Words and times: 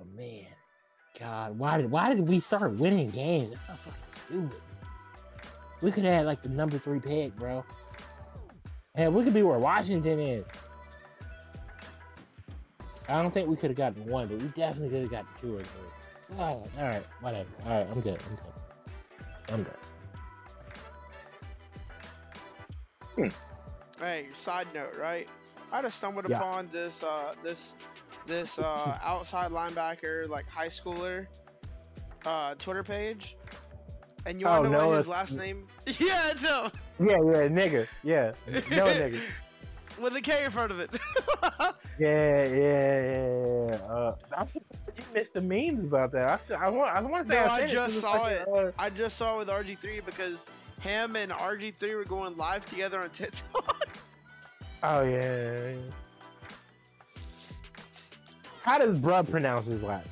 Oh 0.00 0.04
man, 0.16 0.46
God, 1.18 1.58
why 1.58 1.76
did 1.76 1.90
why 1.90 2.14
did 2.14 2.26
we 2.28 2.40
start 2.40 2.72
winning 2.76 3.10
games? 3.10 3.50
That's 3.50 3.66
so 3.66 3.90
fucking 3.90 4.00
stupid. 4.26 4.60
We 5.82 5.92
could 5.92 6.04
have 6.04 6.26
like 6.26 6.42
the 6.42 6.48
number 6.48 6.78
three 6.78 7.00
pick, 7.00 7.36
bro. 7.36 7.64
And 8.94 9.14
we 9.14 9.24
could 9.24 9.34
be 9.34 9.42
where 9.42 9.58
Washington 9.58 10.18
is. 10.18 10.44
I 13.08 13.20
don't 13.22 13.32
think 13.32 13.48
we 13.48 13.56
could 13.56 13.70
have 13.70 13.76
gotten 13.76 14.06
one, 14.06 14.28
but 14.28 14.40
we 14.40 14.48
definitely 14.48 14.88
could 14.90 15.02
have 15.02 15.10
gotten 15.10 15.28
two 15.40 15.56
or 15.56 15.62
three. 15.62 16.38
Oh, 16.38 16.42
all 16.42 16.68
right, 16.78 17.04
whatever. 17.20 17.48
All 17.66 17.78
right, 17.78 17.86
I'm 17.90 18.00
good. 18.00 18.18
I'm 18.28 18.36
good. 18.36 19.66
I'm 23.16 23.26
good. 23.26 23.32
Hey, 23.98 24.28
side 24.32 24.68
note, 24.74 24.94
right? 24.98 25.28
I 25.72 25.82
just 25.82 25.98
stumbled 25.98 26.28
Yeah. 26.28 26.38
upon 26.38 26.68
this 26.72 27.02
uh 27.02 27.34
this 27.42 27.74
this 28.30 28.58
uh 28.58 28.98
outside 29.02 29.50
linebacker 29.50 30.28
like 30.28 30.48
high 30.48 30.68
schooler 30.68 31.26
uh 32.24 32.54
Twitter 32.54 32.82
page. 32.84 33.36
And 34.26 34.40
you 34.40 34.46
Oh, 34.46 34.60
wanna 34.60 34.70
know 34.70 34.88
what 34.88 34.96
his 34.98 35.08
last 35.08 35.36
name? 35.36 35.66
yeah, 35.86 36.30
it's 36.30 36.42
him. 36.46 36.70
Yeah, 37.00 37.16
yeah, 37.24 37.48
nigga. 37.48 37.86
Yeah, 38.02 38.32
no 38.46 38.86
nigga. 38.86 39.20
With 40.00 40.14
a 40.16 40.20
K 40.20 40.44
in 40.44 40.50
front 40.50 40.72
of 40.72 40.80
it. 40.80 40.90
Yeah, 41.98 42.44
yeah, 42.44 42.54
yeah. 42.54 43.66
yeah. 43.68 43.74
Uh, 43.84 44.14
I'm 44.34 44.48
surprised 44.48 44.80
you 44.96 45.04
missed 45.12 45.34
the 45.34 45.42
memes 45.42 45.84
about 45.84 46.12
that. 46.12 46.28
I, 46.28 46.38
said, 46.38 46.56
I 46.58 46.70
want, 46.70 46.96
I 46.96 47.02
want 47.02 47.26
to 47.28 47.32
say 47.34 47.40
No, 47.40 47.46
I, 47.46 47.56
I 47.56 47.66
just 47.66 47.94
to 47.96 48.00
saw 48.00 48.26
it. 48.26 48.48
uh, 48.48 48.70
I 48.78 48.88
just 48.88 49.18
saw 49.18 49.34
it 49.34 49.38
with 49.40 49.48
RG3 49.48 50.06
because 50.06 50.46
him 50.80 51.14
and 51.16 51.30
RG3 51.30 51.94
were 51.96 52.04
going 52.04 52.36
live 52.38 52.64
together 52.64 53.00
on 53.02 53.10
TikTok. 53.10 53.98
oh 54.82 55.02
yeah, 55.02 55.10
yeah, 55.10 55.70
yeah. 55.72 55.76
How 58.70 58.78
does 58.78 58.96
bruh 58.98 59.28
pronounce 59.28 59.66
his 59.66 59.82
last? 59.82 60.06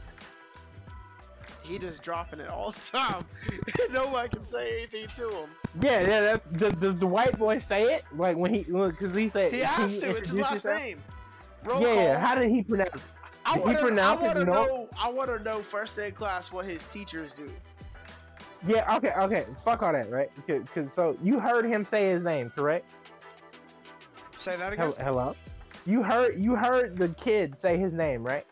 he 1.62 1.78
just 1.78 2.02
dropping 2.02 2.40
it 2.40 2.48
all 2.48 2.73
the 2.73 2.98
time. 2.98 3.24
Nobody 3.92 4.30
can 4.30 4.42
say 4.42 4.78
anything 4.78 5.06
to 5.06 5.30
him. 5.30 5.50
Yeah, 5.80 6.00
yeah. 6.00 6.20
That's 6.23 6.46
does, 6.59 6.73
does 6.73 6.98
the 6.98 7.06
white 7.06 7.38
boy 7.38 7.60
say 7.60 7.95
it 7.95 8.04
like 8.16 8.37
when 8.37 8.52
he 8.52 8.65
because 8.65 9.15
he 9.15 9.30
said 9.30 9.52
He 9.52 9.59
you 9.60 9.65
to. 10.00 10.10
It's 10.10 10.30
his 10.30 10.40
last 10.40 10.52
yourself? 10.54 10.82
name. 10.82 10.98
Roll 11.62 11.82
Yeah, 11.82 12.15
call. 12.16 12.26
How 12.26 12.34
did 12.34 12.50
he 12.50 12.65
pronounce? 12.65 12.90
I 13.46 13.54
Did 13.54 13.62
wanna, 13.62 13.78
I 13.78 13.82
pronounce 13.82 14.23
it? 14.23 14.26
wanna 14.26 14.45
No. 14.45 14.52
know. 14.52 14.88
I 14.98 15.09
want 15.09 15.30
to 15.30 15.38
know 15.45 15.62
first 15.62 15.95
day 15.95 16.10
class 16.10 16.50
what 16.50 16.65
his 16.65 16.84
teachers 16.87 17.30
do. 17.37 17.48
Yeah, 18.66 18.96
okay, 18.96 19.12
okay. 19.12 19.46
Fuck 19.65 19.84
all 19.84 19.93
that, 19.93 20.10
right? 20.10 20.30
Because 20.48 20.90
so 20.96 21.16
you 21.22 21.38
heard 21.38 21.65
him 21.65 21.87
say 21.88 22.10
his 22.10 22.24
name, 22.24 22.50
correct? 22.56 22.90
Say 24.37 24.56
that 24.56 24.72
again. 24.72 24.95
Hello. 24.98 25.37
You 25.88 26.02
heard 26.02 26.38
you 26.38 26.54
heard 26.54 26.98
the 26.98 27.08
kid 27.08 27.56
say 27.62 27.78
his 27.78 27.94
name, 27.94 28.22
right? 28.22 28.46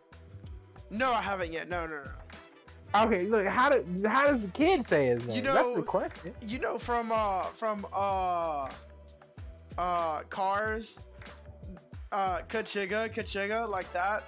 No, 0.91 1.13
I 1.13 1.21
haven't 1.21 1.53
yet. 1.53 1.69
No, 1.69 1.85
no, 1.87 1.97
no. 2.03 3.03
Okay, 3.05 3.25
look, 3.25 3.47
how 3.47 3.69
do 3.69 3.85
how 4.09 4.27
does 4.29 4.41
the 4.41 4.49
kid 4.49 4.89
say 4.89 5.09
his 5.09 5.27
name? 5.27 5.37
You 5.37 5.43
That's 5.43 5.57
know- 5.57 5.77
the 5.77 5.83
question. 5.83 6.33
You 6.41 6.59
know 6.61 6.79
from 6.79 7.13
uh 7.13 7.49
from 7.51 7.87
uh 7.93 8.71
uh 9.77 10.23
cars. 10.31 10.99
Uh, 12.11 12.39
Kachiga, 12.49 13.13
Kachiga, 13.13 13.69
like 13.69 13.93
that. 13.93 14.25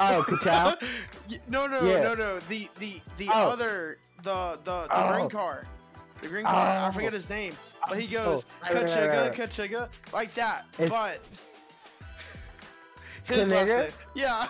Oh, 0.00 0.22
Kachow. 0.28 0.76
No, 1.48 1.66
no, 1.66 1.82
Yeah. 1.82 2.02
no, 2.02 2.14
no. 2.14 2.40
The 2.40 2.68
the 2.78 3.00
the 3.16 3.28
Oh. 3.32 3.48
other 3.48 3.96
the 4.22 4.58
the 4.64 4.82
the 4.82 4.88
Oh. 4.90 5.12
green 5.14 5.30
car. 5.30 5.64
The 6.20 6.28
green 6.28 6.44
car. 6.44 6.54
I 6.54 6.88
Oh. 6.88 6.92
forget 6.92 7.14
his 7.14 7.30
name, 7.30 7.56
but 7.88 7.98
he 7.98 8.06
goes 8.06 8.44
Oh, 8.68 8.74
right, 8.74 8.82
right, 8.84 9.32
Kachiga. 9.32 9.34
Kachiga, 9.34 9.88
like 10.12 10.34
that. 10.34 10.66
It's- 10.78 10.90
but 10.90 11.20
his 13.24 13.48
last 13.48 13.68
name, 13.68 13.90
yeah. 14.14 14.46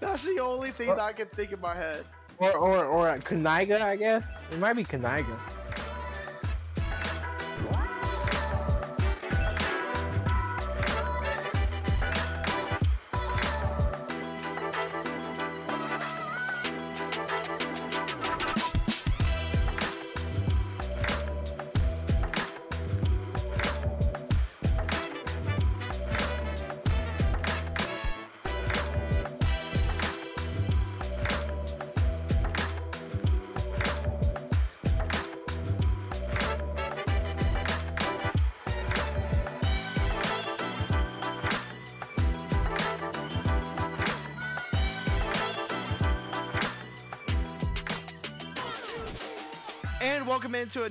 That's 0.00 0.24
the 0.24 0.38
only 0.38 0.70
thing 0.70 0.90
Or- 0.90 0.96
that 0.96 1.02
I 1.04 1.12
can 1.12 1.26
think 1.28 1.52
in 1.52 1.60
my 1.60 1.74
head. 1.74 2.04
or 2.38 2.56
or 2.56 2.84
or 2.84 3.18
Kaniga, 3.18 3.80
I 3.80 3.96
guess. 3.96 4.22
It 4.52 4.58
might 4.58 4.74
be 4.74 4.84
Kaniga. 4.84 5.36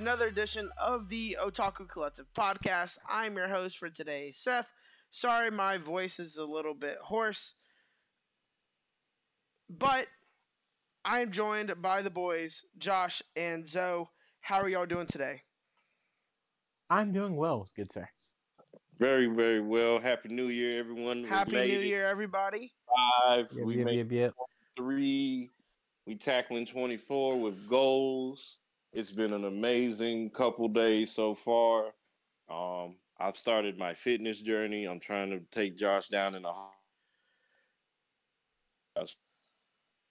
Another 0.08 0.28
edition 0.28 0.70
of 0.82 1.10
the 1.10 1.36
Otaku 1.38 1.86
Collective 1.86 2.24
podcast. 2.32 2.96
I'm 3.06 3.36
your 3.36 3.46
host 3.46 3.76
for 3.76 3.90
today, 3.90 4.32
Seth. 4.32 4.72
Sorry, 5.10 5.50
my 5.50 5.76
voice 5.76 6.18
is 6.18 6.38
a 6.38 6.46
little 6.46 6.72
bit 6.72 6.96
hoarse, 6.96 7.54
but 9.68 10.06
I 11.04 11.20
am 11.20 11.30
joined 11.30 11.82
by 11.82 12.00
the 12.00 12.08
boys, 12.08 12.64
Josh 12.78 13.22
and 13.36 13.68
Zoe. 13.68 14.06
How 14.40 14.62
are 14.62 14.68
y'all 14.70 14.86
doing 14.86 15.06
today? 15.06 15.42
I'm 16.88 17.12
doing 17.12 17.36
well, 17.36 17.68
good 17.76 17.92
sir. 17.92 18.08
Very, 18.98 19.26
very 19.26 19.60
well. 19.60 19.98
Happy 19.98 20.30
New 20.30 20.48
Year, 20.48 20.80
everyone. 20.80 21.24
We 21.24 21.28
Happy 21.28 21.52
made 21.52 21.70
New 21.70 21.80
it 21.80 21.86
Year, 21.86 22.06
everybody. 22.06 22.72
Five. 23.26 23.48
Yep, 23.52 23.66
we 23.66 23.76
yep, 23.76 23.84
made 23.84 23.98
yep, 23.98 24.10
yep. 24.10 24.34
three. 24.74 25.50
We 26.06 26.14
tackling 26.14 26.64
24 26.64 27.38
with 27.38 27.68
goals. 27.68 28.56
It's 28.98 29.12
been 29.12 29.32
an 29.32 29.44
amazing 29.44 30.30
couple 30.30 30.66
days 30.66 31.12
so 31.12 31.32
far. 31.32 31.92
Um, 32.50 32.96
I've 33.20 33.36
started 33.36 33.78
my 33.78 33.94
fitness 33.94 34.40
journey. 34.40 34.86
I'm 34.86 34.98
trying 34.98 35.30
to 35.30 35.38
take 35.52 35.76
Josh 35.76 36.08
down 36.08 36.34
in 36.34 36.42
the. 36.42 36.52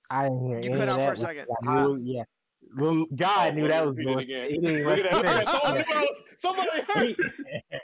I 0.09 0.23
didn't 0.23 0.47
hear 0.47 0.59
You 0.59 0.69
any 0.69 0.77
cut 0.77 0.87
out 0.87 1.01
for 1.01 1.11
a 1.11 1.17
second. 1.17 1.47
I 1.67 1.97
yeah. 2.01 2.23
Well, 2.75 3.05
God 3.15 3.51
Oh, 3.51 3.55
knew 3.55 3.67
that 3.67 3.85
was 3.85 3.95
repeat 3.97 4.09
it 4.09 4.13
bullshit. 4.13 4.29
again. 4.29 4.49
He 4.49 4.57
didn't 4.59 4.83
Look 4.85 4.99
at 4.99 5.23
that. 5.23 5.47
Somebody, 5.47 5.93
else- 5.93 6.23
somebody 6.37 6.69
heard. 6.89 7.15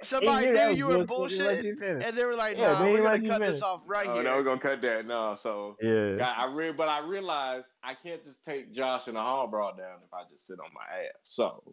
Somebody 0.01 0.45
He 0.47 0.51
knew 0.51 0.69
you 0.75 0.88
were 0.88 1.05
bullshit. 1.05 1.63
He 1.63 1.71
bullshitting, 1.71 2.03
and 2.07 2.17
they 2.17 2.25
were 2.25 2.35
like, 2.35 2.57
Yeah, 2.57 2.73
"Nah, 2.73 2.83
they 2.83 2.91
we're 2.91 3.03
gonna 3.03 3.27
cut 3.27 3.39
this 3.41 3.61
off 3.61 3.81
right 3.85 4.07
Oh, 4.07 4.16
here." 4.16 4.23
no, 4.23 4.35
we're 4.35 4.44
gonna 4.44 4.59
cut 4.59 4.81
that. 4.81 5.05
No, 5.05 5.35
so 5.39 5.77
Yeah. 5.81 6.17
God, 6.17 6.35
I 6.38 6.45
re- 6.53 6.71
but 6.73 6.89
I 6.89 6.99
realized 6.99 7.66
I 7.83 7.94
can't 7.94 8.23
just 8.23 8.44
take 8.44 8.73
Josh 8.73 9.07
and 9.07 9.16
the 9.16 9.21
hall 9.21 9.47
brought 9.47 9.77
down 9.77 9.97
if 10.05 10.13
I 10.13 10.23
just 10.31 10.45
sit 10.47 10.59
on 10.59 10.69
my 10.73 10.81
ass. 11.05 11.11
So 11.23 11.63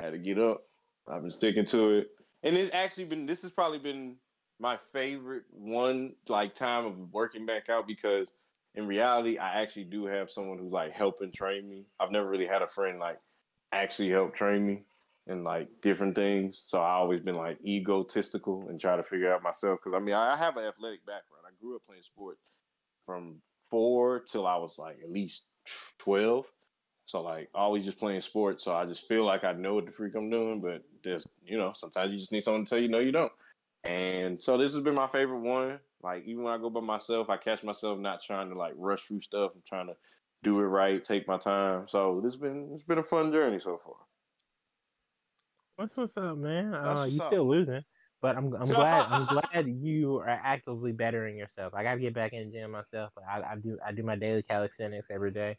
I 0.00 0.04
had 0.04 0.12
to 0.12 0.18
get 0.18 0.38
up. 0.38 0.62
I've 1.08 1.22
been 1.22 1.30
sticking 1.32 1.66
to 1.66 1.98
it, 1.98 2.08
and 2.42 2.56
it's 2.56 2.72
actually 2.74 3.04
been. 3.06 3.26
This 3.26 3.42
has 3.42 3.50
probably 3.50 3.78
been 3.78 4.16
my 4.60 4.78
favorite 4.92 5.42
one 5.50 6.14
like 6.28 6.54
time 6.54 6.86
of 6.86 6.96
working 7.12 7.44
back 7.44 7.68
out 7.68 7.86
because 7.86 8.32
in 8.74 8.86
reality, 8.86 9.38
I 9.38 9.62
actually 9.62 9.84
do 9.84 10.06
have 10.06 10.30
someone 10.30 10.58
who's 10.58 10.72
like 10.72 10.92
helping 10.92 11.32
train 11.32 11.68
me. 11.68 11.86
I've 12.00 12.10
never 12.10 12.28
really 12.28 12.46
had 12.46 12.62
a 12.62 12.68
friend 12.68 12.98
like 12.98 13.18
actually 13.72 14.10
help 14.10 14.34
train 14.34 14.66
me 14.66 14.84
in 15.26 15.44
like 15.44 15.68
different 15.80 16.14
things. 16.14 16.64
So 16.66 16.78
I 16.78 16.92
always 16.92 17.20
been 17.20 17.36
like 17.36 17.58
egotistical 17.64 18.66
and 18.68 18.80
try 18.80 18.96
to 18.96 19.02
figure 19.02 19.32
out 19.32 19.42
myself. 19.42 19.80
Because 19.82 19.96
I 19.96 20.00
mean, 20.00 20.14
I 20.14 20.36
have 20.36 20.56
an 20.56 20.64
athletic 20.64 21.06
background. 21.06 21.44
I 21.46 21.52
grew 21.60 21.76
up 21.76 21.82
playing 21.86 22.02
sport 22.02 22.38
from 23.04 23.36
four 23.70 24.20
till 24.20 24.46
I 24.46 24.56
was 24.56 24.78
like 24.78 24.98
at 25.02 25.10
least 25.10 25.44
twelve. 25.98 26.46
So 27.06 27.22
like 27.22 27.50
always 27.54 27.84
just 27.84 27.98
playing 27.98 28.22
sports. 28.22 28.64
So 28.64 28.74
I 28.74 28.86
just 28.86 29.06
feel 29.06 29.24
like 29.24 29.44
I 29.44 29.52
know 29.52 29.74
what 29.74 29.86
the 29.86 29.92
freak 29.92 30.14
I'm 30.14 30.30
doing, 30.30 30.60
but 30.60 30.82
there's 31.02 31.26
you 31.46 31.58
know 31.58 31.72
sometimes 31.74 32.12
you 32.12 32.18
just 32.18 32.32
need 32.32 32.42
someone 32.42 32.64
to 32.64 32.70
tell 32.70 32.78
you 32.78 32.88
no 32.88 32.98
you 32.98 33.12
don't. 33.12 33.32
And 33.84 34.42
so 34.42 34.56
this 34.56 34.72
has 34.72 34.82
been 34.82 34.94
my 34.94 35.06
favorite 35.06 35.40
one. 35.40 35.78
Like 36.04 36.24
even 36.26 36.42
when 36.42 36.52
I 36.52 36.58
go 36.58 36.68
by 36.68 36.80
myself, 36.80 37.30
I 37.30 37.38
catch 37.38 37.64
myself 37.64 37.98
not 37.98 38.22
trying 38.22 38.50
to 38.50 38.58
like 38.58 38.74
rush 38.76 39.02
through 39.04 39.22
stuff. 39.22 39.52
I'm 39.54 39.62
trying 39.66 39.86
to 39.86 39.96
do 40.42 40.60
it 40.60 40.64
right, 40.64 41.02
take 41.02 41.26
my 41.26 41.38
time. 41.38 41.86
So 41.88 42.20
this 42.22 42.34
has 42.34 42.40
been 42.40 42.70
it's 42.74 42.82
been 42.82 42.98
a 42.98 43.02
fun 43.02 43.32
journey 43.32 43.58
so 43.58 43.78
far. 43.82 43.96
What's 45.76 45.96
what's 45.96 46.16
up, 46.18 46.36
man? 46.36 46.74
Uh, 46.74 46.94
what's 46.94 47.14
you 47.14 47.22
up. 47.22 47.28
still 47.28 47.48
losing, 47.48 47.82
but 48.20 48.36
I'm 48.36 48.52
I'm 48.54 48.66
glad 48.66 49.06
I'm 49.10 49.26
glad 49.52 49.66
you 49.66 50.18
are 50.18 50.28
actively 50.28 50.92
bettering 50.92 51.38
yourself. 51.38 51.72
I 51.74 51.82
gotta 51.82 52.00
get 52.00 52.14
back 52.14 52.34
in 52.34 52.50
the 52.50 52.52
gym 52.52 52.70
myself. 52.70 53.12
I, 53.26 53.40
I 53.40 53.56
do 53.56 53.78
I 53.84 53.92
do 53.92 54.02
my 54.02 54.14
daily 54.14 54.42
calisthenics 54.42 55.08
every 55.10 55.30
day. 55.30 55.56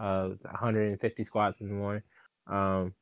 Uh, 0.00 0.30
150 0.42 1.22
squats 1.22 1.60
in 1.60 1.68
the 1.68 1.74
morning. 1.74 2.02
Um, 2.48 2.94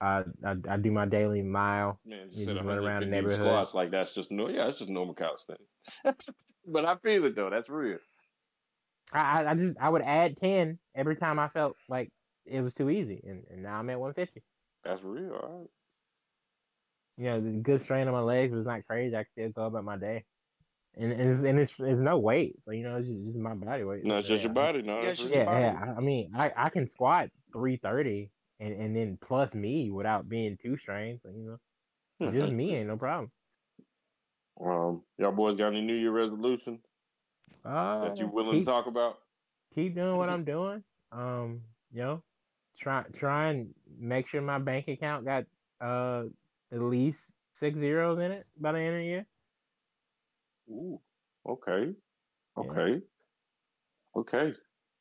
I 0.00 0.24
I, 0.44 0.56
I 0.68 0.76
do 0.76 0.90
my 0.90 1.06
daily 1.06 1.42
mile. 1.42 2.00
Man, 2.04 2.28
just 2.30 2.44
sit 2.44 2.54
just 2.54 2.64
run 2.64 2.78
around 2.78 3.02
the 3.02 3.06
neighborhood. 3.10 3.40
squats 3.40 3.74
like 3.74 3.90
that's 3.90 4.12
just 4.12 4.30
no 4.30 4.48
yeah, 4.48 4.68
it's 4.68 4.78
just 4.78 4.90
normal 4.90 5.14
calisthenics. 5.14 5.62
but 6.66 6.84
I 6.84 6.96
feel 6.96 7.24
it 7.24 7.34
though. 7.36 7.50
That's 7.50 7.68
real. 7.68 7.98
I, 9.12 9.46
I 9.46 9.54
just 9.54 9.78
I 9.80 9.88
would 9.88 10.02
add 10.02 10.36
ten 10.38 10.78
every 10.94 11.16
time 11.16 11.38
I 11.38 11.48
felt 11.48 11.76
like 11.88 12.10
it 12.44 12.60
was 12.60 12.74
too 12.74 12.90
easy, 12.90 13.22
and, 13.26 13.44
and 13.50 13.62
now 13.62 13.78
I'm 13.78 13.90
at 13.90 14.00
150. 14.00 14.42
That's 14.84 15.02
real. 15.02 15.32
All 15.34 15.58
right. 15.60 15.68
You 17.18 17.24
know, 17.24 17.40
the 17.40 17.50
good 17.62 17.82
strain 17.82 18.06
on 18.08 18.12
my 18.14 18.20
legs 18.20 18.54
was 18.54 18.66
not 18.66 18.86
crazy. 18.86 19.16
I 19.16 19.24
could 19.24 19.32
still 19.32 19.48
go 19.50 19.64
about 19.66 19.84
my 19.84 19.96
day, 19.96 20.24
and 20.96 21.12
and 21.12 21.30
it's, 21.30 21.42
and 21.44 21.58
it's, 21.58 21.72
it's 21.78 22.00
no 22.00 22.18
weight, 22.18 22.56
so 22.62 22.72
you 22.72 22.82
know 22.82 22.96
it's 22.96 23.08
just, 23.08 23.24
just 23.24 23.38
my 23.38 23.54
body 23.54 23.84
weight. 23.84 24.04
No, 24.04 24.18
it's 24.18 24.28
just 24.28 24.42
yeah, 24.42 24.48
your 24.48 24.54
body. 24.54 24.82
No, 24.82 25.00
Yeah, 25.00 25.08
it's 25.08 25.20
just 25.20 25.32
real. 25.32 25.36
your 25.36 25.46
Yeah, 25.46 25.60
body. 25.60 25.78
yeah. 25.78 25.92
I 25.94 25.96
I 25.96 26.00
mean, 26.00 26.32
I, 26.36 26.52
I 26.56 26.68
can 26.68 26.86
squat 26.88 27.30
330 27.52 28.30
and, 28.60 28.72
and 28.74 28.96
then 28.96 29.18
plus 29.20 29.54
me 29.54 29.90
without 29.90 30.28
being 30.28 30.56
too 30.56 30.76
strange, 30.78 31.20
you 31.24 31.58
know, 32.22 32.32
just 32.32 32.50
me 32.50 32.74
ain't 32.74 32.88
no 32.88 32.96
problem. 32.96 33.30
Um, 34.60 35.04
y'all 35.18 35.32
boys 35.32 35.56
got 35.56 35.68
any 35.68 35.82
New 35.82 35.94
Year 35.94 36.10
resolutions 36.12 36.80
Uh, 37.64 38.00
that 38.00 38.18
you 38.18 38.28
willing 38.28 38.58
keep, 38.58 38.64
to 38.64 38.64
talk 38.64 38.86
about? 38.86 39.18
keep 39.74 39.94
doing 39.94 40.16
what 40.16 40.28
I'm 40.28 40.44
doing. 40.44 40.84
Um, 41.12 41.62
you 41.90 42.02
know, 42.02 42.22
try 42.78 43.04
try 43.14 43.48
and 43.50 43.74
make 43.98 44.26
sure 44.28 44.40
my 44.42 44.58
bank 44.58 44.88
account 44.88 45.24
got 45.24 45.44
uh 45.80 46.24
at 46.72 46.80
least 46.80 47.20
six 47.52 47.78
zeros 47.78 48.18
in 48.18 48.32
it 48.32 48.46
by 48.56 48.72
the 48.72 48.78
end 48.78 48.94
of 48.96 49.00
the 49.00 49.06
year. 49.06 49.26
Ooh, 50.68 51.00
okay, 51.44 51.94
Yeah. 52.56 52.76
okay, 52.76 53.02
okay. 54.16 54.54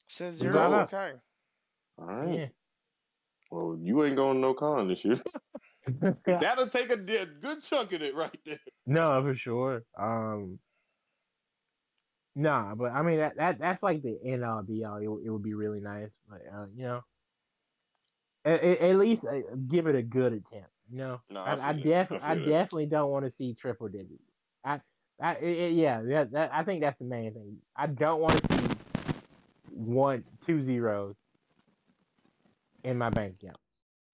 Says 0.08 0.36
We 0.40 0.48
zero. 0.48 0.52
got 0.52 0.72
is 0.72 0.74
up. 0.74 0.94
Okay. 0.94 1.14
All 1.98 2.06
right. 2.06 2.42
Yeah. 2.42 2.48
Well, 3.52 3.78
you 3.82 4.04
ain't 4.04 4.16
going 4.16 4.42
no 4.42 4.54
con 4.54 4.88
this 4.88 5.06
year. 5.06 5.22
That'll 6.26 6.68
take 6.68 6.90
a, 6.90 6.98
good 6.98 7.62
chunk 7.62 7.94
of 7.94 8.02
it 8.02 8.16
right 8.16 8.38
there. 8.44 8.60
no, 8.88 9.22
for 9.22 9.36
sure. 9.36 9.84
Um, 9.98 10.58
nah, 12.36 12.74
but 12.76 12.92
I 12.92 13.04
mean 13.04 13.20
that, 13.20 13.38
that 13.38 13.60
that's 13.60 13.84
like 13.84 14.02
the 14.02 14.18
end 14.26 14.44
all 14.44 14.64
be 14.64 14.84
all. 14.84 14.98
It, 14.98 15.08
would- 15.08 15.24
it 15.24 15.30
would 15.30 15.44
be 15.44 15.54
really 15.54 15.80
nice, 15.82 16.16
but 16.30 16.42
uh, 16.52 16.66
you 16.76 16.84
know, 16.84 17.02
at, 18.46 18.64
at 18.64 18.96
least 18.98 19.26
uh, 19.26 19.42
give 19.68 19.86
it 19.88 19.96
a 19.96 20.02
good 20.02 20.34
attempt. 20.34 20.72
You 20.92 20.98
know, 20.98 21.22
No, 21.30 21.42
I 21.42 21.70
I, 21.70 21.74
definitely, 21.74 22.28
I 22.28 22.32
I, 22.34 22.36
definitely 22.36 22.86
don't 22.88 23.10
want 23.12 23.26
to 23.26 23.32
see 23.32 23.54
triple 23.54 23.88
digits. 23.88 24.22
I, 24.64 24.82
I, 25.20 25.34
it- 25.36 25.74
yeah, 25.74 26.02
that, 26.02 26.32
that, 26.32 26.52
I 26.54 26.64
think 26.64 26.82
that's 26.82 26.98
the 27.00 27.06
main 27.06 27.34
thing. 27.34 27.58
I 27.76 27.88
don't 27.88 28.22
want 28.22 28.42
to 28.42 28.58
see 28.58 28.68
one, 29.72 30.24
two 30.46 30.62
zeros 30.62 31.16
in 32.86 32.98
my 32.98 33.10
bank 33.10 33.36
account. 33.42 33.58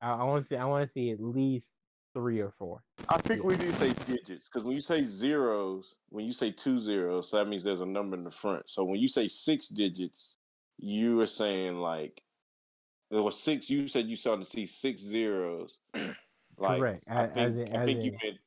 I, 0.01 0.13
I 0.13 0.23
want 0.23 0.43
to 0.43 0.47
see, 0.47 0.55
I 0.55 0.65
want 0.65 0.87
to 0.87 0.91
see 0.91 1.11
at 1.11 1.21
least 1.21 1.67
three 2.13 2.39
or 2.39 2.51
four. 2.51 2.83
I 3.09 3.17
think 3.19 3.41
Yeah. 3.41 3.47
we 3.47 3.57
need 3.57 3.67
to 3.69 3.75
say 3.75 3.93
digits 4.07 4.49
because 4.49 4.63
when 4.63 4.75
you 4.75 4.81
say 4.81 5.03
zeros, 5.05 5.95
when 6.09 6.25
you 6.25 6.33
say 6.33 6.51
two 6.51 6.79
zeros, 6.79 7.29
so 7.29 7.37
that 7.37 7.47
means 7.47 7.63
there's 7.63 7.81
a 7.81 7.85
number 7.85 8.15
in 8.17 8.23
the 8.23 8.31
front. 8.31 8.69
So 8.69 8.83
when 8.83 8.99
you 8.99 9.07
say 9.07 9.27
six 9.27 9.67
digits, 9.67 10.37
you 10.77 11.19
are 11.21 11.27
saying 11.27 11.77
like 11.77 12.23
there 13.09 13.21
was 13.21 13.37
six. 13.39 13.69
You 13.69 13.87
said 13.87 14.07
you 14.07 14.15
started 14.15 14.43
to 14.45 14.49
see 14.49 14.65
six 14.65 15.01
zeros. 15.01 15.77
Like 16.57 16.79
Correct. 16.79 17.03
I 17.07 17.23
A- 17.23 17.27
think 17.27 17.37
as 17.37 17.57
in- 17.69 17.75
I 17.75 17.79
as 17.81 17.85
think 17.87 18.03
you 18.03 18.11
meant 18.23 18.37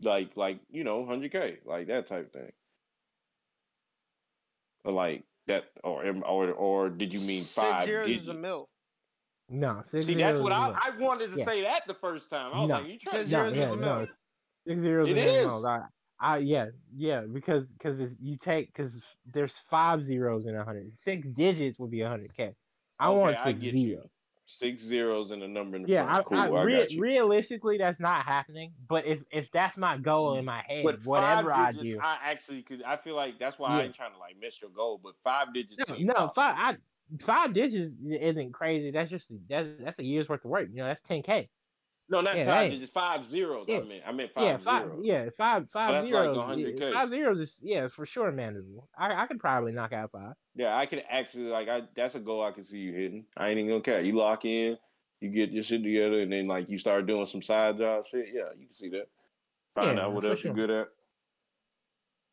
like 0.00 0.36
like 0.36 0.60
you 0.68 0.84
know 0.84 1.06
hundred 1.06 1.32
k 1.32 1.58
like 1.64 1.86
that 1.86 2.06
type 2.06 2.32
thing. 2.32 2.52
Or 4.84 4.92
like 4.92 5.24
that, 5.46 5.70
or 5.82 6.04
or 6.24 6.50
or 6.52 6.90
did 6.90 7.14
you 7.14 7.20
mean 7.20 7.42
Six 7.42 7.54
five 7.54 7.84
zeros 7.84 8.06
digits? 8.08 8.24
is 8.24 8.28
a 8.28 8.34
mil. 8.34 8.68
No, 9.48 9.82
six 9.84 10.04
See, 10.04 10.14
that's 10.14 10.38
zeros 10.38 10.40
what 10.40 10.52
is 10.52 10.58
I, 10.58 10.68
a- 10.68 10.80
I 10.94 10.98
wanted 10.98 11.30
to 11.32 11.36
Yeah. 11.36 11.44
say 11.44 11.62
that 11.62 11.86
the 11.86 11.94
first 11.94 12.30
time. 12.30 12.52
I 12.52 12.60
was 12.60 12.68
No. 12.68 12.74
like, 12.74 12.86
you 12.86 12.98
trying 12.98 13.16
Says 13.16 13.28
to 13.28 13.30
zeros 13.30 13.56
no, 13.56 13.56
is 13.56 13.58
yeah, 13.60 13.72
a 13.72 13.76
no, 13.76 13.76
mil. 13.76 14.02
it's- 14.02 14.18
Six 14.66 14.80
zeros 14.80 15.10
It 15.10 15.16
and 15.16 15.22
then 15.22 15.42
is. 15.42 15.44
miles. 15.44 15.64
I, 15.64 15.80
I, 16.18 16.38
yeah, 16.38 16.66
yeah, 16.94 17.20
because 17.22 17.72
because 17.72 18.00
you 18.20 18.36
take 18.38 18.68
because 18.74 19.00
there's 19.24 19.56
five 19.70 20.02
zeros 20.04 20.46
in 20.46 20.56
a 20.56 20.64
hundred. 20.64 20.98
Six 20.98 21.28
digits 21.28 21.78
would 21.78 21.90
be 21.90 22.00
a 22.00 22.08
hundred 22.08 22.34
k. 22.36 22.54
I 22.98 23.10
Okay, 23.10 23.10
want 23.10 23.36
I 23.36 23.44
six 23.44 23.60
get 23.60 23.74
you. 23.74 23.96
zeros. 23.96 24.10
six 24.46 24.82
zeros 24.82 25.30
and 25.30 25.42
a 25.42 25.48
number 25.48 25.76
in 25.76 25.82
the 25.82 25.88
Yeah, 25.88 26.04
front. 26.04 26.18
I, 26.20 26.22
cool, 26.22 26.38
I, 26.38 26.46
I, 26.48 26.64
rea- 26.64 26.78
got 26.80 26.90
you. 26.90 27.00
realistically, 27.02 27.78
that's 27.78 28.00
not 28.00 28.24
happening. 28.24 28.74
But 28.88 29.04
if 29.06 29.22
if 29.30 29.50
that's 29.52 29.76
my 29.76 29.98
goal 29.98 30.36
in 30.38 30.44
my 30.44 30.62
head, 30.66 30.84
But 30.84 31.02
whatever 31.04 31.52
I 31.52 31.66
five 31.66 31.74
digits, 31.74 31.94
do, 31.94 32.00
I 32.00 32.18
actually 32.22 32.62
could. 32.62 32.82
I 32.82 32.96
feel 32.96 33.14
like 33.16 33.38
that's 33.38 33.58
why 33.58 33.70
I 33.70 33.78
Yeah. 33.78 33.84
ain't 33.84 33.94
trying 33.94 34.12
to 34.12 34.18
like 34.18 34.36
miss 34.38 34.60
your 34.60 34.70
goal. 34.70 34.98
But 34.98 35.16
five 35.16 35.52
digits, 35.54 35.86
no, 35.88 35.94
seems 35.94 36.06
no, 36.06 36.12
possible. 36.14 36.34
five, 36.34 36.54
I, 36.58 36.76
five 37.20 37.52
digits 37.52 37.94
isn't 38.20 38.52
crazy. 38.52 38.90
That's 38.90 39.10
just 39.10 39.26
that's 39.48 39.68
that's 39.80 39.98
a 39.98 40.04
year's 40.04 40.28
worth 40.28 40.44
of 40.44 40.50
work. 40.50 40.68
You 40.70 40.76
know, 40.76 40.86
that's 40.86 41.00
ten 41.02 41.22
k. 41.22 41.50
No, 42.08 42.20
not 42.20 42.36
Yeah, 42.36 42.44
five 42.44 42.70
digits. 42.70 42.90
Five 42.92 43.24
zeros. 43.24 43.68
Yeah. 43.68 43.78
I 43.78 43.82
mean, 43.82 44.02
I 44.06 44.12
meant 44.12 44.32
five 44.32 44.44
Yeah, 44.44 44.58
five. 44.58 44.84
zeros. 44.86 45.04
Yeah, 45.04 45.28
five 45.36 45.68
five 45.72 45.90
that's 45.92 46.10
like 46.12 46.30
zeros. 46.30 46.36
100K. 46.36 46.92
Five 46.92 47.10
zeros 47.10 47.38
is 47.40 47.58
yeah 47.62 47.88
for 47.88 48.06
sure 48.06 48.30
manageable. 48.32 48.88
I 48.96 49.12
I 49.22 49.26
could 49.26 49.40
probably 49.40 49.72
knock 49.72 49.92
out 49.92 50.12
five. 50.12 50.34
Yeah, 50.54 50.76
I 50.76 50.86
can 50.86 51.00
actually 51.00 51.44
like. 51.44 51.68
I 51.68 51.88
that's 51.94 52.14
a 52.14 52.20
goal 52.20 52.42
I 52.42 52.52
can 52.52 52.64
see 52.64 52.78
you 52.78 52.92
hitting. 52.92 53.26
I 53.36 53.48
ain't 53.48 53.58
even 53.58 53.70
gonna 53.70 53.82
care. 53.82 54.00
You 54.02 54.14
lock 54.16 54.44
in, 54.44 54.78
you 55.20 55.30
get 55.30 55.50
your 55.50 55.62
shit 55.62 55.82
together, 55.82 56.20
and 56.20 56.32
then 56.32 56.46
like 56.46 56.68
you 56.68 56.78
start 56.78 57.06
doing 57.06 57.26
some 57.26 57.42
side 57.42 57.78
job 57.78 58.06
shit. 58.06 58.28
Yeah, 58.32 58.52
you 58.56 58.66
can 58.66 58.72
see 58.72 58.88
that. 58.90 59.08
Find 59.74 59.98
Yeah, 59.98 60.04
out 60.04 60.14
what 60.14 60.24
else 60.24 60.40
sure. 60.40 60.52
you're 60.52 60.54
good 60.54 60.70
at. 60.70 60.88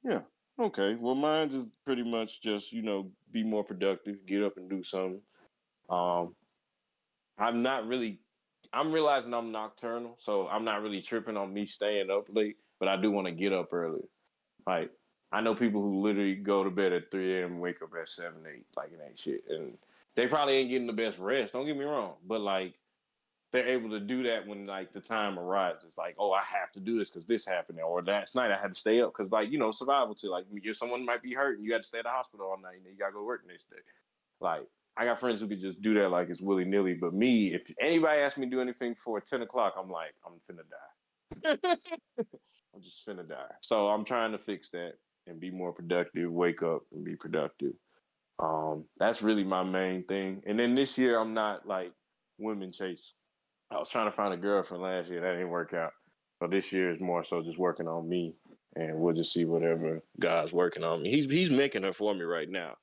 Yeah. 0.04 0.24
Okay. 0.64 0.96
Well, 0.96 1.16
mine's 1.16 1.56
is 1.56 1.66
pretty 1.86 2.04
much 2.04 2.42
just 2.42 2.72
you 2.72 2.82
know 2.82 3.12
be 3.32 3.44
more 3.44 3.66
productive, 3.66 4.26
get 4.26 4.44
up 4.44 4.56
and 4.56 4.70
do 4.70 4.82
something. 4.82 5.22
Um, 5.90 6.36
I'm 7.38 7.62
not 7.62 7.86
really. 7.86 8.22
I'm 8.72 8.94
realizing 8.94 9.34
I'm 9.34 9.52
nocturnal, 9.52 10.16
so 10.20 10.48
I'm 10.48 10.64
not 10.64 10.82
really 10.82 11.02
tripping 11.02 11.36
on 11.36 11.54
me 11.54 11.66
staying 11.66 12.10
up 12.10 12.28
late. 12.30 12.56
But 12.80 12.88
I 12.88 12.96
do 12.96 13.12
want 13.12 13.28
to 13.28 13.34
get 13.34 13.52
up 13.52 13.74
early. 13.74 14.08
Like 14.66 14.90
I 15.34 15.42
know 15.42 15.54
people 15.54 15.82
who 15.82 16.00
literally 16.00 16.36
go 16.36 16.64
to 16.64 16.70
bed 16.70 16.94
at 16.94 17.12
3 17.12 17.42
a.m. 17.42 17.60
wake 17.60 17.82
up 17.82 17.90
at 18.00 18.08
7, 18.08 18.34
8, 18.48 18.66
like 18.78 18.92
it 18.94 19.00
ain't 19.06 19.20
shit. 19.20 19.44
And 19.50 19.78
they 20.16 20.28
probably 20.28 20.56
ain't 20.56 20.70
getting 20.70 20.88
the 20.88 20.94
best 20.94 21.20
rest. 21.20 21.52
Don't 21.52 21.66
get 21.66 21.76
me 21.76 21.84
wrong. 21.84 22.14
But 22.26 22.40
like 22.40 22.76
they're 23.54 23.68
able 23.68 23.92
to 23.92 24.00
do 24.00 24.24
that 24.24 24.46
when 24.48 24.66
like 24.66 24.92
the 24.92 25.00
time 25.00 25.38
arrives. 25.38 25.86
It's 25.86 25.98
like, 25.98 26.16
oh, 26.18 26.32
I 26.32 26.42
have 26.42 26.72
to 26.74 26.80
do 26.80 26.98
this 26.98 27.10
because 27.10 27.28
this 27.28 27.46
happened. 27.46 27.80
Or 27.80 28.04
last 28.04 28.36
night 28.36 28.52
I 28.52 28.60
had 28.60 28.74
to 28.74 28.80
stay 28.80 29.00
up 29.00 29.14
because 29.16 29.32
like, 29.32 29.52
you 29.52 29.60
know, 29.60 29.72
survival 29.72 30.16
to 30.16 30.30
like 30.30 30.46
if 30.52 30.76
someone 30.76 31.06
might 31.06 31.22
be 31.22 31.34
hurt 31.34 31.58
and 31.58 31.64
you 31.64 31.72
got 31.72 31.78
to 31.78 31.84
stay 31.84 32.00
at 32.00 32.06
the 32.06 32.10
hospital 32.10 32.48
all 32.48 32.60
night 32.60 32.78
and 32.78 32.86
you 32.86 32.98
gotta 32.98 33.14
go 33.14 33.24
work 33.24 33.44
next 33.48 33.70
day. 33.70 33.78
Like 34.42 34.64
I 34.98 35.06
got 35.06 35.20
friends 35.20 35.40
who 35.40 35.48
could 35.48 35.62
just 35.62 35.82
do 35.84 35.94
that 35.94 36.10
like 36.10 36.30
it's 36.30 36.42
willy 36.42 36.66
nilly. 36.66 36.96
But 36.96 37.14
me, 37.14 37.54
if 37.54 37.72
anybody 37.80 38.22
asks 38.22 38.40
me 38.40 38.48
to 38.48 38.52
do 38.52 38.60
anything 38.60 38.94
before 38.94 39.22
10 39.22 39.44
o'clock, 39.44 39.76
I'm 39.78 39.90
like, 39.90 40.16
I'm 40.26 40.34
finna 40.50 40.64
die. 40.68 41.78
I'm 42.76 42.82
just 42.82 43.06
finna 43.08 43.28
die. 43.30 43.54
So 43.62 43.88
I'm 43.88 44.04
trying 44.04 44.32
to 44.32 44.40
fix 44.40 44.72
that 44.72 44.94
and 45.28 45.40
be 45.40 45.52
more 45.52 45.72
productive, 45.72 46.32
wake 46.32 46.64
up 46.64 46.82
and 46.92 47.06
be 47.06 47.16
productive. 47.16 47.74
Um, 48.40 48.86
that's 48.98 49.22
really 49.22 49.44
my 49.44 49.64
main 49.64 50.06
thing. 50.06 50.42
And 50.48 50.60
then 50.60 50.74
this 50.74 50.98
year 50.98 51.20
I'm 51.20 51.36
not 51.36 51.68
like 51.68 51.92
women 52.40 52.72
chase. 52.72 53.14
I 53.74 53.80
was 53.80 53.90
trying 53.90 54.08
to 54.08 54.12
find 54.12 54.34
a 54.34 54.38
girlfriend 54.38 54.84
last 54.84 55.10
year, 55.10 55.22
that 55.22 55.32
didn't 55.32 55.50
work 55.50 55.74
out. 55.74 55.92
So 56.40 56.48
this 56.48 56.72
year 56.72 56.92
is 56.92 57.00
more 57.00 57.24
so 57.24 57.42
just 57.42 57.58
working 57.58 57.88
on 57.88 58.08
me 58.08 58.36
and 58.76 59.00
we'll 59.00 59.14
just 59.14 59.34
see 59.34 59.46
whatever 59.46 60.02
God's 60.20 60.52
working 60.52 60.84
on 60.84 61.02
me. 61.02 61.10
He's 61.10 61.26
he's 61.26 61.52
making 61.52 61.84
her 61.84 61.94
for 61.94 62.14
me 62.14 62.24
right 62.24 62.50
now. 62.50 62.76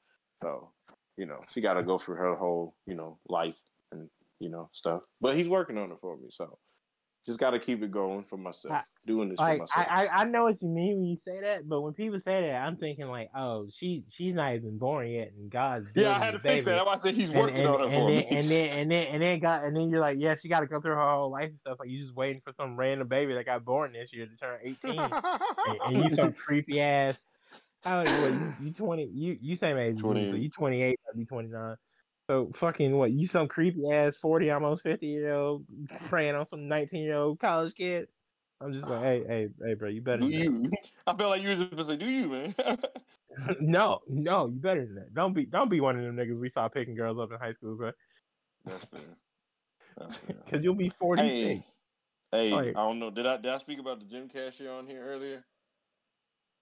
So, 0.43 0.73
you 1.17 1.27
know, 1.27 1.41
she 1.51 1.61
gotta 1.61 1.83
go 1.83 1.99
through 1.99 2.17
her 2.17 2.35
whole, 2.35 2.75
you 2.87 2.95
know, 2.95 3.19
life 3.29 3.59
and 3.93 4.09
you 4.39 4.49
know, 4.49 4.71
stuff. 4.73 5.03
But 5.21 5.37
he's 5.37 5.49
working 5.49 5.79
on 5.79 5.93
it 5.93 5.99
for 6.01 6.17
me. 6.17 6.29
So 6.31 6.59
just 7.27 7.39
gotta 7.39 7.59
keep 7.59 7.83
it 7.83 7.91
going 7.91 8.23
for 8.25 8.37
myself. 8.37 8.75
I- 8.75 8.85
doing 9.07 9.31
this 9.31 9.39
for 9.39 9.57
myself. 9.57 9.71
I, 9.75 10.07
I 10.07 10.21
I 10.21 10.25
know 10.25 10.45
what 10.45 10.61
you 10.61 10.69
mean 10.69 10.97
when 10.99 11.05
you 11.07 11.17
say 11.17 11.41
that, 11.41 11.69
but 11.69 11.81
when 11.81 11.95
people 11.95 12.19
say 12.21 12.43
that, 12.43 12.67
I'm 12.67 12.77
thinking 12.77 13.07
like, 13.07 13.31
oh, 13.35 13.69
she 13.73 14.05
she's 14.11 14.35
not 14.35 14.55
even 14.55 14.79
born 14.79 15.09
yet, 15.09 15.33
and 15.33 15.51
God's 15.51 15.87
Yeah, 15.95 16.17
I 16.17 16.19
had 16.19 16.33
to 16.33 16.39
fix 16.39 16.65
that. 16.65 16.73
That's 16.73 16.87
why 16.87 16.95
I 16.95 16.97
said 16.97 17.15
he's 17.15 17.31
And, 17.31 17.39
working 17.39 17.59
and, 17.59 17.67
on 17.67 17.81
it 17.81 17.85
and 17.85 17.93
for 17.95 18.09
then, 18.09 18.19
me. 18.19 18.27
and 18.31 18.51
then 18.51 18.69
and 18.71 18.91
then 18.91 19.07
and 19.09 19.23
then 19.23 19.39
got 19.41 19.65
and 19.65 19.77
then 19.77 19.89
you're 19.89 20.01
like, 20.01 20.19
yeah, 20.21 20.37
she 20.41 20.49
got 20.49 20.61
to 20.61 20.67
go 20.67 20.81
through 20.81 20.95
her 20.95 21.09
whole 21.11 21.31
life 21.31 21.49
and 21.49 21.59
stuff. 21.59 21.79
Like 21.81 21.89
you 21.89 21.99
just 21.99 22.15
waiting 22.15 22.43
for 22.45 22.53
some 22.57 22.77
random 22.77 23.09
baby 23.09 23.35
that 23.35 23.47
got 23.47 23.65
born 23.65 23.93
this 23.93 24.13
year 24.13 24.27
to 24.27 24.37
turn 24.37 24.61
18, 24.63 25.01
and, 25.67 25.81
and 25.87 26.05
you 26.05 26.15
some 26.15 26.33
creepy 26.47 26.81
ass. 26.81 27.17
How 27.85 28.01
old 28.01 28.11
you, 28.11 28.27
you, 28.29 28.55
you 28.67 28.73
20? 28.75 29.05
You 29.07 29.39
you 29.41 29.57
same 29.57 29.79
age, 29.79 29.97
as 29.97 30.05
me, 30.05 30.29
so 30.31 30.37
you 30.37 30.51
28, 30.51 31.01
I'll 31.09 31.19
be 31.19 31.25
29. 31.25 31.77
So 32.31 32.49
fucking 32.55 32.97
what? 32.97 33.11
You 33.11 33.27
some 33.27 33.49
creepy 33.49 33.91
ass 33.91 34.15
40, 34.23 34.53
almost 34.53 34.85
50 34.85 35.05
year 35.05 35.33
old 35.33 35.65
preying 36.09 36.37
on 36.37 36.49
some 36.49 36.69
19 36.69 37.03
year 37.03 37.17
old 37.17 37.41
college 37.41 37.75
kid. 37.75 38.07
I'm 38.61 38.73
just 38.73 38.87
like, 38.87 39.03
hey, 39.03 39.25
hey, 39.27 39.49
hey, 39.61 39.75
bro, 39.75 39.89
you 39.89 40.01
better. 40.01 40.21
do 40.21 40.29
you? 40.29 40.71
I 41.09 41.17
felt 41.17 41.31
like 41.31 41.43
you 41.43 41.49
were 41.49 41.55
just 41.57 41.71
gonna 41.73 41.85
say, 41.87 41.97
"Do 41.97 42.07
you, 42.09 42.29
man?" 42.29 42.55
no, 43.61 44.03
no, 44.09 44.47
you 44.47 44.61
better 44.61 44.87
than 44.87 44.95
that. 44.95 45.13
Don't 45.13 45.33
be, 45.33 45.45
don't 45.45 45.71
be 45.71 45.81
one 45.81 45.99
of 45.99 46.05
them 46.05 46.15
niggas 46.15 46.39
we 46.39 46.51
saw 46.51 46.69
picking 46.69 46.95
girls 46.95 47.19
up 47.19 47.33
in 47.33 47.39
high 47.39 47.55
school, 47.55 47.75
bro. 47.75 47.91
That's 48.65 48.85
fair. 48.85 49.01
That's 49.99 50.17
fair. 50.19 50.37
Because 50.45 50.63
you'll 50.63 50.75
be 50.75 50.93
forty. 51.01 51.23
Hey, 51.23 51.65
hey, 52.31 52.53
Like- 52.53 52.77
I 52.77 52.87
don't 52.87 53.01
know. 53.01 53.11
Did 53.11 53.27
I 53.27 53.39
did 53.39 53.51
I 53.51 53.59
speak 53.59 53.81
about 53.81 53.99
the 53.99 54.07
gym 54.07 54.29
cashier 54.29 54.71
on 54.71 54.87
here 54.87 55.05
earlier? 55.05 55.45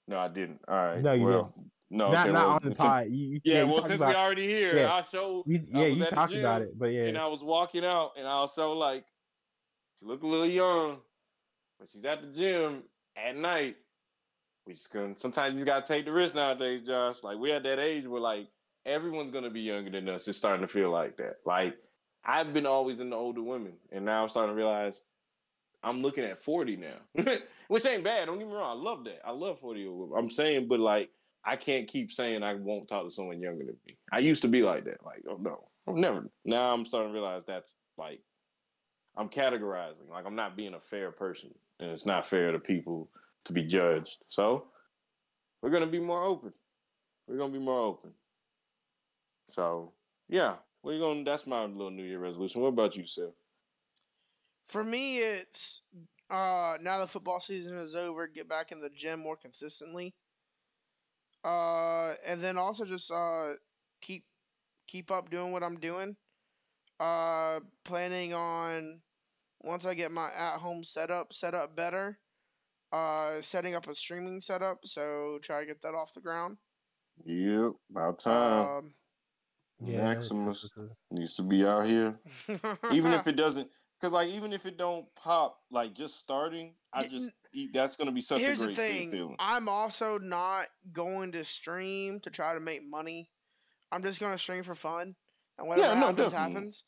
No, 0.06 0.18
I 0.18 0.28
didn't. 0.28 0.60
All 0.66 0.76
right. 0.76 1.02
No, 1.02 1.12
you 1.12 1.26
well, 1.26 1.54
No, 1.90 2.12
not 2.12 2.26
okay, 2.26 2.32
not 2.32 2.46
well, 2.46 2.54
on 2.56 2.60
the 2.64 2.74
pod. 2.74 3.06
You, 3.08 3.26
you, 3.26 3.40
Yeah, 3.44 3.62
well, 3.64 3.80
since 3.80 3.96
about, 3.96 4.10
we 4.10 4.14
already 4.14 4.46
here, 4.46 4.76
yeah. 4.76 4.92
I 4.92 5.02
showed 5.02 5.44
you, 5.46 5.62
I 5.74 5.78
yeah, 5.78 5.88
was 5.88 5.98
you 5.98 6.04
talked 6.06 6.34
about 6.34 6.62
it, 6.62 6.78
but 6.78 6.86
yeah, 6.86 7.04
and 7.04 7.16
I 7.16 7.26
was 7.26 7.42
walking 7.42 7.84
out, 7.84 8.12
and 8.18 8.26
I 8.26 8.32
also 8.32 8.72
like 8.74 9.04
she 9.98 10.04
looked 10.04 10.22
a 10.22 10.26
little 10.26 10.46
young, 10.46 10.98
but 11.78 11.88
she's 11.88 12.04
at 12.04 12.20
the 12.20 12.28
gym 12.28 12.82
at 13.16 13.36
night 13.36 13.76
we 14.68 14.74
just 14.74 14.92
gonna. 14.92 15.14
Sometimes 15.16 15.58
you 15.58 15.64
gotta 15.64 15.86
take 15.86 16.04
the 16.04 16.12
risk 16.12 16.34
nowadays, 16.34 16.86
Josh. 16.86 17.22
Like 17.22 17.38
we're 17.38 17.56
at 17.56 17.62
that 17.62 17.78
age 17.78 18.06
where 18.06 18.20
like 18.20 18.48
everyone's 18.84 19.32
gonna 19.32 19.50
be 19.50 19.62
younger 19.62 19.90
than 19.90 20.08
us. 20.10 20.28
It's 20.28 20.36
starting 20.36 20.60
to 20.60 20.70
feel 20.70 20.90
like 20.90 21.16
that. 21.16 21.36
Like 21.46 21.78
I've 22.22 22.52
been 22.52 22.66
always 22.66 23.00
in 23.00 23.08
the 23.10 23.16
older 23.16 23.42
women, 23.42 23.72
and 23.90 24.04
now 24.04 24.22
I'm 24.22 24.28
starting 24.28 24.54
to 24.54 24.56
realize 24.56 25.00
I'm 25.82 26.02
looking 26.02 26.24
at 26.24 26.42
40 26.42 26.76
now, 26.76 27.24
which 27.68 27.86
ain't 27.86 28.04
bad. 28.04 28.26
Don't 28.26 28.38
get 28.38 28.46
me 28.46 28.52
wrong. 28.52 28.78
I 28.78 28.80
love 28.80 29.04
that. 29.04 29.20
I 29.24 29.30
love 29.30 29.58
40 29.58 29.80
year 29.80 29.88
old. 29.88 30.12
I'm 30.14 30.30
saying, 30.30 30.68
but 30.68 30.80
like 30.80 31.08
I 31.48 31.56
can't 31.56 31.88
keep 31.88 32.12
saying 32.12 32.42
I 32.42 32.54
won't 32.54 32.88
talk 32.88 33.06
to 33.06 33.10
someone 33.10 33.40
younger 33.40 33.64
than 33.64 33.76
me. 33.86 33.96
I 34.12 34.18
used 34.18 34.42
to 34.42 34.48
be 34.48 34.62
like 34.62 34.84
that. 34.84 35.02
Like, 35.02 35.24
oh 35.26 35.38
no, 35.40 35.64
I'm 35.86 35.98
never. 35.98 36.28
Now 36.44 36.74
I'm 36.74 36.84
starting 36.84 37.10
to 37.10 37.14
realize 37.18 37.42
that's 37.46 37.74
like 37.96 38.20
I'm 39.16 39.30
categorizing. 39.30 40.10
Like 40.10 40.26
I'm 40.26 40.36
not 40.36 40.58
being 40.58 40.74
a 40.74 40.80
fair 40.80 41.10
person, 41.10 41.48
and 41.80 41.90
it's 41.90 42.04
not 42.04 42.28
fair 42.28 42.52
to 42.52 42.58
people 42.58 43.08
to 43.46 43.54
be 43.54 43.62
judged. 43.62 44.18
So 44.28 44.66
we're 45.62 45.70
gonna 45.70 45.86
be 45.86 46.00
more 46.00 46.22
open. 46.22 46.52
We're 47.26 47.38
gonna 47.38 47.54
be 47.54 47.58
more 47.58 47.80
open. 47.80 48.10
So 49.52 49.92
yeah, 50.28 50.56
we're 50.82 51.00
gonna. 51.00 51.24
That's 51.24 51.46
my 51.46 51.64
little 51.64 51.90
New 51.90 52.04
Year 52.04 52.18
resolution. 52.18 52.60
What 52.60 52.68
about 52.68 52.94
you, 52.94 53.06
Seth? 53.06 53.32
For 54.68 54.84
me, 54.84 55.20
it's 55.20 55.80
uh, 56.28 56.76
now 56.82 56.98
the 56.98 57.06
football 57.06 57.40
season 57.40 57.74
is 57.78 57.94
over. 57.94 58.26
Get 58.26 58.50
back 58.50 58.70
in 58.70 58.82
the 58.82 58.90
gym 58.90 59.20
more 59.20 59.36
consistently. 59.36 60.12
Uh, 61.44 62.14
and 62.26 62.42
then 62.42 62.58
also 62.58 62.84
just 62.84 63.10
uh, 63.10 63.52
keep 64.00 64.24
keep 64.86 65.10
up 65.10 65.30
doing 65.30 65.52
what 65.52 65.62
I'm 65.62 65.78
doing. 65.78 66.16
Uh, 67.00 67.60
planning 67.84 68.34
on 68.34 69.00
once 69.62 69.86
I 69.86 69.94
get 69.94 70.10
my 70.10 70.30
at 70.32 70.58
home 70.58 70.84
setup 70.84 71.32
set 71.32 71.54
up 71.54 71.76
better. 71.76 72.18
Uh, 72.92 73.40
setting 73.42 73.74
up 73.74 73.86
a 73.86 73.94
streaming 73.94 74.40
setup, 74.40 74.78
so 74.84 75.38
try 75.42 75.60
to 75.60 75.66
get 75.66 75.80
that 75.82 75.94
off 75.94 76.14
the 76.14 76.20
ground. 76.20 76.56
Yep, 77.24 77.72
about 77.90 78.18
time. 78.20 78.78
Um, 78.78 78.94
yeah, 79.80 80.14
Maximus 80.14 80.70
needs 81.10 81.34
to 81.36 81.42
be 81.42 81.66
out 81.66 81.86
here, 81.86 82.18
even 82.92 83.12
if 83.12 83.26
it 83.26 83.36
doesn't. 83.36 83.68
Because 84.00 84.12
like 84.12 84.30
even 84.30 84.52
if 84.52 84.66
it 84.66 84.76
don't 84.78 85.06
pop, 85.16 85.58
like 85.70 85.94
just 85.94 86.18
starting, 86.18 86.74
I 86.92 87.06
just 87.06 87.34
that's 87.72 87.96
going 87.96 88.06
to 88.06 88.14
be 88.14 88.20
such 88.20 88.40
Here's 88.40 88.62
a 88.62 88.66
great 88.66 88.76
the 88.76 88.82
thing. 88.82 89.10
feeling. 89.10 89.36
I'm 89.38 89.68
also 89.68 90.18
not 90.18 90.66
going 90.92 91.32
to 91.32 91.44
stream 91.44 92.20
to 92.20 92.30
try 92.30 92.54
to 92.54 92.60
make 92.60 92.88
money. 92.88 93.28
I'm 93.90 94.02
just 94.02 94.20
going 94.20 94.32
to 94.32 94.38
stream 94.38 94.62
for 94.62 94.74
fun, 94.74 95.16
and 95.58 95.68
whatever 95.68 95.94
yeah, 95.94 96.00
happens 96.00 96.32
no, 96.32 96.38
happens. 96.38 96.84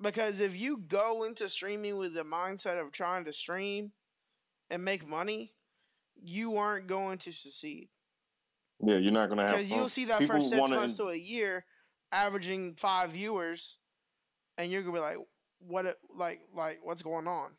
Because 0.00 0.40
if 0.40 0.56
you 0.56 0.78
go 0.86 1.24
into 1.24 1.48
streaming 1.48 1.96
with 1.96 2.14
the 2.14 2.22
mindset 2.22 2.80
of 2.80 2.92
trying 2.92 3.24
to 3.24 3.32
stream 3.32 3.90
and 4.70 4.84
make 4.84 5.06
money, 5.06 5.52
you 6.22 6.56
aren't 6.56 6.86
going 6.86 7.18
to 7.18 7.32
succeed. 7.32 7.88
Yeah, 8.80 8.98
you're 8.98 9.10
not 9.10 9.26
going 9.26 9.38
to 9.38 9.44
have. 9.44 9.56
Because 9.56 9.70
you'll 9.70 9.88
see 9.88 10.04
that 10.04 10.22
first 10.24 10.50
six 10.50 10.70
months 10.70 10.94
to 10.96 11.08
a 11.08 11.16
year, 11.16 11.64
averaging 12.12 12.76
five 12.76 13.10
viewers, 13.10 13.76
and 14.56 14.70
you're 14.70 14.82
gonna 14.82 14.94
be 14.94 15.00
like, 15.00 15.16
"What? 15.58 15.86
it, 15.86 15.96
Like, 16.14 16.40
like, 16.54 16.80
what's 16.82 17.02
going 17.02 17.26
on?" 17.26 17.50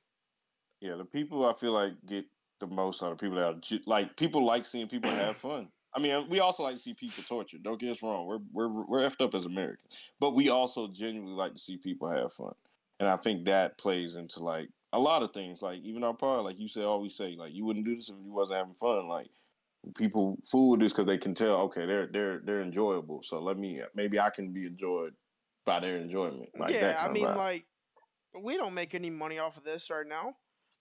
Yeah, 0.81 0.95
the 0.95 1.05
people 1.05 1.45
I 1.45 1.53
feel 1.53 1.73
like 1.73 1.93
get 2.05 2.25
the 2.59 2.67
most 2.67 3.03
out 3.03 3.11
of 3.11 3.17
people 3.17 3.37
that 3.37 3.43
are 3.45 3.79
like 3.85 4.15
people 4.15 4.45
like 4.45 4.65
seeing 4.65 4.87
people 4.87 5.09
have 5.09 5.37
fun. 5.37 5.69
I 5.93 5.99
mean, 5.99 6.29
we 6.29 6.39
also 6.39 6.63
like 6.63 6.75
to 6.75 6.81
see 6.81 6.93
people 6.93 7.23
tortured. 7.23 7.63
Don't 7.63 7.79
get 7.79 7.91
us 7.91 8.03
wrong. 8.03 8.27
We're 8.27 8.39
we're 8.51 8.85
we're 8.85 9.09
effed 9.09 9.23
up 9.23 9.33
as 9.33 9.45
Americans, 9.45 10.13
but 10.19 10.35
we 10.35 10.49
also 10.49 10.87
genuinely 10.87 11.35
like 11.35 11.53
to 11.53 11.59
see 11.59 11.77
people 11.77 12.09
have 12.09 12.33
fun, 12.33 12.53
and 12.99 13.09
I 13.09 13.17
think 13.17 13.45
that 13.45 13.77
plays 13.77 14.15
into 14.15 14.43
like 14.43 14.69
a 14.93 14.99
lot 14.99 15.23
of 15.23 15.33
things. 15.33 15.61
Like 15.61 15.79
even 15.79 16.03
our 16.03 16.13
part, 16.13 16.43
like 16.43 16.59
you 16.59 16.67
said, 16.67 16.83
always 16.83 17.15
say, 17.15 17.35
like 17.37 17.53
you 17.53 17.65
wouldn't 17.65 17.85
do 17.85 17.95
this 17.95 18.09
if 18.09 18.15
you 18.23 18.31
wasn't 18.31 18.59
having 18.59 18.75
fun. 18.75 19.07
Like 19.07 19.27
people 19.95 20.37
fool 20.45 20.77
this 20.77 20.93
because 20.93 21.05
they 21.05 21.17
can 21.17 21.33
tell, 21.33 21.55
okay, 21.61 21.85
they're 21.85 22.07
they're 22.07 22.39
they're 22.39 22.61
enjoyable. 22.61 23.23
So 23.23 23.41
let 23.41 23.57
me 23.57 23.81
maybe 23.95 24.19
I 24.19 24.29
can 24.29 24.53
be 24.53 24.65
enjoyed 24.67 25.13
by 25.65 25.79
their 25.79 25.97
enjoyment. 25.97 26.49
Like 26.57 26.71
yeah, 26.71 26.97
I 26.99 27.11
mean, 27.11 27.23
like 27.23 27.65
we 28.37 28.57
don't 28.57 28.73
make 28.73 28.95
any 28.95 29.09
money 29.09 29.39
off 29.39 29.57
of 29.57 29.63
this 29.63 29.89
right 29.89 30.07
now, 30.07 30.35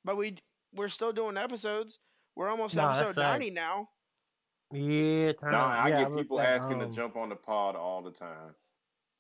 but 0.05 0.17
we 0.17 0.37
we're 0.75 0.89
still 0.89 1.13
doing 1.13 1.37
episodes. 1.37 1.99
We're 2.37 2.49
almost 2.49 2.77
no, 2.77 2.89
episode 2.89 3.17
ninety 3.17 3.47
right. 3.47 3.55
now. 3.55 3.89
Yeah, 4.73 5.33
turn 5.33 5.53
no, 5.53 5.59
I 5.59 5.89
yeah, 5.89 5.99
get 6.01 6.17
people 6.17 6.41
asking 6.41 6.83
um... 6.83 6.91
to 6.91 6.95
jump 6.95 7.17
on 7.17 7.31
the 7.31 7.37
pod 7.37 7.75
all 7.75 8.03
the 8.03 8.11
time. 8.11 8.55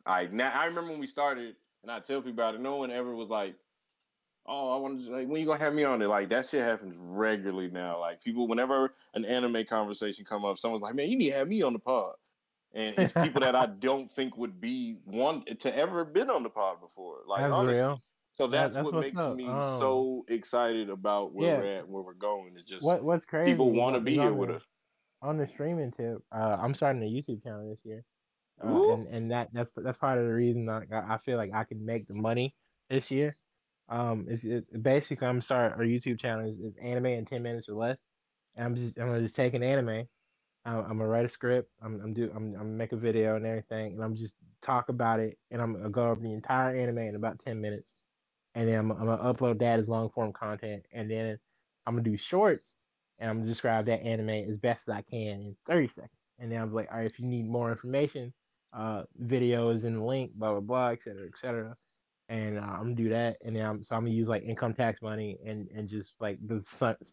Like 0.06 0.32
now, 0.32 0.52
I 0.52 0.66
remember 0.66 0.90
when 0.90 1.00
we 1.00 1.06
started, 1.06 1.56
and 1.82 1.90
I 1.90 2.00
tell 2.00 2.20
people 2.20 2.32
about 2.32 2.54
it. 2.54 2.60
No 2.60 2.76
one 2.76 2.90
ever 2.90 3.14
was 3.14 3.28
like, 3.28 3.56
"Oh, 4.46 4.76
I 4.76 4.80
want 4.80 5.04
to 5.04 5.10
like 5.10 5.28
when 5.28 5.40
you 5.40 5.46
gonna 5.46 5.58
have 5.58 5.74
me 5.74 5.84
on 5.84 6.02
it?" 6.02 6.06
Like 6.06 6.28
that 6.28 6.46
shit 6.46 6.62
happens 6.62 6.94
regularly 6.98 7.70
now. 7.70 7.98
Like 7.98 8.22
people, 8.22 8.46
whenever 8.46 8.94
an 9.14 9.24
anime 9.24 9.64
conversation 9.64 10.24
come 10.24 10.44
up, 10.44 10.58
someone's 10.58 10.82
like, 10.82 10.94
"Man, 10.94 11.08
you 11.08 11.16
need 11.16 11.30
to 11.30 11.38
have 11.38 11.48
me 11.48 11.62
on 11.62 11.72
the 11.72 11.78
pod." 11.78 12.14
And 12.74 12.94
it's 12.98 13.12
people 13.22 13.40
that 13.40 13.56
I 13.56 13.66
don't 13.66 14.10
think 14.10 14.36
would 14.36 14.60
be 14.60 14.98
one 15.04 15.44
to 15.44 15.76
ever 15.76 16.04
been 16.04 16.28
on 16.28 16.42
the 16.42 16.50
pod 16.50 16.80
before. 16.80 17.20
Like 17.26 17.40
that's 17.40 17.52
honestly. 17.52 17.80
real. 17.80 18.02
So 18.38 18.46
that's, 18.46 18.76
that's 18.76 18.84
what 18.84 19.00
makes 19.00 19.18
up. 19.18 19.36
me 19.36 19.46
um, 19.46 19.78
so 19.78 20.24
excited 20.28 20.90
about 20.90 21.34
where 21.34 21.54
yeah. 21.54 21.60
we're 21.60 21.78
at, 21.78 21.88
where 21.88 22.02
we're 22.02 22.14
going. 22.14 22.52
It's 22.56 22.68
just 22.68 22.84
what, 22.84 23.02
what's 23.02 23.24
crazy. 23.24 23.52
People 23.52 23.72
want 23.72 23.96
to 23.96 24.00
be 24.00 24.14
here 24.14 24.32
with 24.32 24.50
us 24.50 24.62
on 25.22 25.36
the 25.36 25.46
streaming 25.46 25.92
tip, 25.92 26.18
uh, 26.32 26.56
I'm 26.60 26.74
starting 26.74 27.02
a 27.02 27.06
YouTube 27.06 27.42
channel 27.42 27.68
this 27.68 27.84
year, 27.84 28.04
uh, 28.64 28.92
and 28.92 29.06
and 29.08 29.30
that 29.30 29.48
that's 29.52 29.72
that's 29.76 29.98
part 29.98 30.18
of 30.18 30.24
the 30.24 30.32
reason 30.32 30.68
I, 30.68 30.82
I 30.92 31.18
feel 31.24 31.36
like 31.36 31.50
I 31.54 31.64
can 31.64 31.84
make 31.84 32.06
the 32.06 32.14
money 32.14 32.54
this 32.88 33.10
year. 33.10 33.36
Um, 33.88 34.26
it's, 34.28 34.44
it's 34.44 34.66
basically 34.82 35.26
I'm 35.26 35.40
starting 35.40 35.78
our 35.78 35.84
YouTube 35.84 36.20
channel 36.20 36.48
is, 36.48 36.58
is, 36.58 36.74
anime 36.82 37.06
in 37.06 37.24
ten 37.24 37.42
minutes 37.42 37.68
or 37.68 37.74
less, 37.74 37.98
and 38.54 38.66
I'm 38.66 38.76
just 38.76 38.98
I'm 38.98 39.08
gonna 39.08 39.22
just 39.22 39.34
take 39.34 39.54
an 39.54 39.62
anime. 39.62 40.06
I'm, 40.64 40.78
I'm 40.78 40.98
gonna 40.98 41.08
write 41.08 41.24
a 41.24 41.28
script. 41.28 41.70
I'm 41.82 42.00
I'm 42.00 42.14
do 42.14 42.30
I'm 42.34 42.48
I'm 42.48 42.52
gonna 42.52 42.64
make 42.64 42.92
a 42.92 42.96
video 42.96 43.36
and 43.36 43.46
everything, 43.46 43.94
and 43.94 44.04
I'm 44.04 44.14
just 44.14 44.34
talk 44.62 44.88
about 44.88 45.20
it, 45.20 45.38
and 45.50 45.60
I'm 45.60 45.72
gonna 45.72 45.90
go 45.90 46.08
over 46.08 46.20
the 46.20 46.32
entire 46.32 46.76
anime 46.76 46.98
in 46.98 47.16
about 47.16 47.40
ten 47.40 47.60
minutes, 47.60 47.90
and 48.58 48.68
then 48.68 48.74
I'm, 48.74 48.90
I'm 48.90 49.06
gonna 49.06 49.32
upload 49.32 49.60
that 49.60 49.78
as 49.78 49.86
long 49.86 50.10
form 50.10 50.32
content, 50.32 50.82
and 50.92 51.08
then 51.08 51.38
I'm 51.86 51.94
gonna 51.94 52.02
do 52.02 52.16
shorts 52.16 52.74
and 53.20 53.30
I'm 53.30 53.38
gonna 53.38 53.48
describe 53.48 53.86
that 53.86 54.02
anime 54.02 54.30
as 54.50 54.58
best 54.58 54.88
as 54.88 54.94
I 54.96 55.02
can 55.02 55.40
in 55.40 55.56
30 55.68 55.88
seconds. 55.94 56.10
And 56.40 56.50
then 56.50 56.60
I'm 56.60 56.74
like, 56.74 56.88
all 56.90 56.98
right, 56.98 57.06
if 57.06 57.20
you 57.20 57.26
need 57.26 57.48
more 57.48 57.70
information, 57.70 58.32
uh, 58.72 59.04
videos 59.22 59.84
in 59.84 59.94
the 59.94 60.02
link, 60.04 60.32
blah 60.34 60.50
blah 60.50 60.60
blah, 60.60 60.88
et 60.88 61.02
cetera, 61.04 61.26
et 61.26 61.38
cetera. 61.40 61.76
And 62.28 62.58
uh, 62.58 62.62
I'm 62.62 62.82
gonna 62.82 62.94
do 62.96 63.08
that, 63.10 63.36
and 63.44 63.54
then 63.54 63.64
I'm, 63.64 63.82
so 63.84 63.94
I'm 63.94 64.02
gonna 64.02 64.14
use 64.14 64.26
like 64.26 64.42
income 64.42 64.74
tax 64.74 65.00
money 65.02 65.38
and 65.46 65.68
and 65.68 65.88
just 65.88 66.14
like 66.18 66.38
the 66.44 66.60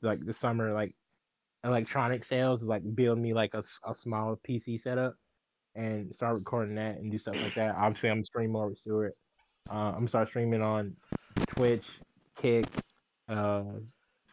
like 0.02 0.26
the 0.26 0.34
summer 0.34 0.74
like 0.74 0.96
electronic 1.64 2.26
sales 2.26 2.64
like 2.64 2.82
build 2.96 3.20
me 3.20 3.36
like 3.36 3.54
a, 3.54 3.64
a 3.88 3.96
small 3.96 4.40
PC 4.48 4.82
setup 4.82 5.16
and 5.76 6.14
start 6.14 6.36
recording 6.36 6.76
that 6.76 6.98
and 6.98 7.12
do 7.12 7.20
stuff 7.20 7.40
like 7.40 7.54
that. 7.54 7.76
Obviously, 7.76 8.10
I'm 8.10 8.24
streaming 8.24 8.66
with 8.66 8.80
Stewart. 8.80 9.14
Uh, 9.70 9.74
I'm 9.74 9.94
gonna 9.96 10.08
start 10.08 10.28
streaming 10.30 10.64
on 10.64 10.96
Twitch, 11.56 11.86
Kick, 12.42 12.66
uh, 13.30 13.64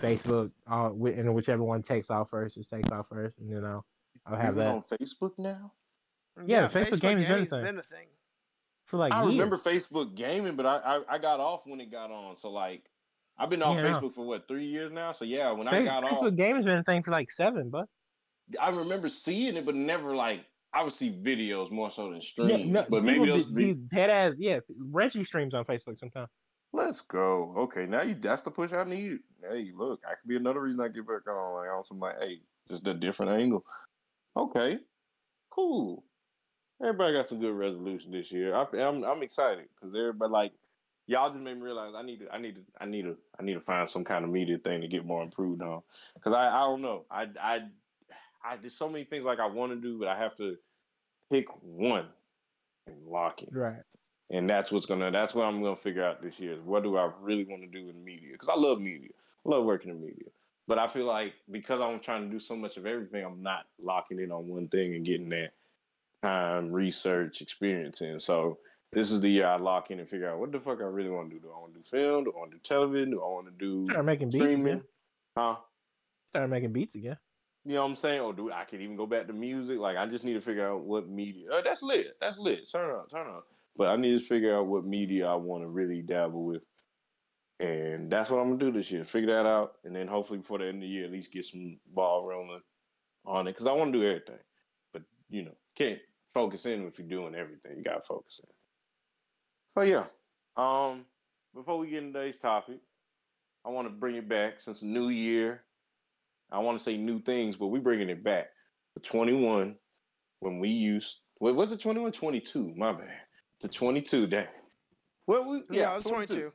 Facebook, 0.00 0.50
uh, 0.70 0.90
and 0.92 1.34
whichever 1.34 1.62
one 1.62 1.82
takes 1.82 2.10
off 2.10 2.30
first, 2.30 2.56
just 2.56 2.70
takes 2.70 2.90
off 2.90 3.06
first, 3.08 3.38
and 3.38 3.54
then 3.54 3.64
I'll 3.64 3.84
I'll 4.26 4.36
have 4.36 4.56
that 4.56 4.68
on 4.68 4.82
Facebook 4.82 5.32
now. 5.38 5.72
Yeah, 6.44 6.62
yeah 6.62 6.68
Facebook, 6.68 6.88
Facebook 6.88 7.00
gaming 7.00 7.24
has 7.24 7.48
been, 7.48 7.62
been, 7.62 7.78
a 7.78 7.82
thing 7.82 8.06
for 8.86 8.96
like. 8.96 9.12
I 9.12 9.22
years. 9.22 9.32
remember 9.32 9.56
Facebook 9.56 10.14
gaming, 10.14 10.56
but 10.56 10.66
I, 10.66 10.76
I, 10.78 11.00
I 11.14 11.18
got 11.18 11.40
off 11.40 11.62
when 11.66 11.80
it 11.80 11.90
got 11.90 12.10
on. 12.10 12.36
So 12.36 12.50
like, 12.50 12.84
I've 13.38 13.50
been 13.50 13.62
off 13.62 13.76
yeah. 13.76 13.84
Facebook 13.84 14.14
for 14.14 14.26
what 14.26 14.48
three 14.48 14.66
years 14.66 14.92
now. 14.92 15.12
So 15.12 15.24
yeah, 15.24 15.50
when 15.52 15.66
Facebook, 15.66 15.72
I 15.72 15.84
got 15.84 16.04
Facebook 16.04 16.12
off, 16.12 16.24
Facebook 16.24 16.36
gaming's 16.36 16.64
been 16.64 16.78
a 16.78 16.84
thing 16.84 17.02
for 17.02 17.10
like 17.10 17.30
seven, 17.30 17.70
but 17.70 17.86
I 18.60 18.70
remember 18.70 19.08
seeing 19.08 19.56
it, 19.56 19.64
but 19.64 19.74
never 19.74 20.14
like 20.16 20.44
I 20.72 20.82
would 20.82 20.92
see 20.92 21.10
videos 21.10 21.70
more 21.70 21.90
so 21.90 22.10
than 22.10 22.20
streams. 22.22 22.50
Yeah, 22.50 22.72
no, 22.72 22.86
but 22.88 23.04
maybe 23.04 23.26
those 23.26 23.46
be 23.46 23.74
dead 23.74 24.10
ass. 24.10 24.34
Yeah, 24.38 24.60
Reggie 24.90 25.24
streams 25.24 25.54
on 25.54 25.64
Facebook 25.64 25.98
sometimes. 25.98 26.28
Let's 26.72 27.02
go. 27.02 27.54
Okay, 27.58 27.86
now 27.86 28.02
you 28.02 28.14
that's 28.14 28.42
the 28.42 28.50
push 28.50 28.72
I 28.72 28.84
need. 28.84 29.18
Hey, 29.42 29.70
look, 29.76 30.00
I 30.06 30.14
could 30.14 30.28
be 30.28 30.36
another 30.36 30.60
reason 30.60 30.80
I 30.80 30.88
get 30.88 31.06
back 31.06 31.28
on. 31.28 31.54
Like 31.54 31.84
some 31.84 32.00
like, 32.00 32.18
hey, 32.18 32.40
just 32.68 32.86
a 32.86 32.94
different 32.94 33.32
angle. 33.32 33.64
Okay, 34.36 34.78
cool. 35.50 36.04
Everybody 36.80 37.12
got 37.12 37.28
some 37.28 37.40
good 37.40 37.54
resolution 37.54 38.10
this 38.10 38.32
year. 38.32 38.54
I, 38.54 38.62
am 38.62 39.02
I'm, 39.02 39.04
I'm 39.04 39.22
excited 39.22 39.66
because 39.74 39.94
everybody 39.94 40.32
like 40.32 40.52
y'all 41.06 41.30
just 41.30 41.42
made 41.42 41.56
me 41.56 41.62
realize 41.62 41.92
I 41.94 42.02
need 42.02 42.20
to 42.20 42.32
I 42.32 42.38
need 42.38 42.54
to 42.54 42.62
I 42.80 42.86
need 42.86 43.02
to 43.02 43.16
I 43.38 43.42
need 43.42 43.54
to 43.54 43.60
find 43.60 43.88
some 43.88 44.04
kind 44.04 44.24
of 44.24 44.30
media 44.30 44.56
thing 44.56 44.80
to 44.80 44.88
get 44.88 45.04
more 45.04 45.22
improved 45.22 45.60
on. 45.60 45.82
Because 46.14 46.32
I 46.32 46.48
I 46.48 46.60
don't 46.60 46.80
know 46.80 47.04
I 47.10 47.26
I 47.38 47.60
I 48.42 48.56
did 48.56 48.72
so 48.72 48.88
many 48.88 49.04
things 49.04 49.24
like 49.24 49.40
I 49.40 49.46
want 49.46 49.72
to 49.72 49.76
do, 49.76 49.98
but 49.98 50.08
I 50.08 50.18
have 50.18 50.36
to 50.36 50.56
pick 51.30 51.46
one 51.60 52.06
and 52.86 52.96
lock 53.06 53.42
it. 53.42 53.50
Right 53.52 53.82
and 54.32 54.48
that's 54.48 54.72
what's 54.72 54.86
gonna 54.86 55.10
that's 55.10 55.34
what 55.34 55.44
I'm 55.44 55.62
gonna 55.62 55.76
figure 55.76 56.04
out 56.04 56.22
this 56.22 56.40
year. 56.40 56.54
Is 56.54 56.60
what 56.60 56.82
do 56.82 56.96
I 56.96 57.10
really 57.20 57.44
want 57.44 57.62
to 57.62 57.68
do 57.68 57.88
in 57.88 58.04
media? 58.04 58.30
Because 58.32 58.48
I 58.48 58.56
love 58.56 58.80
media, 58.80 59.10
I 59.46 59.48
love 59.48 59.64
working 59.64 59.90
in 59.90 60.00
media. 60.00 60.28
But 60.66 60.78
I 60.78 60.86
feel 60.86 61.06
like 61.06 61.34
because 61.50 61.80
I'm 61.80 62.00
trying 62.00 62.24
to 62.24 62.30
do 62.30 62.40
so 62.40 62.56
much 62.56 62.76
of 62.76 62.86
everything, 62.86 63.24
I'm 63.24 63.42
not 63.42 63.66
locking 63.80 64.18
in 64.18 64.32
on 64.32 64.48
one 64.48 64.68
thing 64.68 64.94
and 64.94 65.04
getting 65.04 65.28
that 65.30 65.52
time, 66.22 66.72
research, 66.72 67.42
experience 67.42 68.00
in. 68.00 68.18
So 68.18 68.58
this 68.92 69.10
is 69.10 69.20
the 69.20 69.28
year 69.28 69.46
I 69.46 69.56
lock 69.56 69.90
in 69.90 70.00
and 70.00 70.08
figure 70.08 70.30
out 70.30 70.38
what 70.38 70.52
the 70.52 70.60
fuck 70.60 70.80
I 70.80 70.84
really 70.84 71.10
want 71.10 71.30
to 71.30 71.36
do. 71.36 71.42
Do 71.42 71.50
I 71.54 71.60
want 71.60 71.74
to 71.74 71.80
do 71.80 71.84
film? 71.84 72.24
Do 72.24 72.32
I 72.34 72.38
want 72.38 72.52
to 72.52 72.56
do 72.56 72.62
television? 72.62 73.10
Do 73.10 73.20
I 73.20 73.26
want 73.26 73.46
to 73.46 73.52
do 73.52 73.86
Start 73.90 74.06
making 74.06 74.30
streaming? 74.30 74.64
Beats 74.64 74.66
again. 74.66 74.82
Huh? 75.36 75.56
Start 76.30 76.50
making 76.50 76.72
beats 76.72 76.94
again. 76.94 77.16
You 77.64 77.74
know 77.74 77.82
what 77.82 77.90
I'm 77.90 77.96
saying? 77.96 78.20
Or 78.20 78.32
do 78.32 78.50
I 78.50 78.64
can 78.64 78.80
even 78.80 78.96
go 78.96 79.06
back 79.06 79.26
to 79.26 79.32
music? 79.32 79.78
Like 79.78 79.96
I 79.96 80.06
just 80.06 80.24
need 80.24 80.34
to 80.34 80.40
figure 80.40 80.68
out 80.68 80.80
what 80.80 81.08
media. 81.08 81.48
Oh, 81.50 81.60
that's 81.64 81.82
lit. 81.82 82.16
That's 82.20 82.38
lit. 82.38 82.70
Turn 82.70 82.90
on, 82.90 83.08
turn 83.08 83.26
on. 83.26 83.42
But 83.76 83.88
I 83.88 83.96
need 83.96 84.18
to 84.18 84.24
figure 84.24 84.56
out 84.56 84.66
what 84.66 84.84
media 84.84 85.26
I 85.26 85.34
want 85.34 85.62
to 85.62 85.68
really 85.68 86.02
dabble 86.02 86.44
with. 86.44 86.62
And 87.58 88.10
that's 88.10 88.28
what 88.28 88.38
I'm 88.38 88.48
gonna 88.56 88.72
do 88.72 88.76
this 88.76 88.90
year. 88.90 89.04
Figure 89.04 89.34
that 89.34 89.48
out, 89.48 89.74
and 89.84 89.94
then 89.94 90.08
hopefully 90.08 90.40
before 90.40 90.58
the 90.58 90.66
end 90.66 90.76
of 90.76 90.82
the 90.82 90.88
year, 90.88 91.04
at 91.04 91.12
least 91.12 91.32
get 91.32 91.46
some 91.46 91.78
ball 91.94 92.26
rolling 92.26 92.60
on 93.24 93.46
it 93.46 93.52
because 93.52 93.66
I 93.66 93.72
want 93.72 93.92
to 93.92 93.98
do 93.98 94.06
everything. 94.06 94.40
But 94.92 95.02
you 95.30 95.44
know, 95.44 95.56
can't 95.76 96.00
focus 96.34 96.66
in 96.66 96.86
if 96.86 96.98
you're 96.98 97.06
doing 97.08 97.34
everything. 97.34 97.76
You 97.76 97.84
gotta 97.84 98.02
focus 98.02 98.40
in. 98.42 98.50
So 99.74 99.82
yeah. 99.82 100.04
Um, 100.56 101.06
before 101.54 101.78
we 101.78 101.88
get 101.88 102.02
into 102.02 102.18
today's 102.18 102.38
topic, 102.38 102.80
I 103.64 103.70
want 103.70 103.86
to 103.86 103.92
bring 103.94 104.16
it 104.16 104.28
back 104.28 104.60
since 104.60 104.82
New 104.82 105.08
Year. 105.08 105.62
I 106.50 106.58
want 106.58 106.76
to 106.78 106.84
say 106.84 106.96
new 106.96 107.20
things, 107.20 107.56
but 107.56 107.68
we 107.68 107.80
bringing 107.80 108.10
it 108.10 108.24
back 108.24 108.48
to 108.94 109.00
21 109.00 109.76
when 110.40 110.58
we 110.58 110.68
used. 110.68 111.20
What 111.38 111.54
was 111.54 111.72
it? 111.72 111.80
21, 111.80 112.12
22. 112.12 112.74
My 112.76 112.92
bad. 112.92 113.21
The 113.62 113.68
22 113.68 114.26
day. 114.26 114.46
Well, 115.28 115.48
we 115.48 115.58
yeah, 115.70 115.82
yeah 115.82 115.92
it 115.92 115.96
was 115.96 116.04
22. 116.04 116.34
22. 116.34 116.52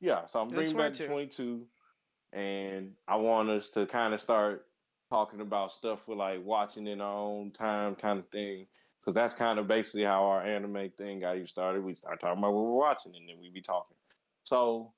Yeah, 0.00 0.26
so 0.26 0.42
I'm 0.42 0.48
bringing 0.48 0.76
back 0.76 0.92
to 0.92 1.06
22, 1.06 1.66
and 2.34 2.92
I 3.08 3.16
want 3.16 3.48
us 3.48 3.70
to 3.70 3.86
kind 3.86 4.12
of 4.12 4.20
start 4.20 4.66
talking 5.10 5.40
about 5.40 5.72
stuff 5.72 6.00
we're 6.06 6.16
like 6.16 6.44
watching 6.44 6.86
in 6.86 7.00
our 7.00 7.16
own 7.16 7.50
time, 7.50 7.94
kind 7.94 8.18
of 8.18 8.28
thing. 8.28 8.66
Because 9.00 9.14
that's 9.14 9.32
kind 9.32 9.58
of 9.58 9.66
basically 9.66 10.04
how 10.04 10.24
our 10.24 10.42
anime 10.42 10.90
thing 10.98 11.20
got 11.20 11.38
you 11.38 11.46
started. 11.46 11.82
We 11.82 11.94
start 11.94 12.20
talking 12.20 12.38
about 12.38 12.52
what 12.52 12.64
we're 12.64 12.72
watching, 12.72 13.14
and 13.16 13.26
then 13.26 13.36
we 13.40 13.48
be 13.48 13.62
talking. 13.62 13.96
So, 14.42 14.92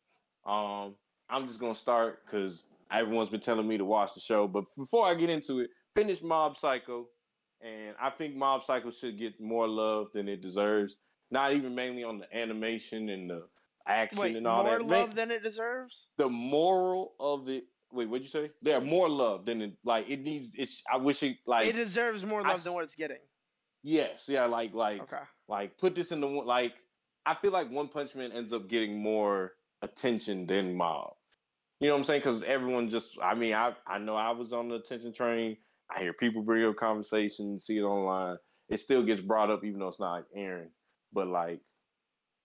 um, 0.44 0.96
I'm 1.30 1.46
just 1.46 1.60
gonna 1.60 1.76
start 1.76 2.24
because 2.26 2.64
everyone's 2.90 3.30
been 3.30 3.40
telling 3.40 3.68
me 3.68 3.78
to 3.78 3.84
watch 3.84 4.14
the 4.14 4.20
show. 4.20 4.48
But 4.48 4.64
before 4.76 5.06
I 5.06 5.14
get 5.14 5.30
into 5.30 5.60
it, 5.60 5.70
finish 5.94 6.22
Mob 6.22 6.56
Psycho, 6.56 7.06
and 7.60 7.94
I 8.00 8.10
think 8.10 8.34
Mob 8.34 8.64
Psycho 8.64 8.90
should 8.90 9.16
get 9.16 9.40
more 9.40 9.68
love 9.68 10.08
than 10.12 10.28
it 10.28 10.40
deserves. 10.40 10.96
Not 11.30 11.52
even 11.52 11.74
mainly 11.74 12.04
on 12.04 12.18
the 12.18 12.36
animation 12.36 13.08
and 13.08 13.30
the 13.30 13.46
action 13.86 14.18
Wait, 14.18 14.36
and 14.36 14.46
all 14.46 14.62
more 14.64 14.78
that. 14.78 14.82
More 14.82 15.00
love 15.00 15.14
than 15.14 15.30
it 15.30 15.42
deserves. 15.42 16.08
The 16.18 16.28
moral 16.28 17.14
of 17.18 17.48
it. 17.48 17.64
Wait, 17.92 18.08
what'd 18.08 18.24
you 18.24 18.30
say? 18.30 18.50
There 18.62 18.80
more 18.80 19.08
love 19.08 19.44
than 19.46 19.62
it. 19.62 19.72
Like 19.84 20.08
it 20.08 20.20
needs. 20.20 20.50
It's. 20.54 20.82
I 20.92 20.96
wish 20.96 21.22
it. 21.22 21.38
Like 21.46 21.66
it 21.66 21.76
deserves 21.76 22.24
more 22.24 22.42
love 22.42 22.60
I, 22.60 22.62
than 22.62 22.72
what 22.72 22.84
it's 22.84 22.96
getting. 22.96 23.18
Yes. 23.82 24.24
Yeah. 24.28 24.46
Like. 24.46 24.74
Like. 24.74 25.02
Okay. 25.02 25.22
Like 25.48 25.78
put 25.78 25.94
this 25.94 26.12
in 26.12 26.20
the 26.20 26.28
one. 26.28 26.46
Like 26.46 26.74
I 27.24 27.34
feel 27.34 27.52
like 27.52 27.70
One 27.70 27.88
Punch 27.88 28.14
Man 28.14 28.32
ends 28.32 28.52
up 28.52 28.68
getting 28.68 29.00
more 29.00 29.52
attention 29.82 30.46
than 30.46 30.76
Mob. 30.76 31.14
You 31.80 31.88
know 31.88 31.94
what 31.94 31.98
I'm 32.00 32.04
saying? 32.04 32.20
Because 32.20 32.42
everyone 32.44 32.88
just. 32.88 33.18
I 33.22 33.34
mean, 33.34 33.54
I 33.54 33.72
I 33.86 33.98
know 33.98 34.16
I 34.16 34.30
was 34.30 34.52
on 34.52 34.68
the 34.68 34.76
attention 34.76 35.12
train. 35.12 35.56
I 35.94 36.00
hear 36.00 36.12
people 36.12 36.42
bring 36.42 36.64
up 36.64 36.76
conversations, 36.76 37.64
see 37.64 37.78
it 37.78 37.82
online. 37.82 38.38
It 38.68 38.80
still 38.80 39.04
gets 39.04 39.20
brought 39.20 39.50
up, 39.50 39.64
even 39.64 39.78
though 39.78 39.88
it's 39.88 40.00
not 40.00 40.24
Aaron. 40.34 40.70
But 41.16 41.28
like, 41.28 41.60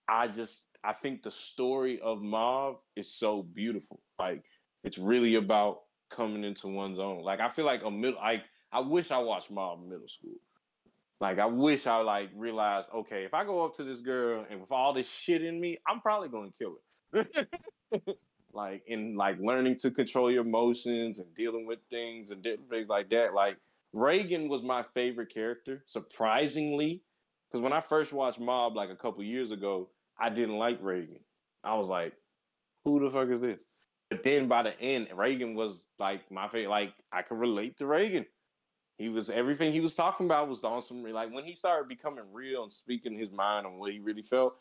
I 0.08 0.28
just 0.28 0.62
I 0.82 0.94
think 0.94 1.22
the 1.22 1.30
story 1.30 2.00
of 2.00 2.22
Mob 2.22 2.76
is 2.96 3.14
so 3.14 3.42
beautiful. 3.42 4.00
Like 4.18 4.42
it's 4.82 4.96
really 4.96 5.34
about 5.34 5.80
coming 6.10 6.42
into 6.42 6.68
one's 6.68 6.98
own. 6.98 7.22
Like 7.22 7.40
I 7.40 7.50
feel 7.50 7.66
like 7.66 7.84
a 7.84 7.90
middle 7.90 8.18
like 8.18 8.44
I 8.72 8.80
wish 8.80 9.10
I 9.10 9.18
watched 9.18 9.50
Mob 9.50 9.80
in 9.82 9.90
middle 9.90 10.08
school. 10.08 10.38
Like 11.20 11.38
I 11.38 11.44
wish 11.44 11.86
I 11.86 11.98
like 11.98 12.30
realized, 12.34 12.88
okay, 12.94 13.24
if 13.24 13.34
I 13.34 13.44
go 13.44 13.62
up 13.62 13.76
to 13.76 13.84
this 13.84 14.00
girl 14.00 14.46
and 14.50 14.62
with 14.62 14.72
all 14.72 14.94
this 14.94 15.08
shit 15.08 15.44
in 15.44 15.60
me, 15.60 15.76
I'm 15.86 16.00
probably 16.00 16.30
gonna 16.30 16.48
kill 16.58 16.76
her. 17.12 17.26
like 18.54 18.84
in 18.86 19.16
like 19.16 19.38
learning 19.38 19.76
to 19.80 19.90
control 19.90 20.30
your 20.30 20.46
emotions 20.46 21.18
and 21.18 21.34
dealing 21.34 21.66
with 21.66 21.80
things 21.90 22.30
and 22.30 22.42
different 22.42 22.70
things 22.70 22.88
like 22.88 23.10
that. 23.10 23.34
Like 23.34 23.58
Reigen 23.94 24.48
was 24.48 24.62
my 24.62 24.82
favorite 24.94 25.32
character, 25.32 25.84
surprisingly. 25.86 27.02
Because 27.52 27.62
when 27.62 27.74
I 27.74 27.82
first 27.82 28.14
watched 28.14 28.40
Mob 28.40 28.74
like 28.76 28.88
a 28.88 28.96
couple 28.96 29.22
years 29.22 29.50
ago, 29.50 29.90
I 30.18 30.30
didn't 30.30 30.56
like 30.56 30.80
Reigen. 30.82 31.20
I 31.62 31.74
was 31.74 31.86
like, 31.86 32.14
who 32.84 32.98
the 32.98 33.10
fuck 33.10 33.28
is 33.28 33.42
this? 33.42 33.58
But 34.08 34.24
then 34.24 34.48
by 34.48 34.62
the 34.62 34.80
end, 34.80 35.08
Reigen 35.10 35.54
was 35.54 35.78
like 35.98 36.30
my 36.30 36.48
favorite. 36.48 36.70
Like 36.70 36.94
I 37.12 37.22
could 37.22 37.38
relate 37.38 37.76
to 37.78 37.84
Reigen. 37.84 38.24
He 38.96 39.08
was 39.10 39.28
everything 39.28 39.72
he 39.72 39.80
was 39.80 39.94
talking 39.94 40.26
about 40.26 40.48
was 40.48 40.64
on 40.64 40.82
some 40.82 41.02
like 41.02 41.32
when 41.32 41.44
he 41.44 41.54
started 41.54 41.88
becoming 41.88 42.24
real 42.32 42.62
and 42.62 42.72
speaking 42.72 43.18
his 43.18 43.30
mind 43.30 43.66
on 43.66 43.78
what 43.78 43.92
he 43.92 43.98
really 43.98 44.22
felt. 44.22 44.54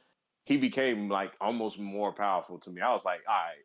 He 0.46 0.58
became 0.58 1.08
like 1.08 1.34
almost 1.40 1.80
more 1.80 2.12
powerful 2.12 2.60
to 2.60 2.72
me. 2.72 2.82
I 2.82 2.92
was 2.94 3.06
like, 3.06 3.22
all 3.30 3.36
right, 3.36 3.64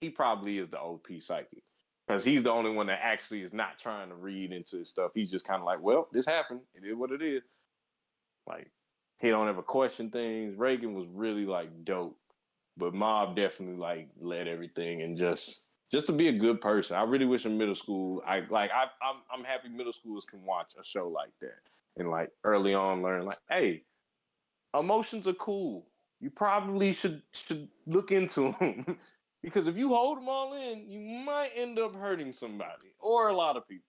he 0.00 0.10
probably 0.10 0.58
is 0.58 0.70
the 0.70 0.78
OP 0.78 1.08
psychic 1.20 1.62
because 2.06 2.22
he's 2.22 2.42
the 2.42 2.50
only 2.50 2.70
one 2.70 2.86
that 2.86 3.00
actually 3.02 3.42
is 3.42 3.52
not 3.52 3.78
trying 3.78 4.10
to 4.10 4.14
read 4.14 4.52
into 4.52 4.78
his 4.78 4.90
stuff. 4.90 5.12
He's 5.14 5.30
just 5.30 5.46
kind 5.46 5.60
of 5.60 5.64
like, 5.64 5.80
well, 5.80 6.08
this 6.12 6.26
happened. 6.26 6.60
It 6.74 6.86
is 6.86 6.96
what 6.96 7.12
it 7.12 7.22
is. 7.22 7.42
Like 8.50 8.70
he 9.20 9.30
don't 9.30 9.48
ever 9.48 9.62
question 9.62 10.10
things. 10.10 10.56
Reigen 10.56 10.94
was 10.94 11.06
really 11.12 11.46
like 11.46 11.84
dope, 11.84 12.18
but 12.76 12.94
Mob 12.94 13.36
definitely 13.36 13.76
like 13.76 14.08
led 14.20 14.48
everything 14.48 15.02
and 15.02 15.16
just 15.16 15.60
just 15.92 16.06
to 16.06 16.12
be 16.12 16.28
a 16.28 16.32
good 16.32 16.60
person. 16.60 16.96
I 16.96 17.02
really 17.02 17.26
wish 17.26 17.46
in 17.46 17.58
middle 17.58 17.74
school, 17.74 18.22
I 18.26 18.42
like 18.50 18.70
I 18.70 18.84
I'm 19.02 19.16
I'm 19.32 19.44
happy 19.44 19.68
middle 19.68 19.92
schoolers 19.92 20.26
can 20.26 20.44
watch 20.44 20.72
a 20.78 20.84
show 20.84 21.08
like 21.08 21.32
that 21.40 21.70
and 21.96 22.10
like 22.10 22.30
early 22.44 22.74
on 22.74 23.02
learn 23.02 23.24
like, 23.24 23.38
hey, 23.48 23.82
emotions 24.78 25.26
are 25.26 25.34
cool. 25.34 25.86
You 26.20 26.30
probably 26.30 26.92
should 26.92 27.22
should 27.32 27.68
look 27.86 28.12
into 28.12 28.54
them 28.58 28.98
because 29.42 29.68
if 29.68 29.76
you 29.76 29.88
hold 29.90 30.18
them 30.18 30.28
all 30.28 30.54
in, 30.54 30.90
you 30.90 31.00
might 31.24 31.50
end 31.54 31.78
up 31.78 31.94
hurting 31.94 32.32
somebody 32.32 32.94
or 32.98 33.28
a 33.28 33.34
lot 33.34 33.56
of 33.56 33.68
people. 33.68 33.84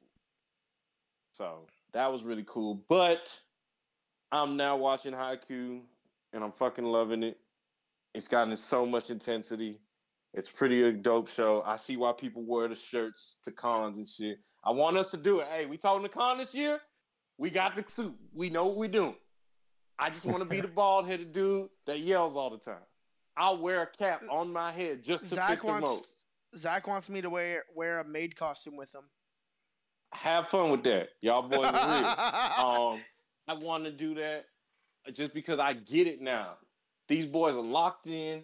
So 1.34 1.68
that 1.94 2.12
was 2.12 2.24
really 2.24 2.46
cool, 2.48 2.84
but 2.88 3.30
I'm 4.32 4.56
now 4.56 4.78
watching 4.78 5.14
Haikyuu 5.14 5.82
and 6.34 6.44
I'm 6.44 6.52
fucking 6.52 6.86
loving 6.86 7.24
it. 7.24 7.38
It's 8.14 8.28
gotten 8.28 8.56
so 8.56 8.86
much 8.86 9.10
intensity. 9.10 9.80
It's 10.34 10.50
pretty 10.50 10.84
a 10.84 10.92
dope 10.92 11.28
show. 11.28 11.62
I 11.66 11.76
see 11.76 11.98
why 11.98 12.14
people 12.14 12.44
wear 12.46 12.68
the 12.68 12.76
shirts 12.76 13.38
to 13.44 13.52
cons 13.52 13.98
and 13.98 14.08
shit. 14.08 14.40
I 14.64 14.72
want 14.72 14.96
us 14.96 15.10
to 15.10 15.18
do 15.18 15.42
it. 15.42 15.48
Hey, 15.52 15.66
we 15.66 15.78
talking 15.78 16.04
to 16.04 16.10
con 16.10 16.38
this 16.38 16.54
year? 16.54 16.80
We 17.38 17.50
got 17.50 17.76
the 17.76 17.84
suit. 17.88 18.16
We 18.34 18.50
know 18.50 18.68
what 18.68 18.78
we're 18.78 18.88
doing. 18.88 19.16
I 20.00 20.10
just 20.10 20.26
want 20.26 20.40
to 20.40 20.46
be 20.46 20.62
the 20.62 20.68
bald 20.76 21.08
headed 21.08 21.34
dude 21.34 21.70
that 21.86 22.00
yells 22.00 22.36
all 22.36 22.50
the 22.50 22.58
time. 22.58 22.84
I'll 23.36 23.60
wear 23.60 23.82
a 23.82 23.88
cap 23.88 24.24
on 24.30 24.52
my 24.52 24.72
head 24.72 25.04
just 25.04 25.24
to 25.30 25.36
Zach 25.36 25.62
fit 25.62 25.64
wants, 25.68 25.90
the 25.90 25.96
mode. 25.96 26.06
Zach 26.56 26.88
wants 26.88 27.10
me 27.10 27.22
to 27.22 27.30
wear 27.30 27.64
wear 27.76 28.00
a 28.00 28.06
maid 28.06 28.36
costume 28.36 28.78
with 28.78 28.94
him. 28.94 29.04
Have 30.14 30.50
fun 30.50 30.72
with 30.72 30.84
that. 30.84 31.10
Y'all 31.22 31.42
boys 31.42 31.60
are 31.64 31.72
real. 31.72 32.94
um, 32.94 33.02
I 33.48 33.54
want 33.54 33.86
to 33.86 33.92
do 33.92 34.16
that 34.16 34.46
just 35.14 35.34
because 35.34 35.60
I 35.60 35.74
get 35.74 36.08
it 36.08 36.22
now. 36.22 36.58
These 37.08 37.26
boys 37.26 37.56
are 37.56 37.62
locked 37.62 38.08
in. 38.08 38.44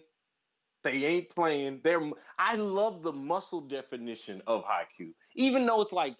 They 0.82 1.04
ain't 1.04 1.30
playing. 1.30 1.80
They're. 1.82 2.02
I 2.38 2.56
love 2.56 3.02
the 3.02 3.12
muscle 3.12 3.60
definition 3.60 4.42
of 4.46 4.64
Haikyuu, 4.64 5.12
even 5.34 5.66
though 5.66 5.82
it's 5.82 5.92
like 5.92 6.16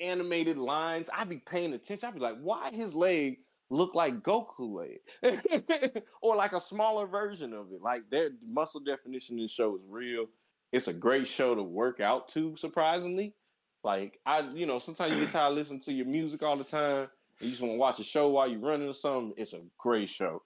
animated 0.00 0.56
lines. 0.56 1.08
I'd 1.12 1.28
be 1.28 1.38
paying 1.38 1.72
attention. 1.72 2.08
I'd 2.08 2.14
be 2.14 2.20
like, 2.20 2.38
why 2.40 2.70
his 2.70 2.94
leg 2.94 3.38
look 3.70 3.94
like 3.94 4.22
Goku 4.22 4.86
leg, 5.22 6.02
or 6.22 6.36
like 6.36 6.52
a 6.52 6.60
smaller 6.60 7.06
version 7.06 7.52
of 7.52 7.72
it? 7.72 7.82
Like 7.82 8.08
their 8.10 8.30
muscle 8.46 8.80
definition 8.80 9.36
in 9.38 9.44
the 9.44 9.48
show 9.48 9.74
is 9.76 9.82
real. 9.88 10.26
It's 10.70 10.88
a 10.88 10.92
great 10.92 11.26
show 11.26 11.54
to 11.54 11.62
work 11.62 12.00
out 12.00 12.28
to. 12.30 12.56
Surprisingly, 12.56 13.34
like 13.82 14.20
I, 14.26 14.40
you 14.54 14.66
know, 14.66 14.78
sometimes 14.78 15.14
you 15.14 15.24
get 15.24 15.32
tired 15.32 15.54
listening 15.54 15.80
to 15.80 15.92
your 15.92 16.06
music 16.06 16.42
all 16.42 16.56
the 16.56 16.64
time 16.64 17.08
you 17.40 17.50
just 17.50 17.60
want 17.60 17.74
to 17.74 17.78
watch 17.78 17.98
a 17.98 18.04
show 18.04 18.30
while 18.30 18.48
you're 18.48 18.60
running 18.60 18.88
or 18.88 18.94
something, 18.94 19.32
it's 19.36 19.52
a 19.52 19.60
great 19.78 20.10
show. 20.10 20.42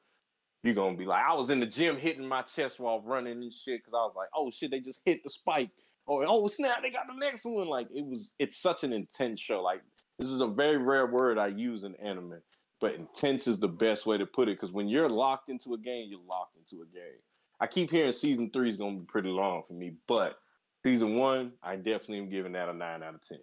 You're 0.63 0.75
gonna 0.75 0.97
be 0.97 1.07
like, 1.07 1.25
I 1.25 1.35
was 1.35 1.51
in 1.51 1.61
the 1.61 1.67
gym 1.67 1.97
hitting 1.97 2.27
my 2.27 2.43
chest 2.43 2.81
while 2.81 3.01
running 3.03 3.43
and 3.43 3.53
shit 3.53 3.81
because 3.81 3.95
I 3.95 4.05
was 4.05 4.15
like, 4.17 4.29
oh 4.35 4.51
shit, 4.51 4.71
they 4.71 4.81
just 4.81 5.01
hit 5.05 5.23
the 5.23 5.31
spike. 5.31 5.71
Or 6.07 6.25
oh 6.27 6.49
snap, 6.49 6.83
they 6.83 6.91
got 6.91 7.07
the 7.07 7.15
next 7.15 7.45
one. 7.45 7.69
Like 7.69 7.89
it 7.95 8.05
was, 8.05 8.35
it's 8.39 8.57
such 8.57 8.83
an 8.83 8.93
intense 8.93 9.41
show. 9.41 9.63
Like 9.63 9.83
this 10.19 10.29
is 10.29 10.41
a 10.41 10.47
very 10.47 10.79
rare 10.79 11.07
word 11.07 11.39
I 11.39 11.49
use 11.49 11.85
in 11.85 11.95
anime, 11.97 12.41
but 12.81 12.95
intense 12.95 13.47
is 13.47 13.59
the 13.59 13.69
best 13.69 14.07
way 14.07 14.19
to 14.19 14.27
put 14.27 14.49
it 14.49 14.59
because 14.59 14.73
when 14.73 14.89
you're 14.89 15.09
locked 15.09 15.51
into 15.51 15.75
a 15.75 15.79
game, 15.79 16.09
you're 16.11 16.21
locked 16.27 16.57
into 16.57 16.83
a 16.83 16.87
game. 16.87 17.21
I 17.61 17.67
keep 17.67 17.91
hearing 17.91 18.13
season 18.13 18.51
three 18.51 18.71
is 18.71 18.77
gonna 18.77 18.99
be 18.99 19.07
pretty 19.07 19.29
long 19.29 19.63
for 19.67 19.75
me, 19.75 19.95
but 20.09 20.39
season 20.85 21.17
one, 21.17 21.53
I 21.63 21.77
definitely 21.77 22.19
am 22.19 22.31
giving 22.31 22.53
that 22.53 22.69
a 22.69 22.75
nine 22.75 23.03
out 23.03 23.15
of 23.15 23.23
ten. 23.23 23.39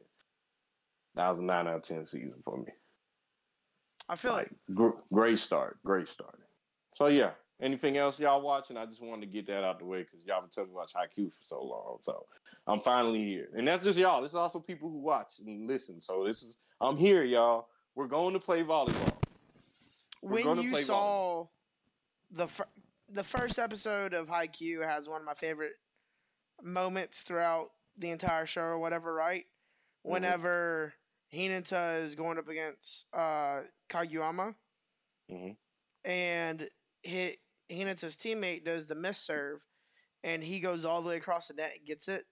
That 1.16 1.30
was 1.30 1.40
a 1.40 1.44
nine 1.44 1.68
out 1.68 1.76
of 1.76 1.84
ten 1.84 2.06
season 2.06 2.42
for 2.44 2.58
me. 2.58 2.72
I 4.10 4.16
feel 4.16 4.34
like, 4.34 4.50
like 4.68 4.76
gr- 4.76 5.00
great 5.12 5.40
start, 5.40 5.78
great 5.84 6.08
start. 6.08 6.40
So 6.96 7.08
yeah, 7.08 7.32
anything 7.62 7.98
else 7.98 8.20
y'all 8.20 8.42
watching? 8.42 8.78
I 8.78 8.86
just 8.86 9.02
wanted 9.02 9.22
to 9.22 9.32
get 9.32 9.48
that 9.48 9.64
out 9.64 9.80
the 9.80 9.86
way 9.86 10.04
because 10.04 10.26
y'all 10.26 10.42
been 10.42 10.50
telling 10.50 10.70
me 10.70 10.76
about 10.76 10.92
Haikyuu 10.92 11.30
for 11.30 11.42
so 11.42 11.64
long. 11.64 11.98
So 12.02 12.26
I'm 12.68 12.80
finally 12.80 13.26
here, 13.26 13.50
and 13.56 13.68
that's 13.68 13.84
just 13.84 13.98
y'all. 13.98 14.22
This 14.22 14.32
is 14.32 14.36
also 14.36 14.60
people 14.60 14.90
who 14.90 15.00
watch 15.00 15.40
and 15.46 15.68
listen. 15.68 16.02
So 16.02 16.24
this 16.26 16.44
is 16.44 16.58
I'm 16.82 16.98
here, 16.98 17.24
y'all. 17.24 17.68
We're 17.96 18.08
going 18.08 18.34
to 18.34 18.40
play 18.40 18.64
volleyball. 18.64 19.14
We're 20.22 20.46
when 20.46 20.62
you 20.62 20.78
saw 20.78 21.46
volleyball. 21.46 21.48
the 22.32 22.48
fir- 22.48 22.68
the 23.14 23.24
first 23.24 23.60
episode 23.60 24.14
of 24.14 24.28
Haikyuu 24.28 24.84
has 24.86 25.08
one 25.08 25.22
of 25.22 25.26
my 25.26 25.34
favorite 25.34 25.74
moments 26.62 27.24
throughout 27.24 27.70
the 27.98 28.10
entire 28.10 28.46
show 28.46 28.62
or 28.62 28.80
whatever, 28.80 29.14
right? 29.14 29.46
Mm-hmm. 29.46 30.12
Whenever 30.12 30.94
Hinata 31.34 32.04
is 32.04 32.16
going 32.16 32.38
up 32.38 32.48
against 32.48 33.06
uh, 33.14 33.62
Kageyama, 33.94 34.56
Mhm. 35.30 35.56
and 36.04 36.70
hit 37.04 37.40
Hinata's 37.70 38.16
teammate 38.16 38.66
does 38.66 38.88
the 38.88 38.96
miss 38.96 39.20
serve, 39.20 39.62
and 40.24 40.44
he 40.44 40.60
goes 40.60 40.86
all 40.86 41.02
the 41.02 41.10
way 41.10 41.18
across 41.18 41.48
the 41.48 41.54
net 41.54 41.78
and 41.78 41.86
gets 41.86 42.08
it. 42.08 42.26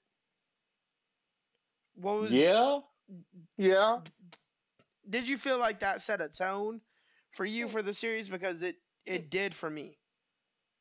What 1.95 2.19
was? 2.19 2.31
Yeah, 2.31 2.79
yeah. 3.57 4.01
Did 5.09 5.27
you 5.27 5.37
feel 5.37 5.57
like 5.57 5.79
that 5.79 6.01
set 6.01 6.21
a 6.21 6.29
tone 6.29 6.81
for 7.31 7.45
you 7.45 7.67
for 7.67 7.81
the 7.81 7.93
series? 7.93 8.27
Because 8.27 8.63
it 8.63 8.77
it 9.05 9.29
did 9.29 9.53
for 9.53 9.69
me. 9.69 9.97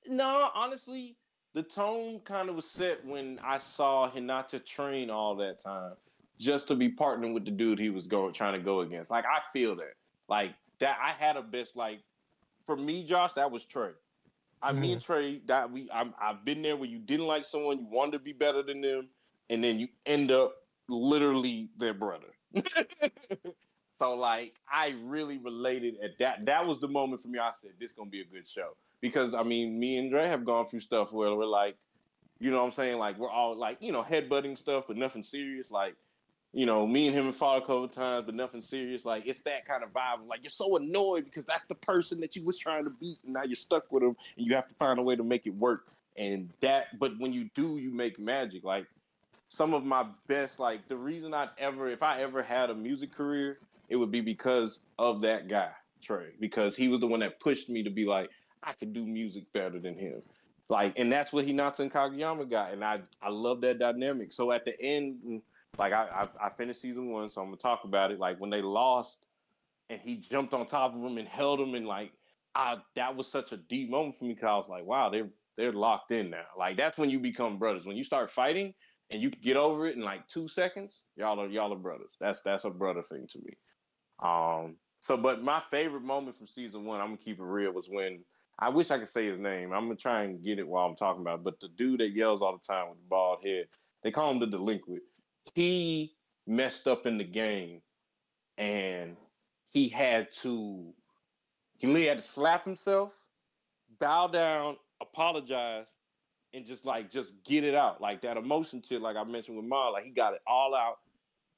No, 0.07 0.51
honestly, 0.55 1.17
the 1.53 1.63
tone 1.63 2.21
kind 2.21 2.49
of 2.49 2.57
was 2.57 2.71
set 2.71 3.05
when 3.05 3.39
I 3.41 3.59
saw 3.59 4.11
Hinata 4.11 4.65
train 4.65 5.11
all 5.11 5.35
that 5.37 5.59
time 5.59 5.97
just 6.39 6.69
to 6.69 6.75
be 6.75 6.89
partnering 6.89 7.35
with 7.35 7.45
the 7.45 7.51
dude 7.51 7.79
he 7.79 7.91
was 7.91 8.07
going 8.07 8.33
trying 8.33 8.55
to 8.55 8.65
go 8.65 8.81
against. 8.81 9.11
Like 9.11 9.27
I 9.27 9.41
feel 9.53 9.77
that. 9.77 9.95
Like 10.29 10.55
that 10.81 10.99
I 11.03 11.13
had 11.13 11.37
a 11.37 11.43
best 11.43 11.77
like 11.77 12.01
for 12.67 12.77
me, 12.77 13.07
Josh, 13.07 13.33
that 13.35 13.51
was 13.51 13.65
Trey. 13.65 13.91
I 14.63 14.73
Mm-hmm. 14.73 14.81
me 14.81 14.97
Trey 14.97 15.43
that 15.47 15.71
we 15.71 15.89
I'm, 15.93 16.15
I've 16.21 16.45
been 16.45 16.63
there 16.63 16.77
where 16.77 16.89
you 16.89 16.99
didn't 16.99 17.27
like 17.27 17.45
someone, 17.45 17.79
you 17.79 17.87
wanted 17.87 18.13
to 18.13 18.19
be 18.19 18.33
better 18.33 18.63
than 18.63 18.81
them, 18.81 19.09
and 19.49 19.63
then 19.63 19.79
you 19.79 19.89
end 20.07 20.31
up 20.31 20.55
literally 20.89 21.71
their 21.79 21.95
brother. 21.95 22.27
so 23.99 24.15
like 24.15 24.55
I 24.71 24.95
really 25.03 25.39
related 25.39 25.95
at 26.03 26.19
that. 26.19 26.47
That 26.47 26.67
was 26.67 26.81
the 26.81 26.89
moment 26.89 27.23
for 27.23 27.29
me. 27.29 27.39
I 27.39 27.53
said 27.53 27.73
this 27.81 27.93
gonna 27.93 28.11
be 28.11 28.21
a 28.21 28.25
good 28.25 28.47
show 28.47 28.77
because 29.01 29.35
I 29.35 29.43
mean 29.43 29.79
me 29.79 29.99
and 29.99 30.11
Dre 30.11 30.27
have 30.27 30.45
gone 30.45 30.67
through 30.67 30.81
stuff 30.81 31.13
where 31.13 31.35
we're 31.35 31.47
like, 31.47 31.77
you 32.39 32.51
know 32.51 32.59
what 32.59 32.67
I'm 32.67 32.73
saying? 32.73 32.99
Like 32.99 33.19
we're 33.19 33.31
all 33.31 33.57
like 33.57 33.79
you 33.81 33.93
know 33.93 34.03
headbutting 34.03 34.59
stuff, 34.59 34.85
but 34.89 34.97
nothing 34.97 35.23
serious. 35.23 35.71
Like 35.71 35.97
you 36.53 36.67
know 36.67 36.87
me 36.87 37.07
and 37.07 37.17
him 37.17 37.27
have 37.27 37.37
fought 37.37 37.59
a 37.59 37.61
couple 37.61 37.89
times, 37.89 38.27
but 38.27 38.35
nothing 38.35 38.61
serious. 38.61 39.05
Like 39.05 39.27
it's 39.27 39.41
that 39.43 39.67
kind 39.67 39.83
of 39.83 39.91
vibe. 39.93 40.27
Like 40.29 40.43
you're 40.43 40.51
so 40.51 40.77
annoyed 40.77 41.25
because 41.25 41.45
that's 41.45 41.65
the 41.67 41.75
person 41.77 42.21
that 42.21 42.35
you 42.35 42.45
was 42.45 42.59
trying 42.59 42.85
to 42.85 42.91
beat, 42.91 43.19
and 43.25 43.35
now 43.35 43.45
you're 43.45 43.57
stuck 43.57 43.91
with 43.93 44.03
him, 44.03 44.17
and 44.37 44.47
you 44.47 44.55
have 44.55 44.69
to 44.69 44.75
find 44.75 44.99
a 44.99 45.03
way 45.03 45.17
to 45.17 45.25
make 45.25 45.47
it 45.47 45.55
work. 45.55 45.89
And 46.17 46.51
that, 46.61 46.99
but 46.99 47.19
when 47.19 47.33
you 47.33 47.49
do, 47.55 47.79
you 47.79 47.91
make 47.91 48.19
magic. 48.19 48.65
Like 48.65 48.87
some 49.49 49.75
of 49.75 49.85
my 49.85 50.07
best, 50.27 50.59
like 50.61 50.87
the 50.89 50.97
reason 50.97 51.35
I'd 51.35 51.51
ever, 51.59 51.89
if 51.89 52.03
I 52.03 52.21
ever 52.23 52.43
had 52.43 52.71
a 52.71 52.75
music 52.75 53.13
career, 53.13 53.59
it 53.89 53.97
would 53.97 54.11
be 54.11 54.21
because 54.21 54.81
of 54.99 55.21
that 55.23 55.49
guy, 55.49 55.71
Trey, 56.03 56.31
because 56.39 56.77
he 56.77 56.89
was 56.89 57.01
the 57.01 57.07
one 57.07 57.21
that 57.21 57.41
pushed 57.41 57.69
me 57.69 57.83
to 57.83 57.91
be 57.91 58.07
like, 58.07 58.31
I 58.63 58.73
could 58.75 58.93
do 58.93 59.07
music 59.07 59.53
better 59.53 59.79
than 59.79 59.97
him. 59.97 60.23
Like, 60.69 60.93
and 60.97 61.11
that's 61.11 61.33
what 61.33 61.45
he 61.45 61.53
Hinata 61.53 61.81
and 61.81 61.93
Kageyama 61.93 62.49
got. 62.49 62.73
And 62.73 62.85
I, 62.85 63.01
I 63.21 63.29
love 63.29 63.61
that 63.63 63.81
dynamic. 63.81 64.33
So 64.33 64.53
at 64.53 64.65
the 64.65 64.81
end, 64.81 65.43
like 65.79 65.93
I, 65.93 66.27
I, 66.41 66.47
I 66.47 66.51
finished 66.51 66.81
season 66.81 67.11
one, 67.11 67.29
so 67.29 67.41
I'm 67.41 67.49
gonna 67.49 67.57
talk 67.57 67.85
about 67.85 68.11
it. 68.11 68.19
Like 68.19 68.41
when 68.41 68.51
they 68.51 68.63
lost 68.63 69.27
and 69.89 70.01
he 70.01 70.17
jumped 70.17 70.55
on 70.55 70.67
top 70.67 70.95
of 70.95 71.01
him 71.03 71.19
and 71.19 71.29
held 71.29 71.61
him 71.61 71.75
and 71.75 71.87
like 71.87 72.13
I 72.55 72.77
that 72.95 73.17
was 73.17 73.29
such 73.29 73.53
a 73.53 73.57
deep 73.57 73.91
moment 73.91 74.19
for 74.19 74.25
me 74.25 74.35
because 74.35 74.49
I 74.49 74.57
was 74.57 74.69
like, 74.69 74.85
wow, 74.85 75.11
they're 75.11 75.29
they're 75.57 75.73
locked 75.73 76.11
in 76.11 76.31
now. 76.31 76.45
Like 76.57 76.77
that's 76.77 76.99
when 76.99 77.11
you 77.11 77.21
become 77.21 77.59
brothers. 77.59 77.87
When 77.87 77.97
you 77.97 78.05
start 78.05 78.31
fighting 78.31 78.75
and 79.11 79.21
you 79.21 79.31
get 79.31 79.57
over 79.57 79.87
it 79.87 79.97
in 79.97 80.03
like 80.03 80.27
two 80.29 80.49
seconds, 80.49 81.01
y'all 81.17 81.41
are 81.41 81.49
y'all 81.49 81.73
are 81.73 81.77
brothers. 81.77 82.15
That's 82.21 82.43
that's 82.43 82.65
a 82.65 82.71
brother 82.71 83.03
thing 83.03 83.27
to 83.33 83.39
me. 83.39 83.53
Um 84.23 84.77
so 85.01 85.17
but 85.17 85.43
my 85.43 85.63
favorite 85.71 86.03
moment 86.03 86.37
from 86.37 86.47
season 86.47 86.85
one, 86.85 87.01
I'm 87.01 87.09
gonna 87.09 87.19
keep 87.19 87.39
it 87.39 87.45
real, 87.45 87.73
was 87.73 87.89
when 87.89 88.25
I 88.59 88.69
wish 88.69 88.91
I 88.91 88.99
could 88.99 89.09
say 89.09 89.27
his 89.27 89.39
name. 89.39 89.73
I'm 89.73 89.85
gonna 89.85 89.97
try 89.97 90.23
and 90.23 90.43
get 90.43 90.59
it 90.59 90.69
while 90.69 90.87
I'm 90.87 90.97
talking 90.97 91.23
about 91.23 91.39
it. 91.39 91.45
But 91.45 91.61
the 91.61 91.69
dude 91.69 92.01
that 92.01 92.11
yells 92.11 92.43
all 92.43 92.53
the 92.53 92.73
time 92.73 92.91
with 92.91 92.99
the 92.99 93.09
bald 93.09 93.45
head, 93.45 93.67
they 94.03 94.11
call 94.11 94.31
him 94.31 94.41
the 94.41 94.47
delinquent. 94.47 95.03
He 95.55 96.15
messed 96.47 96.87
up 96.87 97.07
in 97.07 97.19
the 97.19 97.25
game 97.25 97.81
and 98.59 99.17
he 99.69 99.89
had 99.89 100.33
to 100.33 100.93
he 101.77 101.87
literally 101.87 102.09
had 102.09 102.19
to 102.19 102.23
slap 102.23 102.65
himself, 102.65 103.17
bow 104.01 104.27
down, 104.27 104.77
apologize, 105.01 105.87
and 106.53 106.67
just 106.67 106.85
like 106.85 107.11
just 107.11 107.33
get 107.45 107.65
it 107.65 107.75
out. 107.75 108.01
Like 108.01 108.21
that 108.23 108.37
emotion 108.37 108.83
to 108.83 108.99
like 108.99 109.17
I 109.17 109.25
mentioned 109.25 109.57
with 109.57 109.67
Ma, 109.67 109.89
like 109.89 110.05
he 110.05 110.11
got 110.11 110.35
it 110.35 110.41
all 110.47 110.75
out. 110.75 110.97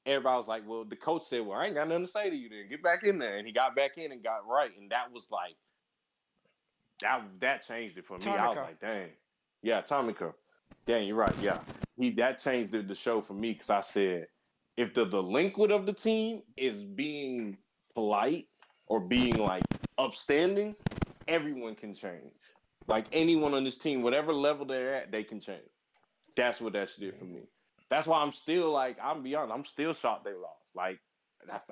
Everybody 0.07 0.37
was 0.37 0.48
like, 0.48 0.62
Well, 0.66 0.85
the 0.85 0.96
coach 0.96 1.24
said, 1.24 1.44
Well, 1.44 1.59
I 1.59 1.66
ain't 1.66 1.74
got 1.74 1.88
nothing 1.88 2.07
to 2.07 2.11
say 2.11 2.31
to 2.31 2.37
you 2.37 2.48
then. 2.48 2.68
Get 2.70 2.83
back 2.83 3.02
in 3.02 3.18
there. 3.18 3.38
And 3.38 3.46
he 3.46 3.52
got 3.52 3.74
back 3.74 3.98
in 3.98 4.12
and 4.12 4.22
got 4.22 4.46
right. 4.46 4.70
And 4.78 4.90
that 4.90 5.12
was 5.12 5.28
like 5.31 5.57
that 7.00 7.22
that 7.40 7.66
changed 7.66 7.98
it 7.98 8.07
for 8.07 8.18
me. 8.18 8.31
I 8.31 8.48
was 8.48 8.57
like, 8.57 8.81
dang. 8.81 9.11
Yeah, 9.62 9.81
Tanaka. 9.81 10.35
Dang, 10.87 11.06
you're 11.06 11.16
right. 11.16 11.35
Yeah. 11.40 11.58
He 11.96 12.11
that 12.12 12.40
changed 12.40 12.72
the, 12.72 12.82
the 12.82 12.94
show 12.94 13.20
for 13.20 13.35
me 13.35 13.52
because 13.52 13.70
I 13.70 13.80
said 13.80 14.26
if 14.76 14.94
the 14.94 15.04
delinquent 15.04 15.72
of 15.72 15.87
the 15.87 15.92
team 15.92 16.42
is 16.56 16.82
being 16.82 17.58
polite 17.94 18.46
or 18.87 19.00
being 19.00 19.38
like 19.38 19.62
upstanding, 19.98 20.74
everyone 21.28 21.74
can 21.74 21.94
change. 21.94 22.32
Like 22.88 23.06
anyone 23.12 23.54
on 23.54 23.64
this 23.64 23.78
team, 23.78 24.02
whatever 24.02 24.32
level 24.32 24.66
they're 24.66 24.94
at, 24.96 25.12
they 25.12 25.22
can 25.22 25.40
change. 25.40 25.61
That's 26.37 26.61
what 26.61 26.72
that 26.72 26.88
did 26.98 27.16
for 27.18 27.24
me. 27.24 27.42
That's 27.90 28.06
why 28.06 28.22
I'm 28.22 28.32
still 28.32 28.70
like, 28.70 28.96
I'm 29.02 29.22
beyond. 29.22 29.52
I'm 29.52 29.64
still 29.64 29.92
shocked 29.92 30.24
they 30.24 30.32
lost. 30.32 30.74
Like, 30.74 30.98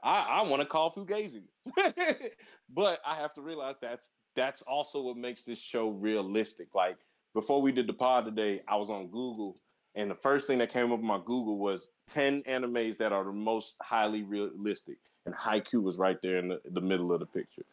I, 0.03 0.27
I 0.29 0.43
want 0.43 0.61
to 0.61 0.67
call 0.67 0.93
Fugazi, 0.93 1.43
but 2.69 3.01
I 3.07 3.15
have 3.15 3.33
to 3.35 3.41
realize 3.41 3.77
that's 3.81 4.11
that's 4.35 4.63
also 4.63 5.01
what 5.01 5.17
makes 5.17 5.45
this 5.45 5.59
show 5.61 5.91
realistic. 5.91 6.69
Like 6.75 6.99
before 7.35 7.63
we 7.63 7.73
did 7.73 7.87
the 7.87 7.93
pod 7.93 8.25
today, 8.25 8.63
I 8.69 8.77
was 8.77 8.91
on 8.91 9.07
Google, 9.09 9.57
and 9.95 10.11
the 10.11 10.15
first 10.15 10.47
thing 10.47 10.59
that 10.59 10.73
came 10.73 10.93
up 10.93 10.99
on 10.99 11.05
my 11.05 11.19
Google 11.19 11.59
was 11.59 11.91
ten 12.09 12.43
animes 12.43 12.99
that 12.99 13.13
are 13.13 13.25
the 13.25 13.33
most 13.33 13.75
highly 13.81 14.23
realistic, 14.23 14.99
and 15.27 15.35
Haikyuu 15.35 15.83
was 15.83 15.97
right 15.97 16.21
there 16.23 16.39
in 16.39 16.49
the, 16.49 16.61
the 16.73 16.81
middle 16.81 17.13
of 17.13 17.21
the 17.21 17.27
picture. 17.27 17.65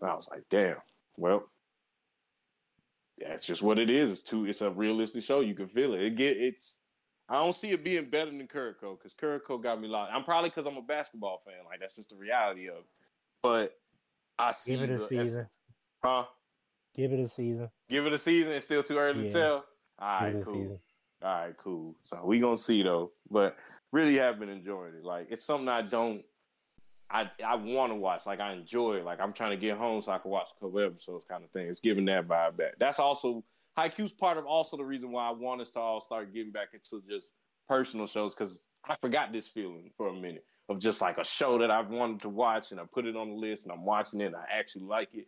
And 0.00 0.10
I 0.10 0.14
was 0.14 0.28
like, 0.30 0.42
damn. 0.50 0.76
Well, 1.16 1.44
that's 3.18 3.46
just 3.46 3.62
what 3.62 3.78
it 3.78 3.90
is. 3.90 4.10
It's 4.10 4.22
too. 4.22 4.46
It's 4.46 4.62
a 4.62 4.70
realistic 4.70 5.22
show. 5.22 5.40
You 5.40 5.54
can 5.54 5.68
feel 5.68 5.94
it. 5.94 6.02
It 6.02 6.16
get. 6.16 6.36
It's. 6.36 6.78
I 7.28 7.34
don't 7.34 7.54
see 7.54 7.70
it 7.70 7.84
being 7.84 8.10
better 8.10 8.30
than 8.30 8.46
Kuroko 8.46 8.98
because 8.98 9.14
Kuroko 9.14 9.62
got 9.62 9.80
me 9.80 9.88
locked. 9.88 10.12
I'm 10.12 10.24
probably 10.24 10.50
because 10.50 10.66
I'm 10.66 10.76
a 10.76 10.82
basketball 10.82 11.40
fan. 11.46 11.54
Like 11.64 11.80
that's 11.80 11.96
just 11.96 12.10
the 12.10 12.16
reality 12.16 12.68
of. 12.68 12.78
It. 12.78 12.86
But 13.42 13.78
I 14.38 14.52
see 14.52 14.72
Give 14.72 14.82
it 14.82 14.90
a 14.90 14.98
the 14.98 15.08
season. 15.08 15.46
Huh? 16.04 16.24
Give 16.94 17.12
it 17.12 17.20
a 17.20 17.28
season. 17.28 17.70
Give 17.88 18.06
it 18.06 18.12
a 18.12 18.18
season. 18.18 18.52
It's 18.52 18.64
still 18.64 18.82
too 18.82 18.98
early 18.98 19.24
Yeah. 19.24 19.28
to 19.30 19.34
tell. 19.34 19.64
All 19.98 20.20
right, 20.20 20.42
cool. 20.44 20.54
season. 20.54 20.78
All 21.22 21.28
right, 21.28 21.56
cool. 21.56 21.94
So 22.04 22.20
we 22.24 22.40
gonna 22.40 22.58
see 22.58 22.82
though, 22.82 23.12
but 23.30 23.56
really 23.92 24.16
have 24.16 24.38
been 24.40 24.48
enjoying 24.48 24.94
it. 24.94 25.04
Like 25.04 25.28
it's 25.30 25.44
something 25.44 25.68
I 25.68 25.82
don't, 25.82 26.24
I 27.10 27.30
I 27.44 27.54
want 27.56 27.92
to 27.92 27.96
watch. 27.96 28.26
Like 28.26 28.40
I 28.40 28.52
enjoy 28.52 28.96
it. 28.96 29.04
Like 29.04 29.20
I'm 29.20 29.32
trying 29.32 29.52
to 29.52 29.56
get 29.56 29.76
home 29.78 30.02
so 30.02 30.12
I 30.12 30.18
can 30.18 30.30
watch 30.30 30.48
a 30.56 30.60
couple 30.64 30.80
episodes, 30.80 31.24
kind 31.28 31.44
of 31.44 31.50
thing. 31.50 31.68
It's 31.68 31.80
giving 31.80 32.04
that 32.06 32.26
vibe 32.26 32.56
back. 32.56 32.74
That's 32.78 32.98
also 32.98 33.44
Haikyuu's 33.78 34.12
part 34.12 34.36
of 34.36 34.44
also 34.46 34.76
the 34.76 34.84
reason 34.84 35.12
why 35.12 35.28
I 35.28 35.30
want 35.30 35.60
us 35.60 35.70
to 35.72 35.78
all 35.78 36.00
start 36.00 36.34
getting 36.34 36.52
back 36.52 36.68
into 36.74 37.02
just 37.08 37.32
personal 37.68 38.06
shows 38.06 38.34
because 38.34 38.64
I 38.84 38.96
forgot 38.96 39.32
this 39.32 39.46
feeling 39.46 39.92
for 39.96 40.08
a 40.08 40.12
minute 40.12 40.44
of 40.68 40.78
just 40.80 41.00
like 41.00 41.18
a 41.18 41.24
show 41.24 41.56
that 41.58 41.70
I've 41.70 41.88
wanted 41.88 42.20
to 42.22 42.28
watch 42.28 42.72
and 42.72 42.80
I 42.80 42.84
put 42.92 43.06
it 43.06 43.16
on 43.16 43.28
the 43.30 43.34
list 43.36 43.64
and 43.64 43.72
I'm 43.72 43.84
watching 43.84 44.20
it 44.20 44.26
and 44.26 44.36
I 44.36 44.44
actually 44.50 44.84
like 44.84 45.08
it. 45.14 45.26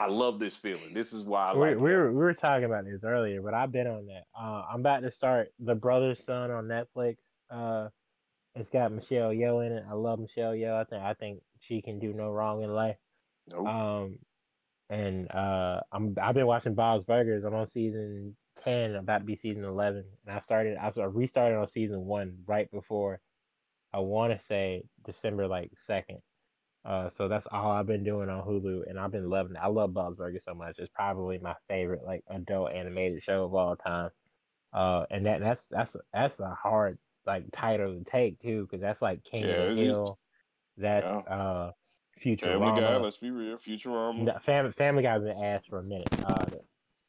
I 0.00 0.08
love 0.08 0.38
this 0.38 0.56
feeling. 0.56 0.92
This 0.92 1.12
is 1.12 1.24
why 1.24 1.50
I 1.50 1.54
we, 1.54 1.60
like 1.60 1.76
we, 1.76 1.92
were, 1.92 2.10
we 2.10 2.18
were 2.18 2.34
talking 2.34 2.64
about 2.64 2.84
this 2.84 3.04
earlier, 3.04 3.40
but 3.42 3.54
I've 3.54 3.72
been 3.72 3.86
on 3.86 4.06
that. 4.06 4.24
Uh, 4.38 4.64
I'm 4.72 4.80
about 4.80 5.02
to 5.02 5.10
start 5.10 5.48
The 5.58 5.74
Brothers 5.74 6.24
Sun 6.24 6.50
on 6.50 6.64
Netflix. 6.64 7.16
Uh, 7.50 7.88
it's 8.54 8.68
got 8.68 8.90
Michelle 8.90 9.30
Yeoh 9.30 9.66
in 9.66 9.72
it. 9.72 9.84
I 9.88 9.94
love 9.94 10.18
Michelle 10.18 10.52
Yeoh. 10.52 10.80
I 10.80 10.84
think 10.84 11.02
I 11.02 11.14
think 11.14 11.40
she 11.60 11.82
can 11.82 11.98
do 11.98 12.12
no 12.12 12.30
wrong 12.30 12.62
in 12.62 12.72
life. 12.72 12.96
Nope. 13.48 13.66
Um, 13.66 14.18
and 14.88 15.30
uh, 15.30 15.80
I'm 15.92 16.16
I've 16.20 16.34
been 16.34 16.46
watching 16.46 16.74
Bob's 16.74 17.04
Burgers. 17.04 17.44
I'm 17.44 17.54
on 17.54 17.66
season 17.68 18.34
ten, 18.64 18.94
about 18.94 19.18
to 19.18 19.24
be 19.24 19.36
season 19.36 19.64
eleven, 19.64 20.04
and 20.26 20.36
I 20.36 20.40
started 20.40 20.78
I 20.78 20.88
of 20.88 21.14
restarted 21.14 21.58
on 21.58 21.68
season 21.68 22.06
one 22.06 22.38
right 22.46 22.70
before 22.70 23.20
I 23.92 23.98
want 24.00 24.32
to 24.38 24.46
say 24.46 24.84
December 25.04 25.46
like 25.46 25.70
second. 25.86 26.18
Uh, 26.86 27.10
so 27.10 27.28
that's 27.28 27.48
all 27.48 27.72
I've 27.72 27.86
been 27.86 28.04
doing 28.04 28.30
on 28.30 28.46
Hulu, 28.46 28.88
and 28.88 28.98
I've 29.00 29.10
been 29.10 29.28
loving 29.28 29.56
it. 29.56 29.60
I 29.60 29.66
love 29.66 29.92
Bob's 29.92 30.16
Burgers 30.18 30.44
so 30.44 30.54
much. 30.54 30.78
It's 30.78 30.90
probably 30.90 31.38
my 31.38 31.56
favorite 31.68 32.04
like 32.04 32.24
adult 32.28 32.72
animated 32.72 33.24
show 33.24 33.44
of 33.44 33.54
all 33.54 33.76
time. 33.76 34.12
Uh, 34.72 35.06
and 35.10 35.26
that 35.26 35.40
that's 35.40 35.66
that's 35.68 35.96
that's 36.12 36.40
a 36.40 36.54
hard 36.54 36.98
like 37.26 37.46
title 37.52 37.98
to 37.98 38.04
take 38.04 38.38
too, 38.40 38.62
because 38.62 38.80
that's 38.80 39.02
like 39.02 39.24
King 39.24 39.46
Yeah, 39.46 39.66
of 39.70 39.76
the. 39.76 39.82
Hill. 39.84 40.20
That's 40.76 41.06
Yeah. 41.06 41.22
uh 41.26 41.72
Family 42.40 42.72
Guy. 42.72 42.96
Let's 42.98 43.18
be 43.18 43.30
real. 43.30 43.56
Futurama. 43.58 44.24
No, 44.24 44.38
Family 44.38 44.72
Family 44.72 45.02
Guy's 45.02 45.22
been 45.22 45.42
asked 45.42 45.68
for 45.68 45.80
a 45.80 45.82
minute. 45.82 46.08
Uh, 46.22 46.46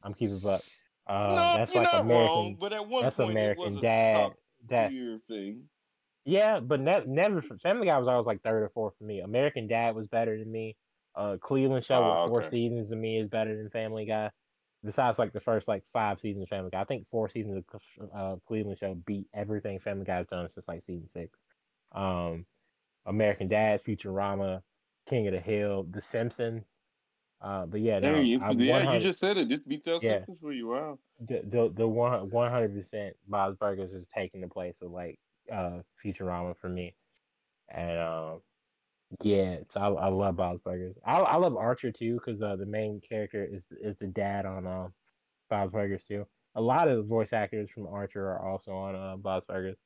I'm 0.02 0.14
keeping 0.14 0.44
up. 0.46 0.60
Uh, 1.06 1.34
no, 1.34 1.56
that's 1.56 1.72
you're 1.72 1.82
like 1.82 1.92
not 1.92 2.02
American. 2.02 2.32
wrong. 2.42 2.56
But 2.56 2.72
at 2.72 2.86
one 2.88 3.04
that's 3.04 3.18
point, 3.18 3.38
American 3.38 3.74
it 3.74 3.74
was 3.74 3.76
a 3.76 3.82
Dad. 3.82 4.10
top 4.12 4.38
That 4.68 4.92
thing. 5.26 5.68
Yeah, 6.28 6.60
but 6.60 6.80
ne- 6.80 7.04
never 7.06 7.42
Family 7.42 7.86
Guy 7.86 7.98
was 7.98 8.08
always 8.08 8.26
like 8.26 8.42
third 8.42 8.62
or 8.64 8.68
fourth 8.70 8.96
for 8.98 9.04
me. 9.04 9.20
American 9.20 9.66
Dad 9.68 9.94
was 9.96 10.08
better 10.08 10.38
than 10.38 10.50
me. 10.52 10.76
Uh, 11.14 11.36
Cleveland 11.40 11.84
Show 11.84 12.02
Ah, 12.02 12.22
with 12.22 12.30
four 12.30 12.40
okay. 12.40 12.50
seasons 12.50 12.90
to 12.90 12.96
me 12.96 13.18
is 13.20 13.28
better 13.28 13.56
than 13.56 13.70
Family 13.70 14.06
Guy. 14.06 14.30
Besides, 14.84 15.18
like 15.18 15.32
the 15.32 15.40
first 15.40 15.68
like 15.68 15.84
five 15.92 16.20
seasons 16.20 16.44
of 16.44 16.48
Family 16.50 16.70
Guy, 16.70 16.80
I 16.82 16.84
think 16.84 17.08
four 17.10 17.28
seasons 17.28 17.64
of 17.72 18.10
uh, 18.14 18.36
Cleveland 18.46 18.78
Show 18.78 18.94
beat 18.94 19.28
everything 19.34 19.80
Family 19.80 20.04
Guy's 20.04 20.28
done 20.28 20.48
since 20.48 20.68
like 20.68 20.84
season 20.84 21.06
six. 21.08 21.42
Um, 21.92 22.46
American 23.06 23.48
Dad, 23.48 23.82
Futurama, 23.84 24.62
King 25.06 25.26
of 25.28 25.34
the 25.34 25.40
Hill, 25.40 25.84
The 25.84 26.02
Simpsons. 26.02 26.80
Uh, 27.40 27.66
but 27.66 27.80
yeah, 27.80 28.00
no, 28.00 28.18
you, 28.18 28.38
yeah, 28.56 28.94
you 28.94 29.00
just 29.00 29.18
said 29.20 29.36
it. 29.38 29.48
Just 29.48 29.68
beats 29.68 29.88
out 29.88 30.02
Yeah. 30.02 30.18
Simpsons 30.26 30.40
for 30.40 30.52
you. 30.52 30.68
Wow. 30.68 30.98
the 31.20 31.42
the 31.42 31.72
the 31.74 31.88
one 31.88 32.30
one 32.30 32.50
hundred 32.50 32.74
percent 32.74 33.16
Bob's 33.26 33.56
Burgers 33.56 33.92
is 33.92 34.06
taking 34.08 34.40
the 34.40 34.48
place 34.48 34.82
of 34.82 34.90
like 34.90 35.18
uh 35.52 35.82
Futurama 36.04 36.56
for 36.58 36.68
me, 36.68 36.96
and 37.68 37.98
um 37.98 38.42
yeah, 39.22 39.60
so 39.70 39.80
I, 39.80 39.88
I 40.06 40.08
love 40.08 40.36
Bob's 40.36 40.60
Burgers. 40.62 40.98
I 41.04 41.18
I 41.20 41.36
love 41.36 41.56
Archer 41.56 41.92
too 41.92 42.14
because 42.16 42.42
uh 42.42 42.56
the 42.56 42.66
main 42.66 43.00
character 43.00 43.44
is 43.44 43.66
is 43.72 43.96
the 43.98 44.06
dad 44.08 44.46
on 44.46 44.66
um 44.66 44.94
Bob's 45.50 45.72
Burgers 45.72 46.04
too. 46.04 46.26
A 46.54 46.60
lot 46.60 46.88
of 46.88 46.96
the 46.98 47.02
voice 47.04 47.32
actors 47.32 47.70
from 47.70 47.86
Archer 47.88 48.26
are 48.30 48.46
also 48.48 48.72
on 48.72 48.94
uh, 48.96 49.16
Bob's 49.16 49.46
Burgers. 49.46 49.78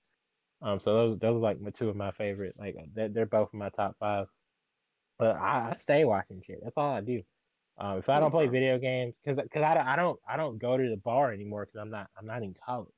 Um, 0.62 0.80
so 0.80 0.94
those 0.94 1.18
those 1.20 1.36
are 1.36 1.40
like 1.40 1.60
my 1.60 1.70
two 1.70 1.88
of 1.88 1.96
my 1.96 2.12
favorite. 2.12 2.56
Like 2.58 2.76
they're, 2.94 3.08
they're 3.08 3.26
both 3.26 3.50
in 3.52 3.58
my 3.60 3.70
top 3.70 3.96
five. 3.98 4.28
But 5.18 5.36
I, 5.36 5.72
I 5.72 5.76
stay 5.76 6.04
watching 6.04 6.42
shit. 6.42 6.60
That's 6.62 6.76
all 6.76 6.92
I 6.94 7.00
do. 7.00 7.22
Um, 7.78 7.98
if 7.98 8.08
I 8.08 8.20
don't 8.20 8.30
play 8.30 8.48
video 8.48 8.78
games, 8.78 9.14
because 9.24 9.42
because 9.42 9.62
I, 9.62 9.74
don't- 9.74 9.86
I 9.86 9.96
don't 9.96 10.20
I 10.28 10.36
don't 10.36 10.58
go 10.58 10.76
to 10.76 10.88
the 10.90 10.96
bar 10.96 11.32
anymore 11.32 11.66
because 11.66 11.80
I'm 11.80 11.90
not 11.90 12.10
I'm 12.16 12.26
not 12.26 12.42
in 12.42 12.54
college. 12.54 12.94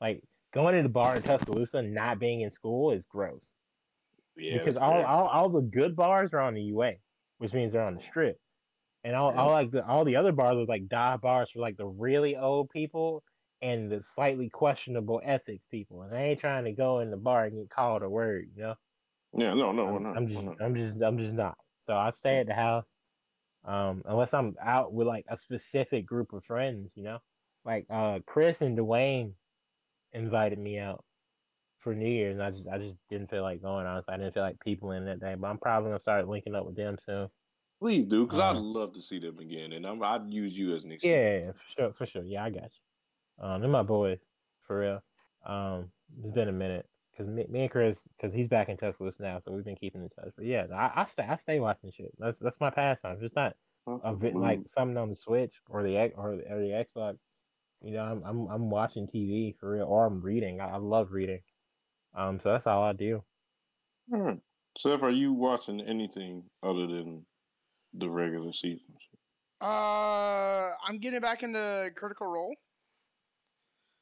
Like 0.00 0.24
going 0.52 0.76
to 0.76 0.82
the 0.82 0.88
bar 0.88 1.16
in 1.16 1.22
Tuscaloosa, 1.22 1.78
and 1.78 1.94
not 1.94 2.18
being 2.18 2.42
in 2.42 2.50
school 2.50 2.92
is 2.92 3.06
gross. 3.06 3.42
Yeah. 4.36 4.58
because 4.58 4.76
all, 4.76 5.04
all 5.04 5.26
all 5.26 5.48
the 5.48 5.62
good 5.62 5.96
bars 5.96 6.32
are 6.32 6.40
on 6.40 6.54
the 6.54 6.62
UA, 6.62 6.92
which 7.38 7.52
means 7.52 7.72
they're 7.72 7.82
on 7.82 7.96
the 7.96 8.02
strip, 8.02 8.38
and 9.02 9.16
all, 9.16 9.32
Yeah. 9.32 9.40
all 9.40 9.50
like 9.50 9.70
the 9.72 9.84
all 9.84 10.04
the 10.04 10.16
other 10.16 10.32
bars 10.32 10.56
are 10.56 10.64
like 10.64 10.88
dive 10.88 11.20
bars 11.22 11.50
for 11.50 11.58
like 11.58 11.76
the 11.76 11.86
really 11.86 12.36
old 12.36 12.70
people 12.70 13.24
and 13.62 13.90
the 13.90 14.02
slightly 14.14 14.48
questionable 14.48 15.20
ethics 15.24 15.64
people, 15.70 16.02
and 16.02 16.14
I 16.14 16.20
ain't 16.22 16.40
trying 16.40 16.64
to 16.66 16.72
go 16.72 17.00
in 17.00 17.10
the 17.10 17.16
bar 17.16 17.46
and 17.46 17.56
get 17.56 17.70
called 17.70 18.02
a 18.02 18.08
word, 18.08 18.48
you 18.54 18.62
know. 18.62 18.74
Yeah. 19.36 19.54
No. 19.54 19.72
No. 19.72 19.96
I'm, 19.96 20.02
not? 20.04 20.16
I'm 20.16 20.28
just, 20.28 20.42
not? 20.42 20.56
I'm 20.62 20.74
just, 20.76 21.02
I'm 21.02 21.18
just 21.18 21.32
not. 21.34 21.58
So 21.80 21.94
I 21.96 22.12
stay 22.12 22.38
at 22.38 22.46
the 22.46 22.54
house, 22.54 22.86
um, 23.64 24.02
unless 24.04 24.32
I'm 24.32 24.54
out 24.62 24.92
with 24.92 25.08
like 25.08 25.24
a 25.28 25.36
specific 25.36 26.06
group 26.06 26.32
of 26.32 26.44
friends, 26.44 26.92
you 26.94 27.02
know. 27.02 27.18
Like 27.64 27.86
uh, 27.90 28.20
Chris 28.24 28.60
and 28.60 28.78
Dwayne 28.78 29.32
invited 30.12 30.58
me 30.58 30.78
out 30.78 31.04
for 31.78 31.94
New 31.94 32.08
Year's, 32.08 32.34
and 32.34 32.42
I 32.42 32.50
just, 32.50 32.68
I 32.68 32.78
just 32.78 32.96
didn't 33.08 33.30
feel 33.30 33.42
like 33.42 33.62
going. 33.62 33.86
Honestly, 33.86 34.14
I 34.14 34.16
didn't 34.16 34.34
feel 34.34 34.42
like 34.42 34.60
people 34.60 34.92
in 34.92 35.04
that 35.06 35.20
day. 35.20 35.34
But 35.38 35.48
I'm 35.48 35.58
probably 35.58 35.90
gonna 35.90 36.00
start 36.00 36.28
linking 36.28 36.54
up 36.54 36.66
with 36.66 36.76
them 36.76 36.96
soon. 37.04 37.28
Please 37.80 38.06
do, 38.06 38.26
because 38.26 38.40
I'd 38.40 38.56
Uh, 38.56 38.60
love 38.60 38.92
to 38.94 39.00
see 39.00 39.20
them 39.20 39.38
again, 39.38 39.72
and 39.72 39.86
I'm, 39.86 40.02
I'd 40.02 40.32
use 40.32 40.52
you 40.52 40.74
as 40.74 40.84
an 40.84 40.92
excuse. 40.92 41.12
Yeah, 41.12 41.52
for 41.52 41.62
sure, 41.76 41.92
for 41.92 42.06
sure. 42.06 42.24
Yeah, 42.24 42.44
I 42.44 42.50
got 42.50 42.62
you. 42.64 43.44
Um, 43.44 43.60
they're 43.60 43.70
my 43.70 43.84
boys, 43.84 44.18
for 44.66 44.80
real. 44.80 45.02
Um, 45.46 45.92
it's 46.24 46.34
been 46.34 46.48
a 46.48 46.52
minute 46.52 46.86
because 47.12 47.28
me, 47.28 47.46
me 47.48 47.62
and 47.62 47.70
Chris, 47.70 47.96
because 48.16 48.34
he's 48.34 48.48
back 48.48 48.68
in 48.68 48.76
Tuscaloosa 48.76 49.22
now, 49.22 49.40
so 49.44 49.52
we've 49.52 49.64
been 49.64 49.76
keeping 49.76 50.02
in 50.02 50.08
touch. 50.08 50.32
But 50.36 50.46
yeah, 50.46 50.66
I, 50.74 51.02
I 51.02 51.06
stay, 51.06 51.22
I 51.22 51.36
stay 51.36 51.60
watching 51.60 51.92
shit. 51.92 52.12
That's 52.18 52.36
that's 52.40 52.58
my 52.58 52.70
pastime. 52.70 53.18
It's 53.20 53.36
not 53.36 53.54
a 53.86 54.12
bit 54.12 54.34
like 54.34 54.60
something 54.74 54.96
on 54.96 55.08
the 55.10 55.14
Switch 55.14 55.54
or 55.70 55.84
the 55.84 55.96
X 55.96 56.14
or 56.16 56.36
the, 56.36 56.52
or 56.52 56.58
the 56.58 56.84
Xbox. 56.84 57.18
You 57.80 57.92
know, 57.92 58.02
I'm 58.04 58.22
I'm 58.24 58.46
I'm 58.48 58.70
watching 58.70 59.06
TV 59.06 59.56
for 59.58 59.70
real, 59.72 59.84
or 59.84 60.06
I'm 60.06 60.20
reading. 60.20 60.60
I, 60.60 60.70
I 60.70 60.76
love 60.78 61.12
reading. 61.12 61.40
Um, 62.14 62.40
so 62.40 62.52
that's 62.52 62.66
all 62.66 62.82
I 62.82 62.92
do. 62.92 63.22
Hmm. 64.12 64.34
Seth, 64.76 65.02
are 65.02 65.10
you 65.10 65.32
watching 65.32 65.80
anything 65.80 66.44
other 66.62 66.86
than 66.86 67.26
the 67.94 68.08
regular 68.08 68.52
season? 68.52 68.94
Uh, 69.60 70.70
I'm 70.86 70.98
getting 70.98 71.20
back 71.20 71.42
into 71.42 71.90
Critical 71.96 72.26
Role. 72.26 72.54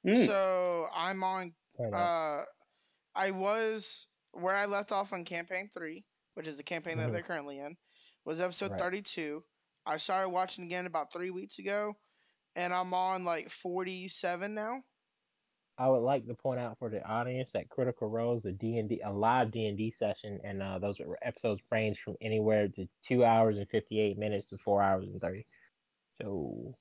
Hmm. 0.06 0.24
So 0.24 0.86
I'm 0.94 1.22
on. 1.22 1.54
Uh, 1.92 2.42
I 3.14 3.30
was 3.30 4.06
where 4.32 4.54
I 4.54 4.66
left 4.66 4.92
off 4.92 5.12
on 5.12 5.24
campaign 5.24 5.70
three, 5.76 6.04
which 6.34 6.46
is 6.46 6.56
the 6.56 6.62
campaign 6.62 6.98
that 6.98 7.08
Mhm. 7.08 7.12
they're 7.12 7.22
currently 7.22 7.58
in, 7.58 7.76
was 8.24 8.40
episode 8.40 8.72
Right. 8.72 8.80
32. 8.80 9.44
I 9.86 9.96
started 9.96 10.30
watching 10.30 10.64
again 10.64 10.86
about 10.86 11.12
three 11.12 11.30
weeks 11.30 11.58
ago, 11.58 11.94
and 12.56 12.72
I'm 12.72 12.92
on 12.94 13.24
like 13.24 13.50
47 13.50 14.54
now. 14.54 14.82
I 15.78 15.88
would 15.88 15.98
like 16.00 16.26
to 16.26 16.34
point 16.34 16.58
out 16.58 16.78
for 16.78 16.88
the 16.88 17.04
audience 17.06 17.50
that 17.52 17.68
Critical 17.68 18.08
Role 18.08 18.34
is 18.34 18.46
a 18.46 18.52
D&D, 18.52 19.02
a 19.04 19.12
live 19.12 19.50
D&D 19.50 19.90
session, 19.90 20.40
and 20.42 20.62
uh, 20.62 20.78
those 20.78 20.96
episodes 21.20 21.60
range 21.70 22.00
from 22.00 22.16
anywhere 22.22 22.68
to 22.68 22.88
two 23.06 23.24
hours 23.24 23.58
and 23.58 23.68
58 23.68 24.16
minutes 24.16 24.48
to 24.48 24.58
four 24.58 24.82
hours 24.82 25.04
and 25.04 25.20
30. 25.20 25.46
So 26.20 26.74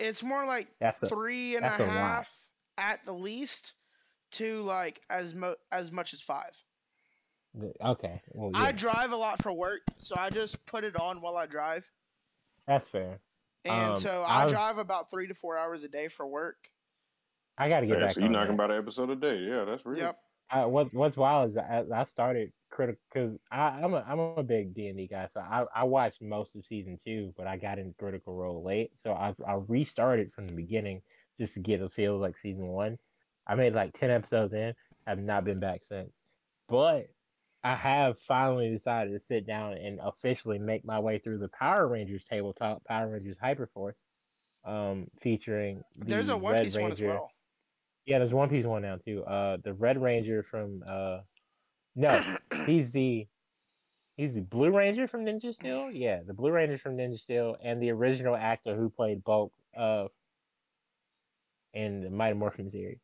It's 0.00 0.24
more 0.24 0.44
like 0.44 0.68
that's 0.80 1.00
a, 1.04 1.08
three 1.08 1.54
and 1.54 1.64
a 1.64 1.68
that's 1.68 1.80
a 1.80 1.86
half 1.86 2.48
at 2.76 3.04
the 3.04 3.12
least 3.12 3.74
to 4.32 4.62
like 4.62 5.00
as 5.08 5.34
mo- 5.36 5.56
as 5.70 5.92
much 5.92 6.12
as 6.12 6.20
five. 6.20 6.60
okay. 7.84 8.20
Well, 8.34 8.50
I 8.54 8.72
drive 8.72 9.12
a 9.12 9.16
lot 9.16 9.40
for 9.40 9.52
work, 9.52 9.80
so 10.00 10.16
I 10.16 10.30
just 10.30 10.66
put 10.66 10.82
it 10.82 10.96
on 10.96 11.20
while 11.20 11.36
I 11.36 11.46
drive. 11.46 11.88
that's 12.66 12.88
fair. 12.88 13.20
And 13.64 13.92
Um, 13.92 13.96
so 13.98 14.22
I 14.22 14.42
I've- 14.42 14.52
drive 14.52 14.78
about 14.78 15.10
three 15.10 15.26
to 15.28 15.34
four 15.34 15.56
hours 15.58 15.84
a 15.84 15.88
day 15.88 16.08
for 16.08 16.26
work. 16.26 16.56
I 17.56 17.68
got 17.68 17.80
to 17.80 17.86
get 17.86 17.98
Yeah, 17.98 18.06
back 18.06 18.14
so 18.14 18.20
you're 18.20 18.28
knocking 18.30 18.48
that. 18.56 18.64
about 18.64 18.70
an 18.70 18.78
episode 18.78 19.10
a 19.10 19.16
day. 19.16 19.38
Yeah, 19.38 19.64
that's 19.64 19.84
real. 19.84 19.98
Yep. 19.98 20.18
I, 20.50 20.64
what 20.64 20.94
What's 20.94 21.16
wild 21.16 21.50
is 21.50 21.56
I, 21.58 21.84
I 21.92 22.04
started 22.04 22.52
critical 22.70 23.00
because 23.12 23.36
I'm 23.50 23.92
a 23.94 23.98
I'm 24.08 24.18
a 24.18 24.42
big 24.42 24.72
D 24.74 24.86
and 24.88 24.96
D 24.96 25.06
guy, 25.06 25.26
so 25.26 25.40
I, 25.40 25.66
I 25.74 25.84
watched 25.84 26.22
most 26.22 26.54
of 26.56 26.64
season 26.64 26.98
two, 27.04 27.34
but 27.36 27.46
I 27.46 27.56
got 27.58 27.78
into 27.78 27.94
Critical 27.98 28.34
Role 28.34 28.62
late, 28.62 28.92
so 28.98 29.12
I 29.12 29.34
I 29.46 29.54
restarted 29.66 30.32
from 30.32 30.46
the 30.46 30.54
beginning 30.54 31.02
just 31.38 31.52
to 31.54 31.60
get 31.60 31.82
a 31.82 31.90
feel 31.90 32.16
like 32.18 32.36
season 32.38 32.68
one. 32.68 32.98
I 33.46 33.56
made 33.56 33.74
like 33.74 33.92
ten 33.98 34.10
episodes 34.10 34.54
in, 34.54 34.74
have 35.06 35.18
not 35.18 35.44
been 35.44 35.60
back 35.60 35.84
since, 35.84 36.12
but 36.68 37.08
I 37.64 37.74
have 37.74 38.16
finally 38.26 38.70
decided 38.70 39.12
to 39.12 39.20
sit 39.20 39.46
down 39.46 39.72
and 39.74 39.98
officially 40.02 40.58
make 40.58 40.84
my 40.84 40.98
way 41.00 41.18
through 41.18 41.38
the 41.38 41.48
Power 41.48 41.88
Rangers 41.88 42.24
tabletop, 42.28 42.84
Power 42.84 43.08
Rangers 43.08 43.36
Hyperforce, 43.42 44.02
um, 44.64 45.08
featuring 45.20 45.82
the 45.96 46.06
There's 46.06 46.28
a 46.28 46.36
One 46.36 46.54
Red 46.54 46.64
Piece 46.64 46.76
one 46.76 46.92
as 46.92 47.00
Ranger- 47.00 47.14
well. 47.14 47.30
Yeah, 48.06 48.18
there's 48.18 48.32
One 48.32 48.48
Piece 48.48 48.64
one 48.64 48.82
now 48.82 48.96
too. 48.96 49.24
Uh, 49.24 49.58
the 49.62 49.74
Red 49.74 50.00
Ranger 50.00 50.42
from 50.42 50.82
uh, 50.88 51.18
no, 51.96 52.22
he's 52.64 52.90
the 52.92 53.26
he's 54.16 54.32
the 54.34 54.40
Blue 54.40 54.70
Ranger 54.74 55.08
from 55.08 55.24
Ninja 55.24 55.52
Steel. 55.52 55.90
Yeah, 55.90 56.20
the 56.26 56.34
Blue 56.34 56.50
Ranger 56.52 56.78
from 56.78 56.96
Ninja 56.96 57.18
Steel, 57.18 57.56
and 57.62 57.82
the 57.82 57.90
original 57.90 58.36
actor 58.36 58.76
who 58.76 58.88
played 58.88 59.24
Bulk 59.24 59.52
uh 59.76 60.06
in 61.74 62.02
the 62.02 62.10
Mighty 62.10 62.34
Morphin 62.34 62.70
series. 62.70 63.00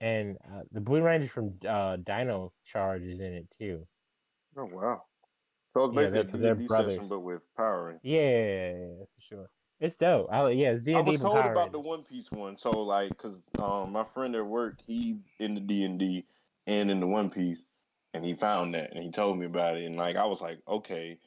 And 0.00 0.36
uh, 0.44 0.62
the 0.72 0.80
Blue 0.80 1.02
Ranger 1.02 1.28
from 1.32 1.54
uh, 1.68 1.96
Dino 1.96 2.52
Charge 2.72 3.02
is 3.02 3.18
in 3.20 3.34
it 3.34 3.46
too. 3.58 3.86
Oh 4.56 4.64
wow. 4.64 5.02
So 5.74 5.84
it's 5.86 5.94
Yeah, 5.94 6.10
basically 6.10 6.40
they're- 6.40 6.54
they're 6.54 6.66
brothers. 6.68 6.94
session, 6.94 7.08
but 7.08 7.20
with 7.20 7.42
Power 7.56 7.98
Yeah, 8.02 8.20
yeah, 8.20 8.28
yeah, 8.30 8.72
yeah, 8.98 9.04
for 9.14 9.20
sure. 9.20 9.50
It's 9.80 9.96
dope. 9.96 10.28
I, 10.32 10.48
yeah, 10.50 10.70
it's 10.72 10.82
D 10.84 10.94
I 10.94 10.98
and 10.98 11.06
D 11.06 11.12
was 11.12 11.20
told 11.20 11.34
Power 11.34 11.52
about 11.52 11.72
the 11.72 11.78
One 11.80 12.02
Piece 12.02 12.30
one. 12.32 12.56
So 12.58 12.70
like, 12.70 13.16
cause 13.16 13.36
um, 13.58 13.92
my 13.92 14.04
friend 14.04 14.34
at 14.34 14.44
work, 14.46 14.80
he 14.86 15.18
in 15.38 15.54
the 15.54 15.60
D 15.60 15.84
and 15.84 15.98
D 15.98 16.24
and 16.66 16.90
in 16.90 16.98
the 17.00 17.06
One 17.06 17.30
Piece, 17.30 17.58
and 18.14 18.24
he 18.24 18.34
found 18.34 18.74
that 18.74 18.90
and 18.92 19.00
he 19.00 19.10
told 19.10 19.38
me 19.38 19.46
about 19.46 19.76
it, 19.76 19.84
and 19.84 19.96
like 19.96 20.16
I 20.16 20.24
was 20.24 20.40
like, 20.40 20.60
okay, 20.66 21.18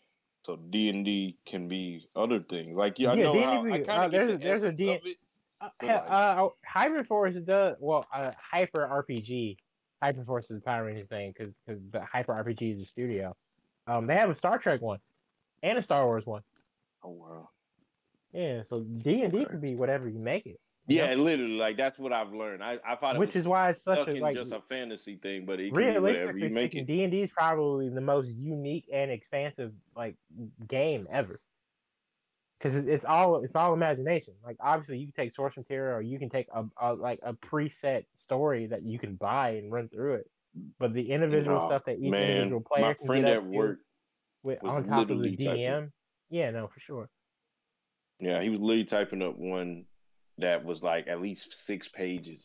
so 0.45 0.55
D 0.57 0.89
and 0.89 1.05
D 1.05 1.37
can 1.45 1.67
be 1.69 2.05
other 2.15 2.39
things. 2.41 2.75
Like 2.75 2.99
yeah, 2.99 3.11
I 3.11 3.15
know 3.15 3.33
D&D 3.33 3.43
how, 3.45 3.65
I 3.65 3.79
kind 3.79 3.89
uh, 3.89 4.05
of 4.05 4.11
get 4.11 4.17
there's 4.17 4.29
the 4.31 4.35
a- 4.35 4.39
there's 4.39 4.63
a 4.63 4.71
D- 4.71 4.93
of 4.95 5.05
it. 5.05 5.17
Uh, 5.61 5.69
But, 5.79 5.85
he- 5.87 5.93
like- 5.93 6.09
uh, 6.11 6.49
Hyperforce 6.75 7.45
does 7.45 7.77
well. 7.79 8.05
Uh, 8.13 8.31
Hyper 8.51 8.87
RPG, 8.87 9.57
Hyperforce 10.03 10.43
is 10.51 10.57
the 10.57 10.61
Power 10.61 10.85
Rangers 10.85 11.07
thing 11.07 11.33
because 11.37 11.53
because 11.65 11.81
the 11.91 12.01
Hyper 12.01 12.33
RPG 12.33 12.75
is 12.75 12.81
a 12.81 12.85
studio. 12.85 13.35
Um, 13.87 14.07
they 14.07 14.15
have 14.15 14.29
a 14.29 14.35
Star 14.35 14.57
Trek 14.57 14.81
one 14.81 14.99
and 15.63 15.77
a 15.77 15.83
Star 15.83 16.05
Wars 16.05 16.25
one. 16.25 16.41
Oh 17.03 17.09
wow. 17.11 17.49
Yeah, 18.33 18.63
so 18.63 18.81
D 18.81 19.23
and 19.23 19.31
D 19.33 19.45
could 19.45 19.61
be 19.61 19.75
whatever 19.75 20.07
you 20.07 20.19
make 20.19 20.45
it. 20.45 20.59
you 20.87 20.97
know? 20.99 21.05
Yeah, 21.09 21.15
literally, 21.15 21.57
like 21.57 21.77
that's 21.77 21.99
what 21.99 22.13
I've 22.13 22.33
learned. 22.33 22.63
I, 22.63 22.79
I 22.85 22.95
thought 22.95 23.17
which 23.17 23.35
is 23.35 23.47
why 23.47 23.71
it's 23.71 23.83
such 23.83 24.07
a 24.07 24.19
like 24.21 24.35
just 24.35 24.51
a 24.53 24.61
fantasy 24.61 25.15
thing, 25.15 25.45
but 25.45 25.59
it 25.59 25.73
can 25.73 25.77
be 25.93 25.99
whatever 25.99 26.37
you 26.37 26.49
make 26.49 26.73
it. 26.75 26.85
D 26.87 27.03
and 27.03 27.11
D 27.11 27.21
is 27.21 27.29
probably 27.31 27.89
the 27.89 28.01
most 28.01 28.29
unique 28.37 28.85
and 28.91 29.11
expansive 29.11 29.73
like 29.95 30.15
game 30.67 31.07
ever. 31.11 31.39
Because 32.61 32.77
it's, 32.77 32.87
it's 32.87 33.05
all 33.05 33.43
it's 33.43 33.55
all 33.55 33.73
imagination. 33.73 34.33
Like 34.45 34.57
obviously, 34.59 34.99
you 34.99 35.11
can 35.11 35.23
take 35.23 35.35
source 35.35 35.57
material, 35.57 35.97
or 35.97 36.01
you 36.01 36.19
can 36.19 36.29
take 36.29 36.47
a, 36.53 36.65
a 36.79 36.93
like 36.93 37.19
a 37.23 37.33
preset 37.33 38.05
story 38.23 38.67
that 38.67 38.83
you 38.83 38.99
can 38.99 39.15
buy 39.15 39.51
and 39.51 39.71
run 39.71 39.89
through 39.89 40.15
it. 40.15 40.29
But 40.79 40.93
the 40.93 41.11
individual 41.11 41.57
Nah, 41.57 41.67
stuff 41.67 41.83
that 41.85 41.97
each 41.97 42.11
Man, 42.11 42.21
individual 42.21 42.61
player 42.61 42.85
my 42.85 42.93
can 42.93 43.07
friend 43.07 43.25
get 43.25 43.33
at 43.33 43.45
work, 43.45 43.79
with, 44.43 44.59
on 44.63 44.83
top 44.87 45.09
of 45.09 45.21
the. 45.21 45.35
DM, 45.35 45.91
yeah, 46.29 46.51
no, 46.51 46.67
for 46.67 46.79
sure. 46.79 47.09
yeah, 48.19 48.41
he 48.41 48.49
was 48.49 48.59
literally 48.59 48.85
typing 48.85 49.21
up 49.21 49.37
one 49.37 49.85
that 50.37 50.63
was 50.63 50.83
like 50.83 51.07
at 51.07 51.21
least 51.21 51.65
six 51.65 51.87
pages 51.87 52.43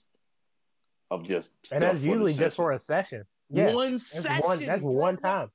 of 1.10 1.26
just. 1.26 1.50
And 1.70 1.82
that's 1.82 2.00
usually 2.00 2.32
just 2.32 2.56
for 2.56 2.72
a 2.72 2.80
session. 2.80 3.24
Yeah, 3.50 3.74
one 3.74 3.98
session. 3.98 4.42
one. 4.42 4.64
That's 4.64 4.82
one 4.82 5.16
time. 5.18 5.50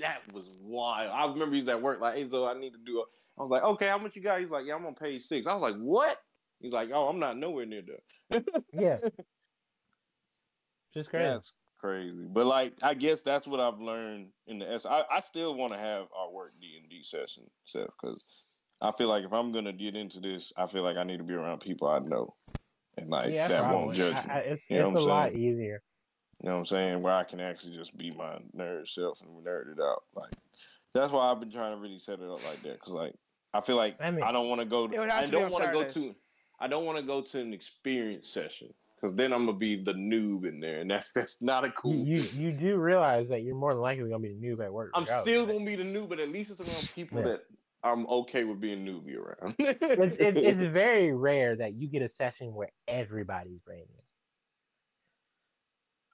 That 0.00 0.20
was 0.32 0.44
wild. 0.60 1.10
I 1.10 1.32
remember 1.32 1.54
he's 1.56 1.68
at 1.68 1.80
work 1.80 2.00
like, 2.00 2.16
"Hey, 2.16 2.28
so 2.28 2.46
I 2.46 2.58
need 2.58 2.72
to 2.72 2.78
do." 2.84 2.98
A, 2.98 3.04
I 3.38 3.42
was 3.42 3.50
like, 3.50 3.62
"Okay, 3.62 3.88
how 3.88 3.98
much 3.98 4.16
you 4.16 4.22
got?" 4.22 4.40
He's 4.40 4.50
like, 4.50 4.66
"Yeah, 4.66 4.74
I'm 4.76 4.86
on 4.86 4.94
page 4.94 5.22
six. 5.22 5.46
I 5.46 5.52
was 5.54 5.62
like, 5.62 5.76
"What?" 5.76 6.18
He's 6.60 6.72
like, 6.72 6.90
"Oh, 6.92 7.08
I'm 7.08 7.18
not 7.18 7.36
nowhere 7.36 7.66
near 7.66 7.82
there." 7.82 8.42
Yeah, 8.72 8.98
just 10.92 11.10
crazy. 11.10 11.24
That's 11.24 11.52
crazy. 11.78 12.26
But 12.28 12.46
like, 12.46 12.74
I 12.82 12.94
guess 12.94 13.22
that's 13.22 13.46
what 13.46 13.60
I've 13.60 13.80
learned 13.80 14.32
in 14.46 14.58
the 14.58 14.70
S. 14.70 14.86
I, 14.86 15.04
I 15.10 15.20
still 15.20 15.54
want 15.54 15.72
to 15.72 15.78
have 15.78 16.06
our 16.16 16.30
work 16.32 16.52
D 16.60 16.78
and 16.80 16.88
D 16.90 17.02
session, 17.02 17.44
Seth, 17.64 17.88
because 18.00 18.22
I 18.80 18.92
feel 18.92 19.08
like 19.08 19.24
if 19.24 19.32
I'm 19.32 19.52
gonna 19.52 19.72
get 19.72 19.96
into 19.96 20.20
this, 20.20 20.52
I 20.56 20.66
feel 20.66 20.82
like 20.82 20.96
I 20.96 21.04
need 21.04 21.18
to 21.18 21.24
be 21.24 21.34
around 21.34 21.60
people 21.60 21.88
I 21.88 21.98
know, 22.00 22.36
and 22.96 23.10
like 23.10 23.32
Yeah, 23.32 23.48
that 23.48 23.60
probably. 23.62 23.86
won't 23.86 23.96
judge 23.96 24.24
me. 24.24 24.30
I, 24.30 24.34
I, 24.34 24.38
it's 24.40 24.62
You 24.68 24.78
know 24.78 24.88
it's 24.90 24.94
what 24.94 25.00
a 25.00 25.02
I'm 25.02 25.08
lot 25.08 25.28
saying? 25.30 25.42
easier. 25.42 25.82
You 26.42 26.48
know 26.48 26.54
what 26.54 26.60
I'm 26.60 26.66
saying? 26.66 27.02
Where 27.02 27.14
I 27.14 27.24
can 27.24 27.40
actually 27.40 27.76
just 27.76 27.96
be 27.96 28.10
my 28.10 28.38
nerd 28.56 28.88
self 28.88 29.20
and 29.22 29.44
nerd 29.44 29.72
it 29.72 29.80
out. 29.80 30.04
Like 30.14 30.34
that's 30.94 31.12
why 31.12 31.30
I've 31.30 31.40
been 31.40 31.50
trying 31.50 31.74
to 31.76 31.80
really 31.80 31.98
set 31.98 32.20
it 32.20 32.30
up 32.30 32.42
like 32.42 32.62
that. 32.62 32.80
Cause 32.80 32.92
like 32.94 33.14
I 33.54 33.60
feel 33.60 33.76
like 33.76 33.96
I 34.00 34.08
I, 34.08 34.32
don't 34.32 34.48
want 34.48 34.60
to 34.60 34.66
go. 34.66 34.84
It 34.86 34.98
would 34.98 35.08
have 35.08 35.22
I 35.22 35.26
to 35.26 35.32
don't 35.32 35.52
want 35.52 35.64
to 35.64 35.72
go 35.72 35.84
to. 35.84 36.14
I 36.58 36.66
don't 36.66 36.84
want 36.84 36.98
to 36.98 37.04
go 37.04 37.20
to 37.20 37.40
an 37.40 37.54
experience 37.54 38.28
session 38.28 38.68
because 39.00 39.14
then 39.14 39.32
I'm 39.32 39.46
gonna 39.46 39.56
be 39.56 39.76
the 39.76 39.94
noob 39.94 40.46
in 40.46 40.60
there, 40.60 40.80
and 40.80 40.90
that's 40.90 41.12
that's 41.12 41.40
not 41.40 41.64
a 41.64 41.70
cool. 41.70 41.94
You, 41.94 42.16
you 42.16 42.22
thing. 42.22 42.40
you 42.40 42.52
do 42.52 42.76
realize 42.76 43.28
that 43.28 43.42
you're 43.42 43.54
more 43.54 43.72
than 43.72 43.82
likely 43.82 44.10
gonna 44.10 44.18
be 44.18 44.34
the 44.34 44.46
noob 44.46 44.64
at 44.64 44.72
work. 44.72 44.90
I'm 44.94 45.06
still 45.06 45.46
gonna 45.46 45.64
be 45.64 45.76
the 45.76 45.84
noob, 45.84 46.08
but 46.08 46.18
at 46.18 46.30
least 46.30 46.50
it's 46.50 46.60
around 46.60 46.90
people 46.94 47.18
Yeah. 47.18 47.24
that 47.26 47.42
I'm 47.84 48.06
okay 48.06 48.44
with 48.44 48.60
being 48.60 48.84
newbie 48.84 49.16
around. 49.16 49.54
it's, 49.58 50.16
it's 50.18 50.40
it's 50.40 50.60
very 50.72 51.12
rare 51.12 51.54
that 51.56 51.74
you 51.74 51.86
get 51.86 52.02
a 52.02 52.08
session 52.08 52.54
where 52.54 52.70
everybody's 52.88 53.60
brand 53.60 53.82
new. 53.88 54.02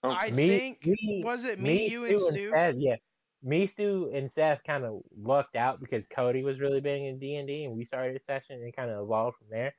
Oh, 0.02 0.10
I 0.10 0.30
me, 0.30 0.48
think 0.48 0.86
me, 0.86 1.22
was 1.24 1.44
it 1.44 1.60
me, 1.60 1.88
you, 1.88 2.04
and 2.06 2.20
Stu? 2.20 2.50
Seth, 2.50 2.74
yeah, 2.78 2.96
me, 3.42 3.66
Stu, 3.66 4.10
and 4.14 4.30
Seth 4.30 4.60
kind 4.66 4.84
of 4.84 5.02
lucked 5.16 5.56
out 5.56 5.80
because 5.80 6.04
Cody 6.14 6.42
was 6.42 6.60
really 6.60 6.80
big 6.80 7.02
in 7.02 7.18
D 7.18 7.36
and 7.36 7.48
D, 7.48 7.64
and 7.64 7.76
we 7.76 7.84
started 7.84 8.16
a 8.16 8.24
session 8.24 8.62
and 8.62 8.74
kind 8.74 8.90
of 8.90 9.02
evolved 9.02 9.38
from 9.38 9.48
there. 9.50 9.74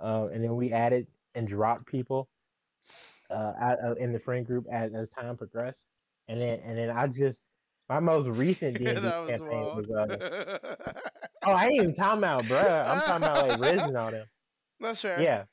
Uh, 0.00 0.28
and 0.32 0.42
then 0.42 0.56
we 0.56 0.72
added 0.72 1.06
and 1.34 1.46
dropped 1.46 1.86
people 1.86 2.28
uh, 3.30 3.52
out, 3.60 3.98
in 3.98 4.12
the 4.12 4.18
friend 4.18 4.46
group 4.46 4.66
as, 4.72 4.92
as 4.94 5.08
time 5.10 5.36
progressed. 5.36 5.84
And 6.28 6.40
then 6.40 6.60
and 6.64 6.78
then 6.78 6.90
I 6.90 7.06
just 7.06 7.40
my 7.88 8.00
most 8.00 8.28
recent 8.28 8.78
D 8.78 8.86
and 8.86 9.02
D 9.02 9.02
that 9.02 9.18
was 9.26 9.30
campaign 9.30 9.50
wild. 9.50 9.76
was 9.76 9.90
uh, 9.90 10.76
oh 11.44 11.52
I 11.52 11.66
ain't 11.66 11.74
even 11.74 11.94
talking 11.94 12.18
about 12.18 12.46
bro. 12.46 12.58
I'm 12.58 13.02
talking 13.02 13.28
about 13.28 13.48
like 13.48 13.60
Riz 13.60 13.82
and 13.82 13.96
all 13.96 14.10
them. 14.10 14.26
That's 14.80 15.00
fair. 15.00 15.20
Yeah. 15.22 15.44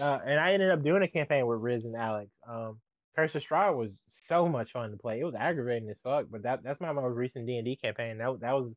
Uh, 0.00 0.18
and 0.24 0.40
I 0.40 0.52
ended 0.52 0.70
up 0.70 0.82
doing 0.82 1.02
a 1.02 1.08
campaign 1.08 1.46
with 1.46 1.60
Riz 1.60 1.84
and 1.84 1.96
Alex. 1.96 2.30
Um, 2.48 2.80
Curse 3.16 3.34
of 3.34 3.42
Strahd 3.42 3.76
was 3.76 3.90
so 4.26 4.48
much 4.48 4.72
fun 4.72 4.90
to 4.90 4.96
play. 4.96 5.20
It 5.20 5.24
was 5.24 5.34
aggravating 5.34 5.88
as 5.90 5.96
fuck, 6.02 6.26
but 6.30 6.42
that 6.42 6.62
that's 6.62 6.80
my 6.80 6.92
most 6.92 7.14
recent 7.14 7.46
D 7.46 7.56
and 7.56 7.64
D 7.64 7.76
campaign. 7.76 8.18
That 8.18 8.40
that 8.40 8.52
was 8.52 8.72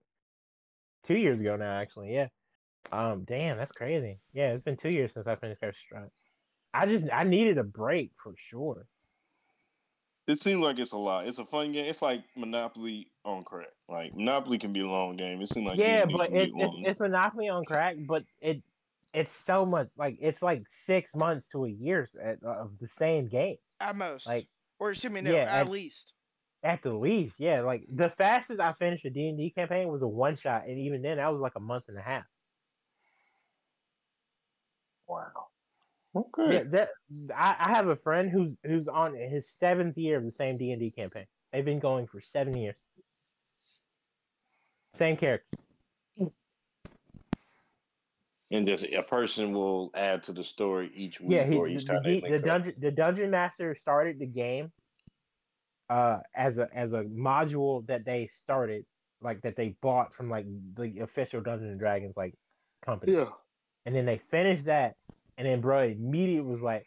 two 1.06 1.18
years 1.18 1.40
ago 1.40 1.56
now, 1.56 1.80
actually. 1.80 2.14
Yeah. 2.14 2.28
Um, 2.92 3.26
damn, 3.26 3.58
that's 3.58 3.72
crazy. 3.72 4.20
Yeah, 4.34 4.54
it's 4.54 4.64
been 4.64 4.78
two 4.78 4.90
years 4.90 5.12
since 5.14 5.28
I 5.28 5.36
finished 5.36 5.62
Curse 5.62 5.76
of 5.92 5.98
Strahd. 5.98 6.10
I 6.74 6.86
just 6.86 7.06
I 7.12 7.24
needed 7.24 7.58
a 7.58 7.64
break 7.64 8.12
for 8.22 8.34
sure. 8.38 8.86
It 10.28 10.40
seems 10.40 10.62
like 10.62 10.78
it's 10.78 10.92
a 10.92 10.98
lot. 10.98 11.26
It's 11.26 11.40
a 11.40 11.46
fun 11.46 11.72
game. 11.72 11.86
It's 11.86 12.02
like 12.02 12.22
Monopoly 12.36 13.10
on 13.24 13.44
crack. 13.46 13.70
Like 13.90 14.14
Monopoly 14.14 14.58
can 14.58 14.74
be 14.74 14.82
a 14.82 14.88
long 14.88 15.16
game. 15.16 15.42
It 15.42 15.50
seems 15.50 15.66
like 15.66 15.80
yeah, 15.80 16.06
but 16.06 16.32
it's, 16.32 16.52
it's 16.56 16.76
it's 16.86 17.00
Monopoly 17.00 17.48
on 17.48 17.64
crack, 17.66 17.96
but 18.06 18.24
it 18.42 18.62
it's 19.14 19.32
so 19.46 19.66
much 19.66 19.88
like 19.98 20.18
it's 20.22 20.42
like 20.42 20.64
six 20.70 21.16
months 21.16 21.48
to 21.54 21.66
a 21.66 21.70
year 21.70 22.08
at, 22.22 22.44
of 22.44 22.72
the 22.80 22.88
same 22.88 23.28
game. 23.28 23.56
At 23.80 23.96
most. 23.96 24.26
Like 24.28 24.48
or 24.80 24.92
excuse 24.92 25.14
me, 25.14 25.22
no, 25.22 25.32
yeah, 25.32 25.42
at 25.42 25.48
at- 25.62 25.70
least. 25.70 26.14
At 26.64 26.82
the 26.82 26.94
least, 26.94 27.36
yeah. 27.40 27.62
Like 27.62 27.84
the 27.94 28.10
fastest 28.18 28.60
I 28.60 28.74
finished 28.74 29.06
a 29.06 29.10
D 29.12 29.30
and 29.30 29.38
D 29.38 29.52
campaign 29.52 29.88
was 29.90 30.02
a 30.02 30.08
one 30.08 30.36
shot, 30.36 30.64
and 30.68 30.80
even 30.80 31.02
then, 31.04 31.18
that 31.18 31.32
was 31.32 31.40
like 31.40 31.54
a 31.56 31.60
month 31.60 31.86
and 31.88 31.98
a 31.98 32.02
half. 32.02 32.24
wow. 35.08 35.48
Yeah, 36.16 36.22
Okay. 36.22 36.64
that 36.72 36.90
I, 37.36 37.56
I 37.60 37.70
have 37.76 37.88
a 37.88 37.96
friend 37.96 38.30
who's 38.32 38.54
who's 38.64 38.88
on 38.88 39.16
his 39.16 39.48
seventh 39.60 39.98
year 39.98 40.18
of 40.18 40.26
the 40.26 40.32
same 40.32 40.58
D 40.58 40.72
and 40.72 40.80
D 40.80 40.90
campaign. 40.92 41.28
They've 41.54 41.64
been 41.64 41.80
going 41.80 42.08
for 42.08 42.22
seven 42.22 42.58
years. 42.58 42.76
Same 44.98 45.16
character. 45.16 45.58
And 48.52 48.66
just 48.68 48.86
a 48.86 49.04
person 49.04 49.54
will 49.54 49.92
add 49.94 50.24
to 50.24 50.34
the 50.34 50.44
story 50.44 50.90
each 50.94 51.20
week 51.20 51.32
Yeah, 51.32 51.46
he, 51.46 51.56
or 51.56 51.68
the, 51.68 51.74
each 51.74 51.86
the, 51.86 51.94
time 51.94 52.04
they 52.04 52.16
D- 52.16 52.22
make 52.22 52.32
the 52.32 52.38
up. 52.38 52.44
dungeon 52.44 52.74
the 52.78 52.92
dungeon 52.92 53.32
master 53.32 53.76
started 53.76 54.20
the 54.20 54.26
game 54.28 54.72
uh 55.90 56.20
as 56.36 56.58
a 56.58 56.68
as 56.74 56.94
a 56.94 57.04
module 57.04 57.86
that 57.88 58.06
they 58.06 58.28
started 58.28 58.86
like 59.22 59.42
that 59.42 59.56
they 59.56 59.70
bought 59.82 60.14
from 60.14 60.30
like 60.30 60.46
the 60.76 61.00
official 61.00 61.42
Dungeons 61.42 61.72
and 61.72 61.80
Dragons 61.80 62.16
like 62.18 62.36
company. 62.86 63.14
Yeah. 63.14 63.30
And 63.86 63.96
then 63.96 64.06
they 64.06 64.18
finished 64.18 64.66
that, 64.66 64.96
and 65.38 65.48
then 65.48 65.62
bro 65.62 65.84
immediately 65.84 66.42
was 66.52 66.62
like, 66.62 66.86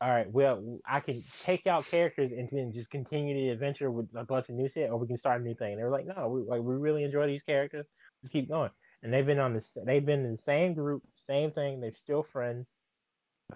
"All 0.00 0.08
right, 0.08 0.30
well, 0.30 0.80
I 0.86 1.00
can 1.00 1.22
take 1.42 1.66
out 1.66 1.84
characters 1.86 2.32
and 2.32 2.48
then 2.50 2.72
just 2.72 2.90
continue 2.90 3.34
the 3.34 3.50
adventure 3.50 3.90
with 3.90 4.08
a 4.16 4.24
bunch 4.24 4.48
of 4.48 4.54
new 4.54 4.68
shit, 4.68 4.90
or 4.90 4.96
we 4.98 5.06
can 5.06 5.18
start 5.18 5.40
a 5.40 5.44
new 5.44 5.54
thing." 5.54 5.72
And 5.72 5.78
they 5.80 5.84
were 5.84 5.90
like, 5.90 6.06
"No, 6.06 6.28
we 6.28 6.42
like 6.42 6.62
we 6.62 6.74
really 6.74 7.04
enjoy 7.04 7.26
these 7.26 7.42
characters. 7.42 7.86
Just 8.22 8.32
keep 8.32 8.48
going." 8.48 8.70
And 9.02 9.12
they've 9.12 9.26
been 9.26 9.38
on 9.38 9.54
this. 9.54 9.76
They've 9.84 10.04
been 10.04 10.24
in 10.24 10.32
the 10.32 10.38
same 10.38 10.74
group, 10.74 11.02
same 11.16 11.52
thing. 11.52 11.80
They're 11.80 11.94
still 11.94 12.22
friends 12.22 12.68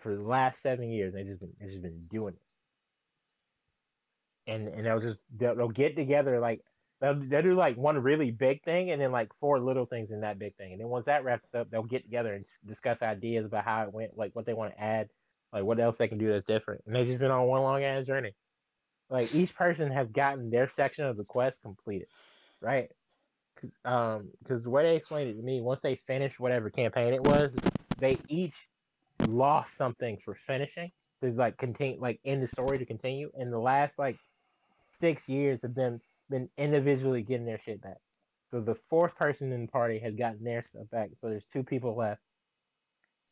for 0.01 0.15
the 0.15 0.23
last 0.23 0.63
seven 0.63 0.91
years. 0.91 1.15
They 1.15 1.25
just 1.25 1.41
been 1.41 1.53
they 1.61 1.67
just 1.67 1.83
been 1.83 2.07
doing 2.11 2.35
it. 2.35 2.41
And 4.53 4.69
and 4.69 4.87
they'll 4.87 5.01
just 5.01 5.19
they'll, 5.37 5.57
they'll 5.57 5.69
get 5.69 5.97
together 5.97 6.41
like 6.41 6.61
they'll, 7.01 7.15
they'll 7.15 7.43
do 7.43 7.55
like 7.55 7.77
one 7.77 7.99
really 7.99 8.31
big 8.31 8.63
thing 8.63 8.91
and 8.91 9.01
then 9.01 9.13
like 9.13 9.31
four 9.41 9.61
little 9.61 9.87
things 9.87 10.11
in 10.11 10.21
that 10.21 10.39
big 10.39 10.57
thing. 10.57 10.73
And 10.73 10.81
then 10.81 10.89
once 10.89 11.07
that 11.07 11.25
wraps 11.25 11.55
up, 11.55 11.71
they'll 11.71 11.83
get 11.83 12.05
together 12.05 12.35
and 12.35 12.47
discuss 12.67 13.03
ideas 13.03 13.45
about 13.45 13.65
how 13.65 13.83
it 13.83 13.93
went, 13.93 14.17
like 14.17 14.35
what 14.35 14.47
they 14.47 14.55
want 14.55 14.75
to 14.75 14.81
add, 14.81 15.09
like 15.53 15.65
what 15.65 15.81
else 15.81 15.97
they 15.99 16.09
can 16.09 16.19
do 16.19 16.33
that's 16.33 16.47
different. 16.47 16.83
And 16.87 16.95
they've 16.95 17.07
just 17.07 17.19
been 17.19 17.31
on 17.31 17.49
one 17.49 17.63
long 17.63 17.83
ass 17.83 18.07
journey. 18.07 18.33
Like 19.11 19.35
each 19.35 19.55
person 19.55 19.91
has 19.91 20.11
gotten 20.11 20.51
their 20.51 20.69
section 20.69 21.05
of 21.05 21.17
the 21.17 21.25
quest 21.25 21.61
completed, 21.61 22.09
right? 22.61 22.91
Cause, 23.61 23.71
um, 23.85 24.31
because 24.43 24.63
the 24.63 24.71
way 24.71 24.85
they 24.85 24.97
explained 24.97 25.31
it 25.31 25.35
to 25.35 25.43
me, 25.43 25.61
once 25.61 25.81
they 25.81 25.97
finished 26.07 26.41
whatever 26.41 26.71
campaign 26.71 27.15
it 27.15 27.23
was, 27.23 27.55
they 27.99 28.19
each 28.29 28.57
lost 29.27 29.77
something 29.77 30.19
for 30.25 30.35
finishing. 30.35 30.91
To 31.23 31.31
like 31.31 31.57
continue, 31.57 32.01
like 32.01 32.19
in 32.25 32.41
the 32.41 32.49
story 32.49 32.79
to 32.79 32.85
continue. 32.85 33.31
And 33.39 33.53
the 33.53 33.59
last 33.59 33.97
like 33.97 34.17
six 35.01 35.29
years 35.29 35.63
have 35.63 35.75
been 35.75 36.01
been 36.29 36.49
individually 36.59 37.23
getting 37.23 37.47
their 37.47 37.61
shit 37.61 37.81
back. 37.81 37.99
So 38.51 38.61
the 38.61 38.75
fourth 38.91 39.15
person 39.17 39.53
in 39.53 39.63
the 39.67 39.71
party 39.71 40.01
has 40.01 40.17
gotten 40.17 40.43
their 40.43 40.63
stuff 40.63 40.91
back. 40.91 41.11
So 41.21 41.29
there's 41.29 41.47
two 41.47 41.63
people 41.63 41.97
left, 41.97 42.21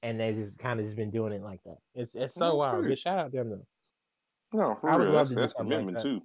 and 0.05 0.21
they 0.21 0.33
just 0.33 0.57
kind 0.59 0.79
of 0.79 0.87
just 0.87 0.97
been 0.97 1.11
doing 1.11 1.33
it 1.33 1.43
like 1.43 1.63
that. 1.65 1.79
It's 1.97 2.15
it's 2.15 2.37
so 2.37 2.55
wild. 2.55 2.85
good. 2.85 2.99
Shout 2.99 3.19
out 3.19 3.33
to 3.33 3.39
them 3.39 3.51
though. 3.51 3.67
No, 4.53 4.77
for 4.81 4.91
I 4.91 4.97
would 4.97 5.05
real. 5.05 5.13
love 5.13 5.27
That's, 5.27 5.31
to 5.31 5.35
that's 5.37 5.53
something 5.55 5.77
like 5.77 5.81
commitment 5.81 5.97
that. 5.97 6.03
too. 6.05 6.23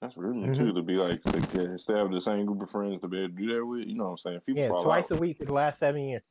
That's 0.00 0.14
commitment 0.14 0.54
Mhm. 0.54 0.56
too 0.56 0.72
to 0.74 0.82
be 0.82 0.94
like 0.94 1.22
to, 1.22 1.32
to 1.76 1.96
have 1.96 2.10
the 2.12 2.20
same 2.20 2.46
group 2.46 2.62
of 2.62 2.70
friends 2.70 3.00
to 3.00 3.08
be 3.08 3.18
able 3.18 3.28
to 3.30 3.34
do 3.34 3.54
that 3.56 3.66
with. 3.66 3.86
You 3.86 3.96
know 3.96 4.04
what 4.04 4.10
I'm 4.10 4.16
saying? 4.18 4.40
People 4.46 4.62
Yeah, 4.62 4.68
fall 4.68 4.84
twice 4.84 5.10
out. 5.10 5.18
a 5.18 5.20
week 5.20 5.38
for 5.38 5.44
the 5.44 5.52
last 5.52 5.78
seven 5.80 6.02
years. 6.04 6.22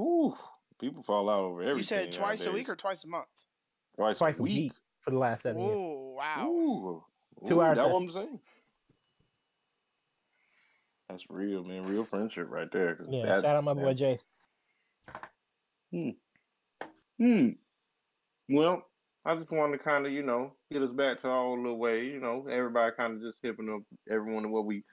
Ooh, 0.00 0.36
people 0.80 1.02
fall 1.04 1.30
out 1.30 1.40
over 1.40 1.62
everything. 1.62 1.78
You 1.78 1.84
said 1.84 2.12
twice 2.12 2.44
a 2.44 2.50
week 2.52 2.68
or 2.68 2.74
twice 2.76 3.04
a 3.04 3.08
month? 3.08 3.28
twice, 3.94 4.18
Twice 4.18 4.38
a 4.40 4.42
week 4.42 4.72
for 5.00 5.12
the 5.12 5.18
last 5.18 5.42
seven 5.42 5.62
years. 5.62 5.72
Whoa, 5.76 6.14
wow. 6.16 6.48
Ooh, 6.48 7.04
Two 7.46 7.60
hours 7.62 7.76
That's 7.76 7.88
what. 7.92 8.02
I'm 8.02 8.10
saying. 8.10 8.40
That's 11.08 11.30
real, 11.30 11.62
man. 11.62 11.84
Real 11.84 12.04
friendship 12.04 12.48
right 12.50 12.70
there. 12.72 12.98
Yeah, 13.08 13.26
that- 13.26 13.42
shout 13.42 13.56
out 13.56 13.62
my 13.64 13.74
boy 13.74 13.94
that- 13.94 14.20
Jace. 15.92 16.16
Hmm. 17.18 17.50
Well, 18.48 18.88
I 19.24 19.34
just 19.36 19.50
wanted 19.50 19.78
to 19.78 19.84
kind 19.84 20.06
of, 20.06 20.12
you 20.12 20.22
know, 20.22 20.52
get 20.70 20.82
us 20.82 20.90
back 20.90 21.22
to 21.22 21.28
our 21.28 21.56
little 21.56 21.78
way. 21.78 22.06
You 22.06 22.20
know, 22.20 22.46
everybody 22.48 22.94
kind 22.96 23.14
of 23.14 23.22
just 23.22 23.38
hipping 23.42 23.70
up 23.70 23.82
everyone 24.10 24.42
to 24.42 24.48
what 24.50 24.66
we 24.66 24.84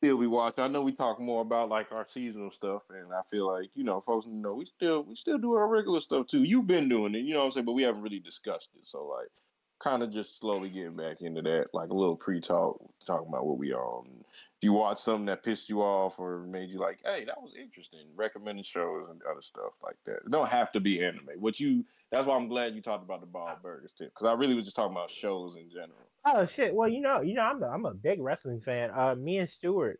feel 0.00 0.16
we 0.16 0.26
watch. 0.26 0.58
I 0.58 0.68
know 0.68 0.82
we 0.82 0.92
talk 0.92 1.20
more 1.20 1.42
about 1.42 1.68
like 1.68 1.92
our 1.92 2.06
seasonal 2.08 2.50
stuff, 2.50 2.84
and 2.90 3.12
I 3.12 3.20
feel 3.30 3.46
like 3.46 3.70
you 3.74 3.84
know, 3.84 4.00
folks, 4.00 4.26
you 4.26 4.32
know, 4.32 4.54
we 4.54 4.64
still 4.64 5.04
we 5.04 5.14
still 5.14 5.38
do 5.38 5.52
our 5.54 5.68
regular 5.68 6.00
stuff 6.00 6.26
too. 6.26 6.42
You've 6.42 6.66
been 6.66 6.88
doing 6.88 7.14
it, 7.14 7.20
you 7.20 7.34
know 7.34 7.40
what 7.40 7.46
I'm 7.46 7.50
saying, 7.52 7.66
but 7.66 7.72
we 7.74 7.82
haven't 7.82 8.02
really 8.02 8.20
discussed 8.20 8.70
it. 8.74 8.86
So 8.86 9.04
like, 9.06 9.28
kind 9.80 10.02
of 10.02 10.12
just 10.12 10.38
slowly 10.38 10.68
getting 10.68 10.94
back 10.94 11.22
into 11.22 11.42
that, 11.42 11.66
like 11.72 11.88
a 11.88 11.94
little 11.94 12.16
pre-talk, 12.16 12.78
talking 13.04 13.28
about 13.28 13.46
what 13.46 13.58
we 13.58 13.72
on. 13.72 14.06
If 14.28 14.64
you 14.64 14.74
watch 14.74 14.98
something 14.98 15.24
that 15.26 15.42
pissed 15.42 15.70
you 15.70 15.80
off 15.80 16.18
or 16.18 16.44
made 16.46 16.68
you 16.68 16.78
like, 16.78 17.00
hey, 17.04 17.24
that 17.24 17.40
was 17.40 17.54
interesting, 17.60 18.00
recommending 18.14 18.62
shows 18.62 19.08
and 19.08 19.20
other 19.30 19.40
stuff 19.40 19.78
like 19.82 19.96
that. 20.04 20.16
It 20.16 20.30
don't 20.30 20.50
have 20.50 20.70
to 20.72 20.80
be 20.80 21.02
anime. 21.02 21.30
What 21.38 21.58
you 21.58 21.84
that's 22.12 22.26
why 22.26 22.36
I'm 22.36 22.48
glad 22.48 22.74
you 22.74 22.82
talked 22.82 23.02
about 23.02 23.22
the 23.22 23.26
Bob 23.26 23.62
burgers 23.62 23.92
too, 23.92 24.04
because 24.04 24.26
I 24.26 24.34
really 24.34 24.54
was 24.54 24.64
just 24.64 24.76
talking 24.76 24.92
about 24.92 25.10
shows 25.10 25.56
in 25.56 25.70
general. 25.70 26.10
Oh 26.26 26.46
shit! 26.46 26.74
Well, 26.74 26.88
you 26.88 27.00
know, 27.00 27.22
you 27.22 27.34
know, 27.34 27.42
I'm 27.42 27.62
a, 27.62 27.66
I'm 27.68 27.86
a 27.86 27.94
big 27.94 28.20
wrestling 28.20 28.60
fan. 28.60 28.90
Uh, 28.90 29.14
me 29.14 29.38
and 29.38 29.48
Stuart, 29.48 29.98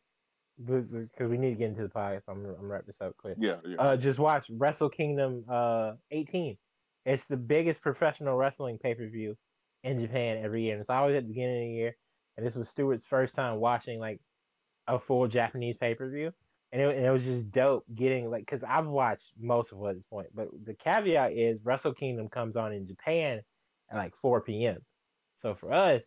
because 0.62 1.31
we 1.31 1.39
need 1.39 1.51
to 1.51 1.57
get 1.57 1.70
into 1.70 1.83
the 1.83 1.89
podcast. 1.89 2.24
I'm 2.28 2.45
I'm 2.45 2.57
gonna 2.57 2.68
wrap 2.68 2.85
this 2.85 3.01
up 3.01 3.16
quick. 3.16 3.37
Yeah, 3.39 3.57
yeah. 3.64 3.76
Uh, 3.76 3.97
just 3.97 4.18
watch 4.18 4.51
Wrestle 4.51 4.91
Kingdom 4.91 5.45
uh 5.51 5.93
18. 6.11 6.59
It's 7.07 7.24
the 7.24 7.39
biggest 7.39 7.81
professional 7.81 8.37
wrestling 8.37 8.76
pay 8.76 8.95
per 8.95 9.09
view 9.09 9.39
in 9.83 10.01
Japan 10.01 10.43
every 10.45 10.64
year, 10.64 10.74
and 10.74 10.81
it's 10.81 10.91
always 10.91 11.16
at 11.16 11.24
the 11.24 11.28
beginning 11.28 11.62
of 11.64 11.68
the 11.68 11.74
year. 11.74 11.97
And 12.37 12.47
this 12.47 12.57
was 12.57 12.68
Stuart's 12.68 13.05
first 13.05 13.35
time 13.35 13.61
watching 13.61 13.99
like 14.01 14.20
a 14.87 14.99
full 14.99 15.28
Japanese 15.28 15.76
pay 15.78 15.95
per 15.95 16.11
view, 16.11 16.33
and 16.72 16.83
it, 16.83 16.97
and 16.97 17.07
it 17.07 17.11
was 17.11 17.24
just 17.24 17.51
dope 17.51 17.85
getting 17.95 18.31
like 18.31 18.47
because 18.47 18.62
I've 18.66 18.87
watched 18.87 19.33
most 19.39 19.72
of 19.72 19.83
it 19.85 19.89
at 19.89 19.95
this 19.97 20.05
point, 20.11 20.28
but 20.35 20.49
the 20.64 20.74
caveat 20.74 21.33
is 21.33 21.61
Wrestle 21.64 21.95
Kingdom 21.95 22.28
comes 22.28 22.57
on 22.57 22.72
in 22.72 22.87
Japan 22.87 23.43
at 23.91 23.97
like 23.97 24.14
4 24.22 24.43
p.m. 24.43 24.85
So 25.43 25.55
for 25.55 25.72
us, 25.72 26.03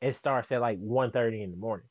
it 0.00 0.16
starts 0.16 0.50
at 0.52 0.60
like 0.60 0.78
1.30 0.80 1.42
in 1.42 1.50
the 1.50 1.56
morning. 1.56 1.86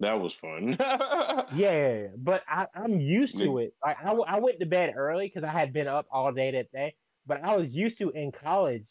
That 0.00 0.20
was 0.20 0.34
fun. 0.34 0.76
Yeah, 1.52 2.08
but 2.16 2.42
I, 2.48 2.66
I'm 2.74 3.00
used 3.00 3.38
to 3.38 3.58
it. 3.58 3.74
Like 3.84 3.98
I, 4.04 4.12
I 4.12 4.40
went 4.40 4.60
to 4.60 4.66
bed 4.66 4.94
early 4.96 5.26
because 5.32 5.48
I 5.48 5.52
had 5.52 5.72
been 5.72 5.88
up 5.88 6.06
all 6.10 6.32
day 6.32 6.52
that 6.52 6.72
day. 6.72 6.96
But 7.26 7.42
I 7.42 7.56
was 7.56 7.74
used 7.74 7.98
to 7.98 8.10
in 8.10 8.32
college 8.32 8.86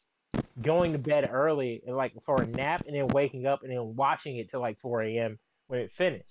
going 0.61 0.93
to 0.93 0.99
bed 0.99 1.27
early 1.31 1.81
and 1.85 1.95
like 1.95 2.13
for 2.25 2.41
a 2.41 2.47
nap 2.47 2.83
and 2.85 2.95
then 2.95 3.11
waking 3.11 3.45
up 3.45 3.63
and 3.63 3.71
then 3.71 3.95
watching 3.95 4.37
it 4.37 4.49
till 4.49 4.61
like 4.61 4.79
4 4.79 5.01
a.m. 5.03 5.39
when 5.67 5.79
it 5.79 5.91
finished. 5.97 6.25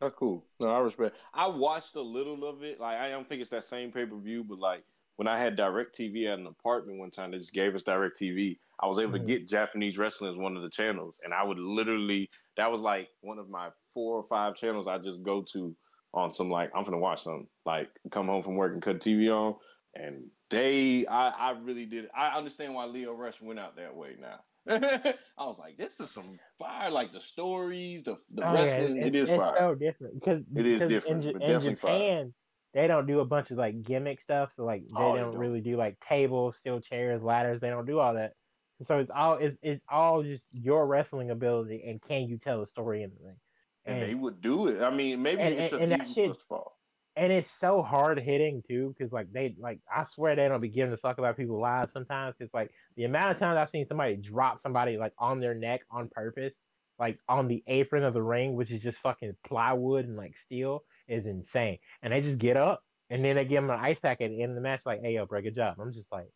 That's 0.00 0.14
cool. 0.14 0.46
No, 0.58 0.68
I 0.68 0.78
respect. 0.78 1.16
I 1.34 1.46
watched 1.46 1.94
a 1.94 2.00
little 2.00 2.44
of 2.48 2.62
it. 2.62 2.80
Like 2.80 2.98
I 2.98 3.10
don't 3.10 3.28
think 3.28 3.42
it's 3.42 3.50
that 3.50 3.64
same 3.64 3.92
pay 3.92 4.06
per 4.06 4.16
view, 4.16 4.44
but 4.44 4.58
like 4.58 4.84
when 5.16 5.28
I 5.28 5.38
had 5.38 5.58
DirecTV 5.58 6.26
at 6.32 6.38
an 6.38 6.46
apartment 6.46 6.98
one 6.98 7.10
time, 7.10 7.30
they 7.32 7.38
just 7.38 7.52
gave 7.52 7.74
us 7.74 7.82
DirecTV. 7.82 8.58
I 8.82 8.86
was 8.86 8.98
able 8.98 9.12
Mhm. 9.12 9.20
to 9.20 9.26
get 9.26 9.48
Japanese 9.48 9.98
wrestling 9.98 10.30
as 10.30 10.38
one 10.38 10.56
of 10.56 10.62
the 10.62 10.70
channels, 10.70 11.18
and 11.22 11.34
I 11.34 11.42
would 11.42 11.58
literally 11.58 12.30
that 12.56 12.72
was 12.72 12.80
like 12.80 13.10
one 13.20 13.38
of 13.38 13.50
my 13.50 13.70
four 13.92 14.16
or 14.16 14.24
five 14.24 14.54
channels 14.56 14.86
I 14.88 14.96
just 14.98 15.22
go 15.22 15.42
to 15.52 15.76
on 16.12 16.32
some 16.32 16.50
like 16.50 16.70
I'm 16.74 16.84
gonna 16.84 16.98
watch 16.98 17.22
something 17.22 17.48
like 17.64 17.90
come 18.10 18.26
home 18.26 18.42
from 18.42 18.56
work 18.56 18.72
and 18.72 18.82
cut 18.82 19.00
TV 19.00 19.28
on, 19.30 19.56
and 19.94 20.30
they 20.50 21.06
I 21.06 21.28
I 21.30 21.50
really 21.52 21.86
did 21.86 22.10
I 22.14 22.36
understand 22.36 22.74
why 22.74 22.86
Leo 22.86 23.14
Rush 23.14 23.40
went 23.40 23.58
out 23.60 23.76
that 23.76 23.94
way 23.96 24.16
now. 24.18 24.40
I 24.68 25.14
was 25.38 25.58
like, 25.58 25.78
this 25.78 26.00
is 26.00 26.10
some 26.10 26.38
fire, 26.58 26.90
like 26.90 27.12
the 27.12 27.20
stories, 27.20 28.02
the 28.04 28.16
the 28.30 28.42
Oh, 28.42 28.54
yeah, 28.54 28.76
wrestling. 28.76 28.96
it's, 28.96 29.06
it 29.06 29.14
is 29.14 29.28
it's 29.28 29.36
fire. 29.36 29.56
so 29.56 29.74
different 29.74 30.14
because 30.14 30.42
It 30.54 30.66
is 30.66 30.82
different, 30.84 31.22
In, 31.24 31.32
but 31.32 31.42
in 31.42 31.46
definitely 31.46 31.76
fire. 31.76 31.98
Japan, 31.98 32.34
they 32.74 32.86
don't 32.86 33.06
do 33.06 33.20
a 33.20 33.24
bunch 33.24 33.50
of 33.50 33.58
like 33.58 33.82
gimmick 33.82 34.20
stuff. 34.20 34.52
So 34.54 34.64
like 34.64 34.84
they 34.88 34.96
Oh, 34.96 35.12
don't, 35.12 35.32
don't. 35.32 35.36
really 35.38 35.60
do 35.60 35.76
like 35.76 35.98
tables, 36.00 36.58
steel 36.58 36.80
chairs, 36.80 37.22
ladders. 37.22 37.60
They 37.60 37.70
don't 37.70 37.86
do 37.86 37.98
all 37.98 38.14
that. 38.14 38.34
So 38.82 38.98
it's 38.98 39.10
all 39.10 39.34
it's, 39.34 39.58
it's 39.62 39.82
all 39.88 40.22
just 40.22 40.46
your 40.54 40.86
wrestling 40.86 41.30
ability 41.30 41.82
and 41.84 42.00
can 42.00 42.28
you 42.28 42.38
tell 42.38 42.62
a 42.62 42.66
story 42.66 43.02
in 43.02 43.10
the 43.10 43.16
ring. 43.20 43.40
And, 43.86 43.98
And 44.02 44.10
they 44.10 44.14
would 44.14 44.40
do 44.40 44.68
it. 44.68 44.82
I 44.82 44.90
mean, 44.90 45.22
maybe 45.22 45.40
and- 45.42 45.54
it's 45.54 45.60
and- 45.60 45.70
just 45.70 45.82
and 45.82 45.92
that 45.92 46.02
easy 46.02 46.14
shit- 46.14 46.24
for 46.26 46.30
us 46.32 46.36
to 46.38 46.44
fall. 46.44 46.76
and 47.16 47.32
it's 47.32 47.50
so 47.50 47.82
hard 47.82 48.18
hitting 48.20 48.62
too 48.68 48.94
because 48.96 49.12
like 49.12 49.30
they 49.32 49.54
like 49.58 49.80
I 49.94 50.04
swear 50.04 50.36
they 50.36 50.48
don't 50.48 50.60
be 50.60 50.68
giving 50.68 50.92
a 50.92 50.96
fuck 50.96 51.18
about 51.18 51.36
people's 51.36 51.60
lives 51.60 51.92
sometimes. 51.92 52.36
It's 52.40 52.54
like 52.54 52.70
the 52.96 53.04
amount 53.04 53.32
of 53.32 53.38
times 53.38 53.56
I've 53.56 53.70
seen 53.70 53.86
somebody 53.86 54.16
drop 54.16 54.60
somebody 54.60 54.96
like 54.96 55.12
on 55.18 55.40
their 55.40 55.54
neck 55.54 55.80
on 55.90 56.08
purpose, 56.08 56.54
like 56.98 57.18
on 57.28 57.48
the 57.48 57.62
apron 57.66 58.04
of 58.04 58.14
the 58.14 58.22
ring, 58.22 58.54
which 58.54 58.70
is 58.70 58.82
just 58.82 58.98
fucking 58.98 59.36
plywood 59.46 60.06
and 60.06 60.16
like 60.16 60.36
steel, 60.36 60.84
is 61.08 61.26
insane. 61.26 61.78
And 62.02 62.12
they 62.12 62.20
just 62.20 62.38
get 62.38 62.56
up 62.56 62.84
and 63.10 63.24
then 63.24 63.36
they 63.36 63.44
give 63.44 63.62
them 63.62 63.70
an 63.70 63.80
ice 63.80 63.98
pack 63.98 64.20
at 64.20 64.28
the 64.30 64.42
end 64.42 64.50
of 64.52 64.56
the 64.56 64.60
match, 64.62 64.82
like, 64.86 65.00
"Hey, 65.00 65.14
yo, 65.14 65.26
bro, 65.26 65.40
good 65.42 65.56
job." 65.56 65.80
I'm 65.80 65.92
just 65.92 66.12
like, 66.12 66.28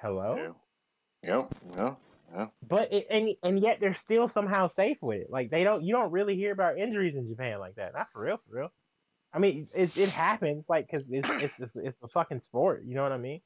"Hello." 0.00 0.36
Yeah. 1.22 1.36
Yep. 1.36 1.54
Yeah. 1.76 1.94
Yeah. 2.32 2.46
But 2.66 2.92
it, 2.92 3.06
and 3.10 3.30
and 3.42 3.58
yet 3.60 3.78
they're 3.80 3.94
still 3.94 4.28
somehow 4.28 4.68
safe 4.68 4.98
with 5.00 5.22
it. 5.22 5.30
Like 5.30 5.50
they 5.50 5.64
don't, 5.64 5.82
you 5.82 5.92
don't 5.92 6.12
really 6.12 6.36
hear 6.36 6.52
about 6.52 6.78
injuries 6.78 7.16
in 7.16 7.28
Japan 7.28 7.58
like 7.58 7.74
that. 7.76 7.92
Not 7.94 8.08
for 8.12 8.22
real, 8.22 8.40
for 8.48 8.58
real. 8.58 8.72
I 9.32 9.38
mean, 9.38 9.66
it 9.74 9.96
it 9.96 10.08
happens, 10.10 10.64
like, 10.68 10.90
cause 10.90 11.06
it's 11.10 11.28
it's 11.42 11.54
it's, 11.58 11.76
it's 11.76 12.02
a 12.02 12.08
fucking 12.08 12.40
sport. 12.40 12.84
You 12.84 12.94
know 12.94 13.02
what 13.02 13.12
I 13.12 13.18
mean? 13.18 13.40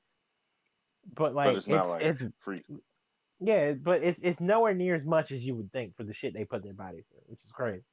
But 1.15 1.35
like, 1.35 1.49
but 1.49 1.57
it's 1.57 1.67
not 1.67 1.89
like 1.89 2.03
it's 2.03 2.23
free. 2.39 2.63
yeah, 3.41 3.73
but 3.73 4.03
it's 4.03 4.19
it's 4.23 4.41
nowhere 4.41 4.75
near 4.75 4.95
as 4.95 5.05
much 5.05 5.33
as 5.33 5.43
you 5.43 5.55
would 5.55 5.73
think 5.73 5.97
for 5.97 6.05
the 6.05 6.15
shit 6.15 6.35
they 6.35 6.45
put 6.45 6.63
their 6.63 6.75
bodies 6.75 7.05
through, 7.11 7.23
which 7.27 7.43
is 7.43 7.53
crazy. 7.53 7.85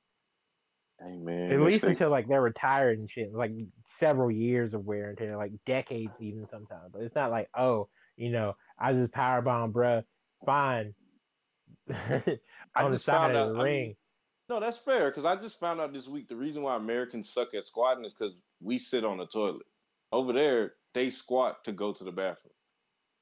Hey 0.99 1.17
man. 1.17 1.51
At 1.51 1.61
least 1.61 1.83
until 1.83 2.09
like 2.09 2.27
they're 2.27 2.41
retired 2.41 2.99
and 2.99 3.09
shit, 3.09 3.33
like 3.33 3.51
several 3.97 4.29
years 4.29 4.73
of 4.73 4.85
wear 4.85 5.09
and 5.09 5.17
tear, 5.17 5.35
like 5.35 5.53
decades 5.65 6.13
even 6.19 6.47
sometimes. 6.49 6.91
But 6.93 7.01
it's 7.01 7.15
not 7.15 7.31
like, 7.31 7.49
oh, 7.57 7.89
you 8.17 8.31
know, 8.31 8.55
I 8.77 8.93
just 8.93 9.11
power 9.11 9.41
bomb, 9.41 9.73
bruh, 9.73 10.03
fine. 10.45 10.93
I 12.75 12.83
on 12.83 12.91
the 12.91 12.97
just 12.97 13.05
side 13.05 13.31
found 13.31 13.35
of 13.35 13.49
out. 13.49 13.53
the 13.53 13.59
I 13.59 13.63
ring. 13.63 13.87
mean, 13.87 13.95
no, 14.49 14.59
that's 14.59 14.77
fair 14.77 15.09
because 15.09 15.25
I 15.25 15.35
just 15.35 15.59
found 15.59 15.79
out 15.79 15.93
this 15.93 16.07
week 16.07 16.27
the 16.27 16.35
reason 16.35 16.61
why 16.63 16.75
Americans 16.75 17.29
suck 17.33 17.53
at 17.53 17.65
squatting 17.65 18.05
is 18.05 18.13
because 18.13 18.33
we 18.61 18.77
sit 18.77 19.05
on 19.05 19.17
the 19.17 19.27
toilet. 19.27 19.65
Over 20.11 20.33
there, 20.33 20.73
they 20.93 21.09
squat 21.09 21.63
to 21.65 21.71
go 21.71 21.93
to 21.93 22.03
the 22.03 22.11
bathroom. 22.11 22.53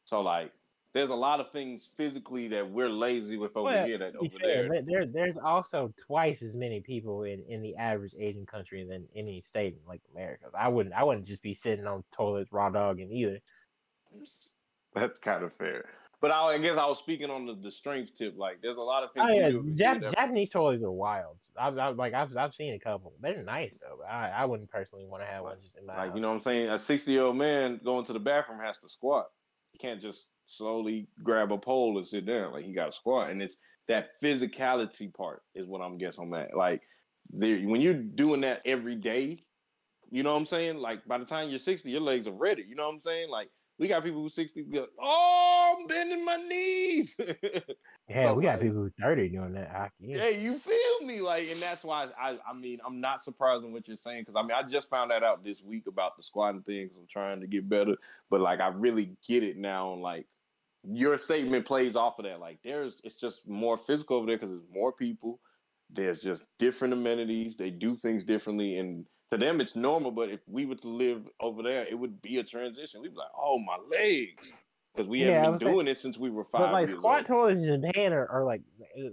So 0.05 0.21
like, 0.21 0.51
there's 0.93 1.09
a 1.09 1.15
lot 1.15 1.39
of 1.39 1.51
things 1.51 1.91
physically 1.97 2.47
that 2.47 2.67
we're 2.67 2.89
lazy 2.89 3.37
with 3.37 3.55
over 3.55 3.65
Well, 3.65 3.85
here 3.85 3.99
that 3.99 4.15
over 4.15 4.29
fair, 4.41 4.67
there, 4.69 4.81
there 4.85 5.05
there's 5.05 5.37
also 5.43 5.93
twice 6.07 6.41
as 6.41 6.55
many 6.55 6.81
people 6.81 7.23
in, 7.23 7.43
in 7.47 7.61
the 7.61 7.75
average 7.75 8.15
Asian 8.17 8.45
country 8.47 8.83
than 8.89 9.07
any 9.15 9.41
state 9.41 9.73
in 9.73 9.79
like 9.87 10.01
America. 10.15 10.45
I 10.57 10.67
wouldn't 10.67 10.95
I 10.95 11.03
wouldn't 11.03 11.27
just 11.27 11.43
be 11.43 11.53
sitting 11.53 11.85
on 11.85 12.03
toilets 12.11 12.51
raw 12.51 12.69
dogging 12.69 13.11
either. 13.11 13.39
That's 14.95 15.19
kind 15.19 15.43
of 15.43 15.53
fair. 15.53 15.85
But 16.21 16.31
I, 16.31 16.53
I 16.53 16.57
guess 16.57 16.75
I 16.77 16.85
was 16.85 16.99
speaking 16.99 17.29
on 17.29 17.45
the, 17.45 17.55
the 17.55 17.71
strength 17.71 18.17
tip. 18.17 18.33
Like, 18.37 18.61
there's 18.61 18.75
a 18.75 18.81
lot 18.81 19.03
of 19.03 19.11
things. 19.13 19.25
Oh 19.29 19.33
yeah, 19.33 19.49
do 19.49 19.63
Jap- 19.75 20.13
Japanese 20.15 20.49
toilets 20.49 20.83
are 20.83 20.91
wild. 20.91 21.37
I've, 21.57 21.77
I've 21.77 21.95
like 21.95 22.13
I've 22.13 22.35
I've 22.35 22.53
seen 22.53 22.73
a 22.73 22.79
couple. 22.79 23.13
They're 23.21 23.41
nice 23.41 23.77
though. 23.81 23.97
But 23.99 24.07
I 24.11 24.29
I 24.29 24.45
wouldn't 24.45 24.69
personally 24.69 25.05
want 25.05 25.23
to 25.23 25.27
have 25.27 25.43
one 25.43 25.57
just 25.61 25.77
in 25.77 25.85
my 25.85 25.95
Like, 25.95 26.07
house. 26.07 26.15
you 26.15 26.21
know 26.21 26.27
what 26.29 26.35
I'm 26.35 26.41
saying? 26.41 26.69
A 26.69 26.77
60 26.77 27.09
year 27.11 27.23
old 27.23 27.37
man 27.37 27.79
going 27.83 28.05
to 28.05 28.13
the 28.13 28.19
bathroom 28.19 28.59
has 28.59 28.77
to 28.79 28.89
squat. 28.89 29.27
He 29.71 29.77
can't 29.77 30.01
just 30.01 30.27
slowly 30.47 31.07
grab 31.23 31.51
a 31.53 31.57
pole 31.57 31.97
and 31.97 32.05
sit 32.05 32.25
down. 32.25 32.51
Like, 32.51 32.65
he 32.65 32.73
got 32.73 32.87
to 32.87 32.91
squat. 32.91 33.29
And 33.29 33.41
it's 33.41 33.57
that 33.87 34.09
physicality 34.21 35.13
part 35.13 35.43
is 35.55 35.67
what 35.67 35.79
I'm 35.81 35.97
guessing 35.97 36.25
on 36.25 36.31
that. 36.31 36.55
Like, 36.55 36.81
there, 37.29 37.59
when 37.67 37.79
you're 37.81 37.93
doing 37.93 38.41
that 38.41 38.61
every 38.65 38.95
day, 38.95 39.45
you 40.11 40.23
know 40.23 40.31
what 40.33 40.39
I'm 40.39 40.45
saying? 40.45 40.77
Like, 40.77 41.05
by 41.05 41.17
the 41.19 41.25
time 41.25 41.49
you're 41.49 41.59
60, 41.59 41.89
your 41.89 42.01
legs 42.01 42.27
are 42.27 42.33
ready. 42.33 42.65
You 42.67 42.75
know 42.75 42.87
what 42.87 42.95
I'm 42.95 42.99
saying? 42.99 43.29
Like, 43.29 43.49
we 43.79 43.87
got 43.87 44.03
people 44.03 44.21
who 44.21 44.29
60 44.29 44.63
go, 44.63 44.87
oh, 44.99 45.77
I'm 45.79 45.87
bending 45.87 46.25
my 46.25 46.35
knees. 46.35 47.15
yeah, 48.09 48.23
so, 48.25 48.33
we 48.33 48.43
got 48.43 48.51
like- 48.51 48.61
people 48.61 48.81
who 48.81 48.91
thirty 49.01 49.29
doing 49.29 49.53
that. 49.53 49.71
I, 49.73 49.89
yeah. 50.01 50.17
Hey, 50.17 50.43
you 50.43 50.59
feel 50.59 51.07
me? 51.07 51.21
Like, 51.21 51.49
and 51.49 51.61
that's 51.61 51.83
why 51.85 52.09
I, 52.21 52.37
I 52.47 52.53
mean, 52.53 52.79
I'm 52.85 52.99
not 52.99 53.23
surprised 53.23 53.63
in 53.63 53.71
what 53.71 53.87
you're 53.87 53.95
saying 53.95 54.23
because 54.23 54.35
I 54.35 54.41
mean, 54.41 54.51
I 54.51 54.63
just 54.67 54.89
found 54.89 55.11
that 55.11 55.23
out 55.23 55.45
this 55.45 55.63
week 55.63 55.87
about 55.87 56.17
the 56.17 56.23
squatting 56.23 56.61
things. 56.61 56.97
I'm 56.97 57.07
trying 57.07 57.39
to 57.39 57.47
get 57.47 57.69
better, 57.69 57.95
but 58.29 58.41
like, 58.41 58.59
I 58.59 58.67
really 58.67 59.15
get 59.25 59.43
it 59.43 59.57
now. 59.57 59.93
And 59.93 60.01
like, 60.01 60.27
your 60.83 61.17
statement 61.17 61.65
plays 61.65 61.95
off 61.95 62.19
of 62.19 62.25
that. 62.25 62.41
Like, 62.41 62.59
there's, 62.63 62.99
it's 63.05 63.15
just 63.15 63.47
more 63.47 63.77
physical 63.77 64.17
over 64.17 64.25
there 64.25 64.35
because 64.35 64.51
there's 64.51 64.73
more 64.73 64.91
people. 64.91 65.39
There's 65.89 66.21
just 66.21 66.43
different 66.59 66.93
amenities. 66.93 67.55
They 67.55 67.69
do 67.69 67.95
things 67.95 68.23
differently, 68.25 68.77
and 68.77 69.05
to 69.31 69.37
them, 69.37 69.61
it's 69.61 69.75
normal. 69.75 70.11
But 70.11 70.29
if 70.29 70.41
we 70.47 70.65
were 70.65 70.75
to 70.75 70.87
live 70.87 71.29
over 71.39 71.63
there, 71.63 71.85
it 71.85 71.97
would 71.99 72.21
be 72.21 72.39
a 72.39 72.43
transition. 72.43 73.01
We'd 73.01 73.11
be 73.13 73.17
like, 73.17 73.31
"Oh, 73.35 73.59
my 73.59 73.77
legs," 73.77 74.53
because 74.95 75.07
we 75.09 75.21
Yeah, 75.21 75.23
haven't 75.23 75.41
been 75.43 75.57
doing 75.57 75.87
it 75.87 75.97
since 75.99 76.17
we 76.17 76.29
were 76.29 76.45
five 76.45 76.51
But 76.55 76.71
like 76.71 76.89
squat 76.89 77.25
toilets 77.27 77.61
in 77.63 77.81
Japan 77.83 78.13
are, 78.13 78.27
are 78.27 78.45
like 78.45 78.63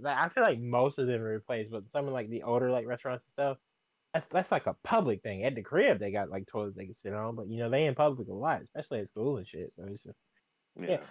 I 0.04 0.28
feel 0.30 0.42
like 0.42 0.58
most 0.60 0.98
of 0.98 1.06
them 1.06 1.20
are 1.22 1.34
replaced, 1.34 1.70
but 1.70 1.90
some 1.90 2.06
of 2.06 2.12
like 2.12 2.28
the 2.28 2.42
older 2.42 2.70
like 2.70 2.86
restaurants 2.86 3.26
and 3.26 3.32
stuff, 3.32 3.58
that's 4.14 4.26
that's 4.32 4.52
like 4.52 4.66
a 4.66 4.74
public 4.84 5.22
thing. 5.22 5.44
At 5.44 5.54
the 5.56 5.62
crib 5.62 5.98
they 6.00 6.12
got 6.12 6.30
like 6.30 6.46
toilets 6.48 6.76
they 6.76 6.86
can 6.86 6.96
sit 6.96 7.14
on, 7.14 7.36
but 7.36 7.48
you 7.48 7.58
know 7.58 7.70
they 7.70 7.86
in 7.86 7.94
public 7.94 8.28
a 8.28 8.34
lot, 8.34 8.62
especially 8.62 9.00
at 9.00 9.08
school 9.08 9.38
and 9.38 9.46
shit. 9.48 9.72
So 9.76 9.84
it's 9.84 10.02
just 10.04 10.18
yeah. 10.86 11.06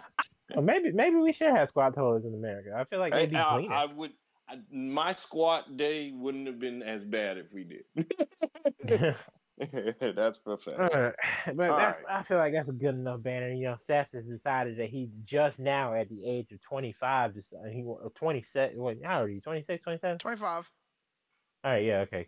well, 0.54 0.64
maybe 0.64 0.92
maybe 0.92 1.16
we 1.16 1.32
should 1.32 1.54
have 1.54 1.68
squat 1.70 1.94
toilets 1.94 2.26
in 2.26 2.34
America. 2.34 2.70
I 2.76 2.84
feel 2.84 3.00
like 3.00 3.12
Hey, 3.12 3.16
they'd 3.16 3.30
be 3.30 3.36
I, 3.36 3.42
cleaner. 3.44 3.82
I 3.82 3.86
would. 3.86 4.12
I, 4.48 4.58
my 4.70 5.12
squat 5.12 5.76
day 5.76 6.12
wouldn't 6.12 6.46
have 6.46 6.58
been 6.58 6.82
as 6.82 7.04
bad 7.04 7.38
if 7.38 7.52
we 7.52 7.64
did. 7.64 8.06
That's 10.16 10.38
for 10.38 10.58
fact. 10.58 10.78
Uh, 10.78 11.12
but 11.54 11.70
All 11.70 11.78
that's 11.78 12.02
I 12.10 12.22
feel 12.22 12.36
like 12.36 12.52
that's 12.52 12.68
a 12.68 12.74
good 12.74 12.94
enough 12.94 13.22
banner. 13.22 13.50
You 13.50 13.68
know, 13.68 13.76
Seth 13.78 14.08
has 14.12 14.26
decided 14.26 14.76
that 14.78 14.90
he 14.90 15.08
just 15.24 15.58
now 15.58 15.94
at 15.94 16.10
the 16.10 16.26
age 16.26 16.52
of 16.52 16.60
25, 16.60 17.34
just 17.34 17.54
uh, 17.54 17.66
he 17.70 17.82
wa- 17.82 17.96
27. 18.16 18.76
What? 18.76 18.98
How 19.02 19.20
old 19.20 19.28
are 19.28 19.32
you? 19.32 19.40
26, 19.40 19.82
27? 19.82 20.18
25. 20.18 20.70
All 21.64 21.70
right, 21.70 21.84
yeah, 21.84 22.00
okay. 22.00 22.26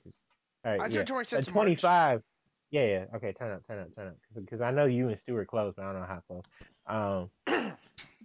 All 0.64 0.72
right, 0.72 0.80
I 0.80 0.86
yeah. 0.86 0.94
turned 0.94 1.08
26 1.08 1.32
At 1.38 1.48
in 1.48 1.54
March. 1.54 1.64
25. 1.64 2.22
Yeah, 2.70 2.84
yeah. 2.84 3.04
Okay, 3.16 3.32
turn 3.32 3.52
up, 3.52 3.66
turn 3.66 3.80
up, 3.80 3.94
turn 3.94 4.08
up. 4.08 4.16
Because 4.34 4.62
I 4.62 4.70
know 4.70 4.86
you 4.86 5.08
and 5.08 5.18
Stuart 5.18 5.48
close, 5.48 5.74
but 5.76 5.84
I 5.84 5.92
don't 5.92 6.00
know 6.00 6.06
how 6.08 6.22
close. 6.26 6.44
Um, 6.86 7.30
you, 7.46 7.72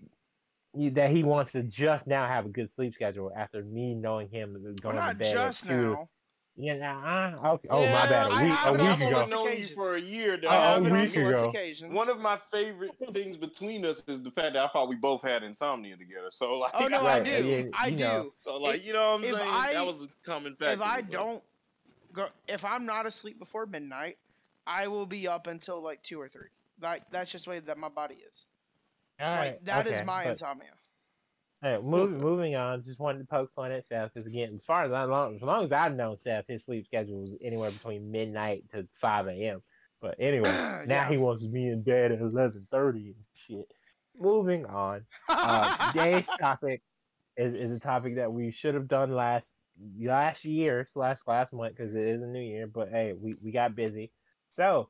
that 0.94 1.12
he 1.12 1.24
wants 1.24 1.52
to 1.52 1.64
just 1.64 2.08
now 2.08 2.28
have 2.28 2.46
a 2.46 2.50
good 2.50 2.70
sleep 2.76 2.94
schedule 2.96 3.32
after 3.36 3.64
me 3.64 3.94
knowing 3.94 4.28
him 4.30 4.54
Well, 4.62 4.74
going 4.82 4.96
to 4.96 5.02
not 5.02 5.18
bed. 5.18 5.28
at 5.28 5.34
just 5.34 5.68
two- 5.68 5.92
now. 5.92 6.10
Yeah, 6.56 6.76
nah, 6.76 7.54
okay. 7.54 7.68
Oh, 7.72 7.80
my 7.88 8.06
bad. 8.08 8.28
A 8.28 8.30
I 8.36 8.44
week, 8.44 8.52
have 8.52 8.68
a 8.68 8.72
week 8.74 8.82
on 8.82 8.88
I've 8.92 9.02
ago. 9.02 9.20
only 9.22 9.32
known 9.54 9.58
you 9.58 9.66
for 9.74 9.96
a 9.96 10.00
year. 10.00 10.38
Though. 10.38 10.50
I 10.50 10.56
I 10.56 10.58
a 10.58 10.74
have 10.76 10.86
it 10.86 10.92
on 10.92 11.00
week 11.00 11.10
select 11.10 11.40
ago. 11.40 11.50
occasions. 11.50 11.94
One 11.94 12.10
of 12.10 12.20
my 12.22 12.38
favorite 12.38 12.92
things 13.12 13.38
between 13.38 13.84
us 13.86 14.04
is 14.08 14.22
the 14.22 14.30
fact 14.30 14.54
that 14.54 14.58
I 14.64 14.68
thought 14.68 14.88
we 14.88 14.94
both 14.96 15.24
had 15.24 15.42
insomnia 15.42 15.98
together. 15.98 16.28
So 16.30 16.54
like, 16.60 16.70
Oh 16.76 16.86
no, 16.88 17.02
I 17.02 17.18
Right, 17.18 17.26
do. 17.26 17.32
yeah, 17.48 17.64
I 17.74 17.90
do. 17.90 17.96
know. 17.98 18.34
So 18.40 18.58
like, 18.58 18.76
If- 18.82 18.86
you 18.86 18.94
know 18.94 19.14
what 19.18 19.26
I'm 19.26 19.34
saying? 19.34 19.50
I- 19.52 19.74
that 19.74 19.86
was 19.86 20.04
a 20.04 20.08
common 20.24 20.56
factor. 20.56 20.74
If 20.74 20.82
I 20.82 20.98
with 20.98 21.10
don't 21.10 21.44
go, 22.14 22.28
if 22.48 22.64
I'm 22.64 22.86
not 22.86 23.08
asleep 23.08 23.40
before 23.40 23.66
midnight, 23.66 24.20
I 24.68 24.88
will 24.90 25.08
be 25.08 25.28
up 25.28 25.48
until 25.48 25.82
like 25.82 26.04
two 26.04 26.22
or 26.22 26.28
three. 26.28 26.50
Like 26.80 27.10
that's 27.10 27.32
just 27.32 27.46
the 27.46 27.50
way 27.50 27.60
that 27.62 27.80
my 27.80 27.90
body 27.90 28.18
is. 28.30 28.46
All 29.24 29.32
like 29.32 29.40
right, 29.40 29.66
that 29.66 29.88
is 29.88 29.94
okay, 29.94 30.04
my 30.06 30.24
but- 30.24 30.32
insomnia. 30.32 30.68
All 31.64 31.72
right, 31.72 31.84
moving 31.84 32.18
moving 32.18 32.56
on. 32.56 32.84
Just 32.84 33.00
wanted 33.00 33.20
to 33.20 33.26
poke 33.26 33.50
fun 33.56 33.72
at 33.72 33.86
Seth 33.86 34.12
because 34.14 34.28
again, 34.28 34.54
as 34.54 34.66
far 34.66 34.84
as 34.84 34.92
I 34.92 35.04
long, 35.06 35.38
as 35.38 35.42
long 35.42 35.64
as 35.64 35.72
I've 35.72 35.96
known 35.96 36.18
Seth, 36.18 36.44
his 36.50 36.66
sleep 36.66 36.86
schedule 36.86 37.22
was 37.22 37.36
anywhere 37.42 37.72
between 37.72 38.12
midnight 38.12 38.66
to 38.74 38.86
five 39.00 39.28
a.m. 39.28 39.62
But 40.02 40.16
anyway, 40.20 40.50
now 40.88 41.06
he 41.10 41.16
wants 41.18 41.42
to 41.42 41.48
be 41.50 41.68
in 41.68 41.82
bed 41.82 42.12
at 42.12 42.20
eleven 42.20 42.68
thirty 42.70 43.16
and 43.16 43.16
shit. 43.48 43.72
moving 44.20 44.66
on. 44.66 45.06
Uh, 45.30 45.92
today's 45.94 46.26
topic 46.38 46.82
is, 47.38 47.54
is 47.54 47.72
a 47.72 47.80
topic 47.80 48.18
that 48.18 48.34
we 48.34 48.52
should 48.52 48.76
have 48.76 48.90
done 48.90 49.14
last 49.16 49.48
last 50.02 50.44
year 50.44 50.86
slash 50.94 51.20
last 51.26 51.54
month 51.54 51.78
because 51.78 51.96
it 51.96 52.02
is 52.06 52.22
a 52.22 52.28
new 52.28 52.42
year. 52.42 52.68
But 52.68 52.90
hey, 52.90 53.14
we, 53.18 53.36
we 53.42 53.54
got 53.54 53.74
busy. 53.74 54.12
So, 54.50 54.90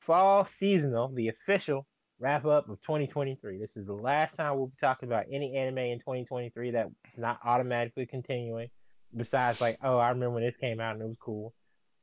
fall 0.00 0.46
seasonal, 0.58 1.12
the 1.14 1.28
official 1.28 1.86
wrap 2.20 2.44
up 2.44 2.68
of 2.68 2.80
2023. 2.82 3.58
This 3.58 3.76
is 3.76 3.86
the 3.86 3.92
last 3.92 4.36
time 4.36 4.56
we'll 4.56 4.66
be 4.66 4.76
talking 4.80 5.08
about 5.08 5.26
any 5.30 5.56
anime 5.56 5.78
in 5.78 5.98
2023 5.98 6.72
that's 6.72 6.90
not 7.16 7.38
automatically 7.44 8.06
continuing. 8.06 8.70
Besides, 9.16 9.60
like, 9.60 9.78
oh, 9.82 9.96
I 9.96 10.10
remember 10.10 10.34
when 10.34 10.44
this 10.44 10.56
came 10.60 10.80
out 10.80 10.94
and 10.94 11.02
it 11.02 11.06
was 11.06 11.16
cool. 11.20 11.54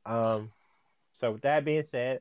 Um, 0.04 0.50
so 1.20 1.32
with 1.32 1.42
that 1.42 1.64
being 1.64 1.84
said, 1.90 2.20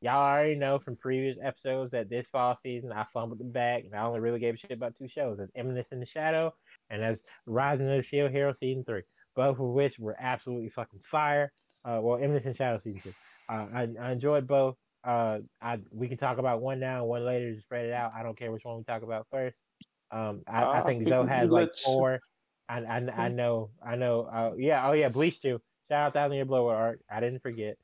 y'all 0.00 0.16
already 0.16 0.56
know 0.56 0.78
from 0.78 0.96
previous 0.96 1.38
episodes 1.42 1.92
that 1.92 2.10
this 2.10 2.26
fall 2.30 2.58
season 2.62 2.92
I 2.92 3.06
fumbled 3.12 3.38
the 3.38 3.44
bag 3.44 3.86
and 3.86 3.94
I 3.94 4.02
only 4.02 4.20
really 4.20 4.38
gave 4.38 4.54
a 4.54 4.58
shit 4.58 4.72
about 4.72 4.94
two 4.98 5.08
shows. 5.08 5.38
That's 5.38 5.50
Eminence 5.54 5.88
in 5.90 6.00
the 6.00 6.06
Shadow 6.06 6.52
and 6.90 7.02
that's 7.02 7.22
Rising 7.46 7.90
of 7.90 7.96
the 7.96 8.02
Shield 8.02 8.30
Hero 8.30 8.52
season 8.52 8.84
three. 8.84 9.02
Both 9.34 9.58
of 9.58 9.66
which 9.66 9.98
were 9.98 10.16
absolutely 10.18 10.70
fucking 10.70 11.00
fire. 11.10 11.52
Uh, 11.84 12.00
well, 12.02 12.16
Eminence 12.16 12.46
in 12.46 12.54
Shadow 12.54 12.80
season 12.82 13.00
two. 13.02 13.14
Uh, 13.48 13.66
I, 13.72 13.88
I 14.00 14.12
enjoyed 14.12 14.46
both. 14.46 14.76
Uh, 15.06 15.38
I 15.62 15.78
we 15.92 16.08
can 16.08 16.18
talk 16.18 16.38
about 16.38 16.60
one 16.60 16.80
now, 16.80 17.04
one 17.04 17.24
later 17.24 17.54
to 17.54 17.60
spread 17.60 17.86
it 17.86 17.92
out. 17.92 18.12
I 18.16 18.22
don't 18.22 18.36
care 18.36 18.50
which 18.50 18.64
one 18.64 18.78
we 18.78 18.84
talk 18.84 19.02
about 19.02 19.26
first. 19.30 19.60
Um, 20.10 20.42
I, 20.48 20.80
I 20.80 20.82
think 20.82 21.06
Zoe 21.08 21.26
has 21.28 21.48
like 21.48 21.70
four. 21.84 22.20
I, 22.68 22.78
I, 22.80 22.96
I 22.96 23.28
know 23.28 23.70
I 23.84 23.94
know. 23.94 24.22
Uh, 24.22 24.52
yeah. 24.56 24.88
Oh 24.88 24.92
yeah. 24.92 25.08
Bleach 25.08 25.40
too. 25.40 25.60
Shout 25.88 26.08
out 26.08 26.12
Thousand 26.14 26.34
Year 26.36 26.44
Blood 26.44 26.62
War 26.62 26.74
arc. 26.74 27.00
I 27.08 27.20
didn't 27.20 27.40
forget. 27.40 27.76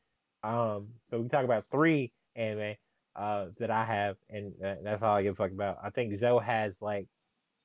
Um, 0.43 0.89
so 1.11 1.21
we 1.21 1.29
talk 1.29 1.45
about 1.45 1.65
three 1.71 2.13
anime 2.35 2.75
uh 3.15 3.47
that 3.61 3.71
I 3.71 3.85
have, 3.85 4.17
and 4.29 4.53
uh, 4.65 4.75
that's 4.83 5.03
all 5.03 5.15
I 5.15 5.23
give 5.23 5.35
a 5.35 5.37
fuck 5.37 5.53
about. 5.53 5.79
I 5.85 5.91
think 5.91 6.19
Zoe 6.19 6.43
has 6.43 6.73
like 6.81 7.07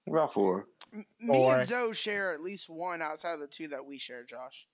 about 0.07 0.33
four. 0.33 0.65
M- 0.93 1.03
Me 1.21 1.35
Or- 1.37 1.57
and 1.57 1.67
Zoe 1.67 1.93
share 1.93 2.31
at 2.33 2.41
least 2.41 2.69
one 2.69 3.01
outside 3.01 3.33
of 3.33 3.39
the 3.39 3.47
two 3.47 3.69
that 3.69 3.85
we 3.85 3.97
share, 3.97 4.23
Josh. 4.23 4.67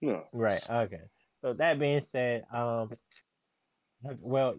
No. 0.00 0.24
Right. 0.32 0.62
Okay. 0.70 1.02
So 1.42 1.52
that 1.54 1.78
being 1.78 2.02
said, 2.12 2.44
um, 2.52 2.90
well, 4.20 4.54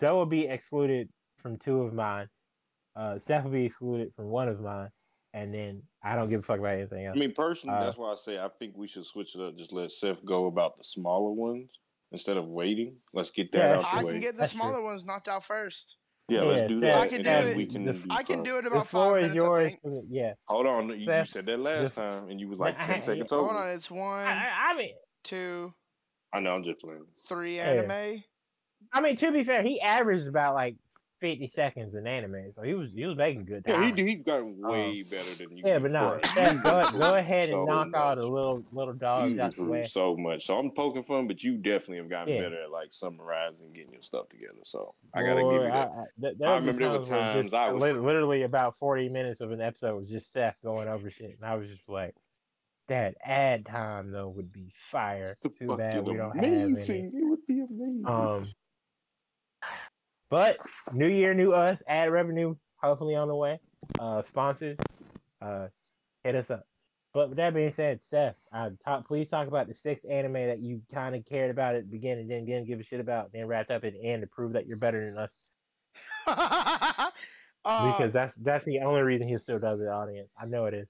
Zoe 0.00 0.12
will 0.12 0.26
be 0.26 0.46
excluded 0.46 1.08
from 1.38 1.56
two 1.58 1.82
of 1.82 1.92
mine. 1.94 2.28
Uh, 2.96 3.18
Seth 3.18 3.44
will 3.44 3.50
be 3.52 3.64
excluded 3.66 4.12
from 4.14 4.26
one 4.26 4.48
of 4.48 4.60
mine, 4.60 4.88
and 5.32 5.54
then 5.54 5.82
I 6.02 6.14
don't 6.16 6.28
give 6.28 6.40
a 6.40 6.42
fuck 6.42 6.58
about 6.58 6.74
anything 6.74 7.06
else. 7.06 7.16
I 7.16 7.20
mean, 7.20 7.32
personally, 7.34 7.76
Uh, 7.76 7.84
that's 7.84 7.96
why 7.96 8.12
I 8.12 8.14
say 8.16 8.38
I 8.38 8.48
think 8.58 8.76
we 8.76 8.88
should 8.88 9.06
switch 9.06 9.34
it 9.34 9.40
up. 9.40 9.56
Just 9.56 9.72
let 9.72 9.90
Seth 9.90 10.24
go 10.24 10.46
about 10.46 10.76
the 10.76 10.84
smaller 10.84 11.32
ones 11.32 11.70
instead 12.12 12.36
of 12.36 12.46
waiting. 12.48 12.96
Let's 13.14 13.30
get 13.30 13.52
that 13.52 13.58
Yeah, 13.58 13.76
out 13.86 14.00
the 14.00 14.06
way. 14.06 14.10
I 14.10 14.12
can 14.14 14.20
get 14.20 14.34
the 14.34 14.40
That's 14.40 14.52
true. 14.52 14.60
smaller 14.60 14.82
ones 14.82 15.06
knocked 15.06 15.28
out 15.28 15.44
first. 15.44 15.96
yeah, 16.28 16.40
Yeah, 16.42 16.44
let's 16.46 16.68
do 16.68 16.80
Seth- 16.80 16.82
that. 16.82 16.98
I 16.98 17.08
can 17.08 17.22
do 17.22 17.30
it. 17.50 17.56
we 17.56 17.66
can. 17.66 17.84
The- 17.84 18.06
I 18.10 18.22
can 18.22 18.42
do 18.42 18.56
it 18.56 18.58
in 18.60 18.64
The 18.66 18.70
about 18.72 18.86
five 18.88 19.16
is 19.22 19.34
minutes. 19.34 19.42
I 19.42 19.46
yours. 19.46 19.74
think. 19.82 20.04
Yeah. 20.08 20.34
Hold 20.48 20.66
on, 20.66 20.88
you, 20.90 20.94
you 21.12 21.24
said 21.24 21.46
that 21.46 21.58
last 21.60 21.94
the- 21.94 22.00
time, 22.02 22.28
and 22.28 22.40
you 22.40 22.48
was 22.48 22.58
like 22.60 22.76
Nah, 22.78 22.84
ten 22.84 22.96
I- 22.96 23.00
seconds 23.00 23.30
Hold 23.30 23.50
over. 23.50 23.58
on, 23.58 23.70
it's 23.70 23.90
one, 23.90 24.00
I, 24.26 24.48
I- 24.48 24.72
I 24.72 24.76
mean, 24.76 24.94
two, 25.24 25.72
I 26.32 26.40
know, 26.40 26.54
I'm 26.54 26.62
just 26.64 26.80
playing. 26.80 27.04
three 27.28 27.56
Yeah. 27.56 27.82
Anime. 28.92 29.04
I 29.04 29.08
mean 29.08 29.16
to 29.16 29.32
be 29.32 29.44
fair, 29.44 29.62
he 29.62 29.80
averaged 29.80 30.26
about 30.26 30.54
like 30.54 30.76
fifty 31.20 31.48
seconds 31.48 31.94
in 31.94 32.06
anime, 32.06 32.50
so 32.50 32.62
he 32.62 32.72
was 32.72 32.90
he 32.94 33.04
was 33.04 33.14
making 33.16 33.44
good 33.44 33.62
time. 33.64 33.82
Yeah, 33.90 33.94
he 34.04 34.08
he 34.10 34.14
got 34.16 34.42
way 34.42 35.02
better 35.02 35.34
than 35.34 35.54
you. 35.56 35.62
Um, 35.64 35.68
Yeah, 35.70 35.78
but 35.78 35.90
no, 35.90 36.18
Right. 36.34 36.62
Go, 36.62 36.90
go 36.98 37.14
ahead 37.16 37.50
So 37.50 37.58
and 37.58 37.66
knock 37.66 37.88
all 37.94 38.08
much. 38.14 38.18
the 38.18 38.26
little 38.26 38.64
little 38.72 38.94
You 38.94 39.00
dogs 39.00 39.38
out 39.38 39.54
the 39.56 39.62
way. 39.64 39.86
so 39.86 40.16
much. 40.16 40.46
So 40.46 40.58
I'm 40.58 40.70
poking 40.70 41.02
fun, 41.02 41.26
but 41.26 41.42
you 41.44 41.58
definitely 41.58 41.98
have 41.98 42.08
gotten 42.08 42.34
Yeah. 42.34 42.40
better 42.42 42.62
at 42.62 42.70
like 42.70 42.90
summarizing 42.90 43.66
and 43.66 43.74
getting 43.74 43.92
your 43.92 44.00
stuff 44.00 44.30
together. 44.30 44.60
So 44.64 44.94
I 45.12 45.22
gotta 45.22 45.42
Boy, 45.42 45.52
give 45.52 45.62
you 45.64 45.68
that. 45.68 45.74
I, 45.74 45.80
I, 46.00 46.04
th- 46.22 46.34
there 46.38 46.48
I 46.48 46.54
remember 46.54 46.80
there 46.80 46.90
were 46.98 47.04
times 47.04 47.44
just, 47.50 47.54
I 47.54 47.70
was- 47.72 47.82
literally 47.98 48.42
about 48.44 48.78
forty 48.78 49.10
minutes 49.10 49.42
of 49.42 49.52
an 49.52 49.60
episode 49.60 50.00
was 50.00 50.08
just 50.08 50.32
Seth 50.32 50.56
going 50.64 50.88
over 50.88 51.10
shit, 51.10 51.36
and 51.38 51.44
I 51.44 51.54
was 51.56 51.68
just 51.68 51.86
like, 51.86 52.14
"That 52.88 53.16
ad 53.22 53.66
time 53.66 54.10
though 54.10 54.28
would 54.30 54.50
be 54.54 54.72
fire." 54.90 55.36
Too 55.42 55.76
bad 55.76 56.06
we 56.06 56.16
don't 56.16 56.34
have 56.34 56.42
amazing. 56.44 57.12
any. 57.14 57.22
It 57.22 57.28
would 57.28 57.46
be 57.46 57.60
amazing. 57.60 58.04
Um, 58.06 58.48
but 60.30 60.58
new 60.92 61.08
year, 61.08 61.34
new 61.34 61.52
us, 61.52 61.82
ad 61.86 62.10
revenue 62.10 62.54
hopefully 62.80 63.14
on 63.14 63.28
the 63.28 63.34
way. 63.36 63.60
Uh, 63.98 64.22
sponsors, 64.28 64.78
uh, 65.42 65.68
hit 66.24 66.34
us 66.34 66.50
up. 66.50 66.64
But 67.12 67.30
with 67.30 67.38
that 67.38 67.54
being 67.54 67.72
said, 67.72 68.00
Seth, 68.02 68.36
uh, 68.52 68.70
talk, 68.84 69.06
please 69.08 69.28
talk 69.28 69.48
about 69.48 69.66
the 69.66 69.74
sixth 69.74 70.04
anime 70.08 70.34
that 70.34 70.60
you 70.60 70.82
kind 70.94 71.16
of 71.16 71.26
cared 71.26 71.50
about 71.50 71.74
at 71.74 71.82
the 71.84 71.90
beginning, 71.90 72.28
then 72.28 72.44
didn't 72.44 72.66
give 72.66 72.78
a 72.78 72.84
shit 72.84 73.00
about, 73.00 73.32
then 73.32 73.46
wrapped 73.46 73.70
up 73.70 73.84
at 73.84 73.94
the 73.94 74.04
end 74.08 74.22
to 74.22 74.28
prove 74.28 74.52
that 74.52 74.66
you're 74.66 74.76
better 74.76 75.04
than 75.04 75.18
us. 75.18 75.30
uh, 77.64 77.92
Because 77.92 78.12
that's 78.12 78.32
that's 78.40 78.64
the 78.64 78.80
only 78.80 79.02
reason 79.02 79.26
he 79.28 79.36
still 79.38 79.58
does 79.58 79.80
the 79.80 79.90
audience. 79.90 80.30
I 80.40 80.46
know 80.46 80.66
it 80.66 80.74
is. 80.74 80.88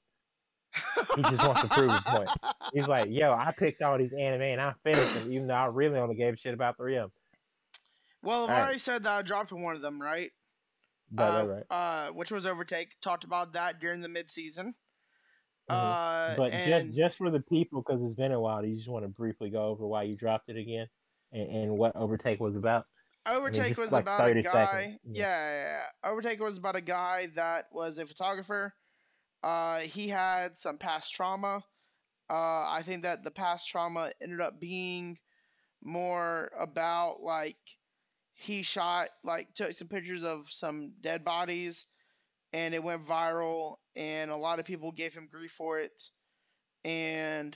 he 1.17 1.23
just 1.23 1.47
wants 1.47 1.63
to 1.63 1.69
prove 1.69 1.91
a 1.91 2.03
point. 2.07 2.31
He's 2.75 2.87
like, 2.87 3.09
yo, 3.11 3.33
I 3.33 3.53
picked 3.57 3.81
all 3.83 3.99
these 3.99 4.13
anime 4.13 4.43
and 4.43 4.61
I 4.61 4.75
finished 4.85 5.15
them, 5.15 5.33
even 5.33 5.47
though 5.47 5.55
I 5.55 5.67
really 5.67 5.99
only 5.99 6.17
gave 6.17 6.35
a 6.35 6.37
shit 6.37 6.55
about 6.55 6.77
three 6.77 6.97
of 6.97 7.05
them. 7.11 7.13
Well, 8.23 8.45
I've 8.45 8.51
Alright. 8.51 8.63
already 8.63 8.79
said 8.79 9.03
that 9.05 9.13
I 9.13 9.23
dropped 9.23 9.53
one 9.53 9.77
of 9.77 9.83
them, 9.83 10.01
right? 10.01 10.31
Right, 11.13 11.43
uh, 11.43 11.47
right, 11.47 11.65
right. 11.71 12.09
Uh, 12.09 12.13
which 12.13 12.31
was 12.31 12.47
Overtake. 12.47 13.01
Talked 13.01 13.25
about 13.25 13.55
that 13.55 13.81
during 13.81 14.01
the 14.01 14.09
mid-season. 14.09 14.75
Mhm. 15.69 15.75
Uh, 15.75 16.37
But 16.37 16.53
just 16.53 16.95
just 16.95 17.19
for 17.19 17.31
the 17.31 17.41
people, 17.41 17.83
because 17.83 18.03
it's 18.03 18.15
been 18.15 18.33
a 18.33 18.41
while, 18.41 18.63
do 18.63 18.69
you 18.69 18.77
just 18.77 18.89
want 18.89 19.05
to 19.05 19.09
briefly 19.09 19.51
go 19.51 19.67
over 19.67 19.87
why 19.87 20.05
you 20.05 20.17
dropped 20.17 20.49
it 20.49 20.57
again 20.57 20.89
and, 21.33 21.51
and 21.51 21.79
what 21.79 21.95
Overtake 21.97 22.41
was 22.41 22.57
about? 22.57 22.87
Overtake 23.27 23.69
just 23.69 23.79
was 23.79 23.93
like 23.93 24.03
about 24.03 24.37
a 24.37 24.43
guy. 24.43 24.99
Yeah. 25.05 25.23
Yeah, 25.23 25.63
yeah. 25.63 26.11
Overtake 26.11 26.41
was 26.41 26.59
about 26.59 26.77
a 26.77 26.81
guy 26.81 27.27
that 27.35 27.67
was 27.73 27.99
a 27.99 28.07
photographer. 28.07 28.75
Uh, 29.43 29.81
he 29.81 30.09
had 30.09 30.57
some 30.57 30.79
past 30.79 31.15
trauma. 31.15 31.63
Uh, 32.29 32.69
I 32.69 32.83
think 32.85 33.03
that 33.03 33.25
the 33.25 33.31
past 33.31 33.69
trauma 33.69 34.13
ended 34.21 34.41
up 34.41 34.61
being 34.61 35.19
more 35.83 36.51
about 36.59 37.21
like 37.21 37.59
he 38.41 38.63
shot 38.63 39.11
like 39.23 39.53
took 39.55 39.73
some 39.73 39.89
pictures 39.89 40.25
of 40.25 40.51
some 40.51 40.95
dead 41.03 41.25
bodies 41.25 41.85
and 42.55 42.75
it 42.75 42.83
went 42.83 43.07
viral 43.07 43.77
and 43.97 44.31
a 44.31 44.37
lot 44.37 44.59
of 44.59 44.65
people 44.65 44.93
gave 44.93 45.13
him 45.13 45.29
grief 45.31 45.53
for 45.53 45.79
it 45.79 46.03
and 46.85 47.55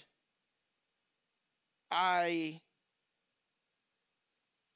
I 1.91 2.61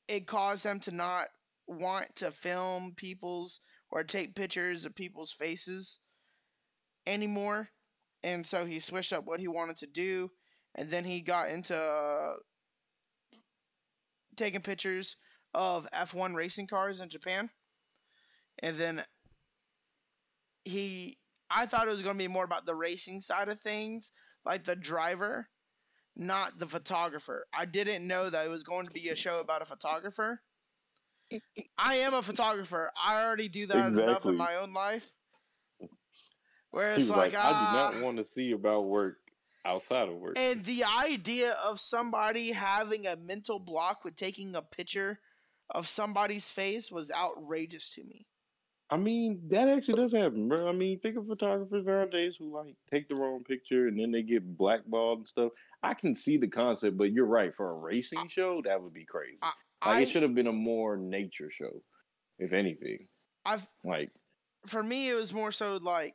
it 0.09 0.26
caused 0.26 0.64
them 0.64 0.80
to 0.80 0.92
not 0.92 1.28
want 1.66 2.16
to 2.16 2.30
film 2.30 2.94
people's 2.96 3.61
or 3.90 4.02
take 4.02 4.34
pictures 4.34 4.86
of 4.86 4.94
people's 4.94 5.32
faces 5.32 5.98
anymore. 7.06 7.68
And 8.22 8.46
so 8.46 8.64
he 8.64 8.80
switched 8.80 9.12
up 9.12 9.26
what 9.26 9.40
he 9.40 9.48
wanted 9.48 9.76
to 9.78 9.86
do. 9.86 10.30
And 10.74 10.90
then 10.90 11.04
he 11.04 11.20
got 11.20 11.50
into 11.50 11.76
uh, 11.76 12.34
taking 14.36 14.62
pictures 14.62 15.16
of 15.55 15.86
F1 15.92 16.34
racing 16.34 16.66
cars 16.66 17.01
in 17.01 17.09
Japan. 17.09 17.51
And 18.61 18.76
then 18.76 19.03
he, 20.64 21.18
I 21.51 21.66
thought 21.66 21.88
it 21.88 21.92
was 21.92 22.03
going 22.03 22.16
to 22.16 22.24
be 22.24 22.28
more 22.28 22.44
about 22.44 22.66
the 22.66 22.74
racing 22.74 23.20
side 23.20 23.49
of 23.49 23.61
things, 23.61 24.12
like 24.44 24.64
the 24.64 24.76
driver 24.76 25.49
not 26.18 26.59
the 26.59 26.66
photographer. 26.66 27.46
I 27.57 27.64
didn't 27.64 28.07
know 28.07 28.28
that 28.28 28.44
it 28.44 28.51
was 28.51 28.64
going 28.64 28.86
to 28.86 28.92
be 28.92 29.09
a 29.09 29.16
show 29.16 29.40
about 29.40 29.62
a 29.62 29.66
photographer. 29.66 30.42
I 31.78 31.96
am 31.96 32.14
a 32.14 32.22
photographer. 32.22 32.90
I 33.05 33.22
already 33.22 33.49
do 33.49 33.66
that 33.66 33.92
enough 33.92 34.26
in 34.26 34.36
my 34.36 34.57
own 34.57 34.74
life. 34.74 35.07
Where 36.70 36.94
He 36.94 37.03
it's 37.03 37.11
like, 37.11 37.32
like, 37.32 37.44
I 37.44 37.51
do 37.51 37.57
ah, 37.57 37.92
not 37.92 38.03
want 38.03 38.18
to 38.18 38.26
see 38.34 38.53
about 38.53 38.82
work 38.82 39.16
outside 39.64 40.09
of 40.09 40.16
work. 40.16 40.38
and 40.38 40.64
the 40.64 40.84
idea 40.84 41.53
of 41.64 41.80
somebody 41.80 42.53
having 42.53 43.07
a 43.07 43.16
mental 43.16 43.59
block 43.59 44.05
with 44.05 44.16
taking 44.16 44.55
a 44.55 44.62
picture 44.62 45.18
of 45.70 45.88
somebody's 45.88 46.50
face 46.50 46.90
was 46.90 47.10
outrageous 47.10 47.90
to 47.90 48.04
me. 48.04 48.26
I 48.90 48.96
mean, 48.96 49.40
that 49.50 49.68
actually 49.68 49.96
does 49.96 50.12
happen, 50.12 50.48
bro. 50.48 50.66
I 50.66 50.72
mean, 50.72 50.98
think 51.00 51.18
of 51.18 51.26
photographers 51.26 51.84
nowadays 51.84 52.36
who 52.38 52.54
like 52.54 52.74
take 52.90 53.08
the 53.08 53.16
wrong 53.16 53.44
picture 53.44 53.88
and 53.88 54.00
then 54.00 54.10
they 54.10 54.22
get 54.22 54.56
blackballed 54.56 55.18
and 55.18 55.28
stuff. 55.28 55.52
I 55.82 55.92
can 55.92 56.14
see 56.14 56.38
the 56.38 56.48
concept, 56.48 56.96
but 56.96 57.12
you're 57.12 57.26
right. 57.26 57.54
For 57.54 57.70
a 57.70 57.74
racing 57.74 58.28
show, 58.28 58.62
that 58.64 58.82
would 58.82 58.94
be 58.94 59.04
crazy. 59.04 59.38
I, 59.42 59.52
like 59.86 59.96
I, 59.98 60.00
it 60.00 60.08
should 60.08 60.22
have 60.22 60.34
been 60.34 60.46
a 60.46 60.52
more 60.52 60.96
nature 60.96 61.50
show, 61.50 61.82
if 62.38 62.54
anything. 62.54 63.06
I've 63.44 63.68
Like, 63.84 64.10
for 64.66 64.82
me 64.82 65.10
it 65.10 65.14
was 65.14 65.32
more 65.32 65.52
so 65.52 65.78
like 65.82 66.14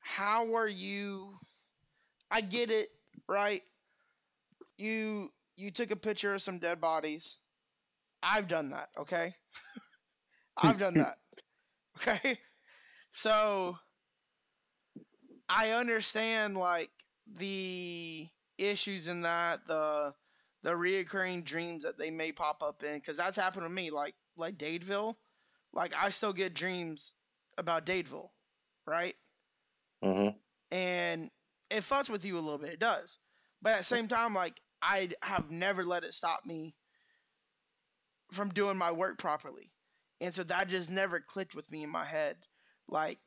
how 0.00 0.54
are 0.54 0.68
you 0.68 1.36
I 2.30 2.40
get 2.40 2.70
it, 2.70 2.90
right? 3.28 3.62
You 4.78 5.30
you 5.56 5.70
took 5.70 5.90
a 5.90 5.96
picture 5.96 6.34
of 6.34 6.42
some 6.42 6.58
dead 6.58 6.80
bodies. 6.80 7.38
I've 8.22 8.48
done 8.48 8.70
that, 8.70 8.88
okay? 8.98 9.34
I've 10.56 10.78
done 10.78 10.94
that. 10.94 11.18
Okay? 11.98 12.38
So 13.12 13.78
I 15.48 15.70
understand 15.72 16.56
like 16.56 16.90
the 17.26 18.28
issues 18.58 19.08
in 19.08 19.22
that, 19.22 19.66
the 19.66 20.14
the 20.62 20.70
reoccurring 20.70 21.44
dreams 21.44 21.84
that 21.84 21.98
they 21.98 22.10
may 22.10 22.32
pop 22.32 22.62
up 22.62 22.82
in, 22.82 22.98
because 22.98 23.16
that's 23.16 23.36
happened 23.36 23.64
to 23.64 23.70
me. 23.70 23.90
Like 23.90 24.14
like 24.36 24.56
Dadeville, 24.58 25.16
like 25.72 25.92
I 25.96 26.10
still 26.10 26.32
get 26.32 26.54
dreams 26.54 27.14
about 27.58 27.86
Dadeville, 27.86 28.30
right? 28.86 29.16
Mm-hmm. 30.04 30.36
And 30.70 31.30
it 31.70 31.82
fucks 31.84 32.10
with 32.10 32.24
you 32.24 32.38
a 32.38 32.40
little 32.40 32.58
bit. 32.58 32.70
It 32.74 32.80
does. 32.80 33.18
But 33.62 33.72
at 33.74 33.78
the 33.78 33.84
same 33.84 34.08
time, 34.08 34.34
like 34.34 34.60
I 34.82 35.10
have 35.22 35.50
never 35.50 35.84
let 35.84 36.04
it 36.04 36.14
stop 36.14 36.44
me 36.46 36.74
from 38.36 38.50
doing 38.50 38.76
my 38.76 38.92
work 38.92 39.18
properly. 39.18 39.70
And 40.20 40.34
so 40.34 40.44
that 40.44 40.68
just 40.68 40.90
never 40.90 41.20
clicked 41.20 41.54
with 41.54 41.70
me 41.70 41.82
in 41.82 41.90
my 41.90 42.04
head. 42.04 42.36
Like 42.88 43.18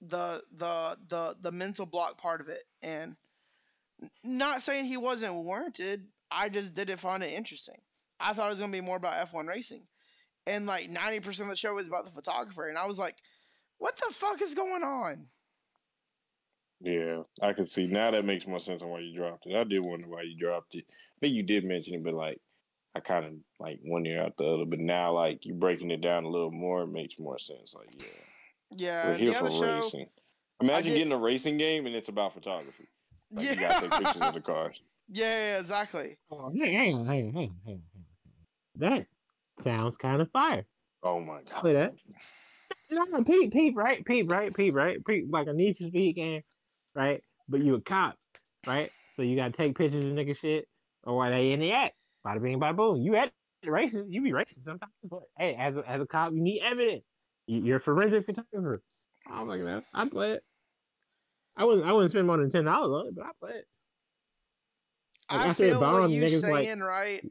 the 0.00 0.42
the 0.52 0.96
the 1.08 1.36
the 1.40 1.52
mental 1.52 1.86
block 1.86 2.18
part 2.18 2.40
of 2.40 2.48
it. 2.48 2.64
And 2.82 3.16
not 4.24 4.62
saying 4.62 4.84
he 4.86 4.96
wasn't 4.96 5.34
warranted. 5.34 6.06
I 6.30 6.48
just 6.48 6.74
didn't 6.74 6.98
find 6.98 7.22
it 7.22 7.32
interesting. 7.32 7.80
I 8.18 8.32
thought 8.32 8.46
it 8.46 8.50
was 8.50 8.60
gonna 8.60 8.72
be 8.72 8.80
more 8.80 8.96
about 8.96 9.28
F1 9.32 9.48
racing. 9.48 9.86
And 10.46 10.66
like 10.66 10.88
ninety 10.88 11.20
percent 11.20 11.46
of 11.46 11.50
the 11.50 11.56
show 11.56 11.74
was 11.74 11.86
about 11.86 12.04
the 12.04 12.12
photographer, 12.12 12.66
and 12.66 12.78
I 12.78 12.86
was 12.86 12.98
like, 12.98 13.16
"What 13.78 13.96
the 13.96 14.12
fuck 14.12 14.40
is 14.42 14.54
going 14.54 14.82
on?" 14.82 15.26
Yeah, 16.80 17.22
I 17.42 17.52
can 17.52 17.66
see 17.66 17.86
now. 17.86 18.10
That 18.10 18.24
makes 18.24 18.46
more 18.46 18.60
sense 18.60 18.82
on 18.82 18.90
why 18.90 19.00
you 19.00 19.16
dropped 19.16 19.46
it. 19.46 19.56
I 19.56 19.64
did 19.64 19.80
wonder 19.80 20.08
why 20.08 20.22
you 20.22 20.36
dropped 20.36 20.74
it. 20.74 20.84
I 20.88 21.20
think 21.20 21.34
you 21.34 21.42
did 21.42 21.64
mention 21.64 21.94
it, 21.94 22.04
but 22.04 22.14
like 22.14 22.40
I 22.96 23.00
kind 23.00 23.26
of 23.26 23.32
like 23.60 23.78
one 23.82 24.06
ear 24.06 24.22
out 24.22 24.36
the 24.36 24.44
other. 24.46 24.64
But 24.64 24.78
now, 24.80 25.12
like 25.12 25.44
you 25.44 25.54
breaking 25.54 25.90
it 25.90 26.00
down 26.00 26.24
a 26.24 26.28
little 26.28 26.50
more, 26.50 26.82
it 26.82 26.88
makes 26.88 27.18
more 27.18 27.38
sense. 27.38 27.74
Like, 27.74 27.88
yeah, 27.98 28.06
Yeah, 28.76 29.08
we're 29.08 29.16
here 29.16 29.28
the 29.32 29.34
for 29.34 29.50
show. 29.50 29.80
racing. 29.80 30.06
Imagine 30.60 30.92
did- 30.92 30.98
getting 30.98 31.12
a 31.12 31.18
racing 31.18 31.58
game 31.58 31.86
and 31.86 31.94
it's 31.94 32.08
about 32.08 32.32
photography. 32.34 32.88
Like 33.30 33.44
yeah. 33.44 33.52
you 33.52 33.60
gotta 33.60 33.88
take 33.88 33.98
pictures 34.04 34.22
of 34.22 34.34
the 34.34 34.40
cars. 34.40 34.80
yeah, 35.08 35.26
yeah, 35.54 35.60
exactly. 35.60 36.16
Oh, 36.30 36.50
hang, 36.56 36.72
hang 36.72 36.94
on, 36.94 37.06
hang 37.06 37.28
on, 37.28 37.32
hang 37.34 37.50
on, 37.50 37.60
hang 37.66 37.82
on. 37.94 38.04
That 38.76 39.06
sounds 39.64 39.96
kind 39.96 40.22
of 40.22 40.30
fire. 40.30 40.64
Oh 41.02 41.20
my 41.20 41.40
god. 41.42 41.60
Play 41.60 41.72
that. 41.74 41.94
No, 42.90 43.02
no, 43.10 43.24
peep, 43.24 43.52
peep, 43.52 43.76
right, 43.76 44.04
peep, 44.04 44.30
right, 44.30 44.54
peep, 44.54 44.74
right, 44.74 45.04
peep. 45.04 45.26
Like 45.28 45.48
a 45.48 45.52
Need 45.52 45.76
for 45.76 45.84
Speed 45.88 46.14
game, 46.14 46.42
right? 46.94 47.20
But 47.48 47.60
you 47.62 47.74
a 47.74 47.80
cop, 47.80 48.16
right? 48.66 48.90
So 49.16 49.22
you 49.22 49.34
gotta 49.36 49.52
take 49.56 49.76
pictures 49.76 50.04
of 50.04 50.12
nigga 50.12 50.36
shit, 50.38 50.68
or 51.02 51.16
why 51.16 51.30
they 51.30 51.50
in 51.52 51.60
the 51.60 51.72
act. 51.72 51.94
Bada 52.26 52.42
bing, 52.42 52.58
bada 52.58 52.76
boom. 52.76 53.00
You 53.00 53.14
at 53.14 53.32
racing, 53.64 54.06
you 54.10 54.20
be 54.22 54.32
racing 54.32 54.62
sometimes, 54.64 54.92
but 55.08 55.22
hey, 55.38 55.54
as 55.54 55.76
a, 55.76 55.88
as 55.88 56.00
a 56.00 56.06
cop, 56.06 56.32
you 56.32 56.40
need 56.42 56.60
evidence. 56.60 57.04
You, 57.46 57.62
you're 57.62 57.76
a 57.76 57.80
forensic 57.80 58.26
photographer. 58.26 58.82
I'm 59.30 59.46
like 59.46 59.62
that. 59.62 59.84
I 59.94 60.08
play 60.08 60.32
it. 60.32 60.42
I 61.56 61.64
wouldn't. 61.64 61.86
I 61.86 61.92
wouldn't 61.92 62.10
spend 62.10 62.26
more 62.26 62.36
than 62.36 62.50
ten 62.50 62.64
dollars 62.64 62.90
on 62.90 63.06
it, 63.08 63.14
but 63.14 63.24
I 63.26 63.30
play 63.40 63.52
it. 63.52 63.66
Like, 65.30 65.40
I 65.40 65.50
it 65.50 65.54
feel 65.54 65.80
what 65.80 66.10
you're 66.10 66.28
saying, 66.28 66.80
like, 66.80 66.88
right? 66.88 67.22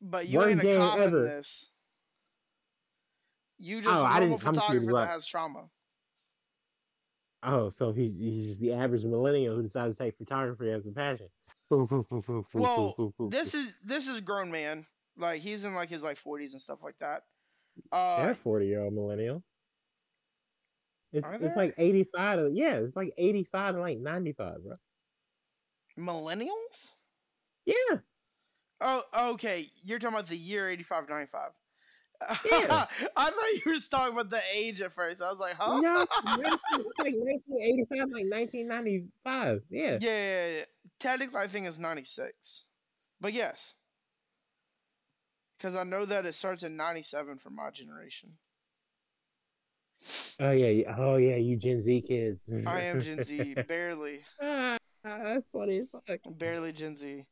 But 0.00 0.26
you 0.28 0.42
ain't 0.42 0.60
a 0.60 0.76
cop 0.76 0.96
in 0.96 1.02
ever. 1.04 1.24
this. 1.26 1.70
You 3.58 3.82
just 3.82 3.88
Oh, 3.88 4.04
I 4.04 4.20
normal 4.20 4.38
didn't 4.38 4.40
come 4.40 4.54
to 4.54 4.60
you 4.60 4.80
to 4.80 4.86
photographer 4.86 4.98
that 4.98 5.08
has 5.08 5.26
trauma. 5.26 5.64
Oh, 7.42 7.70
so 7.70 7.92
he's 7.92 8.16
he's 8.18 8.48
just 8.48 8.60
the 8.60 8.72
average 8.72 9.04
millennial 9.04 9.54
who 9.54 9.62
decides 9.62 9.96
to 9.96 10.02
take 10.02 10.16
photography 10.16 10.70
as 10.70 10.86
a 10.86 10.90
passion. 10.90 11.28
Well, 11.70 12.96
This 13.30 13.54
is 13.54 13.76
this 13.84 14.06
is 14.06 14.16
a 14.16 14.20
grown 14.20 14.50
man. 14.50 14.86
Like 15.16 15.40
he's 15.40 15.64
in 15.64 15.74
like 15.74 15.88
his 15.88 16.02
like 16.02 16.18
40s 16.18 16.52
and 16.52 16.60
stuff 16.60 16.82
like 16.82 16.98
that. 16.98 17.24
Uh, 17.90 18.24
They're 18.24 18.34
forty 18.34 18.66
year 18.66 18.80
old 18.80 18.94
millennials. 18.94 19.42
It's 21.12 21.26
Are 21.26 21.34
it's 21.34 21.56
like 21.56 21.74
eighty 21.78 22.04
five 22.04 22.52
yeah, 22.54 22.76
it's 22.78 22.96
like 22.96 23.12
eighty 23.16 23.44
five 23.44 23.74
to 23.74 23.80
like 23.80 23.98
ninety 23.98 24.32
five, 24.32 24.62
bro. 24.64 24.76
millennials? 25.98 26.92
Yeah. 27.66 27.98
Oh, 28.80 29.02
okay. 29.32 29.66
You're 29.84 29.98
talking 29.98 30.14
about 30.14 30.28
the 30.28 30.36
year 30.36 30.68
85, 30.68 31.08
95. 31.08 31.52
Yeah. 32.44 32.86
I 33.16 33.30
thought 33.30 33.64
you 33.64 33.72
were 33.72 33.78
talking 33.90 34.14
about 34.14 34.30
the 34.30 34.40
age 34.54 34.80
at 34.80 34.92
first. 34.92 35.22
I 35.22 35.28
was 35.30 35.38
like, 35.38 35.54
huh? 35.58 35.80
No, 35.80 36.02
it's 36.72 36.98
like 36.98 37.14
nineteen 37.16 37.60
eighty 37.62 37.84
five, 37.84 38.08
like 38.12 38.26
nineteen 38.26 38.68
ninety 38.68 39.06
five. 39.22 39.62
Yeah. 39.70 39.98
Yeah, 40.00 40.08
yeah, 40.08 40.48
yeah. 40.56 40.62
Technically, 41.00 41.40
I 41.40 41.48
think 41.48 41.66
it's 41.66 41.78
96. 41.78 42.64
But 43.20 43.32
yes. 43.32 43.74
Because 45.58 45.76
I 45.76 45.84
know 45.84 46.04
that 46.04 46.26
it 46.26 46.34
starts 46.34 46.62
in 46.62 46.76
97 46.76 47.38
for 47.38 47.50
my 47.50 47.70
generation. 47.70 48.30
Oh 50.40 50.50
yeah. 50.50 50.94
Oh 50.98 51.16
yeah, 51.16 51.36
you 51.36 51.56
Gen 51.56 51.82
Z 51.82 52.04
kids. 52.06 52.48
I 52.66 52.80
am 52.82 53.00
Gen 53.00 53.22
Z, 53.22 53.56
barely. 53.68 54.20
ah, 54.42 54.76
that's 55.02 55.46
funny 55.50 55.78
as 55.78 55.90
fuck. 55.90 56.20
Barely 56.38 56.72
Gen 56.72 56.96
Z. 56.96 57.24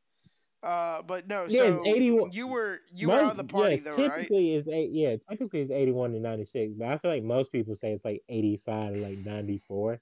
Uh, 0.62 1.02
but 1.02 1.26
no, 1.26 1.48
Yeah, 1.48 1.70
so 1.70 1.84
81 1.84 2.30
you 2.30 2.46
were 2.48 2.80
you 2.92 3.10
were 3.10 3.20
out 3.20 3.32
of 3.32 3.36
the 3.36 3.44
party 3.44 3.78
yeah, 3.78 3.78
though, 3.80 3.98
right? 3.98 4.32
typically 4.32 4.54
it's 4.54 4.68
eight. 4.68 4.90
Yeah, 4.92 5.16
typically 5.30 5.60
it's 5.62 5.70
eighty-one 5.70 6.12
to 6.12 6.20
ninety-six, 6.20 6.74
but 6.74 6.88
I 6.88 6.98
feel 6.98 7.10
like 7.10 7.22
most 7.24 7.52
people 7.52 7.74
say 7.74 7.92
it's 7.92 8.04
like 8.04 8.22
eighty-five 8.28 8.94
to 8.94 8.98
like 9.00 9.18
ninety-four. 9.18 10.00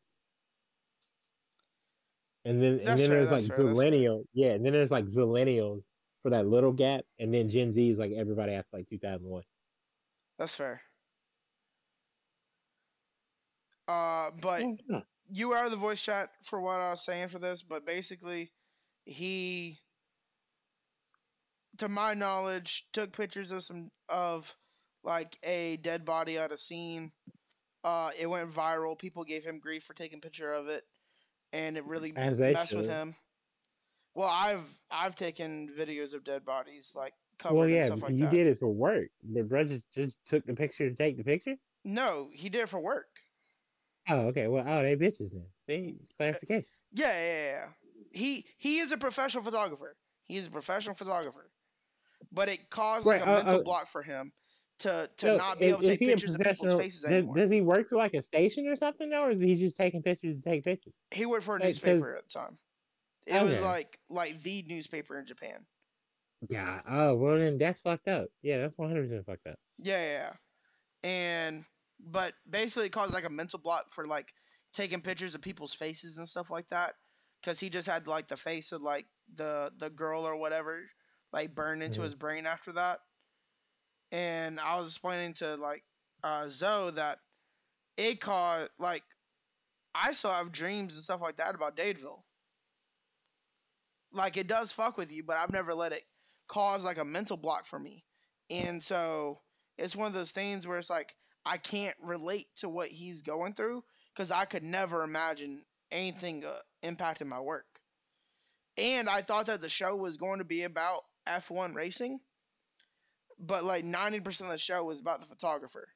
And 2.44 2.62
then 2.62 2.80
That's 2.82 2.96
and 2.96 2.98
then 2.98 3.10
fair, 3.10 3.10
there's 3.10 3.30
like 3.30 3.44
fair, 3.44 3.64
that's 3.64 3.86
yeah, 4.32 4.52
and 4.52 4.64
then 4.64 4.72
there's 4.72 4.90
like 4.90 5.06
zillennials 5.06 5.92
for 6.22 6.30
that 6.30 6.46
little 6.46 6.72
gap, 6.72 7.04
and 7.18 7.32
then 7.34 7.48
Gen 7.50 7.72
Z 7.72 7.90
is 7.90 7.98
like 7.98 8.12
everybody 8.12 8.52
after 8.52 8.76
like 8.78 8.88
two 8.88 8.98
thousand 8.98 9.26
one. 9.28 9.44
That's 10.38 10.56
fair. 10.56 10.82
Uh, 13.88 14.30
but 14.40 14.68
Yeah. 14.88 15.02
you 15.28 15.48
were 15.48 15.56
out 15.56 15.64
of 15.66 15.70
the 15.70 15.76
voice 15.76 16.02
chat 16.02 16.30
for 16.44 16.60
what 16.60 16.80
I 16.80 16.90
was 16.90 17.04
saying 17.04 17.28
for 17.28 17.38
this, 17.38 17.62
but 17.62 17.84
basically, 17.86 18.52
he, 19.04 19.80
to 21.80 21.88
my 21.88 22.14
knowledge, 22.14 22.86
took 22.92 23.12
pictures 23.12 23.50
of 23.50 23.64
some 23.64 23.90
of 24.08 24.54
like 25.02 25.36
a 25.42 25.76
dead 25.78 26.04
body 26.04 26.38
at 26.38 26.52
a 26.52 26.58
scene. 26.58 27.12
Uh, 27.82 28.10
it 28.18 28.28
went 28.28 28.52
viral. 28.52 28.98
People 28.98 29.24
gave 29.24 29.44
him 29.44 29.58
grief 29.58 29.84
for 29.84 29.94
taking 29.94 30.20
picture 30.20 30.52
of 30.52 30.68
it, 30.68 30.82
and 31.52 31.76
it 31.76 31.84
really 31.86 32.12
As 32.16 32.38
messed 32.38 32.74
with 32.74 32.88
him. 32.88 33.14
Well, 34.14 34.28
I've 34.28 34.64
I've 34.90 35.14
taken 35.14 35.70
videos 35.78 36.14
of 36.14 36.24
dead 36.24 36.44
bodies 36.44 36.92
like 36.94 37.14
covered 37.38 37.56
Well, 37.56 37.64
and 37.64 37.74
yeah, 37.74 37.84
stuff 37.86 38.02
like 38.02 38.12
you 38.12 38.18
that. 38.18 38.30
did 38.30 38.46
it 38.46 38.58
for 38.58 38.68
work, 38.68 39.08
but 39.22 39.48
bro 39.48 39.64
just 39.64 39.84
just 39.92 40.16
took 40.26 40.44
the 40.44 40.54
picture 40.54 40.88
to 40.90 40.94
take 40.94 41.16
the 41.16 41.24
picture. 41.24 41.56
No, 41.84 42.28
he 42.32 42.48
did 42.50 42.62
it 42.62 42.68
for 42.68 42.80
work. 42.80 43.08
Oh, 44.08 44.26
okay. 44.28 44.48
Well, 44.48 44.64
oh, 44.66 44.82
they 44.82 44.96
bitches 44.96 45.32
then. 45.32 45.46
See, 45.66 45.96
clarification. 46.18 46.68
Yeah, 46.92 47.12
yeah, 47.12 47.32
yeah, 47.32 47.50
yeah. 47.52 47.66
He 48.12 48.44
he 48.58 48.78
is 48.80 48.92
a 48.92 48.98
professional 48.98 49.44
photographer. 49.44 49.96
He 50.26 50.36
is 50.36 50.46
a 50.46 50.50
professional 50.50 50.94
photographer. 50.94 51.50
But 52.32 52.48
it 52.48 52.70
caused 52.70 53.06
like 53.06 53.20
a 53.20 53.28
uh, 53.28 53.36
mental 53.38 53.60
uh, 53.60 53.62
block 53.62 53.88
for 53.88 54.02
him 54.02 54.32
to 54.80 55.10
to 55.18 55.26
So, 55.26 55.36
not 55.36 55.58
be 55.58 55.66
is- 55.66 55.72
able 55.72 55.82
to 55.82 55.88
take 55.88 56.00
pictures 56.00 56.34
of 56.34 56.40
people's 56.40 56.72
faces 56.72 57.02
does, 57.02 57.10
anymore. 57.12 57.36
Does 57.36 57.50
he 57.50 57.60
work 57.60 57.88
for 57.88 57.96
like 57.96 58.14
a 58.14 58.22
station 58.22 58.66
or 58.66 58.76
something 58.76 59.10
though, 59.10 59.24
or 59.24 59.30
is 59.30 59.40
he 59.40 59.56
just 59.56 59.76
taking 59.76 60.02
pictures 60.02 60.36
to 60.36 60.42
take 60.42 60.64
pictures? 60.64 60.94
he 61.10 61.26
worked 61.26 61.44
for 61.44 61.56
a 61.56 61.58
like, 61.58 61.68
newspaper 61.68 62.16
at 62.16 62.22
the 62.24 62.28
time. 62.28 62.58
It 63.26 63.42
was 63.42 63.60
like 63.60 63.98
like 64.08 64.42
the 64.42 64.62
newspaper 64.62 65.18
in 65.18 65.26
Japan. 65.26 65.66
Yeah. 66.48 66.80
Oh 66.88 67.14
well, 67.16 67.38
then 67.38 67.58
that's 67.58 67.80
fucked 67.80 68.08
up. 68.08 68.28
Yeah, 68.42 68.58
that's 68.58 68.76
one 68.78 68.88
hundred 68.88 69.08
percent 69.08 69.26
fucked 69.26 69.46
up. 69.46 69.58
Yeah, 69.78 70.02
yeah, 70.02 70.12
yeah. 70.12 70.36
And 71.02 71.64
but 71.98 72.34
basically 72.48 72.86
it 72.86 72.92
caused 72.92 73.12
like 73.12 73.24
a 73.24 73.30
mental 73.30 73.58
block 73.58 73.92
for 73.92 74.06
like 74.06 74.32
taking 74.72 75.00
pictures 75.02 75.34
of 75.34 75.42
people's 75.42 75.74
faces 75.74 76.18
and 76.18 76.28
stuff 76.28 76.50
like 76.50 76.68
that 76.68 76.94
cuz 77.42 77.60
he 77.60 77.70
just 77.70 77.88
had 77.88 78.06
like 78.06 78.28
the 78.28 78.36
face 78.36 78.72
of 78.72 78.82
like 78.82 79.06
the 79.34 79.70
the 79.76 79.90
girl 79.90 80.26
or 80.26 80.36
whatever 80.36 80.90
like 81.32 81.54
burned 81.54 81.82
into 81.82 82.00
Mhm. 82.00 82.02
his 82.02 82.14
brain 82.14 82.46
after 82.46 82.72
that. 82.72 83.00
And 84.12 84.58
I 84.60 84.78
was 84.78 84.88
explaining 84.88 85.34
to 85.34 85.56
like 85.56 85.84
uh 86.22 86.48
Zoe 86.48 86.92
that 86.92 87.18
it 87.96 88.20
caused 88.20 88.70
like 88.78 89.04
I 89.94 90.12
still 90.12 90.30
have 90.32 90.52
dreams 90.52 90.94
and 90.94 91.02
stuff 91.04 91.20
like 91.20 91.36
that 91.36 91.54
about 91.54 91.76
Dadeville. 91.76 92.22
Like 94.12 94.36
it 94.36 94.46
does 94.46 94.72
fuck 94.72 94.96
with 94.96 95.10
you, 95.12 95.22
but 95.24 95.36
I've 95.36 95.52
never 95.52 95.74
let 95.74 95.92
it 95.92 96.04
cause 96.48 96.84
like 96.84 96.98
a 96.98 97.04
mental 97.04 97.36
block 97.36 97.66
for 97.66 97.78
me. 97.78 98.04
And 98.50 98.82
so 98.82 99.40
it's 99.78 99.96
one 99.96 100.06
of 100.08 100.14
those 100.14 100.32
things 100.32 100.66
where 100.66 100.78
it's 100.78 100.90
like 100.90 101.14
I 101.44 101.58
can't 101.58 101.96
relate 102.00 102.48
to 102.56 102.68
what 102.68 102.88
he's 102.88 103.22
going 103.22 103.54
through 103.54 103.84
because 104.14 104.30
I 104.30 104.44
could 104.44 104.62
never 104.64 105.02
imagine 105.02 105.64
anything 105.90 106.44
uh, 106.44 106.58
impacting 106.82 107.26
my 107.26 107.40
work. 107.40 107.66
And 108.76 109.08
I 109.08 109.22
thought 109.22 109.46
that 109.46 109.60
the 109.60 109.68
show 109.68 109.94
was 109.96 110.16
going 110.16 110.38
to 110.38 110.44
be 110.44 110.62
about 110.64 111.02
F1 111.26 111.74
racing, 111.74 112.20
but 113.40 113.64
like 113.64 113.84
90% 113.84 114.46
of 114.46 114.52
the 114.52 114.58
show 114.58 114.84
was 114.84 115.00
about 115.00 115.20
the 115.20 115.26
photographer. 115.26 115.88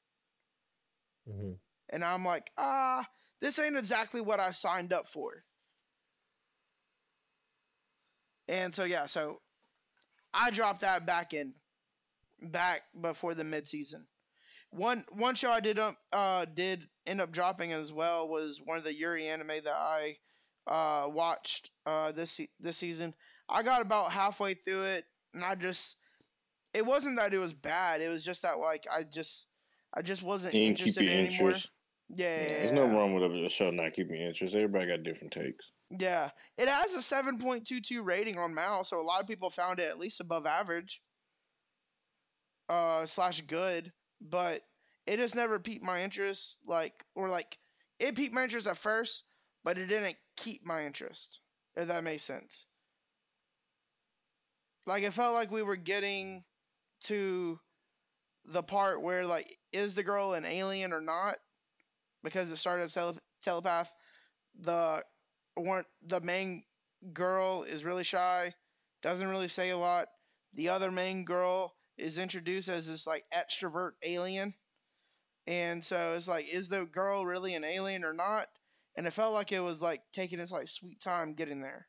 hmm 1.27 1.53
And 1.91 2.03
I'm 2.05 2.25
like, 2.25 2.51
ah, 2.57 3.07
this 3.41 3.59
ain't 3.59 3.77
exactly 3.77 4.21
what 4.21 4.41
I 4.41 4.51
signed 4.53 4.93
up 4.93 5.09
for. 5.09 5.45
And 8.49 8.75
so 8.75 8.85
yeah, 8.85 9.07
so 9.07 9.41
I 10.35 10.51
dropped 10.51 10.83
that 10.83 11.07
back 11.07 11.35
in 11.35 11.55
back 12.43 12.83
before 13.01 13.35
the 13.35 13.45
midseason. 13.45 14.07
One 14.71 15.05
one 15.11 15.35
show 15.35 15.51
I 15.51 15.61
did 15.61 15.79
um 15.79 15.97
uh 16.13 16.45
did 16.47 16.89
end 17.07 17.21
up 17.21 17.33
dropping 17.33 17.73
as 17.73 17.93
well 17.93 18.29
was 18.29 18.61
one 18.65 18.79
of 18.79 18.85
the 18.85 18.95
Yuri 18.95 19.29
anime 19.29 19.49
that 19.65 19.75
I 19.75 20.19
uh 20.67 21.09
watched 21.09 21.71
uh 21.87 22.13
this 22.13 22.41
this 22.61 22.79
season. 22.79 23.15
I 23.49 23.63
got 23.63 23.83
about 23.83 24.13
halfway 24.13 24.55
through 24.55 24.85
it 24.85 25.05
and 25.35 25.45
I 25.45 25.55
just 25.55 25.97
it 26.73 26.85
wasn't 26.85 27.17
that 27.17 27.35
it 27.35 27.39
was 27.39 27.53
bad, 27.53 28.01
it 28.01 28.09
was 28.09 28.25
just 28.25 28.43
that 28.43 28.59
like 28.59 28.85
I 28.91 29.05
just 29.05 29.47
I 29.95 30.03
just 30.03 30.23
wasn't 30.23 30.53
Didn't 30.53 30.77
keep 30.77 30.89
interested 30.89 31.05
in 31.05 31.09
it 31.09 31.29
anymore. 31.29 31.49
interest. 31.49 31.69
Yeah, 32.11 32.43
Yeah, 32.43 32.49
there's 32.49 32.73
no 32.73 32.87
wrong 32.87 33.15
with 33.15 33.23
a 33.23 33.49
show 33.49 33.71
not 33.71 33.95
keeping 33.95 34.17
interest. 34.17 34.55
Everybody 34.55 34.87
got 34.87 35.03
different 35.03 35.33
takes. 35.33 35.65
Yeah, 35.91 36.31
it 36.59 36.69
has 36.69 36.95
a 36.95 36.99
7.22 36.99 38.05
rating 38.05 38.39
on 38.39 38.55
MAL, 38.55 38.85
so 38.85 39.01
a 39.01 39.03
lot 39.03 39.21
of 39.21 39.29
people 39.29 39.51
found 39.51 39.79
it 39.79 39.89
at 39.89 39.99
least 39.99 40.21
above 40.21 40.47
average. 40.47 41.01
Uh, 42.69 43.05
slash 43.07 43.43
good, 43.43 43.93
but 44.21 44.63
it 45.07 45.19
just 45.19 45.37
never 45.37 45.59
piqued 45.59 45.85
my 45.85 46.03
interest. 46.03 46.57
Like, 46.67 46.95
or 47.15 47.29
like, 47.29 47.59
it 47.99 48.17
piqued 48.17 48.35
my 48.35 48.45
interest 48.45 48.67
at 48.67 48.79
first, 48.79 49.25
but 49.63 49.79
it 49.79 49.87
didn't 49.87 50.17
keep 50.37 50.67
my 50.67 50.85
interest. 50.87 51.41
If 51.77 51.89
that 51.89 52.05
makes 52.05 52.25
sense. 52.25 52.67
Like, 54.87 55.03
it 55.03 55.13
felt 55.15 55.35
like 55.35 55.51
we 55.51 55.63
were 55.63 55.77
getting 55.77 56.45
to 57.03 57.61
the 58.47 58.63
part 58.63 59.03
where 59.03 59.27
like, 59.27 59.59
is 59.73 59.95
the 59.95 60.03
girl 60.03 60.35
an 60.35 60.45
alien 60.45 60.93
or 60.93 61.01
not? 61.01 61.39
Because 62.25 62.51
it 62.51 62.57
started 62.57 62.85
as 62.85 62.95
tele- 62.95 63.21
telepath. 63.43 63.93
The 64.61 65.05
one 65.57 65.85
the 66.03 66.21
main 66.21 66.65
girl 67.13 67.65
is 67.65 67.85
really 67.85 68.05
shy, 68.05 68.55
doesn't 69.03 69.29
really 69.29 69.49
say 69.49 69.71
a 69.71 69.79
lot. 69.79 70.09
The 70.55 70.71
other 70.71 70.91
main 70.91 71.25
girl 71.25 71.77
is 71.99 72.19
introduced 72.19 72.69
as 72.69 72.87
this 72.87 73.07
like 73.07 73.25
extrovert 73.35 73.93
alien. 74.03 74.55
And 75.47 75.85
so 75.85 76.15
it's 76.15 76.29
like, 76.29 76.49
is 76.49 76.69
the 76.69 76.85
girl 76.87 77.25
really 77.27 77.55
an 77.55 77.65
alien 77.65 78.05
or 78.05 78.13
not? 78.15 78.49
And 78.97 79.07
it 79.07 79.13
felt 79.13 79.35
like 79.35 79.53
it 79.53 79.61
was 79.61 79.83
like 79.83 80.03
taking 80.13 80.39
its 80.41 80.53
like 80.53 80.69
sweet 80.69 81.01
time 81.01 81.35
getting 81.35 81.61
there. 81.61 81.89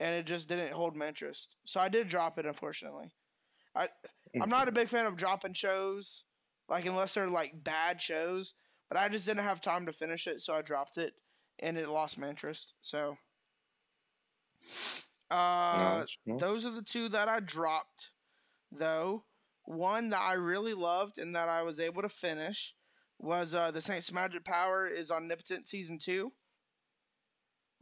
And 0.00 0.14
it 0.16 0.26
just 0.26 0.48
didn't 0.48 0.72
hold 0.72 0.96
my 0.96 1.08
interest. 1.08 1.56
So 1.66 1.80
I 1.80 1.88
did 1.90 2.08
drop 2.08 2.38
it 2.38 2.46
unfortunately. 2.46 3.12
I 3.76 3.88
I'm 4.40 4.50
not 4.50 4.68
a 4.68 4.72
big 4.72 4.88
fan 4.88 5.06
of 5.06 5.16
dropping 5.16 5.54
shows, 5.54 6.24
like 6.68 6.86
unless 6.86 7.14
they're 7.14 7.28
like 7.28 7.62
bad 7.64 8.02
shows. 8.02 8.54
But 8.90 8.98
I 8.98 9.08
just 9.08 9.26
didn't 9.26 9.44
have 9.44 9.60
time 9.62 9.86
to 9.86 9.92
finish 9.92 10.26
it, 10.26 10.42
so 10.42 10.54
I 10.54 10.62
dropped 10.62 10.98
it 10.98 11.14
and 11.60 11.78
it 11.78 11.88
lost 11.88 12.18
my 12.18 12.28
interest. 12.28 12.74
So, 12.82 13.18
uh, 15.30 16.06
No, 16.26 16.34
no. 16.34 16.38
those 16.38 16.66
are 16.66 16.70
the 16.72 16.82
two 16.82 17.08
that 17.10 17.28
I 17.28 17.40
dropped, 17.40 18.10
though. 18.72 19.24
One 19.64 20.10
that 20.10 20.22
I 20.22 20.34
really 20.34 20.74
loved 20.74 21.18
and 21.18 21.34
that 21.36 21.48
I 21.48 21.62
was 21.62 21.78
able 21.78 22.02
to 22.02 22.08
finish 22.08 22.74
was 23.18 23.54
uh, 23.54 23.70
the 23.70 23.82
Saints 23.82 24.12
Magic 24.12 24.44
Power 24.44 24.88
is 24.88 25.10
Omnipotent 25.12 25.68
Season 25.68 25.98
2. 25.98 26.32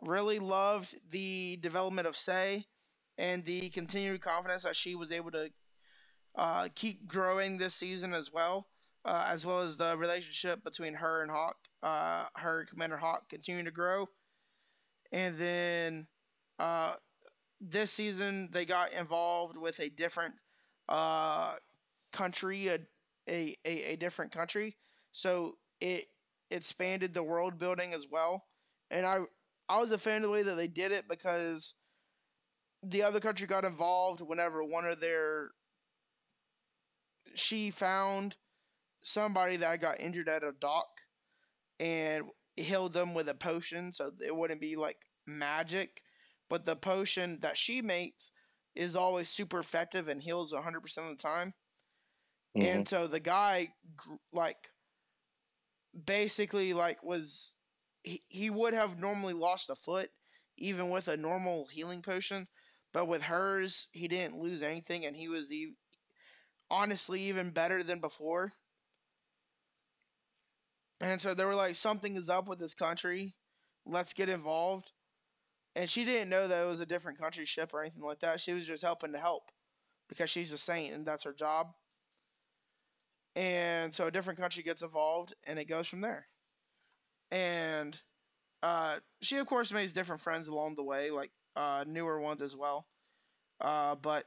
Really 0.01 0.39
loved 0.39 0.95
the 1.11 1.59
development 1.61 2.07
of 2.07 2.17
Sei 2.17 2.65
and 3.19 3.45
the 3.45 3.69
continued 3.71 4.21
confidence 4.21 4.63
that 4.63 4.77
she 4.77 4.95
was 4.95 5.11
able 5.11 5.33
to 5.33 5.51
uh, 6.37 6.69
keep 6.75 7.09
growing 7.09 7.59
this 7.59 7.75
season 7.75 8.15
as 8.15 8.33
well, 8.33 8.67
uh, 9.05 9.25
as 9.29 9.45
well 9.45 9.63
as 9.63 9.77
the 9.77 9.97
relationship 9.97 10.63
between 10.63 10.95
her 10.95 11.21
and 11.21 11.31
Hawke, 11.31 11.59
uh, 11.83 12.27
her 12.37 12.67
Commander 12.71 12.97
Hawke 12.97 13.29
continuing 13.29 13.65
to 13.65 13.73
grow. 13.73 14.09
And 15.11 15.37
then 15.37 16.07
uh, 16.61 16.95
this 17.61 17.93
season 17.93 18.51
they 18.53 18.65
got 18.65 18.93
involved 18.93 19.57
with 19.57 19.81
a 19.81 19.89
different 19.89 20.35
uh, 20.89 21.55
country, 22.13 22.69
a, 22.69 22.79
a, 23.29 23.57
a, 23.65 23.93
a 23.93 23.97
different 23.97 24.33
country. 24.33 24.77
So 25.11 25.57
it 25.81 26.05
expanded 26.51 27.15
the 27.15 27.23
world 27.23 27.59
building 27.59 27.95
as 27.95 28.07
well. 28.09 28.45
And 28.91 29.05
I 29.05 29.21
I 29.69 29.79
was 29.79 29.91
a 29.91 29.99
fan 29.99 30.19
of 30.19 30.23
the 30.23 30.31
way 30.31 30.43
that 30.43 30.55
they 30.55 30.69
did 30.69 30.93
it 30.93 31.09
because 31.09 31.75
the 32.83 33.03
other 33.03 33.21
country 33.21 33.47
got 33.47 33.65
involved 33.65 34.21
whenever 34.21 34.65
one 34.65 34.85
of 34.87 35.01
their 35.01 35.51
she 37.35 37.71
found 37.71 38.37
somebody 39.03 39.57
that 39.59 39.81
got 39.81 40.01
injured 40.01 40.29
at 40.29 40.45
a 40.45 40.53
dock 40.53 40.89
and 41.79 42.31
healed 42.57 42.93
them 42.93 43.15
with 43.15 43.29
a 43.29 43.35
potion. 43.35 43.93
So 43.93 44.13
it 44.21 44.35
wouldn't 44.35 44.61
be 44.61 44.77
like 44.77 44.99
magic. 45.27 46.03
But 46.49 46.65
the 46.65 46.77
potion 46.77 47.41
that 47.41 47.57
she 47.59 47.83
makes 47.83 48.33
is 48.75 48.97
always 48.97 49.29
super 49.29 49.59
effective 49.61 50.09
and 50.09 50.23
heals 50.23 50.53
100% 50.53 51.11
of 51.11 51.17
the 51.19 51.23
time. 51.23 51.55
Mhm. 52.57 52.65
and 52.65 52.89
so 52.89 53.07
the 53.07 53.21
guy 53.21 53.75
like 54.33 54.71
basically 56.05 56.75
like 56.75 57.03
was 57.03 57.58
he, 58.29 58.51
would 58.51 58.75
have 58.75 58.99
normally 58.99 59.35
lost 59.35 59.71
a 59.71 59.77
foot 59.77 60.11
even 60.57 60.91
with 60.91 61.09
a 61.09 61.17
normal 61.17 61.67
healing 61.69 62.03
potion 62.03 62.49
but 62.93 63.07
with 63.07 63.23
hers 63.23 63.89
he 63.93 64.09
didn't 64.09 64.41
lose 64.41 64.63
anything 64.63 65.05
and 65.07 65.17
he 65.17 65.29
was 65.29 65.53
e- 65.53 65.75
honestly 66.71 67.23
even 67.23 67.51
better 67.51 67.83
than 67.83 68.01
before. 68.01 68.53
And 71.01 71.21
so 71.21 71.35
they 71.35 71.45
were 71.45 71.55
like 71.57 71.75
something 71.75 72.15
is 72.17 72.29
up 72.29 72.47
with 72.49 72.59
this 72.61 72.75
country. 72.75 73.35
Let's 73.85 74.13
get 74.13 74.29
involved. 74.29 74.91
And 75.77 75.91
she 75.91 76.05
didn't 76.05 76.31
know 76.31 76.49
that 76.49 76.65
it 76.65 76.69
was 76.69 76.81
a 76.81 76.87
different 76.87 77.19
country 77.21 77.47
ship 77.47 77.75
or 77.75 77.83
anything 77.83 78.03
like 78.03 78.21
that. 78.21 78.41
She 78.41 78.55
was 78.55 78.67
just 78.67 78.83
helping 78.85 79.13
to 79.13 79.19
help 79.19 79.45
because 80.09 80.31
she's 80.31 80.53
a 80.53 80.59
saint 80.59 80.95
and 80.95 81.07
that's 81.07 81.25
her 81.25 81.35
job. 81.35 81.75
And 83.37 83.95
so 83.95 84.07
a 84.07 84.11
different 84.11 84.39
country 84.39 84.63
gets 84.63 84.83
involved 84.83 85.35
and 85.47 85.59
it 85.59 85.65
goes 85.67 85.87
from 85.87 86.01
there 86.01 86.27
and 87.31 87.99
uh, 88.63 88.99
she 89.23 89.39
of 89.39 89.47
course 89.47 89.73
makes 89.73 89.93
different 89.95 90.23
friends 90.23 90.49
along 90.49 90.77
the 90.77 90.85
way 90.85 91.11
like 91.11 91.33
uh, 91.57 91.85
newer 91.87 92.21
ones 92.21 92.43
as 92.43 92.57
well. 92.57 92.87
Uh, 93.61 93.95
but 93.97 94.27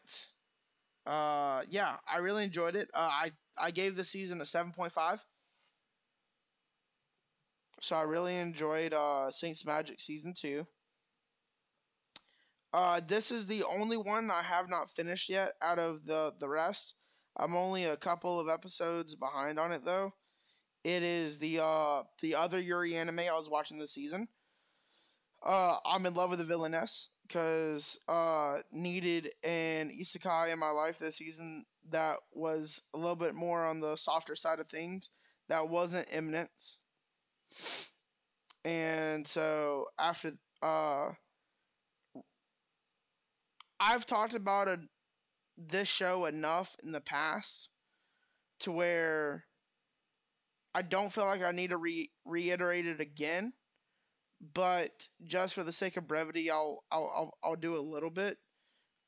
uh, 1.05 1.63
yeah 1.69 1.97
i 2.11 2.17
really 2.17 2.43
enjoyed 2.43 2.75
it. 2.75 2.89
Uh, 2.93 3.09
i 3.11 3.31
i 3.57 3.71
gave 3.71 3.95
the 3.95 4.05
season 4.05 4.41
a 4.41 4.45
7.5 4.45 5.19
so 7.81 7.97
i 7.97 8.01
really 8.03 8.37
enjoyed 8.37 8.93
uh, 8.93 9.29
saints 9.29 9.65
magic 9.65 9.99
season 9.99 10.33
2 10.33 10.65
uh, 12.73 12.99
this 13.07 13.31
is 13.31 13.45
the 13.45 13.63
only 13.63 13.97
one 13.97 14.29
i 14.31 14.41
have 14.41 14.69
not 14.69 14.91
finished 14.95 15.29
yet 15.29 15.53
out 15.61 15.79
of 15.79 16.05
the 16.05 16.33
the 16.39 16.47
rest. 16.49 16.95
I'm 17.37 17.55
only 17.55 17.85
a 17.85 17.95
couple 17.97 18.39
of 18.41 18.49
episodes 18.49 19.15
behind 19.15 19.57
on 19.59 19.71
it 19.71 19.85
though. 19.85 20.13
It 20.83 21.01
is 21.01 21.39
the 21.39 21.59
uh 21.63 22.03
the 22.21 22.35
other 22.35 22.59
Yuri 22.59 22.95
anime 22.95 23.19
I 23.21 23.31
was 23.35 23.49
watching 23.49 23.79
this 23.79 23.91
season. 23.93 24.27
Uh, 25.43 25.77
I'm 25.85 26.05
in 26.05 26.13
love 26.13 26.29
with 26.29 26.39
the 26.39 26.45
villainess 26.45 27.09
because 27.27 27.97
uh 28.07 28.59
needed 28.71 29.31
an 29.43 29.89
isekai 29.91 30.51
in 30.51 30.59
my 30.59 30.69
life 30.69 30.99
this 30.99 31.17
season 31.17 31.65
that 31.89 32.17
was 32.33 32.81
a 32.93 32.97
little 32.97 33.15
bit 33.15 33.33
more 33.35 33.65
on 33.65 33.79
the 33.79 33.95
softer 33.95 34.35
side 34.35 34.59
of 34.59 34.69
things 34.69 35.09
that 35.47 35.67
wasn't 35.69 36.07
imminent. 36.11 36.51
And 38.63 39.27
so 39.27 39.87
after 39.99 40.31
uh 40.61 41.11
I've 43.81 44.05
talked 44.05 44.33
about 44.33 44.69
a 44.69 44.79
this 45.57 45.89
show 45.89 46.25
enough 46.25 46.75
in 46.83 46.91
the 46.91 47.01
past 47.01 47.69
to 48.59 48.71
where 48.71 49.45
I 50.75 50.81
don't 50.81 51.11
feel 51.11 51.25
like 51.25 51.41
I 51.43 51.51
need 51.51 51.69
to 51.69 51.77
re- 51.77 52.11
reiterate 52.25 52.85
it 52.85 52.99
again. 53.01 53.53
But 54.53 55.09
just 55.25 55.53
for 55.53 55.63
the 55.63 55.73
sake 55.73 55.97
of 55.97 56.07
brevity, 56.07 56.51
I'll 56.51 56.83
I'll 56.91 57.11
I'll, 57.15 57.37
I'll 57.43 57.55
do 57.55 57.77
a 57.77 57.79
little 57.79 58.09
bit. 58.09 58.37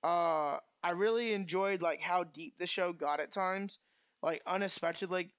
Uh, 0.04 0.60
I 0.84 0.92
really 0.92 1.34
enjoyed 1.34 1.82
like 1.82 2.02
how 2.02 2.24
deep 2.26 2.58
the 2.60 2.68
show 2.68 2.94
got 2.94 3.20
at 3.22 3.32
times, 3.32 3.80
like 4.24 4.42
unexpectedly. 4.48 5.34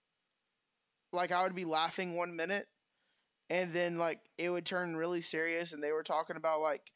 Like 1.12 1.32
I 1.32 1.42
would 1.44 1.54
be 1.54 1.64
laughing 1.64 2.14
one 2.14 2.36
minute, 2.36 2.68
and 3.50 3.72
then 3.72 3.98
like 3.98 4.20
it 4.38 4.50
would 4.50 4.66
turn 4.66 4.96
really 4.96 5.22
serious, 5.22 5.72
and 5.72 5.82
they 5.82 5.92
were 5.92 6.04
talking 6.04 6.36
about 6.36 6.60
like 6.62 6.92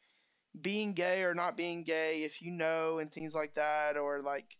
being 0.60 0.94
gay 0.94 1.24
or 1.24 1.34
not 1.34 1.56
being 1.56 1.84
gay 1.84 2.24
if 2.24 2.42
you 2.42 2.52
know 2.52 2.98
and 2.98 3.12
things 3.12 3.34
like 3.34 3.54
that 3.56 3.96
or 3.98 4.22
like 4.22 4.56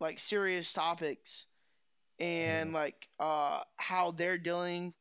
like 0.00 0.18
serious 0.18 0.72
topics 0.72 1.47
and 2.20 2.72
like 2.72 3.08
uh 3.20 3.60
how 3.76 4.10
they're 4.12 4.38
dealing 4.38 4.94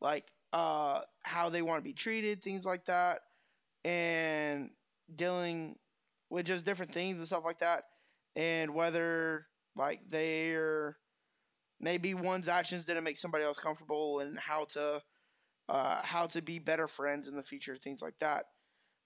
like 0.00 0.24
uh 0.52 1.00
how 1.22 1.48
they 1.50 1.62
want 1.62 1.78
to 1.78 1.84
be 1.84 1.92
treated 1.94 2.42
things 2.42 2.66
like 2.66 2.84
that 2.86 3.20
and 3.84 4.70
dealing 5.14 5.76
with 6.30 6.46
just 6.46 6.64
different 6.64 6.92
things 6.92 7.18
and 7.18 7.26
stuff 7.26 7.44
like 7.44 7.60
that 7.60 7.84
and 8.36 8.74
whether 8.74 9.46
like 9.76 10.00
they're 10.08 10.96
maybe 11.80 12.14
one's 12.14 12.48
actions 12.48 12.84
didn't 12.84 13.04
make 13.04 13.16
somebody 13.16 13.44
else 13.44 13.58
comfortable 13.58 14.20
and 14.20 14.38
how 14.38 14.64
to 14.66 15.00
uh 15.68 16.00
how 16.02 16.26
to 16.26 16.42
be 16.42 16.58
better 16.58 16.88
friends 16.88 17.28
in 17.28 17.36
the 17.36 17.42
future 17.42 17.76
things 17.76 18.02
like 18.02 18.18
that 18.20 18.46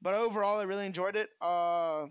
but 0.02 0.14
overall, 0.14 0.58
I 0.60 0.64
really 0.64 0.86
enjoyed 0.86 1.16
it. 1.16 1.30
Uh, 1.40 2.06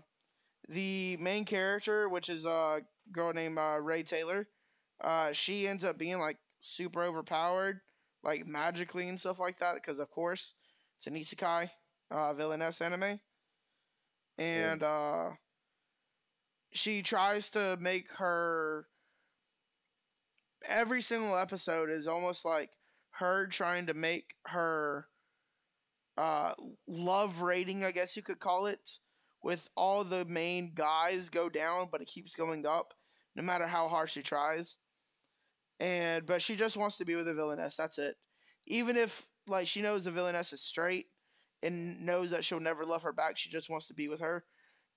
the 0.68 1.16
main 1.18 1.44
character, 1.44 2.08
which 2.08 2.28
is 2.28 2.44
a 2.44 2.80
girl 3.12 3.32
named 3.32 3.58
uh, 3.58 3.78
Rae 3.80 4.02
Taylor, 4.02 4.48
uh, 5.00 5.32
she 5.32 5.66
ends 5.68 5.84
up 5.84 5.98
being 5.98 6.18
like 6.18 6.38
super 6.60 7.04
overpowered, 7.04 7.80
like 8.22 8.46
magically 8.46 9.08
and 9.08 9.18
stuff 9.20 9.38
like 9.38 9.58
that. 9.60 9.74
Because 9.74 9.98
of 9.98 10.10
course, 10.10 10.54
it's 10.96 11.06
an 11.06 11.14
isekai 11.14 11.70
uh, 12.10 12.34
villainess 12.34 12.80
anime, 12.80 13.20
and 14.38 14.82
uh, 14.82 15.30
she 16.72 17.02
tries 17.02 17.50
to 17.50 17.76
make 17.80 18.10
her. 18.12 18.86
Every 20.66 21.02
single 21.02 21.36
episode 21.36 21.90
is 21.90 22.06
almost 22.06 22.44
like 22.44 22.70
her 23.10 23.46
trying 23.46 23.86
to 23.86 23.94
make 23.94 24.34
her 24.46 25.08
uh, 26.16 26.52
love 26.88 27.40
rating, 27.42 27.84
I 27.84 27.92
guess 27.92 28.16
you 28.16 28.22
could 28.22 28.40
call 28.40 28.66
it, 28.66 28.98
with 29.42 29.68
all 29.76 30.04
the 30.04 30.24
main 30.24 30.72
guys 30.74 31.30
go 31.30 31.48
down, 31.48 31.88
but 31.92 32.00
it 32.02 32.08
keeps 32.08 32.34
going 32.36 32.66
up 32.66 32.92
no 33.36 33.42
matter 33.42 33.66
how 33.66 33.88
hard 33.88 34.10
she 34.10 34.22
tries. 34.22 34.76
And 35.80 36.26
but 36.26 36.42
she 36.42 36.56
just 36.56 36.76
wants 36.76 36.98
to 36.98 37.04
be 37.04 37.14
with 37.14 37.28
a 37.28 37.34
villainess. 37.34 37.76
That's 37.76 37.98
it. 37.98 38.16
Even 38.66 38.96
if 38.96 39.26
like 39.46 39.66
she 39.66 39.82
knows 39.82 40.04
the 40.04 40.10
villainess 40.10 40.52
is 40.52 40.62
straight 40.62 41.06
and 41.62 42.04
knows 42.04 42.30
that 42.30 42.44
she'll 42.44 42.60
never 42.60 42.84
love 42.84 43.02
her 43.02 43.12
back, 43.12 43.38
she 43.38 43.50
just 43.50 43.70
wants 43.70 43.88
to 43.88 43.94
be 43.94 44.08
with 44.08 44.20
her 44.20 44.44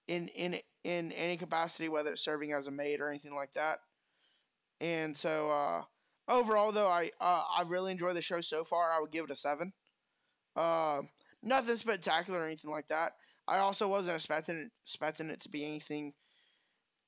in 0.08 0.30
in 0.30 0.60
in 0.84 1.12
any 1.14 1.38
capacity, 1.38 1.90
whether 1.90 2.12
it's 2.12 2.24
serving 2.24 2.54
as 2.54 2.68
a 2.68 2.72
maid 2.72 3.02
or 3.02 3.10
anything 3.10 3.36
like 3.36 3.54
that. 3.56 3.80
And 4.82 5.16
so 5.18 5.50
uh, 5.52 5.84
overall, 6.28 6.72
though, 6.72 6.90
I 6.90 7.12
uh, 7.20 7.44
I 7.58 7.64
really 7.68 7.92
enjoy 7.92 8.14
the 8.14 8.22
show 8.22 8.42
so 8.42 8.64
far. 8.64 8.92
I 8.92 9.00
would 9.00 9.12
give 9.12 9.26
it 9.26 9.32
a 9.32 9.36
seven. 9.36 9.74
Uh, 10.56 11.04
nothing 11.44 11.78
spectacular 11.78 12.40
or 12.42 12.46
anything 12.46 12.72
like 12.72 12.88
that. 12.90 13.14
I 13.48 13.60
also 13.60 13.88
wasn't 13.88 14.16
expecting 14.18 14.70
expecting 14.86 15.30
it 15.30 15.42
to 15.42 15.50
be 15.50 15.66
anything 15.66 16.14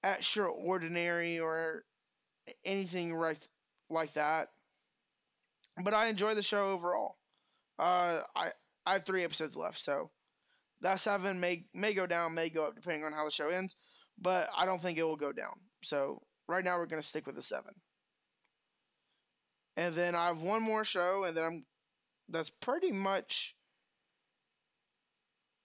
extraordinary 0.03 1.39
or 1.39 1.83
anything 2.65 3.13
right 3.15 3.47
like 3.93 4.13
that. 4.13 4.49
But 5.83 5.93
I 5.93 6.07
enjoy 6.07 6.33
the 6.35 6.43
show 6.43 6.71
overall. 6.71 7.17
Uh, 7.79 8.21
I 8.35 8.51
I 8.85 8.93
have 8.93 9.05
three 9.05 9.23
episodes 9.23 9.55
left, 9.55 9.79
so 9.79 10.11
that 10.81 10.99
seven 10.99 11.39
may 11.39 11.65
may 11.73 11.93
go 11.93 12.05
down, 12.07 12.35
may 12.35 12.49
go 12.49 12.65
up 12.65 12.75
depending 12.75 13.03
on 13.03 13.13
how 13.13 13.25
the 13.25 13.31
show 13.31 13.49
ends. 13.49 13.75
But 14.19 14.49
I 14.55 14.65
don't 14.65 14.81
think 14.81 14.97
it 14.97 15.03
will 15.03 15.15
go 15.15 15.31
down. 15.31 15.59
So 15.83 16.21
right 16.47 16.63
now 16.63 16.77
we're 16.77 16.87
gonna 16.87 17.03
stick 17.03 17.25
with 17.25 17.35
the 17.35 17.43
seven. 17.43 17.73
And 19.77 19.95
then 19.95 20.15
I 20.15 20.27
have 20.27 20.41
one 20.41 20.61
more 20.61 20.83
show, 20.83 21.23
and 21.23 21.35
then 21.35 21.45
I'm 21.45 21.65
that's 22.29 22.49
pretty 22.49 22.91
much 22.91 23.55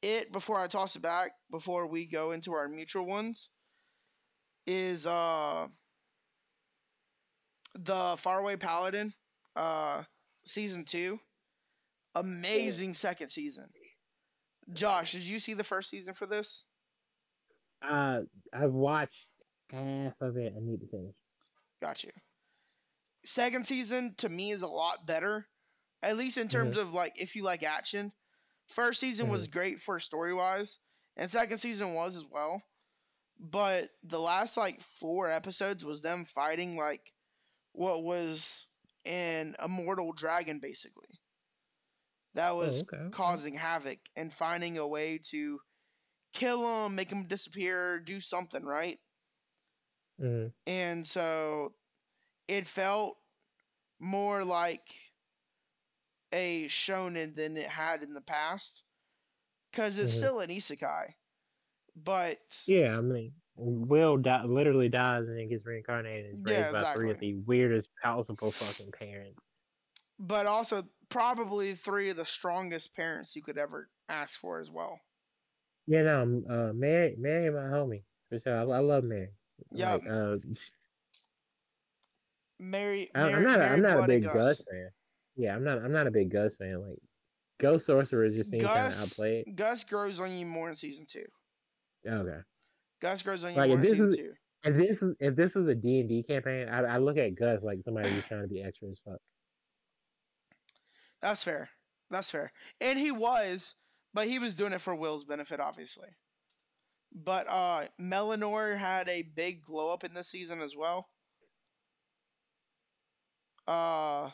it 0.02 0.30
before 0.32 0.60
I 0.60 0.68
toss 0.68 0.96
it 0.96 1.02
back 1.02 1.32
before 1.50 1.86
we 1.86 2.06
go 2.06 2.30
into 2.30 2.52
our 2.52 2.68
mutual 2.68 3.06
ones 3.06 3.48
is 4.66 5.06
uh 5.06 5.66
the 7.84 8.16
Faraway 8.18 8.56
Paladin 8.56 9.12
uh 9.56 10.02
season 10.44 10.84
2 10.84 11.18
amazing 12.14 12.94
second 12.94 13.28
season. 13.28 13.66
Josh 14.72 15.12
did 15.12 15.22
you 15.22 15.38
see 15.38 15.54
the 15.54 15.64
first 15.64 15.90
season 15.90 16.14
for 16.14 16.26
this? 16.26 16.64
Uh, 17.80 18.20
I've 18.52 18.72
watched 18.72 19.26
half 19.70 20.14
of 20.20 20.36
it. 20.36 20.52
I 20.56 20.60
need 20.60 20.80
to 20.80 20.88
finish. 20.88 21.14
got 21.80 22.02
you. 22.02 22.10
Second 23.24 23.66
season 23.66 24.14
to 24.18 24.28
me 24.28 24.50
is 24.50 24.62
a 24.62 24.68
lot 24.68 25.06
better 25.06 25.46
at 26.02 26.16
least 26.16 26.38
in 26.38 26.48
terms 26.48 26.76
of 26.76 26.94
like 26.94 27.20
if 27.20 27.34
you 27.34 27.42
like 27.42 27.62
action. 27.62 28.12
First 28.66 29.00
season 29.00 29.28
was 29.28 29.48
great 29.48 29.80
for 29.80 29.98
story 29.98 30.34
wise 30.34 30.78
and 31.16 31.30
second 31.30 31.58
season 31.58 31.94
was 31.94 32.16
as 32.16 32.24
well. 32.30 32.62
But 33.40 33.88
the 34.04 34.18
last 34.18 34.56
like 34.56 34.80
four 35.00 35.28
episodes 35.28 35.84
was 35.84 36.00
them 36.00 36.26
fighting 36.34 36.76
like 36.76 37.00
what 37.72 38.02
was 38.02 38.66
an 39.06 39.56
immortal 39.64 40.12
dragon 40.12 40.60
basically 40.60 41.08
that 42.32 42.52
was 42.52 42.82
Oh, 42.82 42.86
okay. 42.86 43.10
causing 43.10 43.52
havoc 43.54 43.98
and 44.16 44.32
finding 44.32 44.78
a 44.78 44.86
way 44.86 45.18
to 45.18 45.60
kill 46.32 46.86
him 46.86 46.94
make 46.96 47.10
him 47.10 47.26
disappear 47.28 48.00
do 48.00 48.20
something 48.20 48.64
right 48.64 49.00
Mhm. 50.18 50.52
and 50.66 51.06
so 51.06 51.74
it 52.48 52.66
felt 52.68 53.18
more 54.00 54.44
like 54.44 54.94
a 56.32 56.66
shonen 56.68 57.34
than 57.34 57.56
it 57.58 57.68
had 57.68 58.02
in 58.02 58.14
the 58.14 58.20
past 58.22 58.82
because 59.70 59.98
it's 59.98 60.12
Mhm. 60.12 60.14
still 60.14 60.40
an 60.40 60.50
isekai 60.50 61.14
but 61.96 62.40
Yeah, 62.66 62.96
I 62.96 63.00
mean, 63.00 63.34
Will 63.58 64.16
di- 64.18 64.44
literally 64.44 64.88
dies 64.88 65.26
and 65.26 65.36
then 65.38 65.48
gets 65.48 65.66
reincarnated 65.66 66.26
and 66.26 66.40
is 66.40 66.46
Yeah, 66.50 66.70
raised 66.70 66.72
by 66.72 66.94
three 66.94 67.10
of 67.10 67.18
the 67.18 67.34
weirdest 67.34 67.88
possible 68.02 68.52
fucking 68.52 68.92
parents. 68.92 69.40
but 70.18 70.46
also 70.46 70.88
probably 71.08 71.74
three 71.74 72.10
of 72.10 72.16
the 72.16 72.24
strongest 72.26 72.94
parents 72.94 73.34
you 73.36 73.42
could 73.42 73.58
ever 73.58 73.90
ask 74.08 74.38
for 74.40 74.60
as 74.60 74.70
well 74.70 75.00
Yeah, 75.86 76.02
no, 76.02 76.22
um, 76.22 76.44
uh, 76.48 76.72
Mary, 76.72 77.16
Mary, 77.16 77.50
my 77.50 77.60
homie 77.76 78.04
for 78.28 78.38
sure. 78.40 78.56
I, 78.56 78.62
I 78.62 78.80
love 78.80 79.04
Mary. 79.04 79.30
Yeah, 79.72 79.94
Like, 79.94 80.06
uh, 80.06 80.36
Mary, 82.58 83.10
Mary, 83.14 83.32
I'm 83.34 83.42
not, 83.42 83.60
a, 83.60 83.62
Mary 83.62 83.72
I'm 83.74 83.82
not 83.82 84.04
a 84.04 84.06
big 84.06 84.22
Gus. 84.24 84.62
fan. 84.64 84.90
Yeah, 85.36 85.54
I'm 85.54 85.64
not, 85.64 85.78
I'm 85.78 85.92
not 85.92 86.06
a 86.06 86.10
big 86.10 86.30
Gus 86.30 86.56
fan. 86.56 86.80
Like, 86.82 86.98
Ghost 87.58 87.86
Sorcerer 87.86 88.28
just 88.30 88.50
seems 88.50 88.62
kind 88.72 88.86
of 88.86 88.92
Gus, 88.92 89.02
outplayed. 89.12 89.56
Gus 89.56 89.84
grows 89.84 90.20
on 90.20 90.32
you 90.32 90.46
more 90.46 90.68
in 90.68 90.76
season 90.76 91.06
two. 91.06 91.26
Okay. 92.06 92.40
Gus 93.00 93.22
grows 93.22 93.44
on 93.44 93.52
you 93.52 93.56
Like, 93.56 93.70
if 93.70 93.80
this 93.80 93.98
was- 93.98 94.16
two. 94.16 94.34
If 94.64 94.76
this 94.76 95.00
is 95.02 95.14
if 95.20 95.36
this 95.36 95.54
was 95.54 95.68
a 95.68 95.74
D 95.74 96.00
and 96.00 96.08
D 96.08 96.22
campaign, 96.24 96.68
I 96.68 96.80
I 96.80 96.96
look 96.98 97.16
at 97.16 97.36
Gus 97.36 97.62
like 97.62 97.78
somebody 97.84 98.10
who's 98.10 98.24
trying 98.24 98.42
to 98.42 98.48
be 98.48 98.60
extra 98.60 98.88
as 98.88 98.98
fuck. 99.04 99.20
That's 101.22 101.44
fair. 101.44 101.70
That's 102.10 102.28
fair. 102.30 102.52
And 102.80 102.98
he 102.98 103.12
was, 103.12 103.76
but 104.14 104.26
he 104.26 104.40
was 104.40 104.56
doing 104.56 104.72
it 104.72 104.80
for 104.80 104.96
Will's 104.96 105.24
benefit, 105.24 105.60
obviously. 105.60 106.08
But 107.12 107.48
uh, 107.48 107.86
Melanor 108.00 108.76
had 108.76 109.08
a 109.08 109.22
big 109.22 109.62
glow 109.62 109.92
up 109.92 110.02
in 110.02 110.12
this 110.12 110.28
season 110.28 110.60
as 110.60 110.74
well. 110.74 111.08
Uh, 113.68 114.30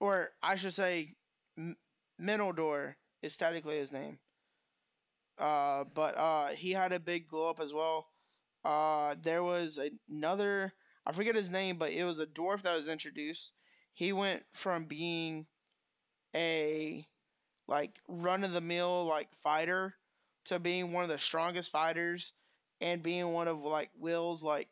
or 0.00 0.28
I 0.42 0.54
should 0.56 0.74
say, 0.74 1.14
M- 1.58 1.76
Meneldor 2.20 2.94
is 3.22 3.36
technically 3.36 3.76
his 3.78 3.92
name. 3.92 4.18
Uh, 5.38 5.84
but 5.84 6.16
uh, 6.16 6.48
he 6.48 6.72
had 6.72 6.92
a 6.92 7.00
big 7.00 7.28
glow 7.28 7.50
up 7.50 7.60
as 7.60 7.72
well. 7.72 8.08
Uh, 8.64 9.14
there 9.22 9.42
was 9.42 9.80
another, 10.08 10.72
I 11.06 11.12
forget 11.12 11.34
his 11.34 11.50
name, 11.50 11.76
but 11.76 11.92
it 11.92 12.04
was 12.04 12.18
a 12.20 12.26
dwarf 12.26 12.62
that 12.62 12.76
was 12.76 12.88
introduced. 12.88 13.52
He 13.94 14.12
went 14.12 14.44
from 14.52 14.86
being 14.86 15.46
a 16.34 17.06
like 17.68 17.98
run 18.08 18.44
of 18.44 18.52
the 18.52 18.60
mill 18.60 19.06
like 19.06 19.34
fighter 19.42 19.94
to 20.46 20.58
being 20.60 20.92
one 20.92 21.04
of 21.04 21.10
the 21.10 21.18
strongest 21.18 21.70
fighters 21.72 22.32
and 22.80 23.02
being 23.02 23.32
one 23.32 23.48
of 23.48 23.60
like 23.60 23.90
Will's 23.96 24.42
like 24.42 24.70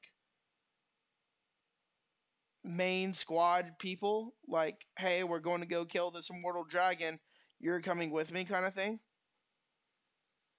main 2.65 3.13
squad 3.15 3.77
people 3.79 4.35
like 4.49 4.87
hey 4.99 5.25
we're 5.25 5.41
going 5.41 5.61
to 5.61 5.67
go 5.67 5.85
kill 5.85 6.11
this 6.11 6.31
immortal 6.31 6.65
dragon 6.65 7.19
you're 7.61 7.81
coming 7.81 8.11
with 8.11 8.33
me 8.33 8.45
kind 8.45 8.65
of 8.65 8.75
thing 8.75 9.01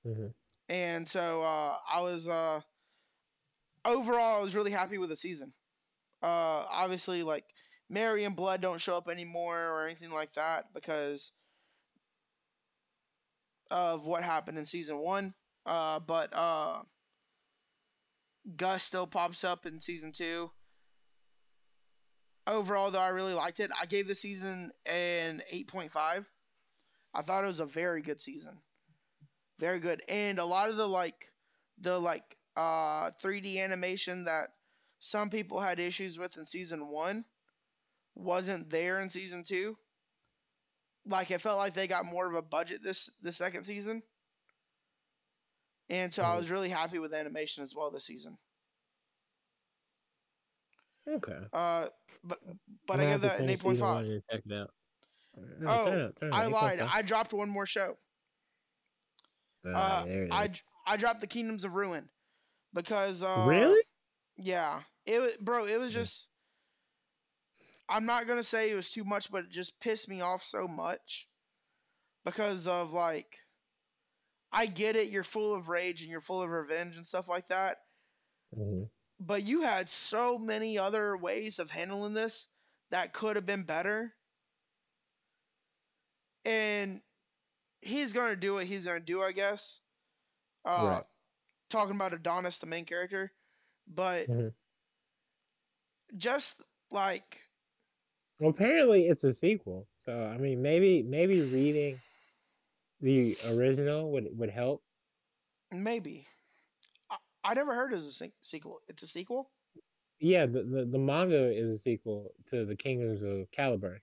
hmm 0.04 0.28
and 0.70 1.08
so 1.08 1.44
uh, 1.44 1.78
I 1.92 2.02
was 2.02 2.28
uh, 2.28 2.62
overall 3.86 4.40
I 4.40 4.42
was 4.42 4.56
really 4.56 4.72
happy 4.72 4.98
with 4.98 5.10
the 5.10 5.18
season. 5.18 5.54
Uh, 6.22 6.66
obviously, 6.70 7.24
like 7.24 7.46
Mary 7.90 8.26
and 8.26 8.36
Blood 8.36 8.62
don't 8.62 8.82
show 8.82 8.98
up 8.98 9.10
anymore 9.10 9.58
or 9.60 9.86
anything 9.88 10.12
like 10.12 10.34
that 10.36 10.74
because 10.74 11.32
of 13.72 14.06
what 14.06 14.24
happened 14.24 14.58
in 14.58 14.66
season 14.66 14.98
one. 14.98 15.34
Uh, 15.66 16.00
but 16.00 16.34
uh, 16.34 16.82
Gus 18.56 18.84
still 18.84 19.06
pops 19.06 19.44
up 19.44 19.66
in 19.66 19.80
season 19.80 20.12
two. 20.12 20.52
Overall, 22.48 22.90
though, 22.92 23.00
I 23.00 23.10
really 23.10 23.34
liked 23.34 23.60
it. 23.60 23.72
I 23.80 23.86
gave 23.86 24.08
the 24.08 24.16
season 24.16 24.72
an 24.86 25.44
8.5. 25.50 26.30
I 27.14 27.22
thought 27.22 27.44
it 27.44 27.48
was 27.48 27.60
a 27.60 27.66
very 27.66 28.02
good 28.02 28.22
season 28.22 28.62
very 29.64 29.80
good. 29.80 30.04
And 30.10 30.40
a 30.40 30.46
lot 30.46 30.70
of 30.70 30.76
the 30.76 30.88
like 30.88 31.32
the 31.80 31.98
like 31.98 32.38
uh 32.58 33.12
3d 33.24 33.58
animation 33.64 34.26
that 34.26 34.50
some 35.00 35.30
people 35.30 35.60
had 35.62 35.80
issues 35.80 36.18
with 36.18 36.38
in 36.38 36.46
season 36.46 36.90
one 36.90 37.24
wasn't 38.14 38.70
there 38.70 39.00
in 39.00 39.10
season 39.10 39.44
two. 39.46 39.78
Like 41.06 41.32
it 41.32 41.40
felt 41.42 41.58
like 41.58 41.74
they 41.74 41.88
got 41.88 42.06
more 42.06 42.28
of 42.28 42.36
a 42.36 42.42
budget 42.42 42.84
this 42.84 43.10
this 43.22 43.38
second 43.38 43.64
season. 43.64 44.04
And 45.90 46.14
so 46.14 46.24
i 46.24 46.36
was 46.36 46.50
really 46.50 46.70
happy 46.70 47.00
with 47.00 47.14
animation 47.14 47.64
as 47.64 47.74
well 47.74 47.90
this 47.90 48.06
season. 48.06 48.38
Okay. 51.08 51.40
uh 51.54 51.88
but 52.24 52.40
but 52.86 53.00
i 53.00 53.06
give 53.06 53.22
that 53.22 53.40
an 53.40 53.46
season 53.46 53.78
8.5 53.78 53.80
one 53.80 54.22
check 54.30 54.42
it 54.46 54.54
out. 54.54 54.72
No, 55.60 55.72
Oh, 55.72 55.86
turn 55.86 56.00
it 56.00 56.06
up, 56.06 56.14
it 56.22 56.34
i 56.34 56.46
lied. 56.48 56.80
i 56.82 57.02
dropped 57.02 57.34
one 57.34 57.50
more 57.50 57.66
show 57.66 57.98
Ah, 59.66 60.02
uh, 60.02 60.06
there 60.06 60.24
it 60.26 60.32
I. 60.32 60.50
I 60.86 60.98
dropped 60.98 61.22
the 61.22 61.28
Kingdoms 61.28 61.64
of 61.64 61.74
Ruin 61.74 62.10
because 62.74 63.22
uh, 63.22 63.46
really? 63.48 63.82
Yeah, 64.38 64.82
it 65.06 65.20
was, 65.20 65.36
bro. 65.38 65.66
It 65.66 65.80
was 65.80 65.94
just. 65.94 66.30
I'm 67.90 68.06
not 68.06 68.28
gonna 68.28 68.44
say 68.44 68.70
it 68.72 68.76
was 68.76 68.92
too 68.92 69.04
much, 69.04 69.32
but 69.32 69.46
it 69.46 69.50
just 69.52 69.80
pissed 69.80 70.08
me 70.10 70.22
off 70.22 70.44
so 70.44 70.68
much 70.68 71.28
because 72.26 72.68
of 72.68 72.92
like. 72.92 73.38
I 74.52 74.68
get 74.68 74.96
it. 74.96 75.10
You're 75.10 75.24
full 75.24 75.54
of 75.56 75.68
rage 75.70 76.02
and 76.02 76.12
you're 76.12 76.22
full 76.22 76.42
of 76.42 76.50
revenge 76.50 76.96
and 76.98 77.08
stuff 77.08 77.28
like 77.28 77.48
that, 77.50 77.78
Mhm. 78.56 78.90
but 79.20 79.44
you 79.44 79.62
had 79.62 79.90
so 79.90 80.38
many 80.38 80.78
other 80.78 81.18
ways 81.18 81.60
of 81.60 81.72
handling 81.72 82.14
this 82.14 82.48
that 82.92 83.14
could 83.14 83.36
have 83.36 83.46
been 83.46 83.64
better. 83.64 84.14
and 86.46 87.02
he's 87.84 88.14
gonna 88.14 88.36
do 88.36 88.56
what 88.56 88.66
he's 88.66 88.86
gonna 88.86 89.00
do, 89.00 89.22
I 89.22 89.32
guess. 89.32 89.80
Uh, 90.66 90.88
Right. 90.90 91.04
Talking 91.70 91.96
about 91.96 92.14
Adonis, 92.14 92.60
the 92.60 92.68
main 92.68 92.86
character, 92.86 93.32
but 93.88 94.28
Mhm. 94.28 94.54
just 96.18 96.62
like 96.92 97.40
Well, 98.40 98.50
apparently 98.52 99.08
it's 99.08 99.24
a 99.24 99.34
sequel. 99.34 99.88
So 100.06 100.24
I 100.26 100.38
mean, 100.38 100.62
maybe 100.62 101.04
maybe 101.04 101.42
reading 101.42 102.00
the 103.02 103.36
original 103.48 104.12
would 104.12 104.38
would 104.38 104.50
help. 104.50 104.84
maybe 105.72 106.28
I, 107.10 107.18
I 107.44 107.54
never 107.54 107.74
heard 107.74 107.94
it 107.94 107.98
as 107.98 108.06
a 108.06 108.14
se- 108.14 108.34
sequel. 108.42 108.82
It's 108.88 109.04
a 109.04 109.08
sequel. 109.08 109.52
Yeah, 110.20 110.46
the, 110.46 110.64
the 110.64 110.86
the 110.86 111.00
manga 111.00 111.52
is 111.52 111.70
a 111.70 111.82
sequel 111.82 112.34
to 112.46 112.66
the 112.66 112.76
Kingdoms 112.76 113.22
of 113.24 113.50
Caliburn. 113.52 114.00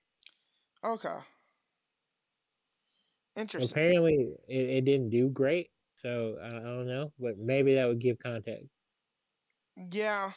Okay. 0.85 1.19
Interesting. 3.37 3.81
Apparently, 3.81 4.35
it, 4.49 4.69
it 4.71 4.81
didn't 4.85 5.11
do 5.11 5.29
great. 5.29 5.71
So 6.03 6.37
I, 6.43 6.49
I 6.49 6.61
don't 6.61 6.87
know, 6.87 7.13
but 7.19 7.39
maybe 7.39 7.75
that 7.75 7.87
would 7.87 8.01
give 8.01 8.19
context. 8.19 8.69
Yeah. 9.77 10.33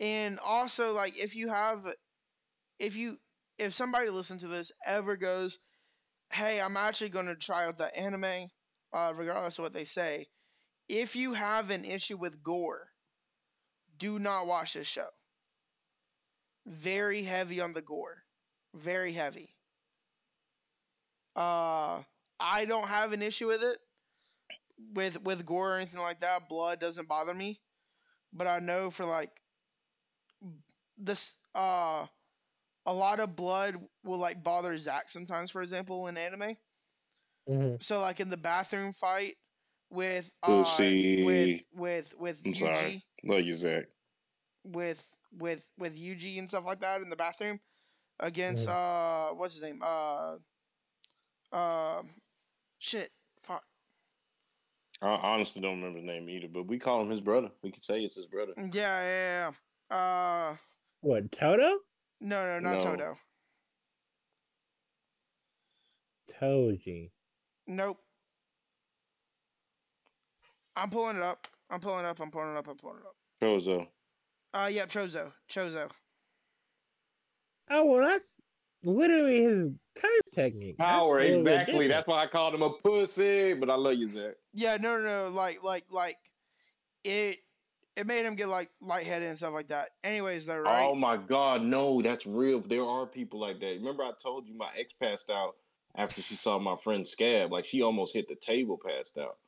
And 0.00 0.38
also 0.40 0.92
like 0.92 1.16
if 1.16 1.34
you 1.34 1.48
have 1.48 1.86
if 2.78 2.96
you 2.96 3.20
if 3.58 3.74
somebody 3.74 4.10
listen 4.10 4.38
to 4.40 4.48
this 4.48 4.72
ever 4.84 5.16
goes, 5.16 5.58
"Hey, 6.32 6.60
I'm 6.60 6.76
actually 6.76 7.10
going 7.10 7.26
to 7.26 7.36
try 7.36 7.66
out 7.66 7.78
the 7.78 7.94
anime 7.96 8.50
uh 8.92 9.12
regardless 9.16 9.58
of 9.58 9.64
what 9.64 9.72
they 9.74 9.84
say." 9.84 10.28
If 10.88 11.16
you 11.16 11.34
have 11.34 11.70
an 11.70 11.84
issue 11.84 12.16
with 12.18 12.42
gore, 12.42 12.92
do 13.98 14.18
not 14.18 14.46
watch 14.46 14.74
this 14.74 14.86
show. 14.86 15.10
Very 16.66 17.24
heavy 17.24 17.60
on 17.60 17.74
the 17.74 17.82
gore. 17.82 18.24
Very 18.72 19.12
heavy. 19.12 19.57
Uh 21.38 22.02
I 22.40 22.66
don't 22.66 22.88
have 22.88 23.12
an 23.12 23.22
issue 23.22 23.48
with 23.48 23.62
it 23.62 23.78
with 24.94 25.20
with 25.22 25.46
gore 25.46 25.72
or 25.72 25.76
anything 25.76 26.00
like 26.00 26.20
that. 26.20 26.48
Blood 26.48 26.80
doesn't 26.80 27.08
bother 27.08 27.34
me 27.34 27.60
but 28.32 28.46
I 28.46 28.58
know 28.60 28.90
for 28.90 29.04
like 29.06 29.40
this 30.98 31.36
uh 31.54 32.06
a 32.86 32.92
lot 32.94 33.20
of 33.20 33.36
blood 33.36 33.76
will 34.04 34.18
like 34.18 34.42
bother 34.42 34.76
Zach 34.78 35.08
sometimes, 35.10 35.50
for 35.50 35.62
example, 35.62 36.08
in 36.08 36.16
anime. 36.16 36.56
hmm 37.48 37.76
So 37.80 38.00
like 38.00 38.20
in 38.20 38.30
the 38.30 38.36
bathroom 38.36 38.92
fight 38.94 39.36
with 39.90 40.30
We'll 40.46 40.64
uh 40.64 40.90
see. 40.90 41.16
with 41.16 41.62
with 41.72 42.14
with 42.18 42.42
I'm 42.44 42.54
Yuji 42.54 42.54
sorry. 42.54 43.04
Love 43.24 43.42
you, 43.42 43.54
Zach. 43.54 43.86
with 44.64 45.04
with 45.32 45.64
with 45.78 45.96
Yuji 45.98 46.38
and 46.38 46.48
stuff 46.48 46.64
like 46.64 46.80
that 46.80 47.02
in 47.02 47.10
the 47.10 47.16
bathroom 47.16 47.60
against 48.20 48.68
uh 48.68 49.30
what's 49.32 49.54
his 49.54 49.62
name 49.62 49.80
uh 49.82 50.36
um 51.52 52.10
shit 52.78 53.10
fuck 53.42 53.64
I 55.00 55.08
honestly 55.08 55.62
don't 55.62 55.76
remember 55.80 55.98
his 55.98 56.06
name 56.06 56.28
either, 56.28 56.48
but 56.48 56.66
we 56.66 56.76
call 56.76 57.00
him 57.00 57.08
his 57.08 57.20
brother. 57.20 57.50
We 57.62 57.70
could 57.70 57.84
say 57.84 58.00
it's 58.00 58.16
his 58.16 58.26
brother. 58.26 58.52
yeah 58.56 58.70
yeah 58.72 59.50
yeah 59.90 59.96
uh 59.96 60.56
What 61.00 61.30
Toto? 61.32 61.78
no 62.20 62.58
no 62.58 62.58
not 62.58 62.78
No. 62.78 62.84
Toto 62.84 63.18
Toji. 66.40 67.10
Nope. 67.66 67.98
I'm 70.76 70.90
pulling 70.90 71.16
it 71.16 71.22
up. 71.22 71.46
I'm 71.70 71.80
pulling 71.80 72.04
it 72.04 72.08
up. 72.08 72.20
I'm 72.20 72.30
pulling 72.30 72.54
it 72.54 72.56
up. 72.58 72.68
I'm 72.68 72.76
pulling 72.76 72.98
it 72.98 73.06
up. 73.06 73.16
Chozo. 73.42 73.86
Uh, 74.54 74.68
yep, 74.70 74.88
Chozo. 74.88 75.32
Chozo. 75.50 75.90
Oh 77.70 77.84
well, 77.84 78.06
that's 78.06 78.36
literally 78.84 79.42
his 79.42 79.70
curse 79.96 80.30
technique. 80.34 80.78
Power, 80.78 81.20
a 81.20 81.28
little 81.28 81.44
bit 81.44 81.60
exactly. 81.60 81.88
That's 81.88 82.06
why 82.06 82.22
I 82.22 82.26
called 82.26 82.54
him 82.54 82.62
a 82.62 82.70
pussy. 82.70 83.54
But 83.54 83.70
I 83.70 83.74
love 83.74 83.94
you, 83.94 84.10
Zach. 84.12 84.34
Yeah, 84.54 84.76
no, 84.80 84.98
no, 84.98 85.24
no. 85.24 85.30
Like, 85.30 85.62
like, 85.62 85.84
like, 85.90 86.16
it. 87.04 87.38
It 87.96 88.06
made 88.06 88.24
him 88.24 88.36
get 88.36 88.46
like 88.48 88.70
lightheaded 88.80 89.28
and 89.28 89.36
stuff 89.36 89.52
like 89.54 89.66
that. 89.70 89.90
Anyways, 90.04 90.46
though, 90.46 90.58
right? 90.58 90.86
Oh 90.86 90.94
my 90.94 91.16
God, 91.16 91.62
no, 91.62 92.00
that's 92.00 92.26
real. 92.26 92.60
There 92.60 92.84
are 92.84 93.06
people 93.06 93.40
like 93.40 93.58
that. 93.58 93.66
Remember, 93.74 94.04
I 94.04 94.12
told 94.22 94.46
you 94.46 94.56
my 94.56 94.68
ex 94.78 94.92
passed 95.02 95.30
out 95.30 95.56
after 95.96 96.22
she 96.22 96.36
saw 96.36 96.60
my 96.60 96.76
friend 96.76 97.08
Scab. 97.08 97.50
Like 97.50 97.64
she 97.64 97.82
almost 97.82 98.14
hit 98.14 98.28
the 98.28 98.36
table, 98.36 98.78
passed 98.78 99.18
out. 99.18 99.38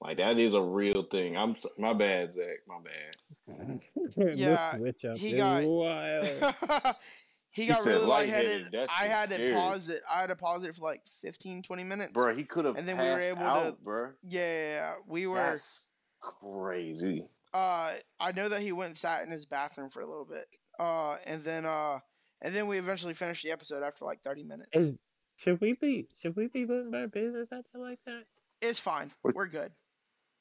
Like 0.00 0.18
that 0.18 0.38
is 0.38 0.54
a 0.54 0.62
real 0.62 1.02
thing. 1.02 1.36
I'm 1.36 1.56
my 1.78 1.94
bad, 1.94 2.32
Zach. 2.34 2.58
My 2.68 2.76
bad. 3.48 3.80
Yeah, 4.36 4.76
switch 4.76 5.04
up 5.04 5.16
he 5.18 5.32
got- 5.34 5.64
wild. 5.64 6.28
he 7.56 7.62
He 7.62 7.68
got 7.68 7.80
said 7.80 7.94
really 7.94 8.04
lightheaded. 8.06 8.50
lightheaded. 8.50 8.72
That 8.72 8.88
I 8.90 9.02
shit's 9.04 9.14
had 9.14 9.30
to 9.48 9.52
pause 9.54 9.88
it. 9.88 10.00
I 10.12 10.20
had 10.20 10.26
to 10.28 10.36
pause 10.36 10.64
it 10.64 10.76
for 10.76 10.82
like 10.84 11.00
15, 11.22 11.62
20 11.62 11.84
minutes. 11.84 12.12
Bro, 12.12 12.34
he 12.36 12.44
could 12.44 12.66
have 12.66 12.76
And 12.76 12.86
then 12.86 12.98
we 12.98 13.04
were 13.04 13.18
able 13.18 13.40
to- 13.40 13.46
out, 13.46 13.82
bro. 13.82 14.10
Yeah, 14.28 14.40
yeah, 14.40 14.68
yeah. 14.68 14.94
we 15.06 15.26
were. 15.26 15.36
That's 15.36 15.82
crazy. 16.20 17.28
uh 17.54 17.94
I 18.20 18.32
know 18.32 18.48
that 18.50 18.60
he 18.60 18.72
went 18.72 18.88
and 18.90 18.96
sat 18.98 19.24
in 19.24 19.30
his 19.30 19.46
bathroom 19.46 19.88
for 19.90 20.00
a 20.02 20.06
little 20.06 20.26
bit. 20.26 20.44
Uh 20.78 21.16
and 21.24 21.42
then 21.44 21.64
uh 21.64 21.98
and 22.42 22.54
then 22.54 22.66
we 22.66 22.78
eventually 22.78 23.14
finished 23.14 23.42
the 23.42 23.50
episode 23.52 23.82
after 23.82 24.04
like 24.04 24.20
30 24.22 24.44
minutes. 24.44 24.68
Is 24.74 24.98
should 25.36 25.60
we 25.62 25.72
be 25.74 26.08
should 26.20 26.36
we 26.36 26.48
be 26.48 26.66
putting 26.66 26.94
our 26.94 27.06
business 27.08 27.48
out 27.52 27.64
there 27.72 27.82
like 27.82 28.00
that? 28.04 28.24
It's 28.60 28.78
fine. 28.78 29.10
What- 29.22 29.34
We're 29.34 29.46
good. 29.46 29.72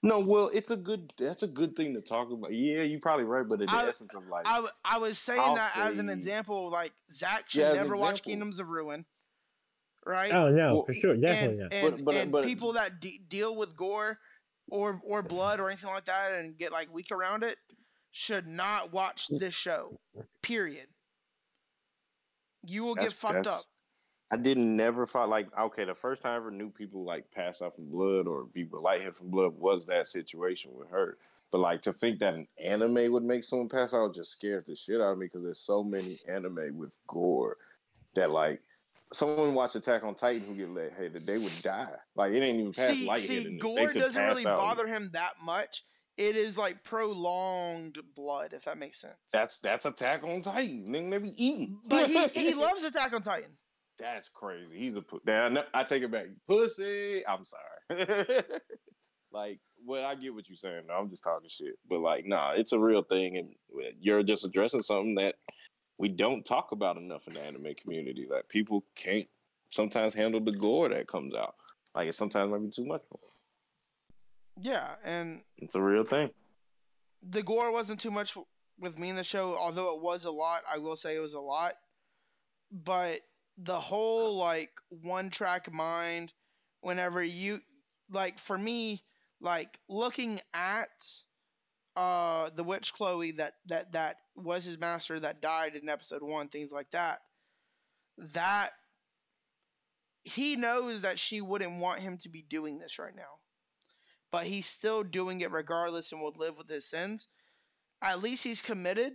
No, 0.05 0.19
well, 0.19 0.51
it's 0.53 0.69
a 0.69 0.77
good. 0.77 1.11
That's 1.17 1.41
a 1.41 1.47
good 1.47 1.75
thing 1.75 1.95
to 1.95 2.01
talk 2.01 2.31
about. 2.31 2.53
Yeah, 2.53 2.83
you're 2.83 2.99
probably 2.99 3.23
right, 3.25 3.47
but 3.47 3.59
in 3.61 3.65
the 3.65 3.71
I- 3.73 3.87
essence 3.87 4.13
of 4.13 4.27
like, 4.27 4.45
I 4.85 4.97
was 4.99 5.17
saying 5.17 5.41
I'll 5.43 5.55
that 5.55 5.75
as 5.75 5.97
an 5.97 6.09
example 6.09 6.69
like 6.69 6.93
Zach 7.11 7.49
should 7.49 7.61
Yeah, 7.61 7.73
never 7.73 7.97
watch. 7.97 8.21
Kingdoms 8.23 8.59
of 8.59 8.69
Ruin. 8.69 9.05
Right? 10.05 10.31
Oh 10.31 10.49
no, 10.51 10.73
Well, 10.73 10.85
for 10.85 10.93
sure, 10.93 11.17
definitely 11.17 11.53
and 11.53 11.71
not. 11.71 11.73
and, 11.73 11.95
But- 11.95 12.05
but- 12.05 12.15
and 12.15 12.31
but- 12.31 12.43
people 12.45 12.73
that 12.73 12.99
de- 12.99 13.17
deal 13.27 13.55
with 13.55 13.75
gore 13.75 14.19
or 14.69 15.01
or 15.03 15.23
blood 15.23 15.59
or 15.59 15.69
anything 15.69 15.89
like 15.89 16.05
that 16.05 16.33
and 16.33 16.55
get 16.55 16.71
like 16.71 16.93
weak 16.93 17.11
around 17.11 17.43
it 17.43 17.57
should 18.11 18.45
not 18.47 18.93
watch 18.93 19.27
this 19.29 19.55
show. 19.55 19.99
Period. 20.43 20.87
You 22.63 22.83
will 22.83 22.93
get 22.95 23.13
fucked 23.13 23.47
up. 23.47 23.63
I 24.35 24.41
didn't 24.41 24.75
never 24.75 25.05
thought 25.05 25.29
like 25.29 25.47
okay. 25.57 25.85
The 25.85 25.95
first 25.95 26.21
time 26.21 26.33
I 26.33 26.35
ever 26.35 26.51
knew 26.51 26.69
people 26.69 27.05
like 27.05 27.31
pass 27.31 27.61
out 27.61 27.73
from 27.73 27.85
blood 27.89 28.27
or 28.27 28.43
be 28.53 28.67
lightheaded 28.69 29.15
from 29.15 29.29
blood 29.29 29.53
was 29.57 29.85
that 29.85 30.09
situation 30.09 30.71
with 30.75 30.89
her. 30.89 31.17
But 31.51 31.59
like 31.59 31.81
to 31.83 31.93
think 31.93 32.19
that 32.19 32.33
an 32.33 32.47
anime 32.61 33.13
would 33.13 33.23
make 33.23 33.45
someone 33.45 33.69
pass 33.69 33.93
out 33.93 34.13
just 34.13 34.31
scares 34.31 34.65
the 34.65 34.75
shit 34.75 34.99
out 34.99 35.13
of 35.13 35.17
me 35.17 35.27
because 35.27 35.43
there's 35.43 35.59
so 35.61 35.83
many 35.83 36.19
anime 36.27 36.77
with 36.77 36.97
gore 37.07 37.55
that 38.15 38.29
like 38.29 38.59
someone 39.13 39.53
watch 39.53 39.75
Attack 39.75 40.03
on 40.03 40.15
Titan 40.15 40.45
who 40.45 40.53
get 40.53 40.69
lightheaded, 40.69 41.25
they 41.25 41.37
would 41.37 41.61
die. 41.61 41.87
Like 42.15 42.35
it 42.35 42.41
ain't 42.41 42.59
even 42.59 42.73
past 42.73 42.93
See, 42.93 43.17
see, 43.19 43.43
They 43.45 43.57
gore 43.57 43.87
could 43.93 43.99
doesn't 43.99 44.21
pass 44.21 44.35
really 44.35 44.45
out. 44.45 44.57
bother 44.57 44.85
him 44.85 45.09
that 45.13 45.31
much. 45.45 45.85
It 46.17 46.35
is 46.35 46.57
like 46.57 46.83
prolonged 46.83 47.99
blood, 48.15 48.53
if 48.53 48.65
that 48.65 48.77
makes 48.77 48.99
sense. 48.99 49.15
That's 49.31 49.59
that's 49.59 49.85
Attack 49.85 50.23
on 50.23 50.41
Titan. 50.41 50.85
Nigga, 50.89 51.11
they 51.11 51.17
be 51.19 51.31
eating. 51.37 51.79
but 51.87 52.09
he, 52.09 52.27
he 52.33 52.53
loves 52.53 52.83
Attack 52.83 53.13
on 53.13 53.21
Titan. 53.21 53.51
That's 53.97 54.29
crazy. 54.29 54.77
He's 54.77 54.95
a 54.95 55.03
I 55.73 55.83
take 55.83 56.03
it 56.03 56.11
back. 56.11 56.25
Pussy. 56.47 57.25
I'm 57.25 57.45
sorry. 57.45 58.43
like, 59.31 59.59
well, 59.85 60.05
I 60.05 60.15
get 60.15 60.33
what 60.33 60.49
you're 60.49 60.57
saying. 60.57 60.83
I'm 60.91 61.09
just 61.09 61.23
talking 61.23 61.47
shit. 61.49 61.75
But 61.89 61.99
like, 62.01 62.25
nah, 62.25 62.51
it's 62.51 62.73
a 62.73 62.79
real 62.79 63.03
thing, 63.03 63.37
and 63.37 63.53
you're 63.99 64.23
just 64.23 64.45
addressing 64.45 64.81
something 64.81 65.15
that 65.15 65.35
we 65.97 66.09
don't 66.09 66.43
talk 66.45 66.71
about 66.71 66.97
enough 66.97 67.27
in 67.27 67.33
the 67.33 67.41
anime 67.41 67.73
community. 67.81 68.27
That 68.29 68.49
people 68.49 68.83
can't 68.95 69.27
sometimes 69.71 70.13
handle 70.13 70.41
the 70.41 70.51
gore 70.51 70.89
that 70.89 71.07
comes 71.07 71.33
out. 71.33 71.55
Like, 71.93 72.09
it 72.09 72.15
sometimes 72.15 72.51
might 72.51 72.61
be 72.61 72.69
too 72.69 72.85
much. 72.85 73.01
Yeah, 74.59 74.95
and 75.03 75.41
It's 75.57 75.75
a 75.75 75.81
real 75.81 76.03
thing. 76.03 76.31
the 77.29 77.43
gore 77.43 77.71
wasn't 77.71 77.99
too 77.99 78.11
much 78.11 78.37
with 78.79 78.97
me 78.99 79.09
in 79.09 79.15
the 79.15 79.23
show, 79.23 79.55
although 79.55 79.95
it 79.95 80.01
was 80.01 80.25
a 80.25 80.31
lot. 80.31 80.63
I 80.71 80.77
will 80.77 80.95
say 80.95 81.15
it 81.15 81.21
was 81.21 81.33
a 81.33 81.39
lot. 81.39 81.73
But 82.71 83.21
the 83.57 83.79
whole 83.79 84.35
like 84.37 84.71
one 84.89 85.29
track 85.29 85.71
mind, 85.73 86.31
whenever 86.81 87.23
you 87.23 87.59
like 88.09 88.39
for 88.39 88.57
me, 88.57 89.03
like 89.41 89.79
looking 89.89 90.39
at 90.53 90.89
uh 91.95 92.49
the 92.55 92.63
witch 92.63 92.93
Chloe 92.93 93.31
that 93.31 93.53
that 93.67 93.93
that 93.93 94.17
was 94.35 94.65
his 94.65 94.77
master 94.79 95.19
that 95.19 95.41
died 95.41 95.75
in 95.75 95.87
episode 95.89 96.21
one, 96.23 96.49
things 96.49 96.71
like 96.71 96.91
that. 96.91 97.21
That 98.33 98.71
he 100.23 100.55
knows 100.55 101.03
that 101.03 101.19
she 101.19 101.39
wouldn't 101.39 101.79
want 101.79 101.99
him 101.99 102.17
to 102.19 102.29
be 102.29 102.41
doing 102.41 102.79
this 102.79 102.99
right 102.99 103.15
now. 103.15 103.39
But 104.31 104.45
he's 104.45 104.65
still 104.65 105.03
doing 105.03 105.41
it 105.41 105.51
regardless 105.51 106.11
and 106.11 106.21
will 106.21 106.33
live 106.37 106.57
with 106.57 106.67
his 106.67 106.89
sins. 106.89 107.27
At 108.01 108.21
least 108.21 108.43
he's 108.43 108.61
committed. 108.61 109.13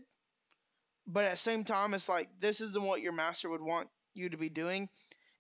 But 1.07 1.25
at 1.25 1.33
the 1.33 1.39
same 1.39 1.65
time, 1.65 1.93
it's 1.95 2.09
like 2.09 2.29
this 2.39 2.61
isn't 2.61 2.83
what 2.85 3.03
your 3.03 3.13
master 3.13 3.51
would 3.51 3.61
want 3.61 3.89
you 4.15 4.31
to 4.31 4.37
be 4.37 4.49
doing. 4.49 4.89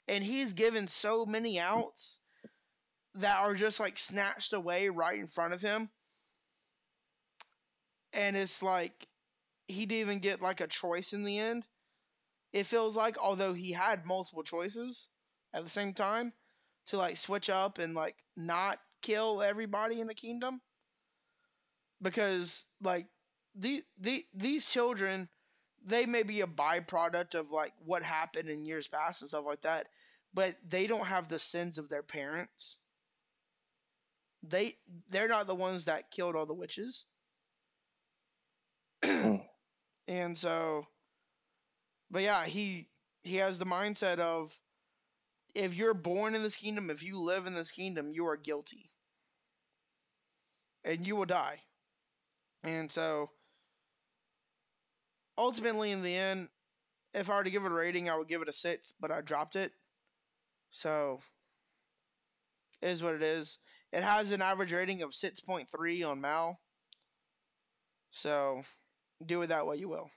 And 0.09 0.25
he's 0.25 0.55
given 0.55 0.89
so 0.89 1.25
many 1.27 1.61
outs 1.61 2.19
that 3.15 3.39
are 3.39 3.55
just 3.55 3.81
like 3.81 3.99
snatched 3.99 4.53
away 4.53 4.89
right 4.89 5.19
in 5.19 5.27
front 5.27 5.53
of 5.55 5.63
him. 5.63 5.91
And 8.13 8.37
it's 8.37 8.63
like 8.63 8.93
he 9.69 9.87
didn't 9.87 10.01
even 10.01 10.19
get 10.19 10.43
like 10.43 10.61
a 10.61 10.67
choice 10.67 11.13
in 11.13 11.25
the 11.25 11.39
end. 11.39 11.65
It 12.53 12.67
feels 12.67 12.97
like, 12.97 13.17
although 13.19 13.53
he 13.55 13.73
had 13.73 14.07
multiple 14.07 14.43
choices, 14.43 15.09
at 15.53 15.63
the 15.65 15.71
same 15.71 15.95
time 15.95 16.33
to 16.87 16.97
like 16.97 17.17
switch 17.17 17.51
up 17.51 17.79
and 17.79 17.95
like 17.95 18.17
not 18.37 18.79
kill 19.03 19.43
everybody 19.43 20.01
in 20.01 20.07
the 20.07 20.15
kingdom 20.15 20.61
because 22.03 22.65
like 22.83 23.07
the, 23.55 23.83
the 23.99 24.25
these 24.35 24.69
children 24.69 25.29
they 25.85 26.07
may 26.07 26.23
be 26.23 26.41
a 26.43 26.47
byproduct 26.47 27.35
of 27.35 27.51
like 27.51 27.73
what 27.85 28.03
happened 28.03 28.49
in 28.49 28.65
years 28.65 28.89
past 28.89 29.23
and 29.23 29.29
stuff 29.29 29.45
like 29.47 29.63
that 29.63 29.89
but 30.35 30.57
they 30.69 30.87
don't 30.87 31.07
have 31.07 31.29
the 31.29 31.39
sins 31.39 31.79
of 31.79 31.89
their 31.89 32.03
parents. 32.03 32.79
They 34.43 34.77
they're 35.09 35.29
not 35.29 35.47
the 35.47 35.55
ones 35.55 35.87
that 35.87 36.11
killed 36.11 36.37
all 36.37 36.45
the 36.45 36.53
witches. 36.53 37.07
Hmm. 39.05 39.37
And 40.09 40.39
so 40.39 40.87
but 42.11 42.23
yeah 42.23 42.45
he 42.45 42.89
he 43.23 43.37
has 43.37 43.59
the 43.59 43.65
mindset 43.65 44.19
of 44.19 44.59
if 45.55 45.75
you're 45.75 45.95
born 45.95 46.35
in 46.35 46.43
this 46.43 46.57
kingdom 46.57 46.91
if 46.91 47.03
you 47.03 47.21
live 47.21 47.47
in 47.47 47.55
this 47.55 47.73
kingdom 47.73 48.13
you 48.13 48.27
are 48.27 48.37
guilty. 48.37 48.91
And 50.85 51.07
you 51.07 51.17
will 51.17 51.25
die. 51.25 51.63
And 52.63 52.91
so 52.91 53.31
ultimately 55.41 55.91
in 55.91 56.03
the 56.03 56.15
end 56.15 56.49
if 57.15 57.31
i 57.31 57.37
were 57.37 57.45
to 57.45 57.51
give 57.51 57.65
it 57.65 57.73
a 57.73 57.75
rating 57.75 58.09
i 58.09 58.17
would 58.17 58.29
give 58.29 58.43
it 58.43 58.49
a 58.49 58.53
six 58.53 58.95
but 59.01 59.11
i 59.11 59.21
dropped 59.21 59.57
it 59.57 59.73
so 60.71 61.19
it 62.83 62.89
is 62.91 63.03
what 63.03 63.15
it 63.15 63.23
is 63.23 63.59
it 63.93 64.05
has 64.05 64.31
an 64.31 64.43
average 64.43 64.73
rating 64.73 65.03
of 65.03 65.11
6.3 65.11 66.09
on 66.09 66.21
mal 66.21 66.61
so 68.13 68.63
do 69.27 69.41
with 69.41 69.49
that 69.49 69.67
what 69.67 69.79
you 69.79 69.89
will 69.89 70.11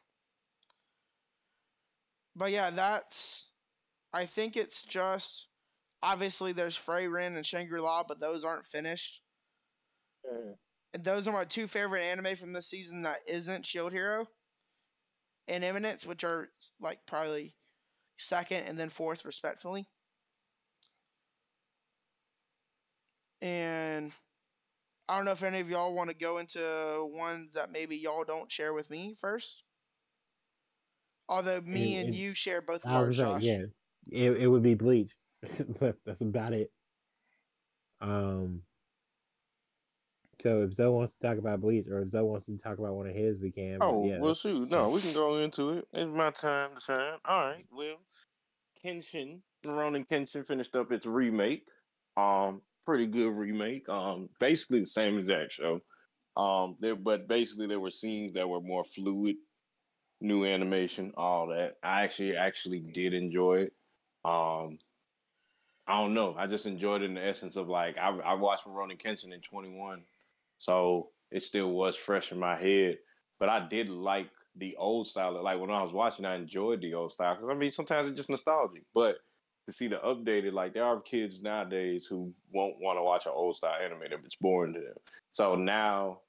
but 2.35 2.51
yeah, 2.51 2.69
that's. 2.71 3.45
I 4.11 4.25
think 4.25 4.57
it's 4.57 4.83
just. 4.83 5.47
Obviously, 6.01 6.51
there's 6.51 6.77
Frieren 6.77 7.37
and 7.37 7.45
Shangri 7.45 7.79
La, 7.79 8.03
but 8.03 8.19
those 8.19 8.43
aren't 8.43 8.65
finished. 8.65 9.21
Mm. 10.29 10.55
And 10.93 11.03
those 11.03 11.27
are 11.27 11.33
my 11.33 11.45
two 11.45 11.67
favorite 11.67 12.01
anime 12.01 12.35
from 12.35 12.53
this 12.53 12.69
season 12.69 13.03
that 13.03 13.19
isn't 13.25 13.65
Shield 13.65 13.93
Hero 13.93 14.27
and 15.47 15.63
Eminence, 15.63 16.05
which 16.05 16.23
are 16.23 16.49
like 16.79 16.99
probably 17.05 17.55
second 18.17 18.63
and 18.63 18.79
then 18.79 18.89
fourth, 18.89 19.25
respectfully. 19.25 19.87
And 23.41 24.11
I 25.09 25.17
don't 25.17 25.25
know 25.25 25.31
if 25.31 25.43
any 25.43 25.59
of 25.59 25.69
y'all 25.69 25.93
want 25.93 26.09
to 26.09 26.15
go 26.15 26.37
into 26.37 27.09
ones 27.13 27.53
that 27.53 27.71
maybe 27.71 27.97
y'all 27.97 28.23
don't 28.23 28.51
share 28.51 28.73
with 28.73 28.89
me 28.89 29.17
first. 29.19 29.63
Although 31.27 31.61
me 31.61 31.95
and, 31.95 32.07
and 32.07 32.15
you 32.15 32.33
share 32.33 32.61
both 32.61 32.85
of 32.85 32.91
ours, 32.91 33.07
was 33.07 33.17
Josh. 33.17 33.43
yeah, 33.43 33.63
it, 34.11 34.31
it 34.31 34.47
would 34.47 34.63
be 34.63 34.75
Bleach. 34.75 35.11
that's, 35.79 35.97
that's 36.05 36.21
about 36.21 36.53
it. 36.53 36.71
Um. 38.01 38.61
So 40.43 40.63
if 40.63 40.73
Zoe 40.73 40.89
wants 40.89 41.13
to 41.13 41.27
talk 41.27 41.37
about 41.37 41.61
Bleach, 41.61 41.87
or 41.87 42.01
if 42.01 42.11
Zoe 42.11 42.21
wants 42.21 42.45
to 42.47 42.57
talk 42.57 42.77
about 42.77 42.95
one 42.95 43.07
of 43.07 43.15
his, 43.15 43.39
we 43.39 43.49
can. 43.49 43.77
Oh, 43.79 44.05
yeah, 44.05 44.19
well, 44.19 44.33
shoot. 44.33 44.69
No, 44.69 44.89
we 44.89 44.99
can 44.99 45.13
go 45.13 45.37
into 45.37 45.69
it. 45.77 45.87
It's 45.93 46.13
my 46.13 46.31
time 46.31 46.71
to 46.75 46.81
shine. 46.81 47.13
All 47.23 47.45
right. 47.45 47.63
Well, 47.71 47.95
Kenshin, 48.85 49.39
Rurouni 49.65 50.05
Kenshin 50.05 50.45
finished 50.45 50.75
up 50.75 50.91
its 50.91 51.05
remake. 51.05 51.63
Um, 52.17 52.61
pretty 52.85 53.07
good 53.07 53.31
remake. 53.31 53.87
Um, 53.87 54.27
basically 54.41 54.81
the 54.81 54.87
same 54.87 55.17
exact 55.17 55.53
show. 55.53 55.79
Um, 56.35 56.75
there, 56.81 56.97
but 56.97 57.29
basically 57.29 57.67
there 57.67 57.79
were 57.79 57.89
scenes 57.89 58.33
that 58.33 58.49
were 58.49 58.59
more 58.59 58.83
fluid, 58.83 59.37
new 60.19 60.43
animation, 60.43 61.13
all 61.15 61.47
that. 61.47 61.75
I 61.81 62.03
actually 62.03 62.35
actually 62.35 62.81
did 62.93 63.13
enjoy 63.13 63.67
it. 63.67 63.73
Um, 64.25 64.79
I 65.87 66.01
don't 66.01 66.13
know. 66.13 66.35
I 66.37 66.47
just 66.47 66.65
enjoyed 66.65 67.01
it 67.01 67.05
in 67.05 67.13
the 67.13 67.25
essence 67.25 67.55
of 67.55 67.69
like 67.69 67.97
I, 67.97 68.09
I 68.09 68.33
watched 68.33 68.65
Rurouni 68.65 69.01
Kenshin 69.01 69.33
in 69.33 69.41
21, 69.41 70.01
so 70.63 71.09
it 71.29 71.43
still 71.43 71.71
was 71.71 71.97
fresh 71.97 72.31
in 72.31 72.39
my 72.39 72.55
head. 72.55 72.97
But 73.37 73.49
I 73.49 73.67
did 73.67 73.89
like 73.89 74.29
the 74.55 74.77
old 74.77 75.07
style. 75.07 75.43
Like 75.43 75.59
when 75.59 75.69
I 75.69 75.83
was 75.83 75.91
watching, 75.91 76.23
I 76.23 76.35
enjoyed 76.35 76.79
the 76.79 76.93
old 76.93 77.11
style 77.11 77.35
because 77.35 77.49
I 77.51 77.53
mean 77.53 77.71
sometimes 77.71 78.07
it's 78.07 78.15
just 78.15 78.29
nostalgic. 78.29 78.83
But 78.95 79.17
to 79.67 79.73
see 79.73 79.87
the 79.87 79.97
updated, 79.97 80.53
like 80.53 80.73
there 80.73 80.85
are 80.85 81.01
kids 81.01 81.41
nowadays 81.41 82.05
who 82.09 82.33
won't 82.53 82.79
want 82.79 82.97
to 82.97 83.03
watch 83.03 83.25
an 83.25 83.33
old 83.35 83.57
style 83.57 83.75
anime 83.83 84.03
if 84.03 84.23
it's 84.23 84.37
boring 84.37 84.73
to 84.75 84.79
them. 84.79 84.95
So 85.33 85.55
now 85.55 86.19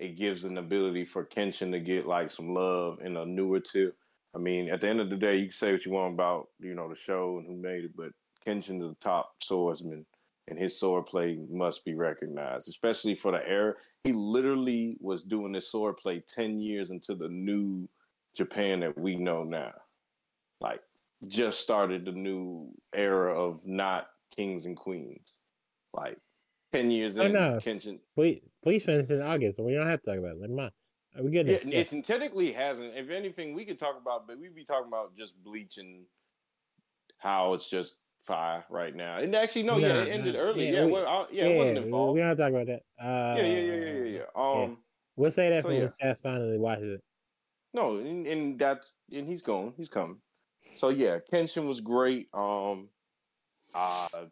it 0.00 0.16
gives 0.16 0.42
an 0.42 0.58
ability 0.58 1.04
for 1.04 1.24
Kenshin 1.24 1.70
to 1.70 1.78
get 1.78 2.04
like 2.04 2.32
some 2.32 2.52
love 2.54 2.98
in 3.00 3.16
a 3.16 3.24
newer 3.24 3.60
tip. 3.60 3.96
I 4.34 4.38
mean, 4.38 4.70
at 4.70 4.80
the 4.80 4.88
end 4.88 4.98
of 4.98 5.08
the 5.08 5.16
day, 5.16 5.36
you 5.36 5.44
can 5.44 5.52
say 5.52 5.70
what 5.70 5.86
you 5.86 5.92
want 5.92 6.14
about 6.14 6.48
you 6.58 6.74
know 6.74 6.88
the 6.88 6.96
show 6.96 7.38
and 7.38 7.46
who 7.46 7.54
made 7.54 7.84
it, 7.84 7.96
but 7.96 8.10
Kenshin's 8.44 8.82
the 8.82 8.96
top 9.00 9.34
swordsman, 9.40 10.04
and 10.48 10.58
his 10.58 10.78
sword 10.78 11.06
play 11.06 11.38
must 11.50 11.84
be 11.84 11.94
recognized, 11.94 12.68
especially 12.68 13.14
for 13.14 13.32
the 13.32 13.46
era. 13.46 13.74
He 14.04 14.12
literally 14.12 14.96
was 15.00 15.22
doing 15.22 15.52
this 15.52 15.70
sword 15.70 15.96
play 15.98 16.22
ten 16.26 16.60
years 16.60 16.90
into 16.90 17.14
the 17.14 17.28
new 17.28 17.88
Japan 18.36 18.80
that 18.80 18.96
we 18.96 19.16
know 19.16 19.44
now. 19.44 19.72
Like, 20.60 20.80
just 21.26 21.60
started 21.60 22.04
the 22.04 22.12
new 22.12 22.70
era 22.94 23.38
of 23.38 23.60
not 23.64 24.08
kings 24.34 24.66
and 24.66 24.76
queens. 24.76 25.32
Like, 25.92 26.18
ten 26.72 26.90
years 26.90 27.14
Oh, 27.16 27.22
in, 27.22 27.32
no. 27.32 27.60
Kenshin. 27.64 27.98
Bleach, 28.16 28.42
Bleach 28.62 28.84
finished 28.84 29.10
in 29.10 29.22
August, 29.22 29.58
we 29.58 29.74
don't 29.74 29.86
have 29.86 30.02
to 30.02 30.10
talk 30.10 30.18
about 30.18 30.32
it. 30.32 30.40
Never 30.40 30.52
mind. 30.52 30.72
Are 31.16 31.22
we 31.22 31.30
good? 31.30 31.48
Yeah, 31.48 31.58
now? 31.64 31.70
it's 31.72 31.90
technically 32.06 32.52
hasn't. 32.52 32.96
If 32.96 33.10
anything, 33.10 33.54
we 33.54 33.64
could 33.64 33.78
talk 33.78 33.98
about, 34.00 34.26
but 34.26 34.38
we'd 34.38 34.54
be 34.54 34.64
talking 34.64 34.88
about 34.88 35.16
just 35.16 35.32
bleaching 35.42 36.04
how 37.18 37.54
it's 37.54 37.68
just 37.68 37.96
fire 38.28 38.64
right 38.70 38.94
now. 38.94 39.16
And 39.18 39.34
actually, 39.34 39.62
no, 39.64 39.78
yeah, 39.78 40.02
it 40.02 40.08
ended 40.10 40.36
early. 40.36 40.66
Yeah, 40.66 40.80
Yeah, 40.80 40.84
we- 40.84 40.92
well, 40.92 41.06
I, 41.06 41.26
yeah, 41.32 41.44
it 41.46 41.56
wasn't 41.56 41.78
involved. 41.78 42.14
We 42.14 42.20
don't 42.20 42.36
talk 42.36 42.50
about 42.50 42.66
that. 42.66 42.82
Uh, 43.02 43.34
yeah, 43.38 43.46
yeah, 43.46 43.58
yeah, 43.60 43.74
yeah, 43.74 43.92
yeah, 44.04 44.04
yeah. 44.04 44.24
Um, 44.36 44.78
We'll 45.16 45.32
say 45.32 45.48
that 45.50 45.64
So, 45.64 45.70
when 45.70 45.90
Seth 45.90 46.20
finally 46.22 46.58
watches 46.58 46.92
it. 46.96 47.00
no, 47.74 47.96
and, 47.96 48.24
and 48.26 48.56
that's 48.56 48.92
and 49.12 49.26
he's 49.26 49.42
going, 49.42 49.72
he's 49.76 49.88
coming. 49.88 50.18
So 50.76 50.90
yeah, 50.90 51.18
Kenshin 51.32 51.66
was 51.66 51.80
great. 51.80 52.28
Um, 52.32 52.88
uh, 53.74 54.06
I, 54.14 54.26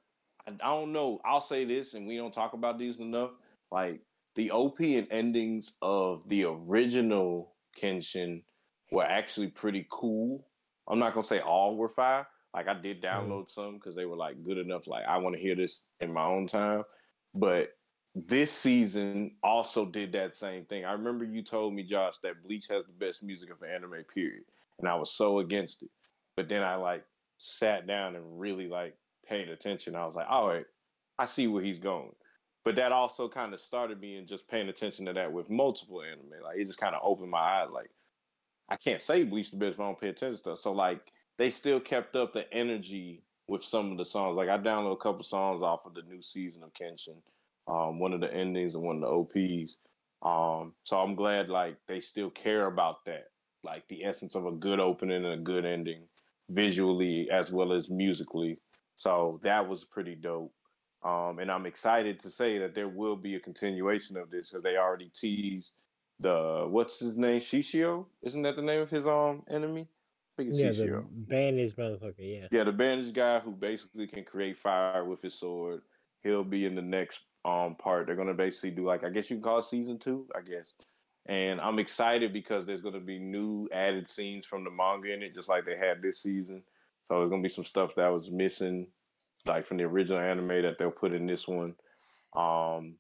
I 0.47 0.53
don't 0.53 0.93
know. 0.93 1.21
I'll 1.25 1.41
say 1.41 1.65
this, 1.65 1.95
and 1.95 2.07
we 2.07 2.17
don't 2.17 2.33
talk 2.33 2.53
about 2.53 2.79
these 2.79 3.01
enough. 3.01 3.31
Like 3.73 4.01
the 4.37 4.53
OP 4.53 4.79
and 4.81 5.09
endings 5.11 5.73
of 5.83 6.23
the 6.29 6.45
original 6.45 7.57
Kenshin 7.81 8.45
were 8.93 9.03
actually 9.05 9.49
pretty 9.49 9.87
cool. 9.91 10.47
I'm 10.89 11.01
not 11.01 11.15
gonna 11.15 11.27
say 11.27 11.41
all 11.41 11.77
were 11.77 11.89
fire. 11.89 12.29
Like 12.57 12.69
I 12.69 12.75
did 12.75 13.03
mm-hmm. 13.03 13.31
download 13.31 13.51
some 13.51 13.75
because 13.75 13.95
they 13.95 14.07
were 14.07 14.17
like 14.17 14.43
good 14.43 14.59
enough. 14.59 14.87
Like 14.87 15.05
I 15.07 15.19
want 15.19 15.37
to 15.37 15.43
hear 15.43 15.55
this 15.55 15.85
in 16.01 16.13
my 16.13 16.25
own 16.25 16.47
time. 16.47 16.83
But 17.35 17.69
this 18.15 18.51
season 18.51 19.33
also 19.43 19.85
did 19.85 20.13
that 20.13 20.37
same 20.37 20.65
thing. 20.65 20.87
I 20.87 20.93
remember 20.93 21.25
you 21.25 21.43
told 21.43 21.75
me, 21.75 21.83
Josh, 21.83 22.15
that 22.23 22.43
Bleach 22.43 22.67
has 22.71 22.87
the 22.87 22.93
best 22.93 23.23
music 23.23 23.51
of 23.51 23.63
anime, 23.63 24.05
period. 24.13 24.45
And 24.79 24.89
I 24.89 24.95
was 24.95 25.13
so 25.13 25.41
against 25.41 25.83
it. 25.83 25.91
But 26.35 26.49
then 26.49 26.63
I 26.63 26.77
like 26.77 27.05
sat 27.37 27.87
down 27.87 28.17
and 28.17 28.41
really 28.41 28.69
like 28.69 28.97
paid 29.29 29.51
attention. 29.51 29.95
I 29.95 30.07
was 30.07 30.15
like, 30.15 30.27
all 30.31 30.49
right, 30.49 30.65
I 31.19 31.27
see 31.27 31.47
where 31.47 31.63
he's 31.63 31.79
going. 31.79 32.13
But 32.65 32.77
that 32.77 32.91
also 32.91 33.29
kind 33.29 33.53
of 33.53 33.61
started 33.61 34.01
me 34.01 34.17
in 34.17 34.27
just 34.27 34.49
paying 34.49 34.69
attention 34.69 35.05
to 35.07 35.13
that 35.13 35.31
with 35.31 35.51
multiple 35.51 36.03
anime. 36.03 36.43
Like 36.43 36.59
it 36.59 36.67
just 36.67 36.81
kind 36.81 36.95
of 36.95 37.03
opened 37.05 37.31
my 37.31 37.39
eyes. 37.39 37.69
Like 37.71 37.91
I 38.71 38.77
can't 38.77 39.03
say 39.03 39.25
Bleach 39.25 39.51
the 39.51 39.59
best 39.59 39.75
if 39.75 39.81
I 39.81 39.85
don't 39.85 40.01
pay 40.01 40.09
attention 40.09 40.33
to 40.33 40.39
stuff. 40.39 40.59
So 40.59 40.73
like 40.73 41.13
they 41.39 41.51
still 41.51 41.81
kept 41.81 42.17
up 42.17 42.33
the 42.33 42.53
energy 42.53 43.23
with 43.49 43.63
some 43.65 43.93
of 43.93 43.99
the 43.99 44.05
songs. 44.05 44.37
Like 44.37 44.49
I 44.49 44.59
downloaded 44.59 44.95
a 44.95 44.97
couple 44.97 45.25
songs 45.25 45.63
off 45.63 45.87
of 45.87 45.95
the 45.95 46.03
new 46.03 46.23
season 46.23 46.63
of 46.63 46.73
Kenshin, 46.73 47.17
um, 47.69 47.99
one 47.99 48.13
of 48.13 48.21
the 48.21 48.33
endings 48.33 48.75
and 48.75 48.83
one 48.83 48.97
of 48.97 49.03
the 49.03 49.09
OPs. 49.09 49.77
Um, 50.23 50.73
so 50.85 50.99
I'm 50.99 51.15
glad 51.15 51.49
like 51.49 51.77
they 51.87 52.01
still 52.01 52.31
care 52.31 52.67
about 52.67 53.05
that, 53.05 53.29
like 53.63 53.87
the 53.89 54.05
essence 54.05 54.35
of 54.35 54.47
a 54.47 54.53
good 54.53 54.81
opening 54.81 55.25
and 55.25 55.35
a 55.35 55.43
good 55.43 55.65
ending, 55.65 56.03
visually 56.49 57.29
as 57.31 57.51
well 57.51 57.73
as 57.73 57.91
musically. 57.91 58.59
So 58.97 59.39
that 59.43 59.69
was 59.69 59.85
pretty 59.85 60.15
dope. 60.15 60.53
Um, 61.05 61.39
and 61.39 61.53
I'm 61.53 61.67
excited 61.67 62.19
to 62.21 62.31
say 62.31 62.59
that 62.59 62.75
there 62.75 62.89
will 62.89 63.17
be 63.17 63.37
a 63.37 63.41
continuation 63.41 64.17
of 64.17 64.31
this 64.31 64.49
because 64.49 64.63
they 64.63 64.77
already 64.77 65.11
teased 65.15 65.73
the 66.19 66.67
what's 66.69 66.99
his 66.99 67.17
name 67.17 67.39
Shishio? 67.41 68.07
Isn't 68.23 68.43
that 68.43 68.57
the 68.57 68.63
name 68.63 68.81
of 68.81 68.91
his 68.91 69.07
um 69.07 69.43
enemy? 69.49 69.87
I 70.39 70.43
think 70.43 70.51
it's 70.51 70.61
Yeah, 70.61 70.87
the 70.87 71.05
bandaged 71.29 71.77
motherfucker. 71.77 72.15
Yeah. 72.19 72.49
Yeah, 72.51 72.65
the 72.65 72.73
bandage 72.73 73.15
guy 73.15 73.41
who 73.41 73.53
basically 73.53 74.07
can 74.07 74.25
create 74.25 74.59
fire 74.59 75.05
with 75.05 75.23
his 75.23 75.35
sword. 75.35 75.83
He'll 76.23 76.45
be 76.45 76.67
in 76.67 76.75
the 76.75 76.83
next 76.83 77.21
um 77.47 77.77
part. 77.77 78.07
They're 78.07 78.17
gonna 78.17 78.35
basically 78.35 78.73
do 78.73 78.85
like 78.85 79.03
I 79.05 79.09
guess 79.09 79.31
you 79.31 79.37
can 79.37 79.43
call 79.43 79.59
it 79.59 79.65
season 79.65 79.99
two, 79.99 80.27
I 80.37 80.41
guess. 80.41 80.75
And 81.27 81.61
I'm 81.61 81.79
excited 81.79 82.33
because 82.33 82.67
there's 82.67 82.83
gonna 82.83 83.01
be 83.01 83.19
new 83.19 83.67
added 83.73 84.11
scenes 84.11 84.45
from 84.45 84.63
the 84.65 84.71
manga 84.71 85.13
in 85.13 85.23
it, 85.23 85.35
just 85.35 85.49
like 85.49 85.65
they 85.65 85.77
had 85.77 86.03
this 86.03 86.21
season. 86.21 86.63
So 87.05 87.19
there's 87.19 87.31
gonna 87.31 87.43
be 87.43 87.49
some 87.49 87.65
stuff 87.65 87.95
that 87.95 88.09
was 88.09 88.31
missing, 88.31 88.89
like 89.47 89.67
from 89.67 89.79
the 89.79 89.85
original 89.85 90.21
anime 90.21 90.63
that 90.63 90.77
they'll 90.79 90.91
put 90.91 91.15
in 91.15 91.27
this 91.27 91.49
one. 91.49 91.75
Um 92.35 92.97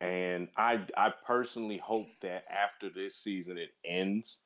and 0.00 0.48
I 0.56 0.84
I 0.96 1.12
personally 1.24 1.78
hope 1.78 2.08
that 2.22 2.44
after 2.50 2.90
this 2.90 3.14
season 3.14 3.56
it 3.56 3.70
ends. 3.84 4.38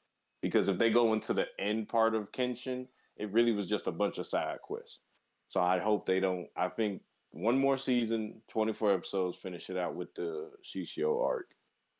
Because 0.46 0.68
if 0.68 0.78
they 0.78 0.90
go 0.90 1.12
into 1.12 1.34
the 1.34 1.46
end 1.58 1.88
part 1.88 2.14
of 2.14 2.30
Kenshin, 2.30 2.86
it 3.16 3.32
really 3.32 3.50
was 3.50 3.66
just 3.66 3.88
a 3.88 3.90
bunch 3.90 4.18
of 4.18 4.28
side 4.28 4.58
quests. 4.62 5.00
So 5.48 5.60
I 5.60 5.80
hope 5.80 6.06
they 6.06 6.20
don't. 6.20 6.46
I 6.56 6.68
think 6.68 7.02
one 7.32 7.58
more 7.58 7.76
season, 7.76 8.40
24 8.48 8.94
episodes, 8.94 9.38
finish 9.38 9.70
it 9.70 9.76
out 9.76 9.96
with 9.96 10.14
the 10.14 10.52
Shishio 10.64 11.20
arc. 11.20 11.46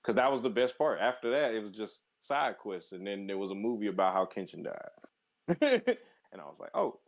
Because 0.01 0.15
that 0.15 0.31
was 0.31 0.43
the 0.43 0.49
best 0.49 0.79
part. 0.79 1.01
After 1.01 1.29
that, 1.33 1.55
it 1.55 1.65
was 1.65 1.77
just 1.77 2.03
side 2.21 2.57
quests. 2.59 2.93
And 2.93 3.05
then 3.05 3.27
there 3.27 3.37
was 3.37 3.51
a 3.51 3.55
movie 3.57 3.89
about 3.89 4.13
how 4.13 4.27
Kenshin 4.27 4.63
died. 4.63 5.59
and 5.61 6.41
I 6.41 6.45
was 6.45 6.61
like, 6.61 6.71
oh, 6.73 7.01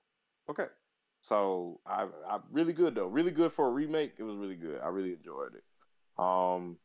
okay. 0.51 0.67
So 1.21 1.79
I, 1.87 2.09
I 2.29 2.41
really 2.51 2.73
good 2.73 2.97
though. 2.97 3.07
Really 3.07 3.31
good 3.31 3.53
for 3.53 3.69
a 3.69 3.71
remake. 3.71 4.15
It 4.19 4.25
was 4.25 4.37
really 4.37 4.57
good. 4.57 4.81
I 4.83 4.89
really 4.89 5.13
enjoyed 5.13 5.55
it. 5.55 5.65
Um 6.21 6.79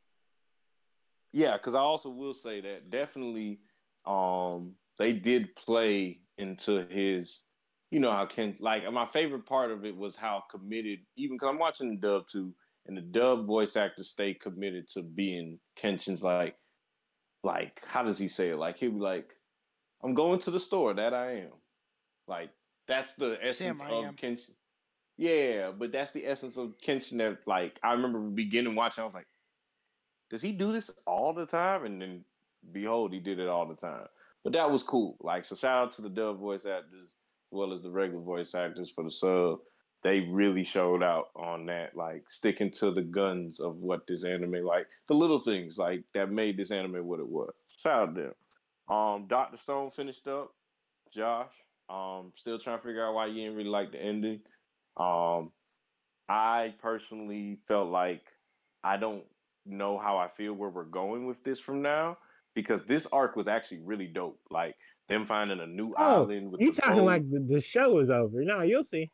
yeah, 1.31 1.53
because 1.53 1.73
I 1.73 1.79
also 1.79 2.09
will 2.09 2.35
say 2.35 2.61
that 2.61 2.91
definitely 2.91 3.59
um 4.05 4.73
they 4.99 5.13
did 5.13 5.55
play 5.55 6.19
into 6.37 6.85
his 6.87 7.43
you 7.91 7.99
know 7.99 8.11
how 8.11 8.25
Ken 8.25 8.55
like 8.59 8.91
my 8.91 9.05
favorite 9.05 9.45
part 9.45 9.71
of 9.71 9.85
it 9.85 9.95
was 9.95 10.15
how 10.15 10.43
committed 10.49 10.99
even 11.15 11.35
because 11.35 11.49
I'm 11.49 11.59
watching 11.59 11.89
the 11.91 12.07
dub 12.07 12.27
too, 12.27 12.53
and 12.87 12.97
the 12.97 13.01
dub 13.01 13.45
voice 13.45 13.75
actors 13.75 14.09
stay 14.09 14.33
committed 14.33 14.87
to 14.89 15.03
being 15.03 15.59
Kenshin's 15.81 16.23
like 16.23 16.55
like 17.43 17.81
how 17.85 18.03
does 18.03 18.17
he 18.17 18.27
say 18.27 18.49
it? 18.49 18.57
Like 18.57 18.77
he'll 18.77 18.91
be 18.91 18.99
like, 18.99 19.29
I'm 20.03 20.15
going 20.15 20.39
to 20.39 20.51
the 20.51 20.59
store, 20.59 20.93
that 20.95 21.13
I 21.13 21.33
am. 21.41 21.51
Like 22.27 22.49
that's 22.87 23.13
the 23.13 23.37
essence 23.41 23.79
Sam, 23.79 24.05
of 24.05 24.15
Kenshin. 24.15 24.55
Yeah, 25.17 25.71
but 25.77 25.91
that's 25.91 26.11
the 26.13 26.25
essence 26.25 26.57
of 26.57 26.73
Kenshin 26.83 27.19
that 27.19 27.39
like 27.45 27.79
I 27.83 27.91
remember 27.93 28.19
beginning 28.19 28.73
watching, 28.73 29.03
I 29.03 29.05
was 29.05 29.13
like, 29.13 29.27
does 30.31 30.41
he 30.41 30.51
do 30.51 30.71
this 30.71 30.89
all 31.05 31.33
the 31.33 31.45
time? 31.45 31.85
And 31.85 32.01
then 32.01 32.25
behold, 32.71 33.13
he 33.13 33.19
did 33.19 33.39
it 33.39 33.47
all 33.47 33.67
the 33.67 33.75
time. 33.75 34.07
But 34.43 34.53
that 34.53 34.69
was 34.69 34.83
cool. 34.83 35.17
Like 35.21 35.45
so 35.45 35.55
shout 35.55 35.83
out 35.83 35.91
to 35.93 36.01
the 36.01 36.09
dub 36.09 36.39
voice 36.39 36.65
actors 36.65 37.01
as 37.03 37.15
well 37.51 37.73
as 37.73 37.81
the 37.81 37.91
regular 37.91 38.23
voice 38.23 38.55
actors 38.55 38.91
for 38.93 39.03
the 39.03 39.11
sub, 39.11 39.59
they 40.03 40.21
really 40.21 40.63
showed 40.63 41.01
out 41.01 41.29
on 41.35 41.65
that, 41.67 41.95
like 41.95 42.29
sticking 42.29 42.71
to 42.71 42.91
the 42.91 43.01
guns 43.01 43.59
of 43.59 43.77
what 43.77 44.05
this 44.05 44.25
anime, 44.25 44.65
like 44.65 44.85
the 45.07 45.13
little 45.13 45.39
things 45.39 45.77
like 45.77 46.03
that 46.13 46.29
made 46.29 46.57
this 46.57 46.71
anime 46.71 47.05
what 47.05 47.21
it 47.21 47.27
was. 47.27 47.53
Shout 47.77 48.09
out 48.09 48.15
to 48.15 48.21
them. 48.21 48.33
Um, 48.95 49.27
Doctor 49.27 49.57
Stone 49.57 49.91
finished 49.91 50.27
up. 50.27 50.53
Josh, 51.13 51.51
um, 51.89 52.33
still 52.35 52.57
trying 52.57 52.79
to 52.79 52.83
figure 52.83 53.05
out 53.05 53.13
why 53.13 53.27
you 53.27 53.35
didn't 53.35 53.55
really 53.55 53.69
like 53.69 53.91
the 53.91 54.01
ending. 54.01 54.39
Um, 54.97 55.51
I 56.27 56.73
personally 56.81 57.59
felt 57.67 57.89
like 57.89 58.23
I 58.83 58.97
don't 58.97 59.23
know 59.65 59.97
how 59.97 60.17
I 60.17 60.27
feel 60.27 60.53
where 60.53 60.69
we're 60.69 60.83
going 60.83 61.27
with 61.27 61.43
this 61.43 61.59
from 61.59 61.81
now 61.81 62.17
because 62.53 62.83
this 62.85 63.07
arc 63.11 63.35
was 63.35 63.47
actually 63.47 63.79
really 63.79 64.07
dope. 64.07 64.39
Like 64.49 64.75
them 65.09 65.25
finding 65.25 65.59
a 65.59 65.67
new 65.67 65.93
oh, 65.97 66.23
island. 66.23 66.51
With 66.51 66.61
you 66.61 66.71
talking 66.73 66.97
boat. 66.97 67.05
like 67.05 67.29
the, 67.29 67.39
the, 67.39 67.61
show 67.61 67.99
is 67.99 68.09
over? 68.09 68.43
No, 68.43 68.61
you'll 68.61 68.83
see. 68.83 69.11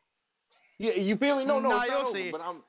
Yeah, 0.78 0.92
you 0.92 1.16
feel 1.16 1.36
me? 1.36 1.44
No, 1.44 1.60
no, 1.60 1.70
no 1.70 1.84
you'll 1.84 1.94
over, 1.96 2.10
see. 2.10 2.30
But 2.30 2.40
I'm. 2.42 2.62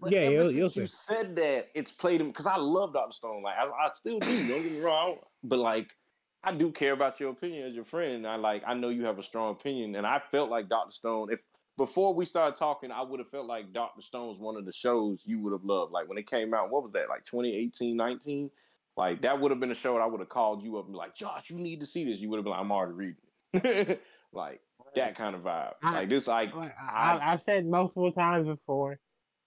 But 0.00 0.10
yeah, 0.10 0.28
you'll, 0.28 0.50
you'll 0.50 0.70
you 0.70 0.86
said 0.86 1.36
that 1.36 1.68
it's 1.74 1.92
played 1.92 2.20
him 2.20 2.26
because 2.28 2.46
I 2.46 2.56
love 2.56 2.92
Doctor 2.92 3.12
Stone. 3.12 3.42
Like 3.42 3.56
I, 3.56 3.64
I 3.64 3.90
still 3.94 4.18
do. 4.18 4.48
Don't 4.48 4.62
get 4.62 4.72
me 4.72 4.80
wrong, 4.80 5.18
but 5.44 5.60
like 5.60 5.94
I 6.42 6.52
do 6.52 6.72
care 6.72 6.92
about 6.92 7.20
your 7.20 7.30
opinion 7.30 7.68
as 7.68 7.74
your 7.74 7.84
friend. 7.84 8.26
I 8.26 8.36
like 8.36 8.62
I 8.66 8.74
know 8.74 8.88
you 8.88 9.04
have 9.04 9.18
a 9.18 9.22
strong 9.22 9.52
opinion, 9.52 9.94
and 9.94 10.06
I 10.06 10.20
felt 10.30 10.50
like 10.50 10.68
Doctor 10.68 10.92
Stone. 10.92 11.32
If 11.32 11.40
before 11.76 12.12
we 12.12 12.24
started 12.24 12.56
talking, 12.56 12.90
I 12.90 13.02
would 13.02 13.18
have 13.18 13.30
felt 13.30 13.46
like 13.46 13.72
Doctor 13.72 14.02
Stone 14.02 14.28
was 14.28 14.38
one 14.38 14.56
of 14.56 14.64
the 14.64 14.72
shows 14.72 15.22
you 15.24 15.40
would 15.40 15.52
have 15.52 15.64
loved. 15.64 15.92
Like 15.92 16.08
when 16.08 16.18
it 16.18 16.28
came 16.28 16.54
out, 16.54 16.70
what 16.70 16.82
was 16.82 16.92
that? 16.92 17.08
Like 17.08 17.24
2018, 17.24 17.96
19? 17.96 18.50
Like 18.96 19.22
that 19.22 19.40
would 19.40 19.50
have 19.50 19.60
been 19.60 19.72
a 19.72 19.74
show 19.74 19.94
that 19.94 20.00
I 20.00 20.06
would 20.06 20.20
have 20.20 20.28
called 20.28 20.62
you 20.62 20.78
up 20.78 20.84
and 20.84 20.92
be 20.92 20.98
like, 20.98 21.16
Josh, 21.16 21.50
you 21.50 21.56
need 21.56 21.80
to 21.80 21.86
see 21.86 22.04
this. 22.04 22.20
You 22.20 22.28
would 22.30 22.36
have 22.36 22.44
been 22.44 22.52
like, 22.52 22.60
I'm 22.60 22.70
already 22.70 23.14
reading. 23.52 23.98
like 24.32 24.60
that 24.94 25.16
kind 25.16 25.34
of 25.34 25.42
vibe. 25.42 25.72
I, 25.82 25.92
like 25.92 26.08
this, 26.08 26.26
like 26.26 26.52
I, 26.54 27.18
have 27.20 27.42
said 27.42 27.66
multiple 27.66 28.12
times 28.12 28.46
before, 28.46 28.98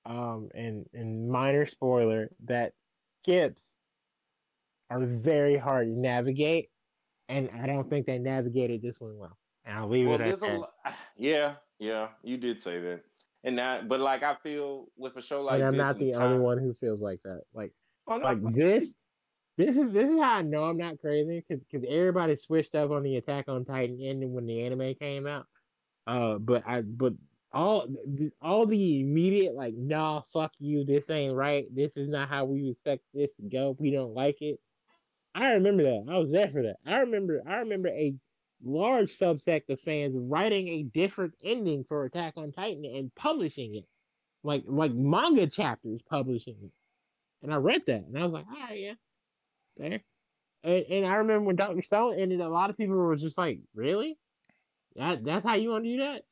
um, 0.06 0.49
and 0.53 0.86
and 0.94 1.30
minor 1.30 1.65
spoiler 1.65 2.30
that 2.45 2.74
skips 3.24 3.61
are 4.90 4.99
very 4.99 5.57
hard 5.57 5.88
to 5.88 5.98
navigate, 5.98 6.69
and 7.30 7.49
I 7.61 7.68
don't 7.68 7.90
think 7.90 8.06
they 8.06 8.18
navigated 8.18 8.82
this 8.82 8.99
one 8.99 9.18
well. 9.18 9.38
And 9.65 9.78
I'll 9.78 9.90
leave 9.90 10.07
well, 10.07 10.15
it 10.15 10.22
at 10.22 10.40
that. 10.40 10.61
Yeah, 11.18 11.56
yeah, 11.80 12.10
you 12.24 12.38
did 12.38 12.61
say 12.61 12.80
that, 12.80 13.02
and 13.44 13.57
that, 13.57 13.88
but 13.88 13.99
like 13.99 14.24
I 14.24 14.36
feel 14.36 14.88
with 14.98 15.15
a 15.15 15.22
show 15.22 15.41
like 15.41 15.56
and 15.56 15.64
I'm 15.64 15.78
not 15.78 15.98
the 15.98 16.11
time, 16.11 16.22
only 16.22 16.40
one 16.40 16.57
who 16.60 16.76
feels 16.80 17.02
like 17.02 17.19
that. 17.24 17.41
Like, 17.53 17.72
oh, 18.07 18.18
no, 18.18 18.24
like 18.24 18.53
this 18.53 18.90
this 19.57 19.75
is 19.75 19.91
this 19.91 20.09
is 20.09 20.19
how 20.19 20.35
I 20.35 20.41
know 20.43 20.65
I'm 20.65 20.77
not 20.77 20.99
crazy 20.99 21.43
because 21.47 21.63
because 21.63 21.88
everybody 21.89 22.35
switched 22.35 22.75
up 22.75 22.91
on 22.91 23.03
the 23.03 23.17
Attack 23.17 23.45
on 23.47 23.65
Titan 23.65 23.99
ending 24.01 24.34
when 24.34 24.45
the 24.45 24.63
anime 24.63 24.95
came 24.95 25.27
out. 25.27 25.47
Uh, 26.05 26.38
but 26.38 26.63
I 26.67 26.81
but 26.81 27.13
all 27.53 27.88
all 28.41 28.65
the 28.65 29.01
immediate 29.01 29.55
like 29.55 29.73
nah 29.75 30.21
fuck 30.34 30.51
you 30.59 30.84
this 30.84 31.09
ain't 31.09 31.34
right 31.34 31.65
this 31.73 31.95
is 31.95 32.09
not 32.09 32.27
how 32.29 32.43
we 32.45 32.69
expect 32.69 33.01
this 33.13 33.35
to 33.35 33.43
go 33.43 33.75
we 33.79 33.91
don't 33.91 34.13
like 34.13 34.41
it. 34.41 34.59
I 35.35 35.51
remember 35.53 35.84
that 35.84 36.05
I 36.11 36.17
was 36.17 36.31
there 36.31 36.49
for 36.49 36.63
that. 36.63 36.77
I 36.85 36.99
remember 36.99 37.41
I 37.47 37.57
remember 37.57 37.89
a 37.89 38.15
large 38.63 39.17
subsect 39.17 39.69
of 39.69 39.79
fans 39.81 40.15
writing 40.17 40.67
a 40.67 40.84
different 40.84 41.34
ending 41.43 41.85
for 41.88 42.05
Attack 42.05 42.34
on 42.38 42.51
Titan 42.51 42.85
and 42.85 43.13
publishing 43.15 43.75
it, 43.75 43.85
like 44.43 44.63
like 44.67 44.93
manga 44.93 45.47
chapters 45.47 46.01
publishing 46.03 46.57
it. 46.63 46.71
And 47.43 47.53
I 47.53 47.57
read 47.57 47.84
that 47.88 48.03
and 48.05 48.17
I 48.17 48.23
was 48.23 48.34
like, 48.34 48.47
right, 48.47 48.79
yeah, 48.79 48.93
there. 49.78 50.02
And, 50.64 50.86
and 50.90 51.06
I 51.06 51.16
remember 51.16 51.45
when 51.45 51.56
Doctor 51.56 51.82
Stone 51.82 52.20
ended, 52.20 52.41
a 52.41 52.49
lot 52.49 52.70
of 52.70 52.78
people 52.78 52.95
were 52.95 53.16
just 53.16 53.38
like, 53.38 53.60
"Really? 53.76 54.18
That 54.95 55.24
that's 55.24 55.45
how 55.45 55.56
you 55.56 55.70
want 55.70 55.86
to 55.86 55.91
do 55.91 55.98
that?" 55.99 56.24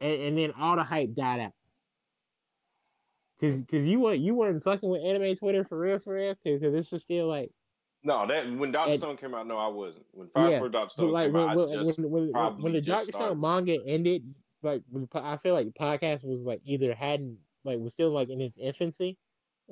And, 0.00 0.22
and 0.22 0.38
then 0.38 0.52
all 0.58 0.76
the 0.76 0.82
hype 0.82 1.14
died 1.14 1.40
out. 1.40 1.52
Cause, 3.40 3.58
cause 3.70 3.82
you 3.84 4.00
weren't 4.00 4.20
you 4.20 4.34
weren't 4.34 4.62
fucking 4.62 4.88
with 4.88 5.02
anime 5.02 5.34
Twitter 5.36 5.64
for 5.64 5.78
real, 5.78 5.98
for 5.98 6.14
real. 6.14 6.34
Cause, 6.44 6.60
cause 6.60 6.72
this 6.72 6.90
was 6.90 7.02
still 7.02 7.26
like. 7.26 7.50
No, 8.02 8.26
that 8.26 8.50
when 8.56 8.72
Doctor 8.72 8.96
Stone 8.96 9.18
came 9.18 9.34
out, 9.34 9.46
no, 9.46 9.58
I 9.58 9.68
wasn't. 9.68 10.04
When 10.12 10.28
Fire 10.28 10.50
yeah, 10.50 10.58
for 10.58 10.68
Doctor 10.70 10.92
Stone 10.92 11.12
like, 11.12 11.26
came 11.26 11.34
when, 11.34 11.48
out, 11.48 11.56
when, 11.56 11.78
I 11.78 11.84
just 11.84 11.98
when, 11.98 12.32
when, 12.32 12.62
when 12.62 12.72
the 12.72 12.80
Doctor 12.80 13.12
Stone 13.12 13.40
manga 13.40 13.78
ended, 13.86 14.34
like 14.62 14.82
I 15.14 15.36
feel 15.38 15.54
like 15.54 15.66
the 15.66 15.78
podcast 15.78 16.24
was 16.24 16.42
like 16.42 16.60
either 16.64 16.94
hadn't 16.94 17.38
like 17.64 17.78
was 17.78 17.92
still 17.92 18.10
like 18.10 18.30
in 18.30 18.40
its 18.40 18.56
infancy. 18.58 19.18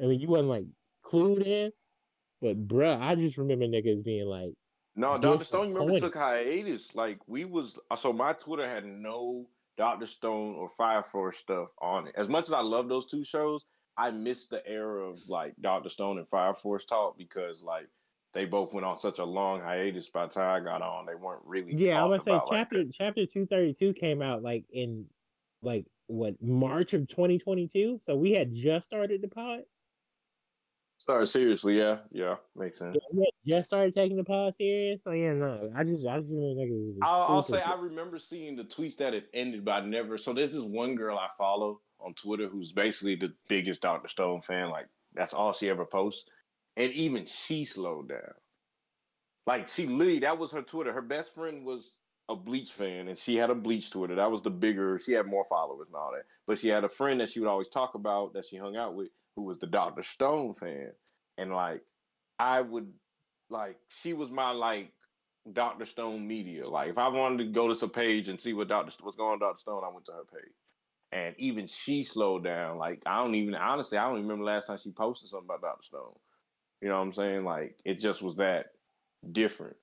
I 0.03 0.07
mean, 0.07 0.21
you 0.21 0.29
wasn't 0.29 0.49
like 0.49 0.65
clued 1.05 1.47
in, 1.47 1.73
but 2.41 2.69
bruh, 2.69 3.01
I 3.01 3.15
just 3.15 3.39
remember 3.39 3.67
niggas 3.67 4.05
being 4.05 4.27
like, 4.27 4.53
"No, 4.97 5.19
Doctor 5.19 5.45
Stone, 5.45 5.73
remember 5.73 5.99
took 5.99 6.15
hiatus. 6.15 6.95
Like 6.95 7.19
we 7.27 7.45
was 7.45 7.79
uh, 7.91 7.97
so 7.97 8.13
my 8.13 8.33
Twitter 8.33 8.69
had 8.69 8.85
no 8.85 9.49
Doctor 9.77 10.07
Stone 10.07 10.55
or 10.55 10.69
Fire 10.69 11.03
Force 11.03 11.39
stuff 11.39 11.69
on 11.81 12.09
it. 12.09 12.15
As 12.17 12.29
much 12.29 12.47
as 12.47 12.53
I 12.53 12.61
love 12.61 12.89
those 12.89 13.07
two 13.07 13.25
shows, 13.25 13.65
I 13.97 14.11
missed 14.11 14.51
the 14.51 14.67
era 14.67 15.09
of 15.09 15.29
like 15.29 15.55
Doctor 15.61 15.89
Stone 15.89 16.19
and 16.19 16.29
Fire 16.29 16.55
Force 16.55 16.85
talk 16.85 17.19
because 17.19 17.63
like 17.63 17.89
they 18.35 18.45
both 18.45 18.73
went 18.73 18.87
on 18.87 18.97
such 18.97 19.19
a 19.19 19.25
long 19.25 19.61
hiatus. 19.61 20.09
By 20.11 20.27
the 20.27 20.35
time 20.35 20.63
I 20.63 20.65
got 20.65 20.83
on, 20.83 21.07
they 21.07 21.15
weren't 21.15 21.43
really. 21.45 21.75
Yeah, 21.75 22.03
I 22.03 22.05
would 22.05 22.23
say 22.23 22.39
chapter 22.49 22.79
like 22.79 22.89
chapter 22.93 23.27
two 23.27 23.47
thirty 23.47 23.75
two 23.75 23.93
came 23.95 24.23
out 24.23 24.43
like 24.43 24.65
in 24.71 25.07
like 25.63 25.87
what 26.07 26.41
March 26.43 26.93
of 26.93 27.09
twenty 27.09 27.39
twenty 27.39 27.67
two. 27.67 27.99
So 28.05 28.17
we 28.17 28.33
had 28.33 28.55
just 28.55 28.87
started 28.87 29.23
the 29.23 29.29
pod. 29.29 29.61
Started 31.01 31.27
seriously, 31.27 31.79
yeah, 31.79 31.99
yeah, 32.11 32.35
makes 32.57 32.81
sense. 32.81 32.97
Yeah, 33.13 33.25
just 33.47 33.69
started 33.69 33.95
taking 33.95 34.17
the 34.17 34.25
pod 34.25 34.57
serious. 34.57 35.01
So 35.05 35.13
yeah, 35.13 35.33
no, 35.33 35.71
I 35.77 35.85
just, 35.85 36.05
I 36.05 36.19
just 36.19 36.33
remember 36.33 36.61
niggas. 36.61 36.97
I'll, 37.03 37.37
I'll 37.37 37.43
say 37.45 37.63
I 37.63 37.75
remember 37.75 38.19
seeing 38.19 38.57
the 38.57 38.65
tweets 38.65 38.97
that 38.97 39.15
it 39.15 39.29
ended, 39.33 39.65
but 39.65 39.71
I 39.71 39.81
never. 39.87 40.19
So 40.19 40.33
there's 40.33 40.51
this 40.51 40.59
one 40.59 40.97
girl 40.97 41.17
I 41.17 41.29
follow 41.39 41.81
on 42.01 42.15
Twitter 42.15 42.49
who's 42.49 42.73
basically 42.73 43.15
the 43.15 43.33
biggest 43.49 43.81
Doctor 43.81 44.09
Stone 44.09 44.43
fan. 44.43 44.71
Like 44.71 44.89
that's 45.15 45.35
all 45.35 45.53
she 45.53 45.71
ever 45.71 45.85
posts, 45.85 46.25
and 46.77 46.93
even 46.93 47.25
she 47.27 47.65
slowed 47.65 48.09
down. 48.09 48.35
Like 49.47 49.69
she 49.69 49.87
literally, 49.87 50.19
that 50.19 50.37
was 50.37 50.51
her 50.51 50.63
Twitter. 50.63 50.93
Her 50.93 51.01
best 51.01 51.33
friend 51.33 51.65
was 51.65 51.93
a 52.29 52.35
Bleach 52.35 52.73
fan, 52.73 53.07
and 53.07 53.17
she 53.17 53.37
had 53.37 53.51
a 53.51 53.55
Bleach 53.55 53.91
Twitter. 53.93 54.17
That 54.17 54.33
was 54.33 54.43
the 54.43 54.51
bigger. 54.51 54.99
She 54.99 55.13
had 55.13 55.27
more 55.27 55.47
followers 55.49 55.87
and 55.87 55.97
all 55.97 56.11
that. 56.13 56.25
But 56.45 56.59
she 56.59 56.67
had 56.67 56.83
a 56.83 56.89
friend 56.89 57.21
that 57.21 57.29
she 57.29 57.39
would 57.39 57.49
always 57.49 57.69
talk 57.69 57.95
about 57.95 58.35
that 58.35 58.47
she 58.47 58.57
hung 58.57 58.77
out 58.77 58.97
with 58.97 59.09
who 59.39 59.45
was 59.45 59.61
the 59.61 59.69
Doctor 59.69 60.03
Stone 60.03 60.55
fan, 60.55 60.91
and 61.37 61.53
like 61.53 61.83
I 62.41 62.61
would 62.61 62.93
like 63.49 63.77
she 64.03 64.13
was 64.13 64.33
my 64.33 64.51
like 64.51 64.93
Doctor 65.53 65.87
Stone 65.87 66.27
media. 66.27 66.69
Like 66.69 66.91
if 66.91 66.99
I 66.99 67.07
wanted 67.07 67.39
to 67.39 67.53
go 67.53 67.69
to 67.69 67.75
some 67.77 67.91
page 67.91 68.29
and 68.29 68.41
see 68.41 68.53
what 68.53 68.67
Doctor 68.67 68.93
what's 69.01 69.17
going 69.17 69.35
on 69.35 69.39
Doctor 69.39 69.61
Stone, 69.61 69.85
I 69.85 69.93
went 69.93 70.07
to 70.07 70.13
her 70.13 70.25
page. 70.25 70.53
And 71.13 71.37
even 71.39 71.69
she 71.69 72.03
slowed 72.03 72.43
down. 72.43 72.79
Like 72.79 73.01
I 73.07 73.19
don't 73.19 73.37
even 73.37 73.55
honestly, 73.55 73.97
I 73.97 74.09
don't 74.09 74.23
remember 74.23 74.45
last 74.45 74.67
time 74.67 74.77
she 74.77 74.91
posted 74.91 75.29
something 75.29 75.47
about 75.47 75.63
Doctor 75.63 75.85
Stone. 75.85 76.15
You 76.83 76.89
know 76.89 76.97
what 76.97 77.03
I'm 77.03 77.13
saying? 77.13 77.45
Like 77.45 77.77
it 77.85 78.01
just 78.01 78.21
was 78.21 78.35
that 78.37 78.73
different. 79.31 79.77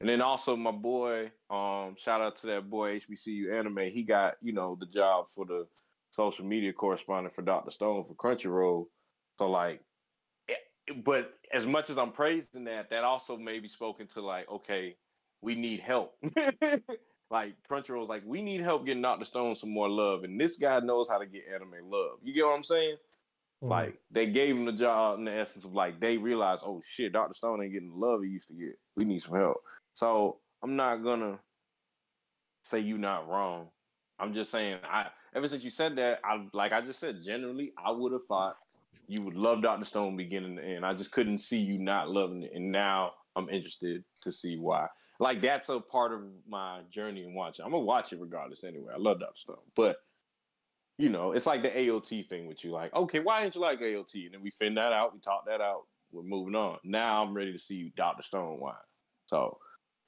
And 0.00 0.10
then 0.10 0.20
also 0.20 0.56
my 0.56 0.72
boy, 0.72 1.30
um, 1.48 1.96
shout 1.96 2.20
out 2.20 2.36
to 2.36 2.48
that 2.48 2.68
boy 2.68 2.98
HBCU 2.98 3.58
anime. 3.58 3.88
He 3.90 4.02
got, 4.02 4.34
you 4.42 4.52
know, 4.52 4.76
the 4.78 4.86
job 4.86 5.28
for 5.34 5.46
the 5.46 5.66
social 6.10 6.44
media 6.44 6.72
correspondent 6.72 7.34
for 7.34 7.42
Dr. 7.42 7.70
Stone 7.70 8.04
for 8.04 8.14
Crunchyroll. 8.14 8.86
So 9.38 9.48
like, 9.50 9.80
it, 10.48 10.58
eh, 10.88 10.94
but 11.04 11.32
as 11.52 11.66
much 11.66 11.90
as 11.90 11.98
I'm 11.98 12.12
praising 12.12 12.64
that, 12.64 12.90
that 12.90 13.04
also 13.04 13.36
maybe 13.36 13.68
spoken 13.68 14.06
to 14.08 14.20
like, 14.20 14.48
okay, 14.50 14.96
we 15.40 15.54
need 15.54 15.80
help. 15.80 16.14
like 17.30 17.54
Crunchyroll's 17.70 18.08
like, 18.08 18.22
we 18.26 18.42
need 18.42 18.60
help 18.60 18.84
getting 18.84 19.02
Doctor 19.02 19.24
Stone 19.24 19.56
some 19.56 19.70
more 19.70 19.88
love, 19.88 20.24
and 20.24 20.40
this 20.40 20.56
guy 20.56 20.80
knows 20.80 21.08
how 21.08 21.18
to 21.18 21.26
get 21.26 21.44
anime 21.52 21.90
love. 21.90 22.18
You 22.22 22.34
get 22.34 22.44
what 22.44 22.56
I'm 22.56 22.64
saying? 22.64 22.96
Mm-hmm. 23.62 23.68
Like 23.68 23.98
they 24.10 24.26
gave 24.26 24.56
him 24.56 24.64
the 24.64 24.72
job 24.72 25.18
in 25.18 25.24
the 25.24 25.32
essence 25.32 25.64
of 25.64 25.72
like 25.72 26.00
they 26.00 26.18
realized, 26.18 26.62
oh 26.64 26.82
shit, 26.84 27.12
Doctor 27.12 27.34
Stone 27.34 27.62
ain't 27.62 27.72
getting 27.72 27.90
the 27.90 28.06
love 28.06 28.22
he 28.22 28.30
used 28.30 28.48
to 28.48 28.54
get. 28.54 28.78
We 28.96 29.04
need 29.04 29.22
some 29.22 29.36
help. 29.36 29.58
So 29.94 30.38
I'm 30.62 30.76
not 30.76 31.02
gonna 31.04 31.38
say 32.64 32.80
you're 32.80 32.98
not 32.98 33.28
wrong. 33.28 33.68
I'm 34.18 34.34
just 34.34 34.50
saying 34.50 34.78
I 34.84 35.08
ever 35.34 35.48
since 35.48 35.64
you 35.64 35.70
said 35.70 35.96
that, 35.96 36.20
I 36.24 36.46
like 36.52 36.72
I 36.72 36.80
just 36.80 37.00
said, 37.00 37.22
generally 37.22 37.72
I 37.82 37.90
would 37.92 38.12
have 38.12 38.24
thought 38.24 38.56
you 39.06 39.22
would 39.22 39.34
love 39.34 39.62
Doctor 39.62 39.84
Stone 39.84 40.16
beginning 40.16 40.56
to 40.56 40.62
end. 40.62 40.86
I 40.86 40.94
just 40.94 41.10
couldn't 41.10 41.38
see 41.38 41.58
you 41.58 41.78
not 41.78 42.10
loving 42.10 42.42
it. 42.44 42.52
And 42.54 42.70
now 42.70 43.12
I'm 43.34 43.48
interested 43.48 44.04
to 44.22 44.32
see 44.32 44.56
why. 44.56 44.86
Like 45.18 45.42
that's 45.42 45.68
a 45.68 45.80
part 45.80 46.12
of 46.12 46.20
my 46.48 46.80
journey 46.90 47.24
in 47.24 47.34
watching. 47.34 47.64
I'm 47.64 47.72
gonna 47.72 47.84
watch 47.84 48.12
it 48.12 48.20
regardless 48.20 48.64
anyway. 48.64 48.92
I 48.94 48.98
love 48.98 49.20
Doctor 49.20 49.38
Stone, 49.38 49.56
but 49.74 49.96
you 50.96 51.08
know, 51.08 51.32
it's 51.32 51.46
like 51.46 51.62
the 51.62 51.70
AOT 51.70 52.28
thing 52.28 52.46
with 52.46 52.62
you. 52.62 52.72
Like, 52.72 52.94
okay, 52.94 53.20
why 53.20 53.42
didn't 53.42 53.54
you 53.54 53.60
like 53.62 53.80
AOT? 53.80 54.26
And 54.26 54.34
then 54.34 54.42
we 54.42 54.50
find 54.50 54.76
that 54.76 54.92
out. 54.92 55.14
We 55.14 55.20
talk 55.20 55.46
that 55.46 55.60
out. 55.60 55.86
We're 56.12 56.22
moving 56.22 56.54
on. 56.54 56.78
Now 56.84 57.22
I'm 57.22 57.32
ready 57.32 57.52
to 57.52 57.58
see 57.58 57.92
Doctor 57.96 58.22
Stone 58.22 58.60
why. 58.60 58.74
So 59.26 59.58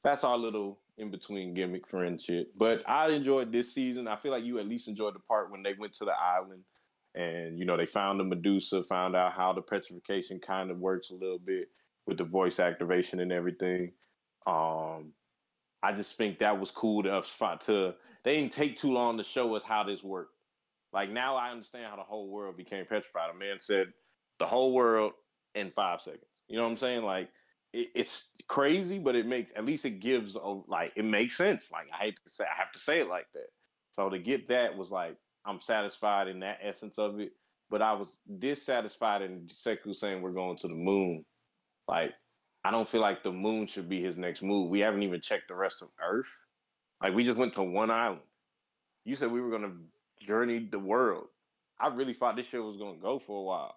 that's 0.04 0.22
our 0.22 0.36
little 0.36 0.80
in 0.98 1.10
between 1.10 1.54
gimmick 1.54 1.88
friendship. 1.88 2.52
But 2.56 2.82
I 2.88 3.08
enjoyed 3.10 3.52
this 3.52 3.74
season. 3.74 4.08
I 4.08 4.16
feel 4.16 4.32
like 4.32 4.44
you 4.44 4.58
at 4.58 4.68
least 4.68 4.88
enjoyed 4.88 5.14
the 5.14 5.20
part 5.20 5.50
when 5.50 5.62
they 5.62 5.74
went 5.78 5.94
to 5.94 6.04
the 6.04 6.12
island 6.12 6.62
and 7.14 7.58
you 7.58 7.64
know 7.64 7.76
they 7.76 7.86
found 7.86 8.18
the 8.18 8.24
Medusa, 8.24 8.82
found 8.82 9.14
out 9.14 9.34
how 9.34 9.52
the 9.52 9.62
petrification 9.62 10.40
kind 10.40 10.70
of 10.70 10.78
works 10.78 11.10
a 11.10 11.14
little 11.14 11.38
bit 11.38 11.68
with 12.06 12.18
the 12.18 12.24
voice 12.24 12.58
activation 12.58 13.20
and 13.20 13.32
everything. 13.32 13.92
Um, 14.46 15.12
I 15.82 15.92
just 15.92 16.16
think 16.16 16.38
that 16.38 16.58
was 16.58 16.70
cool 16.70 17.02
to 17.02 17.22
to 17.66 17.94
they 18.24 18.36
didn't 18.36 18.52
take 18.52 18.76
too 18.76 18.92
long 18.92 19.18
to 19.18 19.24
show 19.24 19.54
us 19.56 19.62
how 19.62 19.84
this 19.84 20.02
worked. 20.02 20.34
Like 20.92 21.10
now 21.10 21.36
I 21.36 21.50
understand 21.50 21.86
how 21.90 21.96
the 21.96 22.02
whole 22.02 22.28
world 22.28 22.56
became 22.56 22.84
petrified. 22.84 23.30
A 23.34 23.38
man 23.38 23.56
said 23.60 23.92
the 24.38 24.46
whole 24.46 24.72
world 24.72 25.12
in 25.54 25.70
five 25.74 26.00
seconds. 26.00 26.24
You 26.48 26.56
know 26.56 26.64
what 26.64 26.72
I'm 26.72 26.78
saying? 26.78 27.02
Like 27.04 27.28
it, 27.72 27.88
it's 27.94 28.32
crazy, 28.48 28.98
but 28.98 29.14
it 29.14 29.26
makes 29.26 29.52
at 29.56 29.64
least 29.64 29.84
it 29.84 30.00
gives 30.00 30.36
a 30.36 30.60
like 30.66 30.92
it 30.96 31.04
makes 31.04 31.36
sense. 31.36 31.64
Like 31.72 31.86
I 31.92 32.04
hate 32.04 32.16
to 32.24 32.30
say 32.30 32.44
I 32.44 32.58
have 32.58 32.72
to 32.72 32.78
say 32.78 33.00
it 33.00 33.08
like 33.08 33.26
that. 33.34 33.48
So 33.90 34.08
to 34.08 34.18
get 34.18 34.48
that 34.48 34.76
was 34.76 34.90
like 34.90 35.16
I'm 35.44 35.60
satisfied 35.60 36.28
in 36.28 36.40
that 36.40 36.58
essence 36.62 36.98
of 36.98 37.20
it. 37.20 37.32
But 37.70 37.82
I 37.82 37.94
was 37.94 38.18
dissatisfied 38.38 39.22
in 39.22 39.48
Senku 39.48 39.94
saying 39.94 40.20
we're 40.20 40.32
going 40.32 40.58
to 40.58 40.68
the 40.68 40.74
moon. 40.74 41.24
Like 41.88 42.12
I 42.64 42.70
don't 42.70 42.88
feel 42.88 43.00
like 43.00 43.22
the 43.22 43.32
moon 43.32 43.66
should 43.66 43.88
be 43.88 44.00
his 44.00 44.16
next 44.16 44.42
move. 44.42 44.68
We 44.68 44.80
haven't 44.80 45.02
even 45.02 45.20
checked 45.20 45.48
the 45.48 45.54
rest 45.54 45.82
of 45.82 45.88
Earth. 46.02 46.26
Like 47.02 47.14
we 47.14 47.24
just 47.24 47.38
went 47.38 47.54
to 47.54 47.62
one 47.62 47.90
island. 47.90 48.20
You 49.04 49.16
said 49.16 49.32
we 49.32 49.40
were 49.40 49.50
gonna 49.50 49.72
journey 50.20 50.68
the 50.70 50.78
world. 50.78 51.26
I 51.80 51.88
really 51.88 52.14
thought 52.14 52.36
this 52.36 52.46
shit 52.46 52.62
was 52.62 52.76
gonna 52.76 52.98
go 53.00 53.18
for 53.18 53.40
a 53.40 53.42
while. 53.42 53.74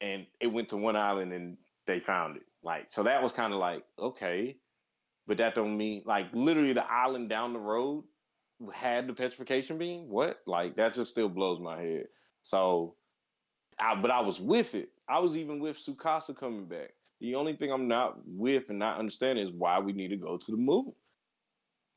And 0.00 0.26
it 0.40 0.48
went 0.48 0.68
to 0.70 0.76
one 0.76 0.96
island 0.96 1.32
and 1.32 1.56
they 1.86 2.00
found 2.00 2.36
it. 2.36 2.42
Like 2.62 2.86
so 2.88 3.02
that 3.04 3.22
was 3.22 3.32
kind 3.32 3.52
of 3.52 3.58
like, 3.58 3.84
okay. 3.98 4.56
But 5.26 5.38
that 5.38 5.54
don't 5.54 5.76
mean 5.76 6.02
like 6.06 6.26
literally 6.32 6.72
the 6.72 6.90
island 6.90 7.28
down 7.28 7.52
the 7.52 7.58
road 7.58 8.04
had 8.72 9.06
the 9.06 9.12
petrification 9.12 9.78
beam. 9.78 10.08
What? 10.08 10.38
Like 10.46 10.76
that 10.76 10.94
just 10.94 11.10
still 11.10 11.28
blows 11.28 11.60
my 11.60 11.80
head. 11.80 12.06
So 12.42 12.94
I 13.78 13.94
but 13.94 14.10
I 14.10 14.20
was 14.20 14.40
with 14.40 14.74
it. 14.74 14.90
I 15.08 15.18
was 15.18 15.36
even 15.36 15.60
with 15.60 15.78
Tsukasa 15.78 16.36
coming 16.36 16.66
back. 16.66 16.90
The 17.20 17.34
only 17.34 17.56
thing 17.56 17.72
I'm 17.72 17.88
not 17.88 18.18
with 18.26 18.68
and 18.70 18.78
not 18.78 18.98
understanding 18.98 19.44
is 19.44 19.52
why 19.52 19.78
we 19.78 19.92
need 19.92 20.08
to 20.08 20.16
go 20.16 20.36
to 20.36 20.50
the 20.50 20.56
moon. 20.56 20.92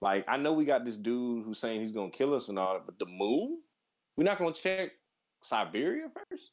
Like, 0.02 0.24
I 0.30 0.38
know 0.38 0.54
we 0.54 0.64
got 0.64 0.86
this 0.86 0.96
dude 0.96 1.44
who's 1.46 1.60
saying 1.60 1.82
he's 1.82 1.92
gonna 1.92 2.12
kill 2.12 2.34
us 2.34 2.48
and 2.48 2.58
all 2.58 2.74
that, 2.74 2.86
but 2.86 3.00
the 3.00 3.06
moon? 3.06 3.60
We're 4.16 4.24
not 4.24 4.40
gonna 4.40 4.54
check 4.54 4.92
Siberia 5.42 6.08
first? 6.14 6.52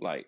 Like, 0.00 0.26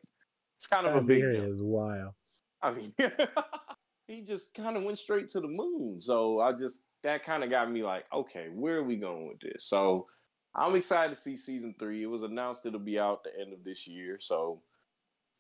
kind 0.70 0.86
of 0.86 0.94
Siberia 0.94 1.00
a 1.00 1.02
big 1.02 1.42
deal. 1.42 1.54
is 1.54 1.62
wild. 1.62 2.14
I 2.62 2.70
mean, 2.72 2.92
he 4.06 4.22
just 4.22 4.54
kind 4.54 4.76
of 4.76 4.82
went 4.82 4.98
straight 4.98 5.30
to 5.30 5.40
the 5.40 5.48
moon. 5.48 6.00
So 6.00 6.40
I 6.40 6.52
just 6.52 6.80
that 7.02 7.24
kind 7.24 7.42
of 7.44 7.50
got 7.50 7.70
me 7.70 7.82
like, 7.82 8.04
okay, 8.12 8.48
where 8.52 8.76
are 8.76 8.84
we 8.84 8.96
going 8.96 9.28
with 9.28 9.40
this? 9.40 9.64
So 9.64 10.06
I'm 10.54 10.74
excited 10.74 11.14
to 11.14 11.20
see 11.20 11.36
season 11.36 11.74
three. 11.78 12.02
It 12.02 12.06
was 12.06 12.22
announced 12.22 12.66
it'll 12.66 12.80
be 12.80 12.98
out 12.98 13.24
the 13.24 13.38
end 13.40 13.52
of 13.52 13.64
this 13.64 13.86
year, 13.86 14.18
so 14.20 14.60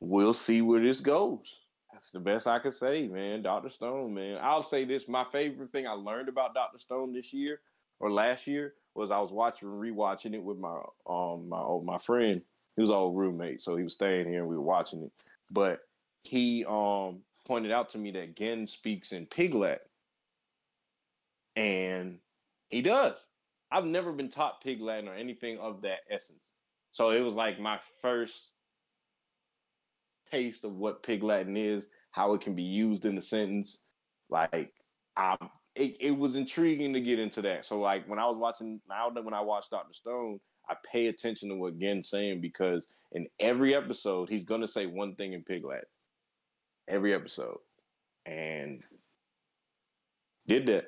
we'll 0.00 0.34
see 0.34 0.62
where 0.62 0.80
this 0.80 1.00
goes. 1.00 1.62
That's 1.92 2.12
the 2.12 2.20
best 2.20 2.46
I 2.46 2.60
could 2.60 2.74
say, 2.74 3.08
man. 3.08 3.42
Doctor 3.42 3.68
Stone, 3.68 4.14
man. 4.14 4.38
I'll 4.40 4.62
say 4.62 4.84
this: 4.84 5.08
my 5.08 5.24
favorite 5.32 5.72
thing 5.72 5.86
I 5.86 5.92
learned 5.92 6.28
about 6.28 6.54
Doctor 6.54 6.78
Stone 6.78 7.12
this 7.12 7.32
year 7.32 7.60
or 7.98 8.10
last 8.10 8.46
year 8.46 8.74
was 8.94 9.10
I 9.10 9.18
was 9.18 9.32
watching 9.32 9.68
rewatching 9.68 10.34
it 10.34 10.42
with 10.42 10.58
my 10.58 10.80
um 11.08 11.48
my 11.48 11.58
old 11.58 11.84
my 11.84 11.98
friend. 11.98 12.42
He 12.76 12.82
was 12.82 12.90
old 12.90 13.16
roommate, 13.16 13.60
so 13.60 13.76
he 13.76 13.84
was 13.84 13.94
staying 13.94 14.28
here 14.28 14.40
and 14.40 14.48
we 14.48 14.56
were 14.56 14.62
watching 14.62 15.02
it. 15.02 15.12
But 15.50 15.80
he 16.22 16.64
um 16.66 17.22
pointed 17.46 17.72
out 17.72 17.90
to 17.90 17.98
me 17.98 18.10
that 18.12 18.36
Gen 18.36 18.66
speaks 18.66 19.12
in 19.12 19.26
Pig 19.26 19.54
Latin, 19.54 19.78
and 21.56 22.18
he 22.68 22.82
does. 22.82 23.16
I've 23.72 23.84
never 23.84 24.12
been 24.12 24.30
taught 24.30 24.62
Pig 24.62 24.80
Latin 24.80 25.08
or 25.08 25.14
anything 25.14 25.58
of 25.58 25.82
that 25.82 26.00
essence, 26.10 26.50
so 26.92 27.10
it 27.10 27.20
was 27.20 27.34
like 27.34 27.60
my 27.60 27.78
first 28.02 28.52
taste 30.30 30.64
of 30.64 30.76
what 30.76 31.02
Pig 31.02 31.22
Latin 31.22 31.56
is, 31.56 31.88
how 32.12 32.34
it 32.34 32.40
can 32.40 32.54
be 32.54 32.62
used 32.62 33.04
in 33.04 33.14
the 33.14 33.20
sentence. 33.20 33.80
Like, 34.28 34.72
I, 35.16 35.36
it, 35.74 35.96
it 36.00 36.10
was 36.16 36.36
intriguing 36.36 36.92
to 36.92 37.00
get 37.00 37.18
into 37.18 37.42
that. 37.42 37.66
So, 37.66 37.80
like, 37.80 38.08
when 38.08 38.18
I 38.18 38.26
was 38.26 38.36
watching, 38.38 38.80
now 38.88 39.10
when 39.10 39.34
I 39.34 39.40
watched 39.40 39.70
Dr. 39.70 39.92
Stone, 39.92 40.40
I 40.70 40.76
pay 40.90 41.08
attention 41.08 41.48
to 41.48 41.56
what 41.56 41.78
Gen's 41.78 42.08
saying 42.08 42.40
because 42.40 42.88
in 43.12 43.26
every 43.40 43.74
episode, 43.74 44.28
he's 44.28 44.44
going 44.44 44.60
to 44.60 44.68
say 44.68 44.86
one 44.86 45.14
thing 45.16 45.32
in 45.32 45.42
Pig 45.42 45.64
Latin. 45.64 45.84
Every 46.88 47.12
episode. 47.12 47.58
And 48.26 48.82
did 50.46 50.66
that. 50.66 50.84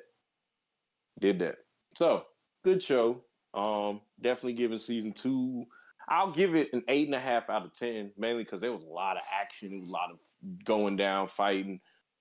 Did 1.19 1.39
that. 1.39 1.55
So, 1.97 2.25
good 2.63 2.81
show. 2.81 3.23
Um, 3.53 4.01
definitely 4.21 4.53
giving 4.53 4.79
season 4.79 5.11
two 5.11 5.65
I'll 6.07 6.31
give 6.31 6.55
it 6.55 6.73
an 6.73 6.83
eight 6.87 7.07
and 7.07 7.15
a 7.15 7.19
half 7.19 7.49
out 7.49 7.65
of 7.65 7.75
ten, 7.75 8.11
mainly 8.17 8.43
because 8.43 8.61
there 8.61 8.73
was 8.73 8.83
a 8.83 8.87
lot 8.87 9.17
of 9.17 9.23
action, 9.31 9.73
it 9.73 9.79
was 9.79 9.89
a 9.89 9.91
lot 9.91 10.11
of 10.11 10.17
going 10.65 10.95
down, 10.95 11.29
fighting. 11.29 11.79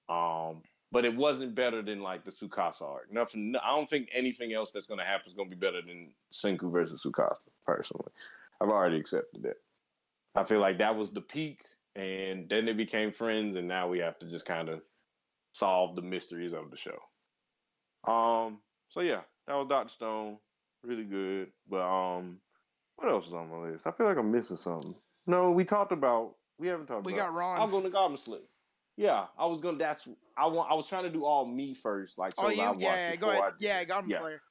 Um, 0.08 0.62
but 0.90 1.04
it 1.04 1.16
wasn't 1.16 1.54
better 1.54 1.82
than 1.82 2.02
like 2.02 2.24
the 2.24 2.30
Tsukasa 2.30 2.82
arc. 2.82 3.12
Nothing. 3.12 3.54
I 3.62 3.74
don't 3.74 3.88
think 3.88 4.08
anything 4.12 4.52
else 4.52 4.72
that's 4.72 4.86
going 4.86 4.98
to 4.98 5.04
happen 5.04 5.24
is 5.26 5.34
going 5.34 5.48
to 5.50 5.56
be 5.56 5.60
better 5.60 5.80
than 5.80 6.12
Senku 6.32 6.70
versus 6.70 7.02
Tsukasa. 7.04 7.48
Personally, 7.66 8.10
I've 8.60 8.68
already 8.68 8.96
accepted 8.96 9.42
that. 9.44 9.56
I 10.34 10.44
feel 10.44 10.60
like 10.60 10.78
that 10.78 10.96
was 10.96 11.10
the 11.10 11.20
peak, 11.20 11.60
and 11.94 12.48
then 12.48 12.64
they 12.64 12.72
became 12.72 13.12
friends, 13.12 13.56
and 13.56 13.68
now 13.68 13.88
we 13.88 13.98
have 13.98 14.18
to 14.20 14.26
just 14.26 14.46
kind 14.46 14.68
of 14.68 14.80
solve 15.52 15.94
the 15.94 16.02
mysteries 16.02 16.52
of 16.52 16.70
the 16.70 16.76
show. 16.76 16.98
Um. 18.10 18.58
So 18.88 19.00
yeah, 19.00 19.20
that 19.46 19.54
was 19.54 19.68
Doctor 19.68 19.92
Stone. 19.94 20.38
Really 20.84 21.04
good, 21.04 21.48
but 21.70 21.82
um, 21.82 22.38
what 22.96 23.08
else 23.08 23.26
is 23.26 23.32
on 23.32 23.48
my 23.50 23.70
list? 23.70 23.86
I 23.86 23.92
feel 23.92 24.06
like 24.06 24.18
I'm 24.18 24.32
missing 24.32 24.56
something. 24.56 24.94
No, 25.26 25.52
we 25.52 25.64
talked 25.64 25.92
about. 25.92 26.34
We 26.58 26.68
haven't 26.68 26.86
talked. 26.86 27.06
We 27.06 27.12
about, 27.12 27.26
got 27.26 27.34
Ron. 27.34 27.60
I'm 27.60 27.70
going 27.70 27.84
to 27.84 27.90
Goblin 27.90 28.18
Slayer. 28.18 28.40
Yeah, 28.96 29.26
I 29.38 29.46
was 29.46 29.60
gonna. 29.60 29.78
That's 29.78 30.06
I 30.36 30.46
want. 30.48 30.70
I 30.70 30.74
was 30.74 30.88
trying 30.88 31.04
to 31.04 31.10
do 31.10 31.24
all 31.24 31.46
me 31.46 31.74
first, 31.74 32.18
like 32.18 32.34
so. 32.34 32.46
Oh, 32.46 32.50
you, 32.50 32.62
I 32.62 32.74
yeah, 32.78 33.10
yeah, 33.10 33.16
go 33.16 33.30
ahead. 33.30 33.42
I, 33.42 33.50
yeah, 33.58 33.84
Goblin 33.84 34.10
yeah. 34.10 34.20
Slayer. 34.20 34.42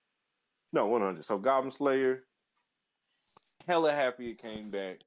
No, 0.74 0.88
100. 0.88 1.24
So 1.24 1.38
Goblin 1.38 1.72
Slayer. 1.72 2.24
Hella 3.68 3.92
happy 3.94 4.32
it 4.32 4.42
came 4.42 4.70
back. 4.70 5.00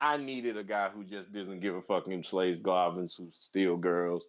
I 0.00 0.16
needed 0.16 0.56
a 0.56 0.64
guy 0.64 0.90
who 0.90 1.04
just 1.04 1.32
doesn't 1.32 1.60
give 1.60 1.74
a 1.74 1.82
fuck 1.82 2.06
and 2.06 2.24
slays 2.24 2.60
goblins 2.60 3.14
who 3.14 3.28
steal 3.30 3.76
girls. 3.76 4.24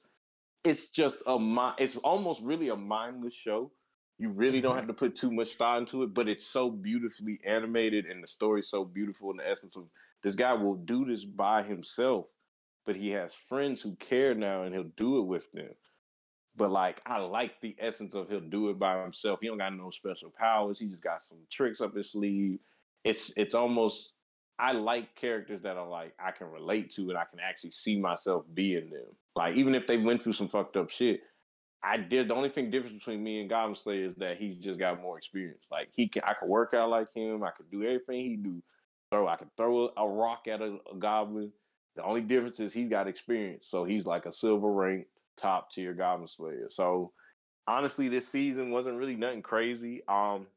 It's 0.63 0.89
just 0.89 1.21
a 1.25 1.73
It's 1.77 1.97
almost 1.97 2.41
really 2.41 2.69
a 2.69 2.75
mindless 2.75 3.33
show 3.33 3.71
you 4.19 4.29
really 4.29 4.61
don't 4.61 4.71
mm-hmm. 4.71 4.79
have 4.79 4.87
to 4.87 4.93
put 4.93 5.15
too 5.15 5.31
much 5.31 5.55
thought 5.55 5.79
into 5.79 6.03
it, 6.03 6.13
but 6.13 6.27
it's 6.27 6.45
so 6.45 6.71
beautifully 6.71 7.39
animated 7.45 8.05
and 8.05 8.23
the 8.23 8.27
story's 8.27 8.67
so 8.67 8.83
beautiful 8.83 9.31
in 9.31 9.37
the 9.37 9.47
essence 9.47 9.75
of 9.75 9.83
this 10.23 10.35
guy 10.35 10.53
will 10.53 10.75
do 10.75 11.05
this 11.05 11.23
by 11.23 11.61
himself, 11.61 12.25
but 12.85 12.95
he 12.95 13.11
has 13.11 13.33
friends 13.33 13.81
who 13.81 13.95
care 13.95 14.33
now 14.33 14.63
and 14.63 14.73
he'll 14.73 14.91
do 14.97 15.19
it 15.19 15.25
with 15.25 15.51
them. 15.51 15.69
But 16.55 16.71
like 16.71 17.01
I 17.05 17.19
like 17.19 17.61
the 17.61 17.75
essence 17.77 18.15
of 18.15 18.29
he'll 18.29 18.39
do 18.39 18.69
it 18.69 18.79
by 18.79 18.99
himself. 19.03 19.39
He 19.39 19.47
don't 19.47 19.59
got 19.59 19.75
no 19.75 19.91
special 19.91 20.31
powers. 20.31 20.79
He 20.79 20.87
just 20.87 21.03
got 21.03 21.21
some 21.21 21.37
tricks 21.51 21.81
up 21.81 21.95
his 21.95 22.11
sleeve. 22.11 22.57
It's 23.07 23.31
it's 23.37 23.55
almost 23.55 24.13
I 24.59 24.71
like 24.71 25.15
characters 25.15 25.61
that 25.61 25.77
are 25.77 25.87
like 25.87 26.13
I 26.23 26.31
can 26.31 26.47
relate 26.47 26.91
to 26.95 27.09
and 27.09 27.17
I 27.17 27.25
can 27.29 27.39
actually 27.39 27.71
see 27.71 27.99
myself 27.99 28.45
being 28.53 28.89
them. 28.89 29.05
Like 29.35 29.55
even 29.55 29.75
if 29.75 29.87
they 29.87 29.97
went 29.97 30.23
through 30.23 30.33
some 30.33 30.49
fucked 30.49 30.77
up 30.77 30.89
shit, 30.89 31.21
I 31.83 31.97
did 31.97 32.27
the 32.27 32.35
only 32.35 32.49
thing 32.49 32.71
difference 32.71 32.97
between 32.97 33.23
me 33.23 33.39
and 33.39 33.49
Goblin 33.49 33.75
Slayer 33.75 34.05
is 34.05 34.15
that 34.15 34.37
he 34.37 34.55
just 34.55 34.79
got 34.79 35.01
more 35.01 35.17
experience. 35.17 35.67
Like 35.71 35.89
he 35.93 36.07
can, 36.07 36.23
I 36.25 36.33
could 36.33 36.49
work 36.49 36.73
out 36.73 36.89
like 36.89 37.13
him. 37.13 37.43
I 37.43 37.51
could 37.51 37.69
do 37.71 37.83
everything 37.83 38.19
he 38.19 38.35
do. 38.35 38.61
Throw, 39.11 39.27
I 39.27 39.37
could 39.37 39.55
throw 39.55 39.85
a, 39.85 40.03
a 40.03 40.07
rock 40.07 40.47
at 40.47 40.61
a, 40.61 40.79
a, 40.91 40.95
goblin. 40.97 41.51
The 41.95 42.03
only 42.03 42.21
difference 42.21 42.59
is 42.59 42.73
he's 42.73 42.89
got 42.89 43.07
experience, 43.07 43.67
so 43.69 43.85
he's 43.85 44.05
like 44.05 44.25
a 44.25 44.33
silver 44.33 44.69
rank 44.69 45.07
top 45.39 45.71
tier 45.71 45.93
Goblin 45.93 46.27
Slayer. 46.27 46.67
So 46.69 47.13
honestly, 47.67 48.09
this 48.09 48.27
season 48.27 48.69
wasn't 48.69 48.97
really 48.97 49.15
nothing 49.15 49.41
crazy. 49.41 50.01
Um, 50.09 50.47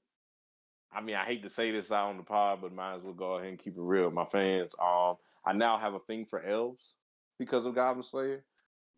I 0.92 1.00
mean, 1.00 1.14
I 1.16 1.24
hate 1.24 1.42
to 1.44 1.50
say 1.50 1.70
this 1.70 1.92
out 1.92 2.08
on 2.08 2.16
the 2.16 2.22
pod, 2.22 2.60
but 2.62 2.72
might 2.72 2.96
as 2.96 3.02
well 3.02 3.12
go 3.12 3.34
ahead 3.34 3.48
and 3.50 3.58
keep 3.58 3.76
it 3.76 3.80
real 3.80 4.10
my 4.10 4.24
fans. 4.24 4.74
Um, 4.80 5.16
I 5.44 5.52
now 5.52 5.78
have 5.78 5.94
a 5.94 6.00
thing 6.00 6.26
for 6.26 6.42
elves 6.42 6.94
because 7.38 7.64
of 7.64 7.74
Goblin 7.74 8.02
Slayer. 8.02 8.44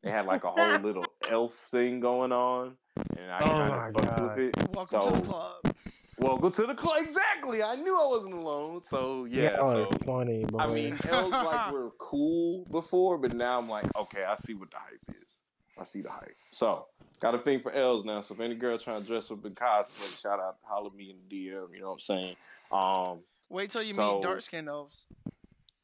They 0.03 0.11
had 0.11 0.27
like 0.27 0.45
a 0.45 0.51
whole 0.51 0.79
little 0.81 1.05
elf 1.29 1.55
thing 1.55 2.01
going 2.01 2.33
on, 2.33 2.77
and 3.17 3.31
I 3.31 3.43
Oh 3.43 3.47
kind 3.47 3.73
of 3.75 4.05
fucked 4.05 4.19
God. 4.19 4.37
with 4.37 4.39
it. 4.39 4.75
Welcome 4.75 5.03
to 5.13 5.21
the 5.21 5.27
club. 5.27 5.77
Welcome 6.19 6.53
to 6.53 6.67
the 6.67 6.75
club. 6.75 6.97
Exactly. 7.01 7.63
I 7.63 7.77
knew 7.77 7.99
I 7.99 8.07
wasn't 8.07 8.35
alone. 8.35 8.83
So 8.85 9.27
yeah. 9.27 9.57
Y'all 9.57 9.91
so 9.91 9.99
funny, 10.05 10.45
boy. 10.45 10.59
I 10.59 10.67
mean, 10.73 10.99
elves 11.09 11.31
like 11.31 11.73
were 11.73 11.91
cool 11.99 12.65
before, 12.71 13.19
but 13.19 13.35
now 13.35 13.59
I'm 13.59 13.69
like, 13.69 13.85
okay, 13.97 14.25
I 14.25 14.37
see 14.37 14.55
what 14.55 14.71
the 14.71 14.79
hype 14.79 15.17
is. 15.17 15.32
I 15.79 15.85
see 15.85 16.01
the 16.03 16.11
hype. 16.11 16.37
So 16.51 16.87
got 17.21 17.35
a 17.35 17.39
thing 17.39 17.61
for 17.61 17.73
elves 17.73 18.05
now. 18.05 18.21
So 18.21 18.35
if 18.35 18.41
any 18.41 18.55
girl 18.55 18.79
trying 18.79 19.01
to 19.03 19.07
dress 19.07 19.31
up 19.31 19.45
in 19.45 19.55
cosplay, 19.55 20.21
shout 20.21 20.39
out, 20.41 20.57
holler 20.63 20.91
me 20.91 21.11
in 21.11 21.17
the 21.29 21.35
DM. 21.49 21.73
You 21.75 21.81
know 21.81 21.87
what 21.89 21.93
I'm 21.95 22.01
saying? 22.01 22.37
Um, 22.71 23.21
Wait 23.49 23.71
till 23.71 23.83
you 23.83 23.95
So- 23.95 24.15
meet 24.17 24.23
dark 24.23 24.41
skinned 24.43 24.69
elves. 24.69 25.07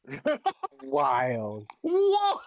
wild. 0.83 1.67
whoa. 1.81 2.39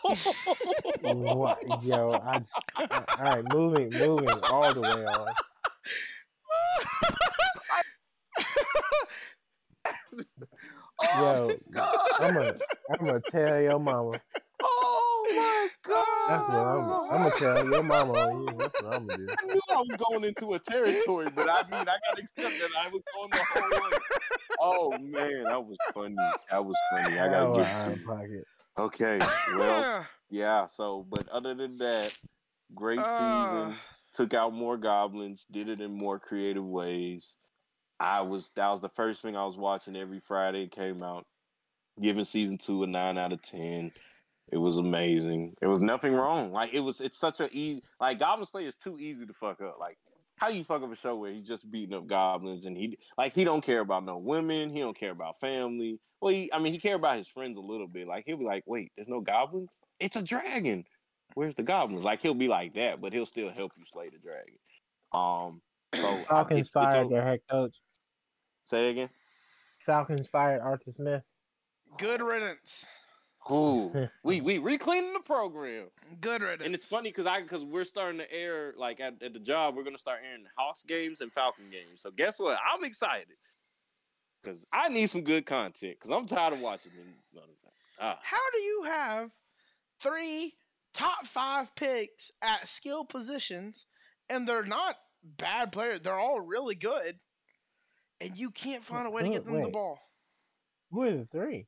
What, 1.02 1.84
yo, 1.84 2.12
I, 2.12 2.42
I, 2.76 2.84
all 3.18 3.24
right, 3.24 3.44
moving, 3.52 3.90
moving 3.90 4.28
all 4.50 4.74
the 4.74 4.80
way 4.80 4.88
on. 5.04 5.28
oh 11.04 11.48
Yo, 11.48 11.56
God. 11.72 11.96
I'm 12.20 12.34
gonna, 12.34 12.54
I'm 12.90 13.06
gonna 13.06 13.20
tell 13.30 13.60
your 13.60 13.78
mama. 13.78 14.20
Oh 15.62 15.68
my 15.86 15.94
God. 15.94 16.28
That's 16.28 16.48
what 16.48 16.58
I'm, 16.66 17.22
I'm 17.24 17.30
gonna 17.30 17.38
tell 17.38 17.68
your 17.68 17.82
mama 17.82 18.12
on 18.12 18.42
you. 18.42 18.58
That's 18.58 18.82
what 18.82 18.94
I'm 18.94 19.06
gonna 19.06 19.16
do. 19.16 19.28
I 19.30 19.46
knew 19.46 19.60
I 19.70 19.76
was 19.76 19.96
going 20.10 20.24
into 20.24 20.54
a 20.54 20.58
territory, 20.58 21.28
but 21.34 21.48
I 21.48 21.62
mean, 21.70 21.80
I 21.80 21.84
got 21.84 22.16
to 22.16 22.22
accept 22.22 22.58
that 22.58 22.70
I 22.78 22.88
was 22.88 23.02
going 23.14 23.30
the 23.30 23.44
whole 23.52 23.90
way. 23.90 23.98
Oh 24.60 24.98
man, 24.98 25.44
that 25.44 25.64
was 25.64 25.78
funny. 25.94 26.16
That 26.50 26.64
was 26.64 26.76
funny. 26.90 27.18
I 27.18 27.28
gotta 27.28 27.52
give 27.52 27.66
it 27.66 27.68
out 27.68 27.84
to 27.86 27.92
of 27.92 28.04
pocket. 28.04 28.44
Okay, 28.78 29.18
well, 29.56 30.06
yeah. 30.30 30.66
So, 30.66 31.06
but 31.10 31.28
other 31.28 31.54
than 31.54 31.78
that, 31.78 32.16
great 32.74 33.00
Uh, 33.00 33.18
season. 33.18 33.76
Took 34.14 34.34
out 34.34 34.52
more 34.52 34.76
goblins. 34.76 35.46
Did 35.50 35.70
it 35.70 35.80
in 35.80 35.90
more 35.96 36.18
creative 36.18 36.66
ways. 36.66 37.36
I 37.98 38.20
was 38.20 38.50
that 38.56 38.68
was 38.68 38.82
the 38.82 38.90
first 38.90 39.22
thing 39.22 39.36
I 39.36 39.44
was 39.46 39.56
watching 39.56 39.96
every 39.96 40.20
Friday. 40.20 40.64
It 40.64 40.70
came 40.70 41.02
out, 41.02 41.24
giving 42.00 42.26
season 42.26 42.58
two 42.58 42.82
a 42.82 42.86
nine 42.86 43.16
out 43.16 43.32
of 43.32 43.40
ten. 43.40 43.90
It 44.52 44.58
was 44.58 44.76
amazing. 44.76 45.54
It 45.62 45.66
was 45.66 45.80
nothing 45.80 46.12
wrong. 46.12 46.52
Like 46.52 46.74
it 46.74 46.80
was. 46.80 47.00
It's 47.00 47.18
such 47.18 47.40
a 47.40 47.48
easy. 47.52 47.82
Like 48.00 48.18
Goblin 48.18 48.46
Slayer 48.46 48.68
is 48.68 48.76
too 48.76 48.98
easy 48.98 49.24
to 49.26 49.32
fuck 49.32 49.60
up. 49.62 49.78
Like 49.80 49.96
how 50.36 50.50
do 50.50 50.56
you 50.56 50.64
fuck 50.64 50.82
up 50.82 50.92
a 50.92 50.96
show 50.96 51.16
where 51.16 51.32
he's 51.32 51.46
just 51.46 51.70
beating 51.70 51.94
up 51.94 52.06
goblins 52.06 52.66
and 52.66 52.76
he 52.76 52.98
like 53.16 53.34
he 53.34 53.44
don't 53.44 53.62
care 53.64 53.80
about 53.80 54.04
no 54.04 54.18
women. 54.18 54.70
He 54.70 54.80
don't 54.80 54.96
care 54.96 55.12
about 55.12 55.40
family. 55.40 55.98
Well, 56.20 56.32
he, 56.34 56.52
I 56.52 56.58
mean, 56.58 56.72
he 56.72 56.78
care 56.78 56.96
about 56.96 57.16
his 57.16 57.28
friends 57.28 57.56
a 57.56 57.60
little 57.60 57.88
bit. 57.88 58.06
Like 58.06 58.24
he'll 58.26 58.36
be 58.36 58.44
like, 58.44 58.62
wait, 58.66 58.92
there's 58.96 59.08
no 59.08 59.20
goblins. 59.20 59.70
It's 59.98 60.16
a 60.16 60.22
dragon. 60.22 60.84
Where's 61.34 61.54
the 61.54 61.62
goblins? 61.62 62.04
Like 62.04 62.20
he'll 62.20 62.34
be 62.34 62.48
like 62.48 62.74
that, 62.74 63.00
but 63.00 63.12
he'll 63.12 63.24
still 63.26 63.50
help 63.50 63.72
you 63.78 63.84
slay 63.84 64.10
the 64.10 64.18
dragon. 64.18 64.56
Um. 65.12 65.62
So 65.94 66.16
Falcons 66.28 66.60
it's- 66.60 66.66
it's 66.66 66.70
fired 66.72 67.06
a- 67.06 67.08
their 67.08 67.22
head 67.24 67.40
coach. 67.50 67.74
Say 68.66 68.86
it 68.88 68.90
again. 68.90 69.08
Falcons 69.86 70.26
fired 70.28 70.60
Arthur 70.60 70.92
Smith. 70.92 71.22
Good 71.98 72.20
riddance. 72.20 72.84
Ooh, 73.50 74.08
we 74.24 74.40
we 74.40 74.58
recleaning 74.58 75.12
the 75.12 75.20
program. 75.20 75.86
Good 76.20 76.42
riddance. 76.42 76.64
And 76.64 76.74
it's 76.74 76.86
funny 76.86 77.10
because 77.10 77.26
I 77.26 77.42
because 77.42 77.64
we're 77.64 77.84
starting 77.84 78.18
to 78.18 78.32
air 78.32 78.74
like 78.76 79.00
at, 79.00 79.22
at 79.22 79.32
the 79.32 79.40
job 79.40 79.76
we're 79.76 79.84
gonna 79.84 79.98
start 79.98 80.20
airing 80.26 80.44
Hawks 80.56 80.84
games 80.84 81.20
and 81.20 81.32
Falcon 81.32 81.64
games. 81.70 82.02
So 82.02 82.10
guess 82.10 82.38
what? 82.38 82.58
I'm 82.72 82.84
excited 82.84 83.36
because 84.42 84.64
I 84.72 84.88
need 84.88 85.08
some 85.10 85.22
good 85.22 85.46
content 85.46 85.96
because 86.00 86.16
I'm 86.16 86.26
tired 86.26 86.52
of 86.54 86.60
watching 86.60 86.92
them. 86.92 87.14
none 87.34 87.44
of 87.44 87.50
that. 87.64 87.72
Ah, 88.04 88.18
How 88.22 88.50
do 88.52 88.60
you 88.60 88.82
have 88.84 89.30
three 90.00 90.54
top 90.94 91.26
five 91.26 91.74
picks 91.74 92.30
at 92.42 92.66
skill 92.68 93.04
positions 93.04 93.86
and 94.28 94.46
they're 94.46 94.64
not 94.64 94.96
bad 95.24 95.72
players? 95.72 96.00
They're 96.00 96.14
all 96.14 96.40
really 96.40 96.74
good. 96.74 97.18
And 98.20 98.36
you 98.36 98.50
can't 98.52 98.84
find 98.84 99.06
a 99.06 99.10
way 99.10 99.22
to 99.22 99.30
get 99.30 99.44
them 99.44 99.62
the 99.62 99.70
ball. 99.70 99.98
Who 100.92 101.02
are 101.02 101.10
the 101.10 101.26
three? 101.26 101.66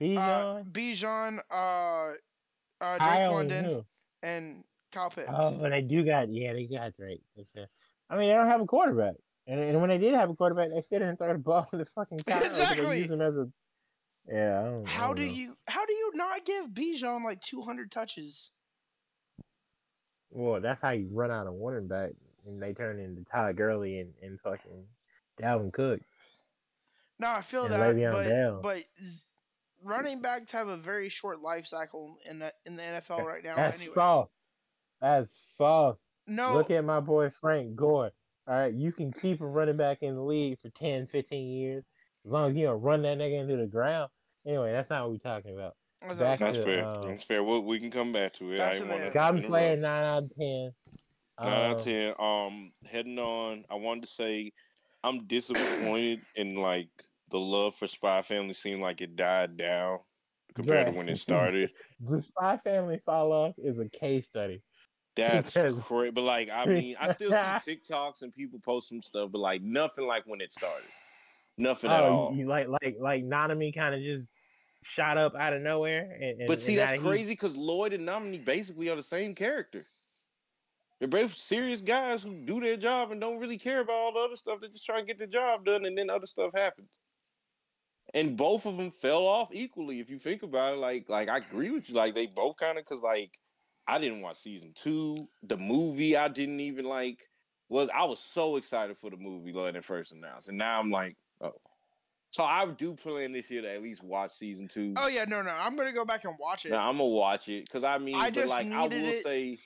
Bijan, 0.00 0.16
Uh, 0.18 0.62
Bijan, 0.64 1.38
uh, 1.50 2.12
uh, 2.84 2.98
Drake 2.98 3.10
and 3.10 3.32
London, 3.34 3.64
who? 3.64 3.86
and 4.22 4.64
Kyle 4.92 5.10
Pitts. 5.10 5.30
Oh, 5.32 5.52
but 5.52 5.70
they 5.70 5.82
do 5.82 6.04
got 6.04 6.28
yeah, 6.30 6.52
they 6.52 6.66
got 6.66 6.94
Drake. 6.96 7.22
sure. 7.54 7.66
I 8.10 8.16
mean, 8.16 8.28
they 8.28 8.34
don't 8.34 8.46
have 8.46 8.60
a 8.60 8.66
quarterback, 8.66 9.14
and, 9.46 9.58
and 9.60 9.80
when 9.80 9.88
they 9.90 9.98
did 9.98 10.14
have 10.14 10.30
a 10.30 10.34
quarterback, 10.34 10.70
they 10.70 10.82
still 10.82 10.98
didn't 11.00 11.16
throw 11.16 11.32
the 11.32 11.38
ball 11.38 11.64
to 11.70 11.78
the 11.78 11.86
fucking 11.86 12.18
Kyle. 12.26 12.42
Exactly. 12.44 12.84
They 12.86 12.98
use 13.00 13.10
him 13.10 13.20
as 13.20 13.34
a 13.36 13.48
yeah. 14.28 14.60
I 14.60 14.64
don't, 14.64 14.86
I 14.86 14.90
how 14.90 15.14
do 15.14 15.24
know. 15.26 15.32
you 15.32 15.56
how 15.66 15.86
do 15.86 15.92
you 15.92 16.10
not 16.14 16.44
give 16.44 16.66
Bijan 16.70 17.24
like 17.24 17.40
200 17.40 17.90
touches? 17.90 18.50
Well, 20.30 20.60
that's 20.60 20.82
how 20.82 20.90
you 20.90 21.08
run 21.10 21.30
out 21.30 21.46
of 21.46 21.54
running 21.54 21.88
back, 21.88 22.10
and 22.46 22.60
they 22.60 22.74
turn 22.74 22.98
into 23.00 23.24
Todd 23.30 23.56
Gurley 23.56 24.00
and, 24.00 24.12
and 24.22 24.40
fucking 24.40 24.84
Dalvin 25.40 25.72
Cook. 25.72 26.00
No, 27.18 27.30
I 27.30 27.40
feel 27.40 27.64
And 27.64 27.72
that, 27.72 28.12
but 28.12 28.28
Bell. 28.28 28.60
but 28.62 28.84
running 29.86 30.20
backs 30.20 30.52
have 30.52 30.68
a 30.68 30.76
very 30.76 31.08
short 31.08 31.40
life 31.40 31.66
cycle 31.66 32.18
in 32.28 32.38
the 32.38 32.52
in 32.66 32.76
the 32.76 32.82
NFL 32.82 33.24
right 33.24 33.42
now. 33.44 33.56
That's 33.56 33.78
anyways. 33.78 33.94
false. 33.94 34.28
That's 35.00 35.32
false. 35.56 35.98
No, 36.26 36.54
Look 36.54 36.70
at 36.70 36.84
my 36.84 37.00
boy 37.00 37.30
Frank 37.40 37.76
Gore. 37.76 38.10
All 38.48 38.54
right, 38.54 38.72
you 38.72 38.92
can 38.92 39.12
keep 39.12 39.40
a 39.40 39.46
running 39.46 39.76
back 39.76 39.98
in 40.02 40.14
the 40.14 40.22
league 40.22 40.58
for 40.62 40.68
10, 40.70 41.08
15 41.08 41.46
years 41.48 41.84
as 42.24 42.30
long 42.32 42.50
as 42.50 42.56
you 42.56 42.66
don't 42.66 42.80
run 42.80 43.02
that 43.02 43.18
nigga 43.18 43.40
into 43.40 43.56
the 43.56 43.66
ground. 43.66 44.08
Anyway, 44.46 44.72
that's 44.72 44.88
not 44.90 45.02
what 45.02 45.12
we're 45.12 45.18
talking 45.18 45.54
about. 45.56 45.74
That's 46.00 46.18
back 46.18 46.38
that's 46.38 46.58
to, 46.58 46.64
fair. 46.64 46.84
uh, 46.84 47.00
that's 47.00 47.22
fair. 47.24 47.42
We, 47.42 47.58
we 47.60 47.78
can 47.80 47.90
come 47.90 48.12
back 48.12 48.34
to 48.34 48.52
it. 48.52 48.58
That's 48.58 48.80
I 48.80 48.82
in 48.82 48.88
wanna, 48.88 49.10
Goblin 49.10 49.42
Slayer 49.42 49.76
nine 49.76 50.04
out 50.04 50.22
of 50.24 50.30
ten. 50.38 50.70
Nine 51.40 51.52
out 51.52 51.64
Um, 51.70 51.76
of 51.76 51.84
ten. 51.84 52.14
Um, 52.18 52.72
heading 52.84 53.18
on. 53.18 53.64
I 53.70 53.74
wanted 53.74 54.02
to 54.04 54.10
say, 54.10 54.52
I'm 55.02 55.26
disappointed 55.26 56.20
in 56.36 56.54
like 56.56 56.88
the 57.30 57.40
love 57.40 57.74
for 57.74 57.86
Spy 57.86 58.22
Family. 58.22 58.54
Seemed 58.54 58.82
like 58.82 59.00
it 59.00 59.16
died 59.16 59.56
down 59.56 60.00
compared 60.54 60.86
to 60.86 60.92
when 60.92 61.08
it 61.08 61.18
started. 61.18 61.70
The 62.00 62.22
Spy 62.22 62.58
Family 62.58 63.00
fall 63.04 63.32
off 63.32 63.54
is 63.58 63.78
a 63.78 63.88
case 63.88 64.26
study. 64.26 64.62
That's 65.16 65.54
crazy. 65.54 66.10
But 66.10 66.24
like, 66.24 66.50
I 66.50 66.66
mean, 66.66 66.96
I 67.00 67.12
still 67.12 67.30
see 67.30 67.36
TikToks 67.90 68.22
and 68.22 68.32
people 68.32 68.58
post 68.60 68.88
some 68.88 69.00
stuff, 69.02 69.30
but 69.32 69.38
like 69.38 69.62
nothing 69.62 70.06
like 70.06 70.24
when 70.26 70.40
it 70.40 70.52
started. 70.52 70.88
Nothing 71.58 71.90
at 71.90 72.02
Oh, 72.02 72.06
all. 72.06 72.32
you, 72.32 72.40
you 72.40 72.46
like 72.46 72.68
like 72.68 72.96
like 73.00 73.24
Nanami 73.24 73.74
kind 73.74 73.94
of 73.94 74.02
just 74.02 74.26
shot 74.82 75.16
up 75.16 75.34
out 75.34 75.54
of 75.54 75.62
nowhere. 75.62 76.10
And, 76.20 76.40
and 76.40 76.46
But 76.46 76.60
see, 76.60 76.76
that's 76.76 77.02
crazy 77.02 77.32
because 77.32 77.56
Lloyd 77.56 77.94
and 77.94 78.06
Nanami 78.06 78.44
basically 78.44 78.90
are 78.90 78.96
the 78.96 79.02
same 79.02 79.34
character. 79.34 79.84
They're 80.98 81.08
both 81.08 81.34
serious 81.34 81.80
guys 81.80 82.22
who 82.22 82.44
do 82.46 82.60
their 82.60 82.76
job 82.76 83.10
and 83.10 83.20
don't 83.20 83.38
really 83.38 83.58
care 83.58 83.80
about 83.80 83.94
all 83.94 84.12
the 84.12 84.20
other 84.20 84.36
stuff. 84.36 84.60
They 84.60 84.68
just 84.68 84.84
try 84.84 84.98
and 84.98 85.06
get 85.06 85.18
the 85.18 85.26
job 85.26 85.64
done, 85.64 85.84
and 85.86 85.96
then 85.96 86.08
other 86.10 86.26
stuff 86.26 86.52
happens. 86.54 86.88
And 88.14 88.36
both 88.36 88.66
of 88.66 88.76
them 88.76 88.90
fell 88.90 89.26
off 89.26 89.48
equally. 89.52 90.00
If 90.00 90.08
you 90.08 90.18
think 90.18 90.42
about 90.42 90.74
it, 90.74 90.78
like, 90.78 91.08
like 91.08 91.28
I 91.28 91.38
agree 91.38 91.70
with 91.70 91.88
you. 91.88 91.94
Like 91.94 92.14
they 92.14 92.26
both 92.26 92.56
kind 92.56 92.78
of 92.78 92.84
because 92.84 93.02
like 93.02 93.38
I 93.86 93.98
didn't 93.98 94.22
watch 94.22 94.36
season 94.38 94.72
two. 94.74 95.28
The 95.42 95.56
movie 95.56 96.16
I 96.16 96.28
didn't 96.28 96.60
even 96.60 96.84
like 96.84 97.18
was 97.68 97.88
I 97.94 98.04
was 98.04 98.20
so 98.20 98.56
excited 98.56 98.96
for 98.96 99.10
the 99.10 99.16
movie 99.16 99.52
when 99.52 99.76
it 99.76 99.84
first 99.84 100.12
announced, 100.12 100.48
and 100.48 100.58
now 100.58 100.80
I'm 100.80 100.90
like, 100.90 101.16
oh. 101.40 101.52
So 102.30 102.44
I 102.44 102.66
do 102.66 102.94
plan 102.94 103.32
this 103.32 103.50
year 103.50 103.62
to 103.62 103.72
at 103.72 103.82
least 103.82 104.02
watch 104.04 104.32
season 104.32 104.68
two. 104.68 104.92
Oh 104.96 105.08
yeah, 105.08 105.24
no, 105.24 105.42
no. 105.42 105.50
I'm 105.50 105.76
gonna 105.76 105.92
go 105.92 106.04
back 106.04 106.24
and 106.24 106.34
watch 106.38 106.66
it. 106.66 106.70
Now 106.70 106.88
I'm 106.88 106.98
gonna 106.98 107.08
watch 107.08 107.48
it 107.48 107.64
because 107.64 107.82
I 107.82 107.98
mean, 107.98 108.16
I 108.16 108.30
but 108.30 108.48
like 108.48 108.66
I 108.66 108.82
will 108.82 108.92
it- 108.92 109.22
say, 109.22 109.58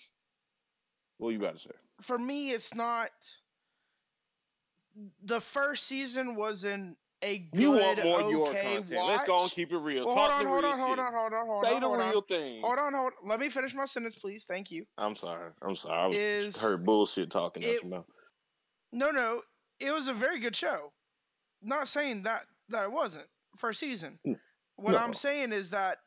what 1.18 1.30
you 1.30 1.38
about 1.38 1.54
to 1.54 1.60
say? 1.60 1.70
For 2.02 2.18
me, 2.18 2.50
it's 2.52 2.74
not. 2.74 3.10
The 5.24 5.40
first 5.40 5.86
season 5.86 6.34
wasn't 6.34 6.96
a 7.22 7.38
good, 7.52 7.60
You 7.60 7.70
want 7.72 8.04
more 8.04 8.20
okay 8.20 8.30
Yor 8.30 8.52
content? 8.52 8.90
watch. 8.92 9.08
Let's 9.08 9.24
go 9.24 9.42
and 9.42 9.50
keep 9.50 9.72
it 9.72 9.78
real. 9.78 10.06
Well, 10.06 10.14
Talk 10.14 10.30
hold 10.32 10.32
on, 10.32 10.44
the 10.44 10.48
hold 10.50 10.62
real 10.64 10.72
on, 10.72 10.78
hold 10.78 10.90
shit. 10.90 10.98
on, 11.06 11.12
hold 11.14 11.32
on, 11.32 11.46
hold 11.46 11.64
Say 11.64 11.74
on, 11.74 11.80
the 11.80 11.88
real 11.88 12.16
on. 12.18 12.22
thing. 12.24 12.62
Hold 12.62 12.78
on, 12.78 12.94
hold. 12.94 13.12
Let 13.24 13.40
me 13.40 13.48
finish 13.50 13.74
my 13.74 13.84
sentence, 13.84 14.16
please. 14.16 14.44
Thank 14.44 14.70
you. 14.70 14.84
I'm 14.98 15.14
sorry. 15.16 15.50
I'm 15.62 15.76
sorry. 15.76 15.98
I 15.98 16.06
was 16.06 16.16
Is- 16.16 16.56
heard 16.56 16.84
bullshit 16.84 17.30
talking 17.30 17.62
it- 17.62 17.76
out 17.76 17.82
your 17.82 17.90
mouth. 17.90 18.06
No, 18.92 19.10
no, 19.10 19.42
it 19.78 19.92
was 19.92 20.08
a 20.08 20.14
very 20.14 20.40
good 20.40 20.56
show. 20.56 20.92
Not 21.62 21.88
saying 21.88 22.22
that 22.24 22.42
that 22.70 22.84
it 22.84 22.92
wasn't 22.92 23.26
first 23.56 23.80
season. 23.80 24.18
What 24.76 24.92
no. 24.92 24.98
I'm 24.98 25.14
saying 25.14 25.52
is 25.52 25.70
that 25.70 25.98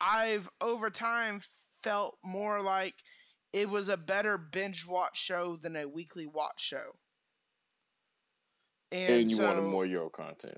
I've 0.00 0.48
over 0.60 0.88
time 0.90 1.40
felt 1.82 2.16
more 2.24 2.60
like 2.62 2.94
it 3.52 3.68
was 3.68 3.88
a 3.88 3.96
better 3.96 4.38
binge 4.38 4.86
watch 4.86 5.20
show 5.20 5.56
than 5.56 5.76
a 5.76 5.86
weekly 5.86 6.26
watch 6.26 6.60
show. 6.60 6.92
And, 8.94 9.12
And 9.14 9.30
you 9.30 9.36
so, 9.38 9.44
wanted 9.46 9.62
more 9.62 9.84
Yor 9.84 10.08
content. 10.08 10.56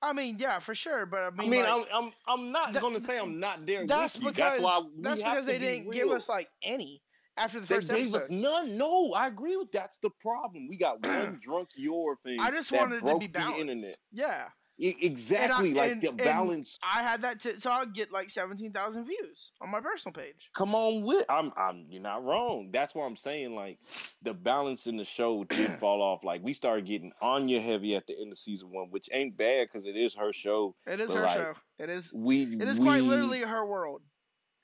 I 0.00 0.12
mean, 0.12 0.36
yeah, 0.38 0.60
for 0.60 0.74
sure. 0.76 1.06
But 1.06 1.20
I 1.20 1.26
I 1.26 1.30
mean, 1.30 1.50
mean, 1.50 1.64
like, 1.64 1.86
I'm, 1.92 2.04
I'm 2.06 2.12
I'm 2.28 2.52
not 2.52 2.72
that- 2.72 2.80
gonna 2.82 3.00
say 3.00 3.18
I'm 3.18 3.40
not 3.40 3.66
there 3.66 3.84
that's 3.86 4.14
with 4.14 4.22
you. 4.24 4.30
because 4.30 4.52
That's 4.52 4.62
why 4.62 4.80
we 4.96 5.02
that's 5.02 5.20
have 5.22 5.32
because 5.32 5.46
to 5.46 5.52
they 5.52 5.58
be 5.58 5.64
didn't 5.64 5.92
give 5.92 6.08
us 6.10 6.28
like 6.28 6.48
any. 6.62 7.02
after 7.36 7.58
the 7.60 7.66
They 7.66 7.74
first 7.76 7.88
gave 7.88 8.06
us 8.14 8.30
episode. 8.30 8.34
none. 8.34 8.78
No, 8.78 9.12
I 9.14 9.26
agree 9.26 9.56
with 9.56 9.72
that's 9.72 9.98
the 9.98 10.10
problem. 10.20 10.68
We 10.68 10.76
got 10.76 11.02
one 11.04 11.40
drunk 11.42 11.68
Yor 11.76 12.14
thing. 12.22 12.38
I 12.38 12.50
just 12.52 12.70
wanted 12.70 12.96
it 12.96 12.98
to 13.00 13.04
broke 13.06 13.20
be 13.20 13.26
the 13.26 13.32
balanced. 13.32 13.60
internet. 13.60 13.96
Yeah, 14.12 14.48
Exactly, 14.80 15.74
like 15.74 15.92
and- 15.92 16.00
the 16.00 16.08
and- 16.08 16.18
balance. 16.18 16.78
I 16.82 17.02
had 17.02 17.22
that 17.22 17.40
TikTok 17.40 17.94
get 17.94 18.12
like 18.12 18.30
seventeen 18.30 18.72
thousand 18.72 19.06
views 19.06 19.52
on 19.60 19.70
my 19.70 19.80
personal 19.80 20.12
page. 20.12 20.50
Come 20.54 20.74
on 20.74 21.02
with. 21.02 21.26
I'm. 21.28 21.52
I'm. 21.56 21.86
You're 21.88 22.02
not 22.02 22.24
wrong. 22.24 22.70
That's 22.72 22.94
why 22.94 23.04
I'm 23.04 23.16
saying 23.16 23.54
like 23.54 23.78
the 24.22 24.34
balance 24.34 24.86
in 24.86 24.96
the 24.96 25.04
show 25.04 25.44
did 25.48 25.70
fall 25.78 26.00
off. 26.00 26.22
Like 26.22 26.42
we 26.44 26.52
started 26.52 26.86
getting 26.86 27.12
Anya 27.20 27.60
heavy 27.60 27.96
at 27.96 28.06
the 28.06 28.14
end 28.20 28.30
of 28.30 28.38
season 28.38 28.68
one, 28.70 28.88
which 28.90 29.08
ain't 29.12 29.36
bad 29.36 29.68
because 29.68 29.86
it 29.86 29.96
is 29.96 30.14
her 30.14 30.32
show. 30.32 30.74
It 30.86 31.00
is 31.00 31.12
her 31.12 31.22
like, 31.22 31.36
show. 31.36 31.54
It 31.78 31.90
is. 31.90 32.12
We. 32.14 32.44
It 32.44 32.62
is 32.68 32.78
quite 32.78 33.02
literally 33.02 33.40
her 33.40 33.66
world. 33.66 34.02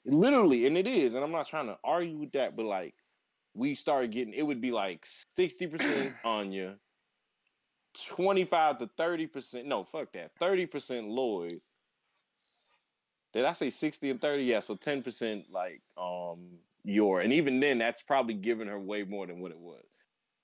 literally, 0.07 0.67
and 0.67 0.77
it 0.77 0.87
is. 0.87 1.15
And 1.15 1.25
I'm 1.25 1.33
not 1.33 1.49
trying 1.49 1.67
to 1.67 1.79
argue 1.83 2.19
with 2.19 2.33
that, 2.33 2.57
but 2.57 2.67
like 2.67 2.95
we 3.55 3.75
started 3.75 4.13
getting. 4.13 4.35
It 4.35 4.43
would 4.43 4.61
be 4.61 4.71
like 4.71 5.05
sixty 5.37 5.67
percent 5.67 6.15
Anya, 6.25 6.77
twenty 8.09 8.45
five 8.45 8.79
to 8.79 8.89
thirty 8.97 9.27
percent. 9.27 9.67
No, 9.67 9.85
fuck 9.85 10.13
that. 10.13 10.33
Thirty 10.39 10.67
percent 10.67 11.09
Lloyd. 11.09 11.61
Did 13.33 13.45
I 13.45 13.53
say 13.53 13.71
sixty 13.71 14.11
and 14.11 14.21
thirty? 14.21 14.45
Yeah, 14.45 14.61
so 14.61 14.75
ten 14.77 15.03
percent 15.03 15.47
like 15.51 15.81
um 15.97 16.59
Yor, 16.85 17.21
and 17.21 17.33
even 17.33 17.61
then, 17.61 17.79
that's 17.79 18.03
probably 18.03 18.35
giving 18.35 18.69
her 18.69 18.79
way 18.79 19.05
more 19.05 19.27
than 19.27 19.41
what 19.41 19.51
it 19.51 19.59
was. 19.59 19.85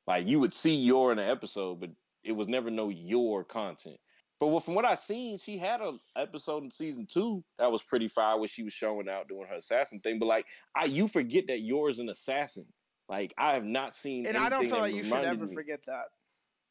Like 0.06 0.26
you 0.26 0.40
would 0.40 0.54
see 0.54 0.74
Yor 0.74 1.12
in 1.12 1.18
an 1.18 1.30
episode, 1.30 1.80
but 1.80 1.90
it 2.24 2.32
was 2.32 2.48
never 2.48 2.70
no 2.70 2.88
Yor 2.88 3.44
content. 3.44 3.98
But 4.40 4.58
from 4.60 4.74
what 4.74 4.86
I 4.86 4.94
seen, 4.94 5.36
she 5.38 5.58
had 5.58 5.82
an 5.82 6.00
episode 6.16 6.64
in 6.64 6.70
season 6.70 7.06
two 7.06 7.44
that 7.58 7.70
was 7.70 7.82
pretty 7.82 8.08
fire, 8.08 8.38
where 8.38 8.48
she 8.48 8.62
was 8.62 8.72
showing 8.72 9.06
out 9.08 9.28
doing 9.28 9.46
her 9.46 9.56
assassin 9.56 10.00
thing. 10.00 10.18
But 10.18 10.26
like, 10.26 10.46
I 10.74 10.86
you 10.86 11.08
forget 11.08 11.46
that 11.48 11.60
Yor's 11.60 11.98
an 11.98 12.08
assassin. 12.08 12.64
Like 13.08 13.34
I 13.36 13.52
have 13.52 13.64
not 13.64 13.94
seen, 13.96 14.26
And 14.26 14.36
I 14.36 14.48
don't 14.48 14.68
feel 14.68 14.78
like 14.78 14.94
you 14.94 15.04
should 15.04 15.12
ever 15.12 15.46
me- 15.46 15.54
forget 15.54 15.80
that. 15.86 16.04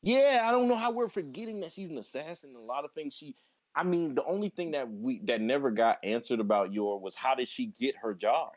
Yeah, 0.02 0.44
I 0.46 0.52
don't 0.52 0.68
know 0.68 0.78
how 0.78 0.92
we're 0.92 1.10
forgetting 1.10 1.60
that 1.62 1.74
she's 1.74 1.90
an 1.90 1.98
assassin. 1.98 2.56
A 2.56 2.60
lot 2.60 2.86
of 2.86 2.92
things 2.94 3.14
she 3.14 3.36
I 3.76 3.84
mean, 3.84 4.16
the 4.16 4.26
only 4.26 4.50
thing 4.50 4.72
that 4.72 4.92
we 4.92 5.20
that 5.26 5.42
never 5.42 5.72
got 5.72 6.00
answered 6.04 6.40
about 6.40 6.74
Yor 6.74 7.00
was 7.00 7.16
how 7.16 7.36
did 7.36 7.48
she 7.48 7.68
get 7.68 7.96
her 8.02 8.14
job? 8.14 8.50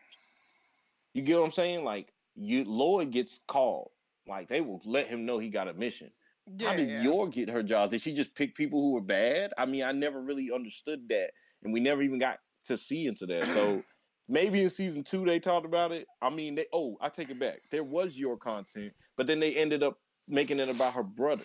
You 1.14 1.22
get 1.22 1.38
what 1.38 1.44
I'm 1.44 1.52
saying? 1.52 1.84
Like 1.84 2.12
you 2.34 2.64
Lloyd 2.64 3.10
gets 3.10 3.40
called. 3.46 3.90
Like 4.26 4.48
they 4.48 4.60
will 4.60 4.80
let 4.84 5.08
him 5.08 5.26
know 5.26 5.38
he 5.38 5.48
got 5.48 5.68
a 5.68 5.74
mission. 5.74 6.10
Yeah, 6.56 6.70
how 6.70 6.76
did 6.76 6.88
yeah. 6.88 7.02
Yor 7.02 7.28
get 7.28 7.50
her 7.50 7.62
jobs? 7.62 7.92
Did 7.92 8.00
she 8.00 8.12
just 8.14 8.34
pick 8.34 8.54
people 8.54 8.80
who 8.80 8.92
were 8.92 9.00
bad? 9.00 9.52
I 9.58 9.66
mean, 9.66 9.84
I 9.84 9.92
never 9.92 10.20
really 10.20 10.50
understood 10.50 11.08
that, 11.08 11.30
and 11.62 11.72
we 11.72 11.80
never 11.80 12.02
even 12.02 12.18
got 12.18 12.38
to 12.66 12.76
see 12.76 13.06
into 13.06 13.26
that. 13.26 13.46
So 13.46 13.82
maybe 14.28 14.62
in 14.62 14.70
season 14.70 15.04
two 15.04 15.24
they 15.24 15.38
talked 15.38 15.66
about 15.66 15.92
it. 15.92 16.06
I 16.20 16.30
mean, 16.30 16.54
they 16.54 16.66
oh, 16.72 16.96
I 17.00 17.10
take 17.10 17.30
it 17.30 17.38
back. 17.38 17.60
There 17.70 17.84
was 17.84 18.18
Yor 18.18 18.36
content, 18.36 18.92
but 19.16 19.26
then 19.26 19.40
they 19.40 19.54
ended 19.54 19.82
up 19.82 19.98
making 20.28 20.60
it 20.60 20.68
about 20.68 20.94
her 20.94 21.02
brother. 21.02 21.44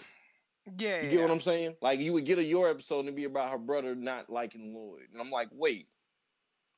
yeah, 0.78 0.98
You 0.98 1.04
yeah. 1.04 1.10
get 1.10 1.22
what 1.22 1.32
I'm 1.32 1.42
saying? 1.42 1.76
Like 1.82 2.00
you 2.00 2.14
would 2.14 2.26
get 2.26 2.40
a 2.40 2.44
Yor 2.44 2.70
episode 2.70 3.06
and 3.06 3.16
be 3.16 3.26
about 3.26 3.52
her 3.52 3.58
brother 3.58 3.96
not 3.96 4.30
liking 4.30 4.74
Lloyd, 4.74 5.08
and 5.12 5.22
I'm 5.22 5.32
like, 5.32 5.50
wait, 5.52 5.88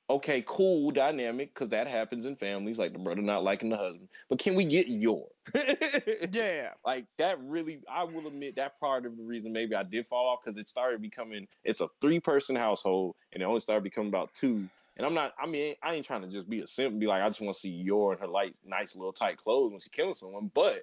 okay, 0.09 0.43
cool 0.47 0.89
dynamic 0.91 1.53
because 1.53 1.69
that 1.69 1.87
happens 1.87 2.25
in 2.25 2.35
families, 2.35 2.79
like 2.79 2.93
the 2.93 2.99
brother 2.99 3.21
not 3.21 3.43
liking 3.43 3.69
the 3.69 3.77
husband. 3.77 4.09
But 4.27 4.39
can 4.39 4.55
we 4.55 4.65
get 4.65 4.87
Yor? 4.87 5.27
yeah, 5.55 6.25
yeah. 6.31 6.69
like 6.85 7.05
that 7.17 7.39
really, 7.41 7.81
I 7.91 8.03
will 8.03 8.27
admit 8.27 8.55
that 8.55 8.79
part 8.79 9.05
of 9.05 9.17
the 9.17 9.23
reason 9.23 9.53
maybe 9.53 9.75
I 9.75 9.83
did 9.83 10.07
fall 10.07 10.29
off 10.29 10.39
because 10.43 10.57
it 10.59 10.67
started 10.67 11.01
becoming 11.01 11.47
it's 11.63 11.81
a 11.81 11.89
three 12.01 12.19
person 12.19 12.55
household 12.55 13.15
and 13.33 13.43
it 13.43 13.45
only 13.45 13.59
started 13.59 13.83
becoming 13.83 14.09
about 14.09 14.33
two. 14.33 14.67
And 14.97 15.05
I'm 15.05 15.13
not, 15.13 15.33
I 15.41 15.47
mean, 15.47 15.75
I 15.81 15.93
ain't 15.93 16.05
trying 16.05 16.23
to 16.23 16.27
just 16.27 16.49
be 16.49 16.59
a 16.59 16.67
simp 16.67 16.91
and 16.91 16.99
be 16.99 17.07
like, 17.07 17.21
I 17.21 17.29
just 17.29 17.39
want 17.39 17.55
to 17.55 17.59
see 17.59 17.69
Yor 17.69 18.11
and 18.11 18.19
her 18.19 18.27
like 18.27 18.53
nice 18.65 18.97
little 18.97 19.13
tight 19.13 19.37
clothes 19.37 19.71
when 19.71 19.79
she's 19.79 19.87
killing 19.87 20.13
someone. 20.13 20.51
But 20.53 20.81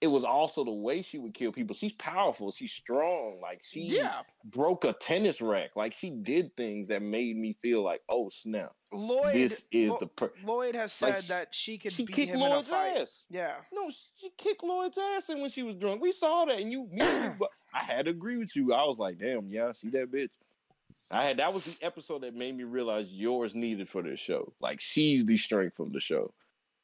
it 0.00 0.08
was 0.08 0.24
also 0.24 0.62
the 0.62 0.72
way 0.72 1.00
she 1.00 1.18
would 1.18 1.32
kill 1.32 1.52
people. 1.52 1.74
She's 1.74 1.94
powerful, 1.94 2.52
she's 2.52 2.72
strong. 2.72 3.38
Like 3.40 3.62
she 3.62 3.80
yeah. 3.80 4.20
broke 4.44 4.84
a 4.84 4.92
tennis 4.92 5.40
rack. 5.40 5.70
Like 5.74 5.94
she 5.94 6.10
did 6.10 6.54
things 6.56 6.88
that 6.88 7.02
made 7.02 7.36
me 7.36 7.56
feel 7.62 7.82
like, 7.82 8.02
oh 8.08 8.28
snap, 8.28 8.72
Lloyd. 8.92 9.34
this 9.34 9.66
is 9.72 9.90
Lo- 9.90 9.98
the 10.00 10.06
per- 10.06 10.32
Lloyd 10.44 10.74
has 10.74 10.92
said 10.92 11.22
she- 11.22 11.28
that 11.28 11.54
she 11.54 11.78
could 11.78 11.92
she 11.92 12.04
kicked 12.04 12.32
him 12.32 12.42
in 12.42 12.52
a 12.52 12.56
Lloyd's 12.56 12.70
ass. 12.70 13.22
Yeah. 13.30 13.54
No, 13.72 13.90
she 14.16 14.30
kicked 14.36 14.62
Lloyd's 14.62 14.98
ass 14.98 15.30
in 15.30 15.40
when 15.40 15.50
she 15.50 15.62
was 15.62 15.76
drunk. 15.76 16.02
We 16.02 16.12
saw 16.12 16.44
that, 16.44 16.58
and 16.58 16.70
you, 16.70 16.88
me, 16.92 17.00
and 17.00 17.24
you, 17.24 17.34
but 17.38 17.50
I 17.72 17.82
had 17.82 18.04
to 18.04 18.10
agree 18.10 18.36
with 18.36 18.54
you. 18.54 18.74
I 18.74 18.84
was 18.84 18.98
like, 18.98 19.18
damn, 19.18 19.48
yeah, 19.50 19.72
see 19.72 19.88
that 19.90 20.12
bitch. 20.12 20.28
I 21.10 21.22
had 21.22 21.36
that 21.36 21.54
was 21.54 21.64
the 21.64 21.86
episode 21.86 22.22
that 22.22 22.34
made 22.34 22.56
me 22.56 22.64
realize 22.64 23.12
Yor's 23.12 23.54
needed 23.54 23.88
for 23.88 24.02
this 24.02 24.18
show. 24.18 24.52
Like 24.60 24.80
she's 24.80 25.24
the 25.24 25.36
strength 25.36 25.78
of 25.78 25.92
the 25.92 26.00
show. 26.00 26.32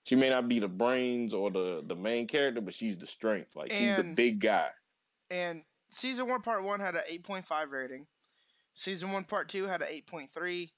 She 0.04 0.16
may 0.16 0.30
not 0.30 0.48
be 0.48 0.58
the 0.58 0.68
brains 0.68 1.32
or 1.32 1.50
the 1.50 1.82
the 1.86 1.94
main 1.94 2.26
character, 2.26 2.60
but 2.60 2.74
she's 2.74 2.98
the 2.98 3.06
strength. 3.06 3.54
Like 3.54 3.72
she's 3.72 3.96
the 3.96 4.12
big 4.16 4.40
guy. 4.40 4.68
And 5.30 5.62
season 5.90 6.26
one, 6.26 6.42
part 6.42 6.62
one 6.64 6.80
had 6.80 6.94
an 6.94 7.02
8.5 7.08 7.70
rating. 7.70 8.06
Season 8.74 9.12
one, 9.12 9.24
part 9.24 9.48
two 9.48 9.66
had 9.66 9.80
an 9.82 9.88
8.3. 9.88 10.70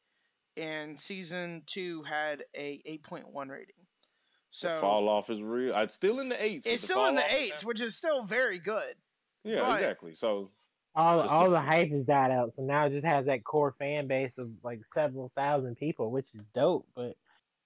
And 0.57 1.01
season 1.01 1.63
two 1.67 2.03
had 2.03 2.45
a 2.55 2.81
8.1 2.87 3.51
rating. 3.51 3.75
So 4.51 4.69
the 4.75 4.81
fall 4.81 5.09
off 5.09 5.31
is 5.31 5.43
real. 5.43 5.77
It's 5.79 5.95
still 5.95 6.21
in 6.21 6.29
the 6.29 6.41
eights. 6.41 6.65
but 6.65 6.73
it's 6.75 6.83
the 6.83 6.93
still 6.93 7.07
in 7.07 7.17
the 7.17 7.23
off 7.25 7.33
eights, 7.35 7.65
which 7.65 7.81
is 7.81 7.97
still 7.97 8.25
very 8.25 8.59
good. 8.59 8.95
Yeah, 9.43 9.61
But- 9.63 9.81
exactly. 9.81 10.15
So 10.15 10.51
all 10.95 11.21
all 11.23 11.47
a 11.49 11.51
the 11.51 11.61
hype 11.61 11.91
has 11.91 12.05
died 12.05 12.31
out, 12.31 12.55
so 12.55 12.63
now 12.63 12.87
it 12.87 12.91
just 12.91 13.05
has 13.05 13.27
that 13.27 13.43
core 13.43 13.75
fan 13.81 14.07
base 14.07 14.31
of 14.39 14.51
like 14.63 14.81
several 14.93 15.33
thousand 15.35 15.75
people, 15.77 16.13
which 16.13 16.29
is 16.35 16.43
dope. 16.55 16.87
But 16.95 17.17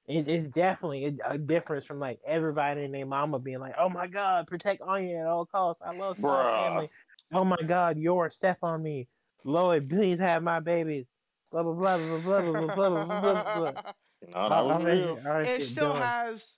it, 0.09 0.27
it's 0.29 0.49
definitely 0.49 1.05
a, 1.25 1.33
a 1.33 1.39
difference 1.39 1.85
from 1.85 2.01
like 2.01 2.19
everybody 2.27 2.85
and 2.85 2.95
their 2.95 3.07
mama 3.07 3.39
being 3.39 3.61
like, 3.61 3.75
"Oh 3.79 3.89
my 3.89 4.07
God, 4.07 4.47
protect 4.47 4.83
Anya 4.83 5.19
at 5.19 5.27
all 5.27 5.47
costs. 5.47 5.83
I 5.85 5.93
love 5.93 6.19
my 6.19 6.45
family. 6.65 6.91
Oh 7.33 7.45
my 7.45 7.59
God, 7.67 7.99
yours, 7.99 8.35
step 8.35 8.59
on 8.63 8.83
me, 8.83 9.09
Lloyd, 9.45 9.89
please 9.89 10.19
have 10.19 10.43
my 10.43 10.61
babies." 10.61 11.07
Blah 11.51 11.63
blah 11.63 11.73
blah 11.75 11.97
blah 11.99 12.19
blah 12.19 12.41
blah 12.41 12.75
blah 12.75 12.75
blah 12.75 13.05
blah 13.05 13.21
blah. 13.21 13.73
blah. 13.73 13.93
no, 14.29 14.49
that 14.49 14.65
was 14.65 14.85
real. 14.85 15.17
shit- 15.17 15.27
all 15.27 15.33
that 15.33 15.47
it 15.47 15.63
still 15.63 15.93
done. 15.93 16.03
has 16.03 16.57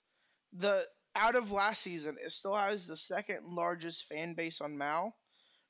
the 0.53 0.85
out 1.15 1.35
of 1.35 1.51
last 1.51 1.81
season. 1.81 2.17
It 2.23 2.31
still 2.31 2.55
has 2.55 2.87
the 2.87 2.97
second 2.97 3.45
largest 3.45 4.05
fan 4.05 4.33
base 4.33 4.61
on 4.61 4.77
Mal. 4.77 5.15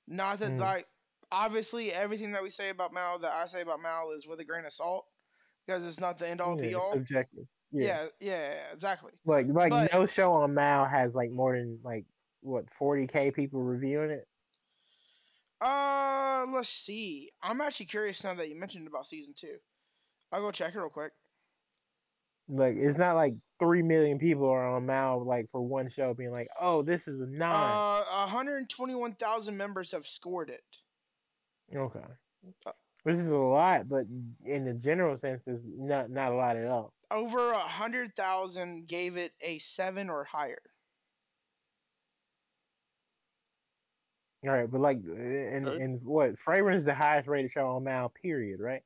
Not 0.08 0.40
that 0.40 0.54
Mm. 0.54 0.60
like 0.60 0.86
obviously 1.32 1.92
everything 1.94 2.32
that 2.34 2.44
we 2.44 2.50
say 2.50 2.70
about 2.70 2.94
Mal 2.94 3.20
that 3.20 3.32
I 3.32 3.46
say 3.46 3.62
about 3.62 3.82
Mal 3.82 4.12
is 4.12 4.28
with 4.28 4.40
a 4.40 4.46
grain 4.46 4.66
of 4.66 4.74
salt 4.74 5.06
because 5.66 5.86
it's 5.86 6.00
not 6.00 6.18
the 6.18 6.28
end 6.28 6.42
all 6.42 6.56
Yeah, 6.58 6.62
be 6.62 6.74
all. 6.76 6.94
subjective. 6.94 7.46
Yeah. 7.72 8.08
Yeah. 8.20 8.30
yeah, 8.32 8.54
exactly. 8.74 9.12
Like 9.26 9.48
like 9.48 9.72
But- 9.72 9.94
no 9.94 10.06
show 10.06 10.34
on 10.34 10.54
MAL 10.54 10.86
has 10.86 11.16
like 11.16 11.32
more 11.32 11.58
than 11.58 11.80
like 11.84 12.06
what 12.42 12.66
40k 12.72 13.34
people 13.34 13.62
reviewing 13.62 14.12
it. 14.12 14.28
Uh, 15.62 16.46
let's 16.50 16.70
see. 16.70 17.30
I'm 17.42 17.62
actually 17.62 17.86
curious 17.86 18.24
now 18.24 18.34
that 18.34 18.50
you 18.50 18.60
mentioned 18.60 18.88
about 18.88 19.06
season 19.06 19.34
two. 19.38 19.58
I'll 20.32 20.42
go 20.42 20.52
check 20.52 20.74
it 20.74 20.80
real 20.80 20.90
quick. 20.90 21.12
Like 22.50 22.76
it's 22.78 22.98
not 22.98 23.16
like 23.16 23.36
three 23.60 23.82
million 23.84 24.18
people 24.18 24.50
are 24.50 24.76
on 24.76 24.86
MAL 24.86 25.24
like 25.24 25.50
for 25.52 25.62
one 25.62 25.88
show 25.90 26.14
being 26.14 26.32
like, 26.32 26.50
oh, 26.60 26.82
this 26.82 27.08
is 27.08 27.22
a 27.22 27.28
nine. 27.28 27.52
Uh, 27.54 28.04
121,000 28.26 29.56
members 29.56 29.92
have 29.92 30.08
scored 30.08 30.50
it. 30.50 30.64
okay, 31.76 32.00
uh, 32.66 32.72
which 33.04 33.16
is 33.16 33.24
a 33.24 33.30
lot, 33.36 33.88
but 33.90 34.06
in 34.46 34.66
the 34.66 34.74
general 34.74 35.18
sense, 35.18 35.48
is 35.48 35.66
not 35.66 36.10
not 36.10 36.32
a 36.32 36.36
lot 36.36 36.58
at 36.58 36.68
all. 36.68 36.94
Over 37.12 37.52
a 37.52 37.60
hundred 37.60 38.16
thousand 38.16 38.88
gave 38.88 39.18
it 39.18 39.36
a 39.42 39.60
seven 39.60 40.10
or 40.10 40.24
higher. 40.24 40.62
All 44.44 44.52
right, 44.52 44.70
but 44.70 44.82
like, 44.82 44.98
and 44.98 45.68
Okay. 45.68 45.80
and 45.82 46.04
what 46.04 46.36
Frieren 46.36 46.76
is 46.76 46.86
the 46.86 46.96
highest 46.96 47.28
rated 47.28 47.52
show 47.52 47.68
on 47.68 47.84
Mal, 47.84 48.10
period, 48.10 48.60
right? 48.60 48.84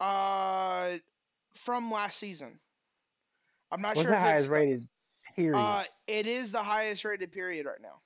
Uh, 0.00 0.98
from 1.54 1.90
last 1.90 2.18
season. 2.18 2.60
I'm 3.70 3.82
not 3.82 3.98
sure 3.98 4.10
What's 4.10 4.10
the 4.10 4.16
if 4.16 4.22
highest 4.22 4.48
it's 4.48 4.50
rated? 4.50 4.88
Period. 5.36 5.54
Uh, 5.54 5.84
it 6.06 6.26
is 6.26 6.52
the 6.52 6.62
highest 6.62 7.04
rated 7.04 7.32
period 7.32 7.66
right 7.66 7.80
now. 7.80 8.03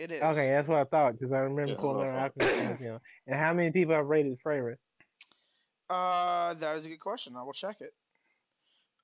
It 0.00 0.10
is. 0.12 0.22
okay, 0.22 0.48
that's 0.50 0.66
what 0.66 0.78
I 0.78 0.84
thought 0.84 1.12
because 1.12 1.32
I 1.32 1.38
remember 1.40 1.72
Yeah, 1.72 1.80
Full 1.80 1.94
that's 1.98 2.10
Metal 2.38 2.50
Alchemist. 2.50 2.80
You 2.80 2.86
know, 2.88 3.00
and 3.26 3.36
how 3.36 3.52
many 3.52 3.70
people 3.70 3.94
have 3.94 4.06
rated 4.06 4.38
Frieren? 4.40 4.76
Uh, 5.90 6.54
that 6.54 6.76
is 6.76 6.86
a 6.86 6.88
good 6.88 7.00
question. 7.00 7.34
I 7.36 7.42
will 7.42 7.52
check 7.52 7.80
it. 7.80 7.92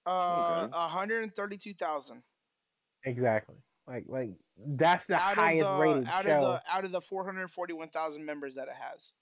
Uh, 0.06 0.68
Okay. 0.68 0.78
132,000 0.78 2.22
Exactly. 3.04 3.56
Like 3.86 4.04
like 4.08 4.30
that's 4.56 5.06
the 5.06 5.16
out 5.16 5.32
of 5.32 5.38
highest 5.38 5.68
the 5.68 5.78
rated 5.80 6.08
out 6.08 6.24
show. 6.24 6.32
of 6.32 6.42
the 6.42 6.62
out 6.72 6.84
of 6.84 6.92
the 6.92 7.00
441,000 7.00 8.24
members 8.24 8.54
that 8.54 8.68
it 8.68 8.74
has. 8.74 9.12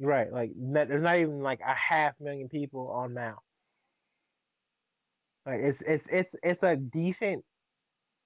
Right, 0.00 0.32
like 0.32 0.52
not, 0.54 0.86
there's 0.88 1.02
not 1.02 1.18
even 1.18 1.42
like 1.42 1.60
a 1.60 1.74
half 1.74 2.14
million 2.20 2.48
people 2.48 2.88
on 2.90 3.14
Mal. 3.14 3.42
Like 5.44 5.60
it's 5.60 5.82
it's 5.82 6.06
it's 6.08 6.34
it's 6.42 6.62
a 6.62 6.76
decent 6.76 7.44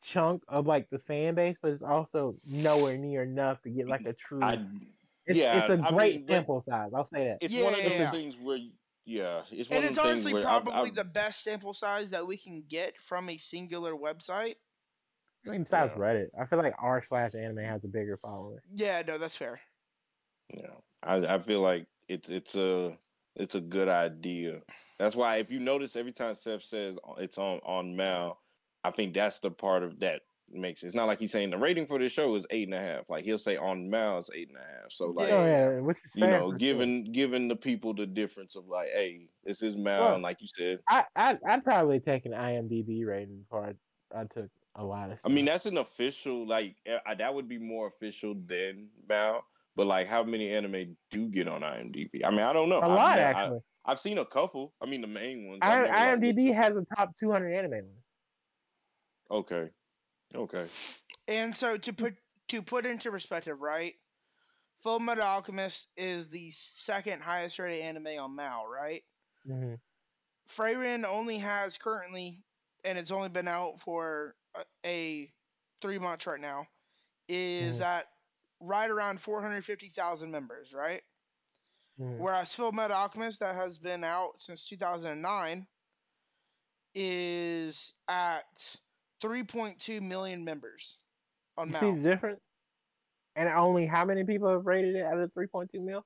chunk 0.03 0.43
of 0.49 0.67
like 0.67 0.91
the 0.91 0.99
fan 0.99 1.35
base, 1.35 1.57
but 1.63 1.73
it's 1.73 1.83
also 1.83 2.35
nowhere 2.51 2.99
near 2.99 3.23
enough 3.23 3.63
to 3.63 3.71
get 3.71 3.87
like 3.89 4.05
a 4.05 4.13
true. 4.13 4.43
I 4.43 4.65
it's, 5.27 5.39
yeah, 5.39 5.59
it's 5.61 5.69
a 5.71 5.83
I 5.85 5.91
great 5.91 6.15
mean, 6.17 6.27
but- 6.27 6.33
sample 6.33 6.63
size. 6.63 6.91
I'll 6.95 7.07
say 7.07 7.25
that. 7.29 7.39
it's 7.41 7.55
Yeah, 7.55 7.65
one 7.65 7.75
of 7.75 7.81
yeah, 7.81 7.89
those 7.89 7.99
yeah. 7.99 8.11
things 8.11 8.35
where 8.43 8.59
yeah, 9.05 9.43
it's 9.51 9.69
one 9.71 9.77
and 9.77 9.85
of 9.85 9.91
it's 9.91 9.99
them 9.99 10.07
honestly 10.07 10.33
where 10.35 10.47
I- 10.47 10.61
probably 10.61 10.91
I- 10.91 10.95
the 10.95 11.05
best 11.05 11.43
sample 11.45 11.75
size 11.75 12.11
that 12.11 12.27
we 12.27 12.37
can 12.37 12.63
get 12.69 12.97
from 13.01 13.29
a 13.29 13.37
singular 13.39 13.95
website. 13.95 14.57
I 15.47 15.51
mean, 15.51 15.63
besides 15.63 15.93
Yeah. 15.97 16.01
Reddit, 16.03 16.29
I 16.41 16.47
feel 16.47 16.59
like 16.59 16.75
r 16.79 17.03
slash 17.03 17.35
anime 17.35 17.59
has 17.59 17.83
a 17.85 17.89
bigger 17.89 18.17
following. 18.17 18.61
Yeah, 18.75 19.03
no, 19.07 19.19
that's 19.19 19.37
fair. 19.37 19.61
Yeah, 20.53 20.75
I 21.03 21.35
I 21.35 21.39
feel 21.39 21.61
like 21.61 21.87
it's 22.09 22.29
it's 22.29 22.55
a 22.57 22.97
it's 23.37 23.55
a 23.55 23.61
good 23.61 23.89
idea. 23.89 24.61
That's 24.99 25.17
why 25.17 25.37
if 25.37 25.51
you 25.51 25.59
notice 25.61 25.97
every 25.97 26.13
time 26.13 26.35
Seth 26.35 26.63
says 26.65 26.99
oh, 27.05 27.15
it's 27.15 27.39
on 27.39 27.61
on 27.65 27.97
Mal, 27.97 28.39
I 28.85 28.91
think 28.91 29.15
that's 29.15 29.39
the 29.39 29.51
part 29.51 29.83
of 29.83 30.01
that 30.01 30.23
makes 30.51 30.83
it. 30.83 30.87
It's 30.87 30.95
not 30.95 31.07
like 31.07 31.19
he's 31.19 31.33
saying 31.33 31.51
the 31.51 31.59
rating 31.59 31.87
for 31.87 31.99
this 31.99 32.13
show 32.13 32.35
is 32.35 32.47
eight 32.51 32.69
and 32.69 32.75
a 32.75 32.81
half. 32.81 33.09
Like 33.09 33.25
he'll 33.25 33.39
say 33.39 33.57
on 33.57 33.89
MAL 33.89 34.19
is 34.19 34.31
eight 34.35 34.49
and 34.49 34.59
a 34.59 34.61
half. 34.61 34.91
So 34.91 35.07
like 35.07 35.29
Yeah. 35.29 35.47
yeah, 35.47 35.71
you 36.15 36.27
know, 36.27 36.39
for 36.41 36.49
sure. 36.51 36.53
giving 36.59 37.05
giving 37.05 37.49
the 37.49 37.57
people 37.57 37.95
the 37.95 38.07
difference 38.07 38.57
of 38.57 38.67
like, 38.67 38.89
hey, 38.89 39.29
this 39.45 39.63
is 39.63 39.77
MAL, 39.77 40.01
Well, 40.01 40.15
and 40.15 40.23
like 40.23 40.39
you 40.41 40.49
said, 40.55 40.81
I 40.89 41.05
I'd, 41.17 41.39
I'd 41.49 41.65
probably 41.65 42.01
take 42.01 42.27
an 42.27 42.33
IMDb 42.33 43.07
rating 43.07 43.39
before 43.39 43.67
I, 44.15 44.21
I 44.21 44.25
took 44.25 44.51
a 44.75 44.85
lot 44.85 45.11
of. 45.11 45.19
I 45.25 45.29
mean 45.29 45.45
that's 45.45 45.67
an 45.67 45.79
official 45.79 46.47
like 46.47 46.77
eh, 46.87 46.99
I, 47.07 47.15
that 47.15 47.35
would 47.35 47.49
be 47.49 47.59
more 47.59 47.87
official 47.87 48.35
than 48.47 48.89
MAL. 49.09 49.45
But 49.75 49.87
like, 49.87 50.07
how 50.07 50.23
many 50.23 50.51
anime 50.51 50.97
do 51.11 51.29
get 51.29 51.49
on 51.49 51.63
IMDb? 51.63 52.21
I 52.25 52.31
mean, 52.31 52.41
I 52.41 52.53
don't 52.53 52.69
know. 52.69 52.79
a 52.79 52.89
lot 52.89 53.19
I- 53.19 53.23
actually. 53.23 53.61
I've 53.85 53.99
seen 53.99 54.19
a 54.19 54.25
couple. 54.25 54.75
I 54.81 54.87
mean, 54.87 55.01
the 55.01 55.09
main 55.09 55.49
ones. 55.49 55.59
I, 55.63 55.75
never, 55.75 55.89
like, 55.89 56.21
IMDb 56.21 56.55
has 56.55 56.77
a 56.77 56.85
top 56.97 57.17
200 57.17 57.53
anime 57.53 57.73
list. 57.73 57.87
Okay. 59.33 59.71
Okay. 60.35 60.67
And 61.29 61.57
so 61.57 61.77
to 61.79 61.93
put 61.93 62.15
to 62.49 62.63
put 62.63 62.87
into 62.87 63.11
perspective, 63.11 63.61
right? 63.61 63.95
Full 64.83 64.99
Metal 65.01 65.25
Alchemist 65.25 65.89
is 65.97 66.29
the 66.29 66.51
second 66.51 67.23
highest 67.23 67.59
rated 67.59 67.83
anime 67.83 68.19
on 68.19 68.35
MAL, 68.37 68.67
right? 68.67 69.03
Mm-hmm. 69.49 69.75
Frieren 70.57 71.05
only 71.05 71.39
has 71.39 71.79
currently, 71.79 72.43
and 72.85 72.99
it's 72.99 73.13
only 73.13 73.29
been 73.29 73.47
out 73.49 73.81
for 73.81 74.35
a, 74.57 74.65
a 74.85 75.33
three 75.81 75.99
months 75.99 76.27
right 76.27 76.41
now, 76.41 76.67
is 77.29 77.79
Mhm. 77.79 77.85
at 77.85 78.07
right 78.61 78.91
around 78.91 79.21
450,000 79.21 80.31
members, 80.31 80.75
right? 80.75 81.03
Mhm. 82.01 82.19
Whereas 82.19 82.55
Full 82.55 82.73
Metal 82.73 82.97
Alchemist, 82.97 83.39
that 83.41 83.55
has 83.55 83.79
been 83.79 84.03
out 84.03 84.41
since 84.43 84.67
2009, 84.69 85.67
is 86.95 87.95
at 88.09 88.77
3.2 89.23 90.03
million 90.03 90.45
members 90.45 90.99
on 91.57 91.71
You 91.71 91.75
see 91.81 91.91
the 91.93 92.03
difference? 92.03 92.41
And 93.37 93.49
only 93.49 93.87
how 93.87 94.05
many 94.05 94.25
people 94.25 94.49
have 94.49 94.67
rated 94.67 94.97
it 94.97 95.05
out 95.05 95.19
of 95.19 95.33
3.2 95.33 95.69
mil? 95.81 96.05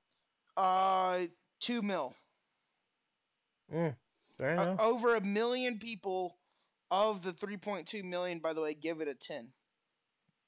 Uh, 0.57 1.27
two 1.59 1.81
mil. 1.81 2.15
Mm, 3.73 3.95
fair 4.37 4.59
Uh, 4.59 4.75
over 4.79 5.15
a 5.15 5.21
million 5.21 5.79
people 5.79 6.39
of 6.91 7.21
the 7.23 7.33
3.2 7.33 8.03
million, 8.03 8.39
by 8.39 8.53
the 8.53 8.61
way, 8.61 8.73
give 8.73 9.01
it 9.01 9.07
a 9.07 9.15
10. 9.15 9.53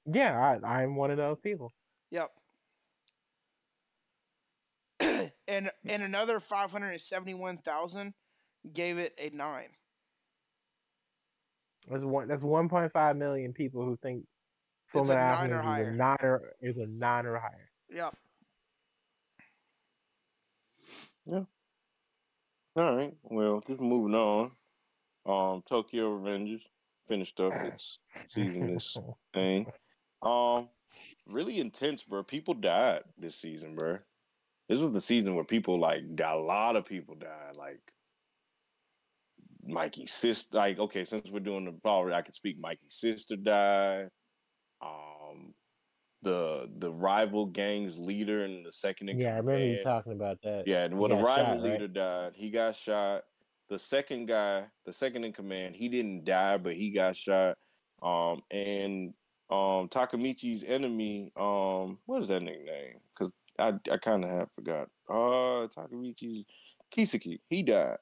yeah, 0.05 0.59
I, 0.63 0.81
I'm 0.81 0.95
one 0.95 1.11
of 1.11 1.17
those 1.17 1.39
people. 1.39 1.73
Yep. 2.11 2.31
and 5.47 5.71
and 5.87 6.03
another 6.03 6.39
571,000 6.39 8.13
gave 8.73 8.97
it 8.97 9.13
a 9.19 9.29
9. 9.29 9.69
That's 11.87 12.03
one. 12.03 12.27
That's 12.27 12.43
1.5 12.43 13.17
million 13.17 13.53
people 13.53 13.83
who 13.85 13.97
think 13.97 14.25
Full 14.91 15.01
It's 15.01 15.09
a 15.11 15.13
Metal 15.15 15.37
nine 15.47 15.51
or 15.51 15.55
Alchemist 15.61 15.61
is 15.61 15.65
higher. 15.65 15.89
a 15.89 15.95
nine 15.95 16.17
or 16.21 16.53
is 16.61 16.77
a 16.77 16.87
nine 16.87 17.25
or 17.25 17.37
higher. 17.39 17.69
Yep. 17.89 18.15
All 22.75 22.95
right. 22.95 23.13
Well, 23.23 23.61
just 23.67 23.81
moving 23.81 24.15
on. 24.15 24.51
Um, 25.25 25.63
Tokyo 25.67 26.17
Revengers 26.17 26.61
finished 27.07 27.39
up 27.39 27.53
its 27.53 27.99
season 28.27 28.73
this 28.73 28.97
thing. 29.33 29.65
Um, 30.21 30.69
really 31.27 31.59
intense, 31.59 32.03
bro. 32.03 32.23
People 32.23 32.53
died 32.53 33.01
this 33.17 33.35
season, 33.35 33.75
bro. 33.75 33.97
This 34.69 34.79
was 34.79 34.93
the 34.93 35.01
season 35.01 35.35
where 35.35 35.43
people 35.43 35.79
like 35.79 36.15
di- 36.15 36.31
a 36.33 36.37
lot 36.37 36.75
of 36.75 36.85
people 36.85 37.15
died. 37.15 37.55
Like 37.55 37.81
Mikey's 39.69 40.13
sister. 40.13 40.57
Like 40.57 40.79
okay, 40.79 41.05
since 41.05 41.29
we're 41.29 41.39
doing 41.39 41.65
the 41.65 41.75
fall, 41.81 42.11
I 42.13 42.21
can 42.21 42.33
speak. 42.33 42.57
Mikey's 42.59 42.95
sister 42.95 43.35
died. 43.35 44.09
Um, 44.81 45.53
the 46.21 46.69
the 46.79 46.91
rival 46.91 47.45
gang's 47.45 47.97
leader 47.97 48.43
and 48.43 48.65
the 48.65 48.71
second 48.71 49.09
in 49.09 49.19
yeah, 49.19 49.35
I 49.35 49.37
remember 49.37 49.65
you 49.65 49.83
talking 49.83 50.13
about 50.13 50.37
that. 50.43 50.63
yeah, 50.65 50.85
and 50.85 50.97
well, 50.97 51.09
the 51.09 51.15
rival 51.15 51.57
shot, 51.57 51.63
right? 51.63 51.71
leader 51.71 51.87
died. 51.87 52.33
He 52.35 52.49
got 52.49 52.75
shot. 52.75 53.23
The 53.69 53.79
second 53.79 54.25
guy, 54.27 54.65
the 54.85 54.93
second 54.93 55.23
in 55.23 55.31
command, 55.31 55.75
he 55.75 55.87
didn't 55.89 56.25
die, 56.25 56.57
but 56.57 56.73
he 56.73 56.91
got 56.91 57.15
shot. 57.15 57.55
Um, 58.01 58.41
and 58.49 59.13
um, 59.51 59.87
Takemichi's 59.89 60.63
enemy, 60.63 61.31
um, 61.37 61.99
what 62.05 62.21
is 62.21 62.29
that 62.29 62.41
nickname? 62.41 62.95
Because 63.13 63.31
I 63.57 63.73
I 63.91 63.97
kind 63.97 64.23
of 64.23 64.29
have 64.31 64.51
forgot. 64.51 64.87
Uh, 65.09 65.67
Takemichi's 65.67 66.45
Kisaki, 66.95 67.39
he 67.49 67.63
died. 67.63 67.97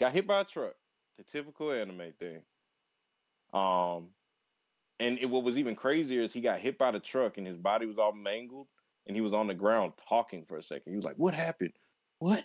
Got 0.00 0.12
hit 0.12 0.26
by 0.26 0.40
a 0.40 0.44
truck. 0.44 0.74
The 1.18 1.24
typical 1.24 1.70
anime 1.70 2.12
thing. 2.18 2.40
Um, 3.52 4.08
and 4.98 5.18
it, 5.18 5.28
what 5.28 5.44
was 5.44 5.58
even 5.58 5.74
crazier 5.74 6.22
is 6.22 6.32
he 6.32 6.40
got 6.40 6.58
hit 6.58 6.78
by 6.78 6.90
the 6.90 7.00
truck 7.00 7.36
and 7.36 7.46
his 7.46 7.58
body 7.58 7.84
was 7.84 7.98
all 7.98 8.12
mangled 8.12 8.68
and 9.06 9.14
he 9.14 9.20
was 9.20 9.34
on 9.34 9.46
the 9.46 9.54
ground 9.54 9.92
talking 10.08 10.44
for 10.44 10.56
a 10.56 10.62
second. 10.62 10.90
He 10.92 10.96
was 10.96 11.04
like, 11.04 11.16
"What 11.16 11.34
happened? 11.34 11.72
What? 12.18 12.44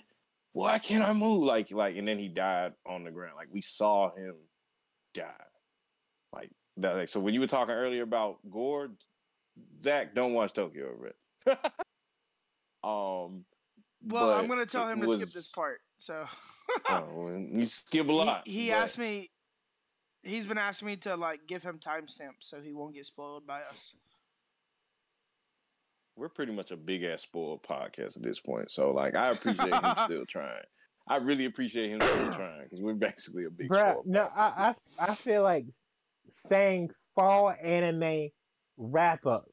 Why 0.52 0.80
can't 0.80 1.07
I 1.07 1.14
move?" 1.14 1.44
Like, 1.44 1.72
like, 1.72 1.95
and 1.95 2.07
then 2.07 2.18
he 2.18 2.27
died 2.27 2.73
on 2.86 3.03
the 3.03 3.11
ground. 3.11 3.36
Like 3.38 3.49
we 3.52 3.61
saw 3.61 4.14
him 4.14 4.36
die. 5.14 5.32
Like 6.34 6.49
that. 6.77 6.95
Like, 6.95 7.10
so 7.10 7.19
when 7.19 7.34
you 7.34 7.40
were 7.40 7.48
talking 7.48 7.76
earlier 7.76 8.03
about 8.03 8.40
gore, 8.49 8.90
Zach, 9.82 10.14
don't 10.14 10.34
watch 10.34 10.53
Tokyo 10.53 10.91
Red. 10.98 11.14
um, 12.84 13.45
Well, 14.03 14.32
I'm 14.32 14.48
going 14.48 14.60
to 14.60 14.65
tell 14.65 14.90
him 14.90 15.02
to 15.02 15.14
skip 15.14 15.30
this 15.30 15.49
part. 15.49 15.80
So 15.98 16.26
Oh, 16.90 17.32
you 17.52 17.66
skip 17.66 18.08
a 18.08 18.12
lot. 18.12 18.42
he, 18.46 18.64
he 18.66 18.70
but- 18.70 18.76
asked 18.78 18.98
me 19.00 19.30
he's 20.24 20.48
been 20.48 20.58
asking 20.58 20.88
me 20.88 20.96
to 20.98 21.16
like 21.16 21.42
give 21.48 21.62
him 21.64 21.80
timestamps 21.80 22.42
so 22.42 22.60
he 22.62 22.74
won't 22.74 22.96
get 22.96 23.06
spoiled 23.06 23.46
by 23.46 23.62
us. 23.72 23.94
we're 26.16 26.30
pretty 26.30 26.52
much 26.54 26.72
a 26.72 26.78
big 26.78 27.04
ass 27.04 27.22
spoiled 27.22 27.62
podcast 27.64 28.18
at 28.18 28.24
this 28.24 28.40
point. 28.40 28.72
So 28.72 28.92
like 28.92 29.16
I 29.16 29.32
appreciate 29.32 29.74
him 29.74 29.94
still 30.06 30.26
trying. 30.28 30.64
I 31.08 31.18
really 31.18 31.46
appreciate 31.46 31.92
him 31.92 32.02
still 32.02 32.34
trying 32.34 32.64
because 32.64 32.82
we're 32.82 32.94
basically 32.96 33.46
a 33.46 33.50
big 33.52 33.70
Bruh, 33.70 33.98
no, 34.06 34.30
I, 34.36 34.74
I 35.00 35.12
I 35.12 35.16
feel 35.16 35.44
like 35.44 35.66
saying 36.50 36.90
fall 37.14 37.54
anime 37.64 38.30
wrap 38.78 39.26
up 39.26 39.46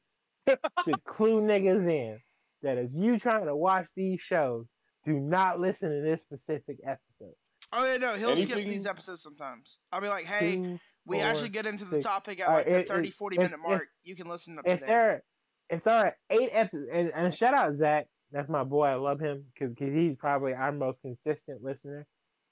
should 0.47 1.03
clue 1.05 1.41
niggas 1.41 1.87
in 1.87 2.19
that 2.63 2.77
if 2.77 2.89
you 2.93 3.19
trying 3.19 3.45
to 3.45 3.55
watch 3.55 3.85
these 3.95 4.19
shows, 4.21 4.65
do 5.05 5.13
not 5.19 5.59
listen 5.59 5.89
to 5.89 6.01
this 6.01 6.21
specific 6.21 6.77
episode. 6.85 7.33
Oh 7.71 7.85
yeah, 7.85 7.97
no, 7.97 8.13
he'll 8.15 8.37
skip 8.37 8.57
these 8.57 8.85
episodes 8.85 9.23
sometimes. 9.23 9.79
I'll 9.91 10.01
be 10.01 10.07
like, 10.07 10.25
"Hey, 10.25 10.57
Two, 10.57 10.79
we 11.05 11.17
four, 11.17 11.25
actually 11.25 11.49
get 11.49 11.65
into 11.65 11.85
the 11.85 11.97
six. 11.97 12.05
topic 12.05 12.39
at 12.39 12.47
Alright, 12.47 12.65
like 12.67 12.75
the 12.75 12.81
it- 12.81 12.87
30 12.87 13.07
it- 13.09 13.13
40 13.15 13.35
if- 13.37 13.41
minute 13.41 13.53
if- 13.63 13.69
mark. 13.69 13.87
you 14.03 14.15
can 14.15 14.27
listen 14.27 14.57
up 14.59 14.65
to 14.65 14.71
if 14.71 14.79
there." 14.81 14.87
there 14.89 15.23
if 15.69 15.83
there 15.83 15.93
are 15.93 16.17
eight 16.29 16.49
episodes, 16.51 16.89
and, 16.91 17.11
and 17.15 17.33
shout 17.33 17.53
out 17.53 17.73
Zach, 17.75 18.07
that's 18.31 18.49
my 18.49 18.63
boy. 18.63 18.85
I 18.85 18.95
love 18.95 19.19
him 19.19 19.45
because 19.57 19.75
he's 19.77 20.15
probably 20.17 20.53
our 20.53 20.71
most 20.71 21.01
consistent 21.01 21.63
listener. 21.63 22.05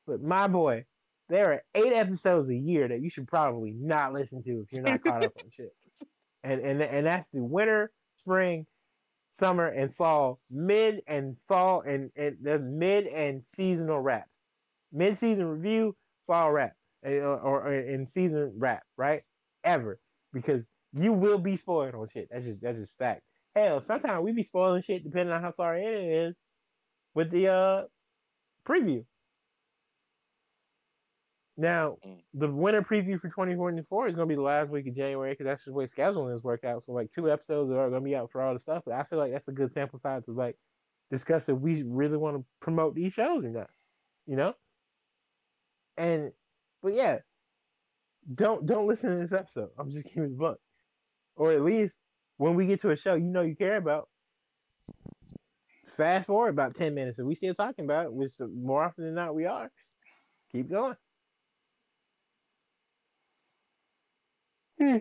But 0.08 0.22
my 0.24 0.48
boy, 0.48 0.86
there 1.30 1.52
are 1.54 1.64
eight 1.76 1.94
episodes 1.94 2.50
a 2.50 2.56
year 2.56 2.88
that 2.88 3.02
you 3.02 3.10
should 3.10 3.28
probably 3.28 3.72
not 3.74 4.14
listen 4.14 4.42
to 4.44 4.62
if 4.62 4.72
you're 4.72 4.82
not 4.82 5.04
caught 5.04 5.24
up 5.26 5.34
on 5.44 5.50
shit. 5.52 5.72
And 6.44 6.62
and 6.62 6.82
and 6.82 7.06
that's 7.06 7.28
the 7.28 7.44
winter, 7.44 7.92
spring, 8.18 8.66
summer, 9.42 9.68
and 9.68 9.96
fall, 9.96 10.40
mid 10.52 11.02
and 11.08 11.36
fall, 11.48 11.82
and 11.82 12.12
and 12.16 12.38
the 12.42 12.60
mid 12.60 13.08
and 13.08 13.44
seasonal 13.44 14.00
wraps, 14.00 14.30
mid 14.94 15.18
season 15.18 15.46
review, 15.46 15.96
fall 16.28 16.52
wrap, 16.52 16.74
eh, 17.04 17.18
or, 17.18 17.74
in 17.74 18.08
season 18.08 18.54
wrap, 18.58 18.84
right? 18.98 19.24
Ever 19.64 20.00
because 20.34 20.64
you 20.94 21.14
will 21.14 21.40
be 21.40 21.58
spoiled 21.58 21.96
on 21.96 22.08
shit. 22.14 22.30
That's 22.32 22.46
just 22.46 22.62
that's 22.62 22.78
just 22.78 22.98
fact. 22.98 23.22
Hell, 23.56 23.82
sometimes 23.82 24.24
we 24.24 24.32
be 24.32 24.44
spoiling 24.44 24.84
shit 24.84 25.04
depending 25.04 25.34
on 25.34 25.42
how 25.42 25.52
far 25.52 25.78
it 25.78 25.84
is 25.86 26.36
with 27.16 27.32
the 27.32 27.48
uh 27.50 27.82
preview. 28.68 29.04
Now, 31.58 31.98
Mm. 32.06 32.24
the 32.34 32.50
winter 32.50 32.82
preview 32.82 33.20
for 33.20 33.30
2024 33.30 34.08
is 34.08 34.16
going 34.16 34.28
to 34.28 34.32
be 34.32 34.36
the 34.36 34.42
last 34.42 34.70
week 34.72 34.88
of 34.88 34.96
January 34.96 35.32
because 35.34 35.46
that's 35.46 35.62
just 35.62 35.68
the 35.68 35.74
way 35.74 35.86
scheduling 35.88 36.36
is 36.36 36.44
worked 36.44 36.66
out. 36.66 36.84
So, 36.84 36.94
like, 36.94 37.12
two 37.12 37.30
episodes 37.32 37.72
are 37.72 37.90
going 37.90 38.02
to 38.02 38.06
be 38.06 38.16
out 38.16 38.32
for 38.32 38.42
all 38.42 38.54
the 38.54 38.60
stuff. 38.60 38.84
But 38.86 38.96
I 38.96 39.04
feel 39.04 39.20
like 39.20 39.32
that's 39.32 39.48
a 39.48 39.52
good 39.54 39.72
sample 39.72 40.00
size 40.00 40.26
to 40.26 40.32
like 40.32 40.58
discuss 41.12 41.50
if 41.50 41.58
we 41.58 41.84
really 41.84 42.18
want 42.18 42.38
to 42.38 42.46
promote 42.62 42.96
these 42.96 43.14
shows 43.14 43.44
or 43.46 43.50
not. 43.50 43.70
You 44.26 44.38
know. 44.38 44.54
And, 45.98 46.32
but 46.82 46.94
yeah, 46.94 47.20
don't 48.34 48.66
don't 48.66 48.88
listen 48.88 49.12
to 49.12 49.18
this 49.18 49.34
episode. 49.34 49.70
I'm 49.78 49.92
just 49.92 50.06
giving 50.14 50.24
you 50.24 50.30
the 50.30 50.36
book, 50.36 50.60
or 51.36 51.52
at 51.52 51.62
least 51.62 51.96
when 52.38 52.56
we 52.56 52.66
get 52.66 52.82
to 52.82 52.92
a 52.92 52.96
show 52.96 53.16
you 53.16 53.26
know 53.30 53.42
you 53.42 53.56
care 53.56 53.78
about, 53.78 54.10
fast 55.98 56.28
forward 56.28 56.50
about 56.50 56.76
ten 56.76 56.96
minutes, 56.96 57.20
and 57.20 57.28
we 57.28 57.36
still 57.36 57.54
talking 57.54 57.86
about 57.86 58.06
it. 58.06 58.14
Which 58.14 58.32
more 58.40 58.84
often 58.84 59.04
than 59.04 59.16
not 59.16 59.36
we 59.36 59.46
are. 59.46 59.72
Keep 60.52 60.70
going. 60.70 60.96
Hmm. 64.82 64.98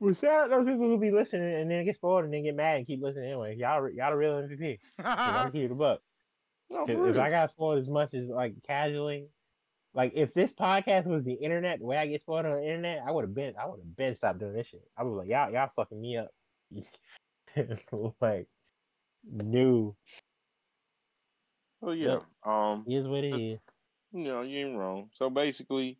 Well, 0.00 0.14
shout 0.14 0.44
out 0.44 0.50
those 0.50 0.66
people 0.66 0.86
who 0.86 0.98
be 0.98 1.10
listening 1.10 1.54
and 1.54 1.70
then 1.70 1.84
get 1.86 1.94
spoiled 1.94 2.24
and 2.24 2.32
then 2.32 2.44
get 2.44 2.54
mad 2.54 2.76
and 2.76 2.86
keep 2.86 3.02
listening 3.02 3.24
anyway. 3.30 3.56
Y'all, 3.56 3.88
y'all 3.88 4.10
the 4.10 4.16
real 4.16 4.34
MVP. 4.34 4.78
'Cause 4.96 5.06
I'm 5.06 5.50
keep 5.52 5.68
the 5.70 5.74
buck. 5.74 6.00
No, 6.70 6.82
If, 6.84 6.90
for 6.90 7.08
if. 7.08 7.16
I 7.16 7.30
got 7.30 7.48
spoiled 7.48 7.78
as 7.78 7.88
much 7.88 8.12
as 8.12 8.28
like 8.28 8.52
casually, 8.62 9.30
like 9.94 10.12
if 10.14 10.34
this 10.34 10.52
podcast 10.52 11.06
was 11.06 11.24
the 11.24 11.32
internet, 11.32 11.78
the 11.78 11.86
way 11.86 11.96
I 11.96 12.06
get 12.06 12.20
spoiled 12.20 12.44
on 12.44 12.56
the 12.60 12.62
internet, 12.62 13.00
I 13.06 13.10
would 13.10 13.24
have 13.24 13.32
been, 13.34 13.54
I 13.58 13.64
would 13.66 13.78
have 13.80 13.96
been 13.96 14.14
stopped 14.14 14.40
doing 14.40 14.52
this 14.52 14.66
shit. 14.66 14.86
I 14.94 15.02
was 15.04 15.16
like, 15.16 15.28
y'all, 15.30 15.50
y'all 15.50 15.70
fucking 15.74 15.98
me 15.98 16.18
up. 16.18 16.28
like, 18.20 18.48
new 19.24 19.96
Oh 21.80 21.92
yeah. 21.92 22.18
Um, 22.44 22.84
is 22.86 23.08
what 23.08 23.24
it 23.24 23.34
is. 23.34 23.60
you 24.12 24.24
know, 24.24 24.42
you 24.42 24.66
ain't 24.66 24.76
wrong. 24.78 25.08
So 25.14 25.30
basically, 25.30 25.98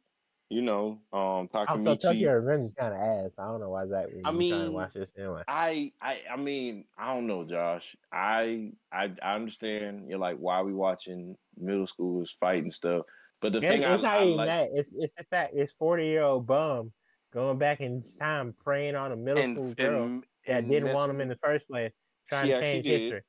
you 0.51 0.63
know, 0.63 1.01
um, 1.13 1.49
Also, 1.67 1.97
Takemichi. 1.97 2.01
Tokyo 2.03 2.33
Revenge 2.33 2.67
is 2.67 2.75
kind 2.75 2.95
of 2.95 3.01
ass. 3.01 3.35
I 3.39 3.47
don't 3.47 3.61
know 3.61 3.71
why 3.71 3.87
Zach 3.87 4.07
I 4.25 4.33
mean, 4.33 4.73
watch 4.73 4.95
this 4.95 5.13
anyway. 5.19 5.43
I, 5.47 5.93
I, 6.01 6.23
I 6.33 6.37
mean, 6.37 6.85
I 6.97 7.15
don't 7.15 7.27
know, 7.27 7.45
Josh. 7.45 7.97
I, 8.13 8.73
I, 8.93 9.13
I 9.23 9.33
understand. 9.35 10.09
You're 10.09 10.19
like, 10.19 10.39
why 10.39 10.57
are 10.57 10.65
we 10.65 10.73
watching 10.73 11.37
middle 11.57 11.87
schoolers 11.87 12.31
fighting 12.41 12.71
stuff? 12.71 13.05
But 13.41 13.53
the 13.53 13.59
It's, 13.59 13.69
thing 13.69 13.85
I, 13.85 13.95
it's 13.95 14.03
not 14.03 14.21
I 14.21 14.25
even 14.25 14.37
like, 14.37 14.47
that. 14.49 14.69
It's 14.73 14.93
it's 14.95 15.15
the 15.17 15.25
fact 15.25 15.55
it's 15.55 15.73
forty 15.73 16.07
year 16.07 16.23
old 16.23 16.47
bum 16.47 16.93
going 17.33 17.59
back 17.59 17.81
in 17.81 18.03
time 18.19 18.55
preying 18.65 18.97
on 18.97 19.13
a 19.13 19.17
middle 19.17 19.43
and, 19.43 19.57
school 19.57 19.75
girl 19.75 20.05
and, 20.05 20.25
that 20.47 20.63
and 20.63 20.71
didn't 20.71 20.93
want 20.95 21.11
him 21.11 21.21
in 21.21 21.29
the 21.29 21.37
first 21.37 21.69
place, 21.69 21.93
trying 22.29 22.49
to 22.49 22.61
change 22.61 22.85
did. 22.87 23.01
history. 23.03 23.23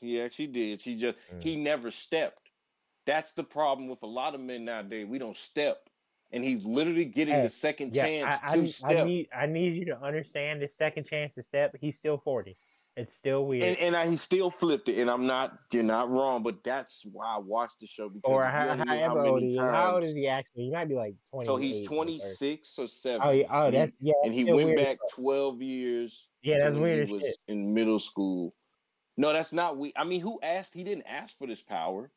He 0.00 0.20
actually 0.20 0.48
did. 0.48 0.80
She 0.80 0.96
just 0.96 1.18
Mm. 1.32 1.42
he 1.42 1.56
never 1.56 1.90
stepped. 1.90 2.50
That's 3.06 3.32
the 3.32 3.44
problem 3.44 3.88
with 3.88 4.02
a 4.02 4.06
lot 4.06 4.34
of 4.34 4.40
men 4.40 4.64
nowadays. 4.64 5.06
We 5.06 5.18
don't 5.18 5.36
step, 5.36 5.88
and 6.32 6.44
he's 6.44 6.64
literally 6.64 7.04
getting 7.04 7.34
Hey, 7.34 7.42
the 7.42 7.48
second 7.48 7.94
Yeah, 7.94 8.06
chance 8.06 8.40
I, 8.42 8.52
I, 8.52 8.56
to 8.56 8.68
step. 8.68 8.90
I 8.90 9.04
need 9.04 9.28
I 9.34 9.46
need 9.46 9.76
you 9.76 9.84
to 9.86 10.00
understand 10.00 10.62
the 10.62 10.68
second 10.78 11.06
chance 11.06 11.34
to 11.34 11.42
step. 11.42 11.74
He's 11.80 11.98
still 11.98 12.18
forty. 12.18 12.56
It's 12.96 13.14
still 13.14 13.46
weird. 13.46 13.62
and 13.62 13.78
and 13.78 13.96
I, 13.96 14.08
he 14.08 14.16
still 14.16 14.50
flipped 14.50 14.88
it, 14.88 14.98
and 14.98 15.08
I'm 15.08 15.24
not. 15.24 15.56
You're 15.72 15.84
not 15.84 16.10
wrong, 16.10 16.42
but 16.42 16.64
that's 16.64 17.04
why 17.10 17.36
I 17.36 17.38
watched 17.38 17.78
the 17.80 17.86
show 17.86 18.08
because 18.08 18.22
or 18.24 18.44
how, 18.44 18.70
only 18.70 18.84
how 18.88 18.96
however 18.96 19.20
old 19.20 19.42
he 19.42 19.48
is. 19.50 19.56
How 19.56 19.94
old 19.94 20.04
is 20.04 20.14
he 20.14 20.26
actually? 20.26 20.64
He 20.64 20.70
might 20.72 20.88
be 20.88 20.96
like 20.96 21.14
twenty. 21.30 21.46
So 21.46 21.56
he's 21.56 21.86
26 21.86 22.76
or 22.76 22.88
7. 22.88 23.20
Oh 23.24 23.30
yeah. 23.30 23.46
Oh, 23.50 23.70
that's 23.70 23.94
yeah. 24.00 24.14
and 24.24 24.34
he 24.34 24.44
went 24.52 24.76
back 24.76 24.98
12 25.12 25.62
years 25.62 26.26
Yeah, 26.42 26.58
that's 26.58 26.72
when 26.72 26.82
weird 26.82 27.06
he 27.06 27.14
was 27.14 27.22
shit. 27.22 27.36
in 27.46 27.72
middle 27.72 28.00
school. 28.00 28.52
No, 29.16 29.32
that's 29.32 29.52
not 29.52 29.76
we. 29.76 29.92
I 29.96 30.02
mean, 30.02 30.20
who 30.20 30.40
asked? 30.42 30.74
He 30.74 30.82
didn't 30.82 31.06
ask 31.06 31.38
for 31.38 31.46
this 31.46 31.62
power. 31.62 32.10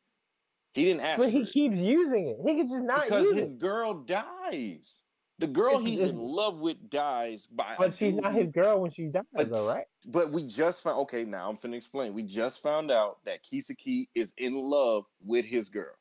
He 0.74 0.84
didn't 0.84 1.00
ask 1.02 1.18
But 1.18 1.30
he 1.30 1.40
it 1.42 1.50
keeps 1.50 1.76
using 1.76 2.28
it. 2.28 2.38
He 2.44 2.56
could 2.56 2.68
just 2.70 2.82
not 2.84 3.02
use 3.02 3.04
it. 3.04 3.08
because 3.08 3.24
use 3.26 3.34
his 3.36 3.44
it. 3.44 3.58
girl 3.58 3.94
dies. 3.94 4.98
The 5.38 5.46
girl 5.48 5.70
It's- 5.74 5.86
he's 5.86 5.98
it's- 5.98 6.10
in 6.10 6.18
love 6.18 6.60
with 6.60 6.88
dies 6.88 7.46
by. 7.46 7.74
But 7.78 7.94
she's 7.94 8.14
dude 8.14 8.22
not 8.22 8.34
his 8.34 8.50
girl 8.50 8.80
when 8.80 8.90
she 8.90 9.06
dies, 9.06 9.24
But, 9.32 9.50
though, 9.52 9.66
right? 9.68 9.84
but 10.06 10.30
we 10.30 10.46
just 10.46 10.82
found. 10.82 10.98
Okay, 11.00 11.24
now 11.24 11.48
I'm 11.50 11.56
finna 11.56 11.74
explain. 11.74 12.14
We 12.14 12.22
just 12.22 12.62
found 12.62 12.90
out 12.90 13.18
that 13.24 13.40
Kisaki 13.44 14.08
is 14.14 14.32
in 14.38 14.54
love 14.54 15.04
with 15.24 15.44
his 15.44 15.68
girl. 15.68 15.94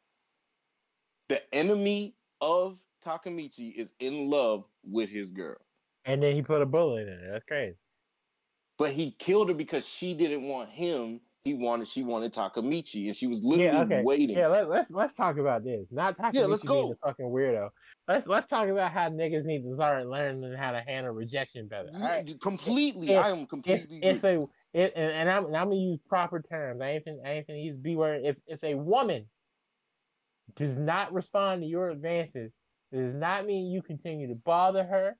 The 1.29 1.41
enemy 1.55 2.15
of 2.39 2.77
Takemichi 3.03 3.73
is 3.73 3.93
in 3.99 4.29
love 4.29 4.65
with 4.83 5.09
his 5.09 5.31
girl. 5.31 5.57
And 6.05 6.21
then 6.21 6.35
he 6.35 6.41
put 6.41 6.61
a 6.61 6.65
bullet 6.65 7.07
in 7.07 7.13
it. 7.13 7.29
That's 7.31 7.45
crazy. 7.45 7.77
but 8.77 8.91
he 8.91 9.11
killed 9.11 9.47
her 9.49 9.53
because 9.55 9.87
she 9.87 10.13
didn't 10.13 10.43
want 10.43 10.69
him. 10.71 11.19
He 11.43 11.55
wanted 11.55 11.87
she 11.87 12.03
wanted 12.03 12.33
Takemichi, 12.33 13.07
and 13.07 13.15
she 13.15 13.25
was 13.25 13.41
literally 13.41 13.71
yeah, 13.71 13.81
okay. 13.81 14.01
waiting. 14.03 14.37
Yeah, 14.37 14.47
let, 14.47 14.69
let's 14.69 14.91
let's 14.91 15.13
talk 15.15 15.37
about 15.37 15.63
this. 15.63 15.87
Not 15.89 16.15
talking 16.15 16.39
Yeah, 16.39 16.45
let's 16.45 16.63
you 16.63 16.69
being 16.69 16.89
go. 16.89 16.93
a 17.03 17.07
fucking 17.07 17.25
weirdo. 17.25 17.69
Let's 18.07 18.27
let's 18.27 18.45
talk 18.45 18.67
about 18.67 18.91
how 18.91 19.09
niggas 19.09 19.43
need 19.43 19.63
to 19.63 19.73
start 19.73 20.05
learning 20.05 20.53
how 20.55 20.71
to 20.71 20.81
handle 20.85 21.11
rejection 21.13 21.67
better. 21.67 21.89
All 21.95 22.01
Yeah, 22.01 22.21
completely, 22.39 23.15
I 23.15 23.31
am 23.31 23.47
completely. 23.47 24.03
if 24.03 24.23
a 24.23 24.47
if, 24.73 24.91
and, 24.95 25.11
and 25.11 25.29
I'm 25.31 25.45
and 25.45 25.57
I'm 25.57 25.69
gonna 25.69 25.77
use 25.77 25.99
proper 26.07 26.43
terms. 26.43 26.79
I 26.79 26.89
ain't 26.89 27.05
finna, 27.05 27.25
I 27.25 27.31
ain't 27.31 27.47
finna 27.47 27.63
use 27.63 27.77
b 27.77 27.95
word. 27.95 28.21
If 28.23 28.35
if 28.45 28.63
a 28.63 28.75
woman 28.75 29.25
does 30.57 30.77
not 30.77 31.11
respond 31.11 31.63
to 31.63 31.67
your 31.67 31.89
advances, 31.89 32.51
it 32.91 32.95
does 32.97 33.15
not 33.15 33.47
mean 33.47 33.71
you 33.71 33.81
continue 33.81 34.27
to 34.27 34.35
bother 34.35 34.83
her. 34.83 35.17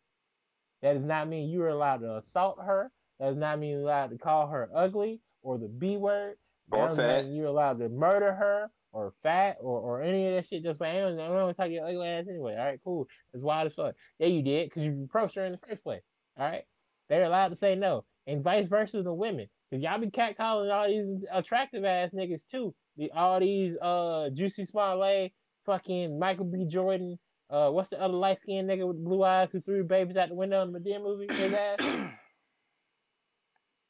That 0.84 0.94
does 0.94 1.04
not 1.04 1.28
mean 1.30 1.50
you 1.50 1.64
are 1.64 1.70
allowed 1.70 2.02
to 2.02 2.18
assault 2.18 2.60
her. 2.64 2.92
That 3.20 3.30
does 3.30 3.38
not 3.38 3.58
mean 3.58 3.72
you're 3.72 3.82
allowed 3.82 4.12
to 4.12 4.20
call 4.20 4.48
her 4.50 4.70
ugly 4.76 5.20
or 5.42 5.58
the 5.58 5.68
B 5.68 5.98
word. 5.98 6.36
Or 6.72 6.90
fat. 6.96 7.26
you're 7.26 7.48
allowed 7.48 7.80
to 7.80 7.90
murder 7.90 8.34
her 8.34 8.72
or 8.94 9.14
fat 9.24 9.58
or, 9.60 9.80
or 9.80 10.02
any 10.02 10.28
of 10.28 10.36
that 10.36 10.48
shit. 10.48 10.64
Just 10.64 10.80
like, 10.80 10.92
I 10.92 11.00
don't, 11.00 11.20
I 11.20 11.28
don't 11.28 11.36
want 11.36 11.56
to 11.56 11.62
talk 11.62 11.72
your 11.72 11.88
ugly 11.88 12.08
ass 12.08 12.26
anyway. 12.30 12.56
All 12.58 12.66
right, 12.66 12.80
cool. 12.84 13.08
It's 13.34 13.44
wild 13.44 13.68
as 13.68 13.74
fuck. 13.74 13.96
Yeah, 14.20 14.28
you 14.28 14.42
did 14.42 14.70
because 14.70 14.84
you 14.84 15.04
approached 15.04 15.36
her 15.36 15.46
in 15.46 15.54
the 15.54 15.60
first 15.68 15.84
place. 15.84 16.02
All 16.38 16.50
right. 16.50 16.64
They're 17.10 17.24
allowed 17.24 17.50
to 17.50 17.56
say 17.58 17.76
no. 17.76 18.06
And 18.28 18.44
vice 18.44 18.68
versa 18.68 19.02
the 19.02 19.14
women. 19.14 19.48
Because 19.70 19.84
y'all 19.84 20.00
be 20.00 20.08
catcalling 20.08 20.72
all 20.72 20.88
these 20.88 21.26
attractive 21.32 21.84
ass 21.86 22.12
niggas 22.14 22.44
too. 22.50 22.74
The, 22.98 23.12
all 23.12 23.40
these 23.40 23.76
uh 23.82 24.30
Jussie 24.34 24.68
Smollett, 24.68 25.32
fucking 25.66 26.20
Michael 26.20 26.46
B. 26.46 26.66
Jordan, 26.68 27.18
uh 27.50 27.70
what's 27.70 27.90
the 27.90 28.02
other 28.02 28.14
light 28.14 28.40
skinned 28.40 28.70
nigga 28.70 28.88
with 28.88 29.04
blue 29.04 29.24
eyes 29.24 29.50
who 29.52 29.62
threw 29.62 29.84
babies 29.84 30.18
out 30.18 30.30
the 30.30 30.36
window 30.36 30.62
in 30.64 30.72
the 30.72 30.80
Madea 30.80 31.02
movie? 31.02 31.34
His 31.34 31.54
ass? 31.54 31.80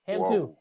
Him 0.05 0.21
too. 0.29 0.45
Whoa. 0.45 0.57
Uh, 0.57 0.60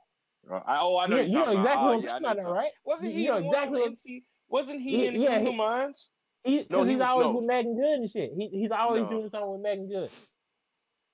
I, 0.56 0.78
oh, 0.81 0.98
I 0.98 1.06
know 1.06 1.16
You, 1.16 1.22
you're 1.22 1.28
you 1.28 1.35
know 1.47 1.51
exactly 1.52 1.70
about. 1.70 1.85
what 1.85 1.90
Oh, 1.90 1.97
I'm 1.97 2.02
yeah, 2.02 2.10
talking 2.10 2.24
about, 2.27 2.36
you're 2.43 2.55
right? 2.55 2.70
Wasn't 2.85 3.12
he 3.12 3.22
you 3.24 3.28
know 3.31 3.36
in 3.39 3.44
exactly 3.47 3.81
one? 3.82 3.93
NC 3.93 4.24
wasn't 4.48 4.81
he 4.81 4.90
He- 4.90 5.06
in 5.06 5.20
yeah, 5.20 5.28
Criminal 5.28 5.52
he- 5.52 5.59
Minds? 5.59 6.10
He, 6.44 6.66
No, 6.70 6.78
cause 6.78 6.86
he 6.86 6.93
he's 6.94 7.01
always 7.01 7.27
no. 7.27 7.32
with 7.36 7.44
Meagan 7.47 7.77
Good 7.77 8.01
and 8.01 8.10
shit. 8.10 8.31
He, 8.36 8.48
he's 8.48 8.70
always 8.70 9.02
No. 9.02 9.09
doing 9.10 9.28
something 9.31 9.51
with 9.52 9.60
Meagan 9.60 9.89
Good. 9.89 10.10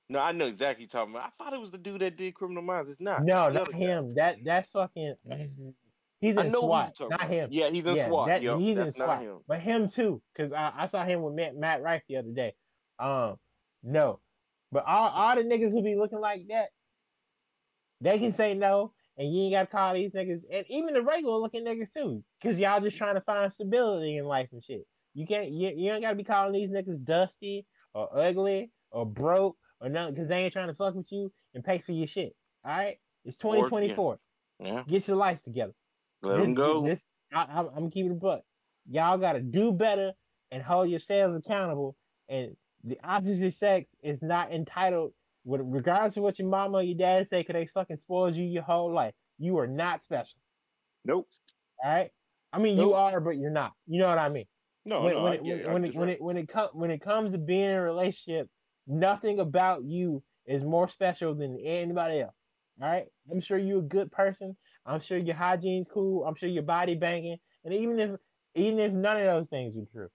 No, 0.08 0.20
I 0.20 0.30
know 0.32 0.46
exactly 0.46 0.84
what 0.84 0.92
you're 0.94 1.00
talking 1.00 1.14
about. 1.16 1.26
I 1.26 1.30
thought 1.44 1.52
it 1.52 1.60
was 1.60 1.72
the 1.72 1.78
dude 1.78 2.00
that 2.00 2.16
did 2.16 2.32
Criminal 2.34 2.62
Minds. 2.62 2.88
It's 2.90 3.00
not. 3.00 3.24
No, 3.24 3.46
It's 3.46 3.54
not 3.54 3.62
other 3.62 3.72
guy. 3.72 3.78
him. 3.78 4.14
That 4.14 4.36
that's 4.44 4.70
fucking. 4.70 5.14
He's 6.20 6.36
I 6.36 6.44
in 6.46 6.52
know 6.52 6.60
SWAT, 6.62 6.94
not 7.00 7.06
about. 7.14 7.28
him. 7.28 7.48
Yeah, 7.52 7.68
he's 7.70 7.84
in 7.84 7.96
yeah, 7.96 8.06
SWAT. 8.06 8.28
that- 8.28 8.42
Yep, 8.42 8.58
he's 8.58 8.76
that's 8.76 8.90
in 8.92 8.98
not 9.00 9.06
SWAT. 9.18 9.20
him. 9.22 9.38
But 9.48 9.60
him 9.60 9.88
too, 9.88 10.22
because 10.34 10.52
I, 10.52 10.72
I 10.78 10.86
saw 10.86 11.04
him 11.04 11.22
with 11.22 11.34
Matt, 11.34 11.56
Matt 11.56 11.82
Rife 11.82 12.02
the 12.08 12.16
other 12.18 12.30
day. 12.32 12.54
Um, 13.00 13.36
no, 13.82 14.20
but 14.72 14.84
all 14.86 15.08
all 15.10 15.34
the 15.36 15.42
niggas 15.42 15.72
who 15.72 15.82
be 15.82 15.96
looking 15.96 16.20
like 16.20 16.46
that, 16.48 16.68
they 18.00 18.18
can 18.18 18.32
say 18.32 18.54
no, 18.54 18.92
and 19.18 19.32
you 19.34 19.44
ain't 19.44 19.52
got 19.54 19.62
to 19.62 19.66
call 19.68 19.94
these 19.94 20.12
niggas, 20.12 20.42
and 20.52 20.66
even 20.68 20.94
the 20.94 21.02
regular 21.02 21.38
looking 21.38 21.64
niggas 21.64 21.92
too, 21.92 22.22
because 22.40 22.58
y'all 22.58 22.80
just 22.80 22.96
trying 22.96 23.14
to 23.14 23.20
find 23.22 23.52
stability 23.52 24.16
in 24.18 24.24
life 24.24 24.48
and 24.52 24.62
shit. 24.62 24.86
You 25.14 25.26
can't, 25.26 25.50
you, 25.50 25.70
you 25.74 25.92
ain't 25.92 26.02
got 26.02 26.10
to 26.10 26.16
be 26.16 26.24
calling 26.24 26.52
these 26.52 26.70
niggas 26.70 27.02
dusty 27.04 27.66
or 27.94 28.08
ugly 28.18 28.70
or 28.90 29.06
broke 29.06 29.56
or 29.80 29.88
nothing, 29.88 30.14
because 30.14 30.28
they 30.28 30.44
ain't 30.44 30.52
trying 30.52 30.68
to 30.68 30.74
fuck 30.74 30.94
with 30.94 31.10
you 31.10 31.32
and 31.54 31.64
pay 31.64 31.78
for 31.78 31.92
your 31.92 32.06
shit. 32.06 32.34
All 32.64 32.72
right, 32.72 32.96
it's 33.24 33.36
Or- 33.42 33.54
yeah. 33.56 33.60
2024. 33.62 34.16
Yeah, 34.58 34.82
Get 34.88 35.06
your 35.08 35.16
life 35.18 35.42
together. 35.42 35.72
let 36.22 36.36
This- 36.38 36.46
him 36.46 36.54
go. 36.54 36.86
This, 36.86 37.00
I, 37.34 37.42
I'm, 37.44 37.68
I'm 37.76 37.90
keeping 37.90 38.12
it 38.12 38.20
butt. 38.20 38.42
Y'all 38.88 39.18
got 39.18 39.32
to 39.32 39.40
do 39.40 39.72
better 39.72 40.12
and 40.50 40.62
hold 40.62 40.88
yourselves 40.88 41.34
accountable. 41.36 41.96
And 42.28 42.56
the 42.84 42.98
opposite 43.04 43.54
sex 43.54 43.90
is 44.02 44.22
not 44.22 44.52
entitled, 44.52 45.12
with 45.46 45.62
regardless 45.64 46.16
of 46.16 46.24
what 46.24 46.38
your 46.38 46.48
mama 46.48 46.78
or 46.78 46.82
your 46.82 46.98
dad 46.98 47.28
say, 47.28 47.40
because 47.40 47.54
they 47.54 47.66
fucking 47.66 47.96
spoiled 47.96 48.34
you 48.34 48.44
your 48.44 48.64
whole 48.64 48.92
life. 48.92 49.14
You 49.38 49.58
are 49.58 49.66
not 49.66 50.02
special. 50.02 50.38
Nope. 51.04 51.28
All 51.82 51.90
right. 51.90 52.10
I 52.52 52.58
mean, 52.58 52.76
you 52.76 52.94
are, 52.94 53.20
but 53.20 53.36
you're 53.36 53.50
not. 53.50 53.72
You 53.86 54.00
know 54.00 54.08
what 54.08 54.18
I 54.18 54.28
mean? 54.28 54.46
No, 54.84 55.02
when, 55.02 55.14
no, 55.14 55.22
when, 55.22 55.32
it, 55.34 55.44
get 55.44 55.58
it. 55.60 55.66
when, 55.66 55.74
when 55.74 55.84
it 55.84 55.94
when 55.94 56.08
it 56.08 56.22
when 56.22 56.36
it 56.36 56.48
comes 56.48 56.70
when 56.72 56.90
it 56.90 57.00
comes 57.00 57.32
to 57.32 57.38
being 57.38 57.70
in 57.70 57.76
a 57.76 57.82
relationship, 57.82 58.48
nothing 58.86 59.38
about 59.38 59.84
you 59.84 60.22
is 60.46 60.64
more 60.64 60.88
special 60.88 61.34
than 61.34 61.58
anybody 61.64 62.20
else. 62.20 62.34
All 62.82 62.88
right, 62.88 63.06
I'm 63.30 63.40
sure 63.40 63.56
you're 63.56 63.78
a 63.78 63.82
good 63.82 64.10
person. 64.10 64.56
I'm 64.84 65.00
sure 65.00 65.18
your 65.18 65.34
hygiene's 65.34 65.88
cool. 65.92 66.24
I'm 66.24 66.34
sure 66.34 66.48
your 66.48 66.62
body 66.62 66.94
banging, 66.94 67.38
and 67.64 67.72
even 67.72 67.98
if 68.00 68.10
even 68.54 68.78
if 68.80 68.92
none 68.92 69.16
of 69.16 69.24
those 69.24 69.48
things 69.48 69.76
are 69.76 69.86
true, 69.92 70.08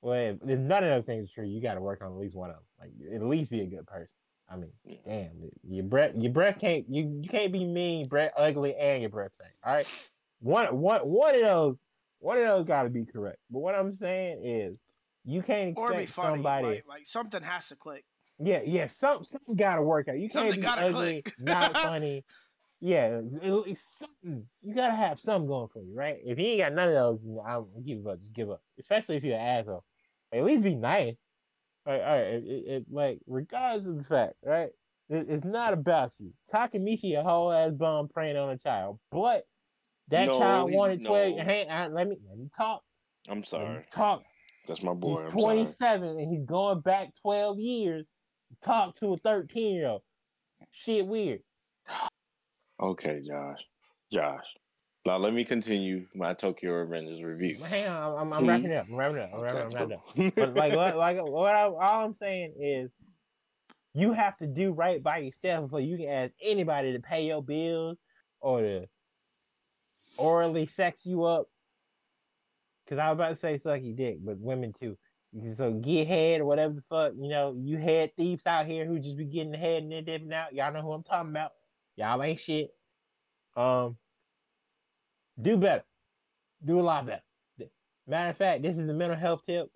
well, 0.00 0.14
if, 0.14 0.36
if 0.48 0.58
none 0.58 0.84
of 0.84 0.90
those 0.90 1.06
things 1.06 1.28
are 1.28 1.34
true, 1.34 1.46
you 1.46 1.62
got 1.62 1.74
to 1.74 1.80
work 1.80 2.02
on 2.02 2.12
at 2.12 2.18
least 2.18 2.36
one 2.36 2.50
of 2.50 2.56
them. 2.56 2.64
Like 2.80 2.90
at 3.14 3.22
least 3.22 3.50
be 3.50 3.60
a 3.60 3.66
good 3.66 3.86
person. 3.86 4.16
I 4.48 4.56
mean, 4.56 4.72
Yeah. 4.84 4.96
damn, 5.06 5.50
your 5.68 5.84
breath 5.84 6.12
your 6.16 6.32
breath 6.32 6.58
can't 6.60 6.88
you, 6.88 7.20
you 7.22 7.28
can't 7.28 7.52
be 7.52 7.64
mean, 7.64 8.08
breath 8.08 8.32
ugly, 8.36 8.74
and 8.74 9.00
your 9.02 9.10
breath 9.10 9.32
stank. 9.34 9.52
All 9.64 9.74
right, 9.74 10.10
one 10.40 10.76
one 10.80 11.00
one 11.02 11.34
of 11.34 11.40
those 11.42 11.76
one 12.18 12.38
of 12.38 12.44
those 12.44 12.66
got 12.66 12.82
to 12.84 12.90
be 12.90 13.04
correct. 13.04 13.38
But 13.50 13.60
what 13.60 13.74
I'm 13.74 13.94
saying 13.94 14.44
is, 14.44 14.78
you 15.24 15.42
can't 15.42 15.76
or 15.76 15.94
be 15.94 16.06
funny. 16.06 16.36
somebody. 16.36 16.66
Like, 16.66 16.84
like 16.88 17.06
something 17.06 17.42
has 17.42 17.68
to 17.68 17.76
click. 17.76 18.04
Yeah, 18.42 18.62
yeah, 18.64 18.88
some 18.88 19.24
something 19.24 19.54
got 19.54 19.76
to 19.76 19.82
work 19.82 20.08
out. 20.08 20.14
You 20.18 20.28
can't 20.28 20.32
Something 20.48 20.60
be 20.60 20.66
ugly, 20.66 21.22
click. 21.22 21.34
not 21.38 21.76
funny. 21.76 22.24
Yeah, 22.80 23.20
it- 23.42 23.64
it's 23.68 23.98
something. 23.98 24.46
You 24.62 24.74
gotta 24.74 24.94
have 24.96 25.20
something 25.20 25.46
going 25.46 25.68
for 25.68 25.82
you, 25.82 25.94
right? 25.94 26.16
If 26.24 26.38
you 26.38 26.46
ain't 26.46 26.60
got 26.62 26.72
none 26.72 26.88
of 26.88 26.94
those, 26.94 27.20
I'll 27.46 27.68
give 27.84 28.06
up. 28.06 28.20
Just 28.20 28.32
give 28.32 28.50
up. 28.50 28.62
Especially 28.78 29.16
if 29.16 29.22
you're 29.22 29.36
an 29.36 29.40
asshole. 29.60 29.84
At 30.32 30.44
least 30.44 30.62
be 30.62 30.74
nice. 30.74 31.16
Like, 31.90 32.02
all 32.02 32.06
right, 32.06 32.20
it, 32.26 32.44
it, 32.44 32.64
it- 32.68 32.86
like 32.90 33.18
regardless 33.26 33.86
of 33.88 33.98
the 33.98 34.04
fact, 34.04 34.34
right? 34.44 34.70
It- 35.08 35.26
It's 35.28 35.44
not 35.44 35.72
about 35.72 36.12
you. 36.18 36.32
Takemichi 36.54 37.18
a 37.18 37.22
whole 37.24 37.50
ass 37.50 37.72
bum 37.72 38.06
preying 38.08 38.36
on 38.36 38.50
a 38.50 38.58
child, 38.58 39.00
but 39.10 39.44
that 40.08 40.26
No, 40.26 40.38
child 40.38 40.72
wanted 40.72 41.04
twelve. 41.04 41.36
no. 41.36 41.42
Hey, 41.42 41.66
I, 41.66 41.88
let 41.88 42.08
me 42.08 42.16
let 42.28 42.38
me 42.38 42.48
talk. 42.56 42.82
I'm 43.28 43.42
sorry. 43.42 43.84
talk. 43.92 44.22
That's 44.68 44.82
my 44.84 44.92
boy. 44.94 45.24
he's 45.24 45.32
I'm 45.34 45.40
sorry. 45.40 45.56
27 45.64 46.08
and 46.08 46.30
he's 46.32 46.44
going 46.46 46.80
back 46.80 47.08
12 47.22 47.58
years 47.58 48.06
to 48.50 48.56
talk 48.68 48.94
to 49.00 49.14
a 49.14 49.16
13 49.18 49.74
year 49.74 49.88
old. 49.88 50.02
Shit, 50.72 51.06
weird. 51.06 51.40
Okay, 52.80 53.20
Josh. 53.26 53.64
Josh. 54.12 54.44
Now 55.10 55.16
let 55.16 55.34
me 55.34 55.44
continue 55.44 56.06
my 56.14 56.34
Tokyo 56.34 56.70
Revengers 56.70 57.24
review. 57.24 57.58
Hang 57.64 57.88
on, 57.88 58.16
I'm, 58.16 58.32
I'm 58.32 58.46
Hmm. 58.46 58.46
wrapping 58.46 58.72
up. 58.72 58.86
I'm 58.88 58.94
wrapping 58.94 59.18
up. 59.18 59.30
I'm 59.34 59.40
wrapping 59.40 59.60
up. 59.60 59.66
I'm 59.66 59.72
Okay, 59.72 59.74
wrapping 59.74 59.92
up. 59.94 60.02
cool. 60.14 60.30
But 60.36 60.54
like, 60.54 60.72
what, 60.72 60.96
like, 60.96 61.16
what 61.20 61.52
I, 61.52 61.64
all 61.64 62.04
I'm 62.04 62.14
saying 62.14 62.54
is, 62.60 62.92
you 63.92 64.12
have 64.12 64.38
to 64.38 64.46
do 64.46 64.70
right 64.70 65.02
by 65.02 65.18
yourself 65.18 65.64
before 65.64 65.80
you 65.80 65.96
can 65.96 66.08
ask 66.08 66.32
anybody 66.40 66.92
to 66.92 67.00
pay 67.00 67.26
your 67.26 67.42
bills 67.42 67.98
or 68.40 68.60
to 68.60 68.86
orally 70.16 70.66
sex 70.66 71.04
you 71.04 71.24
up. 71.24 71.48
Cause 72.88 73.00
I 73.00 73.08
was 73.10 73.16
about 73.16 73.30
to 73.30 73.36
say 73.36 73.58
sucky 73.58 73.96
dick, 73.96 74.18
but 74.24 74.38
women 74.38 74.72
too. 74.72 74.96
So 75.56 75.72
get 75.72 76.06
head 76.06 76.40
or 76.40 76.44
whatever 76.44 76.74
the 76.74 76.82
fuck, 76.88 77.14
you 77.20 77.30
know, 77.30 77.56
you 77.58 77.78
head 77.78 78.12
thieves 78.16 78.46
out 78.46 78.66
here 78.66 78.86
who 78.86 79.00
just 79.00 79.16
be 79.16 79.24
getting 79.24 79.50
the 79.50 79.58
head 79.58 79.82
and 79.82 79.90
then 79.90 80.04
dipping 80.04 80.32
out. 80.32 80.54
Y'all 80.54 80.72
know 80.72 80.82
who 80.82 80.92
I'm 80.92 81.02
talking 81.02 81.30
about. 81.30 81.50
Y'all 81.96 82.22
ain't 82.22 82.38
shit. 82.38 82.70
Um, 83.56 83.96
do 85.42 85.56
better. 85.56 85.84
Do 86.64 86.80
a 86.80 86.82
lot 86.82 87.06
better. 87.06 87.22
Matter 88.06 88.30
of 88.30 88.36
fact, 88.36 88.62
this 88.62 88.76
is 88.76 88.86
the 88.86 88.94
mental 88.94 89.16
health 89.16 89.42
tip. 89.46 89.68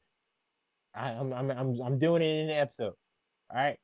I, 0.94 1.10
I'm, 1.10 1.32
I'm 1.32 1.50
I'm 1.50 1.80
I'm 1.80 1.98
doing 1.98 2.22
it 2.22 2.40
in 2.42 2.46
the 2.48 2.56
episode. 2.56 2.94
All 3.50 3.56
right, 3.56 3.78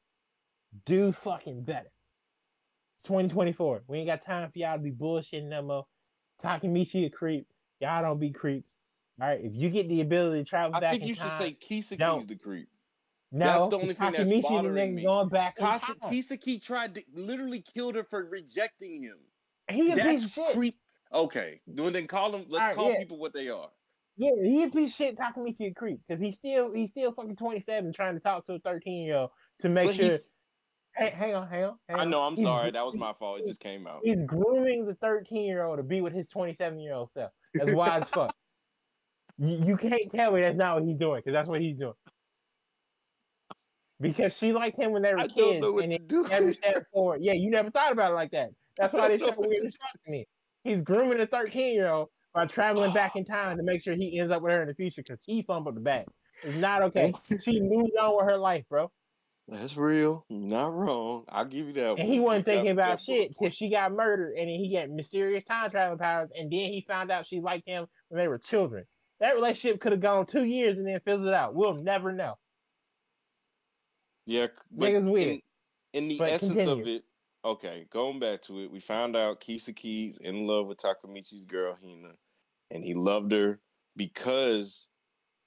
do 0.87 1.13
fucking 1.13 1.65
better. 1.65 1.91
2024. 3.05 3.83
We 3.87 3.99
ain't 3.99 4.07
got 4.09 4.25
time 4.25 4.51
for 4.51 4.59
y'all 4.59 4.77
to 4.77 4.83
be 4.83 4.91
bullshitting 4.93 5.49
no 5.49 5.63
more. 5.63 5.87
Takemichi 6.45 7.07
a 7.07 7.11
creep. 7.11 7.47
Y'all 7.81 8.03
don't 8.03 8.19
be 8.19 8.31
creeps. 8.31 8.69
All 9.21 9.29
right, 9.29 9.41
if 9.43 9.53
you 9.55 9.71
get 9.71 9.89
the 9.89 10.01
ability 10.01 10.43
to 10.45 10.49
travel 10.49 10.75
I 10.77 10.81
back 10.81 10.89
I 10.89 10.93
think 10.93 11.03
in 11.05 11.09
you 11.11 11.15
should 11.15 11.33
say 11.33 11.53
Kisaki's 11.53 12.27
the 12.27 12.37
creep. 12.37 12.69
no, 13.33 13.47
that's 13.47 13.69
the 13.69 13.79
only 13.79 13.95
thing 13.95 14.13
that's 14.13 14.43
bothering 14.43 14.95
me. 14.95 15.03
going 15.03 15.29
back 15.29 15.57
Kasa-. 15.59 15.95
Kisaki 16.05 16.61
tried 16.61 16.95
to 16.97 17.03
literally 17.15 17.61
killed 17.61 17.95
her 17.97 18.05
for 18.05 18.25
rejecting 18.25 19.03
him. 19.03 19.19
He 19.71 19.93
a 19.93 19.97
piece 19.97 20.05
That's 20.05 20.25
of 20.27 20.33
shit. 20.33 20.55
creep. 20.57 20.80
Okay, 21.13 21.61
well, 21.67 21.91
then 21.91 22.07
call 22.07 22.31
them. 22.31 22.47
Let's 22.49 22.63
Alright, 22.63 22.77
call 22.77 22.93
yeah. 22.93 22.99
people 22.99 23.19
what 23.19 23.33
they 23.33 23.49
are. 23.49 23.69
Yeah, 24.17 24.31
he 24.43 24.63
a 24.65 24.69
piece 24.69 24.91
of 24.91 24.97
shit. 24.97 25.17
Takemichi 25.19 25.71
a 25.71 25.75
creep 25.75 26.01
because 26.07 26.23
he's 26.23 26.37
still 26.37 26.73
he's 26.73 26.91
still 26.91 27.13
fucking 27.13 27.37
27 27.37 27.93
trying 27.93 28.15
to 28.15 28.21
talk 28.21 28.45
to 28.47 28.55
a 28.55 28.59
13 28.59 29.05
year 29.07 29.17
old 29.17 29.31
to 29.63 29.69
make 29.69 29.87
But 29.87 29.97
sure. 29.97 30.19
Hey, 30.97 31.11
hang 31.11 31.35
on, 31.35 31.49
hang 31.49 31.65
on. 31.65 31.77
Hang 31.89 32.01
I 32.01 32.05
know. 32.05 32.23
I'm 32.23 32.37
He's 32.37 32.45
sorry. 32.45 32.71
That 32.71 32.85
was 32.85 32.97
my 32.97 33.13
fault. 33.19 33.41
It 33.41 33.47
just 33.47 33.61
came 33.61 33.87
out. 33.87 34.01
He's 34.03 34.23
grooming 34.27 34.87
the 34.87 34.95
13 34.95 35.45
year 35.45 35.65
old 35.65 35.79
to 35.79 35.83
be 35.83 36.01
with 36.01 36.13
his 36.13 36.27
27 36.29 36.79
year 36.81 36.95
old 36.95 37.11
self. 37.13 37.31
That's 37.55 37.71
wild 37.73 38.03
as 38.03 38.09
fuck. 38.15 38.35
You, 39.39 39.65
you 39.69 39.77
can't 39.77 40.11
tell 40.11 40.33
me 40.33 40.43
that's 40.43 40.57
not 40.57 40.75
what 40.75 40.85
he's 40.85 40.99
doing 40.99 41.21
because 41.21 41.33
that's 41.33 41.49
what 41.49 41.61
he's 41.61 41.77
doing. 41.77 41.95
Because 44.01 44.37
she 44.37 44.53
liked 44.53 44.79
him 44.79 44.93
when 44.93 45.03
they 45.03 45.15
were 45.15 45.21
I 45.21 45.27
kids 45.29 45.65
and 45.67 45.93
to 45.93 45.99
do. 45.99 46.27
never 46.29 46.53
stepped 46.53 46.87
forward. 46.93 47.21
Yeah, 47.23 47.35
you 47.35 47.51
never 47.51 47.71
thought 47.71 47.93
about 47.93 48.13
it 48.13 48.15
like 48.15 48.31
that. 48.33 48.51
That's 48.77 48.95
why 48.95 49.09
this 49.09 49.21
shit 49.21 49.37
weird 49.37 49.57
to 49.61 49.67
as 49.67 49.77
fuck 49.77 50.03
to 50.05 50.11
me. 50.11 50.27
He's 50.65 50.83
grooming 50.83 51.21
a 51.21 51.27
13 51.27 51.75
year 51.75 51.89
old 51.89 52.09
by 52.35 52.47
traveling 52.47 52.93
back 52.93 53.17
in 53.17 53.25
time 53.27 53.57
to 53.57 53.63
make 53.63 53.83
sure 53.83 53.95
he 53.95 54.19
ends 54.19 54.33
up 54.33 54.43
with 54.43 54.53
her 54.53 54.63
in 54.63 54.69
the 54.69 54.75
future 54.75 55.03
because 55.03 55.25
he 55.25 55.43
fumbled 55.43 55.77
the 55.77 55.81
bag. 55.81 56.07
It's 56.43 56.57
not 56.57 56.83
okay. 56.83 57.13
She 57.43 57.61
moved 57.61 57.93
on 58.01 58.17
with 58.17 58.27
her 58.27 58.39
life, 58.39 58.65
bro. 58.69 58.91
That's 59.49 59.77
real. 59.77 60.25
Not 60.31 60.73
wrong. 60.73 61.25
I'll 61.29 61.45
give 61.45 61.67
you 61.67 61.73
that. 61.75 61.91
And 61.91 61.99
one. 61.99 62.09
he 62.09 62.21
wasn't 62.21 62.45
thinking 62.47 62.71
about 62.71 63.01
shit 63.03 63.35
till 63.39 63.51
she 63.51 63.69
got 63.69 63.93
murdered, 63.93 64.37
and 64.39 64.49
then 64.49 64.59
he 64.61 64.73
got 64.75 64.89
mysterious 64.89 65.45
time 65.45 65.71
traveling 65.71 65.99
powers, 65.99 66.31
and 66.39 66.51
then 66.51 66.59
he 66.73 66.85
found 66.87 67.11
out 67.11 67.27
she 67.27 67.41
liked 67.41 67.67
him 67.67 67.87
when 68.09 68.21
they 68.21 68.29
were 68.29 68.39
children. 68.39 68.85
That 69.19 69.35
relationship 69.35 69.81
could 69.81 69.93
have 69.93 70.01
gone 70.01 70.25
two 70.25 70.45
years 70.45 70.79
and 70.79 70.87
then 70.87 71.01
fizzled 71.05 71.29
out. 71.35 71.55
We'll 71.55 71.75
never 71.75 72.13
know. 72.13 72.39
Yeah, 74.25 74.47
but 74.71 74.93
Niggas 74.93 75.11
weird. 75.11 75.29
in, 75.29 75.41
in 76.05 76.09
the 76.09 76.19
But 76.19 76.31
essence 76.31 76.53
continue. 76.55 76.83
of 76.83 76.89
it, 76.89 77.05
okay, 77.45 77.87
going 77.91 78.19
back 78.19 78.43
to 78.43 78.61
it, 78.61 78.71
we 78.71 78.81
found 78.81 79.17
out 79.17 79.41
Kisaki's 79.41 80.19
in 80.19 80.47
love 80.47 80.67
with 80.67 80.79
Takemichi's 80.79 81.45
girl 81.45 81.77
Hina, 81.83 82.13
and 82.71 82.85
he 82.85 82.95
loved 82.95 83.33
her 83.33 83.61
because 83.97 84.87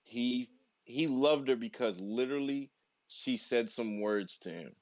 he 0.04 0.50
he 0.86 1.08
loved 1.08 1.48
her 1.48 1.56
because 1.56 2.00
literally 2.00 2.72
she 3.08 3.38
said 3.38 3.70
some 3.70 4.02
words 4.02 4.38
to 4.40 4.50
him. 4.50 4.76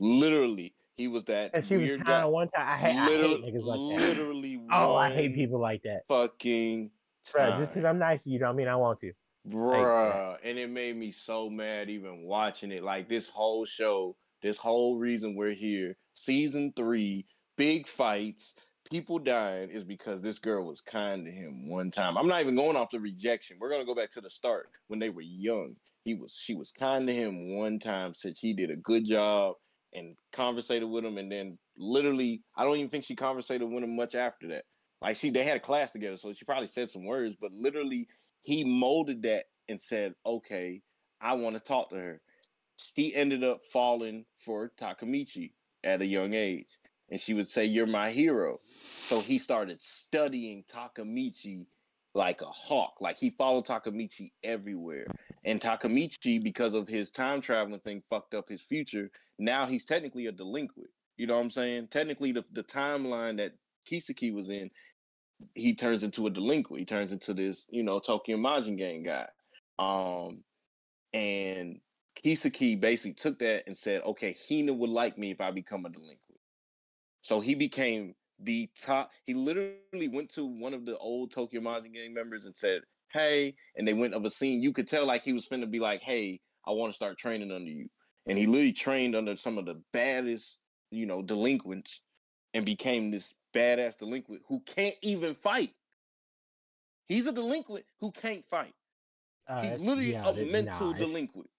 Literally, 0.00 0.74
he 0.96 1.08
was 1.08 1.24
that 1.24 1.50
And 1.54 1.64
she 1.64 1.76
was 1.76 1.84
weird 1.86 2.00
kind 2.04 2.08
guy. 2.08 2.22
of 2.22 2.30
one 2.32 2.48
time. 2.50 2.66
I, 2.66 2.76
hate, 2.76 2.96
I 2.96 3.06
literally, 3.08 3.42
hate 3.42 3.54
niggas 3.54 3.64
like 3.64 3.98
that. 3.98 4.08
literally. 4.08 4.60
Oh, 4.70 4.94
I 4.94 5.10
hate 5.10 5.34
people 5.34 5.60
like 5.60 5.82
that. 5.84 6.06
Fucking 6.08 6.90
time. 7.24 7.60
just 7.60 7.70
because 7.72 7.84
I'm 7.84 7.98
nice 7.98 8.22
to 8.24 8.30
you 8.30 8.38
don't 8.38 8.56
mean 8.56 8.68
I 8.68 8.76
want 8.76 9.00
to. 9.00 9.12
Bruh, 9.48 10.38
and 10.42 10.58
it 10.58 10.70
made 10.70 10.96
me 10.96 11.10
so 11.12 11.50
mad 11.50 11.90
even 11.90 12.22
watching 12.22 12.72
it. 12.72 12.82
Like 12.82 13.08
this 13.08 13.28
whole 13.28 13.64
show, 13.66 14.16
this 14.44 14.58
whole 14.58 14.98
reason 14.98 15.34
we're 15.34 15.54
here, 15.54 15.96
season 16.12 16.70
three, 16.76 17.26
big 17.56 17.88
fights, 17.88 18.54
people 18.90 19.18
dying, 19.18 19.70
is 19.70 19.84
because 19.84 20.20
this 20.20 20.38
girl 20.38 20.66
was 20.66 20.82
kind 20.82 21.24
to 21.24 21.32
him 21.32 21.66
one 21.66 21.90
time. 21.90 22.18
I'm 22.18 22.28
not 22.28 22.42
even 22.42 22.54
going 22.54 22.76
off 22.76 22.90
the 22.90 23.00
rejection. 23.00 23.56
We're 23.58 23.70
gonna 23.70 23.86
go 23.86 23.94
back 23.94 24.10
to 24.12 24.20
the 24.20 24.28
start 24.28 24.68
when 24.88 25.00
they 25.00 25.08
were 25.08 25.22
young. 25.22 25.76
He 26.04 26.14
was 26.14 26.38
she 26.38 26.54
was 26.54 26.70
kind 26.70 27.08
to 27.08 27.14
him 27.14 27.56
one 27.56 27.78
time, 27.78 28.12
said 28.14 28.34
he 28.38 28.52
did 28.52 28.70
a 28.70 28.76
good 28.76 29.06
job 29.06 29.54
and 29.94 30.14
conversated 30.30 30.90
with 30.90 31.06
him, 31.06 31.16
and 31.16 31.32
then 31.32 31.58
literally, 31.78 32.42
I 32.54 32.64
don't 32.64 32.76
even 32.76 32.90
think 32.90 33.04
she 33.04 33.16
conversated 33.16 33.66
with 33.66 33.82
him 33.82 33.96
much 33.96 34.14
after 34.14 34.48
that. 34.48 34.64
Like 35.00 35.16
she 35.16 35.30
they 35.30 35.44
had 35.44 35.56
a 35.56 35.60
class 35.60 35.90
together, 35.90 36.18
so 36.18 36.34
she 36.34 36.44
probably 36.44 36.66
said 36.66 36.90
some 36.90 37.06
words, 37.06 37.34
but 37.40 37.50
literally 37.52 38.08
he 38.42 38.62
molded 38.62 39.22
that 39.22 39.46
and 39.70 39.80
said, 39.80 40.12
"Okay, 40.26 40.82
I 41.18 41.32
want 41.32 41.56
to 41.56 41.62
talk 41.62 41.88
to 41.90 41.96
her." 41.96 42.20
She 42.76 43.14
ended 43.14 43.44
up 43.44 43.62
falling 43.72 44.24
for 44.36 44.72
Takemichi 44.78 45.52
at 45.82 46.02
a 46.02 46.06
young 46.06 46.34
age, 46.34 46.78
and 47.10 47.20
she 47.20 47.34
would 47.34 47.48
say, 47.48 47.64
"You're 47.64 47.86
my 47.86 48.10
hero." 48.10 48.58
So 48.62 49.20
he 49.20 49.38
started 49.38 49.82
studying 49.82 50.64
Takemichi 50.64 51.66
like 52.14 52.42
a 52.42 52.46
hawk. 52.46 53.00
Like 53.00 53.18
he 53.18 53.30
followed 53.30 53.66
Takemichi 53.66 54.30
everywhere. 54.42 55.06
And 55.44 55.60
Takemichi, 55.60 56.42
because 56.42 56.74
of 56.74 56.88
his 56.88 57.10
time 57.10 57.40
traveling 57.40 57.80
thing, 57.80 58.02
fucked 58.08 58.34
up 58.34 58.48
his 58.48 58.62
future. 58.62 59.10
Now 59.38 59.66
he's 59.66 59.84
technically 59.84 60.26
a 60.26 60.32
delinquent. 60.32 60.90
You 61.16 61.26
know 61.26 61.34
what 61.34 61.42
I'm 61.42 61.50
saying? 61.50 61.88
Technically, 61.88 62.32
the, 62.32 62.44
the 62.52 62.64
timeline 62.64 63.36
that 63.38 63.52
Kisaki 63.88 64.32
was 64.32 64.48
in, 64.48 64.70
he 65.54 65.74
turns 65.74 66.02
into 66.02 66.26
a 66.26 66.30
delinquent. 66.30 66.80
He 66.80 66.86
turns 66.86 67.12
into 67.12 67.34
this, 67.34 67.66
you 67.70 67.82
know, 67.82 67.98
Tokyo 67.98 68.36
Manji 68.36 68.76
gang 68.76 69.02
guy. 69.02 69.26
Um, 69.78 70.42
and 71.12 71.80
Kisaki 72.22 72.80
basically 72.80 73.14
took 73.14 73.38
that 73.40 73.64
and 73.66 73.76
said, 73.76 74.02
okay, 74.02 74.36
Hina 74.48 74.72
would 74.72 74.90
like 74.90 75.18
me 75.18 75.30
if 75.30 75.40
I 75.40 75.50
become 75.50 75.84
a 75.84 75.90
delinquent. 75.90 76.20
So 77.22 77.40
he 77.40 77.54
became 77.54 78.14
the 78.38 78.68
top. 78.80 79.10
He 79.24 79.34
literally 79.34 80.08
went 80.08 80.30
to 80.34 80.44
one 80.44 80.74
of 80.74 80.84
the 80.84 80.96
old 80.98 81.32
Tokyo 81.32 81.60
Manji 81.60 81.92
gang 81.92 82.14
members 82.14 82.44
and 82.44 82.56
said, 82.56 82.82
hey, 83.12 83.54
and 83.76 83.86
they 83.86 83.94
went 83.94 84.14
of 84.14 84.24
a 84.24 84.30
scene. 84.30 84.62
You 84.62 84.72
could 84.72 84.88
tell 84.88 85.06
like 85.06 85.22
he 85.22 85.32
was 85.32 85.48
finna 85.48 85.70
be 85.70 85.80
like, 85.80 86.02
hey, 86.02 86.40
I 86.66 86.72
want 86.72 86.92
to 86.92 86.96
start 86.96 87.18
training 87.18 87.50
under 87.50 87.70
you. 87.70 87.88
And 88.26 88.38
he 88.38 88.46
literally 88.46 88.72
trained 88.72 89.14
under 89.14 89.36
some 89.36 89.58
of 89.58 89.66
the 89.66 89.80
baddest, 89.92 90.58
you 90.90 91.06
know, 91.06 91.22
delinquents 91.22 92.00
and 92.54 92.64
became 92.64 93.10
this 93.10 93.34
badass 93.54 93.98
delinquent 93.98 94.42
who 94.48 94.60
can't 94.60 94.94
even 95.02 95.34
fight. 95.34 95.72
He's 97.06 97.26
a 97.26 97.32
delinquent 97.32 97.84
who 98.00 98.10
can't 98.12 98.44
fight. 98.44 98.74
Uh, 99.46 99.62
He's 99.62 99.80
literally 99.80 100.12
yeah, 100.12 100.28
a 100.28 100.34
mental 100.46 100.92
nah, 100.92 100.98
delinquent. 100.98 101.50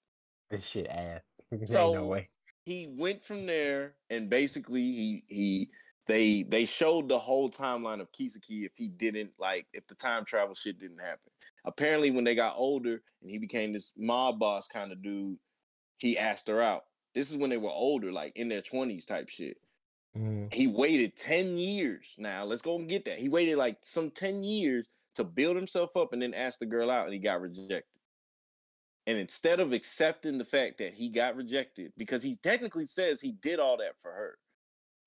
This 0.55 0.65
shit 0.65 0.87
ass. 0.87 1.21
So- 1.65 1.93
no 1.93 2.05
way. 2.07 2.27
He 2.65 2.87
went 2.97 3.23
from 3.23 3.45
there 3.45 3.93
and 4.09 4.27
basically 4.27 4.81
he 4.81 5.23
he 5.27 5.69
they 6.07 6.41
they 6.43 6.65
showed 6.65 7.07
the 7.07 7.19
whole 7.19 7.49
timeline 7.49 8.01
of 8.01 8.11
Kisaki 8.11 8.65
if 8.65 8.71
he 8.75 8.87
didn't 8.87 9.31
like 9.39 9.67
if 9.73 9.85
the 9.85 9.93
time 9.93 10.25
travel 10.25 10.55
shit 10.55 10.79
didn't 10.79 10.99
happen. 10.99 11.31
Apparently 11.65 12.09
when 12.09 12.23
they 12.23 12.33
got 12.33 12.55
older 12.57 13.03
and 13.21 13.29
he 13.29 13.37
became 13.37 13.71
this 13.71 13.91
mob 13.95 14.39
boss 14.39 14.67
kind 14.67 14.91
of 14.91 15.03
dude, 15.03 15.37
he 15.97 16.17
asked 16.17 16.47
her 16.47 16.61
out. 16.61 16.85
This 17.13 17.29
is 17.29 17.37
when 17.37 17.49
they 17.51 17.57
were 17.57 17.69
older, 17.69 18.11
like 18.11 18.33
in 18.35 18.49
their 18.49 18.61
20s 18.61 19.05
type 19.05 19.29
shit. 19.29 19.57
Mm. 20.17 20.53
He 20.53 20.67
waited 20.67 21.15
10 21.15 21.57
years. 21.57 22.05
Now, 22.17 22.45
let's 22.45 22.61
go 22.61 22.77
and 22.77 22.89
get 22.89 23.05
that. 23.05 23.19
He 23.19 23.29
waited 23.29 23.57
like 23.57 23.77
some 23.81 24.11
10 24.11 24.43
years 24.43 24.89
to 25.15 25.23
build 25.23 25.55
himself 25.55 25.95
up 25.95 26.13
and 26.13 26.21
then 26.21 26.33
ask 26.33 26.59
the 26.59 26.65
girl 26.65 26.89
out 26.89 27.05
and 27.05 27.13
he 27.13 27.19
got 27.19 27.41
rejected. 27.41 27.83
And 29.07 29.17
instead 29.17 29.59
of 29.59 29.71
accepting 29.71 30.37
the 30.37 30.45
fact 30.45 30.79
that 30.79 30.93
he 30.93 31.09
got 31.09 31.35
rejected, 31.35 31.93
because 31.97 32.23
he 32.23 32.35
technically 32.37 32.87
says 32.87 33.21
he 33.21 33.33
did 33.33 33.59
all 33.59 33.77
that 33.77 33.99
for 33.99 34.11
her, 34.11 34.39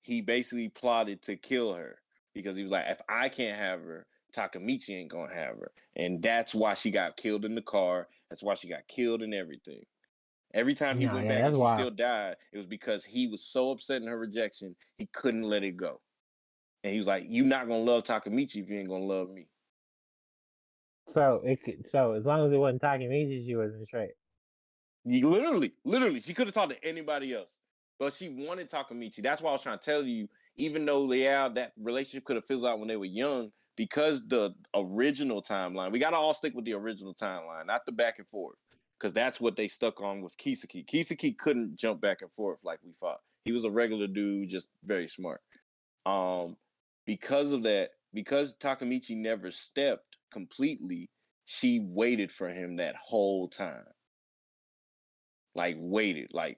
he 0.01 0.21
basically 0.21 0.69
plotted 0.69 1.21
to 1.23 1.35
kill 1.35 1.73
her 1.73 2.01
because 2.33 2.55
he 2.55 2.63
was 2.63 2.71
like, 2.71 2.85
if 2.87 3.01
I 3.09 3.27
can't 3.29 3.57
have 3.57 3.81
her, 3.81 4.07
Takemichi 4.33 4.95
ain't 4.95 5.11
gonna 5.11 5.33
have 5.33 5.57
her. 5.57 5.71
And 5.95 6.21
that's 6.21 6.55
why 6.55 6.75
she 6.75 6.91
got 6.91 7.17
killed 7.17 7.43
in 7.45 7.55
the 7.55 7.61
car. 7.61 8.07
That's 8.29 8.43
why 8.43 8.53
she 8.53 8.69
got 8.69 8.87
killed 8.87 9.21
and 9.21 9.33
everything. 9.33 9.83
Every 10.53 10.73
time 10.75 10.97
he 10.97 11.05
Nah, 11.05 11.13
went 11.13 11.25
yeah, 11.25 11.29
back 11.29 11.45
and 11.45 11.55
she 11.55 11.59
wild. 11.59 11.79
still 11.79 11.91
died, 11.91 12.37
it 12.53 12.57
was 12.57 12.65
because 12.67 13.03
he 13.05 13.27
was 13.27 13.43
so 13.43 13.71
upset 13.71 14.01
in 14.01 14.07
her 14.07 14.17
rejection, 14.17 14.75
he 14.97 15.07
couldn't 15.07 15.43
let 15.43 15.63
it 15.63 15.77
go. 15.77 16.01
And 16.83 16.93
he 16.93 16.99
was 16.99 17.07
like, 17.07 17.25
"You're 17.27 17.45
not 17.45 17.67
gonna 17.67 17.83
love 17.83 18.03
Takemichi 18.03 18.63
if 18.63 18.69
you 18.69 18.77
ain't 18.77 18.89
gonna 18.89 19.03
love 19.05 19.29
me." 19.29 19.47
So 21.09 21.41
it 21.43 21.63
could, 21.63 21.89
so 21.89 22.13
as 22.13 22.25
long 22.25 22.45
as 22.45 22.51
it 22.51 22.57
wasn't 22.57 22.81
Takemichi, 22.81 23.45
she 23.45 23.55
wasn't 23.55 23.85
straight. 23.87 24.11
Literally, 25.05 25.71
literally, 25.83 26.21
she 26.21 26.33
could 26.33 26.47
have 26.47 26.53
talked 26.53 26.71
to 26.71 26.87
anybody 26.87 27.33
else, 27.33 27.59
but 27.97 28.13
she 28.13 28.29
wanted 28.29 28.69
Takemichi. 28.69 29.23
That's 29.23 29.41
why 29.41 29.49
I 29.49 29.53
was 29.53 29.63
trying 29.63 29.79
to 29.79 29.85
tell 29.85 30.03
you. 30.03 30.27
Even 30.57 30.85
though 30.85 31.11
yeah, 31.13 31.47
that 31.47 31.71
relationship 31.79 32.25
could 32.25 32.35
have 32.35 32.45
fizzled 32.45 32.65
out 32.65 32.79
when 32.79 32.89
they 32.89 32.97
were 32.97 33.05
young, 33.05 33.51
because 33.77 34.27
the 34.27 34.53
original 34.75 35.41
timeline, 35.41 35.91
we 35.91 35.99
got 35.99 36.09
to 36.09 36.17
all 36.17 36.33
stick 36.33 36.53
with 36.53 36.65
the 36.65 36.73
original 36.73 37.15
timeline, 37.15 37.65
not 37.65 37.85
the 37.85 37.93
back 37.93 38.15
and 38.19 38.27
forth, 38.27 38.57
because 38.99 39.13
that's 39.13 39.39
what 39.39 39.55
they 39.55 39.69
stuck 39.69 40.01
on 40.01 40.21
with 40.21 40.35
Kisaki. 40.35 40.85
Kisaki 40.85 41.37
couldn't 41.37 41.77
jump 41.77 42.01
back 42.01 42.21
and 42.21 42.31
forth 42.33 42.59
like 42.63 42.79
we 42.83 42.91
thought. 42.99 43.19
He 43.45 43.53
was 43.53 43.63
a 43.63 43.71
regular 43.71 44.07
dude, 44.07 44.49
just 44.49 44.67
very 44.83 45.07
smart. 45.07 45.39
Um, 46.05 46.57
because 47.05 47.53
of 47.53 47.63
that, 47.63 47.91
because 48.13 48.53
Takemichi 48.55 49.15
never 49.15 49.49
stepped 49.49 50.08
completely, 50.31 51.09
she 51.45 51.79
waited 51.81 52.31
for 52.31 52.49
him 52.49 52.75
that 52.77 52.95
whole 52.95 53.47
time 53.47 53.85
like 55.55 55.75
waited, 55.79 56.29
like 56.33 56.57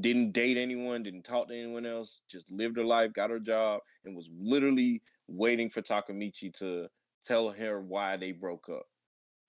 didn't 0.00 0.32
date 0.32 0.56
anyone, 0.56 1.02
didn't 1.02 1.24
talk 1.24 1.48
to 1.48 1.54
anyone 1.54 1.86
else, 1.86 2.22
just 2.30 2.50
lived 2.50 2.76
her 2.76 2.84
life, 2.84 3.12
got 3.12 3.30
her 3.30 3.40
job, 3.40 3.80
and 4.04 4.16
was 4.16 4.28
literally 4.38 5.02
waiting 5.28 5.68
for 5.68 5.82
Takemichi 5.82 6.52
to 6.58 6.88
tell 7.24 7.50
her 7.50 7.80
why 7.80 8.16
they 8.16 8.32
broke 8.32 8.68
up. 8.68 8.86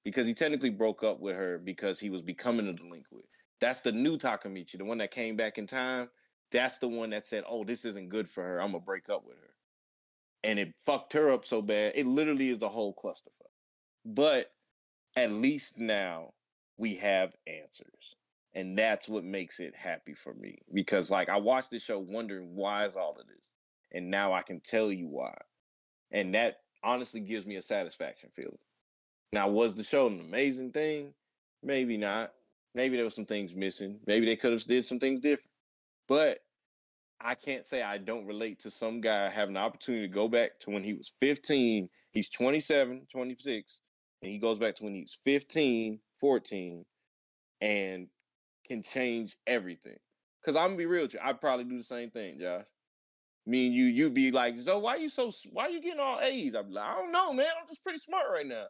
Because 0.04 0.28
he 0.28 0.34
technically 0.34 0.70
broke 0.70 1.04
up 1.04 1.22
with 1.22 1.36
her 1.36 1.60
because 1.60 2.00
he 2.00 2.10
was 2.10 2.22
becoming 2.22 2.68
a 2.68 2.74
delinquent. 2.74 3.24
That's 3.62 3.82
the 3.82 3.92
new 3.92 4.18
Takemichi, 4.18 4.78
the 4.78 4.86
one 4.86 4.98
that 4.98 5.12
came 5.12 5.38
back 5.38 5.58
in 5.58 5.66
time. 5.66 6.10
That's 6.52 6.78
the 6.78 6.90
one 6.90 7.12
that 7.12 7.26
said, 7.26 7.46
Oh, 7.48 7.64
this 7.64 7.86
isn't 7.86 8.10
good 8.10 8.30
for 8.30 8.44
her. 8.44 8.62
I'm 8.62 8.74
gonna 8.74 8.84
break 8.84 9.10
up 9.10 9.24
with 9.26 9.38
her. 9.38 9.53
And 10.44 10.60
it 10.60 10.74
fucked 10.76 11.14
her 11.14 11.32
up 11.32 11.46
so 11.46 11.62
bad. 11.62 11.94
It 11.96 12.06
literally 12.06 12.50
is 12.50 12.62
a 12.62 12.70
whole 12.70 12.94
clusterfuck. 12.94 13.50
But 14.06 14.52
at 15.16 15.32
least 15.32 15.78
now 15.78 16.34
we 16.78 16.96
have 16.96 17.34
answers 17.48 18.16
and 18.56 18.78
that's 18.78 19.08
what 19.08 19.24
makes 19.24 19.60
it 19.60 19.76
happy 19.76 20.14
for 20.14 20.34
me 20.34 20.58
because 20.74 21.10
like 21.10 21.30
i 21.30 21.38
watched 21.38 21.72
the 21.72 21.80
show 21.80 22.00
wondering 22.00 22.56
why 22.56 22.86
is 22.86 22.96
all 22.96 23.12
of 23.20 23.28
this 23.28 23.38
and 23.92 24.10
now 24.10 24.34
i 24.34 24.42
can 24.42 24.60
tell 24.60 24.92
you 24.92 25.08
why 25.08 25.34
and 26.12 26.34
that 26.34 26.62
honestly 26.84 27.20
gives 27.20 27.46
me 27.46 27.56
a 27.56 27.62
satisfaction 27.62 28.30
feeling 28.36 28.58
now 29.32 29.48
was 29.48 29.76
the 29.76 29.84
show 29.84 30.08
an 30.08 30.20
amazing 30.20 30.72
thing 30.72 31.14
maybe 31.62 31.98
not 31.98 32.34
maybe 32.76 32.96
there 32.96 33.06
were 33.06 33.12
some 33.12 33.26
things 33.26 33.54
missing 33.54 34.00
maybe 34.06 34.26
they 34.26 34.36
could 34.36 34.52
have 34.52 34.64
did 34.64 34.86
some 34.86 35.00
things 35.00 35.20
different 35.20 35.50
but 36.08 36.40
i 37.24 37.36
can't 37.36 37.66
say 37.66 37.82
i 37.82 37.98
don't 37.98 38.26
relate 38.26 38.60
to 38.60 38.70
some 38.70 39.02
guy 39.02 39.30
having 39.30 39.56
the 39.56 39.60
opportunity 39.60 40.08
to 40.08 40.14
go 40.14 40.28
back 40.28 40.60
to 40.60 40.70
when 40.70 40.84
he 40.84 40.94
was 40.94 41.14
15 41.20 41.90
he's 42.12 42.30
27 42.30 43.08
26 43.12 43.80
and 44.22 44.32
he 44.32 44.38
goes 44.38 44.58
back 44.58 44.76
to 44.76 44.84
when 44.84 44.94
he's 44.94 45.18
15 45.24 46.00
14 46.20 46.86
and 47.60 48.08
can 48.68 48.84
change 48.84 49.36
everything. 49.48 49.98
Cause 50.46 50.56
I'm 50.56 50.68
gonna 50.68 50.78
be 50.78 50.86
real 50.86 51.04
with 51.04 51.14
you, 51.14 51.20
I'd 51.24 51.40
probably 51.40 51.66
do 51.66 51.78
the 51.78 51.84
same 51.84 52.10
thing, 52.12 52.40
Josh. 52.40 52.64
Me 53.46 53.68
and 53.68 53.76
you, 53.76 53.86
you'd 53.86 54.14
be 54.14 54.32
like, 54.32 54.58
Zoe, 54.58 54.82
why 54.82 54.96
you 54.96 55.10
so 55.10 55.32
why 55.52 55.68
you 55.68 55.82
getting 55.82 56.00
all 56.00 56.20
A's? 56.22 56.56
I'd 56.56 56.68
be 56.68 56.74
like, 56.74 56.86
I 56.86 56.96
don't 56.96 57.12
know, 57.12 57.34
man. 57.34 57.48
I'm 57.60 57.68
just 57.68 57.84
pretty 57.84 58.00
smart 58.00 58.26
right 58.32 58.46
now. 58.46 58.66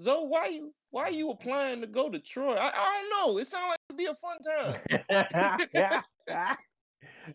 Zoe, 0.00 0.26
why 0.26 0.46
you 0.46 0.72
why 0.90 1.04
are 1.04 1.10
you 1.10 1.30
applying 1.30 1.80
to 1.80 1.86
go 1.86 2.08
to 2.08 2.18
Troy? 2.18 2.54
I, 2.54 2.70
I 2.74 3.02
don't 3.02 3.34
know. 3.34 3.38
It 3.38 3.46
sounds 3.46 3.70
like 3.70 3.78
it'd 3.88 3.98
be 3.98 4.06
a 4.06 4.14
fun 4.14 4.38
time. 5.08 6.04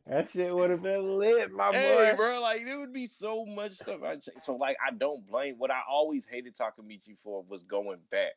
that 0.08 0.32
shit 0.32 0.54
would 0.54 0.70
have 0.70 0.84
been 0.84 1.18
lit, 1.18 1.52
my 1.52 1.72
hey, 1.72 2.12
boy. 2.12 2.18
bro, 2.18 2.42
like 2.42 2.64
there 2.66 2.80
would 2.80 2.94
be 2.94 3.08
so 3.08 3.46
much 3.46 3.74
stuff 3.74 4.02
I. 4.04 4.18
So 4.40 4.56
like 4.56 4.78
I 4.86 4.94
don't 4.94 5.26
blame 5.26 5.56
what 5.58 5.72
I 5.72 5.82
always 5.90 6.28
hated 6.28 6.56
Takemichi 6.56 7.18
for 7.18 7.44
was 7.48 7.64
going 7.64 8.00
back. 8.12 8.34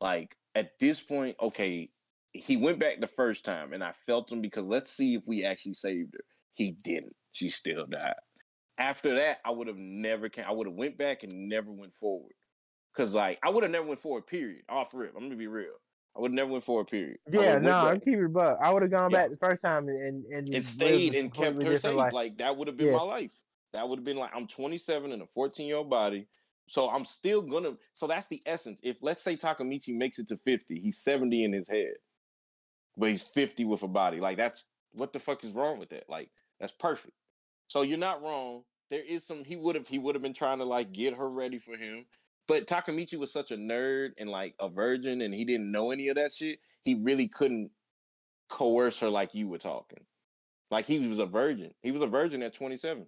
Like 0.00 0.36
at 0.54 0.78
this 0.80 1.00
point, 1.00 1.36
okay, 1.40 1.90
he 2.32 2.56
went 2.56 2.78
back 2.78 3.00
the 3.00 3.06
first 3.06 3.44
time 3.44 3.72
and 3.72 3.82
I 3.82 3.92
felt 4.06 4.30
him 4.30 4.40
because 4.40 4.66
let's 4.66 4.92
see 4.92 5.14
if 5.14 5.26
we 5.26 5.44
actually 5.44 5.74
saved 5.74 6.14
her. 6.14 6.24
He 6.52 6.72
didn't. 6.84 7.16
She 7.32 7.50
still 7.50 7.86
died. 7.86 8.14
After 8.78 9.14
that, 9.16 9.38
I 9.44 9.50
would 9.50 9.66
have 9.66 9.76
never 9.76 10.28
came. 10.28 10.44
I 10.48 10.52
would 10.52 10.66
have 10.66 10.76
went 10.76 10.96
back 10.96 11.22
and 11.22 11.48
never 11.48 11.70
went 11.70 11.92
forward. 11.92 12.32
Cause 12.96 13.14
like 13.14 13.38
I 13.42 13.50
would 13.50 13.62
have 13.62 13.72
never 13.72 13.86
went 13.86 14.00
forward. 14.00 14.26
Period. 14.26 14.62
Off 14.68 14.92
rip. 14.94 15.14
I'm 15.16 15.24
gonna 15.24 15.36
be 15.36 15.46
real. 15.46 15.74
I 16.16 16.20
would 16.20 16.32
never 16.32 16.50
went 16.50 16.64
for 16.64 16.80
a 16.80 16.84
Period. 16.84 17.18
Yeah, 17.30 17.58
no, 17.58 17.72
I'm 17.72 18.00
keeping 18.00 18.24
it 18.24 18.32
buck. 18.32 18.58
I 18.60 18.70
would 18.70 18.82
have 18.82 18.90
gone 18.90 19.10
Yeah. 19.10 19.18
back 19.22 19.30
the 19.30 19.36
first 19.36 19.62
time 19.62 19.88
and 19.88 20.24
and, 20.26 20.48
and, 20.48 20.66
stayed 20.66 21.14
and 21.14 21.32
kept 21.32 21.62
her 21.62 21.78
safe. 21.78 21.94
life. 21.94 22.12
Like 22.12 22.36
that 22.38 22.56
would 22.56 22.66
have 22.68 22.76
been 22.76 22.88
Yeah. 22.88 22.96
my 22.96 23.02
life. 23.02 23.32
That 23.72 23.88
would 23.88 23.98
have 23.98 24.04
been 24.04 24.16
like 24.16 24.30
I'm 24.34 24.46
27 24.48 25.12
in 25.12 25.20
a 25.20 25.26
14 25.26 25.66
year 25.66 25.76
old 25.76 25.90
body. 25.90 26.26
So 26.68 26.90
I'm 26.90 27.04
still 27.04 27.42
gonna. 27.42 27.76
So 27.94 28.06
that's 28.06 28.28
the 28.28 28.42
essence. 28.46 28.80
If 28.82 28.98
let's 29.02 29.22
say 29.22 29.36
Takemichi 29.36 29.94
makes 29.96 30.18
it 30.18 30.28
to 30.28 30.36
50, 30.36 30.78
he's 30.78 30.98
70 30.98 31.44
in 31.44 31.52
his 31.52 31.68
head, 31.68 31.94
but 32.96 33.10
he's 33.10 33.22
50 33.22 33.64
with 33.64 33.82
a 33.82 33.88
body. 33.88 34.20
Like 34.20 34.36
that's 34.36 34.64
what 34.92 35.12
the 35.12 35.18
fuck 35.20 35.44
is 35.44 35.52
wrong 35.52 35.78
with 35.78 35.90
that? 35.90 36.08
Like 36.08 36.30
that's 36.58 36.72
perfect. 36.72 37.14
So 37.68 37.82
you're 37.82 37.98
not 37.98 38.22
wrong. 38.22 38.64
There 38.90 39.02
is 39.02 39.24
some. 39.24 39.44
He 39.44 39.54
would 39.54 39.76
have. 39.76 39.86
He 39.86 39.98
would 39.98 40.16
have 40.16 40.22
been 40.22 40.34
trying 40.34 40.58
to 40.58 40.64
like 40.64 40.92
get 40.92 41.14
her 41.14 41.28
ready 41.30 41.58
for 41.58 41.76
him. 41.76 42.06
But 42.50 42.66
Takemichi 42.66 43.16
was 43.16 43.32
such 43.32 43.52
a 43.52 43.56
nerd 43.56 44.10
and 44.18 44.28
like 44.28 44.56
a 44.58 44.68
virgin, 44.68 45.20
and 45.20 45.32
he 45.32 45.44
didn't 45.44 45.70
know 45.70 45.92
any 45.92 46.08
of 46.08 46.16
that 46.16 46.32
shit. 46.32 46.58
He 46.84 46.96
really 46.96 47.28
couldn't 47.28 47.70
coerce 48.48 48.98
her 48.98 49.08
like 49.08 49.36
you 49.36 49.46
were 49.46 49.56
talking. 49.56 50.00
Like 50.68 50.84
he 50.84 51.06
was 51.06 51.20
a 51.20 51.26
virgin. 51.26 51.70
He 51.80 51.92
was 51.92 52.02
a 52.02 52.08
virgin 52.08 52.42
at 52.42 52.52
27. 52.52 53.06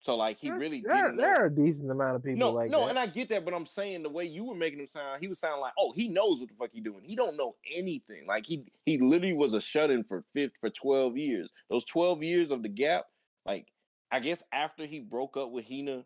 So 0.00 0.16
like 0.16 0.38
he 0.38 0.50
really 0.50 0.80
there, 0.80 0.94
didn't 0.94 1.16
know. 1.16 1.22
there 1.24 1.42
are 1.42 1.46
a 1.46 1.54
decent 1.54 1.90
amount 1.90 2.16
of 2.16 2.24
people 2.24 2.38
No, 2.38 2.52
like 2.52 2.70
no, 2.70 2.80
that. 2.80 2.90
and 2.90 2.98
I 2.98 3.06
get 3.06 3.28
that, 3.28 3.44
but 3.44 3.52
I'm 3.52 3.66
saying 3.66 4.02
the 4.02 4.08
way 4.08 4.24
you 4.24 4.44
were 4.44 4.54
making 4.54 4.80
him 4.80 4.86
sound, 4.86 5.20
he 5.20 5.28
was 5.28 5.38
sounding 5.38 5.60
like, 5.60 5.74
oh, 5.78 5.92
he 5.94 6.08
knows 6.08 6.40
what 6.40 6.48
the 6.48 6.54
fuck 6.54 6.70
he 6.72 6.80
doing. 6.80 7.02
He 7.04 7.16
don't 7.16 7.36
know 7.36 7.56
anything. 7.74 8.26
Like 8.26 8.46
he 8.46 8.64
he 8.86 8.96
literally 8.96 9.34
was 9.34 9.52
a 9.52 9.60
shut-in 9.60 10.04
for 10.04 10.24
fifth 10.32 10.52
for 10.58 10.70
12 10.70 11.18
years. 11.18 11.50
Those 11.68 11.84
12 11.84 12.22
years 12.22 12.50
of 12.50 12.62
the 12.62 12.70
gap, 12.70 13.04
like 13.44 13.66
I 14.10 14.20
guess 14.20 14.42
after 14.54 14.86
he 14.86 15.00
broke 15.00 15.36
up 15.36 15.50
with 15.50 15.68
Hina 15.68 16.02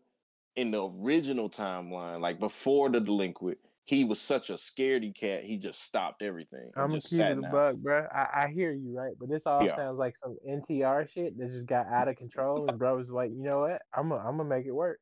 in 0.61 0.70
the 0.70 0.85
original 0.85 1.49
timeline, 1.49 2.20
like 2.20 2.39
before 2.39 2.91
the 2.91 3.01
delinquent, 3.01 3.59
he 3.87 4.05
was 4.05 4.20
such 4.20 4.51
a 4.51 4.55
scaredy 4.55 5.15
cat, 5.15 5.43
he 5.43 5.57
just 5.57 5.82
stopped 5.82 6.23
everything. 6.23 6.70
I'm 6.77 6.91
just 6.91 7.09
keep 7.09 7.20
sat 7.20 7.32
a 7.32 7.35
in 7.35 7.41
the 7.41 7.49
bug, 7.49 7.82
bro. 7.82 8.07
I, 8.12 8.45
I 8.45 8.49
hear 8.49 8.73
you, 8.73 8.97
right? 8.97 9.15
But 9.19 9.31
this 9.31 9.47
all 9.47 9.65
Yeah. 9.65 9.77
sounds 9.77 9.99
like 9.99 10.16
some 10.19 10.37
NTR 10.47 11.09
shit 11.09 11.39
that 11.39 11.49
just 11.49 11.66
got 11.66 11.87
out 11.87 12.09
of 12.09 12.16
control, 12.16 12.69
and 12.69 12.78
bro 12.78 12.97
was 12.97 13.11
like, 13.11 13.31
you 13.31 13.43
know 13.43 13.61
what? 13.61 13.82
I'm 13.95 14.11
gonna 14.11 14.20
I'm 14.20 14.37
gonna 14.37 14.49
make 14.49 14.66
it 14.66 14.73
work. 14.73 15.01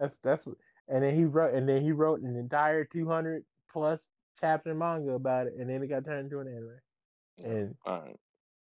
That's 0.00 0.16
that's 0.22 0.46
what. 0.46 0.56
And 0.88 1.04
then 1.04 1.14
he 1.14 1.24
wrote, 1.24 1.54
and 1.54 1.68
then 1.68 1.82
he 1.82 1.92
wrote 1.92 2.20
an 2.22 2.36
entire 2.36 2.84
200 2.84 3.44
plus 3.70 4.06
chapter 4.40 4.74
manga 4.74 5.12
about 5.12 5.48
it, 5.48 5.54
and 5.58 5.68
then 5.68 5.82
it 5.82 5.88
got 5.88 6.04
turned 6.04 6.32
into 6.32 6.40
an 6.40 6.48
anime. 6.48 7.52
And 7.52 7.74
All 7.84 8.00
right. 8.00 8.16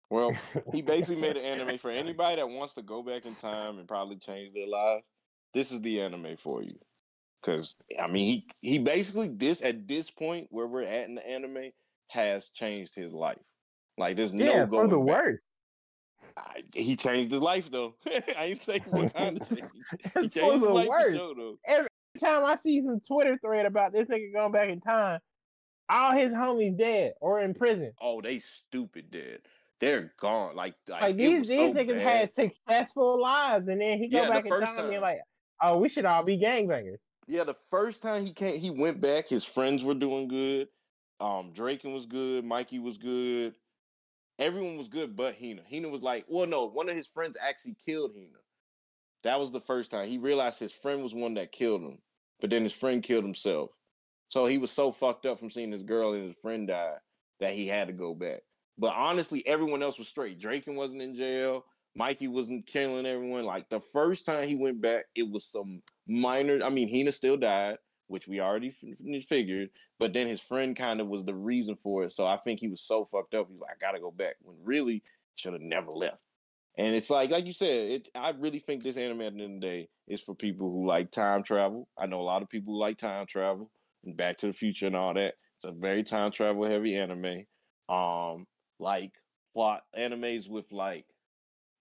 Well, 0.09 0.37
he 0.71 0.81
basically 0.81 1.21
made 1.21 1.37
an 1.37 1.43
anime 1.43 1.77
for 1.79 1.89
anybody 1.91 2.35
that 2.35 2.47
wants 2.47 2.75
to 2.75 2.81
go 2.81 3.01
back 3.01 3.25
in 3.25 3.35
time 3.35 3.79
and 3.79 3.87
probably 3.87 4.17
change 4.17 4.53
their 4.53 4.67
lives. 4.67 5.03
This 5.53 5.71
is 5.71 5.81
the 5.81 6.01
anime 6.01 6.35
for 6.37 6.63
you. 6.63 6.77
Cause 7.43 7.75
I 7.99 8.07
mean 8.07 8.25
he 8.61 8.69
he 8.69 8.79
basically 8.79 9.27
this 9.29 9.61
at 9.61 9.87
this 9.87 10.09
point 10.09 10.47
where 10.49 10.65
we're 10.65 10.83
at 10.83 11.09
in 11.09 11.15
the 11.15 11.27
anime 11.27 11.71
has 12.07 12.49
changed 12.49 12.95
his 12.95 13.13
life. 13.13 13.37
Like 13.97 14.15
there's 14.15 14.33
no 14.33 14.45
yeah, 14.45 14.65
going 14.65 14.69
for 14.69 14.87
the 14.87 14.97
back. 14.97 15.25
worst. 15.25 15.45
I, 16.37 16.63
he 16.73 16.95
changed 16.95 17.33
his 17.33 17.41
life 17.41 17.69
though. 17.69 17.95
I 18.07 18.45
ain't 18.45 18.61
saying 18.61 18.83
what 18.89 19.13
kind 19.13 19.41
of 19.41 19.47
change. 19.49 19.61
He 20.21 20.29
changed 20.29 20.53
his 20.53 20.61
life 20.63 20.87
for 20.87 20.89
worst. 20.89 21.15
sure 21.15 21.35
though. 21.35 21.59
Every 21.67 21.89
time 22.19 22.45
I 22.45 22.55
see 22.55 22.81
some 22.81 23.01
Twitter 23.01 23.37
thread 23.37 23.65
about 23.65 23.91
this 23.91 24.07
nigga 24.07 24.33
going 24.33 24.51
back 24.53 24.69
in 24.69 24.79
time, 24.79 25.19
all 25.89 26.13
his 26.13 26.31
homies 26.31 26.77
dead 26.77 27.13
or 27.21 27.41
in 27.41 27.53
prison. 27.53 27.91
Oh, 28.01 28.21
they 28.21 28.39
stupid 28.39 29.11
dead. 29.11 29.39
They're 29.79 30.13
gone. 30.19 30.55
Like, 30.55 30.75
like, 30.87 31.01
Like 31.01 31.17
these 31.17 31.47
these 31.47 31.57
so 31.57 31.73
niggas 31.73 31.89
bad. 31.89 32.07
had 32.07 32.33
successful 32.33 33.21
lives, 33.21 33.67
and 33.67 33.81
then 33.81 33.97
he 33.97 34.07
go 34.07 34.21
Yeah, 34.23 34.29
back 34.29 34.45
in 34.45 34.49
first 34.51 34.65
time, 34.75 34.85
and 34.85 34.93
time. 34.93 35.01
like, 35.01 35.19
"Oh, 35.61 35.77
we 35.77 35.89
should 35.89 36.05
all 36.05 36.23
be 36.23 36.37
gangbangers." 36.37 36.99
Yeah, 37.27 37.43
the 37.43 37.55
first 37.69 38.01
time 38.01 38.25
he 38.25 38.33
came, 38.33 38.59
he 38.59 38.69
went 38.69 38.99
back. 38.99 39.27
His 39.27 39.45
friends 39.45 39.83
were 39.83 39.93
doing 39.93 40.27
good. 40.27 40.67
Um, 41.19 41.51
Draken 41.53 41.93
was 41.93 42.05
good. 42.05 42.43
Mikey 42.43 42.79
was 42.79 42.97
good. 42.97 43.55
Everyone 44.39 44.77
was 44.77 44.87
good, 44.87 45.15
but 45.15 45.35
Hina. 45.39 45.61
Hina 45.69 45.87
was 45.87 46.01
like, 46.01 46.25
well, 46.27 46.47
no, 46.47 46.65
one 46.65 46.89
of 46.89 46.95
his 46.95 47.07
friends 47.07 47.37
actually 47.39 47.77
killed 47.85 48.11
Hina. 48.13 48.39
That 49.23 49.39
was 49.39 49.51
the 49.51 49.61
first 49.61 49.91
time 49.91 50.05
he 50.05 50.17
realized 50.17 50.59
his 50.59 50.73
friend 50.73 51.01
was 51.01 51.13
one 51.13 51.35
that 51.35 51.53
killed 51.53 51.81
him, 51.81 51.99
but 52.41 52.49
then 52.49 52.63
his 52.63 52.73
friend 52.73 53.01
killed 53.01 53.23
himself. 53.23 53.69
So 54.27 54.45
he 54.45 54.57
was 54.57 54.71
so 54.71 54.91
fucked 54.91 55.25
up 55.25 55.39
from 55.39 55.49
seeing 55.49 55.71
his 55.71 55.83
girl 55.83 56.13
and 56.13 56.27
his 56.27 56.35
friend 56.41 56.67
die 56.67 56.95
that 57.39 57.53
he 57.53 57.67
had 57.67 57.87
to 57.87 57.93
go 57.93 58.13
back. 58.13 58.41
But 58.77 58.95
honestly, 58.95 59.45
everyone 59.47 59.83
else 59.83 59.97
was 59.97 60.07
straight. 60.07 60.39
Draken 60.39 60.75
wasn't 60.75 61.03
in 61.03 61.15
jail. 61.15 61.63
Mikey 61.95 62.27
wasn't 62.27 62.65
killing 62.65 63.05
everyone. 63.05 63.45
Like 63.45 63.69
the 63.69 63.79
first 63.79 64.25
time 64.25 64.47
he 64.47 64.55
went 64.55 64.81
back, 64.81 65.05
it 65.15 65.29
was 65.29 65.45
some 65.45 65.81
minor. 66.07 66.63
I 66.63 66.69
mean, 66.69 66.89
Hina 66.89 67.11
still 67.11 67.37
died, 67.37 67.77
which 68.07 68.27
we 68.27 68.39
already 68.39 68.69
f- 68.69 69.25
figured. 69.25 69.69
But 69.99 70.13
then 70.13 70.27
his 70.27 70.41
friend 70.41 70.75
kind 70.75 71.01
of 71.01 71.07
was 71.07 71.23
the 71.23 71.35
reason 71.35 71.75
for 71.75 72.03
it. 72.03 72.11
So 72.11 72.25
I 72.25 72.37
think 72.37 72.59
he 72.59 72.67
was 72.67 72.81
so 72.81 73.05
fucked 73.05 73.35
up. 73.35 73.47
He's 73.49 73.59
like, 73.59 73.71
I 73.71 73.79
gotta 73.79 73.99
go 73.99 74.11
back. 74.11 74.35
When 74.41 74.55
really 74.63 75.03
should 75.35 75.53
have 75.53 75.61
never 75.61 75.91
left. 75.91 76.23
And 76.77 76.95
it's 76.95 77.09
like, 77.09 77.29
like 77.29 77.45
you 77.45 77.53
said, 77.53 77.91
it. 77.91 78.09
I 78.15 78.31
really 78.31 78.59
think 78.59 78.81
this 78.81 78.97
anime 78.97 79.21
at 79.21 79.35
the 79.35 79.43
end 79.43 79.55
of 79.55 79.61
the 79.61 79.67
day 79.67 79.89
is 80.07 80.21
for 80.21 80.33
people 80.33 80.71
who 80.71 80.87
like 80.87 81.11
time 81.11 81.43
travel. 81.43 81.87
I 81.97 82.07
know 82.07 82.19
a 82.19 82.23
lot 82.23 82.41
of 82.41 82.49
people 82.49 82.73
who 82.73 82.79
like 82.79 82.97
time 82.97 83.27
travel 83.27 83.69
and 84.03 84.17
Back 84.17 84.39
to 84.39 84.47
the 84.47 84.53
Future 84.53 84.87
and 84.87 84.95
all 84.95 85.13
that. 85.13 85.35
It's 85.57 85.65
a 85.65 85.71
very 85.71 86.03
time 86.03 86.31
travel 86.31 86.65
heavy 86.65 86.95
anime. 86.95 87.45
Um, 87.89 88.47
like 88.79 89.11
plot 89.53 89.83
animes 89.97 90.49
with 90.49 90.71
like 90.71 91.05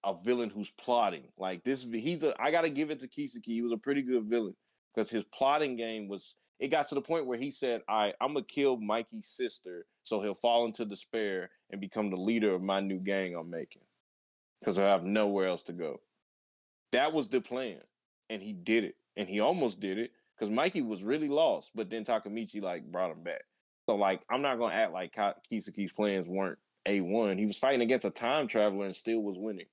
a 0.05 0.15
villain 0.24 0.51
who's 0.51 0.70
plotting. 0.70 1.29
Like 1.39 1.65
this, 1.65 1.83
he's 1.83 2.23
a. 2.23 2.35
I 2.41 2.51
gotta 2.51 2.70
give 2.70 2.91
it 2.91 3.01
to 3.01 3.09
Kisaki. 3.09 3.47
He 3.47 3.62
was 3.62 3.73
a 3.73 3.77
pretty 3.77 4.03
good 4.03 4.24
villain 4.24 4.57
because 4.95 5.11
his 5.11 5.24
plotting 5.33 5.77
game 5.77 6.09
was. 6.09 6.35
It 6.59 6.69
got 6.69 6.87
to 6.89 6.95
the 6.95 7.01
point 7.01 7.27
where 7.27 7.39
he 7.39 7.51
said, 7.51 7.83
"I, 7.89 8.07
right, 8.07 8.15
I'm 8.20 8.35
gonna 8.35 8.45
kill 8.47 8.77
Mikey's 8.77 9.29
sister, 9.29 9.87
so 10.05 10.20
he'll 10.20 10.35
fall 10.35 10.65
into 10.66 10.85
despair 10.85 11.51
and 11.70 11.81
become 11.81 12.11
the 12.11 12.20
leader 12.20 12.55
of 12.55 12.62
my 12.62 12.81
new 12.81 12.99
gang 12.99 13.35
I'm 13.35 13.51
making, 13.51 13.83
because 14.61 14.79
I 14.79 14.85
have 14.85 15.05
nowhere 15.05 15.49
else 15.49 15.62
to 15.65 15.73
go." 15.73 16.01
That 16.93 17.12
was 17.12 17.29
the 17.29 17.41
plan, 17.41 17.81
and 18.31 18.43
he 18.43 18.53
did 18.53 18.85
it, 18.85 18.97
and 19.16 19.29
he 19.29 19.41
almost 19.41 19.81
did 19.81 19.99
it 19.99 20.12
because 20.37 20.51
Mikey 20.51 20.83
was 20.83 21.03
really 21.03 21.29
lost, 21.29 21.70
but 21.74 21.91
then 21.91 22.05
Takemichi 22.05 22.62
like 22.62 22.91
brought 22.91 23.11
him 23.11 23.23
back. 23.23 23.43
So 23.89 23.97
like, 23.97 24.23
I'm 24.31 24.43
not 24.43 24.59
gonna 24.59 24.74
act 24.74 24.93
like 24.93 25.15
Kisaki's 25.15 25.93
plans 25.93 26.29
weren't 26.29 26.59
a 26.87 27.01
one. 27.01 27.39
He 27.39 27.47
was 27.47 27.57
fighting 27.57 27.83
against 27.83 28.07
a 28.07 28.11
time 28.11 28.49
traveler 28.49 28.87
and 28.87 28.97
still 28.97 29.23
was 29.23 29.39
winning. 29.39 29.66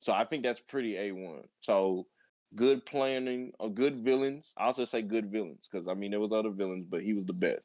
So 0.00 0.12
I 0.12 0.24
think 0.24 0.42
that's 0.42 0.60
pretty 0.60 0.94
A1. 0.94 1.44
So 1.60 2.06
good 2.54 2.84
planning, 2.86 3.52
or 3.58 3.66
uh, 3.66 3.70
good 3.70 3.98
villains. 4.00 4.52
I 4.56 4.66
also 4.66 4.84
say 4.84 5.02
good 5.02 5.30
villains 5.30 5.68
because 5.70 5.88
I 5.88 5.94
mean 5.94 6.10
there 6.10 6.20
was 6.20 6.32
other 6.32 6.50
villains, 6.50 6.86
but 6.88 7.02
he 7.02 7.14
was 7.14 7.24
the 7.24 7.32
best. 7.32 7.62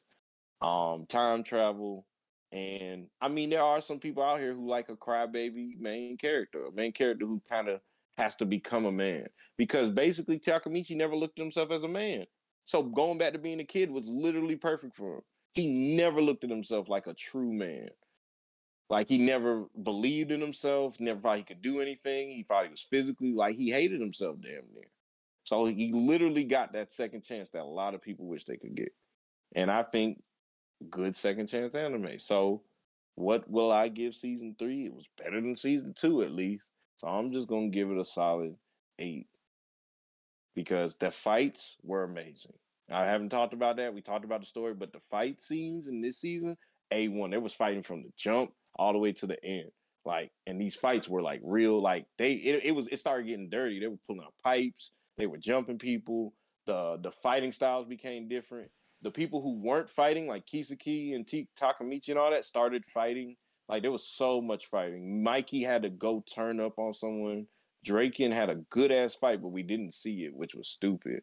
Um, 0.60 1.06
time 1.08 1.42
travel, 1.42 2.06
and 2.52 3.06
I 3.20 3.28
mean 3.28 3.50
there 3.50 3.62
are 3.62 3.80
some 3.80 3.98
people 3.98 4.22
out 4.22 4.40
here 4.40 4.54
who 4.54 4.68
like 4.68 4.88
a 4.88 4.96
crybaby 4.96 5.78
main 5.78 6.16
character, 6.16 6.66
a 6.66 6.72
main 6.72 6.92
character 6.92 7.26
who 7.26 7.40
kind 7.48 7.68
of 7.68 7.80
has 8.18 8.36
to 8.36 8.44
become 8.44 8.84
a 8.84 8.92
man 8.92 9.26
because 9.56 9.88
basically 9.88 10.38
Takemichi 10.38 10.94
never 10.96 11.16
looked 11.16 11.38
at 11.38 11.42
himself 11.42 11.70
as 11.70 11.82
a 11.82 11.88
man. 11.88 12.26
So 12.64 12.82
going 12.82 13.18
back 13.18 13.32
to 13.32 13.38
being 13.38 13.60
a 13.60 13.64
kid 13.64 13.90
was 13.90 14.06
literally 14.06 14.56
perfect 14.56 14.94
for 14.94 15.16
him. 15.16 15.22
He 15.54 15.96
never 15.96 16.20
looked 16.20 16.44
at 16.44 16.50
himself 16.50 16.88
like 16.88 17.06
a 17.06 17.14
true 17.14 17.52
man. 17.52 17.88
Like 18.92 19.08
he 19.08 19.16
never 19.16 19.64
believed 19.82 20.32
in 20.32 20.40
himself, 20.42 21.00
never 21.00 21.18
thought 21.18 21.38
he 21.38 21.42
could 21.44 21.62
do 21.62 21.80
anything. 21.80 22.28
He 22.28 22.42
thought 22.42 22.66
he 22.66 22.70
was 22.70 22.86
physically 22.90 23.32
like 23.32 23.56
he 23.56 23.70
hated 23.70 24.02
himself 24.02 24.36
damn 24.42 24.70
near. 24.74 24.84
So 25.44 25.64
he 25.64 25.92
literally 25.94 26.44
got 26.44 26.74
that 26.74 26.92
second 26.92 27.22
chance 27.22 27.48
that 27.50 27.62
a 27.62 27.64
lot 27.64 27.94
of 27.94 28.02
people 28.02 28.26
wish 28.26 28.44
they 28.44 28.58
could 28.58 28.74
get. 28.74 28.92
And 29.56 29.70
I 29.70 29.82
think 29.82 30.22
good 30.90 31.16
second 31.16 31.46
chance 31.46 31.74
anime. 31.74 32.18
So 32.18 32.64
what 33.14 33.48
will 33.50 33.72
I 33.72 33.88
give 33.88 34.14
season 34.14 34.56
three? 34.58 34.84
It 34.84 34.92
was 34.92 35.08
better 35.16 35.40
than 35.40 35.56
season 35.56 35.94
two 35.96 36.22
at 36.22 36.32
least. 36.32 36.68
So 36.98 37.08
I'm 37.08 37.32
just 37.32 37.48
gonna 37.48 37.70
give 37.70 37.90
it 37.90 37.96
a 37.96 38.04
solid 38.04 38.56
eight. 38.98 39.26
Because 40.54 40.96
the 40.96 41.10
fights 41.10 41.78
were 41.82 42.04
amazing. 42.04 42.52
I 42.90 43.06
haven't 43.06 43.30
talked 43.30 43.54
about 43.54 43.76
that. 43.76 43.94
We 43.94 44.02
talked 44.02 44.26
about 44.26 44.40
the 44.40 44.46
story, 44.46 44.74
but 44.74 44.92
the 44.92 45.00
fight 45.10 45.40
scenes 45.40 45.88
in 45.88 46.02
this 46.02 46.20
season, 46.20 46.58
A1. 46.92 47.30
They 47.30 47.38
was 47.38 47.54
fighting 47.54 47.82
from 47.82 48.02
the 48.02 48.12
jump 48.18 48.52
all 48.76 48.92
the 48.92 48.98
way 48.98 49.12
to 49.12 49.26
the 49.26 49.42
end. 49.44 49.70
Like, 50.04 50.32
and 50.46 50.60
these 50.60 50.74
fights 50.74 51.08
were 51.08 51.22
like 51.22 51.40
real, 51.44 51.80
like 51.80 52.06
they 52.18 52.32
it, 52.32 52.64
it 52.64 52.74
was 52.74 52.88
it 52.88 52.98
started 52.98 53.26
getting 53.26 53.50
dirty. 53.50 53.78
They 53.78 53.86
were 53.86 53.98
pulling 54.06 54.22
out 54.22 54.34
pipes, 54.42 54.90
they 55.16 55.26
were 55.26 55.38
jumping 55.38 55.78
people, 55.78 56.34
the 56.66 56.98
the 57.00 57.10
fighting 57.10 57.52
styles 57.52 57.86
became 57.86 58.28
different. 58.28 58.70
The 59.02 59.10
people 59.10 59.42
who 59.42 59.60
weren't 59.60 59.90
fighting, 59.90 60.28
like 60.28 60.46
Kisaki 60.46 61.14
and 61.14 61.26
T- 61.26 61.48
Takemichi 61.60 62.10
and 62.10 62.18
all 62.18 62.30
that, 62.30 62.44
started 62.44 62.84
fighting. 62.84 63.36
Like 63.68 63.82
there 63.82 63.90
was 63.90 64.08
so 64.08 64.40
much 64.40 64.66
fighting. 64.66 65.22
Mikey 65.22 65.62
had 65.62 65.82
to 65.82 65.90
go 65.90 66.22
turn 66.32 66.60
up 66.60 66.78
on 66.78 66.92
someone. 66.92 67.46
Draken 67.84 68.30
had 68.30 68.50
a 68.50 68.56
good 68.70 68.92
ass 68.92 69.14
fight, 69.14 69.42
but 69.42 69.48
we 69.48 69.62
didn't 69.62 69.94
see 69.94 70.24
it, 70.24 70.34
which 70.34 70.54
was 70.54 70.68
stupid. 70.68 71.22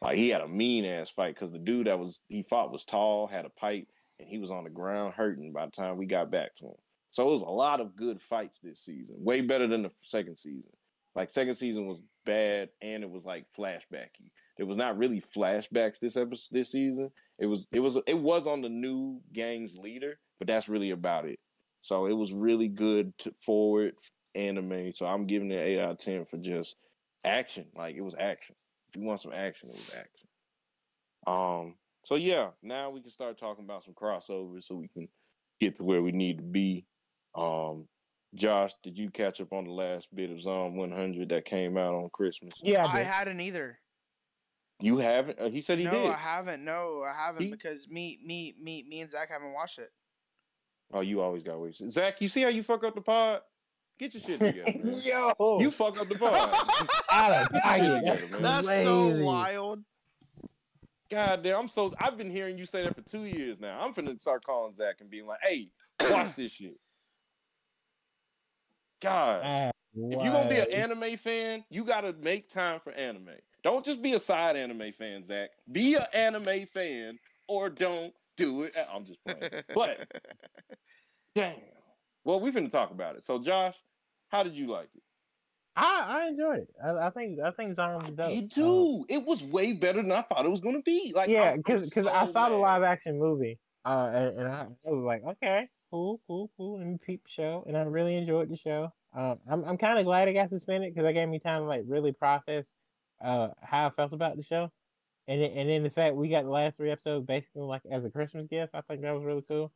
Like 0.00 0.16
he 0.16 0.28
had 0.28 0.42
a 0.42 0.48
mean 0.48 0.84
ass 0.84 1.10
fight 1.10 1.34
because 1.34 1.50
the 1.50 1.58
dude 1.58 1.88
that 1.88 1.98
was 1.98 2.20
he 2.28 2.42
fought 2.42 2.70
was 2.70 2.84
tall, 2.84 3.26
had 3.26 3.44
a 3.46 3.50
pipe, 3.50 3.88
and 4.18 4.28
he 4.28 4.38
was 4.38 4.50
on 4.50 4.64
the 4.64 4.70
ground 4.70 5.14
hurting 5.14 5.52
by 5.52 5.66
the 5.66 5.72
time 5.72 5.96
we 5.96 6.06
got 6.06 6.30
back 6.30 6.56
to 6.56 6.66
him. 6.66 6.74
So 7.10 7.28
it 7.28 7.32
was 7.32 7.42
a 7.42 7.46
lot 7.46 7.80
of 7.80 7.96
good 7.96 8.20
fights 8.20 8.58
this 8.62 8.80
season, 8.80 9.16
way 9.18 9.40
better 9.40 9.66
than 9.66 9.82
the 9.82 9.90
second 10.04 10.36
season. 10.36 10.70
Like 11.14 11.30
second 11.30 11.54
season 11.54 11.86
was 11.86 12.02
bad 12.26 12.68
and 12.80 13.02
it 13.02 13.10
was 13.10 13.24
like 13.24 13.46
flashbacky. 13.56 14.30
There 14.56 14.66
was 14.66 14.76
not 14.76 14.98
really 14.98 15.22
flashbacks 15.34 15.98
this 15.98 16.16
episode 16.16 16.48
this 16.52 16.70
season. 16.70 17.10
It 17.38 17.46
was 17.46 17.66
it 17.72 17.80
was 17.80 17.98
it 18.06 18.18
was 18.18 18.46
on 18.46 18.60
the 18.60 18.68
new 18.68 19.20
gang's 19.32 19.76
leader, 19.76 20.18
but 20.38 20.48
that's 20.48 20.68
really 20.68 20.90
about 20.90 21.24
it. 21.24 21.40
So 21.82 22.06
it 22.06 22.12
was 22.12 22.32
really 22.32 22.68
good 22.68 23.16
to 23.18 23.32
forward 23.40 23.94
anime. 24.34 24.92
So 24.94 25.06
I'm 25.06 25.26
giving 25.26 25.50
it 25.50 25.58
eight 25.58 25.80
out 25.80 25.92
of 25.92 25.98
ten 25.98 26.24
for 26.24 26.36
just 26.36 26.76
action. 27.24 27.66
Like 27.74 27.96
it 27.96 28.02
was 28.02 28.14
action. 28.18 28.56
If 28.88 29.00
you 29.00 29.06
want 29.06 29.20
some 29.20 29.32
action, 29.32 29.70
it 29.70 29.76
was 29.76 29.94
action. 29.96 30.28
Um, 31.26 31.74
so 32.08 32.14
yeah, 32.14 32.48
now 32.62 32.88
we 32.88 33.02
can 33.02 33.10
start 33.10 33.38
talking 33.38 33.66
about 33.66 33.84
some 33.84 33.92
crossovers 33.92 34.64
so 34.64 34.76
we 34.76 34.88
can 34.88 35.06
get 35.60 35.76
to 35.76 35.84
where 35.84 36.00
we 36.00 36.10
need 36.10 36.38
to 36.38 36.42
be. 36.42 36.86
Um, 37.34 37.86
Josh, 38.34 38.72
did 38.82 38.98
you 38.98 39.10
catch 39.10 39.42
up 39.42 39.52
on 39.52 39.64
the 39.64 39.72
last 39.72 40.08
bit 40.14 40.30
of 40.30 40.40
Zom 40.40 40.74
100 40.74 41.28
that 41.28 41.44
came 41.44 41.76
out 41.76 41.92
on 41.92 42.08
Christmas? 42.08 42.54
Yeah, 42.62 42.86
I, 42.86 43.00
I 43.00 43.02
hadn't 43.02 43.42
either. 43.42 43.78
You 44.80 44.96
haven't? 44.96 45.38
Uh, 45.38 45.50
he 45.50 45.60
said 45.60 45.80
he 45.80 45.84
no, 45.84 45.90
did. 45.90 46.04
No, 46.04 46.10
I 46.12 46.16
haven't. 46.16 46.64
No, 46.64 47.02
I 47.06 47.12
haven't 47.12 47.42
he? 47.42 47.50
because 47.50 47.86
me, 47.90 48.18
me, 48.24 48.54
me, 48.58 48.86
me, 48.88 49.02
and 49.02 49.10
Zach 49.10 49.28
haven't 49.30 49.52
watched 49.52 49.78
it. 49.78 49.90
Oh, 50.94 51.00
you 51.00 51.20
always 51.20 51.42
got 51.42 51.60
ways. 51.60 51.82
Zach, 51.90 52.22
you 52.22 52.30
see 52.30 52.40
how 52.40 52.48
you 52.48 52.62
fuck 52.62 52.84
up 52.84 52.94
the 52.94 53.02
pod? 53.02 53.42
Get 53.98 54.14
your 54.14 54.22
shit 54.22 54.38
together, 54.38 54.78
man. 54.82 54.98
Yo, 55.04 55.58
you 55.60 55.70
fuck 55.70 56.00
up 56.00 56.08
the 56.08 56.14
pod. 56.14 56.54
That's 58.40 58.66
so 58.82 59.22
wild. 59.22 59.84
God 61.10 61.42
damn, 61.42 61.56
I'm 61.56 61.68
so 61.68 61.94
I've 62.00 62.18
been 62.18 62.30
hearing 62.30 62.58
you 62.58 62.66
say 62.66 62.82
that 62.82 62.94
for 62.94 63.02
two 63.02 63.24
years 63.24 63.58
now. 63.60 63.80
I'm 63.80 63.94
finna 63.94 64.20
start 64.20 64.44
calling 64.44 64.74
Zach 64.74 64.96
and 65.00 65.10
being 65.10 65.26
like, 65.26 65.40
hey, 65.42 65.70
watch 66.10 66.34
this 66.36 66.52
shit. 66.52 66.76
God. 69.00 69.44
Uh, 69.44 69.70
if 69.94 70.22
you're 70.22 70.32
gonna 70.32 70.48
be 70.48 70.58
an 70.58 70.72
anime 70.72 71.16
fan, 71.16 71.64
you 71.70 71.84
gotta 71.84 72.14
make 72.22 72.50
time 72.50 72.80
for 72.80 72.92
anime. 72.92 73.30
Don't 73.62 73.84
just 73.84 74.02
be 74.02 74.12
a 74.14 74.18
side 74.18 74.56
anime 74.56 74.92
fan, 74.92 75.24
Zach. 75.24 75.50
Be 75.72 75.94
an 75.94 76.04
anime 76.12 76.66
fan 76.66 77.18
or 77.48 77.70
don't 77.70 78.12
do 78.36 78.64
it. 78.64 78.74
I'm 78.92 79.04
just 79.04 79.18
playing. 79.24 79.64
But 79.74 80.12
damn. 81.34 81.54
Well, 82.24 82.40
we're 82.40 82.52
gonna 82.52 82.68
talk 82.68 82.90
about 82.90 83.16
it. 83.16 83.26
So 83.26 83.38
Josh, 83.38 83.76
how 84.28 84.42
did 84.42 84.54
you 84.54 84.66
like 84.66 84.90
it? 84.94 85.02
I, 85.78 86.22
I 86.24 86.28
enjoyed 86.28 86.58
it. 86.58 86.74
I, 86.82 86.90
I 87.06 87.10
think 87.10 87.38
I 87.40 87.52
think 87.52 87.76
Zion 87.76 88.02
was 88.02 88.10
dope. 88.10 88.28
Did 88.28 88.50
too. 88.50 89.04
Uh, 89.08 89.14
it 89.14 89.24
was 89.24 89.44
way 89.44 89.74
better 89.74 90.02
than 90.02 90.10
I 90.10 90.22
thought 90.22 90.44
it 90.44 90.50
was 90.50 90.60
going 90.60 90.74
to 90.74 90.82
be. 90.82 91.12
Like 91.14 91.28
yeah, 91.28 91.56
because 91.56 91.82
because 91.82 92.04
so 92.04 92.12
I 92.12 92.26
saw 92.26 92.44
mad. 92.44 92.50
the 92.50 92.56
live 92.56 92.82
action 92.82 93.16
movie, 93.16 93.60
uh, 93.84 94.10
and, 94.12 94.40
and 94.40 94.48
I, 94.48 94.66
I, 94.86 94.90
was 94.90 95.04
like, 95.04 95.22
okay, 95.22 95.68
cool, 95.92 96.20
cool, 96.26 96.50
cool. 96.56 96.80
and 96.80 97.00
peep 97.00 97.22
show, 97.28 97.64
and 97.68 97.76
I 97.76 97.82
really 97.82 98.16
enjoyed 98.16 98.50
the 98.50 98.56
show. 98.56 98.92
Um, 99.16 99.38
I'm 99.48 99.64
I'm 99.64 99.78
kind 99.78 100.00
of 100.00 100.04
glad 100.04 100.26
it 100.26 100.32
got 100.32 100.50
suspended 100.50 100.92
because 100.92 101.08
it 101.08 101.12
gave 101.12 101.28
me 101.28 101.38
time 101.38 101.62
to 101.62 101.68
like 101.68 101.82
really 101.86 102.12
process 102.12 102.66
uh 103.22 103.48
how 103.62 103.86
I 103.86 103.90
felt 103.90 104.12
about 104.12 104.36
the 104.36 104.42
show, 104.42 104.72
and 105.28 105.40
then, 105.40 105.52
and 105.52 105.70
then 105.70 105.84
the 105.84 105.90
fact 105.90 106.16
we 106.16 106.28
got 106.28 106.42
the 106.42 106.50
last 106.50 106.76
three 106.76 106.90
episodes 106.90 107.24
basically 107.24 107.62
like 107.62 107.82
as 107.88 108.04
a 108.04 108.10
Christmas 108.10 108.48
gift. 108.50 108.74
I 108.74 108.80
think 108.80 109.02
that 109.02 109.14
was 109.14 109.24
really 109.24 109.44
cool. 109.46 109.70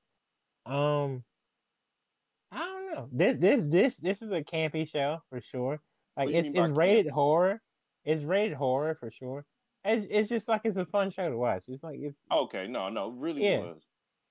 Um, 0.67 1.23
I 2.51 2.59
don't 2.59 2.93
know. 2.93 3.09
This 3.13 3.37
this 3.39 3.61
this 3.63 3.97
this 3.99 4.23
is 4.23 4.33
a 4.33 4.43
campy 4.43 4.91
show 4.91 5.23
for 5.31 5.41
sure. 5.41 5.81
Like 6.17 6.31
it's 6.31 6.49
it's 6.53 6.77
rated 6.77 7.07
camp? 7.07 7.15
horror. 7.15 7.63
It's 8.05 8.25
rated 8.25 8.57
horror 8.57 8.97
for 8.99 9.11
sure. 9.11 9.45
It's 9.85 10.07
it's 10.11 10.29
just 10.29 10.49
like 10.49 10.63
it's 10.65 10.77
a 10.77 10.87
fun 10.87 11.11
show 11.11 11.29
to 11.29 11.37
watch. 11.37 11.65
It's 11.69 11.83
like 11.83 11.99
it's 12.01 12.19
okay. 12.31 12.67
No, 12.67 12.89
no, 12.89 13.11
really 13.11 13.45
yeah. 13.45 13.59
was. 13.59 13.83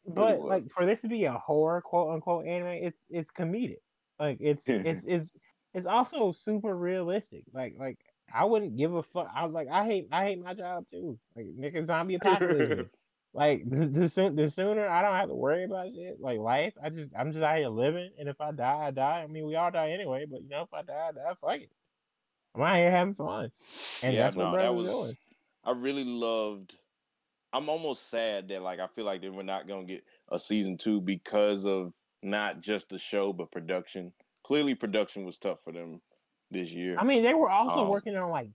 Really 0.06 0.16
but 0.16 0.40
was. 0.40 0.50
like 0.50 0.64
for 0.76 0.86
this 0.86 1.02
to 1.02 1.08
be 1.08 1.26
a 1.26 1.34
horror 1.34 1.82
quote 1.82 2.14
unquote 2.14 2.46
anime, 2.46 2.68
it's 2.68 3.04
it's 3.10 3.32
comedic. 3.32 3.82
Like 4.20 4.38
it's 4.40 4.64
it's 4.68 5.06
it's 5.08 5.30
it's 5.74 5.88
also 5.88 6.32
super 6.32 6.76
realistic. 6.76 7.44
Like 7.54 7.76
like 7.78 7.98
I 8.34 8.46
wouldn't 8.46 8.78
give 8.78 8.94
a 8.94 9.04
fuck. 9.04 9.30
I 9.34 9.46
was 9.46 9.54
like 9.54 9.68
I 9.70 9.86
hate 9.86 10.08
I 10.12 10.26
hate 10.26 10.44
my 10.44 10.54
job 10.54 10.86
too. 10.92 11.18
Like 11.36 11.48
nigga 11.48 11.86
zombie 11.86 12.16
apocalypse. 12.22 12.90
Like 13.34 13.64
the, 13.70 13.88
the, 13.88 14.34
the 14.36 14.52
sooner 14.52 14.88
I 14.88 15.02
don't 15.02 15.16
have 15.16 15.30
to 15.30 15.36
worry 15.36 15.64
about 15.64 15.88
shit 15.94 16.20
like 16.20 16.40
life. 16.40 16.74
I 16.84 16.90
just 16.90 17.12
I'm 17.18 17.32
just 17.32 17.44
out 17.44 17.58
here 17.58 17.70
living, 17.70 18.10
and 18.20 18.28
if 18.28 18.40
I 18.42 18.52
die, 18.52 18.88
I 18.88 18.92
die. 18.92 19.24
I 19.24 19.28
mean, 19.28 19.46
we 19.46 19.56
all 19.56 19.72
die 19.72 19.92
anyway, 19.92 20.26
but 20.30 20.42
you 20.42 20.50
know, 20.50 20.64
if 20.64 20.74
I 20.74 20.82
die, 20.82 21.10
I 21.10 21.12
die. 21.12 21.34
Fuck 21.40 21.62
it. 21.62 21.72
I'm 22.56 22.62
out 22.62 22.76
here 22.76 22.92
having 22.92 23.16
fun, 23.16 23.52
and 24.04 24.14
yeah, 24.14 24.24
that's 24.24 24.36
no, 24.36 24.52
what 24.52 24.58
that 24.58 24.76
was, 24.76 24.88
doing. 24.88 25.18
I 25.64 25.72
really 25.72 26.04
loved. 26.04 26.76
I'm 27.54 27.70
almost 27.70 28.10
sad 28.10 28.50
that 28.50 28.62
like 28.62 28.80
I 28.80 28.88
feel 28.88 29.06
like 29.06 29.22
they 29.22 29.30
were 29.30 29.44
not 29.44 29.68
gonna 29.68 29.86
get 29.86 30.04
a 30.30 30.38
season 30.40 30.78
two 30.78 31.00
because 31.00 31.66
of 31.66 31.94
not 32.24 32.60
just 32.62 32.90
the 32.90 33.00
show 33.00 33.32
but 33.32 33.52
production. 33.52 34.12
Clearly, 34.44 34.76
production 34.76 35.24
was 35.24 35.38
tough 35.38 35.64
for 35.64 35.72
them 35.72 36.02
this 36.50 36.72
year. 36.72 36.98
I 36.98 37.06
mean, 37.06 37.24
they 37.24 37.34
were 37.34 37.50
also 37.50 37.82
um, 37.82 37.90
working 37.90 38.16
on 38.18 38.30
like 38.30 38.50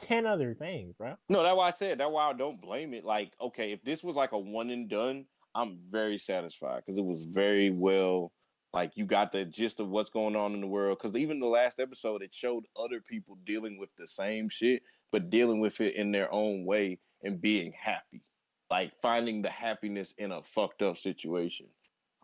ten 0.00 0.26
other 0.26 0.54
things, 0.54 0.94
bro. 0.96 1.14
No, 1.28 1.42
that's 1.42 1.56
why 1.56 1.68
I 1.68 1.70
said 1.70 1.98
that's 1.98 2.10
why 2.10 2.28
I 2.28 2.32
don't 2.32 2.60
blame 2.60 2.94
it. 2.94 3.04
Like, 3.04 3.32
okay, 3.40 3.72
if 3.72 3.82
this 3.82 4.02
was 4.02 4.16
like 4.16 4.32
a 4.32 4.38
one 4.38 4.70
and 4.70 4.88
done, 4.88 5.26
I'm 5.54 5.78
very 5.88 6.18
satisfied 6.18 6.82
because 6.84 6.98
it 6.98 7.04
was 7.04 7.24
very 7.24 7.70
well. 7.70 8.32
Like 8.72 8.92
you 8.94 9.06
got 9.06 9.32
the 9.32 9.44
gist 9.44 9.80
of 9.80 9.88
what's 9.88 10.10
going 10.10 10.36
on 10.36 10.52
in 10.52 10.60
the 10.60 10.66
world. 10.66 10.98
Because 11.00 11.16
even 11.16 11.40
the 11.40 11.46
last 11.46 11.80
episode, 11.80 12.22
it 12.22 12.34
showed 12.34 12.64
other 12.78 13.00
people 13.00 13.38
dealing 13.44 13.78
with 13.78 13.94
the 13.96 14.06
same 14.06 14.50
shit, 14.50 14.82
but 15.12 15.30
dealing 15.30 15.60
with 15.60 15.80
it 15.80 15.94
in 15.94 16.12
their 16.12 16.32
own 16.32 16.66
way 16.66 16.98
and 17.22 17.40
being 17.40 17.72
happy. 17.72 18.22
Like 18.70 18.92
finding 19.00 19.40
the 19.40 19.48
happiness 19.48 20.14
in 20.18 20.32
a 20.32 20.42
fucked 20.42 20.82
up 20.82 20.98
situation. 20.98 21.68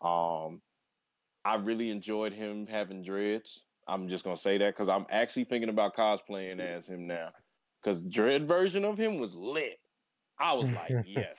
Um, 0.02 0.60
I 1.44 1.54
really 1.54 1.90
enjoyed 1.90 2.32
him 2.32 2.66
having 2.66 3.02
dreads. 3.02 3.62
I'm 3.88 4.08
just 4.08 4.24
gonna 4.24 4.36
say 4.36 4.58
that 4.58 4.74
because 4.74 4.88
I'm 4.88 5.06
actually 5.10 5.44
thinking 5.44 5.70
about 5.70 5.96
cosplaying 5.96 6.60
as 6.60 6.88
him 6.88 7.06
now. 7.06 7.30
Because 7.82 8.04
dread 8.04 8.46
version 8.46 8.84
of 8.84 8.98
him 8.98 9.18
was 9.18 9.34
lit. 9.34 9.78
I 10.38 10.54
was 10.54 10.70
like, 10.72 10.92
yes. 11.04 11.38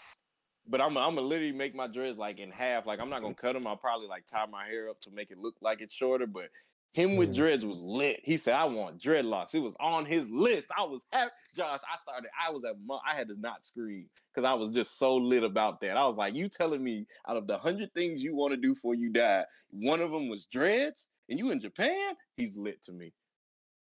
But 0.65 0.81
I'm 0.81 0.97
I'm 0.97 1.15
gonna 1.15 1.27
literally 1.27 1.51
make 1.51 1.75
my 1.75 1.87
dreads 1.87 2.17
like 2.17 2.39
in 2.39 2.49
half. 2.51 2.85
Like 2.85 2.99
I'm 2.99 3.09
not 3.09 3.21
gonna 3.21 3.35
cut 3.35 3.53
them. 3.53 3.67
I'll 3.67 3.75
probably 3.75 4.07
like 4.07 4.25
tie 4.25 4.45
my 4.45 4.65
hair 4.65 4.89
up 4.89 4.99
to 5.01 5.11
make 5.11 5.29
it 5.29 5.37
look 5.37 5.55
like 5.61 5.81
it's 5.81 5.93
shorter. 5.93 6.25
But 6.25 6.49
him 6.93 7.17
with 7.17 7.31
Mm. 7.31 7.35
dreads 7.35 7.65
was 7.65 7.81
lit. 7.81 8.21
He 8.23 8.37
said, 8.37 8.55
"I 8.55 8.63
want 8.65 9.01
dreadlocks." 9.01 9.53
It 9.53 9.59
was 9.59 9.75
on 9.81 10.05
his 10.05 10.29
list. 10.29 10.69
I 10.77 10.83
was 10.83 11.05
happy. 11.11 11.31
Josh, 11.53 11.81
I 11.91 11.97
started. 11.97 12.29
I 12.39 12.49
was 12.51 12.63
at. 12.63 12.75
I 13.05 13.13
had 13.13 13.27
to 13.29 13.35
not 13.41 13.65
scream 13.65 14.09
because 14.33 14.47
I 14.47 14.53
was 14.53 14.69
just 14.69 14.97
so 14.97 15.17
lit 15.17 15.43
about 15.43 15.81
that. 15.81 15.97
I 15.97 16.07
was 16.07 16.15
like, 16.15 16.33
"You 16.33 16.47
telling 16.47 16.81
me 16.83 17.07
out 17.27 17.35
of 17.35 17.45
the 17.47 17.57
hundred 17.57 17.93
things 17.93 18.23
you 18.23 18.33
want 18.35 18.51
to 18.51 18.57
do 18.57 18.73
before 18.73 18.95
you 18.95 19.09
die, 19.09 19.43
one 19.71 19.99
of 19.99 20.11
them 20.11 20.29
was 20.29 20.45
dreads, 20.45 21.09
and 21.27 21.37
you 21.37 21.51
in 21.51 21.59
Japan? 21.59 22.15
He's 22.37 22.57
lit 22.57 22.81
to 22.83 22.93
me. 22.93 23.11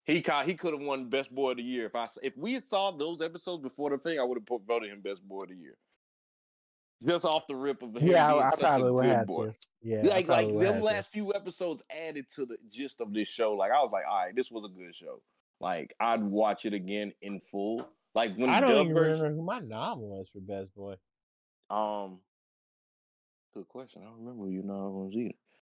He 0.09 0.23
he 0.45 0.55
could 0.55 0.73
have 0.73 0.81
won 0.81 1.07
best 1.09 1.33
boy 1.33 1.51
of 1.51 1.57
the 1.57 1.63
year 1.63 1.85
if 1.85 1.95
I 1.95 2.07
if 2.23 2.35
we 2.35 2.53
had 2.53 2.67
saw 2.67 2.91
those 2.91 3.21
episodes 3.21 3.61
before 3.61 3.91
the 3.91 3.97
thing, 3.97 4.19
I 4.19 4.23
would 4.23 4.37
have 4.37 4.45
put 4.45 4.63
voted 4.67 4.89
him 4.89 5.01
best 5.01 5.21
boy 5.27 5.39
of 5.43 5.49
the 5.49 5.55
year. 5.55 5.77
Just 7.05 7.25
off 7.25 7.47
the 7.47 7.55
rip 7.55 7.81
of 7.81 7.95
him 7.95 8.07
Yeah, 8.07 8.27
being 8.27 8.41
I, 8.41 8.47
I 8.47 8.49
such 8.49 8.59
probably 8.59 9.09
a 9.09 9.17
good 9.17 9.27
boy. 9.27 9.45
to. 9.47 9.53
Yeah, 9.81 10.01
like 10.03 10.27
like 10.27 10.47
them 10.49 10.59
have 10.61 10.77
to. 10.77 10.83
last 10.83 11.11
few 11.11 11.33
episodes 11.33 11.81
added 12.07 12.25
to 12.35 12.45
the 12.45 12.57
gist 12.69 12.99
of 12.99 13.13
this 13.13 13.29
show. 13.29 13.53
Like 13.53 13.71
I 13.71 13.81
was 13.81 13.91
like, 13.91 14.03
all 14.09 14.25
right, 14.25 14.35
this 14.35 14.51
was 14.51 14.65
a 14.65 14.67
good 14.67 14.93
show. 14.95 15.21
Like 15.61 15.93
I'd 15.99 16.23
watch 16.23 16.65
it 16.65 16.73
again 16.73 17.13
in 17.21 17.39
full. 17.39 17.87
Like 18.15 18.35
when 18.35 18.49
I 18.49 18.59
don't 18.59 18.71
even 18.71 18.93
version. 18.93 19.21
remember 19.21 19.35
who 19.37 19.45
my 19.45 19.59
nom 19.59 19.99
was 20.01 20.27
for 20.33 20.39
best 20.41 20.73
boy. 20.75 20.95
Um, 21.69 22.19
good 23.53 23.67
question. 23.67 24.01
I 24.01 24.05
don't 24.05 24.19
remember 24.19 24.45
who 24.45 24.51
your 24.51 24.63
nom 24.63 24.93
was 24.93 25.13
either. 25.13 25.35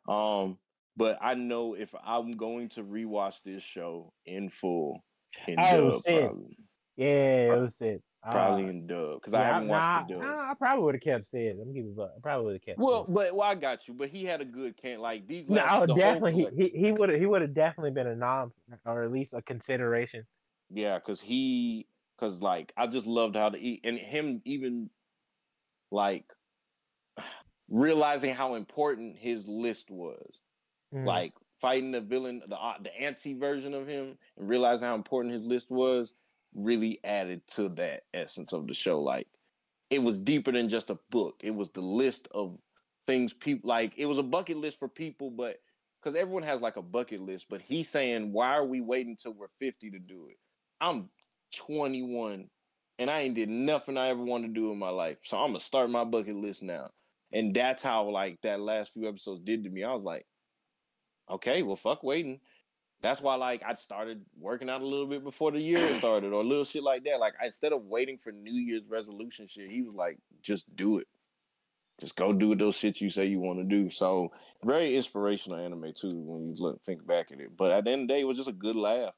Um, 0.07 0.57
but 1.02 1.18
I 1.19 1.34
know 1.34 1.73
if 1.73 1.95
I'm 2.03 2.32
going 2.34 2.69
to 2.69 2.84
rewatch 2.84 3.41
this 3.44 3.64
show 3.64 4.14
in 4.26 4.49
full, 4.49 5.03
in 5.48 5.56
Oh, 5.60 5.91
dub, 5.94 6.03
probably, 6.03 6.57
Yeah, 6.95 7.53
it 7.56 7.60
was 7.60 7.76
it. 7.80 8.03
probably 8.22 8.65
Uh, 8.65 8.68
in 8.68 8.86
dub 8.86 9.15
because 9.15 9.34
I 9.34 9.44
haven't 9.44 9.68
nah, 9.68 9.73
watched 9.80 10.07
the 10.10 10.14
dub. 10.14 10.23
nah, 10.23 10.52
I 10.52 10.53
probably 10.53 10.84
would 10.86 10.95
have 10.95 11.02
kept 11.02 11.26
Sid. 11.26 11.57
Let 11.57 11.65
me 11.65 11.73
give 11.73 11.86
you 11.86 11.99
a. 11.99 12.06
I 12.06 12.19
probably 12.22 12.45
would 12.45 12.53
have 12.53 12.61
kept. 12.61 12.78
Well, 12.78 13.06
but 13.10 13.34
well, 13.34 13.49
I 13.49 13.56
got 13.56 13.88
you. 13.88 13.95
But 13.95 14.10
he 14.10 14.26
had 14.26 14.41
a 14.41 14.45
good 14.45 14.78
can 14.78 14.99
like 14.99 15.26
these. 15.26 15.49
no, 15.49 15.56
Last, 15.56 15.88
the 15.88 15.95
definitely 15.95 16.56
he 16.56 16.69
he 16.69 16.91
would 16.91 17.10
have 17.10 17.19
he 17.19 17.26
would 17.26 17.41
have 17.41 17.56
definitely 17.56 17.91
been 17.91 18.07
a 18.07 18.15
nom 18.15 18.53
or 18.86 19.03
at 19.03 19.11
least 19.11 19.34
a 19.34 19.41
consideration. 19.41 20.28
Yeah, 20.69 20.99
because 20.99 21.19
he, 21.19 21.88
because 22.15 22.41
like 22.41 22.73
I 22.78 22.86
just 22.86 23.07
loved 23.07 23.36
how 23.36 23.49
to 23.49 23.60
eat, 23.60 23.82
and 23.84 23.98
him 23.98 24.41
even 24.45 24.91
like 25.90 26.26
realizing 27.69 28.36
how 28.36 28.53
important 28.53 29.18
his 29.18 29.48
list 29.48 29.90
was, 29.90 30.41
Mhm. 30.91 31.01
like 31.03 31.34
fighting 31.59 31.91
the 31.91 32.01
villain, 32.01 32.43
the 32.47 32.57
uh, 32.57 32.77
the 32.81 32.95
anti 32.99 33.34
version 33.34 33.73
of 33.73 33.88
him, 33.88 34.18
and 34.38 34.49
realizing 34.49 34.88
how 34.88 34.95
important 34.95 35.34
his 35.34 35.45
list 35.45 35.69
was, 35.72 36.13
really 36.53 37.03
added 37.03 37.45
to 37.47 37.69
that 37.69 38.03
essence 38.13 38.53
of 38.53 38.68
the 38.68 38.73
show. 38.73 39.01
Like 39.01 39.27
it 39.89 39.99
was 39.99 40.18
deeper 40.18 40.51
than 40.51 40.69
just 40.69 40.89
a 40.89 40.99
book; 41.09 41.41
it 41.43 41.51
was 41.51 41.69
the 41.72 41.81
list 41.81 42.27
of 42.31 42.59
things 43.05 43.34
people 43.34 43.68
like. 43.68 43.93
It 43.97 44.05
was 44.05 44.18
a 44.18 44.23
bucket 44.23 44.57
list 44.57 44.80
for 44.80 44.88
people, 44.88 45.31
but 45.31 45.57
because 46.01 46.15
everyone 46.15 46.43
has 46.43 46.61
like 46.61 46.77
a 46.77 46.81
bucket 46.81 47.22
list, 47.22 47.47
but 47.49 47.61
he's 47.61 47.89
saying, 47.89 48.31
why 48.34 48.53
are 48.53 48.65
we 48.65 48.81
waiting 48.81 49.18
till 49.18 49.34
we're 49.34 49.49
50 49.59 49.91
to 49.91 49.99
do 49.99 50.27
it? 50.27 50.38
I'm 50.80 51.09
21 51.53 52.49
and 52.99 53.09
I 53.09 53.22
ain't 53.22 53.35
did 53.35 53.49
nothing 53.49 53.97
I 53.97 54.07
ever 54.07 54.23
wanted 54.23 54.47
to 54.47 54.53
do 54.53 54.72
in 54.72 54.80
my 54.80 54.89
life. 54.89 55.19
So 55.23 55.38
I'm 55.38 55.49
gonna 55.49 55.59
start 55.59 55.89
my 55.89 56.03
bucket 56.05 56.35
list 56.35 56.63
now. 56.63 56.89
And 57.31 57.53
that's 57.55 57.84
how 57.84 58.09
like 58.09 58.41
that 58.41 58.59
last 58.61 58.91
few 58.93 59.07
episodes 59.07 59.41
did 59.43 59.63
to 59.63 59.69
me. 59.69 59.84
I 59.84 59.93
was 59.93 60.03
like, 60.03 60.26
okay, 61.31 61.63
well 61.63 61.75
fuck 61.75 62.03
waiting. 62.03 62.39
That's 63.01 63.21
why 63.21 63.35
like 63.35 63.63
I 63.65 63.73
started 63.73 64.23
working 64.39 64.69
out 64.69 64.81
a 64.81 64.85
little 64.85 65.07
bit 65.07 65.23
before 65.23 65.51
the 65.51 65.59
year 65.59 65.93
started 65.97 66.33
or 66.33 66.43
little 66.43 66.65
shit 66.65 66.83
like 66.83 67.03
that. 67.05 67.19
Like 67.19 67.33
I, 67.41 67.47
instead 67.47 67.73
of 67.73 67.85
waiting 67.85 68.17
for 68.17 68.31
New 68.31 68.53
Year's 68.53 68.85
resolution 68.87 69.47
shit, 69.47 69.71
he 69.71 69.81
was 69.81 69.95
like, 69.95 70.17
just 70.41 70.75
do 70.75 70.99
it. 70.99 71.07
Just 71.99 72.15
go 72.15 72.33
do 72.33 72.55
those 72.55 72.75
shit 72.75 72.99
you 72.99 73.09
say 73.09 73.25
you 73.25 73.39
want 73.39 73.59
to 73.59 73.63
do. 73.63 73.89
So 73.91 74.31
very 74.63 74.95
inspirational 74.95 75.59
anime 75.59 75.93
too 75.95 76.09
when 76.13 76.47
you 76.47 76.55
look 76.57 76.81
think 76.83 77.05
back 77.05 77.31
at 77.31 77.39
it. 77.39 77.55
But 77.55 77.71
at 77.71 77.85
the 77.85 77.91
end 77.91 78.03
of 78.03 78.07
the 78.07 78.13
day, 78.15 78.21
it 78.21 78.27
was 78.27 78.37
just 78.37 78.49
a 78.49 78.53
good 78.53 78.75
laugh. 78.75 79.13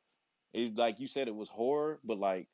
It 0.54 0.78
like 0.78 1.00
you 1.00 1.08
said, 1.08 1.28
it 1.28 1.36
was 1.36 1.50
horror, 1.50 2.00
but 2.04 2.20
like 2.20 2.48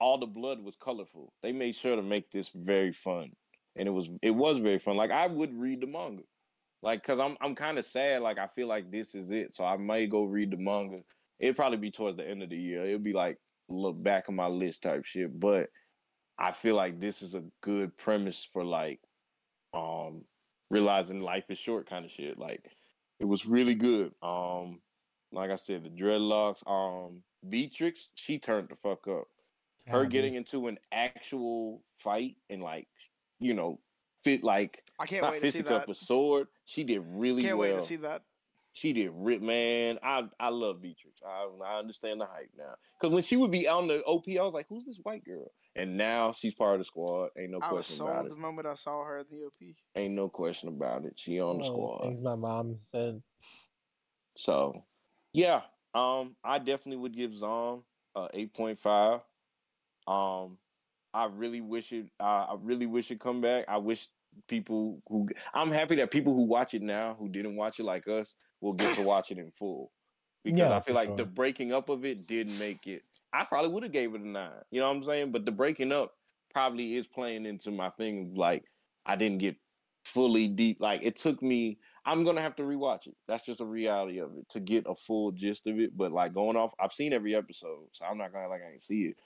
all 0.00 0.18
the 0.18 0.26
blood 0.26 0.60
was 0.60 0.76
colorful. 0.76 1.32
They 1.42 1.52
made 1.52 1.74
sure 1.74 1.96
to 1.96 2.02
make 2.02 2.30
this 2.30 2.50
very 2.54 2.92
fun, 2.92 3.32
and 3.76 3.86
it 3.88 3.90
was 3.90 4.08
it 4.22 4.30
was 4.30 4.58
very 4.58 4.78
fun. 4.78 4.96
Like 4.96 5.10
I 5.10 5.26
would 5.26 5.52
read 5.52 5.80
the 5.80 5.86
manga, 5.86 6.22
like 6.82 7.02
because 7.02 7.20
I'm 7.20 7.36
I'm 7.40 7.54
kind 7.54 7.78
of 7.78 7.84
sad. 7.84 8.22
Like 8.22 8.38
I 8.38 8.46
feel 8.46 8.66
like 8.66 8.90
this 8.90 9.14
is 9.14 9.30
it, 9.30 9.54
so 9.54 9.64
I 9.64 9.76
may 9.76 10.06
go 10.06 10.24
read 10.24 10.50
the 10.50 10.56
manga. 10.56 11.00
It'd 11.38 11.56
probably 11.56 11.78
be 11.78 11.90
towards 11.90 12.16
the 12.16 12.28
end 12.28 12.42
of 12.42 12.50
the 12.50 12.58
year. 12.58 12.84
It'll 12.84 12.98
be 12.98 13.12
like 13.12 13.38
look 13.68 14.02
back 14.02 14.28
on 14.28 14.34
my 14.34 14.48
list 14.48 14.82
type 14.82 15.04
shit. 15.04 15.38
But 15.38 15.68
I 16.38 16.52
feel 16.52 16.74
like 16.74 17.00
this 17.00 17.22
is 17.22 17.34
a 17.34 17.44
good 17.60 17.96
premise 17.96 18.48
for 18.52 18.64
like 18.64 19.00
um 19.74 20.24
realizing 20.70 21.20
life 21.20 21.50
is 21.50 21.58
short 21.58 21.88
kind 21.88 22.04
of 22.04 22.10
shit. 22.10 22.38
Like 22.38 22.64
it 23.20 23.26
was 23.26 23.46
really 23.46 23.74
good. 23.74 24.12
Um, 24.22 24.80
like 25.30 25.50
I 25.50 25.56
said, 25.56 25.84
the 25.84 25.90
dreadlocks. 25.90 26.62
Um, 26.66 27.22
Beatrix, 27.48 28.08
she 28.14 28.38
turned 28.38 28.68
the 28.68 28.76
fuck 28.76 29.06
up. 29.08 29.24
Her 29.86 30.06
getting 30.06 30.34
into 30.34 30.68
an 30.68 30.78
actual 30.92 31.82
fight 31.98 32.36
and 32.48 32.62
like 32.62 32.86
you 33.40 33.52
know 33.52 33.80
fit 34.22 34.44
like 34.44 34.84
I 34.98 35.06
can't 35.06 35.22
not 35.22 35.32
wait 35.32 35.40
to 35.40 35.52
see 35.52 35.58
fisticuff 35.58 35.80
that. 35.82 35.86
but 35.86 35.96
sword. 35.96 36.48
She 36.64 36.84
did 36.84 37.02
really 37.06 37.42
Can't 37.42 37.58
well. 37.58 37.72
wait 37.74 37.80
to 37.80 37.86
see 37.86 37.96
that. 37.96 38.22
She 38.74 38.94
did 38.94 39.10
rip, 39.14 39.42
man. 39.42 39.98
I 40.02 40.28
I 40.40 40.48
love 40.48 40.80
Beatrix. 40.80 41.20
I 41.22 41.46
I 41.62 41.78
understand 41.78 42.20
the 42.22 42.26
hype 42.26 42.50
now. 42.56 42.74
Because 42.98 43.12
when 43.12 43.22
she 43.22 43.36
would 43.36 43.50
be 43.50 43.68
on 43.68 43.86
the 43.86 44.02
OP, 44.04 44.24
I 44.30 44.42
was 44.42 44.54
like, 44.54 44.66
"Who's 44.68 44.86
this 44.86 44.98
white 45.02 45.24
girl?" 45.24 45.52
And 45.76 45.98
now 45.98 46.32
she's 46.32 46.54
part 46.54 46.74
of 46.74 46.78
the 46.80 46.84
squad. 46.86 47.30
Ain't 47.38 47.50
no 47.50 47.58
I 47.60 47.70
was 47.72 47.86
question 47.86 48.06
about 48.06 48.14
sold 48.22 48.26
it. 48.26 48.28
the 48.30 48.40
moment 48.40 48.66
I 48.66 48.74
saw 48.74 49.04
her 49.04 49.18
in 49.18 49.26
the 49.30 49.44
OP. 49.44 49.76
Ain't 49.94 50.14
no 50.14 50.30
question 50.30 50.70
about 50.70 51.04
it. 51.04 51.18
She 51.18 51.38
on 51.38 51.58
the 51.58 51.64
Oh, 51.64 51.66
squad. 51.66 52.00
Things 52.02 52.22
my 52.22 52.34
mom 52.34 52.78
said. 52.90 53.22
So, 54.38 54.86
yeah, 55.34 55.62
um, 55.92 56.36
I 56.42 56.58
definitely 56.58 56.96
would 57.02 57.14
give 57.14 57.36
Zom 57.36 57.84
uh 58.14 58.28
eight 58.32 58.54
point 58.54 58.78
five. 58.78 59.20
Um, 60.06 60.58
I 61.14 61.26
really 61.26 61.60
wish 61.60 61.92
it. 61.92 62.06
Uh, 62.20 62.46
I 62.50 62.56
really 62.60 62.86
wish 62.86 63.10
it 63.10 63.20
come 63.20 63.40
back. 63.40 63.64
I 63.68 63.76
wish 63.78 64.08
people 64.48 65.02
who 65.08 65.28
I'm 65.54 65.70
happy 65.70 65.96
that 65.96 66.10
people 66.10 66.34
who 66.34 66.44
watch 66.44 66.74
it 66.74 66.82
now 66.82 67.16
who 67.18 67.28
didn't 67.28 67.56
watch 67.56 67.78
it 67.80 67.84
like 67.84 68.08
us 68.08 68.34
will 68.60 68.72
get 68.72 68.94
to 68.96 69.02
watch 69.02 69.30
it 69.30 69.38
in 69.38 69.50
full 69.52 69.92
because 70.44 70.58
Yeah, 70.58 70.76
I 70.76 70.80
feel 70.80 70.94
like 70.94 71.16
the 71.16 71.26
breaking 71.26 71.72
up 71.72 71.88
of 71.88 72.04
it 72.04 72.26
did 72.26 72.48
make 72.58 72.86
it. 72.86 73.02
I 73.32 73.44
probably 73.44 73.70
would 73.70 73.82
have 73.82 73.92
gave 73.92 74.14
it 74.14 74.20
a 74.20 74.28
nine. 74.28 74.50
You 74.70 74.80
know 74.80 74.88
what 74.88 74.96
I'm 74.96 75.04
saying? 75.04 75.32
But 75.32 75.46
the 75.46 75.52
breaking 75.52 75.92
up 75.92 76.12
probably 76.52 76.96
is 76.96 77.06
playing 77.06 77.46
into 77.46 77.70
my 77.70 77.90
thing. 77.90 78.34
Like 78.34 78.64
I 79.06 79.16
didn't 79.16 79.38
get 79.38 79.56
fully 80.04 80.48
deep. 80.48 80.80
Like 80.80 81.02
it 81.02 81.16
took 81.16 81.42
me. 81.42 81.78
I'm 82.04 82.24
gonna 82.24 82.42
have 82.42 82.56
to 82.56 82.62
rewatch 82.62 83.06
it. 83.06 83.14
That's 83.28 83.46
just 83.46 83.60
a 83.60 83.64
reality 83.64 84.18
of 84.18 84.36
it 84.36 84.48
to 84.50 84.60
get 84.60 84.86
a 84.88 84.94
full 84.94 85.30
gist 85.30 85.66
of 85.66 85.78
it. 85.78 85.96
But 85.96 86.12
like 86.12 86.34
going 86.34 86.56
off, 86.56 86.74
I've 86.80 86.92
seen 86.92 87.12
every 87.12 87.34
episode, 87.34 87.86
so 87.92 88.04
I'm 88.04 88.18
not 88.18 88.32
gonna 88.32 88.48
like 88.48 88.62
I 88.66 88.72
ain't 88.72 88.82
see 88.82 89.02
it. 89.02 89.16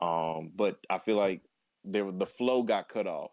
Um, 0.00 0.52
but 0.54 0.86
I 0.90 0.98
feel 0.98 1.16
like 1.16 1.44
there 1.84 2.10
the 2.12 2.26
flow 2.26 2.62
got 2.62 2.88
cut 2.88 3.06
off. 3.06 3.32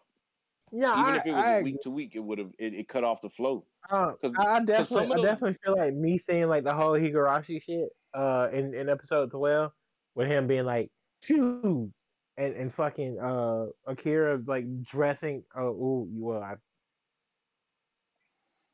Yeah, 0.72 0.92
Even 0.92 1.16
I, 1.16 1.16
if 1.16 1.26
it 1.26 1.34
was 1.34 1.50
I 1.50 1.62
week 1.62 1.80
to 1.82 1.90
week, 1.90 2.16
it 2.16 2.24
would 2.24 2.38
have 2.38 2.52
it, 2.58 2.74
it 2.74 2.88
cut 2.88 3.04
off 3.04 3.20
the 3.22 3.30
flow. 3.30 3.66
Because 3.82 4.38
I 4.38 4.56
I 4.56 4.60
definitely, 4.64 5.06
of 5.06 5.12
I 5.12 5.18
definitely 5.18 5.58
feel 5.62 5.76
like 5.76 5.94
me 5.94 6.18
saying 6.18 6.48
like 6.48 6.64
the 6.64 6.74
whole 6.74 6.92
Higurashi 6.92 7.62
shit, 7.62 7.90
uh, 8.14 8.48
in, 8.52 8.74
in 8.74 8.88
episode 8.88 9.30
twelve, 9.30 9.72
with 10.14 10.28
him 10.28 10.46
being 10.46 10.64
like, 10.64 10.90
"Choose," 11.22 11.92
and 12.36 12.54
and 12.54 12.74
fucking 12.74 13.18
uh 13.20 13.66
Akira 13.86 14.38
like 14.46 14.64
dressing. 14.82 15.44
Oh, 15.54 15.68
ooh, 15.68 16.08
you 16.12 16.24
well, 16.24 16.42
I, 16.42 16.54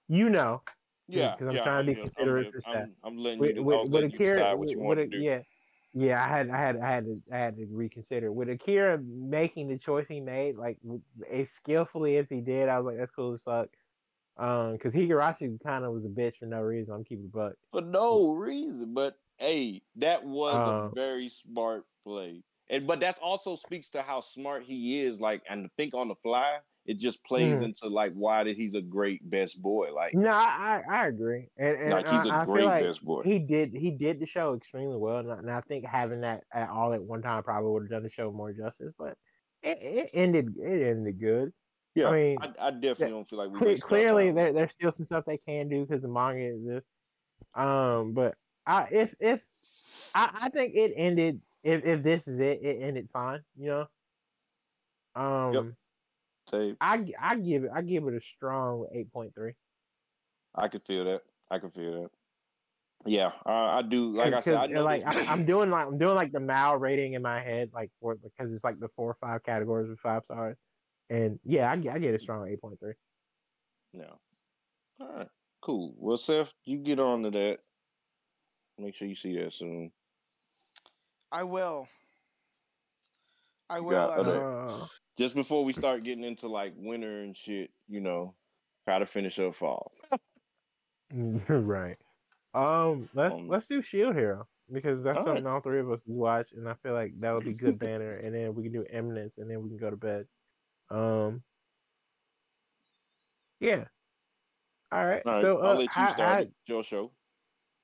you 0.08 0.28
know, 0.30 0.62
Yeah, 1.08 1.36
'cause 1.36 1.48
I'm 1.48 1.54
yeah, 1.54 1.62
trying 1.62 1.86
to 1.86 1.92
be 1.92 2.00
considerate 2.00 2.54
stuff. 2.62 2.88
I'm, 2.88 2.96
I'm 3.02 3.16
letting 3.16 3.40
with 3.40 3.56
you. 3.56 3.64
with, 3.64 3.90
with 3.90 4.04
Akira, 4.04 4.56
you 4.70 4.78
with 4.78 4.78
want 4.80 5.00
a, 5.00 5.06
to 5.10 5.18
do. 5.18 5.18
yeah, 5.18 5.42
yeah, 5.92 6.24
I 6.24 6.28
had, 6.28 6.50
I 6.50 6.58
had, 6.58 6.76
I 6.78 6.90
had 6.90 7.04
to, 7.04 7.22
I 7.32 7.36
had 7.38 7.56
to 7.56 7.66
reconsider 7.70 8.30
with 8.32 8.48
Akira 8.48 8.98
making 8.98 9.68
the 9.68 9.78
choice 9.78 10.06
he 10.08 10.20
made, 10.20 10.56
like 10.56 10.78
as 11.30 11.50
skillfully 11.50 12.16
as 12.16 12.26
he 12.28 12.40
did. 12.40 12.68
I 12.68 12.78
was 12.78 12.86
like, 12.86 12.98
that's 12.98 13.12
cool 13.14 13.34
as 13.34 13.40
fuck. 13.44 13.68
Um, 14.36 14.72
because 14.72 14.92
Higurashi 14.94 15.62
kind 15.62 15.84
of 15.84 15.92
was 15.92 16.04
a 16.04 16.08
bitch 16.08 16.36
for 16.38 16.46
no 16.46 16.60
reason. 16.62 16.94
I'm 16.94 17.04
keeping 17.04 17.26
it 17.26 17.32
buck. 17.32 17.54
for 17.70 17.82
no 17.82 18.32
reason. 18.32 18.94
But 18.94 19.18
hey, 19.38 19.82
that 19.96 20.24
was 20.24 20.54
Uh, 20.54 20.88
a 20.90 20.94
very 20.94 21.28
smart 21.28 21.84
play. 22.04 22.42
And 22.68 22.78
and 22.78 22.86
but 22.86 23.00
that 23.00 23.18
also 23.20 23.56
speaks 23.56 23.90
to 23.90 24.02
how 24.02 24.20
smart 24.20 24.62
he 24.62 25.00
is. 25.00 25.20
Like, 25.20 25.42
and 25.50 25.64
to 25.64 25.70
think 25.76 25.92
on 25.94 26.08
the 26.08 26.14
fly, 26.14 26.60
it 26.90 26.98
just 26.98 27.24
plays 27.24 27.60
Mhm. 27.60 27.62
into 27.62 27.88
like 27.88 28.14
why 28.14 28.44
that 28.44 28.56
he's 28.56 28.74
a 28.74 28.82
great 28.82 29.28
best 29.28 29.60
boy. 29.62 29.92
Like, 29.94 30.12
No, 30.12 30.30
I 30.30 30.82
I 30.88 31.06
agree, 31.06 31.50
and, 31.56 31.76
and 31.76 31.94
like 31.94 32.08
he's 32.08 32.24
a 32.26 32.32
I, 32.32 32.42
I 32.42 32.44
great 32.44 32.76
like 32.76 32.78
best 32.78 33.04
boy. 33.04 33.22
he 33.22 33.38
did 33.38 33.72
he 33.72 33.92
did 33.92 34.18
the 34.18 34.26
show 34.26 34.54
extremely 34.54 34.96
well, 34.96 35.18
and 35.18 35.30
I, 35.32 35.38
and 35.38 35.50
I 35.50 35.60
think 35.60 35.84
having 35.86 36.22
that 36.22 36.44
at 36.52 36.68
all 36.68 36.92
at 36.92 37.02
one 37.02 37.22
time 37.22 37.44
probably 37.44 37.70
would 37.70 37.82
have 37.84 37.90
done 37.90 38.02
the 38.02 38.10
show 38.10 38.32
more 38.32 38.52
justice. 38.52 38.92
But 38.98 39.18
it, 39.62 39.78
it 39.80 40.10
ended 40.12 40.56
it 40.58 40.82
ended 40.82 41.20
good. 41.20 41.52
yeah, 41.94 42.10
I 42.10 42.12
mean, 42.12 42.40
I, 42.40 42.52
I 42.58 42.70
definitely 42.70 43.10
don't 43.10 43.28
feel 43.28 43.38
like 43.38 43.50
we 43.50 43.58
Cle- 43.58 43.78
clearly 43.80 44.32
there, 44.32 44.52
there's 44.52 44.72
still 44.72 44.92
some 44.92 45.06
stuff 45.06 45.24
they 45.26 45.38
can 45.38 45.68
do 45.68 45.86
because 45.86 46.02
the 46.02 46.08
manga 46.08 46.54
exists. 46.54 46.88
Um, 47.54 48.14
but 48.14 48.36
I 48.66 48.88
if 48.92 49.14
if 49.20 49.42
I, 50.14 50.30
I 50.44 50.50
think 50.50 50.74
it 50.76 50.94
ended 50.96 51.42
if 51.64 51.84
if 51.84 52.02
this 52.04 52.28
is 52.28 52.40
it, 52.40 52.62
it 52.62 52.82
ended 52.82 53.10
fine. 53.12 53.44
You 53.56 53.66
know. 53.66 53.88
Um, 55.14 55.76
Say, 56.50 56.74
I 56.80 56.98
g- 56.98 57.14
I 57.20 57.36
give 57.36 57.64
it 57.64 57.70
I 57.74 57.82
give 57.82 58.06
it 58.08 58.14
a 58.14 58.20
strong 58.36 58.86
eight 58.92 59.12
point 59.12 59.34
three. 59.34 59.52
I 60.54 60.68
could 60.68 60.84
feel 60.84 61.04
that. 61.04 61.22
I 61.50 61.58
can 61.58 61.70
feel 61.70 62.02
that. 62.02 62.10
Yeah, 63.06 63.32
uh, 63.46 63.50
I 63.50 63.82
do. 63.82 64.16
Like 64.16 64.34
I 64.34 64.40
said, 64.40 64.54
I 64.56 64.66
know 64.66 64.84
like 64.84 65.04
this- 65.10 65.28
I, 65.28 65.32
am 65.32 65.44
doing 65.46 65.70
like 65.70 65.86
I'm 65.86 65.96
doing 65.98 66.14
like 66.16 66.32
the 66.32 66.40
MAL 66.40 66.76
rating 66.76 67.14
in 67.14 67.22
my 67.22 67.40
head, 67.40 67.70
like 67.72 67.90
for 68.00 68.16
because 68.16 68.52
it's 68.52 68.64
like 68.64 68.78
the 68.80 68.88
four 68.96 69.10
or 69.10 69.16
five 69.20 69.42
categories 69.44 69.88
with 69.88 70.00
five 70.00 70.22
stars, 70.24 70.56
and 71.08 71.38
yeah, 71.44 71.70
I, 71.70 71.76
get- 71.76 71.94
I 71.94 71.98
get 71.98 72.14
a 72.14 72.18
strong 72.18 72.48
eight 72.48 72.60
point 72.60 72.78
three. 72.80 72.94
Yeah. 73.92 74.04
All 75.00 75.08
right. 75.16 75.28
Cool. 75.62 75.94
Well, 75.98 76.16
Seth, 76.16 76.52
you 76.64 76.78
get 76.78 76.98
on 77.00 77.22
to 77.22 77.30
that. 77.30 77.58
Make 78.78 78.94
sure 78.94 79.06
you 79.08 79.14
see 79.14 79.36
that 79.36 79.52
soon. 79.52 79.92
I 81.30 81.44
will. 81.44 81.86
I 83.68 83.76
You 83.76 83.84
will. 83.84 84.08
got 84.08 84.18
as 84.20 84.28
Uh, 84.28 84.86
Just 85.20 85.34
before 85.34 85.66
we 85.66 85.74
start 85.74 86.02
getting 86.02 86.24
into 86.24 86.48
like 86.48 86.72
winter 86.78 87.20
and 87.20 87.36
shit, 87.36 87.70
you 87.88 88.00
know, 88.00 88.34
try 88.86 88.98
to 88.98 89.04
finish 89.04 89.38
up 89.38 89.54
fall. 89.54 89.92
right. 91.12 91.98
Um, 92.54 93.06
let's 93.12 93.34
Um, 93.34 93.46
let's 93.46 93.66
do 93.66 93.82
Shield 93.82 94.16
Hero 94.16 94.48
because 94.72 95.04
that's 95.04 95.18
all 95.18 95.26
something 95.26 95.46
all 95.46 95.60
three 95.60 95.80
of 95.80 95.90
us 95.92 96.00
watch, 96.06 96.52
and 96.56 96.66
I 96.66 96.72
feel 96.82 96.94
like 96.94 97.12
that 97.20 97.34
would 97.34 97.44
be 97.44 97.52
good 97.52 97.78
banner, 97.78 98.08
and 98.08 98.34
then 98.34 98.54
we 98.54 98.62
can 98.62 98.72
do 98.72 98.86
Eminence, 98.90 99.36
and 99.36 99.50
then 99.50 99.62
we 99.62 99.68
can 99.68 99.76
go 99.76 99.90
to 99.90 99.96
bed. 99.96 100.24
Um. 100.90 101.42
Yeah. 103.60 103.84
All 104.90 105.04
right. 105.04 105.22
All 105.26 105.32
right, 105.34 105.42
so 105.42 105.58
I'll 105.58 105.72
uh, 105.72 105.74
let 105.74 105.80
you 105.82 106.08
start 106.08 106.20
I- 106.20 106.40
it, 106.40 106.52
your 106.66 106.82
show. 106.82 107.12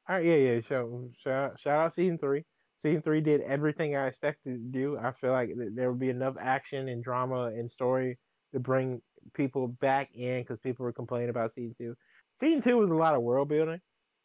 All 0.09 0.17
right, 0.17 0.25
yeah, 0.25 0.37
yeah. 0.37 0.61
So 0.71 1.11
shout 1.23 1.61
shout 1.61 1.85
out 1.85 1.95
season 1.95 2.17
three. 2.17 2.45
Season 2.87 3.03
three 3.03 3.21
did 3.21 3.41
everything 3.41 3.97
I 3.97 4.07
expected 4.07 4.53
to 4.53 4.79
do. 4.79 4.97
I 4.97 5.11
feel 5.11 5.33
like 5.33 5.51
there 5.75 5.91
would 5.91 5.99
be 5.99 6.09
enough 6.09 6.37
action 6.39 6.89
and 6.89 7.03
drama 7.03 7.47
and 7.47 7.69
story 7.69 8.17
to 8.53 8.61
bring 8.61 9.03
people 9.35 9.67
back 9.67 10.11
in 10.15 10.43
because 10.43 10.61
people 10.61 10.85
were 10.85 10.93
complaining 10.93 11.31
about 11.31 11.53
season 11.57 11.75
two. 11.77 11.97
Season 12.39 12.63
two 12.63 12.77
was 12.77 12.89
a 12.89 12.95
lot 12.95 13.17
of 13.17 13.23
world 13.23 13.49
building, 13.49 13.81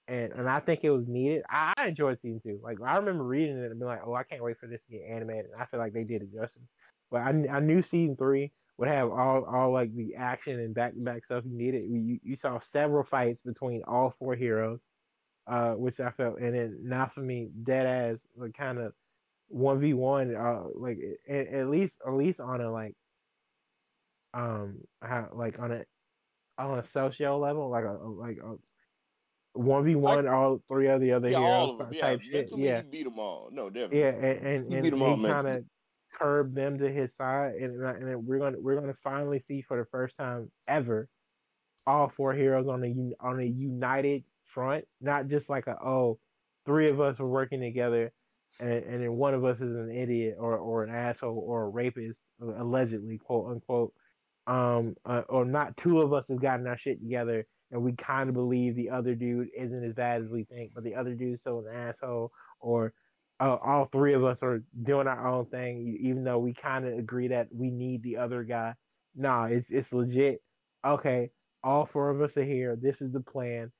and 0.07 0.31
and 0.33 0.47
I 0.47 0.59
think 0.59 0.81
it 0.83 0.91
was 0.91 1.07
needed. 1.07 1.41
I, 1.49 1.73
I 1.75 1.88
enjoyed 1.88 2.19
season 2.21 2.39
two. 2.45 2.59
Like 2.61 2.77
I 2.85 2.97
remember 2.97 3.23
reading 3.23 3.57
it 3.57 3.71
and 3.71 3.79
being 3.79 3.89
like, 3.89 4.01
oh, 4.05 4.13
I 4.13 4.21
can't 4.21 4.43
wait 4.43 4.59
for 4.59 4.67
this 4.67 4.81
to 4.83 4.91
get 4.91 5.09
animated. 5.09 5.45
And 5.45 5.59
I 5.59 5.65
feel 5.65 5.79
like 5.79 5.93
they 5.93 6.03
did 6.03 6.21
it 6.21 6.31
justice. 6.31 6.61
But 7.09 7.21
I, 7.21 7.29
I 7.51 7.59
knew 7.61 7.81
season 7.81 8.15
three 8.15 8.51
would 8.77 8.89
have 8.89 9.09
all 9.09 9.43
all 9.43 9.73
like 9.73 9.91
the 9.95 10.13
action 10.13 10.59
and 10.59 10.75
back 10.75 10.93
to 10.93 10.99
back 10.99 11.25
stuff 11.25 11.45
you 11.47 11.57
needed. 11.57 11.85
You 11.89 12.19
you 12.21 12.35
saw 12.35 12.59
several 12.59 13.05
fights 13.05 13.41
between 13.43 13.81
all 13.88 14.13
four 14.19 14.35
heroes 14.35 14.81
uh, 15.47 15.73
which 15.73 15.99
I 15.99 16.11
felt, 16.11 16.39
and 16.39 16.53
then 16.55 16.84
Naofumi, 16.85 17.49
dead 17.63 17.85
ass, 17.85 18.19
like 18.35 18.53
kind 18.53 18.80
of 18.80 18.93
one 19.47 19.80
v 19.80 19.93
one, 19.93 20.35
uh, 20.35 20.63
like 20.76 20.99
at, 21.27 21.47
at 21.47 21.69
least 21.69 21.95
at 22.05 22.13
least 22.13 22.39
on 22.39 22.61
a 22.61 22.72
like, 22.72 22.95
um, 24.34 24.80
how 25.01 25.30
like 25.34 25.59
on 25.59 25.72
a 25.72 25.85
on 26.57 26.80
a 26.80 26.88
social 26.88 27.39
level, 27.39 27.69
like 27.69 27.85
a 27.85 27.91
like 27.91 28.38
a 28.38 28.55
one 29.53 29.84
v 29.84 29.95
one, 29.95 30.27
all 30.27 30.61
three 30.68 30.88
of 30.88 31.01
the 31.01 31.11
other 31.11 31.30
Yeah, 31.30 31.38
heroes 31.38 31.51
all 31.51 31.72
of 31.72 31.77
them. 31.80 31.88
type 31.99 32.22
Yeah, 32.22 32.31
shit. 32.31 32.34
mentally 32.51 32.61
Yeah, 32.61 32.81
beat 32.84 33.03
them 33.03 33.19
all. 33.19 33.49
No, 33.51 33.69
definitely. 33.69 33.99
yeah, 33.99 34.09
and 34.09 34.47
and, 34.47 34.85
He 34.85 34.89
and 34.89 35.01
all 35.01 35.18
he 35.18 35.23
kind 35.23 35.47
of 35.47 35.65
curbed 36.13 36.55
them 36.55 36.77
to 36.77 36.91
his 36.91 37.13
side, 37.15 37.55
and 37.55 37.81
and 37.84 38.07
then 38.07 38.26
we're 38.26 38.39
gonna 38.39 38.59
we're 38.59 38.80
gonna 38.80 38.95
finally 39.03 39.39
see 39.47 39.61
for 39.61 39.77
the 39.77 39.85
first 39.85 40.15
time 40.18 40.51
ever 40.68 41.09
all 41.88 42.11
four 42.15 42.34
heroes 42.34 42.68
on 42.68 42.84
a 42.84 43.26
on 43.26 43.39
a 43.39 43.43
united 43.43 44.23
front, 44.53 44.86
not 45.02 45.28
just 45.28 45.49
like 45.49 45.68
a 45.68 45.78
oh, 45.84 46.19
three 46.65 46.90
of 46.90 46.99
us 47.02 47.19
were 47.19 47.30
working 47.30 47.61
together, 47.61 48.11
and 48.60 48.72
and 48.72 49.03
then 49.03 49.14
one 49.14 49.34
of 49.34 49.45
us 49.45 49.57
is 49.57 49.76
an 49.76 49.91
idiot 49.91 50.36
or 50.40 50.57
or 50.57 50.84
an 50.84 50.94
asshole 50.94 51.44
or 51.45 51.64
a 51.64 51.69
rapist 51.69 52.19
allegedly 52.41 53.18
quote 53.18 53.52
unquote, 53.52 53.94
um, 54.48 54.95
uh, 55.06 55.22
or 55.30 55.45
not 55.45 55.78
two 55.78 56.02
of 56.02 56.14
us 56.14 56.26
have 56.30 56.41
gotten 56.41 56.68
our 56.68 56.78
shit 56.78 56.99
together. 57.02 57.45
And 57.72 57.84
we 57.84 57.94
kind 57.94 58.28
of 58.28 58.36
believe 58.36 58.76
the 58.76 58.90
other 58.90 59.15
dude 59.15 59.48
isn't 59.57 59.84
as 59.86 59.94
bad 59.94 60.23
as 60.23 60.28
we 60.28 60.44
think, 60.44 60.72
but 60.76 60.84
the 60.84 60.95
other 60.95 61.14
dude's 61.14 61.40
still 61.40 61.60
an 61.60 61.73
asshole, 61.73 62.34
or 62.60 62.94
uh, 63.40 63.56
all 63.64 63.86
three 63.86 64.14
of 64.14 64.26
us 64.26 64.40
are 64.44 64.61
doing 64.84 65.07
our 65.07 65.28
own 65.28 65.45
thing, 65.45 65.98
even 66.02 66.26
though 66.26 66.38
we 66.38 66.53
kind 66.53 66.86
of 66.86 66.98
agree 66.98 67.30
that 67.30 67.48
we 67.52 67.72
need 67.72 68.03
the 68.03 68.18
other 68.18 68.44
guy. 68.44 68.73
Nah, 69.15 69.45
it's 69.45 69.68
it's 69.69 69.91
legit. 69.94 70.41
Okay, 70.86 71.32
all 71.64 71.86
four 71.86 72.10
of 72.10 72.22
us 72.22 72.36
are 72.36 72.44
here. 72.44 72.76
This 72.76 73.02
is 73.02 73.11
the 73.11 73.22
plan. 73.22 73.72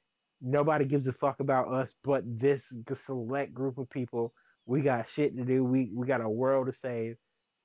Nobody 0.42 0.86
gives 0.86 1.08
a 1.08 1.14
fuck 1.14 1.40
about 1.40 1.72
us, 1.72 1.94
but 2.04 2.24
this 2.26 2.66
the 2.88 2.96
select 2.96 3.54
group 3.54 3.78
of 3.78 3.90
people. 3.90 4.34
We 4.66 4.82
got 4.82 5.10
shit 5.10 5.36
to 5.38 5.44
do. 5.44 5.64
We 5.64 5.92
we 5.94 6.08
got 6.08 6.22
a 6.22 6.30
world 6.30 6.68
to 6.68 6.74
save. 6.74 7.18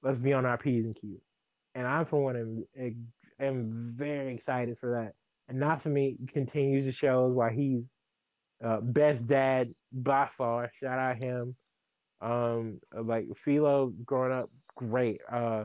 Let's 0.02 0.18
be 0.18 0.32
on 0.32 0.46
our 0.46 0.58
p's 0.58 0.84
and 0.84 0.94
q's. 0.94 1.20
And 1.74 1.86
I, 1.86 2.04
for 2.04 2.22
one, 2.22 2.36
am, 2.78 3.06
am 3.40 3.92
very 3.96 4.34
excited 4.34 4.78
for 4.80 4.92
that. 4.92 5.12
And 5.48 5.62
Naofumi 5.62 6.32
continues 6.32 6.86
to 6.86 6.92
shows 6.92 7.34
why 7.34 7.52
he's 7.52 7.88
uh, 8.64 8.80
best 8.80 9.26
dad 9.26 9.74
by 9.92 10.28
far. 10.36 10.70
Shout 10.80 10.98
out 10.98 11.16
him. 11.18 11.54
Um, 12.20 12.80
like 12.94 13.26
Philo 13.44 13.92
growing 14.04 14.32
up 14.32 14.48
great. 14.74 15.20
Uh, 15.30 15.64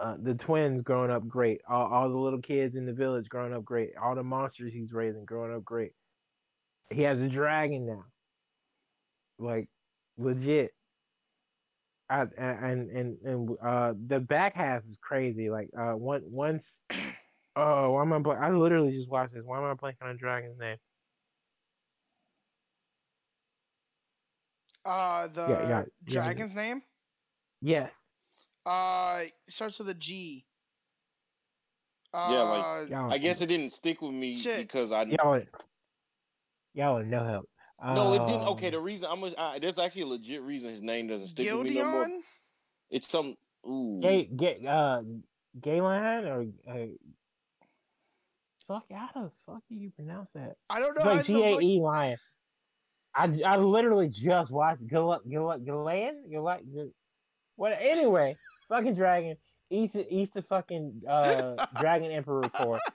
uh, 0.00 0.16
the 0.22 0.34
twins 0.34 0.82
growing 0.82 1.10
up 1.10 1.28
great. 1.28 1.60
All, 1.68 1.92
all 1.92 2.08
the 2.10 2.16
little 2.18 2.40
kids 2.42 2.76
in 2.76 2.86
the 2.86 2.92
village 2.94 3.28
growing 3.28 3.52
up 3.54 3.64
great. 3.64 3.96
All 3.96 4.14
the 4.16 4.24
monsters 4.24 4.72
he's 4.72 4.92
raising 4.92 5.24
growing 5.26 5.54
up 5.54 5.64
great. 5.64 5.92
He 6.90 7.02
has 7.02 7.20
a 7.20 7.28
dragon 7.28 7.86
now. 7.86 8.06
Like 9.38 9.68
legit. 10.16 10.72
I, 12.08 12.22
and 12.36 12.90
and 12.90 13.18
and 13.22 13.58
uh 13.62 13.94
the 14.06 14.20
back 14.20 14.54
half 14.54 14.84
is 14.84 14.96
crazy. 15.00 15.50
Like 15.50 15.70
uh 15.78 15.92
one 15.92 16.22
once 16.30 16.82
oh 17.56 17.92
why 17.92 18.02
am 18.02 18.12
I 18.12 18.18
blank? 18.18 18.40
I 18.40 18.50
literally 18.50 18.92
just 18.92 19.08
watched 19.10 19.34
this. 19.34 19.44
Why 19.44 19.58
am 19.58 19.64
I 19.64 19.74
blanking 19.74 20.02
on 20.02 20.16
Dragon's 20.16 20.58
name? 20.58 20.78
Uh, 24.84 25.26
the 25.28 25.44
Yeah, 25.44 25.60
yeah, 25.62 25.84
yeah. 26.06 26.32
dragon's 26.32 26.54
name. 26.54 26.82
Yes. 27.60 27.99
Uh, 28.66 29.22
it 29.24 29.52
starts 29.52 29.78
with 29.78 29.88
a 29.88 29.94
G. 29.94 30.44
Uh, 32.12 32.28
Yeah, 32.30 32.42
like- 32.42 32.90
Y'all, 32.90 33.12
I 33.12 33.18
guess 33.18 33.40
it 33.40 33.46
didn't 33.46 33.70
stick 33.70 34.02
with 34.02 34.12
me 34.12 34.36
Shit. 34.36 34.58
because 34.58 34.92
I 34.92 35.02
y'all 35.04 35.40
y'all 36.74 36.98
are 36.98 37.04
no 37.04 37.24
help. 37.24 37.48
no, 37.82 38.12
it 38.14 38.26
didn't. 38.26 38.42
Um, 38.42 38.48
Okay, 38.48 38.70
the 38.70 38.80
reason 38.80 39.06
I'm 39.10 39.22
a, 39.24 39.32
I, 39.38 39.58
there's 39.58 39.78
actually 39.78 40.02
a 40.02 40.06
legit 40.06 40.42
reason 40.42 40.70
his 40.70 40.82
name 40.82 41.06
doesn't 41.06 41.28
stick 41.28 41.50
with 41.52 41.62
me 41.62 41.74
no 41.74 41.84
more. 41.84 42.06
Gildion. 42.06 42.18
It's 42.90 43.08
some 43.08 43.36
ooh. 43.66 44.00
Gay, 44.02 44.24
gay, 44.24 44.60
uh, 44.66 45.02
Galen 45.60 46.26
or 46.26 46.46
uh, 46.68 46.86
fuck, 48.66 48.84
how 48.92 49.08
the 49.14 49.30
fuck 49.46 49.62
do 49.68 49.74
you 49.76 49.90
pronounce 49.90 50.28
that? 50.34 50.56
I 50.68 50.80
don't 50.80 50.96
know. 50.96 51.02
It's 51.02 51.06
like 51.06 51.26
the 51.26 51.32
G 51.32 51.42
A 51.42 51.54
fuck- 51.54 51.62
E 51.62 51.80
Lion. 51.80 52.18
I, 53.14 53.40
I 53.44 53.56
literally 53.56 54.08
just 54.08 54.50
watched 54.52 54.86
Gal 54.86 55.20
Gal 55.28 55.58
Galen 55.58 56.24
Gal 56.30 56.90
what 57.56 57.72
anyway 57.80 58.36
fucking 58.70 58.94
dragon 58.94 59.36
eats 59.68 59.92
the- 59.92 60.10
eats 60.12 60.32
the 60.32 60.42
fucking 60.42 61.02
uh 61.06 61.66
dragon 61.80 62.10
emperor 62.10 62.48
core. 62.48 62.80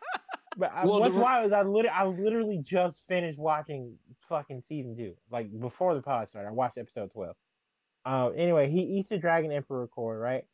But 0.57 0.72
I, 0.73 0.85
Well, 0.85 0.95
the 0.95 1.02
what's 1.02 1.15
re- 1.15 1.22
wild 1.22 1.45
is 1.47 1.52
I 1.52 1.64
literally 1.64 1.89
I 1.89 2.06
literally 2.06 2.60
just 2.64 3.03
finished 3.10 3.38
watching 3.38 3.97
fucking 4.30 4.64
season 4.69 4.95
two 4.95 5.14
like 5.30 5.47
before 5.60 5.93
the 5.95 6.02
pod 6.02 6.30
started. 6.30 6.47
I 6.47 6.52
watched 6.53 6.77
episode 6.77 7.11
twelve. 7.11 7.35
Uh, 8.06 8.30
anyway, 8.30 8.69
he 8.72 8.80
eats 8.81 9.10
the 9.10 9.18
dragon 9.18 9.52
emperor 9.52 9.88
core 9.88 10.18
right 10.18 10.45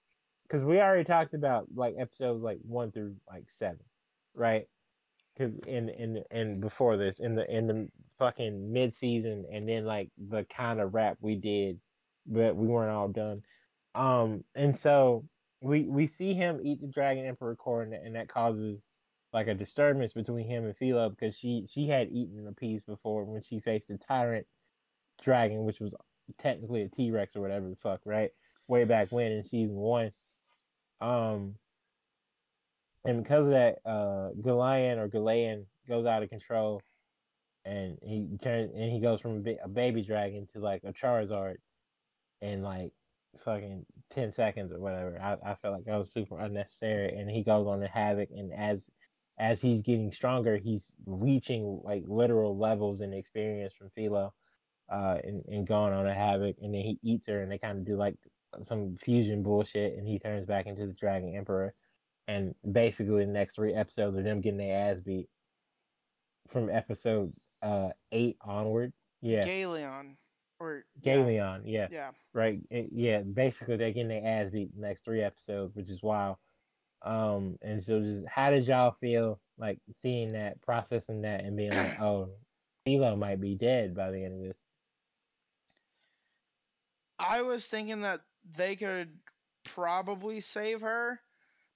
because 0.47 0.63
we 0.65 0.79
already 0.79 1.03
talked 1.03 1.35
about 1.35 1.67
like 1.75 1.93
episodes 1.99 2.41
like 2.41 2.57
one 2.63 2.91
through 2.91 3.15
like 3.29 3.43
seven, 3.51 3.83
right? 4.33 4.67
Cause 5.37 5.51
in 5.67 5.89
in 5.89 6.23
and 6.31 6.59
before 6.59 6.97
this 6.97 7.19
in 7.19 7.35
the 7.35 7.45
in 7.55 7.67
the 7.67 7.87
fucking 8.17 8.73
mid 8.73 8.95
season 8.95 9.45
and 9.51 9.69
then 9.69 9.85
like 9.85 10.09
the 10.17 10.45
kind 10.45 10.79
of 10.81 10.95
rap 10.95 11.17
we 11.21 11.35
did, 11.35 11.79
but 12.25 12.55
we 12.55 12.67
weren't 12.67 12.89
all 12.91 13.07
done. 13.07 13.43
Um, 13.95 14.43
and 14.55 14.77
so 14.77 15.25
we 15.61 15.83
we 15.83 16.07
see 16.07 16.33
him 16.33 16.59
eat 16.63 16.81
the 16.81 16.87
dragon 16.87 17.25
emperor 17.25 17.55
core 17.55 17.83
and, 17.83 18.15
that 18.15 18.29
causes 18.29 18.79
like 19.33 19.47
a 19.47 19.53
disturbance 19.53 20.13
between 20.13 20.47
him 20.47 20.65
and 20.65 20.75
Philo 20.77 21.09
because 21.09 21.35
she 21.35 21.67
she 21.71 21.87
had 21.87 22.09
eaten 22.11 22.47
a 22.47 22.53
piece 22.53 22.81
before 22.83 23.23
when 23.25 23.43
she 23.43 23.59
faced 23.59 23.87
the 23.87 23.97
tyrant 24.07 24.47
dragon, 25.23 25.63
which 25.63 25.79
was 25.79 25.93
technically 26.39 26.83
a 26.83 26.89
T 26.89 27.11
Rex 27.11 27.35
or 27.35 27.41
whatever 27.41 27.69
the 27.69 27.75
fuck, 27.77 28.01
right? 28.05 28.31
Way 28.67 28.85
back 28.85 29.11
when 29.11 29.31
in 29.31 29.43
season 29.43 29.75
one. 29.75 30.11
Um, 30.99 31.55
and 33.03 33.23
because 33.23 33.45
of 33.45 33.51
that, 33.51 33.79
uh, 33.85 34.29
Galion 34.39 34.97
or 34.97 35.09
Galion 35.09 35.65
goes 35.87 36.05
out 36.05 36.23
of 36.23 36.29
control, 36.29 36.81
and 37.65 37.97
he 38.03 38.37
turns 38.43 38.71
and 38.75 38.91
he 38.91 38.99
goes 38.99 39.21
from 39.21 39.43
a 39.63 39.67
baby 39.67 40.03
dragon 40.03 40.47
to 40.53 40.59
like 40.59 40.83
a 40.83 40.93
Charizard, 40.93 41.55
and 42.41 42.63
like 42.63 42.91
fucking 43.43 43.85
ten 44.09 44.31
seconds 44.33 44.71
or 44.71 44.79
whatever. 44.79 45.19
I, 45.21 45.51
I 45.51 45.55
felt 45.55 45.75
like 45.75 45.85
that 45.85 45.97
was 45.97 46.11
super 46.11 46.39
unnecessary, 46.39 47.15
and 47.17 47.29
he 47.29 47.43
goes 47.43 47.67
on 47.67 47.79
to 47.81 47.87
Havoc, 47.87 48.29
and 48.31 48.53
as 48.53 48.89
as 49.39 49.61
he's 49.61 49.81
getting 49.81 50.11
stronger, 50.11 50.57
he's 50.57 50.93
reaching 51.05 51.81
like 51.83 52.03
literal 52.07 52.57
levels 52.57 53.01
and 53.01 53.13
experience 53.13 53.73
from 53.73 53.89
Philo, 53.95 54.33
uh, 54.91 55.17
and, 55.23 55.43
and 55.45 55.67
going 55.67 55.93
on 55.93 56.07
a 56.07 56.13
Havoc, 56.13 56.57
and 56.61 56.73
then 56.73 56.81
he 56.81 56.99
eats 57.03 57.27
her, 57.27 57.41
and 57.41 57.51
they 57.51 57.57
kind 57.57 57.77
of 57.79 57.85
do 57.85 57.95
like 57.95 58.15
some 58.63 58.97
fusion 58.97 59.43
bullshit, 59.43 59.97
and 59.97 60.07
he 60.07 60.19
turns 60.19 60.45
back 60.45 60.67
into 60.67 60.85
the 60.85 60.93
Dragon 60.93 61.35
Emperor 61.35 61.73
and 62.27 62.55
basically 62.71 63.25
the 63.25 63.31
next 63.31 63.55
three 63.55 63.73
episodes 63.73 64.17
are 64.17 64.23
them 64.23 64.41
getting 64.41 64.57
their 64.57 64.91
ass 64.91 64.99
beat 65.03 65.27
from 66.49 66.69
episode 66.69 67.33
uh 67.61 67.89
eight 68.11 68.37
onward. 68.41 68.93
Yeah, 69.21 69.45
Galeon 69.45 70.17
or 70.61 70.85
Galeon. 71.01 71.63
Yeah, 71.65 71.89
Yeah. 71.89 72.13
right. 72.33 72.59
It- 72.69 72.91
yeah, 72.93 73.21
basically 73.21 73.77
they're 73.77 73.91
getting 73.93 74.09
their 74.09 74.25
ass 74.25 74.51
beat 74.51 74.73
the 74.75 74.81
next 74.81 75.03
three 75.05 75.21
episodes, 75.21 75.75
which 75.75 75.89
is 75.89 76.01
wild. 76.03 76.37
Um, 77.03 77.57
and 77.61 77.83
so 77.83 77.99
just 78.01 78.27
how 78.27 78.51
did 78.51 78.67
y'all 78.67 78.91
feel 79.01 79.41
like 79.57 79.79
seeing 79.91 80.33
that, 80.33 80.61
processing 80.61 81.21
that, 81.21 81.43
and 81.45 81.57
being 81.57 81.75
like, 81.75 81.93
oh, 81.99 82.29
Philo 82.85 83.15
might 83.15 83.41
be 83.41 83.55
dead 83.55 83.95
by 83.95 84.11
the 84.11 84.23
end 84.23 84.35
of 84.35 84.41
this? 84.49 84.57
I 87.19 87.41
was 87.43 87.67
thinking 87.67 88.01
that 88.01 88.21
they 88.43 88.75
could 88.75 89.19
probably 89.63 90.41
save 90.41 90.81
her, 90.81 91.21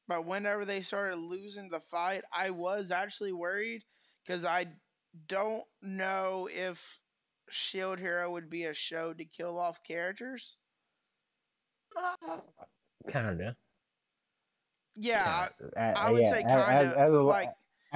but 0.07 0.25
whenever 0.25 0.65
they 0.65 0.81
started 0.81 1.17
losing 1.17 1.69
the 1.69 1.79
fight, 1.81 2.23
I 2.31 2.51
was 2.51 2.91
actually 2.91 3.33
worried 3.33 3.83
because 4.23 4.45
I 4.45 4.67
don't 5.27 5.65
know 5.81 6.49
if 6.51 6.99
Shield 7.49 7.99
Hero 7.99 8.31
would 8.31 8.49
be 8.49 8.65
a 8.65 8.73
show 8.73 9.13
to 9.13 9.25
kill 9.25 9.59
off 9.59 9.83
characters. 9.83 10.57
Kinda. 13.07 13.57
Yeah, 14.95 15.23
I, 15.25 15.49
Kinda. 15.59 15.71
Uh, 15.77 15.95
I 15.95 16.11
would 16.11 16.25
yeah, 16.25 16.31
say 16.31 16.43
as- 16.43 16.45
kinda. 16.45 16.97
as 16.97 17.09
a, 17.13 17.21
like 17.21 17.49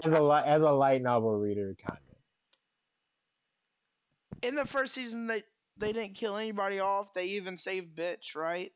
as 0.04 0.14
a 0.14 0.22
li- 0.22 0.44
as 0.46 0.62
a 0.62 0.72
light 0.72 1.02
novel 1.02 1.38
reader, 1.40 1.76
kinda. 1.76 2.02
in 4.42 4.56
the 4.56 4.66
first 4.66 4.94
season 4.94 5.28
they 5.28 5.44
they 5.78 5.94
didn't 5.94 6.16
kill 6.16 6.36
anybody 6.38 6.80
off. 6.80 7.14
They 7.14 7.26
even 7.26 7.58
saved 7.58 7.96
bitch, 7.98 8.36
right? 8.36 8.74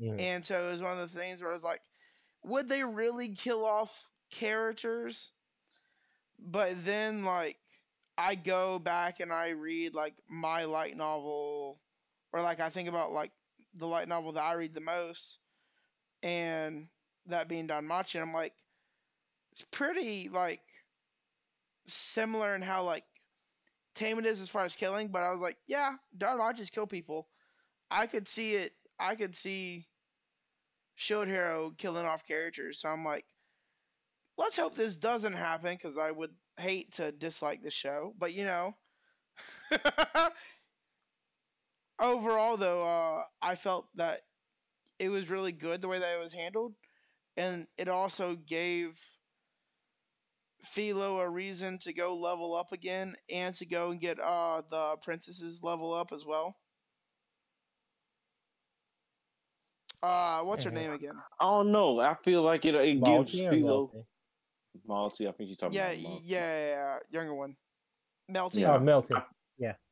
Mhm. 0.00 0.18
And 0.18 0.44
so 0.44 0.68
it 0.68 0.70
was 0.72 0.82
one 0.82 0.98
of 0.98 1.12
the 1.12 1.18
things 1.18 1.40
where 1.40 1.50
I 1.50 1.54
was 1.54 1.62
like, 1.62 1.82
would 2.44 2.68
they 2.68 2.84
really 2.84 3.34
kill 3.34 3.64
off 3.64 4.10
characters? 4.30 5.32
But 6.38 6.84
then 6.84 7.24
like 7.24 7.61
I 8.18 8.34
go 8.34 8.78
back 8.78 9.20
and 9.20 9.32
I 9.32 9.50
read 9.50 9.94
like 9.94 10.14
my 10.28 10.64
light 10.64 10.96
novel 10.96 11.80
or 12.32 12.42
like 12.42 12.60
I 12.60 12.70
think 12.70 12.88
about 12.88 13.12
like 13.12 13.32
the 13.74 13.86
light 13.86 14.08
novel 14.08 14.32
that 14.32 14.44
I 14.44 14.54
read 14.54 14.74
the 14.74 14.80
most 14.80 15.38
and 16.22 16.88
that 17.26 17.48
being 17.48 17.68
Danmachi 17.68 18.16
and 18.16 18.24
I'm 18.24 18.34
like 18.34 18.54
it's 19.52 19.64
pretty 19.70 20.28
like 20.28 20.62
similar 21.86 22.54
in 22.54 22.62
how 22.62 22.84
like 22.84 23.04
tame 23.94 24.18
it 24.18 24.26
is 24.26 24.40
as 24.40 24.48
far 24.48 24.64
as 24.64 24.76
killing, 24.76 25.08
but 25.08 25.22
I 25.22 25.30
was 25.30 25.40
like, 25.40 25.56
yeah, 25.66 25.94
Danmachi's 26.18 26.70
kill 26.70 26.86
people. 26.86 27.28
I 27.90 28.06
could 28.06 28.28
see 28.28 28.54
it 28.54 28.72
I 28.98 29.14
could 29.16 29.36
see 29.36 29.86
Shield 30.94 31.26
Hero 31.28 31.72
killing 31.76 32.06
off 32.06 32.26
characters. 32.26 32.80
So 32.80 32.88
I'm 32.88 33.04
like, 33.04 33.26
let's 34.38 34.56
hope 34.56 34.74
this 34.74 34.96
doesn't 34.96 35.34
happen 35.34 35.74
because 35.74 35.96
I 35.98 36.10
would 36.10 36.30
hate 36.58 36.92
to 36.94 37.12
dislike 37.12 37.62
the 37.62 37.70
show. 37.70 38.14
But 38.18 38.32
you 38.34 38.44
know, 38.44 38.74
overall 42.00 42.56
though, 42.56 42.82
uh, 42.84 43.22
I 43.40 43.54
felt 43.54 43.88
that 43.96 44.22
it 44.98 45.08
was 45.08 45.30
really 45.30 45.52
good 45.52 45.80
the 45.80 45.88
way 45.88 45.98
that 45.98 46.16
it 46.16 46.22
was 46.22 46.32
handled, 46.32 46.74
and 47.36 47.66
it 47.76 47.88
also 47.88 48.36
gave 48.36 48.98
Philo 50.64 51.20
a 51.20 51.28
reason 51.28 51.78
to 51.78 51.92
go 51.92 52.14
level 52.16 52.54
up 52.54 52.72
again 52.72 53.14
and 53.28 53.54
to 53.56 53.64
go 53.66 53.90
and 53.90 54.00
get 54.00 54.18
uh 54.18 54.60
the 54.68 54.92
apprentices 54.92 55.62
level 55.62 55.92
up 55.92 56.12
as 56.12 56.24
well. 56.24 56.56
Uh, 60.02 60.42
what's 60.42 60.64
her 60.64 60.70
name 60.70 60.92
again? 60.92 61.22
I 61.40 61.44
don't 61.44 61.72
know. 61.72 62.00
I 62.00 62.14
feel 62.14 62.42
like 62.42 62.64
it, 62.64 62.74
it 62.74 63.02
gives 63.04 63.40
Philo 63.40 63.92
Melty? 63.92 64.04
Malty. 64.88 65.28
I 65.28 65.32
think 65.32 65.48
you're 65.48 65.56
talking 65.56 65.76
Yeah, 65.76 65.90
about 65.90 65.98
Malty. 65.98 66.20
yeah, 66.24 66.38
yeah, 66.40 66.74
yeah, 66.74 66.98
younger 67.10 67.34
one. 67.34 67.56
Melty. 68.30 68.60
Yeah. 68.60 68.74
Oh, 68.76 68.80
Melton. 68.80 69.16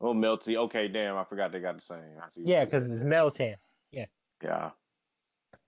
Oh, 0.00 0.14
Melty. 0.14 0.56
Okay, 0.56 0.88
damn. 0.88 1.16
I 1.16 1.24
forgot 1.24 1.52
they 1.52 1.60
got 1.60 1.76
the 1.76 1.80
same. 1.80 2.00
I 2.22 2.28
see 2.30 2.42
Yeah, 2.44 2.64
because 2.64 2.90
it's 2.90 3.04
Melton. 3.04 3.56
Yeah. 3.90 4.06
Yeah. 4.42 4.70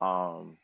Um, 0.00 0.56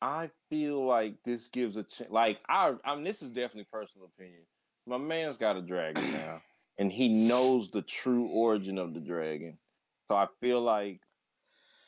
I 0.00 0.30
feel 0.50 0.84
like 0.84 1.14
this 1.24 1.48
gives 1.48 1.76
a 1.76 1.84
ch- 1.84 2.08
like 2.10 2.40
I. 2.48 2.74
I 2.84 2.94
mean, 2.94 3.04
this 3.04 3.22
is 3.22 3.28
definitely 3.28 3.68
personal 3.70 4.08
opinion. 4.16 4.42
My 4.86 4.98
man's 4.98 5.36
got 5.36 5.56
a 5.56 5.62
dragon 5.62 6.02
now, 6.12 6.42
and 6.78 6.90
he 6.90 7.08
knows 7.08 7.70
the 7.70 7.82
true 7.82 8.26
origin 8.28 8.78
of 8.78 8.94
the 8.94 9.00
dragon. 9.00 9.58
So 10.08 10.16
I 10.16 10.26
feel 10.40 10.60
like 10.60 11.00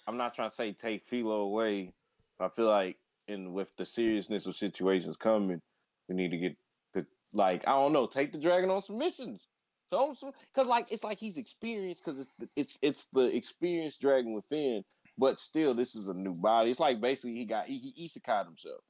I'm 0.07 0.17
not 0.17 0.35
trying 0.35 0.51
to 0.51 0.57
say 0.57 0.73
take 0.73 1.07
Philo 1.07 1.41
away. 1.41 1.93
But 2.39 2.47
I 2.47 2.49
feel 2.51 2.67
like, 2.69 2.99
in 3.27 3.53
with 3.53 3.75
the 3.77 3.87
seriousness 3.87 4.47
of 4.47 4.55
situations 4.57 5.17
coming, 5.17 5.61
we 6.09 6.15
need 6.15 6.31
to 6.31 6.39
get 6.39 6.57
the 6.95 7.07
like 7.33 7.67
I 7.67 7.73
don't 7.73 7.93
know, 7.93 8.07
take 8.07 8.33
the 8.33 8.39
dragon 8.39 8.71
on 8.71 8.83
some 8.83 8.99
missions. 8.99 9.49
So, 9.93 10.15
because 10.53 10.69
like 10.69 10.91
it's 10.91 11.05
like 11.05 11.19
he's 11.19 11.37
experienced 11.37 12.05
because 12.05 12.21
it's 12.21 12.31
the, 12.39 12.49
it's 12.57 12.79
it's 12.83 13.07
the 13.13 13.35
experienced 13.37 14.01
dragon 14.01 14.33
within, 14.33 14.83
but 15.19 15.39
still 15.39 15.75
this 15.75 15.95
is 15.95 16.09
a 16.09 16.15
new 16.15 16.35
body. 16.35 16.71
It's 16.71 16.81
like 16.81 17.01
basically 17.01 17.35
he 17.35 17.45
got 17.45 17.67
he, 17.67 17.93
he 17.95 18.09
isekai 18.09 18.45
himself. 18.45 18.81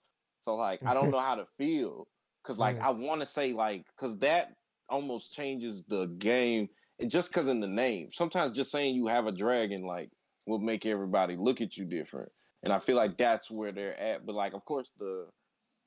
So 0.40 0.54
like 0.54 0.80
I 0.86 0.94
don't 0.94 1.10
know 1.12 1.20
how 1.20 1.34
to 1.34 1.46
feel 1.58 2.06
because 2.42 2.58
like. 2.58 2.80
I 2.80 2.90
want 2.90 3.20
to 3.20 3.26
say 3.26 3.52
like 3.52 3.84
because 3.96 4.18
that 4.18 4.52
almost 4.88 5.34
changes 5.34 5.84
the 5.88 6.06
game. 6.18 6.68
And 6.98 7.10
just 7.10 7.30
because 7.30 7.48
in 7.48 7.60
the 7.60 7.66
name, 7.66 8.10
sometimes 8.12 8.56
just 8.56 8.70
saying 8.70 8.94
you 8.94 9.08
have 9.08 9.26
a 9.26 9.32
dragon 9.32 9.84
like 9.84 10.10
will 10.46 10.60
make 10.60 10.86
everybody 10.86 11.36
look 11.36 11.60
at 11.60 11.76
you 11.76 11.84
different. 11.84 12.30
And 12.62 12.72
I 12.72 12.78
feel 12.78 12.96
like 12.96 13.18
that's 13.18 13.50
where 13.50 13.72
they're 13.72 13.98
at. 13.98 14.24
But 14.24 14.34
like, 14.34 14.54
of 14.54 14.64
course, 14.64 14.92
the 14.98 15.26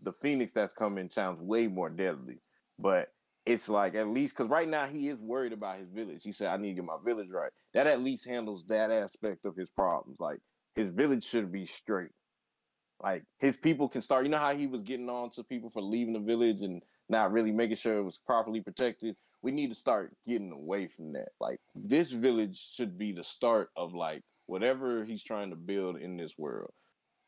the 0.02 0.14
phoenix 0.14 0.54
that's 0.54 0.74
coming 0.74 1.10
sounds 1.10 1.42
way 1.42 1.68
more 1.68 1.90
deadly. 1.90 2.40
But 2.80 3.10
it's 3.46 3.70
like 3.70 3.96
at 3.96 4.10
least 4.10 4.36
because 4.36 4.50
right 4.50 4.68
now 4.68 4.86
he 4.86 5.08
is 5.08 5.20
worried 5.20 5.54
about 5.54 5.80
his 5.80 5.90
village. 5.90 6.22
He 6.24 6.32
said, 6.32 6.48
"I 6.48 6.58
need 6.58 6.70
to 6.70 6.76
get 6.76 6.86
my 6.86 6.98
village 7.04 7.30
right." 7.30 7.52
That 7.74 7.88
at 7.88 8.02
least 8.02 8.26
handles 8.26 8.66
that 8.66 8.92
aspect 8.92 9.46
of 9.46 9.56
his 9.56 9.70
problems. 9.70 10.20
Like 10.20 10.40
his 10.76 10.92
village 10.92 11.24
should 11.24 11.52
be 11.52 11.66
straight. 11.66 12.12
Like 13.02 13.24
his 13.40 13.56
people 13.58 13.88
can 13.88 14.02
start. 14.02 14.26
You 14.26 14.32
know 14.32 14.38
how 14.38 14.56
he 14.56 14.68
was 14.68 14.82
getting 14.82 15.10
on 15.10 15.30
to 15.32 15.44
people 15.44 15.70
for 15.70 15.82
leaving 15.82 16.14
the 16.14 16.20
village 16.20 16.62
and 16.62 16.82
not 17.10 17.32
really 17.32 17.52
making 17.52 17.78
sure 17.78 17.98
it 17.98 18.04
was 18.04 18.18
properly 18.18 18.62
protected. 18.62 19.16
We 19.42 19.52
need 19.52 19.70
to 19.70 19.76
start 19.76 20.14
getting 20.28 20.52
away 20.52 20.88
from 20.88 21.14
that. 21.14 21.30
Like 21.40 21.60
this 21.76 22.12
village 22.12 22.60
should 22.74 22.98
be 22.98 23.12
the 23.12 23.24
start 23.24 23.70
of 23.78 23.94
like 23.94 24.24
whatever 24.48 25.04
he's 25.06 25.24
trying 25.24 25.52
to 25.52 25.56
build 25.56 25.98
in 25.98 26.18
this 26.18 26.38
world. 26.38 26.72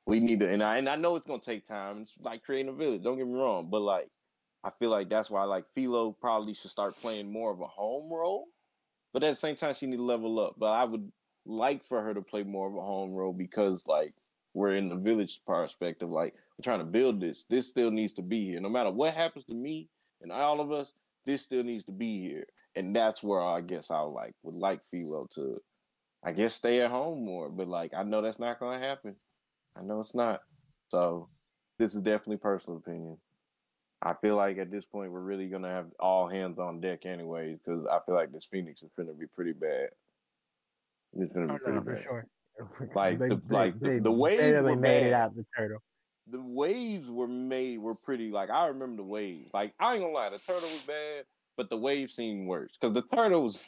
We 0.09 0.19
need 0.19 0.39
to, 0.39 0.49
and 0.49 0.63
I 0.63 0.77
and 0.77 0.89
I 0.89 0.95
know 0.95 1.15
it's 1.15 1.27
gonna 1.27 1.39
take 1.39 1.67
time. 1.67 1.99
It's 1.99 2.13
like 2.19 2.41
creating 2.41 2.69
a 2.69 2.73
village. 2.73 3.03
Don't 3.03 3.15
get 3.15 3.27
me 3.27 3.35
wrong, 3.35 3.69
but 3.69 3.81
like 3.81 4.09
I 4.63 4.71
feel 4.71 4.89
like 4.89 5.07
that's 5.07 5.29
why 5.29 5.43
like 5.43 5.65
Philo 5.75 6.13
probably 6.13 6.55
should 6.55 6.71
start 6.71 6.95
playing 6.95 7.31
more 7.31 7.51
of 7.51 7.61
a 7.61 7.67
home 7.67 8.11
role. 8.11 8.47
But 9.13 9.21
at 9.21 9.29
the 9.29 9.35
same 9.35 9.55
time, 9.55 9.75
she 9.75 9.85
need 9.85 9.97
to 9.97 10.03
level 10.03 10.39
up. 10.39 10.55
But 10.57 10.71
I 10.71 10.83
would 10.85 11.11
like 11.45 11.85
for 11.85 12.01
her 12.01 12.15
to 12.15 12.23
play 12.23 12.41
more 12.41 12.67
of 12.67 12.75
a 12.75 12.81
home 12.81 13.11
role 13.11 13.33
because 13.33 13.83
like 13.85 14.15
we're 14.55 14.73
in 14.73 14.89
the 14.89 14.95
village 14.95 15.41
perspective. 15.45 16.09
Like 16.09 16.33
we're 16.57 16.63
trying 16.63 16.79
to 16.79 16.85
build 16.85 17.21
this. 17.21 17.45
This 17.47 17.67
still 17.67 17.91
needs 17.91 18.13
to 18.13 18.23
be 18.23 18.43
here. 18.45 18.59
No 18.59 18.69
matter 18.69 18.89
what 18.89 19.13
happens 19.13 19.45
to 19.45 19.53
me 19.53 19.89
and 20.23 20.31
all 20.31 20.59
of 20.59 20.71
us, 20.71 20.91
this 21.27 21.43
still 21.43 21.63
needs 21.63 21.83
to 21.83 21.91
be 21.91 22.19
here. 22.19 22.47
And 22.75 22.95
that's 22.95 23.21
where 23.21 23.43
I 23.43 23.61
guess 23.61 23.91
I 23.91 23.99
like 23.99 24.33
would 24.41 24.55
like 24.55 24.81
Philo 24.89 25.27
to, 25.35 25.61
I 26.23 26.31
guess, 26.31 26.55
stay 26.55 26.81
at 26.81 26.89
home 26.89 27.23
more. 27.23 27.47
But 27.49 27.67
like 27.67 27.93
I 27.93 28.01
know 28.01 28.23
that's 28.23 28.39
not 28.39 28.59
gonna 28.59 28.79
happen. 28.79 29.15
I 29.75 29.81
know 29.81 29.99
it's 29.99 30.15
not. 30.15 30.41
So 30.89 31.27
this 31.77 31.95
is 31.95 32.01
definitely 32.01 32.37
personal 32.37 32.77
opinion. 32.77 33.17
I 34.01 34.13
feel 34.13 34.35
like 34.37 34.57
at 34.57 34.71
this 34.71 34.85
point 34.85 35.11
we're 35.11 35.19
really 35.21 35.47
gonna 35.47 35.69
have 35.69 35.87
all 35.99 36.27
hands 36.27 36.57
on 36.59 36.79
deck 36.81 37.05
anyways, 37.05 37.59
because 37.59 37.85
I 37.85 37.99
feel 38.05 38.15
like 38.15 38.31
this 38.31 38.47
Phoenix 38.49 38.81
is 38.81 38.91
gonna 38.97 39.13
be 39.13 39.27
pretty 39.27 39.53
bad. 39.53 39.89
It's 41.13 41.33
gonna 41.33 41.47
be 41.47 41.53
Oh, 41.53 41.57
pretty 41.57 41.77
no, 41.79 41.83
for 41.83 41.93
bad. 41.93 42.03
sure. 42.03 42.27
Like 42.95 43.19
the- 43.19 43.41
like 43.49 43.79
the- 43.79 43.85
they 43.89 43.99
the 43.99 44.11
waves 44.11 44.41
barely 44.41 44.75
were 44.75 44.79
made 44.81 45.07
it 45.07 45.11
bad. 45.11 45.21
out 45.21 45.35
the 45.35 45.45
turtle. 45.57 45.79
The 46.27 46.41
waves 46.41 47.09
were 47.09 47.27
made 47.27 47.79
were 47.79 47.95
pretty 47.95 48.31
like 48.31 48.49
I 48.49 48.67
remember 48.67 48.97
the 48.97 49.07
waves. 49.07 49.49
Like 49.53 49.73
I 49.79 49.93
ain't 49.93 50.01
gonna 50.03 50.13
lie, 50.13 50.29
the 50.29 50.39
turtle 50.39 50.61
was 50.69 50.85
bad, 50.85 51.25
but 51.57 51.69
the 51.69 51.77
waves 51.77 52.15
seemed 52.15 52.47
worse 52.47 52.77
because 52.79 52.93
the 52.93 53.03
turtle 53.15 53.43
was 53.43 53.65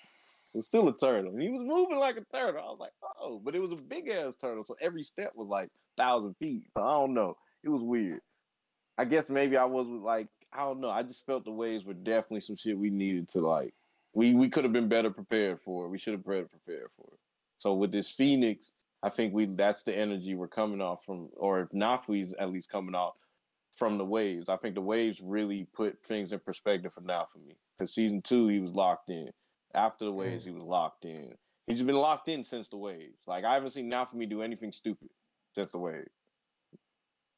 was 0.54 0.68
still 0.68 0.88
a 0.90 0.98
turtle. 0.98 1.32
And 1.32 1.42
he 1.42 1.50
was 1.50 1.62
moving 1.62 1.98
like 1.98 2.18
a 2.18 2.26
turtle. 2.36 2.62
I 2.62 2.70
was 2.70 2.80
like, 2.80 2.92
oh, 3.20 3.40
but 3.40 3.56
it 3.56 3.62
was 3.62 3.72
a 3.72 3.78
big 3.82 4.10
ass 4.10 4.36
turtle. 4.36 4.66
So 4.66 4.76
every 4.82 5.04
step 5.04 5.32
was 5.36 5.48
like 5.48 5.70
thousand 5.98 6.36
feet. 6.38 6.64
So 6.76 6.84
I 6.84 6.94
don't 6.94 7.14
know. 7.14 7.38
It 7.64 7.70
was 7.70 7.82
weird. 7.82 8.22
I 8.98 9.06
guess 9.06 9.30
maybe 9.30 9.58
I 9.58 9.66
was 9.66 9.88
like, 9.88 10.28
I 10.54 10.60
don't 10.60 10.82
know. 10.82 10.90
I 10.90 11.04
just 11.04 11.26
felt 11.26 11.46
the 11.46 11.52
waves 11.52 11.86
were 11.86 11.94
definitely 11.94 12.42
some 12.42 12.56
shit 12.56 12.78
we 12.78 12.90
needed 12.90 13.30
to 13.30 13.40
like. 13.40 13.74
We 14.14 14.36
we 14.36 14.50
could 14.50 14.64
have 14.64 14.74
been 14.74 14.90
better 14.90 15.10
prepared 15.10 15.62
for. 15.62 15.86
It. 15.86 15.90
We 15.90 15.98
should 15.98 16.14
have 16.14 16.26
better 16.26 16.48
prepared 16.48 16.90
for 16.98 17.08
it. 17.14 17.20
So 17.58 17.74
with 17.74 17.92
this 17.92 18.10
Phoenix, 18.10 18.72
I 19.04 19.10
think 19.10 19.34
we 19.34 19.46
that's 19.46 19.84
the 19.84 19.96
energy 19.96 20.36
we're 20.36 20.48
coming 20.48 20.82
off 20.82 21.06
from, 21.06 21.30
or 21.38 21.62
if 21.62 21.70
Naofumi's 21.70 22.34
at 22.40 22.52
least 22.52 22.70
coming 22.70 22.96
off 22.96 23.14
from 23.78 23.98
the 23.98 24.06
waves. 24.06 24.50
I 24.50 24.58
think 24.58 24.76
the 24.76 24.82
waves 24.82 25.22
really 25.22 25.68
put 25.74 26.04
things 26.04 26.34
in 26.34 26.40
perspective 26.40 26.94
for 26.94 27.02
Naofumi. 27.02 27.56
Because 27.78 27.96
season 27.96 28.22
two, 28.22 28.48
he 28.48 28.60
was 28.60 28.74
locked 28.74 29.10
in. 29.10 29.30
After 29.74 30.06
the 30.06 30.12
waves, 30.12 30.44
mm. 30.44 30.48
he 30.48 30.54
was 30.54 30.64
locked 30.64 31.06
in. 31.06 31.34
He's 31.68 31.82
been 31.82 31.96
locked 31.96 32.28
in 32.28 32.44
since 32.44 32.68
the 32.68 32.78
waves. 32.78 33.22
Like 33.26 33.46
I 33.46 33.54
haven't 33.54 33.72
seen 33.72 33.88
now 33.88 34.04
for 34.04 34.18
me 34.18 34.26
do 34.26 34.42
anything 34.42 34.74
stupid 34.74 35.10
since 35.54 35.72
the 35.72 35.78
way. 35.78 36.04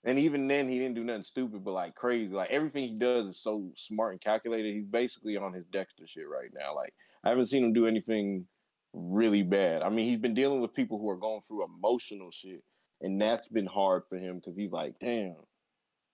And 0.05 0.19
even 0.19 0.47
then, 0.47 0.67
he 0.67 0.79
didn't 0.79 0.95
do 0.95 1.03
nothing 1.03 1.23
stupid, 1.23 1.63
but 1.63 1.71
like 1.71 1.95
crazy. 1.95 2.33
Like 2.33 2.49
everything 2.49 2.83
he 2.83 2.95
does 2.95 3.27
is 3.27 3.41
so 3.41 3.71
smart 3.77 4.11
and 4.11 4.21
calculated. 4.21 4.73
He's 4.73 4.85
basically 4.85 5.37
on 5.37 5.53
his 5.53 5.65
Dexter 5.71 6.05
shit 6.05 6.27
right 6.27 6.49
now. 6.53 6.75
Like 6.75 6.93
I 7.23 7.29
haven't 7.29 7.45
seen 7.45 7.63
him 7.63 7.73
do 7.73 7.87
anything 7.87 8.45
really 8.93 9.43
bad. 9.43 9.81
I 9.81 9.89
mean, 9.89 10.05
he's 10.05 10.19
been 10.19 10.33
dealing 10.33 10.59
with 10.61 10.73
people 10.73 10.99
who 10.99 11.09
are 11.09 11.17
going 11.17 11.41
through 11.47 11.65
emotional 11.65 12.31
shit, 12.31 12.63
and 13.01 13.21
that's 13.21 13.47
been 13.47 13.65
hard 13.65 14.03
for 14.09 14.17
him 14.17 14.35
because 14.35 14.57
he's 14.57 14.71
like, 14.71 14.95
damn, 14.99 15.35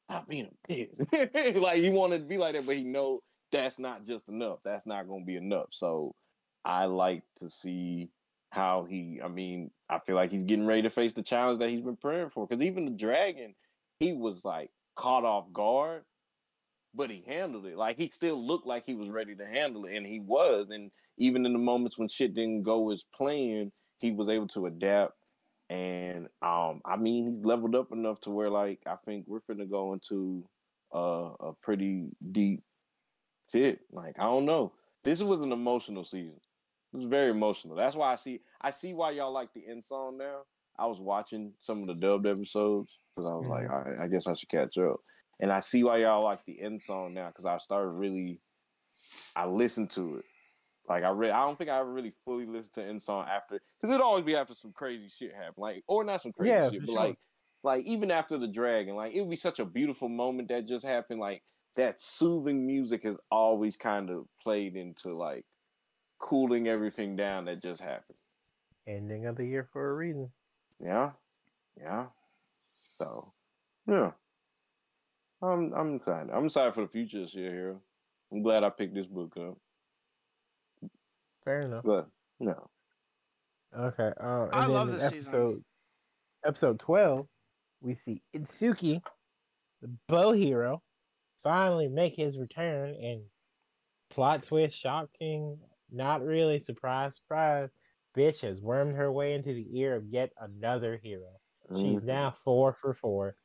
I'm 0.08 0.24
being 0.30 0.48
a 0.48 0.72
bitch. 0.72 1.56
like 1.62 1.78
he 1.78 1.90
wanted 1.90 2.20
to 2.20 2.26
be 2.26 2.38
like 2.38 2.54
that, 2.54 2.66
but 2.68 2.76
he 2.76 2.84
know 2.84 3.22
that's 3.52 3.80
not 3.80 4.06
just 4.06 4.28
enough. 4.30 4.60
That's 4.64 4.86
not 4.86 5.08
going 5.08 5.22
to 5.22 5.26
be 5.26 5.36
enough. 5.36 5.68
So 5.72 6.16
I 6.64 6.86
like 6.86 7.24
to 7.42 7.50
see 7.50 8.10
how 8.52 8.86
he. 8.90 9.20
I 9.24 9.28
mean, 9.28 9.72
I 9.90 10.00
feel 10.00 10.16
like 10.16 10.32
he's 10.32 10.46
getting 10.46 10.66
ready 10.66 10.84
to 10.84 10.90
face 10.90 11.14
the 11.14 11.24
challenge 11.24 11.60
that 11.60 11.70
he's 11.70 11.82
been 11.82 11.98
praying 11.98 12.30
for. 12.30 12.48
Because 12.48 12.64
even 12.64 12.86
the 12.86 12.92
dragon, 12.92 13.56
he 14.00 14.14
was 14.14 14.44
like 14.44 14.72
caught 14.96 15.26
off 15.26 15.52
guard, 15.54 16.04
but 16.94 17.10
he 17.10 17.24
handled 17.28 17.66
it. 17.66 17.78
Like 17.78 17.98
he 17.98 18.12
still 18.14 18.46
looked 18.46 18.68
like 18.68 18.84
he 18.86 18.96
was 18.96 19.10
ready 19.10 19.36
to 19.36 19.46
handle 19.46 19.86
it, 19.86 19.96
and 19.96 20.06
he 20.06 20.20
was. 20.20 20.68
And 20.70 20.92
even 21.18 21.46
in 21.46 21.54
the 21.54 21.60
moments 21.60 21.98
when 21.98 22.08
shit 22.08 22.34
didn't 22.34 22.64
go 22.64 22.92
as 22.92 23.04
planned, 23.16 23.72
he 24.00 24.12
was 24.12 24.30
able 24.30 24.48
to 24.50 24.66
adapt. 24.66 25.14
And 25.70 26.28
um, 26.42 26.82
I 26.86 26.98
mean, 26.98 27.36
he's 27.36 27.46
leveled 27.46 27.76
up 27.76 27.92
enough 27.92 28.20
to 28.22 28.32
where 28.32 28.50
like 28.50 28.80
I 28.88 28.96
think 29.06 29.26
we're 29.28 29.42
gonna 29.48 29.68
go 29.68 29.94
into 29.94 30.44
uh, 30.94 31.32
a 31.40 31.52
pretty 31.62 32.08
deep 32.32 32.64
shit. 33.52 33.80
Like 33.92 34.16
I 34.18 34.24
don't 34.24 34.46
know. 34.46 34.74
This 35.04 35.22
was 35.22 35.42
an 35.42 35.52
emotional 35.52 36.04
season. 36.04 36.40
It 36.94 36.98
was 36.98 37.06
very 37.06 37.30
emotional. 37.30 37.76
That's 37.76 37.96
why 37.96 38.14
I 38.14 38.16
see 38.16 38.42
I 38.62 38.72
see 38.72 38.94
why 38.94 39.12
y'all 39.12 39.32
like 39.32 39.54
the 39.54 39.64
end 39.70 39.86
song 39.86 40.18
now. 40.18 40.42
I 40.78 40.86
was 40.86 41.00
watching 41.00 41.54
some 41.60 41.82
of 41.82 41.88
the 41.88 41.96
dubbed 41.96 42.26
episodes 42.26 42.98
because 43.16 43.30
I 43.30 43.36
was 43.36 43.44
mm-hmm. 43.44 43.52
like, 43.52 43.70
all 43.70 43.82
right, 43.82 44.00
I 44.02 44.08
guess 44.08 44.28
I 44.28 44.34
should 44.34 44.50
catch 44.50 44.78
up. 44.78 44.98
And 45.42 45.52
I 45.52 45.60
see 45.60 45.84
why 45.84 45.98
y'all 45.98 46.24
like 46.24 46.44
the 46.46 46.62
end 46.62 46.82
song 46.82 47.14
now 47.14 47.28
because 47.28 47.46
I 47.46 47.58
started 47.58 47.92
really, 47.92 48.40
I 49.36 49.46
listened 49.46 49.90
to 49.92 50.16
it. 50.16 50.26
Like 50.88 51.04
I 51.04 51.10
read, 51.10 51.32
I 51.32 51.46
don't 51.46 51.58
think 51.58 51.70
I 51.70 51.80
ever 51.80 51.92
really 51.92 52.14
fully 52.26 52.46
listened 52.46 52.74
to 52.76 52.84
end 52.84 53.02
song 53.04 53.26
after 53.30 53.60
because 53.80 53.94
it'd 53.94 54.02
always 54.02 54.26
be 54.26 54.36
after 54.36 54.56
some 54.56 54.72
crazy 54.74 55.10
shit 55.10 55.34
happen, 55.34 55.54
like 55.58 55.84
or 55.88 56.04
not 56.04 56.24
some 56.24 56.32
crazy 56.32 56.50
yeah, 56.50 56.70
shit, 56.70 56.80
but 56.80 56.88
sure. 56.88 56.96
like, 56.96 57.16
like 57.64 57.86
even 57.86 58.10
after 58.10 58.38
the 58.38 58.48
dragon, 58.48 58.96
like 58.96 59.14
it 59.14 59.22
would 59.22 59.30
be 59.30 59.36
such 59.36 59.60
a 59.60 59.66
beautiful 59.66 60.10
moment 60.10 60.50
that 60.50 60.68
just 60.68 60.86
happened. 60.86 61.20
Like 61.20 61.44
that 61.78 62.00
soothing 62.00 62.66
music 62.66 63.04
has 63.04 63.18
always 63.32 63.78
kind 63.78 64.10
of 64.10 64.26
played 64.42 64.76
into 64.76 65.16
like 65.16 65.46
cooling 66.20 66.68
everything 66.68 67.16
down 67.16 67.46
that 67.46 67.62
just 67.62 67.82
happened. 67.82 68.18
Ending 68.88 69.26
of 69.26 69.36
the 69.36 69.46
year 69.46 69.68
for 69.72 69.90
a 69.90 69.94
reason. 69.94 70.30
Yeah, 70.80 71.12
yeah. 71.80 72.06
So, 72.98 73.34
yeah. 73.88 74.12
I'm 75.42 75.74
I'm 75.74 75.96
excited. 75.96 76.30
I'm 76.34 76.46
excited 76.46 76.74
for 76.74 76.82
the 76.82 76.90
future 76.90 77.22
this 77.22 77.34
year, 77.34 77.52
here. 77.52 77.78
I'm 78.32 78.44
glad 78.44 78.64
I 78.64 78.70
picked 78.70 78.94
this 78.94 79.08
book 79.08 79.38
up. 79.38 79.58
Fair 81.46 81.62
enough. 81.62 81.84
But 81.86 82.08
no. 82.40 82.70
Okay. 83.78 84.12
Uh, 84.22 84.48
I 84.52 84.66
love 84.66 84.92
this 84.92 85.04
episode, 85.04 85.50
season. 85.50 85.66
Episode 86.46 86.80
twelve, 86.80 87.28
we 87.82 87.96
see 87.96 88.22
Itsuki, 88.36 89.02
the 89.82 89.90
bow 90.08 90.34
hero, 90.34 90.82
finally 91.44 91.88
make 91.88 92.16
his 92.16 92.38
return 92.38 92.96
and 93.02 93.22
plot 94.10 94.44
twist 94.44 94.76
shocking 94.78 95.58
not 95.92 96.24
really 96.24 96.60
surprise 96.60 97.16
surprise. 97.16 97.70
Bitch 98.18 98.42
has 98.42 98.60
wormed 98.62 98.96
her 98.96 99.12
way 99.12 99.34
into 99.34 99.54
the 99.54 99.68
ear 99.80 99.96
of 99.96 100.06
yet 100.06 100.32
another 100.40 101.00
hero. 101.02 101.30
Mm-hmm. 101.72 101.84
she's 101.84 102.04
now 102.04 102.36
four 102.44 102.74
for 102.74 102.94
four. 102.94 103.36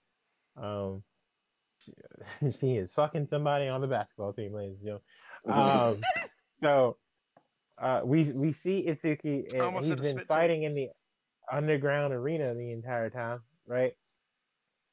Um 0.57 1.03
she, 1.79 1.93
she 2.61 2.77
is 2.77 2.93
fucking 2.93 3.27
somebody 3.27 3.69
on 3.69 3.81
the 3.81 3.87
basketball 3.87 4.33
team 4.33 4.55
ladies 4.55 4.79
and 4.81 5.01
gentlemen. 5.47 5.93
Um 5.93 6.01
so 6.63 6.97
uh 7.81 8.01
we 8.05 8.25
we 8.25 8.53
see 8.53 8.87
itsuki 8.87 9.53
and 9.53 9.85
he's 9.85 9.97
been 9.97 10.19
fighting 10.21 10.63
in 10.63 10.75
the 10.75 10.89
underground 11.53 12.15
arena 12.15 12.55
the 12.55 12.73
entire 12.73 13.11
time 13.11 13.41
right? 13.67 13.93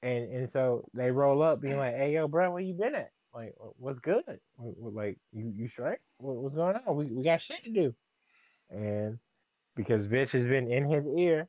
And 0.02 0.32
and 0.32 0.52
so 0.52 0.90
they 0.94 1.12
roll 1.12 1.44
up 1.44 1.62
being 1.62 1.78
like, 1.78 1.96
"Hey, 1.96 2.14
yo, 2.14 2.28
bro, 2.28 2.52
where 2.52 2.62
you 2.62 2.74
been 2.74 2.96
at? 2.96 3.12
Like, 3.34 3.56
what's 3.78 4.00
good? 4.00 4.24
Like, 4.58 5.18
you 5.32 5.54
you 5.56 5.70
straight? 5.70 6.00
What's 6.18 6.56
going 6.56 6.76
on? 6.76 6.96
We 6.96 7.06
we 7.06 7.24
got 7.24 7.42
shit 7.42 7.64
to 7.64 7.72
do." 7.72 7.96
And 8.70 9.20
because 9.76 10.08
bitch 10.08 10.32
has 10.32 10.46
been 10.46 10.72
in 10.72 10.90
his 10.90 11.06
ear, 11.18 11.48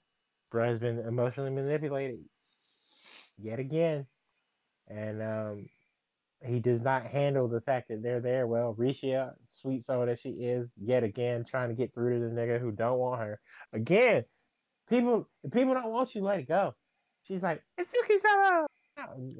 bro 0.50 0.68
has 0.68 0.78
been 0.78 1.00
emotionally 1.00 1.50
manipulated 1.50 2.20
yet 3.36 3.58
again, 3.58 4.06
and 4.88 5.22
um, 5.22 5.68
he 6.44 6.60
does 6.60 6.80
not 6.80 7.06
handle 7.06 7.48
the 7.48 7.60
fact 7.60 7.88
that 7.88 8.02
they're 8.02 8.20
there 8.20 8.46
well. 8.46 8.74
Risha, 8.78 9.32
sweet 9.50 9.84
soul 9.84 10.06
that 10.06 10.20
she 10.20 10.30
is, 10.30 10.68
yet 10.80 11.02
again 11.02 11.44
trying 11.44 11.68
to 11.68 11.74
get 11.74 11.92
through 11.94 12.18
to 12.18 12.24
the 12.24 12.30
nigga 12.30 12.60
who 12.60 12.70
don't 12.70 12.98
want 12.98 13.20
her. 13.20 13.40
Again, 13.72 14.24
people 14.88 15.28
people 15.52 15.74
don't 15.74 15.90
want 15.90 16.14
you, 16.14 16.22
let 16.22 16.40
it 16.40 16.48
go. 16.48 16.74
She's 17.26 17.42
like, 17.42 17.62
it's 17.78 17.92
Itsuki-sama. 17.92 18.66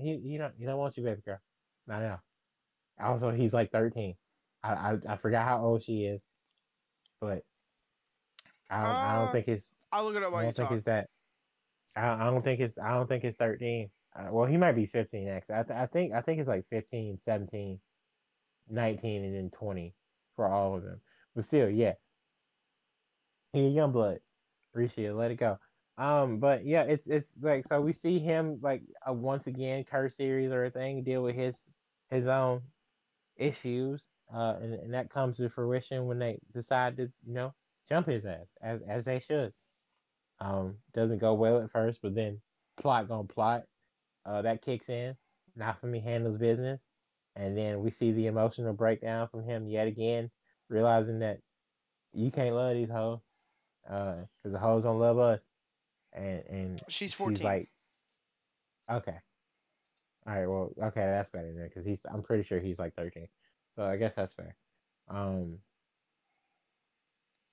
He, 0.00 0.20
he 0.24 0.38
don't, 0.38 0.54
he 0.58 0.64
don't 0.64 0.78
want 0.78 0.96
you, 0.96 1.04
baby 1.04 1.20
girl. 1.24 1.38
I 1.90 1.98
know. 1.98 2.16
Also, 3.00 3.30
he's 3.30 3.52
like 3.52 3.70
13. 3.72 4.14
I, 4.62 4.72
I, 4.72 4.96
I 5.08 5.16
forgot 5.16 5.46
how 5.46 5.64
old 5.64 5.84
she 5.84 6.04
is, 6.04 6.20
but 7.20 7.42
I 8.70 8.82
don't, 8.82 8.86
uh, 8.86 8.98
I 8.98 9.14
don't 9.16 9.28
uh, 9.28 9.32
think 9.32 9.48
it's. 9.48 9.72
I'll 9.92 10.04
look 10.04 10.16
it 10.16 10.22
up 10.22 10.32
while 10.32 10.40
I 10.40 10.44
don't 10.44 10.56
think 10.56 10.68
talk. 10.68 10.76
it's 10.78 10.86
that. 10.86 11.08
I, 11.96 12.22
I 12.22 12.24
don't 12.24 12.42
think 12.42 12.60
it's. 12.60 12.78
I 12.78 12.90
don't 12.94 13.08
think 13.08 13.24
it's 13.24 13.36
13. 13.38 13.90
Uh, 14.14 14.28
well, 14.30 14.46
he 14.46 14.56
might 14.56 14.72
be 14.72 14.86
15 14.86 15.28
actually. 15.28 15.54
I, 15.56 15.62
th- 15.62 15.78
I 15.78 15.86
think 15.86 16.12
I 16.12 16.20
think 16.20 16.38
it's 16.38 16.48
like 16.48 16.64
15, 16.70 17.18
17, 17.18 17.80
19, 18.68 19.24
and 19.24 19.34
then 19.34 19.50
20 19.50 19.94
for 20.36 20.48
all 20.48 20.76
of 20.76 20.82
them. 20.82 21.00
But 21.34 21.44
still, 21.44 21.68
yeah. 21.68 21.94
He 23.52 23.66
a 23.66 23.68
young 23.68 23.92
blood. 23.92 24.18
Appreciate 24.72 25.06
it. 25.06 25.14
Let 25.14 25.30
it 25.30 25.36
go. 25.36 25.58
Um, 25.98 26.38
but 26.38 26.64
yeah, 26.64 26.82
it's 26.82 27.06
it's 27.06 27.28
like 27.40 27.66
so 27.66 27.80
we 27.80 27.92
see 27.92 28.18
him 28.18 28.58
like 28.62 28.82
a 29.06 29.12
once 29.12 29.46
again 29.46 29.84
curse 29.84 30.16
series 30.16 30.50
or 30.50 30.64
a 30.64 30.70
thing 30.70 31.04
deal 31.04 31.22
with 31.22 31.36
his 31.36 31.66
his 32.10 32.26
own 32.26 32.62
issues, 33.36 34.02
uh, 34.34 34.56
and, 34.60 34.74
and 34.74 34.94
that 34.94 35.10
comes 35.10 35.36
to 35.36 35.48
fruition 35.48 36.06
when 36.06 36.18
they 36.18 36.38
decide 36.54 36.96
to 36.96 37.04
you 37.26 37.34
know 37.34 37.54
jump 37.88 38.06
his 38.06 38.24
ass 38.24 38.46
as 38.62 38.80
as 38.88 39.04
they 39.04 39.20
should. 39.20 39.52
Um, 40.40 40.76
doesn't 40.94 41.18
go 41.18 41.34
well 41.34 41.62
at 41.62 41.70
first, 41.70 42.00
but 42.02 42.14
then 42.14 42.40
plot 42.80 43.08
gonna 43.08 43.24
plot. 43.24 43.62
Uh, 44.24 44.42
that 44.42 44.62
kicks 44.62 44.88
in. 44.88 45.16
Naofumi 45.58 46.02
handles 46.02 46.38
business, 46.38 46.82
and 47.36 47.56
then 47.56 47.80
we 47.82 47.90
see 47.90 48.12
the 48.12 48.26
emotional 48.26 48.72
breakdown 48.72 49.28
from 49.28 49.44
him 49.44 49.68
yet 49.68 49.86
again, 49.86 50.30
realizing 50.68 51.18
that 51.20 51.40
you 52.12 52.30
can't 52.30 52.54
love 52.54 52.74
these 52.74 52.90
hoes, 52.90 53.20
uh, 53.88 54.14
because 54.42 54.52
the 54.52 54.58
hoes 54.58 54.82
don't 54.82 54.98
love 54.98 55.18
us 55.18 55.42
and 56.12 56.42
and 56.48 56.82
she's 56.88 57.14
14. 57.14 57.36
She's 57.36 57.44
like, 57.44 57.68
okay, 58.90 59.16
all 60.26 60.34
right, 60.34 60.46
well, 60.46 60.72
okay, 60.88 61.00
that's 61.00 61.30
better 61.30 61.52
then, 61.52 61.68
because 61.68 61.84
he's 61.86 62.04
I'm 62.12 62.22
pretty 62.22 62.44
sure 62.44 62.60
he's 62.60 62.78
like 62.78 62.94
13, 62.94 63.28
so 63.76 63.84
I 63.84 63.96
guess 63.96 64.14
that's 64.14 64.34
fair. 64.34 64.56
Um, 65.08 65.58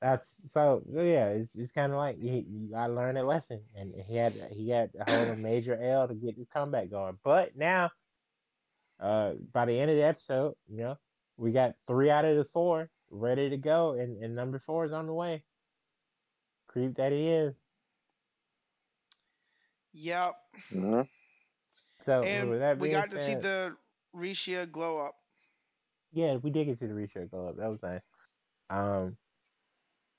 that's 0.02 0.30
so 0.48 0.84
yeah, 0.94 1.30
it's 1.30 1.54
just 1.54 1.74
kind 1.74 1.92
of 1.92 1.98
like 1.98 2.18
you, 2.22 2.46
you 2.48 2.70
gotta 2.72 2.94
learn 2.94 3.18
a 3.18 3.24
lesson, 3.24 3.62
and 3.76 3.94
he 4.08 4.16
had 4.16 4.34
he 4.52 4.70
had 4.70 4.94
to 4.94 5.04
hold 5.04 5.30
a 5.30 5.36
major 5.36 5.76
L 5.82 6.08
to 6.08 6.14
get 6.16 6.38
his 6.38 6.48
comeback 6.50 6.90
going, 6.90 7.18
but 7.24 7.56
now, 7.58 7.92
uh, 9.00 9.34
by 9.52 9.66
the 9.66 9.80
end 9.80 9.92
of 9.92 9.98
the 9.98 10.04
episode, 10.04 10.56
you 10.68 10.78
know, 10.78 10.98
we 11.38 11.52
got 11.52 11.76
three 11.88 12.10
out 12.10 12.26
of 12.26 12.38
the 12.38 12.46
four 12.46 12.90
ready 13.10 13.50
to 13.50 13.58
go, 13.58 13.94
and, 13.94 14.24
and 14.24 14.36
number 14.36 14.60
four 14.66 14.86
is 14.86 14.94
on 14.94 15.08
the 15.08 15.14
way. 15.14 15.44
Creep 16.68 16.96
that 16.96 17.12
he 17.12 17.28
is. 17.28 17.56
Yep. 19.94 20.36
Mm-hmm. 20.74 21.02
So 22.06 22.22
and 22.22 22.50
we 22.80 22.90
got 22.90 23.12
to 23.12 23.20
see 23.20 23.36
the 23.36 23.76
Risha 24.16 24.72
glow 24.72 25.00
up. 25.06 25.16
Yeah, 26.12 26.38
we 26.38 26.50
did 26.50 26.66
get 26.66 26.80
to 26.80 26.86
see 26.86 26.88
the 26.88 26.94
Risha 27.00 27.30
glow 27.30 27.50
up. 27.50 27.58
That 27.58 27.70
was 27.70 27.82
nice. 27.84 28.02
Um, 28.70 29.18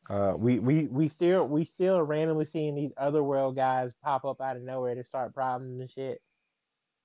Uh, 0.08 0.34
we 0.36 0.58
we 0.58 0.86
we 0.86 1.08
still 1.08 1.46
we 1.46 1.64
still 1.64 2.02
randomly 2.02 2.44
seeing 2.44 2.74
these 2.74 2.92
other 2.96 3.22
world 3.22 3.54
guys 3.54 3.94
pop 4.02 4.24
up 4.24 4.40
out 4.40 4.56
of 4.56 4.62
nowhere 4.62 4.94
to 4.94 5.04
start 5.04 5.34
problems 5.34 5.80
and 5.80 5.90
shit. 5.90 6.20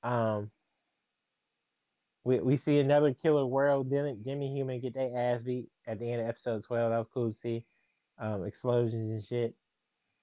Um, 0.02 0.50
we 2.24 2.40
we 2.40 2.58
see 2.58 2.80
another 2.80 3.14
killer 3.14 3.46
world 3.46 3.92
demi, 3.92 4.16
demi 4.16 4.52
human 4.56 4.80
get 4.80 4.94
their 4.96 5.12
ass 5.16 5.44
beat 5.44 5.70
at 5.86 6.00
the 6.00 6.12
end 6.12 6.22
of 6.22 6.28
episode 6.28 6.64
twelve. 6.64 6.92
That 6.92 6.98
was 6.98 7.08
cool 7.14 7.32
to 7.32 7.38
see. 7.38 7.66
Um, 8.18 8.46
explosions 8.46 9.12
and 9.12 9.24
shit. 9.24 9.56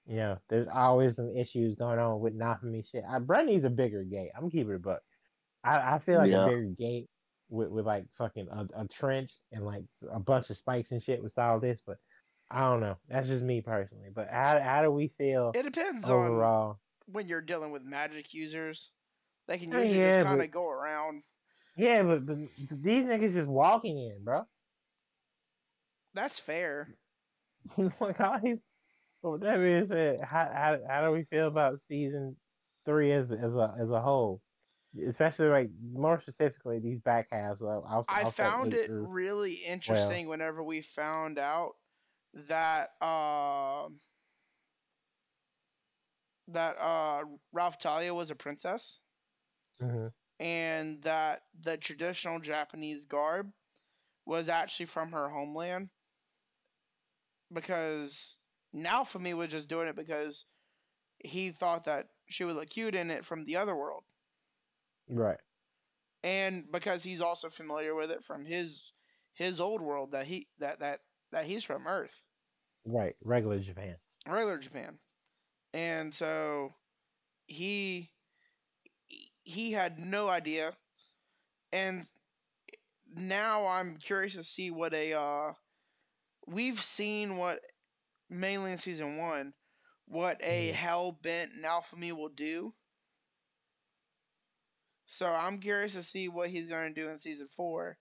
You 0.05 0.17
know, 0.17 0.37
there's 0.49 0.67
always 0.73 1.15
some 1.15 1.35
issues 1.35 1.75
going 1.75 1.97
on 1.99 2.19
with 2.19 2.37
Naofumi 2.37 2.89
shit. 2.89 3.03
I, 3.09 3.19
Brett 3.19 3.45
needs 3.45 3.63
a 3.63 3.69
bigger 3.69 4.03
gate. 4.03 4.31
I'm 4.37 4.49
keeping 4.49 4.71
it 4.71 4.75
a 4.75 4.79
buck. 4.79 5.01
I, 5.63 5.95
I 5.95 5.99
feel 5.99 6.17
like 6.17 6.31
Yeah. 6.31 6.45
a 6.45 6.49
bigger 6.49 6.65
gate 6.77 7.09
with, 7.49 7.69
with 7.69 7.85
like 7.85 8.05
fucking 8.17 8.47
a, 8.51 8.67
a 8.81 8.87
trench 8.87 9.31
and 9.51 9.65
like 9.65 9.85
a 10.11 10.19
bunch 10.19 10.49
of 10.49 10.57
spikes 10.57 10.91
and 10.91 11.01
shit 11.01 11.23
with 11.23 11.37
all 11.37 11.59
this, 11.59 11.81
but 11.85 11.97
I 12.51 12.59
don't 12.61 12.81
know. 12.81 12.97
That's 13.07 13.27
just 13.29 13.43
me 13.43 13.61
personally. 13.61 14.09
But 14.13 14.29
how 14.29 14.59
how 14.59 14.81
do 14.83 14.91
we 14.91 15.07
feel 15.17 15.51
It 15.55 15.63
depends 15.63 16.03
on 16.03 16.11
overall? 16.11 16.79
when 17.05 17.27
you're 17.27 17.41
dealing 17.41 17.71
with 17.71 17.83
magic 17.83 18.33
users. 18.33 18.91
They 19.47 19.57
can 19.57 19.73
Oh, 19.73 19.79
usually 19.79 19.99
yeah, 19.99 20.15
just 20.17 20.27
kind 20.27 20.41
of 20.41 20.51
go 20.51 20.69
around. 20.69 21.23
Yeah, 21.77 22.03
but, 22.03 22.25
but 22.25 22.37
these 22.69 23.05
niggas 23.05 23.33
just 23.33 23.47
walking 23.47 23.97
in, 23.97 24.23
bro. 24.23 24.43
That's 26.13 26.39
fair. 26.39 26.87
like 27.99 28.19
all 28.19 28.39
these. 28.41 28.59
Well, 29.23 29.39
that 29.39 29.57
being 29.57 29.87
said, 29.87 30.21
how, 30.21 30.45
how 30.53 30.79
how 30.87 31.05
do 31.07 31.11
we 31.13 31.25
feel 31.25 31.47
about 31.49 31.81
season 31.81 32.37
three 32.85 33.13
as 33.13 33.31
as 33.31 33.53
a 33.55 33.75
as 33.79 33.89
a 33.91 34.01
whole? 34.01 34.43
Especially 35.07 35.47
like 35.47 35.71
more 35.81 36.21
specifically 36.21 36.79
these 36.79 37.01
back 37.01 37.29
halves. 37.31 37.61
I'll, 37.63 37.85
I'll, 37.87 38.07
I 38.09 38.25
I'll 38.25 38.31
found 38.31 38.73
it 38.73 38.91
through- 38.93 39.09
really 39.09 39.55
interesting 39.55 40.27
whenever 40.27 40.63
we 40.63 40.81
found 40.81 41.37
out 41.37 41.77
that 42.33 43.01
um 43.01 44.01
that 46.47 46.77
uh 46.77 47.25
Raphtalia 47.53 48.13
was 48.15 48.31
a 48.31 48.35
princess 48.35 49.01
Mhm. 49.79 50.13
and 50.39 51.01
that 51.03 51.47
the 51.53 51.77
traditional 51.77 52.39
Japanese 52.39 53.05
garb 53.05 53.51
was 54.25 54.49
actually 54.49 54.87
from 54.87 55.11
her 55.13 55.29
homeland 55.29 55.91
because 57.51 58.37
Naofumi 58.75 59.33
was 59.33 59.49
just 59.49 59.69
doing 59.69 59.87
it 59.87 59.95
because 59.95 60.45
he 61.19 61.51
thought 61.51 61.85
that 61.85 62.09
she 62.29 62.43
would 62.43 62.55
look 62.55 62.69
cute 62.69 62.95
in 62.95 63.11
it 63.11 63.25
from 63.25 63.45
the 63.45 63.57
other 63.57 63.75
world 63.75 64.03
Right. 65.09 65.39
and 66.23 66.71
because 66.71 67.03
he's 67.03 67.21
also 67.21 67.49
familiar 67.49 67.93
with 67.95 68.11
it 68.11 68.23
from 68.23 68.45
his 68.45 68.93
his 69.33 69.59
old 69.61 69.81
world 69.81 70.11
that 70.11 70.25
he 70.25 70.47
that 70.59 70.79
that 70.79 71.01
that 71.31 71.45
he's 71.45 71.63
from 71.63 71.87
Earth, 71.87 72.25
Right. 72.85 73.15
Regular 73.21 73.59
Japan. 73.59 73.97
regular 74.27 74.57
Japan, 74.57 74.99
and 75.73 76.13
so 76.13 76.73
he 77.47 78.11
he 79.43 79.71
had 79.71 79.99
no 79.99 80.27
idea, 80.29 80.75
and 81.71 82.05
now 83.15 83.67
I'm 83.67 83.97
curious 83.97 84.33
to 84.35 84.43
see 84.43 84.71
what 84.71 84.93
a 84.93 85.13
uh 85.13 85.53
we've 86.47 86.81
seen 86.83 87.37
what 87.37 87.61
mainly 88.33 88.71
in 88.71 88.77
season 88.77 89.17
one 89.17 89.53
what 90.07 90.39
a 90.43 90.69
Mhm. 90.69 90.71
hell 90.71 91.11
bent 91.13 91.53
Naofumi 91.61 92.11
will 92.11 92.29
do. 92.29 92.73
So 95.07 95.27
I'm 95.27 95.59
curious 95.59 95.93
to 95.93 96.03
see 96.03 96.27
what 96.29 96.49
he's 96.49 96.67
going 96.67 96.93
to 96.93 97.01
do 97.01 97.09
in 97.09 97.17
season 97.19 97.47
four 97.55 97.97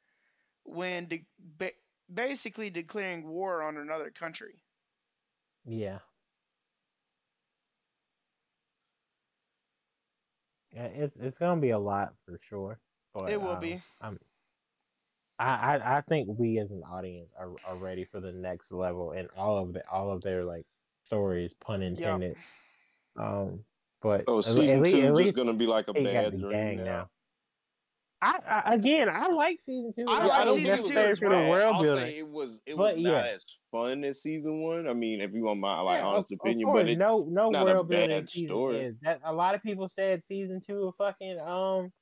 when 0.65 1.07
de- 1.09 1.27
ba- 1.39 1.73
basically 2.13 2.71
declaring 2.71 3.29
war 3.29 3.63
on 3.63 3.77
another 3.77 4.11
country. 4.11 4.63
Yeah. 5.65 6.01
Yeah, 10.73 10.87
it's 10.87 11.15
it's 11.21 11.39
gonna 11.39 11.61
be 11.61 11.71
a 11.71 11.79
lot 11.79 12.15
for 12.25 12.39
sure. 12.49 12.79
But, 13.15 13.27
it 13.27 13.41
will 13.41 13.57
um, 13.57 13.57
be. 13.57 13.83
I'm, 14.01 14.19
I, 15.43 15.77
I 15.77 15.99
I 15.99 16.01
think 16.03 16.29
we 16.39 16.59
as 16.59 16.71
an 16.71 16.83
audience 16.85 17.33
are, 17.37 17.53
are 17.65 17.77
ready 17.77 18.05
for 18.05 18.21
the 18.21 18.33
next 18.33 18.71
level 18.73 19.13
and 19.13 19.29
all 19.37 19.59
of 19.59 19.73
the 19.73 19.89
all 19.89 20.13
of 20.13 20.23
their 20.23 20.45
like 20.45 20.67
stories, 21.05 21.53
pun 21.61 21.83
intended. 21.83 22.37
Um, 23.17 23.65
but 24.01 24.25
Oh, 24.27 24.41
season 24.41 24.81
at, 24.85 24.91
two 24.91 24.99
at 25.03 25.09
just 25.09 25.17
least 25.17 25.35
gonna 25.35 25.53
be 25.55 25.67
like 25.67 25.89
a 25.89 25.95
bad 25.95 26.31
dream 26.33 26.51
gang 26.51 26.77
now. 26.77 26.85
now. 26.85 27.11
I, 28.25 28.63
I 28.67 28.75
again, 28.75 29.09
I 29.09 29.27
like 29.29 29.61
season 29.61 29.93
two. 29.93 30.05
I 30.07 30.13
It's 30.13 30.29
like 30.29 30.39
not 30.39 30.45
don't 30.45 30.57
season 30.57 30.71
think 30.77 30.87
two 30.87 30.95
necessary 30.95 31.11
as 31.11 31.19
for 31.19 31.29
well. 31.29 31.45
the 31.45 31.51
world 31.51 31.75
I'll 31.75 31.83
building. 31.83 32.07
say 32.07 32.19
it 32.19 32.29
was 32.29 32.53
it 32.67 32.77
But, 32.77 32.95
was 32.95 33.05
not 33.05 33.25
yeah. 33.27 33.31
as 33.33 33.45
fun 33.73 34.05
as 34.05 34.23
season 34.23 34.63
one. 34.63 34.87
I 34.89 34.95
mean, 34.95 35.21
if 35.21 35.33
you 35.33 35.43
want 35.45 35.59
my 35.59 35.81
like 35.81 35.99
Yeah, 35.99 36.07
honest 36.07 36.31
of, 36.33 36.37
of 36.37 36.41
opinion, 36.47 36.67
course, 36.67 36.83
but 36.83 36.89
it, 36.89 36.99
no 36.99 37.27
no 37.29 37.51
not 37.51 37.63
a 37.63 37.73
world 37.73 37.89
building 37.89 38.11
bad 38.11 38.31
story. 38.31 38.77
is 38.79 38.97
that 39.03 39.21
a 39.25 39.33
lot 39.33 39.57
of 39.57 39.63
people 39.63 39.89
said 39.89 40.23
season 40.29 40.61
two 40.65 40.85
of 40.85 40.95
fucking 40.99 41.41
um 41.41 41.93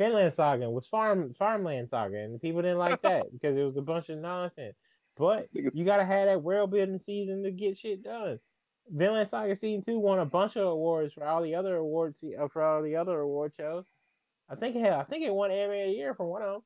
Vinland 0.00 0.32
Saga 0.32 0.70
was 0.70 0.86
farm 0.86 1.34
farmland 1.38 1.90
saga 1.90 2.16
and 2.16 2.40
people 2.40 2.62
didn't 2.62 2.78
like 2.78 3.02
that 3.02 3.26
because 3.32 3.54
it 3.54 3.62
was 3.62 3.76
a 3.76 3.82
bunch 3.82 4.08
of 4.08 4.16
nonsense. 4.16 4.74
But 5.18 5.48
you 5.52 5.84
gotta 5.84 6.06
have 6.06 6.26
that 6.26 6.42
world 6.42 6.70
building 6.70 6.98
season 6.98 7.42
to 7.42 7.50
get 7.50 7.76
shit 7.76 8.02
done. 8.02 8.40
Vinland 8.88 9.28
Saga 9.28 9.54
season 9.54 9.82
two 9.84 9.98
won 9.98 10.18
a 10.18 10.24
bunch 10.24 10.56
of 10.56 10.66
awards 10.66 11.12
for 11.12 11.26
all 11.26 11.42
the 11.42 11.54
other 11.54 11.76
awards 11.76 12.24
uh, 12.24 12.48
for 12.48 12.62
all 12.62 12.82
the 12.82 12.96
other 12.96 13.20
award 13.20 13.52
shows. 13.54 13.84
I 14.48 14.54
think 14.54 14.74
it 14.74 14.80
had, 14.80 14.94
I 14.94 15.02
think 15.02 15.22
it 15.22 15.34
won 15.34 15.50
anime 15.50 15.78
of 15.78 15.86
the 15.88 15.92
year 15.92 16.14
for 16.14 16.24
one 16.24 16.42
of 16.42 16.62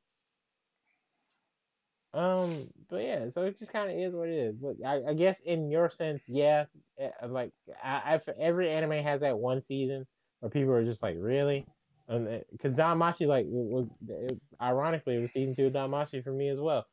them. 2.13 2.21
Um, 2.23 2.69
but 2.89 3.03
yeah, 3.03 3.25
so 3.33 3.41
it 3.41 3.59
just 3.59 3.73
kind 3.73 3.91
of 3.91 3.97
is 3.97 4.13
what 4.13 4.29
it 4.29 4.35
is. 4.35 4.55
But 4.55 4.75
I, 4.87 5.09
I 5.09 5.13
guess 5.13 5.37
in 5.43 5.69
your 5.69 5.89
sense, 5.89 6.21
yeah, 6.25 6.65
eh, 6.97 7.09
like 7.27 7.51
I, 7.83 8.15
I, 8.15 8.31
every 8.39 8.71
anime 8.71 9.03
has 9.03 9.19
that 9.19 9.37
one 9.37 9.61
season 9.61 10.07
where 10.39 10.49
people 10.49 10.71
are 10.71 10.85
just 10.85 11.03
like, 11.03 11.17
really, 11.19 11.67
because 12.07 12.73
Danmachi 12.73 13.27
like 13.27 13.45
was, 13.47 13.87
it, 14.07 14.39
ironically, 14.61 15.15
it 15.15 15.21
was 15.21 15.31
season 15.31 15.55
two 15.55 15.67
of 15.67 15.73
Danmachi 15.73 16.23
for 16.23 16.31
me 16.31 16.49
as 16.49 16.59
well. 16.59 16.85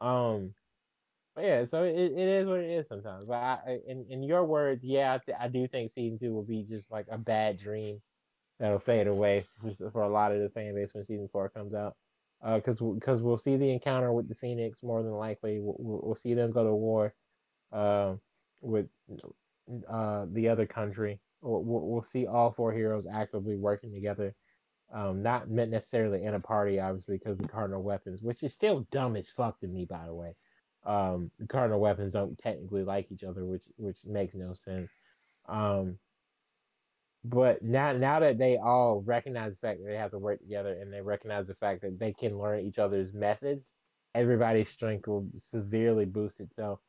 Um, 0.00 0.54
but 1.34 1.44
yeah, 1.44 1.64
so 1.70 1.84
it, 1.84 1.94
it 1.94 2.18
is 2.18 2.46
what 2.46 2.60
it 2.60 2.70
is 2.70 2.88
sometimes. 2.88 3.26
But 3.26 3.34
I, 3.34 3.78
in 3.86 4.04
in 4.10 4.22
your 4.22 4.44
words, 4.44 4.82
yeah, 4.82 5.14
I, 5.14 5.18
th- 5.24 5.38
I 5.40 5.48
do 5.48 5.66
think 5.68 5.92
season 5.92 6.18
two 6.18 6.32
will 6.32 6.42
be 6.42 6.66
just 6.68 6.90
like 6.90 7.06
a 7.10 7.18
bad 7.18 7.58
dream 7.58 8.00
that'll 8.58 8.78
fade 8.78 9.06
away 9.06 9.46
for, 9.92 10.02
a 10.02 10.08
lot 10.08 10.32
of 10.32 10.40
the 10.40 10.50
fan 10.50 10.74
base 10.74 10.90
when 10.92 11.04
season 11.04 11.28
four 11.32 11.48
comes 11.48 11.74
out. 11.74 11.96
Because 12.42 12.78
because 12.78 13.20
we'll 13.20 13.38
see 13.38 13.56
the 13.56 13.70
encounter 13.70 14.12
with 14.12 14.28
the 14.28 14.34
Phoenix 14.34 14.82
more 14.82 15.02
than 15.02 15.12
likely. 15.12 15.58
We'll, 15.60 15.76
we'll, 15.78 16.16
see 16.16 16.32
them 16.32 16.52
go 16.52 16.64
to 16.64 16.74
war 16.74 17.14
uh, 17.70 18.14
with 18.62 18.86
uh, 19.90 20.26
the 20.32 20.48
other 20.48 20.66
country. 20.66 21.20
We'll 21.42 21.62
we'll 21.62 22.02
see 22.02 22.26
all 22.26 22.52
four 22.52 22.72
heroes 22.72 23.06
actively 23.10 23.56
working 23.56 23.92
together. 23.92 24.34
Um, 24.92 25.22
not 25.22 25.48
meant 25.48 25.70
necessarily 25.70 26.24
in 26.24 26.34
a 26.34 26.40
party, 26.40 26.80
obviously, 26.80 27.16
because 27.16 27.38
the 27.38 27.46
cardinal 27.46 27.82
weapons, 27.82 28.22
which 28.22 28.42
is 28.42 28.52
still 28.52 28.86
dumb 28.90 29.14
as 29.16 29.28
fuck 29.28 29.60
to 29.60 29.68
me, 29.68 29.84
by 29.84 30.04
the 30.04 30.14
way. 30.14 30.34
Um, 30.84 31.30
the 31.38 31.46
cardinal 31.46 31.80
weapons 31.80 32.14
don't 32.14 32.36
technically 32.38 32.82
like 32.82 33.12
each 33.12 33.22
other, 33.22 33.44
which 33.44 33.64
which 33.76 33.98
makes 34.04 34.34
no 34.34 34.54
sense. 34.54 34.90
Um, 35.48 35.98
but 37.24 37.62
now 37.62 37.92
now 37.92 38.20
that 38.20 38.38
they 38.38 38.56
all 38.56 39.02
recognize 39.02 39.52
the 39.52 39.58
fact 39.58 39.80
that 39.80 39.86
they 39.86 39.96
have 39.96 40.12
to 40.12 40.18
work 40.18 40.40
together 40.40 40.72
and 40.72 40.92
they 40.92 41.02
recognize 41.02 41.46
the 41.46 41.54
fact 41.54 41.82
that 41.82 41.98
they 41.98 42.12
can 42.12 42.38
learn 42.38 42.64
each 42.64 42.78
other's 42.78 43.12
methods, 43.12 43.70
everybody's 44.14 44.70
strength 44.70 45.06
will 45.06 45.28
severely 45.36 46.06
boost 46.06 46.40
itself. 46.40 46.80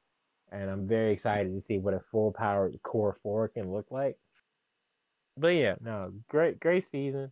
And 0.51 0.69
I'm 0.69 0.88
very 0.88 1.13
excited 1.13 1.53
to 1.53 1.61
see 1.61 1.77
what 1.77 1.93
a 1.93 1.99
full 1.99 2.31
powered 2.33 2.81
core 2.81 3.17
four 3.21 3.49
can 3.49 3.71
look 3.71 3.91
like. 3.91 4.17
But 5.38 5.49
yeah, 5.49 5.75
no, 5.81 6.13
great 6.30 6.59
great 6.59 6.89
season. 6.89 7.31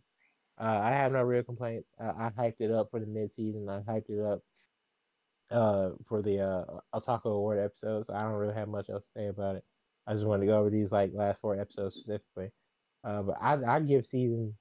Uh, 0.58 0.80
I 0.82 0.90
have 0.90 1.12
no 1.12 1.22
real 1.22 1.42
complaints. 1.42 1.88
Uh, 1.98 2.12
I 2.18 2.30
hyped 2.30 2.60
it 2.60 2.70
up 2.70 2.90
for 2.90 3.00
the 3.00 3.06
mid 3.06 3.32
season. 3.32 3.68
I 3.68 3.80
hyped 3.80 4.10
it 4.10 4.20
up 4.20 4.42
uh, 5.50 5.90
for 6.06 6.22
the 6.22 6.40
uh, 6.40 6.64
Otaku 6.94 7.26
Award 7.26 7.58
episode, 7.58 8.06
so 8.06 8.14
I 8.14 8.22
don't 8.22 8.32
really 8.34 8.54
have 8.54 8.68
much 8.68 8.88
else 8.90 9.04
to 9.06 9.10
say 9.10 9.26
about 9.28 9.56
it. 9.56 9.64
I 10.06 10.14
just 10.14 10.26
wanted 10.26 10.40
to 10.42 10.46
go 10.46 10.58
over 10.60 10.70
these 10.70 10.92
like 10.92 11.12
last 11.14 11.40
four 11.40 11.58
episodes 11.58 11.94
specifically. 11.94 12.50
Uh, 13.04 13.22
but 13.22 13.36
I 13.40 13.56
I 13.64 13.80
give 13.80 14.04
season 14.04 14.56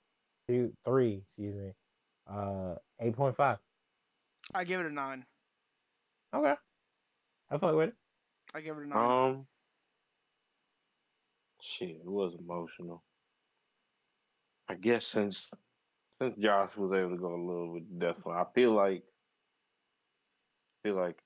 two, 0.47 0.71
three, 0.85 1.23
excuse 1.27 1.55
me, 1.55 1.71
uh, 2.31 2.75
eight 3.01 3.15
point 3.15 3.35
five. 3.35 3.57
I 4.53 4.63
give 4.63 4.81
it 4.81 4.87
a 4.87 4.93
nine. 4.93 5.25
Okay, 6.33 6.53
I 7.51 7.57
fuck 7.57 7.75
with 7.75 7.89
it. 7.89 7.95
I 8.53 8.61
give 8.61 8.77
it 8.77 8.83
a 8.83 8.87
nine. 8.87 9.29
Um, 9.31 9.45
shit, 11.61 11.89
it 11.89 12.05
was 12.05 12.35
emotional. 12.39 13.03
I 14.69 14.75
guess 14.75 15.05
since 15.05 15.49
since 16.21 16.37
Josh 16.37 16.75
was 16.75 16.91
able 16.91 17.11
to 17.11 17.17
go 17.17 17.33
a 17.33 17.45
little 17.45 17.73
bit 17.75 17.99
death 17.99 18.17
one, 18.23 18.37
I 18.37 18.45
feel 18.53 18.73
like 18.73 19.03
feel 20.83 20.95
like 20.95 21.17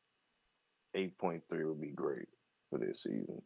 eight 0.95 1.17
point 1.17 1.43
three 1.49 1.65
would 1.65 1.81
be 1.81 1.91
great 1.91 2.27
for 2.69 2.79
this 2.79 3.03
season. 3.03 3.41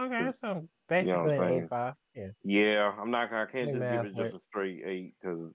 Okay, 0.00 0.30
so 0.32 0.68
basically 0.88 1.12
what 1.12 1.34
I'm 1.34 1.42
an 1.42 1.62
eight 1.62 1.68
five. 1.68 1.94
Yeah, 2.14 2.28
Yeah, 2.42 2.92
I'm 2.98 3.10
not. 3.10 3.32
I 3.32 3.46
can't 3.46 3.72
just 3.72 3.80
give 3.80 4.04
it 4.04 4.16
just 4.16 4.34
a 4.34 4.40
straight 4.48 4.82
eight 4.84 5.14
because 5.20 5.52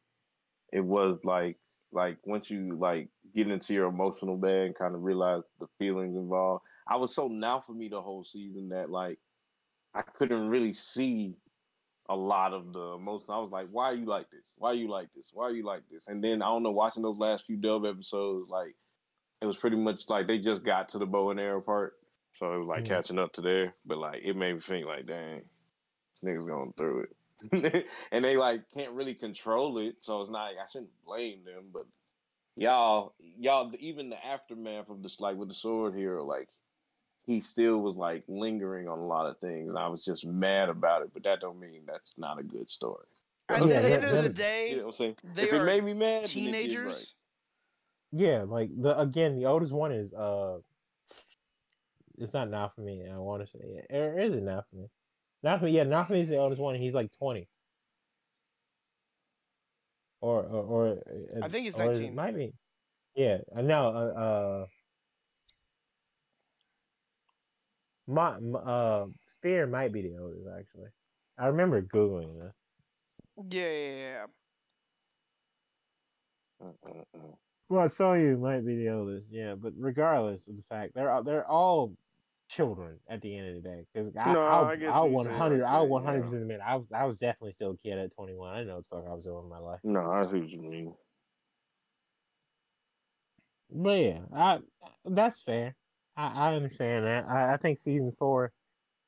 it 0.71 0.81
was 0.81 1.19
like 1.23 1.57
like 1.91 2.17
once 2.23 2.49
you 2.49 2.77
like 2.77 3.09
get 3.35 3.49
into 3.49 3.73
your 3.73 3.87
emotional 3.87 4.37
bag 4.37 4.67
and 4.67 4.75
kind 4.77 4.95
of 4.95 5.01
realize 5.01 5.41
the 5.59 5.67
feelings 5.79 6.15
involved. 6.15 6.63
I 6.87 6.95
was 6.95 7.13
so 7.13 7.27
now 7.27 7.63
for 7.65 7.73
me 7.73 7.87
the 7.87 8.01
whole 8.01 8.23
season 8.23 8.69
that 8.69 8.89
like 8.89 9.19
I 9.93 10.03
couldn't 10.03 10.49
really 10.49 10.73
see 10.73 11.35
a 12.09 12.15
lot 12.15 12.53
of 12.53 12.73
the 12.73 12.93
emotion. 12.95 13.27
I 13.29 13.37
was 13.39 13.51
like, 13.51 13.69
why 13.69 13.85
are 13.85 13.93
you 13.93 14.05
like 14.05 14.29
this? 14.31 14.55
Why 14.57 14.71
are 14.71 14.75
you 14.75 14.89
like 14.89 15.13
this? 15.13 15.29
Why 15.31 15.45
are 15.45 15.53
you 15.53 15.63
like 15.63 15.83
this? 15.89 16.07
And 16.07 16.23
then 16.23 16.41
I 16.41 16.47
don't 16.47 16.63
know, 16.63 16.71
watching 16.71 17.03
those 17.03 17.19
last 17.19 17.45
few 17.45 17.55
Dove 17.55 17.85
episodes, 17.85 18.49
like 18.49 18.75
it 19.41 19.45
was 19.45 19.57
pretty 19.57 19.77
much 19.77 20.09
like 20.09 20.27
they 20.27 20.39
just 20.39 20.63
got 20.63 20.89
to 20.89 20.97
the 20.97 21.05
bow 21.05 21.29
and 21.29 21.39
arrow 21.39 21.61
part. 21.61 21.97
So 22.35 22.53
it 22.53 22.57
was 22.57 22.67
like 22.67 22.83
Mhm. 22.83 22.87
catching 22.87 23.19
up 23.19 23.33
to 23.33 23.41
there. 23.41 23.75
But 23.85 23.99
like 23.99 24.21
it 24.23 24.35
made 24.35 24.53
me 24.53 24.59
think 24.59 24.85
like, 24.87 25.05
dang, 25.05 25.43
niggas 26.25 26.47
going 26.47 26.73
through 26.73 27.03
it. 27.03 27.15
and 28.11 28.25
they 28.25 28.35
like 28.35 28.69
can't 28.73 28.93
really 28.93 29.15
control 29.15 29.77
it. 29.77 30.03
So 30.03 30.21
it's 30.21 30.31
not 30.31 30.45
like 30.47 30.57
I 30.57 30.65
shouldn't 30.67 30.91
blame 31.05 31.43
them, 31.45 31.69
but 31.71 31.85
y'all, 32.55 33.13
y'all, 33.19 33.71
even 33.79 34.09
the 34.09 34.25
aftermath 34.25 34.89
of 34.89 35.03
this, 35.03 35.19
like 35.19 35.37
with 35.37 35.49
the 35.49 35.53
sword 35.53 35.95
hero, 35.95 36.25
like 36.25 36.49
he 37.25 37.41
still 37.41 37.81
was 37.81 37.95
like 37.95 38.23
lingering 38.27 38.87
on 38.87 38.99
a 38.99 39.05
lot 39.05 39.27
of 39.29 39.37
things, 39.39 39.69
and 39.69 39.77
I 39.77 39.87
was 39.87 40.03
just 40.03 40.25
mad 40.25 40.69
about 40.69 41.03
it. 41.03 41.11
But 41.13 41.23
that 41.23 41.41
don't 41.41 41.59
mean 41.59 41.81
that's 41.85 42.15
not 42.17 42.39
a 42.39 42.43
good 42.43 42.69
story. 42.69 43.05
At 43.49 43.61
Yeah, 43.61 43.65
the 43.65 43.73
that- 43.73 43.91
end 43.91 44.03
of 44.05 44.11
the 44.11 44.21
that- 44.29 44.35
day, 44.35 44.69
You 44.71 44.75
know 44.77 44.81
what 44.83 44.89
I'm 44.89 44.93
saying? 44.93 45.15
they 45.35 45.43
if 45.43 45.53
it 45.53 45.61
are 45.61 45.65
made 45.65 45.83
me 45.83 45.93
mad, 45.93 45.99
then 45.99 46.23
it 46.23 46.27
did 46.27 46.33
teenagers. 46.33 47.15
Yeah, 48.11 48.43
like 48.47 48.69
the 48.75 48.97
again, 48.99 49.35
the 49.37 49.45
oldest 49.45 49.71
one 49.71 49.91
is 49.91 50.11
uh, 50.13 50.59
it's 52.17 52.33
not 52.33 52.47
Naofumi. 52.49 53.11
I 53.11 53.17
want 53.17 53.43
to 53.45 53.47
say, 53.51 53.59
it. 53.63 53.95
or 53.95 54.19
is 54.19 54.33
it 54.33 54.43
Naofumi? 54.43 54.89
Not 55.43 55.59
for 55.59 55.65
me. 55.65 55.71
Yeah, 55.71 55.83
Naofumi 55.85 56.23
is 56.23 56.29
the 56.29 56.37
oldest 56.37 56.61
one. 56.61 56.75
He's 56.75 56.93
like 56.95 57.11
twenty. 57.17 57.47
Or 60.21 60.43
or, 60.43 60.63
or 60.63 61.03
I 61.41 61.47
think 61.47 61.65
he's 61.65 61.75
or 61.75 61.83
it 61.83 61.93
19. 61.93 62.15
Might 62.15 62.35
be. 62.35 62.53
Yeah, 63.15 63.37
I 63.55 63.61
know. 63.61 63.87
Uh, 63.87 64.19
uh, 64.19 64.65
my, 68.09 68.37
uh, 68.37 69.07
Spear 69.37 69.67
might 69.67 69.93
be 69.93 70.01
the 70.03 70.17
oldest 70.17 70.47
actually. 70.59 70.89
I 71.37 71.47
remember 71.47 71.81
googling 71.81 72.39
this. 72.39 72.55
Yeah, 73.49 73.71
yeah, 73.71 73.95
yeah. 73.97 74.27
Mm-mm-mm. 76.61 77.37
Well, 77.69 77.81
I 77.81 77.87
saw 77.87 78.13
you 78.13 78.37
might 78.37 78.65
be 78.65 78.75
the 78.75 78.89
oldest, 78.89 79.27
yeah. 79.31 79.55
But 79.55 79.73
regardless 79.77 80.47
of 80.47 80.57
the 80.57 80.63
fact, 80.63 80.93
they're 80.95 81.11
all- 81.11 81.23
they're 81.23 81.47
all 81.47 81.95
children 82.49 82.99
at 83.07 83.21
the 83.21 83.37
end 83.37 83.49
of 83.55 83.63
the 83.63 83.69
day. 83.69 83.85
Because 83.93 84.15
I, 84.17 84.33
No, 84.33 84.41
I'll, 84.41 84.65
I 84.65 84.75
guess 84.75 84.89
I'll 84.93 85.03
when 85.03 85.11
you 85.11 85.17
one 85.17 85.25
say 85.25 85.31
it 85.31 85.37
hundred, 85.37 85.63
I'll 85.63 85.87
one 85.87 86.03
hundred 86.03 86.23
percent 86.23 86.41
admit, 86.41 86.61
I 86.61 86.75
was 86.75 86.91
I 86.91 87.05
was 87.05 87.17
definitely 87.19 87.53
still 87.53 87.71
a 87.71 87.77
kid 87.77 87.97
at 87.99 88.13
twenty 88.15 88.35
one. 88.35 88.53
I 88.53 88.57
didn't 88.57 88.69
know 88.69 88.75
what 88.77 88.89
the 88.89 88.95
fuck 88.97 89.11
I 89.11 89.13
was 89.15 89.25
doing 89.25 89.43
in 89.43 89.49
my 89.49 89.59
life. 89.59 89.81
No, 89.83 90.11
I 90.11 90.25
see 90.25 90.39
what 90.39 90.49
you 90.49 90.61
mean. 90.61 90.95
But 93.71 93.99
yeah, 93.99 94.25
I 94.33 94.59
that's 95.05 95.39
fair. 95.41 95.75
I, 96.19 96.31
I 96.35 96.55
understand 96.55 97.05
that. 97.05 97.25
I, 97.29 97.53
I 97.53 97.57
think 97.57 97.79
season 97.79 98.11
four 98.19 98.51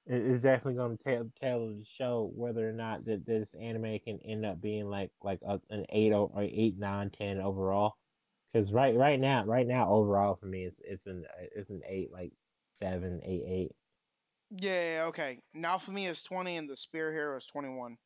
is 0.07 0.41
definitely 0.41 0.75
going 0.75 0.97
to 0.97 1.03
tell 1.03 1.31
tell 1.39 1.59
the 1.59 1.83
show 1.97 2.31
whether 2.35 2.67
or 2.67 2.73
not 2.73 3.05
that 3.05 3.25
this 3.25 3.53
anime 3.59 3.99
can 3.99 4.19
end 4.25 4.45
up 4.45 4.61
being 4.61 4.89
like 4.89 5.11
like 5.21 5.39
a, 5.45 5.59
an 5.69 5.85
eight 5.89 6.13
or 6.13 6.31
eight 6.37 6.77
nine 6.77 7.09
ten 7.11 7.39
overall. 7.39 7.95
Because 8.51 8.71
right 8.71 8.95
right 8.95 9.19
now 9.19 9.45
right 9.45 9.67
now 9.67 9.89
overall 9.89 10.35
for 10.35 10.45
me 10.45 10.63
it's 10.65 10.79
it's 10.83 11.05
an 11.05 11.25
it's 11.55 11.69
an 11.69 11.81
eight 11.87 12.11
like 12.11 12.31
seven 12.73 13.21
eight 13.23 13.43
eight. 13.45 13.71
Yeah, 14.57 15.05
okay. 15.07 15.39
Naofumi 15.55 16.09
it's 16.09 16.23
20 16.23 16.57
and 16.57 16.69
the 16.69 16.75
Spear 16.75 17.11
Hero 17.11 17.37
is 17.37 17.45
21. 17.45 17.97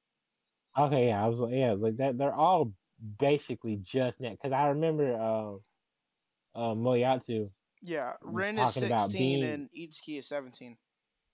Okay, 0.78 1.08
yeah, 1.08 1.24
I 1.24 1.28
was 1.28 1.40
like 1.40 1.54
yeah 1.54 1.74
like 1.74 1.98
that 1.98 2.18
they're 2.18 2.34
all 2.34 2.74
basically 3.20 3.78
just 3.82 4.20
net 4.20 4.34
because 4.34 4.52
I 4.52 4.68
remember 4.68 5.16
uh 5.16 6.60
uh 6.60 6.74
Motoyasu 6.76 7.50
Yeah, 7.86 8.14
Ren 8.22 8.58
is 8.58 8.74
16 8.74 8.92
about 8.92 9.12
being- 9.12 9.44
and 9.44 9.70
Itsuki 9.72 10.18
is 10.20 10.28
17. 10.28 10.78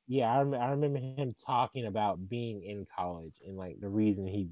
Yeah, 0.07 0.33
I, 0.33 0.41
rem- 0.41 0.61
I 0.61 0.71
remember 0.71 0.99
him 0.99 1.35
talking 1.45 1.85
about 1.85 2.27
being 2.27 2.63
in 2.63 2.85
college 2.95 3.35
and 3.45 3.55
like 3.57 3.79
the 3.79 3.89
reason 3.89 4.27
he 4.27 4.49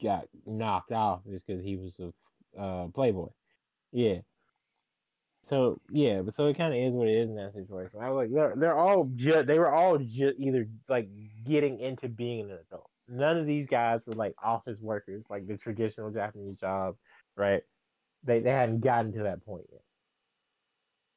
got 0.00 0.28
knocked 0.46 0.92
off 0.92 1.22
is 1.26 1.42
because 1.42 1.62
he 1.62 1.76
was 1.76 1.98
a 1.98 2.60
uh, 2.60 2.88
playboy. 2.88 3.28
Yeah. 3.92 4.20
So 5.48 5.80
yeah, 5.90 6.22
but 6.22 6.34
so 6.34 6.46
it 6.48 6.56
kind 6.56 6.74
of 6.74 6.78
is 6.80 6.92
what 6.92 7.08
it 7.08 7.14
is 7.16 7.28
in 7.28 7.36
that 7.36 7.54
situation. 7.54 8.00
I 8.00 8.10
was 8.10 8.24
like, 8.24 8.32
they're 8.34 8.54
they're 8.56 8.76
all 8.76 9.04
just 9.14 9.46
they 9.46 9.58
were 9.58 9.72
all 9.72 9.96
just 9.98 10.38
either 10.38 10.68
like 10.88 11.08
getting 11.44 11.78
into 11.80 12.08
being 12.08 12.50
an 12.50 12.58
adult. 12.68 12.90
None 13.08 13.36
of 13.38 13.46
these 13.46 13.66
guys 13.68 14.00
were 14.06 14.14
like 14.14 14.34
office 14.42 14.80
workers, 14.80 15.24
like 15.30 15.46
the 15.46 15.56
traditional 15.56 16.10
Japanese 16.10 16.56
job, 16.58 16.96
right? 17.36 17.62
They 18.24 18.40
they 18.40 18.50
hadn't 18.50 18.80
gotten 18.80 19.12
to 19.12 19.22
that 19.24 19.44
point 19.44 19.66
yet. 19.70 19.82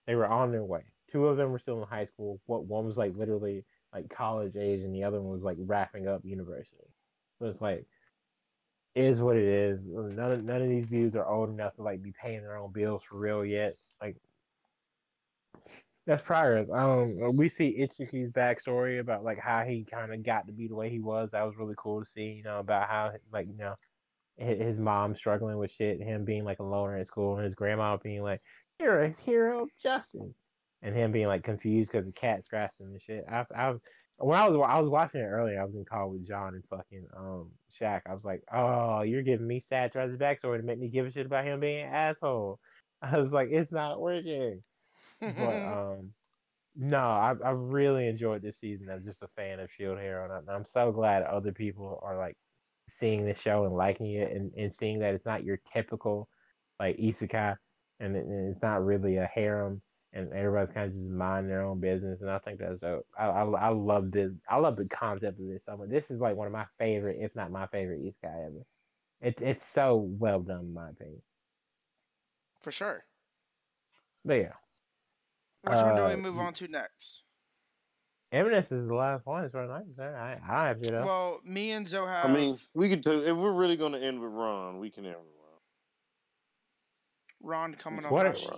They 0.09 0.15
were 0.15 0.25
on 0.25 0.51
their 0.51 0.63
way. 0.63 0.81
Two 1.11 1.27
of 1.27 1.37
them 1.37 1.51
were 1.51 1.59
still 1.59 1.83
in 1.83 1.87
high 1.87 2.05
school. 2.05 2.41
What 2.47 2.65
one 2.65 2.87
was 2.87 2.97
like 2.97 3.15
literally 3.15 3.63
like 3.93 4.09
college 4.09 4.55
age, 4.55 4.81
and 4.81 4.91
the 4.91 5.03
other 5.03 5.21
one 5.21 5.31
was 5.31 5.43
like 5.43 5.57
wrapping 5.59 6.07
up 6.07 6.25
university. 6.25 6.87
So 7.37 7.45
it's 7.45 7.61
like, 7.61 7.85
is 8.95 9.21
what 9.21 9.35
it 9.35 9.43
is. 9.43 9.79
None 9.85 10.31
of, 10.31 10.43
none 10.43 10.63
of 10.63 10.67
these 10.67 10.87
dudes 10.87 11.15
are 11.15 11.27
old 11.27 11.51
enough 11.51 11.75
to 11.75 11.83
like 11.83 12.01
be 12.01 12.11
paying 12.19 12.41
their 12.41 12.57
own 12.57 12.71
bills 12.71 13.03
for 13.07 13.19
real 13.19 13.45
yet. 13.45 13.75
Like 14.01 14.15
that's 16.07 16.23
progress. 16.23 16.67
Um, 16.73 17.37
we 17.37 17.47
see 17.47 17.77
Itsuki's 17.79 18.31
backstory 18.31 18.99
about 18.99 19.23
like 19.23 19.37
how 19.37 19.63
he 19.63 19.85
kind 19.85 20.11
of 20.11 20.23
got 20.23 20.47
to 20.47 20.53
be 20.53 20.67
the 20.67 20.75
way 20.75 20.89
he 20.89 20.99
was. 20.99 21.29
That 21.33 21.45
was 21.45 21.55
really 21.55 21.75
cool 21.77 22.03
to 22.03 22.09
see. 22.09 22.31
You 22.31 22.41
know 22.41 22.57
about 22.57 22.89
how 22.89 23.11
like 23.31 23.45
you 23.45 23.57
know 23.57 23.75
his 24.39 24.79
mom 24.79 25.15
struggling 25.15 25.59
with 25.59 25.69
shit, 25.77 26.01
him 26.01 26.25
being 26.25 26.45
like 26.45 26.57
a 26.57 26.63
loner 26.63 26.97
at 26.97 27.05
school, 27.05 27.35
and 27.35 27.45
his 27.45 27.53
grandma 27.53 27.97
being 27.97 28.23
like, 28.23 28.41
"You're 28.79 29.03
a 29.03 29.15
hero, 29.25 29.67
Justin," 29.81 30.33
and 30.81 30.95
him 30.95 31.11
being 31.11 31.27
like 31.27 31.43
confused 31.43 31.91
because 31.91 32.05
the 32.05 32.13
cat 32.13 32.45
scratched 32.45 32.79
him 32.79 32.87
and 32.87 33.01
shit. 33.01 33.25
I, 33.29 33.45
I 33.55 33.75
when 34.17 34.37
I 34.39 34.47
was 34.49 34.65
I 34.67 34.79
was 34.79 34.89
watching 34.89 35.21
it 35.21 35.25
earlier, 35.25 35.61
I 35.61 35.65
was 35.65 35.75
in 35.75 35.85
call 35.85 36.09
with 36.11 36.27
John 36.27 36.55
and 36.55 36.63
fucking 36.69 37.07
um 37.17 37.51
Shaq. 37.79 38.01
I 38.07 38.13
was 38.13 38.23
like, 38.23 38.43
"Oh, 38.53 39.01
you're 39.01 39.23
giving 39.23 39.47
me 39.47 39.63
sad 39.69 39.91
Travis 39.91 40.17
backstory 40.17 40.57
to 40.57 40.63
make 40.63 40.79
me 40.79 40.89
give 40.89 41.05
a 41.05 41.11
shit 41.11 41.25
about 41.25 41.45
him 41.45 41.59
being 41.59 41.85
an 41.85 41.93
asshole." 41.93 42.59
I 43.01 43.19
was 43.19 43.31
like, 43.31 43.49
"It's 43.51 43.71
not 43.71 44.01
working." 44.01 44.63
but 45.21 45.33
um 45.37 46.11
no 46.75 46.97
I, 46.99 47.33
I 47.43 47.51
really 47.51 48.07
enjoyed 48.07 48.41
this 48.41 48.59
season 48.59 48.89
i'm 48.89 49.03
just 49.05 49.23
a 49.23 49.27
fan 49.35 49.59
of 49.59 49.69
shield 49.71 49.99
hero 49.99 50.25
and 50.25 50.49
I- 50.49 50.53
i'm 50.53 50.65
so 50.65 50.91
glad 50.91 51.23
other 51.23 51.51
people 51.51 51.99
are 52.03 52.17
like 52.17 52.37
seeing 52.99 53.25
the 53.25 53.35
show 53.35 53.65
and 53.65 53.75
liking 53.75 54.13
it 54.13 54.31
and, 54.31 54.51
and 54.57 54.73
seeing 54.73 54.99
that 54.99 55.13
it's 55.13 55.25
not 55.25 55.43
your 55.43 55.59
typical 55.73 56.29
like 56.79 56.97
isekai 56.97 57.55
and, 57.99 58.15
it, 58.15 58.25
it's 58.27 58.61
not 58.61 58.85
really 58.85 59.17
a 59.17 59.25
harem 59.25 59.81
and 60.13 60.33
everybody's 60.33 60.73
kind 60.73 60.87
of 60.87 60.97
just 60.97 61.09
minding 61.11 61.49
their 61.49 61.63
own 61.63 61.79
business 61.79 62.21
and 62.21 62.29
i 62.29 62.39
think 62.39 62.59
that's 62.59 62.79
dope 62.79 63.05
i 63.17 63.25
i, 63.27 63.43
I 63.43 63.69
love 63.69 64.11
this 64.11 64.31
i 64.49 64.57
love 64.57 64.75
the 64.75 64.85
concept 64.87 65.39
of 65.39 65.47
this 65.47 65.63
so 65.65 65.77
much 65.77 65.89
this 65.89 66.09
is 66.09 66.19
like 66.19 66.35
one 66.35 66.47
of 66.47 66.53
my 66.53 66.65
favorite 66.79 67.17
if 67.19 67.35
not 67.35 67.51
my 67.51 67.67
favorite 67.67 68.01
isekai 68.01 68.47
ever 68.47 68.65
it, 69.21 69.35
it's 69.41 69.65
so 69.65 69.97
well 69.97 70.39
done 70.41 70.61
in 70.61 70.73
my 70.73 70.89
opinion 70.89 71.21
For 72.61 72.71
sure. 72.71 73.05
but 74.25 74.33
yeah 74.35 74.53
Which 75.63 75.73
one 75.75 75.95
do 75.95 76.01
Uh, 76.03 76.09
we 76.09 76.15
move 76.15 76.37
on 76.37 76.53
to 76.55 76.67
next? 76.67 77.23
Eminence 78.31 78.71
is 78.71 78.87
the 78.87 78.93
last 78.93 79.25
one, 79.25 79.43
as 79.43 79.51
far 79.51 79.63
as 79.63 79.71
I'm 79.71 79.85
concerned. 79.85 80.15
I, 80.15 80.39
I 80.47 80.67
have 80.67 80.83
you 80.85 80.91
know. 80.91 81.03
Well, 81.03 81.41
me 81.45 81.71
and 81.71 81.87
Zoe 81.87 82.05
have. 82.05 82.29
I 82.29 82.33
mean, 82.33 82.59
we 82.75 82.87
could 82.89 83.01
do 83.01 83.23
if 83.23 83.35
we're 83.35 83.51
really 83.53 83.75
going 83.75 83.93
to 83.93 83.99
end 83.99 84.19
with 84.19 84.31
Ron, 84.31 84.77
we 84.79 84.91
can 84.91 85.05
end 85.05 85.15
with 85.15 85.38
Ron 87.41 87.75
coming 87.75 88.05
on 88.05 88.11
What 88.11 88.25
Ron. 88.25 88.33
Hashi. 88.35 88.49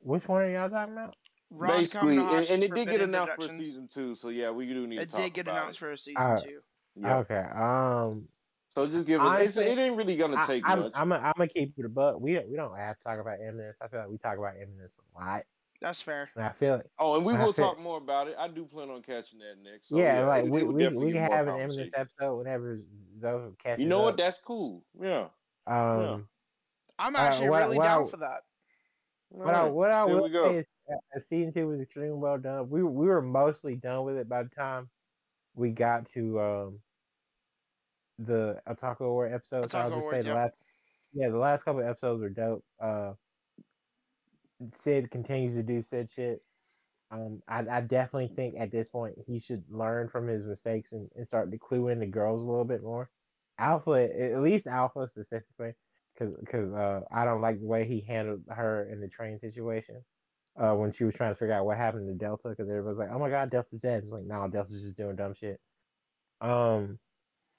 Which 0.00 0.28
one 0.28 0.42
are 0.42 0.50
y'all 0.50 0.70
talking 0.70 0.92
about? 0.94 1.14
Ron 1.50 1.80
Basically, 1.80 2.18
and, 2.18 2.28
and 2.46 2.62
it 2.62 2.74
did 2.74 2.88
get 2.88 3.00
Forbidden 3.00 3.08
announced 3.14 3.34
for 3.36 3.42
season 3.48 3.88
two, 3.88 4.14
so 4.14 4.28
yeah, 4.30 4.50
we 4.50 4.66
do 4.66 4.86
need 4.86 4.98
It 5.00 5.08
to 5.10 5.12
talk 5.14 5.20
did 5.24 5.34
get 5.34 5.48
announced 5.48 5.76
it. 5.76 5.80
for 5.80 5.92
a 5.92 5.98
season 5.98 6.22
Uh, 6.22 6.36
two. 6.38 6.58
Yeah. 6.96 7.18
Okay. 7.18 7.44
Um, 7.54 8.26
So 8.74 8.86
just 8.88 9.06
give 9.06 9.20
us. 9.20 9.42
It's, 9.42 9.56
Honestly, 9.56 9.72
it 9.72 9.78
ain't 9.78 9.96
really 9.96 10.16
gonna 10.16 10.44
take 10.46 10.64
I'm 10.66 10.80
much. 10.80 10.92
I'm 10.94 11.08
gonna 11.08 11.48
keep 11.48 11.72
it 11.78 11.84
a 11.84 11.88
buck. 11.88 12.18
We 12.20 12.34
don't 12.34 12.48
we 12.50 12.56
don't 12.56 12.76
have 12.76 12.96
to 12.98 13.04
talk 13.04 13.20
about 13.20 13.38
Eminence. 13.40 13.76
I 13.80 13.88
feel 13.88 14.00
like 14.00 14.08
we 14.08 14.18
talk 14.18 14.38
about 14.38 14.54
Eminence 14.60 14.96
a 14.98 15.18
lot, 15.24 15.42
That's 15.80 16.00
fair. 16.02 16.28
and 16.34 16.44
I 16.44 16.50
feel 16.50 16.76
like 16.76 16.86
oh, 16.98 17.16
and 17.16 17.24
we 17.24 17.34
will 17.34 17.52
talk 17.52 17.78
more 17.78 17.98
about 17.98 18.26
it. 18.28 18.34
I 18.38 18.48
do 18.48 18.64
plan 18.64 18.90
on 18.90 19.02
catching 19.02 19.38
that 19.38 19.56
next. 19.62 19.88
So, 19.90 19.98
yeah, 19.98 20.26
like 20.26 20.46
it- 20.46 20.50
we 20.50 20.62
it 20.62 20.72
we, 20.72 20.82
definitely 20.82 21.06
we 21.06 21.12
get 21.12 21.28
can 21.30 21.36
have 21.38 21.48
an 21.48 21.60
Eminence 21.60 21.90
episode 21.94 22.36
whenever 22.38 22.80
Zoe 23.20 23.52
catches 23.62 23.82
You 23.82 23.88
know 23.88 24.02
what? 24.02 24.14
up. 24.14 24.16
That's 24.18 24.38
cool. 24.40 24.84
Yeah. 25.00 25.28
Um, 25.66 26.28
I'm 26.98 27.14
Uh, 27.14 27.18
actually 27.18 27.50
what- 27.50 27.62
really 27.64 27.78
what 27.78 27.84
down 27.84 28.04
I- 28.04 28.08
for 28.08 28.16
that. 28.18 28.42
what 29.28 29.54
I 29.54 29.58
Alright, 29.60 29.72
what 29.72 29.90
I 29.90 30.04
will 30.04 30.28
go. 30.28 30.48
say 30.50 30.58
is 30.58 30.66
uh, 30.90 31.20
season 31.20 31.52
two 31.52 31.66
was 31.68 31.80
extremely 31.80 32.16
well 32.18 32.38
done. 32.38 32.70
We 32.70 32.82
we 32.82 33.06
were 33.06 33.22
mostly 33.22 33.74
done 33.76 34.04
with 34.04 34.16
it 34.16 34.28
by 34.28 34.42
the 34.44 34.48
time 34.50 34.88
we 35.54 35.72
got 35.72 36.08
to 36.12 36.40
um 36.40 36.82
the 38.18 38.62
Otaku 38.68 39.00
War 39.00 39.26
episode. 39.26 39.70
So 39.70 39.78
I'll 39.78 39.90
just 39.90 40.02
say 40.02 40.08
Awards, 40.08 40.26
the 40.26 40.34
last 40.34 40.54
yeah 41.12 41.28
the 41.28 41.38
last 41.38 41.64
couple 41.64 41.82
episodes 41.82 42.20
were 42.22 42.30
dope. 42.30 42.64
Uh, 42.80 43.14
Sid 44.76 45.10
continues 45.10 45.54
to 45.54 45.62
do 45.62 45.82
Sid 45.82 46.10
shit. 46.10 46.42
Um, 47.10 47.42
I, 47.46 47.58
I 47.68 47.80
definitely 47.82 48.34
think 48.34 48.56
at 48.58 48.70
this 48.72 48.88
point 48.88 49.16
he 49.26 49.38
should 49.38 49.64
learn 49.70 50.08
from 50.08 50.26
his 50.26 50.44
mistakes 50.44 50.92
and, 50.92 51.08
and 51.14 51.26
start 51.26 51.50
to 51.52 51.58
clue 51.58 51.88
in 51.88 52.00
the 52.00 52.06
girls 52.06 52.42
a 52.42 52.46
little 52.46 52.64
bit 52.64 52.82
more. 52.82 53.10
Alpha, 53.58 53.92
at 53.92 54.40
least 54.40 54.66
Alpha 54.66 55.06
specifically, 55.08 55.74
because 56.18 56.34
because 56.40 56.72
uh, 56.72 57.00
I 57.12 57.24
don't 57.24 57.40
like 57.40 57.60
the 57.60 57.66
way 57.66 57.86
he 57.86 58.04
handled 58.06 58.42
her 58.48 58.88
in 58.90 59.00
the 59.00 59.08
train 59.08 59.38
situation. 59.40 60.02
uh, 60.58 60.72
when 60.74 60.90
she 60.92 61.04
was 61.04 61.14
trying 61.14 61.32
to 61.34 61.38
figure 61.38 61.52
out 61.54 61.66
what 61.66 61.76
happened 61.76 62.08
to 62.08 62.14
Delta 62.14 62.48
because 62.48 62.68
everybody's 62.70 62.98
like, 62.98 63.10
"Oh 63.12 63.18
my 63.18 63.28
God, 63.30 63.50
Delta's 63.50 63.82
dead." 63.82 64.02
It's 64.04 64.12
like, 64.12 64.24
no, 64.24 64.48
Delta's 64.48 64.82
just 64.82 64.96
doing 64.96 65.14
dumb 65.16 65.34
shit. 65.34 65.60
Um, 66.40 66.98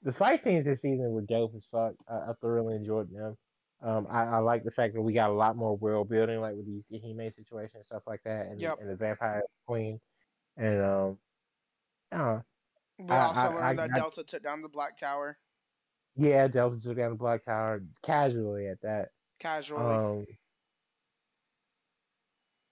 the 0.04 0.12
fight 0.14 0.42
scenes 0.44 0.66
this 0.66 0.82
season 0.82 1.12
were 1.12 1.22
dope 1.22 1.54
as 1.56 1.66
fuck. 1.72 1.94
I, 2.10 2.32
I 2.32 2.34
thoroughly 2.42 2.76
enjoyed 2.76 3.12
them. 3.14 3.38
Um, 3.84 4.08
I, 4.10 4.24
I 4.26 4.38
like 4.40 4.64
the 4.64 4.72
fact 4.72 4.96
that 4.96 5.02
we 5.02 5.14
got 5.14 5.30
a 5.30 5.34
lot 5.34 5.56
more 5.56 5.76
world 5.78 6.10
building, 6.10 6.40
like 6.42 6.56
with 6.56 6.66
the 6.66 6.82
Yukihime 6.92 7.32
situation 7.36 7.76
and 7.76 7.86
stuff 7.86 8.02
like 8.08 8.22
that, 8.26 8.48
and, 8.48 8.60
Yep. 8.60 8.78
and 8.82 8.90
the 8.90 8.96
Vampire 8.96 9.44
Queen, 9.68 10.00
and 10.58 10.82
um, 10.82 11.18
uh, 12.12 12.40
We 12.98 13.06
I- 13.10 13.26
also 13.28 13.54
learned 13.56 13.78
that 13.80 13.94
Delta 13.94 14.24
took 14.24 14.42
down 14.42 14.64
the 14.64 14.70
Black 14.70 14.98
Tower 14.98 15.38
yeah, 16.18 16.48
Delta 16.48 16.80
took 16.82 16.98
down 16.98 17.12
the 17.12 17.16
Black 17.16 17.46
Tower 17.46 17.84
casually 18.04 18.68
at 18.68 18.82
that. 18.82 19.10
casually. 19.40 19.84
Um, 19.84 20.26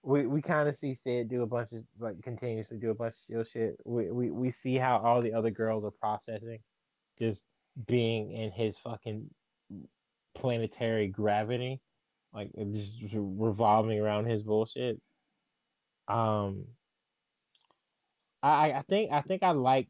we 0.02 0.26
we 0.26 0.42
kind 0.42 0.68
of 0.68 0.76
see 0.76 0.94
Sid 0.94 1.28
do 1.28 1.42
a 1.42 1.46
bunch 1.46 1.72
of 1.72 1.82
like 1.98 2.22
continuously 2.22 2.78
do 2.78 2.90
a 2.90 2.94
bunch 2.94 3.14
of 3.32 3.48
shit. 3.48 3.76
We 3.84 4.10
we 4.10 4.30
we 4.30 4.50
see 4.50 4.76
how 4.76 4.98
all 4.98 5.22
the 5.22 5.32
other 5.32 5.50
girls 5.50 5.84
are 5.84 5.90
processing, 5.90 6.58
just 7.18 7.42
being 7.86 8.32
in 8.32 8.52
his 8.52 8.78
fucking 8.78 9.28
planetary 10.34 11.08
gravity, 11.08 11.80
like 12.32 12.50
just 12.72 12.92
revolving 13.12 13.98
around 13.98 14.26
his 14.26 14.42
bullshit. 14.42 15.00
Um, 16.08 16.66
I 18.42 18.72
I 18.72 18.82
think 18.82 19.12
I 19.12 19.22
think 19.22 19.42
I 19.42 19.50
like 19.50 19.88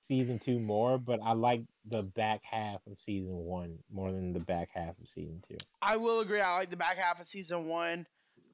season 0.00 0.38
two 0.38 0.58
more, 0.58 0.98
but 0.98 1.20
I 1.22 1.32
like 1.32 1.62
the 1.84 2.02
back 2.02 2.42
half 2.44 2.86
of 2.86 2.98
season 2.98 3.34
one 3.34 3.84
more 3.90 4.12
than 4.12 4.32
the 4.32 4.40
back 4.40 4.70
half 4.72 4.98
of 4.98 5.08
season 5.08 5.42
two. 5.42 5.64
I 5.82 5.96
will 5.96 6.20
agree. 6.20 6.40
I 6.40 6.56
like 6.56 6.70
the 6.70 6.76
back 6.76 6.96
half 6.96 7.20
of 7.20 7.26
season 7.26 7.68
one. 7.68 8.06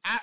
I 0.04 0.20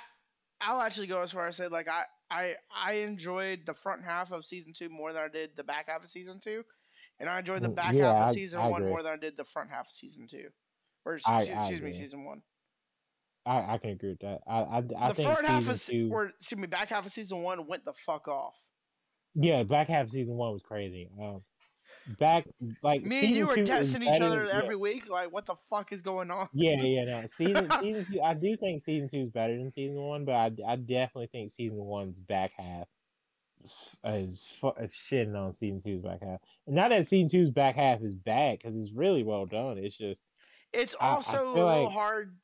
I'll 0.62 0.82
actually 0.82 1.08
go 1.08 1.22
as 1.22 1.32
far 1.32 1.48
as 1.48 1.56
say 1.58 1.68
like 1.68 1.88
I 1.88 2.06
I 2.30 2.58
I 2.72 2.94
enjoyed 2.94 3.66
the 3.66 3.74
front 3.74 4.04
half 4.04 4.32
of 4.32 4.46
season 4.46 4.74
two 4.74 4.90
more 4.90 5.14
than 5.14 5.24
I 5.24 5.28
did 5.30 5.56
the 5.56 5.64
back 5.64 5.88
half 5.88 6.04
of 6.04 6.10
season 6.10 6.40
two, 6.40 6.66
and 7.20 7.30
I 7.30 7.40
enjoyed 7.40 7.64
the 7.64 7.70
Mm, 7.70 7.70
back 7.70 7.98
yeah, 7.98 8.00
half 8.00 8.20
of 8.20 8.30
season 8.30 8.62
I 8.62 8.68
one 8.68 8.84
agree. 8.84 8.88
more 8.88 9.04
than 9.04 9.14
I 9.14 9.18
did 9.18 9.38
the 9.38 9.46
front 9.46 9.70
half 9.72 9.88
of 9.88 9.94
season 9.94 10.28
two, 10.28 10.52
or 11.06 11.16
I- 11.26 11.44
excuse, 11.44 11.50
I 11.50 11.70
excuse 11.70 11.82
me, 11.82 11.94
season 11.94 12.26
one. 12.26 12.44
I, 13.46 13.76
I 13.76 13.78
can 13.78 13.92
agree 13.92 14.10
with 14.12 14.20
that. 14.20 14.42
I 14.48 14.60
I, 14.80 15.08
I 15.08 15.10
the 15.10 15.14
think 15.14 15.28
front 15.28 15.46
half 15.48 15.68
of 15.68 15.80
two, 15.80 16.08
or 16.10 16.28
excuse 16.28 16.60
me, 16.62 16.68
back 16.68 16.90
half 16.90 17.06
of 17.06 17.12
season 17.12 17.44
one 17.44 17.68
went 17.68 17.86
the 17.86 17.94
fuck 17.94 18.28
off. 18.28 18.56
yeah, 19.36 19.64
back 19.64 19.88
half 19.88 20.06
of 20.06 20.12
season 20.12 20.36
one 20.36 20.54
was 20.54 20.64
crazy. 20.64 21.10
Um, 21.20 21.46
back 22.20 22.46
like 22.82 23.04
Me 23.06 23.20
and 23.26 23.30
you 23.36 23.48
were 23.48 23.64
testing 23.64 24.02
each 24.04 24.22
other 24.22 24.46
than- 24.48 24.56
every 24.56 24.76
week, 24.76 25.10
like 25.10 25.32
what 25.32 25.46
the 25.46 25.56
fuck 25.70 25.92
is 25.92 26.02
going 26.02 26.32
on? 26.32 26.48
Yeah, 26.54 26.76
yeah, 26.82 26.84
yeah. 27.06 27.22
No, 27.22 27.28
season 27.28 27.70
season 27.82 28.06
two. 28.12 28.22
I 28.22 28.34
do 28.34 28.56
think 28.58 28.84
season 28.84 29.10
two 29.10 29.18
is 29.20 29.30
better 29.30 29.58
than 29.58 29.72
season 29.72 29.98
one, 30.02 30.26
but 30.26 30.34
I, 30.36 30.52
I 30.68 30.76
definitely 30.78 31.28
think 31.28 31.52
season 31.52 31.78
one's 31.78 32.20
back 32.20 32.52
half 32.58 32.88
is 34.06 34.40
fu- 34.62 34.72
shitting 34.88 35.36
on 35.36 35.54
season 35.54 35.82
two's 35.82 36.02
back 36.02 36.22
half. 36.22 36.40
And 36.68 36.76
not 36.76 36.90
that 36.90 37.08
season 37.08 37.30
two's 37.30 37.50
back 37.50 37.76
half 37.76 38.02
is 38.02 38.16
bad 38.16 38.60
because 38.60 38.78
it's 38.80 38.92
really 38.94 39.24
well 39.24 39.46
done. 39.46 39.78
It's 39.78 39.98
just 39.98 40.20
It's 40.74 40.96
I- 41.02 41.08
I 41.08 41.10
also 41.16 41.50
a 41.50 41.54
little 41.54 41.84
like- 41.86 41.92
hard 41.92 42.38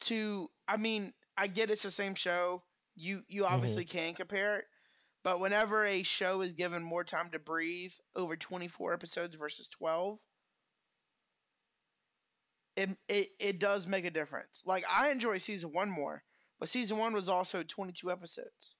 to. 0.00 0.50
I 0.68 0.76
mean, 0.76 1.12
I 1.36 1.46
get 1.46 1.70
it's 1.70 1.82
the 1.82 1.90
same 1.90 2.14
show. 2.14 2.62
You 2.94 3.22
you 3.28 3.44
Mm-hmm. 3.44 3.54
obviously 3.54 3.84
can 3.86 4.14
compare 4.14 4.58
it, 4.58 4.64
but 5.24 5.40
whenever 5.40 5.84
a 5.84 6.02
show 6.02 6.40
is 6.40 6.52
given 6.52 6.82
more 6.82 7.04
time 7.04 7.30
to 7.30 7.38
breathe 7.38 7.92
over 8.16 8.36
24 8.36 8.92
episodes 8.92 9.34
versus 9.36 9.68
12, 9.68 10.18
it 12.76 12.90
it 13.08 13.28
it 13.38 13.58
does 13.58 13.86
make 13.86 14.04
a 14.04 14.10
difference. 14.10 14.62
Like 14.66 14.84
I 14.90 15.10
enjoy 15.10 15.38
season 15.38 15.72
one 15.72 15.90
more, 15.90 16.22
but 16.58 16.68
season 16.68 16.98
one 16.98 17.12
was 17.12 17.28
also 17.28 17.62
22 17.62 18.10
episodes, 18.10 18.74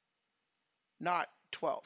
not 1.00 1.28
12. 1.52 1.84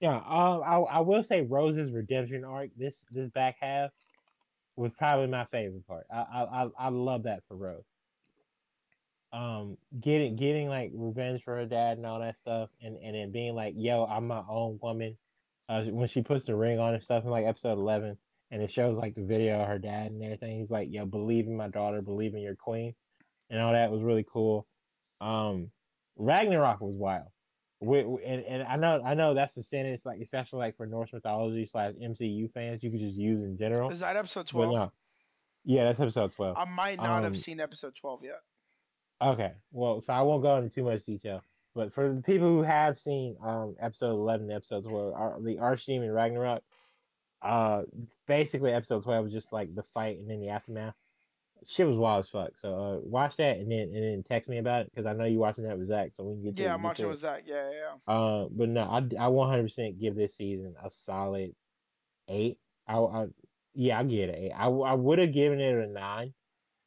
Yeah, 0.00 0.16
um, 0.16 0.62
I 0.64 0.76
I 0.90 1.00
will 1.00 1.22
say 1.22 1.42
Rose's 1.42 1.92
redemption 1.92 2.44
arc 2.44 2.70
this 2.76 2.96
this 3.10 3.28
back 3.28 3.56
half 3.60 3.90
was 4.76 4.92
probably 4.98 5.26
my 5.26 5.44
favorite 5.46 5.86
part. 5.86 6.06
I 6.10 6.20
I 6.20 6.64
I, 6.64 6.68
I 6.78 6.88
love 6.88 7.24
that 7.24 7.42
for 7.48 7.56
Rose. 7.56 7.84
Um, 9.32 9.76
getting 10.00 10.34
getting 10.36 10.68
like 10.68 10.90
revenge 10.94 11.42
for 11.44 11.54
her 11.56 11.66
dad 11.66 11.96
and 11.98 12.06
all 12.06 12.18
that 12.20 12.36
stuff, 12.38 12.70
and 12.82 12.96
and 12.96 13.14
then 13.14 13.30
being 13.30 13.54
like, 13.54 13.74
"Yo, 13.76 14.04
I'm 14.04 14.26
my 14.26 14.42
own 14.48 14.78
woman." 14.82 15.16
Uh, 15.68 15.84
when 15.84 16.08
she 16.08 16.20
puts 16.20 16.46
the 16.46 16.56
ring 16.56 16.80
on 16.80 16.94
and 16.94 17.02
stuff 17.02 17.22
in 17.24 17.30
like 17.30 17.46
episode 17.46 17.78
eleven, 17.78 18.18
and 18.50 18.60
it 18.60 18.72
shows 18.72 18.96
like 18.96 19.14
the 19.14 19.22
video 19.24 19.60
of 19.60 19.68
her 19.68 19.78
dad 19.78 20.10
and 20.10 20.22
everything. 20.24 20.58
He's 20.58 20.70
like, 20.70 20.88
"Yo, 20.90 21.06
believe 21.06 21.46
in 21.46 21.56
my 21.56 21.68
daughter, 21.68 22.02
believe 22.02 22.34
in 22.34 22.40
your 22.40 22.56
queen," 22.56 22.94
and 23.50 23.60
all 23.60 23.72
that 23.72 23.92
was 23.92 24.02
really 24.02 24.26
cool. 24.28 24.66
Um, 25.20 25.70
Ragnarok 26.16 26.80
was 26.80 26.94
wild. 26.96 27.28
We, 27.82 28.00
and, 28.00 28.44
and 28.44 28.62
I 28.64 28.76
know 28.76 29.00
I 29.04 29.14
know 29.14 29.32
that's 29.32 29.54
the 29.54 29.62
sentence 29.62 30.04
like 30.04 30.20
especially 30.20 30.58
like 30.58 30.76
for 30.76 30.86
Norse 30.86 31.12
mythology 31.12 31.66
slash 31.66 31.94
MCU 31.94 32.52
fans 32.52 32.82
you 32.82 32.90
could 32.90 33.00
just 33.00 33.16
use 33.16 33.42
in 33.42 33.56
general. 33.56 33.90
Is 33.90 34.00
that 34.00 34.16
episode 34.16 34.46
12? 34.48 34.74
no. 34.74 34.92
Yeah, 35.64 35.84
that's 35.84 36.00
episode 36.00 36.32
twelve. 36.32 36.56
I 36.58 36.64
might 36.64 36.96
not 36.98 37.18
Um, 37.18 37.24
have 37.24 37.38
seen 37.38 37.60
episode 37.60 37.94
12 37.94 38.24
yet. 38.24 38.40
Okay, 39.22 39.52
well, 39.70 40.00
so 40.00 40.12
I 40.12 40.22
won't 40.22 40.42
go 40.42 40.56
into 40.56 40.70
too 40.70 40.84
much 40.84 41.04
detail, 41.04 41.42
but 41.74 41.92
for 41.92 42.12
the 42.14 42.22
people 42.22 42.48
who 42.48 42.62
have 42.62 42.98
seen 42.98 43.36
um 43.42 43.76
episode 43.78 44.12
eleven, 44.12 44.50
episode 44.50 44.84
twelve, 44.84 45.12
Ar- 45.14 45.40
the 45.42 45.56
Archdemon 45.56 46.14
Ragnarok, 46.14 46.62
uh, 47.42 47.82
basically 48.26 48.72
episode 48.72 49.02
twelve 49.02 49.24
was 49.24 49.32
just 49.32 49.52
like 49.52 49.74
the 49.74 49.84
fight 49.94 50.18
and 50.18 50.30
then 50.30 50.40
the 50.40 50.48
aftermath. 50.48 50.94
Shit 51.66 51.86
was 51.86 51.98
wild 51.98 52.24
as 52.24 52.30
fuck. 52.30 52.52
So 52.62 52.74
uh, 52.74 53.00
watch 53.02 53.36
that 53.36 53.58
and 53.58 53.70
then 53.70 53.92
and 53.94 54.02
then 54.02 54.22
text 54.26 54.48
me 54.48 54.56
about 54.56 54.82
it 54.82 54.90
because 54.90 55.06
I 55.06 55.12
know 55.12 55.24
you're 55.26 55.40
watching 55.40 55.64
that 55.64 55.78
with 55.78 55.88
Zach, 55.88 56.12
so 56.16 56.24
we 56.24 56.34
can 56.42 56.52
get 56.54 56.64
Yeah, 56.64 56.74
I'm 56.74 56.82
watching 56.82 57.08
with 57.08 57.18
Zach. 57.18 57.42
Yeah, 57.46 57.68
yeah, 57.70 57.76
yeah. 58.08 58.14
Uh, 58.14 58.46
but 58.50 58.70
no, 58.70 58.82
I 58.82 58.98
I 58.98 59.28
100% 59.28 60.00
give 60.00 60.16
this 60.16 60.36
season 60.36 60.74
a 60.82 60.90
solid 60.90 61.54
eight. 62.28 62.56
I, 62.88 62.96
I 62.96 63.26
yeah, 63.74 63.98
I 63.98 64.04
get 64.04 64.30
it. 64.30 64.52
I 64.56 64.66
I 64.66 64.94
would 64.94 65.18
have 65.18 65.34
given 65.34 65.60
it 65.60 65.74
a 65.74 65.86
nine, 65.86 66.32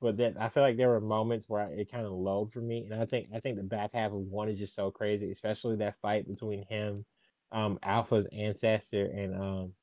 but 0.03 0.17
that 0.17 0.37
I 0.39 0.49
feel 0.49 0.63
like 0.63 0.77
there 0.77 0.89
were 0.89 1.01
moments 1.01 1.49
where 1.49 1.71
it 1.73 1.91
kind 1.91 2.05
of 2.05 2.13
lulled 2.13 2.53
for 2.53 2.61
me, 2.61 2.85
and 2.85 2.93
I 2.95 3.07
think 3.07 3.31
I 3.33 3.41
think 3.41 3.57
the 3.57 3.63
back 3.63 3.93
half 3.93 4.11
of 4.13 4.19
one 4.19 4.49
is 4.49 4.59
just 4.59 4.75
so 4.75 4.91
crazy, 4.91 5.31
especially 5.31 5.77
that 5.77 5.99
fight 6.01 6.27
between 6.27 6.63
him, 6.67 7.07
um, 7.53 7.79
Alpha's 7.83 8.27
ancestor, 8.33 9.05
and 9.07 9.35
um, 9.35 9.75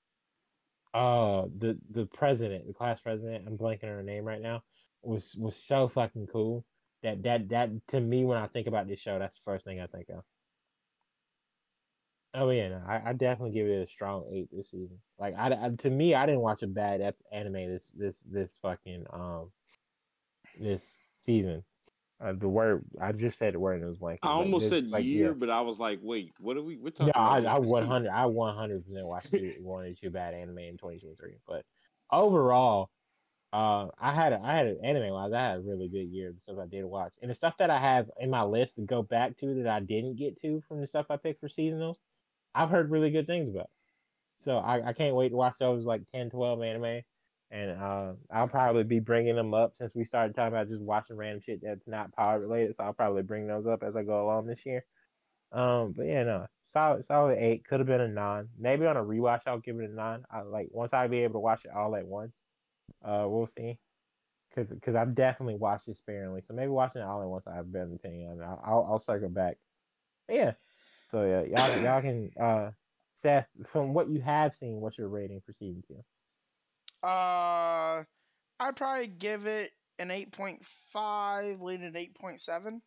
uh, 0.95 1.47
the 1.57 1.81
the 1.91 2.07
president, 2.07 2.67
the 2.67 2.75
class 2.75 3.01
president. 3.01 3.47
I'm 3.47 3.59
blanking 3.59 3.85
on 3.85 3.91
her 3.91 4.03
name 4.03 4.25
right 4.25 4.43
now. 4.43 4.65
Was 5.03 5.35
was 5.37 5.57
so 5.63 5.89
fucking 5.89 6.27
cool. 6.29 6.67
That 7.03 7.23
that 7.23 7.49
that 7.51 7.87
to 7.89 8.01
me 8.01 8.25
when 8.25 8.39
I 8.39 8.49
think 8.49 8.67
about 8.67 8.89
this 8.89 9.01
show, 9.01 9.19
that's 9.19 9.37
the 9.39 9.43
first 9.45 9.65
thing 9.65 9.81
I 9.81 9.87
think 9.87 10.09
of. 10.11 10.25
Oh 12.33 12.51
yeah, 12.51 12.69
no, 12.69 12.79
I, 12.87 13.11
I 13.11 13.13
definitely 13.15 13.53
give 13.53 13.67
it 13.67 13.83
a 13.83 13.91
strong 13.91 14.29
eight 14.33 14.51
this 14.53 14.71
season. 14.71 15.03
Like 15.19 15.35
I, 15.35 15.67
I- 15.67 15.71
to 15.77 15.91
me, 15.91 16.15
I 16.15 16.27
didn't 16.27 16.43
watch 16.43 16.63
a 16.63 16.69
bad 16.69 17.01
ep- 17.01 17.23
anime 17.33 17.55
this 17.55 17.91
this 17.91 18.21
this 18.23 18.57
fucking 18.59 19.07
um 19.11 19.53
this 20.59 20.87
season. 21.21 21.65
Uh, 22.23 22.35
the 22.35 22.49
word 22.49 22.85
I 23.01 23.13
just 23.13 23.39
said 23.39 23.55
the 23.55 23.59
word 23.59 23.75
and 23.75 23.85
it 23.85 23.89
was 23.89 23.97
blank. 23.97 24.21
I 24.23 24.29
almost 24.29 24.69
said 24.69 24.85
year, 24.99 25.35
but 25.35 25.49
I 25.49 25.63
was 25.63 25.79
like, 25.79 26.01
wait, 26.03 26.33
what 26.39 26.57
are 26.57 26.63
we? 26.63 26.77
We're 26.77 26.91
talking 26.91 27.09
Yeah, 27.09 27.23
I, 27.23 27.39
I 27.39 27.59
one 27.59 27.87
hundred, 27.87 28.11
I 28.11 28.27
one 28.27 28.55
hundred 28.55 28.85
percent 28.85 29.07
watched 29.07 29.35
one 29.63 29.87
or 29.87 29.95
two 29.95 30.11
bad 30.11 30.35
anime 30.35 30.59
in 30.59 30.77
twenty 30.77 30.99
twenty 30.99 31.17
three. 31.17 31.37
But 31.47 31.65
overall, 32.13 32.91
uh, 33.55 33.89
I 33.99 34.13
had 34.15 34.35
a, 34.35 34.41
I 34.43 34.55
had 34.55 34.67
an 34.67 34.81
anime 34.85 35.15
wise, 35.15 35.33
I 35.33 35.41
had 35.41 35.59
a 35.59 35.63
really 35.63 35.89
good 35.89 36.11
year. 36.11 36.33
The 36.33 36.41
stuff 36.41 36.63
I 36.63 36.67
did 36.67 36.85
watch, 36.85 37.15
and 37.23 37.31
the 37.31 37.35
stuff 37.35 37.57
that 37.59 37.71
I 37.71 37.79
have 37.79 38.11
in 38.21 38.29
my 38.29 38.43
list 38.43 38.75
to 38.77 38.83
go 38.83 39.03
back 39.03 39.39
to 39.39 39.63
that 39.63 39.67
I 39.67 39.81
didn't 39.81 40.17
get 40.17 40.41
to 40.43 40.63
from 40.69 40.83
the 40.83 40.87
stuff 40.87 41.07
I 41.09 41.17
picked 41.17 41.41
for 41.41 41.49
seasonals, 41.49 41.97
I've 42.55 42.71
heard 42.71 42.91
really 42.91 43.11
good 43.11 43.27
things 43.27 43.49
about. 43.49 43.71
So 44.45 44.59
I, 44.59 44.89
I 44.89 44.93
can't 44.93 45.17
wait 45.17 45.31
to 45.31 45.37
watch 45.37 45.57
those 45.59 45.85
like 45.85 46.03
10, 46.13 46.31
12 46.31 46.63
anime. 46.63 47.03
And 47.53 47.71
uh, 47.73 48.13
I'll 48.33 48.49
probably 48.49 48.85
be 48.85 49.01
bringing 49.01 49.35
them 49.35 49.55
up 49.55 49.75
since 49.77 49.93
we 49.95 50.05
started 50.05 50.37
talking 50.37 50.55
about 50.55 50.69
just 50.69 50.83
watching 50.83 51.17
random 51.17 51.43
shit 51.45 51.61
that's 51.63 51.87
not 51.89 52.15
power 52.15 52.39
related. 52.39 52.77
So 52.77 52.85
I'll 52.85 52.93
probably 52.93 53.23
bring 53.23 53.49
those 53.49 53.67
up 53.67 53.83
as 53.83 53.97
I 53.97 54.05
go 54.05 54.25
along 54.25 54.47
this 54.47 54.65
year. 54.65 54.85
Um, 55.51 55.93
but 55.97 56.07
yeah, 56.07 56.23
no, 56.23 56.47
solid, 56.73 57.05
solid 57.07 57.39
eight. 57.39 57.67
Could 57.67 57.81
have 57.81 57.89
been 57.89 58.01
a 58.01 58.09
nine. 58.09 58.49
Maybe 58.57 58.87
on 58.87 58.97
a 58.97 59.03
rewatch, 59.03 59.41
I'll 59.47 59.59
give 59.59 59.81
it 59.81 59.91
a 59.91 59.93
nine. 59.93 60.23
I 60.31 60.43
like 60.43 60.69
once 60.71 60.93
I 60.93 61.09
be 61.09 61.25
able 61.25 61.35
to 61.35 61.39
watch 61.41 61.65
it 61.65 61.73
all 61.75 61.97
at 61.97 62.07
once. 62.07 62.33
Uh, 63.05 63.25
we'll 63.27 63.49
see. 63.57 63.79
Cause, 64.55 64.67
cause 64.85 64.97
I've 64.97 65.15
definitely 65.15 65.55
watched 65.55 65.89
it 65.89 65.97
sparingly. 65.97 66.43
So 66.47 66.55
maybe 66.55 66.71
watching 66.71 67.03
it 67.03 67.05
all 67.05 67.23
at 67.23 67.29
once, 67.29 67.45
I 67.47 67.55
have 67.55 67.67
a 67.67 67.69
better 67.69 67.93
opinion. 67.95 68.31
on 68.31 68.39
it. 68.41 68.59
I'll, 68.65 68.89
I'll, 68.91 69.01
circle 69.01 69.29
back. 69.29 69.59
Yeah. 70.29 70.53
So 71.11 71.23
yeah, 71.25 71.43
y'all, 71.43 71.83
y'all 71.85 72.01
can. 72.01 72.31
Uh, 72.41 72.71
Seth, 73.23 73.47
from 73.73 73.95
what 73.95 74.09
you 74.09 74.21
have 74.21 74.57
seen, 74.57 74.81
what's 74.81 74.99
your 74.99 75.09
rating 75.09 75.41
for 75.45 75.53
season 75.53 75.85
two? 75.87 76.03
Uh, 77.03 78.05
I'd 78.61 78.77
probably 78.77 79.09
give 79.09 79.47
it 79.47 79.71
an 79.99 80.09
8.5, 80.09 81.61
leaning 81.61 81.89
at 81.89 81.95
8.7. 81.95 82.81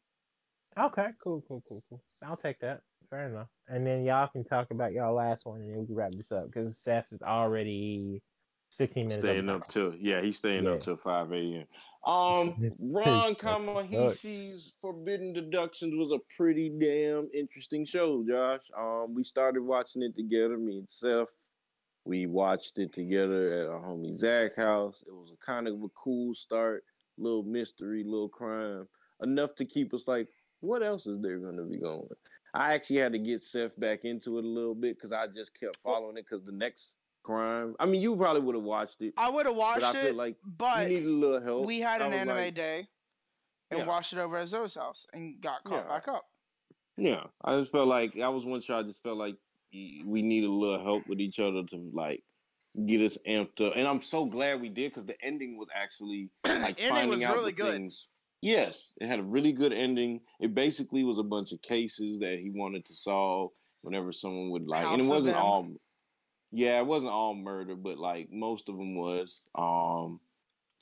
Okay, 0.77 1.07
cool, 1.23 1.43
cool, 1.47 1.63
cool, 1.67 1.83
cool. 1.89 2.01
I'll 2.25 2.37
take 2.37 2.59
that. 2.61 2.81
Fair 3.09 3.27
enough. 3.27 3.47
And 3.67 3.85
then 3.85 4.03
y'all 4.03 4.27
can 4.27 4.43
talk 4.43 4.71
about 4.71 4.91
y'all 4.91 5.13
last 5.13 5.45
one, 5.45 5.61
and 5.61 5.71
then 5.71 5.79
we 5.79 5.85
can 5.85 5.95
wrap 5.95 6.11
this 6.13 6.31
up 6.31 6.47
because 6.47 6.77
Seth 6.77 7.05
is 7.11 7.21
already 7.21 8.23
15 8.77 9.07
minutes. 9.07 9.23
Staying 9.23 9.49
up 9.49 9.67
till 9.67 9.93
yeah, 9.99 10.21
he's 10.21 10.37
staying 10.37 10.63
yeah. 10.63 10.71
up 10.71 10.81
till 10.81 10.97
5 10.97 11.31
a.m. 11.31 11.65
Um, 12.05 12.55
Ron 12.79 13.35
Kamonohashi's 13.35 14.73
Forbidden 14.81 15.33
Deductions 15.33 15.93
was 15.95 16.11
a 16.11 16.19
pretty 16.35 16.69
damn 16.69 17.29
interesting 17.33 17.85
show, 17.85 18.23
Josh. 18.27 18.63
Um, 18.77 19.13
we 19.13 19.23
started 19.23 19.61
watching 19.61 20.01
it 20.01 20.15
together, 20.15 20.57
me 20.57 20.79
and 20.79 20.89
Seth. 20.89 21.29
We 22.05 22.25
watched 22.25 22.77
it 22.77 22.93
together 22.93 23.53
at 23.53 23.69
our 23.69 23.79
homie 23.79 24.15
Zach 24.15 24.55
house. 24.55 25.03
It 25.07 25.13
was 25.13 25.31
a 25.31 25.45
kind 25.45 25.67
of 25.67 25.75
a 25.81 25.89
cool 25.89 26.35
start, 26.35 26.83
little 27.17 27.43
mystery, 27.43 28.03
little 28.03 28.29
crime, 28.29 28.87
enough 29.21 29.55
to 29.55 29.65
keep 29.65 29.93
us 29.93 30.03
like, 30.07 30.27
what 30.59 30.83
else 30.83 31.05
is 31.07 31.21
there 31.21 31.39
going 31.39 31.57
to 31.57 31.63
be 31.63 31.77
going? 31.77 32.07
I 32.53 32.73
actually 32.73 32.97
had 32.97 33.13
to 33.13 33.19
get 33.19 33.41
Seth 33.41 33.79
back 33.79 34.05
into 34.05 34.37
it 34.37 34.45
a 34.45 34.47
little 34.47 34.75
bit 34.75 34.97
because 34.97 35.11
I 35.11 35.27
just 35.27 35.57
kept 35.57 35.77
following 35.83 36.17
it 36.17 36.25
because 36.29 36.45
the 36.45 36.51
next 36.51 36.95
crime. 37.23 37.75
I 37.79 37.85
mean, 37.85 38.01
you 38.01 38.15
probably 38.15 38.41
would 38.41 38.55
have 38.55 38.63
watched 38.63 39.01
it. 39.01 39.13
I 39.17 39.29
would 39.29 39.45
have 39.45 39.55
watched 39.55 39.79
it. 39.79 39.81
but 39.81 39.95
I 39.95 40.01
feel 40.01 40.11
it, 40.11 40.15
like 40.15 40.35
but 40.45 40.83
you 40.83 40.95
needed 40.95 41.09
a 41.09 41.13
little 41.13 41.41
help. 41.41 41.65
We 41.65 41.79
had 41.79 42.01
an 42.01 42.13
anime 42.13 42.35
like, 42.35 42.53
day 42.53 42.87
and 43.71 43.79
yeah. 43.79 43.85
watched 43.85 44.13
it 44.13 44.19
over 44.19 44.37
at 44.37 44.47
Zoe's 44.47 44.75
house 44.75 45.07
and 45.13 45.41
got 45.41 45.63
caught 45.63 45.85
yeah. 45.87 45.93
back 45.93 46.07
up. 46.07 46.25
Yeah, 46.97 47.23
I 47.43 47.59
just 47.59 47.71
felt 47.71 47.87
like 47.87 48.19
I 48.19 48.29
was 48.29 48.45
one 48.45 48.61
shot. 48.61 48.85
I 48.85 48.87
just 48.87 49.01
felt 49.01 49.17
like 49.17 49.35
we 49.73 50.21
need 50.21 50.43
a 50.43 50.51
little 50.51 50.83
help 50.83 51.07
with 51.07 51.19
each 51.19 51.39
other 51.39 51.63
to 51.63 51.91
like 51.93 52.23
get 52.85 53.01
us 53.01 53.17
amped 53.27 53.61
up. 53.65 53.73
And 53.75 53.87
I'm 53.87 54.01
so 54.01 54.25
glad 54.25 54.61
we 54.61 54.69
did 54.69 54.91
because 54.91 55.05
the 55.05 55.19
ending 55.21 55.57
was 55.57 55.67
actually 55.75 56.29
like 56.45 56.79
finding 56.79 57.09
was 57.09 57.23
out 57.23 57.35
really 57.35 57.51
good. 57.51 57.73
things. 57.73 58.07
Yes, 58.41 58.91
it 58.99 59.07
had 59.07 59.19
a 59.19 59.23
really 59.23 59.53
good 59.53 59.71
ending. 59.71 60.19
It 60.39 60.53
basically 60.53 61.03
was 61.03 61.17
a 61.17 61.23
bunch 61.23 61.53
of 61.53 61.61
cases 61.61 62.19
that 62.19 62.39
he 62.39 62.49
wanted 62.49 62.85
to 62.85 62.93
solve 62.93 63.51
whenever 63.83 64.11
someone 64.11 64.49
would 64.51 64.67
like, 64.67 64.83
House 64.83 64.93
and 64.93 65.01
it 65.01 65.05
wasn't 65.05 65.37
all 65.37 65.67
yeah, 66.51 66.79
it 66.79 66.85
wasn't 66.85 67.11
all 67.11 67.33
murder, 67.33 67.75
but 67.75 67.97
like 67.97 68.29
most 68.31 68.69
of 68.69 68.77
them 68.77 68.95
was. 68.95 69.41
Um, 69.55 70.19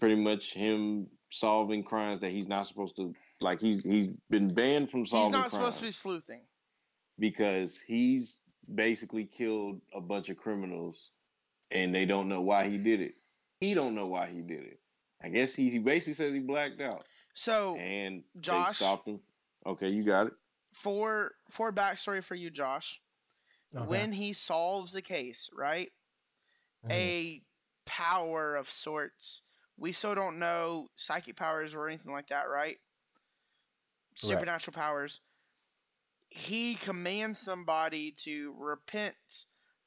pretty 0.02 0.16
much 0.16 0.53
him 0.53 1.08
solving 1.32 1.84
crimes 1.84 2.20
that 2.20 2.32
he's 2.32 2.48
not 2.48 2.68
supposed 2.68 2.98
to. 2.98 3.14
Like 3.40 3.61
he's 3.61 3.84
he's 3.84 4.10
been 4.30 4.53
banned 4.53 4.92
from 4.92 5.06
solving. 5.06 5.28
He's 5.28 5.32
not 5.32 5.50
crimes 5.50 5.53
supposed 5.53 5.78
to 5.80 5.86
be 5.86 5.92
sleuthing 5.92 6.42
because 7.18 7.80
he's 7.88 8.40
basically 8.74 9.26
killed 9.26 9.82
a 9.94 10.02
bunch 10.02 10.30
of 10.30 10.38
criminals, 10.38 11.12
and 11.72 11.94
they 11.94 12.06
don't 12.06 12.28
know 12.28 12.42
why 12.42 12.68
he 12.68 12.78
did 12.78 13.02
it. 13.02 13.16
He 13.60 13.74
don't 13.74 13.96
know 13.96 14.08
why 14.08 14.28
he 14.28 14.42
did 14.42 14.64
it. 14.64 14.80
I 15.24 15.30
guess 15.30 15.54
he, 15.54 15.70
he 15.70 15.80
basically 15.80 16.14
says 16.14 16.34
he 16.34 16.40
blacked 16.40 16.82
out. 16.82 17.06
So 17.34 17.76
and 17.76 18.24
Josh 18.40 18.78
stopped 18.78 19.08
him. 19.08 19.20
Okay, 19.66 19.90
you 19.90 20.04
got 20.04 20.28
it. 20.28 20.34
For 20.74 21.34
for 21.50 21.72
backstory 21.72 22.24
for 22.24 22.36
you, 22.36 22.50
Josh 22.50 23.00
okay. 23.76 23.86
when 23.86 24.12
he 24.12 24.34
solves 24.34 24.96
a 24.96 25.02
case, 25.02 25.50
right? 25.56 25.90
Mm-hmm. 26.86 26.92
A 26.92 27.42
power 27.86 28.56
of 28.56 28.70
sorts. 28.70 29.42
We 29.78 29.92
still 29.92 30.16
don't 30.16 30.40
know 30.40 30.88
psychic 30.96 31.36
powers 31.36 31.74
or 31.74 31.88
anything 31.88 32.12
like 32.12 32.28
that, 32.28 32.50
right? 32.50 32.78
Supernatural 34.16 34.76
right. 34.76 34.86
powers. 34.86 35.22
He 36.32 36.76
commands 36.76 37.40
somebody 37.40 38.11
to 38.24 38.56
repent 38.58 39.16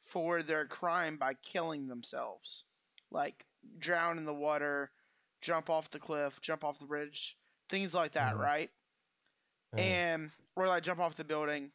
for 0.06 0.42
their 0.42 0.66
crime 0.66 1.16
by 1.16 1.34
killing 1.34 1.88
themselves. 1.88 2.64
Like 3.10 3.44
drown 3.78 4.18
in 4.18 4.24
the 4.24 4.34
water, 4.34 4.90
jump 5.40 5.70
off 5.70 5.90
the 5.90 5.98
cliff, 5.98 6.40
jump 6.40 6.64
off 6.64 6.78
the 6.78 6.86
bridge, 6.86 7.36
things 7.68 7.94
like 7.94 8.12
that, 8.12 8.34
mm-hmm. 8.34 8.42
right? 8.42 8.70
Mm-hmm. 9.74 9.80
And 9.80 10.30
or 10.56 10.68
like 10.68 10.82
jump 10.82 11.00
off 11.00 11.16
the 11.16 11.24
building, 11.24 11.72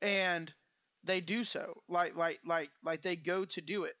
and 0.00 0.52
they 1.04 1.20
do 1.20 1.44
so 1.44 1.82
like 1.88 2.16
like 2.16 2.40
like 2.44 2.70
like 2.82 3.02
they 3.02 3.16
go 3.16 3.44
to 3.44 3.60
do 3.60 3.84
it 3.84 3.96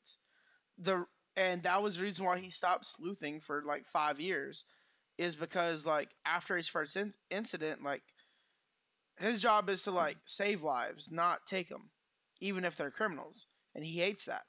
the 0.78 1.04
and 1.36 1.62
that 1.64 1.82
was 1.82 1.96
the 1.96 2.02
reason 2.02 2.24
why 2.24 2.38
he 2.38 2.50
stopped 2.50 2.86
sleuthing 2.86 3.40
for 3.40 3.62
like 3.66 3.84
five 3.86 4.20
years 4.20 4.64
is 5.18 5.34
because 5.36 5.86
like 5.86 6.08
after 6.24 6.56
his 6.56 6.68
first 6.68 6.96
in- 6.96 7.12
incident 7.30 7.82
like 7.82 8.02
his 9.18 9.40
job 9.40 9.68
is 9.68 9.82
to 9.84 9.90
hmm. 9.90 9.96
like 9.96 10.16
save 10.24 10.62
lives 10.62 11.10
not 11.10 11.46
take 11.46 11.68
them 11.68 11.90
even 12.40 12.64
if 12.64 12.76
they're 12.76 12.90
criminals 12.90 13.46
and 13.74 13.84
he 13.84 13.98
hates 13.98 14.26
that. 14.26 14.44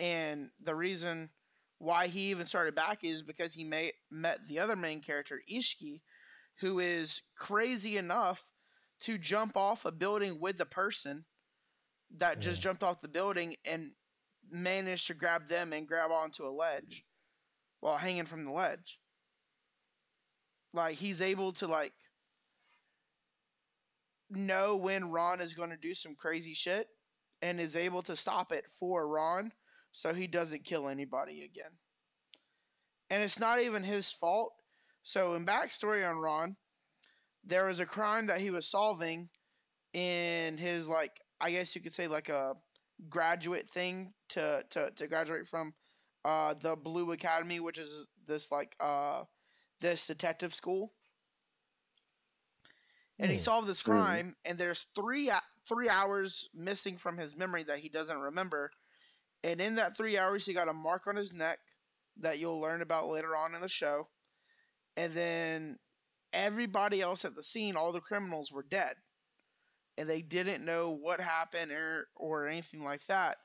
And 0.00 0.50
the 0.62 0.74
reason 0.74 1.30
why 1.78 2.06
he 2.06 2.30
even 2.30 2.46
started 2.46 2.74
back 2.74 3.02
is 3.02 3.22
because 3.22 3.52
he 3.52 3.64
may, 3.64 3.92
met 4.10 4.46
the 4.46 4.60
other 4.60 4.76
main 4.76 5.00
character 5.00 5.40
Isshiki 5.50 6.00
who 6.60 6.80
is 6.80 7.22
crazy 7.36 7.96
enough 7.96 8.42
to 9.00 9.16
jump 9.16 9.56
off 9.56 9.84
a 9.84 9.92
building 9.92 10.40
with 10.40 10.58
the 10.58 10.66
person 10.66 11.24
that 12.16 12.40
just 12.40 12.60
jumped 12.60 12.82
off 12.82 13.00
the 13.00 13.08
building 13.08 13.54
and 13.64 13.92
managed 14.50 15.06
to 15.06 15.14
grab 15.14 15.48
them 15.48 15.72
and 15.72 15.86
grab 15.86 16.10
onto 16.10 16.46
a 16.46 16.50
ledge 16.50 17.04
while 17.80 17.96
hanging 17.96 18.26
from 18.26 18.44
the 18.44 18.50
ledge. 18.50 18.98
Like 20.72 20.96
he's 20.96 21.20
able 21.20 21.52
to 21.54 21.66
like 21.66 21.92
know 24.30 24.76
when 24.76 25.10
Ron 25.10 25.40
is 25.40 25.54
going 25.54 25.70
to 25.70 25.76
do 25.76 25.94
some 25.94 26.14
crazy 26.14 26.54
shit 26.54 26.86
and 27.42 27.60
is 27.60 27.76
able 27.76 28.02
to 28.02 28.16
stop 28.16 28.52
it 28.52 28.64
for 28.78 29.06
Ron 29.06 29.52
so 29.92 30.12
he 30.12 30.26
doesn't 30.26 30.64
kill 30.64 30.88
anybody 30.88 31.42
again. 31.42 31.70
And 33.10 33.22
it's 33.22 33.38
not 33.38 33.60
even 33.60 33.82
his 33.82 34.12
fault. 34.12 34.52
So 35.02 35.34
in 35.34 35.46
backstory 35.46 36.08
on 36.08 36.18
Ron, 36.18 36.56
there 37.44 37.66
was 37.66 37.80
a 37.80 37.86
crime 37.86 38.26
that 38.26 38.40
he 38.40 38.50
was 38.50 38.70
solving 38.70 39.28
in 39.94 40.58
his 40.58 40.86
like 40.88 41.12
I 41.40 41.50
guess 41.50 41.74
you 41.74 41.80
could 41.80 41.94
say 41.94 42.08
like 42.08 42.28
a 42.28 42.54
graduate 43.08 43.70
thing 43.70 44.12
to 44.30 44.62
to, 44.70 44.90
to 44.96 45.06
graduate 45.06 45.48
from 45.48 45.72
uh, 46.24 46.54
the 46.60 46.76
Blue 46.76 47.12
Academy, 47.12 47.60
which 47.60 47.78
is 47.78 48.06
this 48.26 48.50
like 48.50 48.74
uh, 48.80 49.22
this 49.80 50.06
detective 50.06 50.54
school. 50.54 50.92
And 53.18 53.30
he 53.30 53.36
hmm. 53.36 53.42
solved 53.42 53.66
this 53.66 53.82
crime, 53.82 54.28
mm. 54.28 54.50
and 54.50 54.58
there's 54.58 54.86
three 54.94 55.30
three 55.68 55.88
hours 55.88 56.48
missing 56.54 56.96
from 56.96 57.18
his 57.18 57.36
memory 57.36 57.64
that 57.64 57.80
he 57.80 57.88
doesn't 57.88 58.18
remember. 58.18 58.70
And 59.44 59.60
in 59.60 59.76
that 59.76 59.96
three 59.96 60.16
hours, 60.18 60.46
he 60.46 60.54
got 60.54 60.68
a 60.68 60.72
mark 60.72 61.06
on 61.06 61.16
his 61.16 61.32
neck 61.32 61.58
that 62.20 62.38
you'll 62.38 62.60
learn 62.60 62.82
about 62.82 63.08
later 63.08 63.36
on 63.36 63.54
in 63.54 63.60
the 63.60 63.68
show. 63.68 64.08
And 64.96 65.12
then 65.12 65.78
everybody 66.32 67.00
else 67.00 67.24
at 67.24 67.34
the 67.36 67.42
scene, 67.42 67.76
all 67.76 67.92
the 67.92 68.00
criminals 68.00 68.50
were 68.50 68.64
dead. 68.64 68.94
And 69.96 70.08
they 70.08 70.22
didn't 70.22 70.64
know 70.64 70.90
what 70.90 71.20
happened 71.20 71.72
or, 71.72 72.08
or 72.16 72.46
anything 72.46 72.82
like 72.82 73.04
that. 73.06 73.36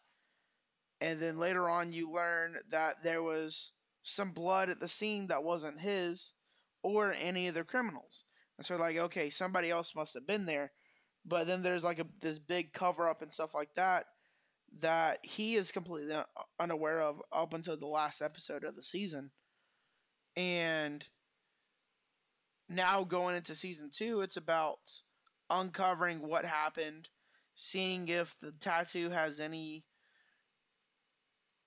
And 1.02 1.20
then 1.20 1.38
later 1.38 1.70
on, 1.70 1.94
you 1.94 2.12
learn 2.12 2.56
that 2.70 3.04
there 3.04 3.22
was 3.22 3.72
some 4.04 4.32
blood 4.32 4.70
at 4.70 4.80
the 4.80 4.88
scene 4.88 5.28
that 5.28 5.44
wasn't 5.44 5.80
his 5.80 6.32
or 6.84 7.14
any 7.20 7.48
of 7.48 7.56
the 7.56 7.64
criminals. 7.64 8.24
So, 8.64 8.76
like, 8.76 8.98
okay, 8.98 9.30
somebody 9.30 9.70
else 9.70 9.96
must 9.96 10.16
have 10.16 10.28
been 10.28 10.46
there. 10.46 10.72
But 11.26 11.48
then 11.48 11.64
there's 11.64 11.84
like 11.84 12.00
a, 12.00 12.08
this 12.22 12.40
big 12.40 12.74
cover 12.74 13.08
up 13.10 13.22
and 13.22 13.32
stuff 13.32 13.54
like 13.54 13.74
that 13.76 14.06
that 14.80 15.20
he 15.24 15.56
is 15.56 15.72
completely 15.72 16.16
unaware 16.60 17.02
of 17.02 17.22
up 17.32 17.54
until 17.54 17.78
the 17.78 17.88
last 17.88 18.22
episode 18.22 18.64
of 18.64 18.76
the 18.76 18.84
season. 18.84 19.30
And 20.36 21.08
now 22.70 23.04
going 23.04 23.36
into 23.36 23.56
season 23.56 23.92
two, 23.94 24.22
it's 24.22 24.38
about 24.38 24.80
uncovering 25.50 26.28
what 26.28 26.46
happened, 26.46 27.08
seeing 27.56 28.08
if 28.08 28.36
the 28.42 28.52
tattoo 28.52 29.10
has 29.10 29.40
any 29.40 29.86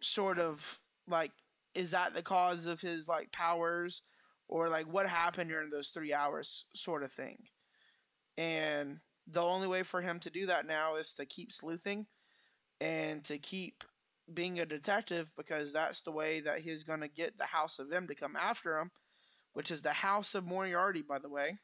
sort 0.00 0.39
of 0.39 0.78
like 1.08 1.33
is 1.75 1.92
that 1.92 2.15
the 2.15 2.23
cause 2.23 2.66
of 2.66 2.81
his 2.81 3.07
like 3.08 3.31
powers 3.33 4.02
or 4.49 4.68
like 4.68 4.86
what 4.86 5.07
happened 5.07 5.50
during 5.50 5.70
those 5.70 5.89
three 5.89 6.12
hours 6.12 6.65
sort 6.75 7.02
of 7.02 7.12
thing 7.12 7.36
and 8.39 8.99
the 9.28 9.42
only 9.42 9.66
way 9.66 9.83
for 9.83 10.00
him 10.00 10.20
to 10.20 10.31
do 10.31 10.47
that 10.47 10.66
now 10.66 10.97
is 10.97 11.15
to 11.15 11.26
keep 11.26 11.52
sleuthing 11.52 12.07
and 12.81 13.25
to 13.25 13.39
keep 13.39 13.83
being 14.33 14.60
a 14.60 14.66
detective 14.66 15.31
because 15.36 15.73
that's 15.73 16.02
the 16.02 16.12
way 16.12 16.41
that 16.41 16.60
he's 16.60 16.84
going 16.84 17.00
to 17.00 17.08
get 17.08 17.36
the 17.39 17.44
house 17.44 17.78
of 17.78 17.92
m 17.92 18.07
to 18.07 18.15
come 18.15 18.36
after 18.36 18.78
him 18.78 18.91
which 19.57 19.70
is 19.70 19.81
the 19.81 19.91
House 19.91 20.34
of 20.34 20.44
Moriarty, 20.44 21.00
by 21.00 21.18
the 21.18 21.31
way. 21.31 21.57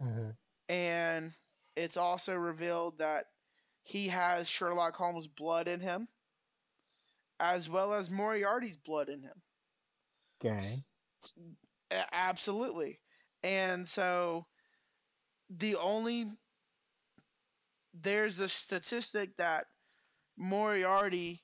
Mm-hmm. 0.00 0.30
And 0.68 1.32
it's 1.74 1.96
also 1.96 2.36
revealed 2.36 2.98
that 2.98 3.24
he 3.82 4.06
has 4.06 4.48
Sherlock 4.48 4.94
Holmes' 4.94 5.26
blood 5.26 5.66
in 5.66 5.80
him, 5.80 6.06
as 7.40 7.68
well 7.68 7.94
as 7.94 8.08
Moriarty's 8.08 8.76
blood 8.76 9.08
in 9.08 9.22
him. 9.22 9.42
Okay. 10.40 10.64
Absolutely. 12.12 13.00
And 13.42 13.88
so 13.88 14.46
the 15.50 15.76
only 15.76 16.30
there's 17.94 18.38
a 18.40 18.48
statistic 18.48 19.36
that 19.36 19.66
Moriarty, 20.36 21.42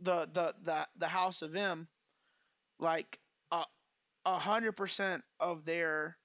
the 0.00 0.26
the 0.32 0.54
the 0.62 0.88
the 0.96 1.08
House 1.08 1.42
of 1.42 1.56
M, 1.56 1.88
like 2.78 3.20
a 4.24 4.38
hundred 4.40 4.72
percent 4.72 5.22
of 5.38 5.64
their 5.64 6.18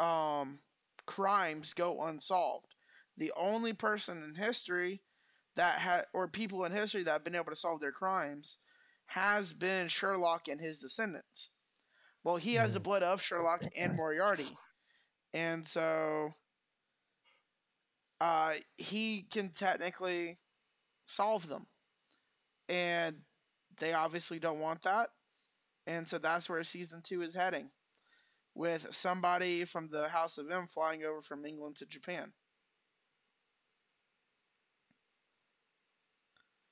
um, 0.00 0.60
crimes 1.06 1.74
go 1.74 2.02
unsolved. 2.02 2.74
The 3.16 3.32
only 3.36 3.72
person 3.72 4.22
in 4.22 4.34
history 4.34 5.02
that 5.56 5.78
had 5.78 6.06
or 6.12 6.28
people 6.28 6.64
in 6.64 6.72
history 6.72 7.04
that 7.04 7.12
have 7.12 7.24
been 7.24 7.34
able 7.36 7.50
to 7.52 7.56
solve 7.56 7.80
their 7.80 7.92
crimes 7.92 8.58
has 9.06 9.52
been 9.52 9.88
Sherlock 9.88 10.48
and 10.48 10.60
his 10.60 10.80
descendants. 10.80 11.50
Well, 12.24 12.36
he 12.36 12.54
has 12.54 12.72
the 12.72 12.80
Mm. 12.80 12.84
blood 12.84 13.02
of 13.04 13.22
Sherlock 13.22 13.66
and 13.76 13.94
Moriarty, 13.94 14.58
and 15.34 15.66
so 15.66 16.34
uh, 18.20 18.54
he 18.76 19.22
can 19.22 19.50
technically 19.50 20.38
solve 21.04 21.46
them. 21.48 21.66
And 22.68 23.24
they 23.78 23.92
obviously 23.94 24.38
don't 24.38 24.60
want 24.60 24.82
that, 24.82 25.10
and 25.86 26.08
so 26.08 26.18
that's 26.18 26.48
where 26.48 26.62
season 26.64 27.02
two 27.02 27.22
is 27.22 27.34
heading, 27.34 27.70
with 28.54 28.94
somebody 28.94 29.64
from 29.64 29.88
the 29.88 30.08
House 30.08 30.38
of 30.38 30.50
M 30.50 30.68
flying 30.68 31.04
over 31.04 31.22
from 31.22 31.44
England 31.46 31.76
to 31.76 31.86
Japan. 31.86 32.32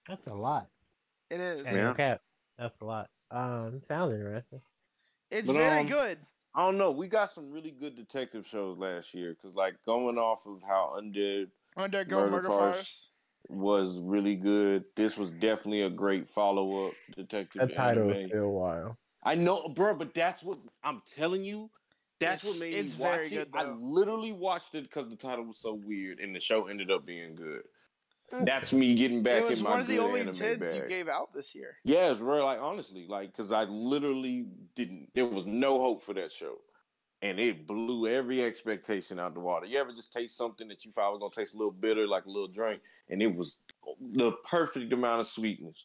That's 0.09 0.27
a 0.27 0.35
lot. 0.35 0.71
It 1.31 1.41
is. 1.41 1.67
Hey, 1.67 1.77
Yeah. 1.77 1.83
no 1.83 1.95
cap. 1.95 2.21
That's 2.59 2.81
a 2.81 2.85
lot. 2.85 3.11
Um, 3.31 3.83
sounds 3.87 4.15
interesting. 4.15 4.63
It's 5.33 5.47
But, 5.47 5.55
very 5.57 5.81
um, 5.81 5.87
good. 5.87 6.19
I 6.55 6.67
don't 6.67 6.77
know. 6.77 6.91
We 6.91 7.09
got 7.09 7.33
some 7.33 7.51
really 7.51 7.71
good 7.71 7.97
detective 7.97 8.47
shows 8.47 8.77
last 8.79 9.15
year 9.15 9.31
because, 9.35 9.57
like, 9.57 9.75
going 9.87 10.19
off 10.19 10.47
of 10.47 10.61
how 10.67 10.95
Undead 11.01 11.47
Undergo 11.79 12.17
Murder 12.21 12.31
Murder, 12.33 12.49
Farce. 12.49 12.75
Farce. 12.77 13.11
was 13.49 13.99
really 13.99 14.37
good, 14.37 14.85
this 14.95 15.17
was 15.17 15.33
definitely 15.33 15.83
a 15.83 15.91
great 15.91 16.29
follow 16.29 16.87
up 16.89 16.93
detective 17.17 17.69
That 17.69 17.75
title 17.75 18.11
is 18.11 18.29
still 18.29 18.51
wild. 18.51 18.97
I 19.25 19.35
know, 19.35 19.69
bro, 19.69 19.95
but 19.95 20.13
that's 20.15 20.43
what 20.43 20.59
I'm 20.85 21.03
telling 21.11 21.45
you. 21.45 21.71
That's 22.21 22.45
It's- 22.45 22.61
what 22.61 22.67
made 22.69 22.75
it's 22.75 22.99
me 22.99 23.05
watch 23.05 23.15
very 23.15 23.27
it. 23.35 23.51
good, 23.51 23.61
I 23.61 23.71
literally 23.71 24.33
watched 24.33 24.75
it 24.75 24.83
because 24.85 25.09
the 25.09 25.17
title 25.17 25.47
was 25.47 25.57
so 25.59 25.73
weird, 25.75 26.21
and 26.21 26.37
the 26.37 26.41
show 26.41 26.67
ended 26.69 26.91
up 26.91 27.07
being 27.07 27.35
good. 27.35 27.63
Mm. 28.33 28.47
That's 28.47 28.73
me 28.73 28.95
getting 28.95 29.23
back 29.23 29.43
It 29.43 29.49
was 29.49 29.59
in 29.59 29.65
my 29.65 29.71
one 29.71 29.81
of 29.81 29.87
the 29.87 29.99
only 29.99 30.21
anime 30.21 30.33
tids 30.33 30.59
bag. 30.59 30.75
you 30.75 30.89
gave 30.89 31.09
out 31.09 31.35
this 31.35 31.55
year. 31.55 31.77
Yeah, 31.85 32.11
it's 32.13 32.21
real. 32.21 32.45
Like 32.45 32.61
honestly, 32.61 33.07
like 33.09 33.37
because 33.37 33.53
I 33.53 33.65
literally 33.65 34.47
didn't. 34.75 35.09
There 35.15 35.27
was 35.27 35.47
no 35.47 35.81
hope 35.81 36.03
for 36.03 36.15
that 36.15 36.33
show, 36.33 36.57
and 37.21 37.39
it 37.39 37.67
blew 37.67 38.09
every 38.09 38.43
expectation 38.43 39.19
out 39.19 39.35
the 39.35 39.41
water. 39.41 39.67
You 39.67 39.79
ever 39.79 39.93
just 39.93 40.13
taste 40.13 40.37
something 40.37 40.67
that 40.69 40.85
you 40.85 40.93
thought 40.93 41.13
was 41.13 41.21
gonna 41.21 41.31
taste 41.31 41.55
a 41.55 41.59
little 41.59 41.73
bitter, 41.73 42.07
like 42.07 42.25
a 42.25 42.31
little 42.31 42.49
drink, 42.49 42.81
and 43.11 43.23
it 43.23 43.35
was 43.35 43.59
the 44.15 44.33
perfect 44.49 44.93
amount 44.93 45.21
of 45.21 45.27
sweetness. 45.27 45.85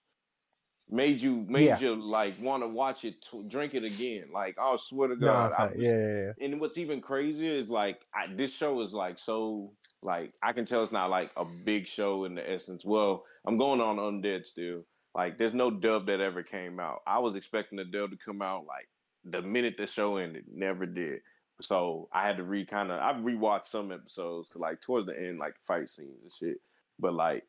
Made 0.89 1.21
you 1.21 1.45
made 1.49 1.65
Yeah. 1.65 1.79
you 1.79 1.95
like 1.95 2.33
want 2.39 2.63
to 2.63 2.67
watch 2.69 3.03
it, 3.03 3.15
drink 3.49 3.75
it 3.75 3.83
again. 3.83 4.29
Like 4.31 4.57
I 4.57 4.73
swear 4.77 5.09
to 5.09 5.17
God, 5.17 5.51
I 5.57 5.65
was- 5.67 5.75
yeah, 5.77 5.89
yeah, 5.91 6.23
yeah. 6.39 6.45
and 6.45 6.61
what's 6.61 6.77
even 6.77 7.01
crazier 7.01 7.51
is 7.51 7.69
like 7.69 7.99
I, 8.15 8.27
this 8.33 8.53
show 8.53 8.79
is 8.81 8.93
like 8.93 9.19
so 9.19 9.73
like 10.01 10.33
I 10.41 10.53
can 10.53 10.63
tell 10.63 10.81
it's 10.83 10.93
not 10.93 11.09
like 11.09 11.31
a 11.35 11.43
big 11.43 11.87
show 11.87 12.23
in 12.23 12.35
the 12.35 12.49
essence. 12.49 12.85
Well, 12.85 13.25
I'm 13.45 13.57
going 13.57 13.81
on 13.81 13.97
Undead 13.97 14.45
still. 14.45 14.85
Like 15.13 15.37
there's 15.37 15.53
no 15.53 15.69
dub 15.71 16.05
that 16.07 16.21
ever 16.21 16.41
came 16.41 16.79
out. 16.79 17.01
I 17.05 17.19
was 17.19 17.35
expecting 17.35 17.77
the 17.77 17.83
dub 17.85 18.11
to 18.11 18.17
come 18.17 18.41
out 18.41 18.65
like 18.65 18.87
the 19.25 19.41
minute 19.41 19.75
the 19.77 19.87
show 19.87 20.15
ended. 20.15 20.45
Never 20.49 20.85
did. 20.85 21.19
So 21.61 22.07
I 22.13 22.25
had 22.25 22.37
to 22.37 22.43
re 22.43 22.65
kind 22.65 22.91
of 22.91 23.01
I 23.01 23.11
rewatched 23.13 23.65
some 23.67 23.91
episodes 23.91 24.47
to 24.49 24.57
like 24.59 24.79
towards 24.79 25.07
the 25.07 25.19
end, 25.19 25.37
like 25.37 25.55
fight 25.59 25.89
scenes 25.89 26.21
and 26.21 26.31
shit. 26.31 26.61
But 26.99 27.13
like, 27.13 27.43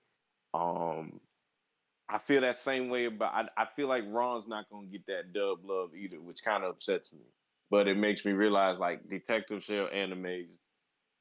um, 0.55 1.21
I 2.09 2.19
feel 2.19 2.41
that 2.41 2.59
same 2.59 2.89
way 2.89 3.05
about. 3.05 3.35
I, 3.35 3.63
I 3.63 3.67
feel 3.77 3.89
like 3.89 4.05
Ron's 4.09 4.49
not 4.49 4.71
gonna 4.71 4.87
get 4.87 5.07
that 5.07 5.33
dub 5.33 5.59
love 5.65 5.95
either, 5.95 6.21
which 6.21 6.43
kind 6.43 6.65
of 6.65 6.71
upsets 6.71 7.13
me. 7.13 7.21
But 7.71 7.87
it 7.87 7.99
makes 7.99 8.25
me 8.25 8.33
realize 8.33 8.79
like 8.79 9.09
Detective 9.09 9.63
Shell 9.63 9.89
animes 9.95 10.49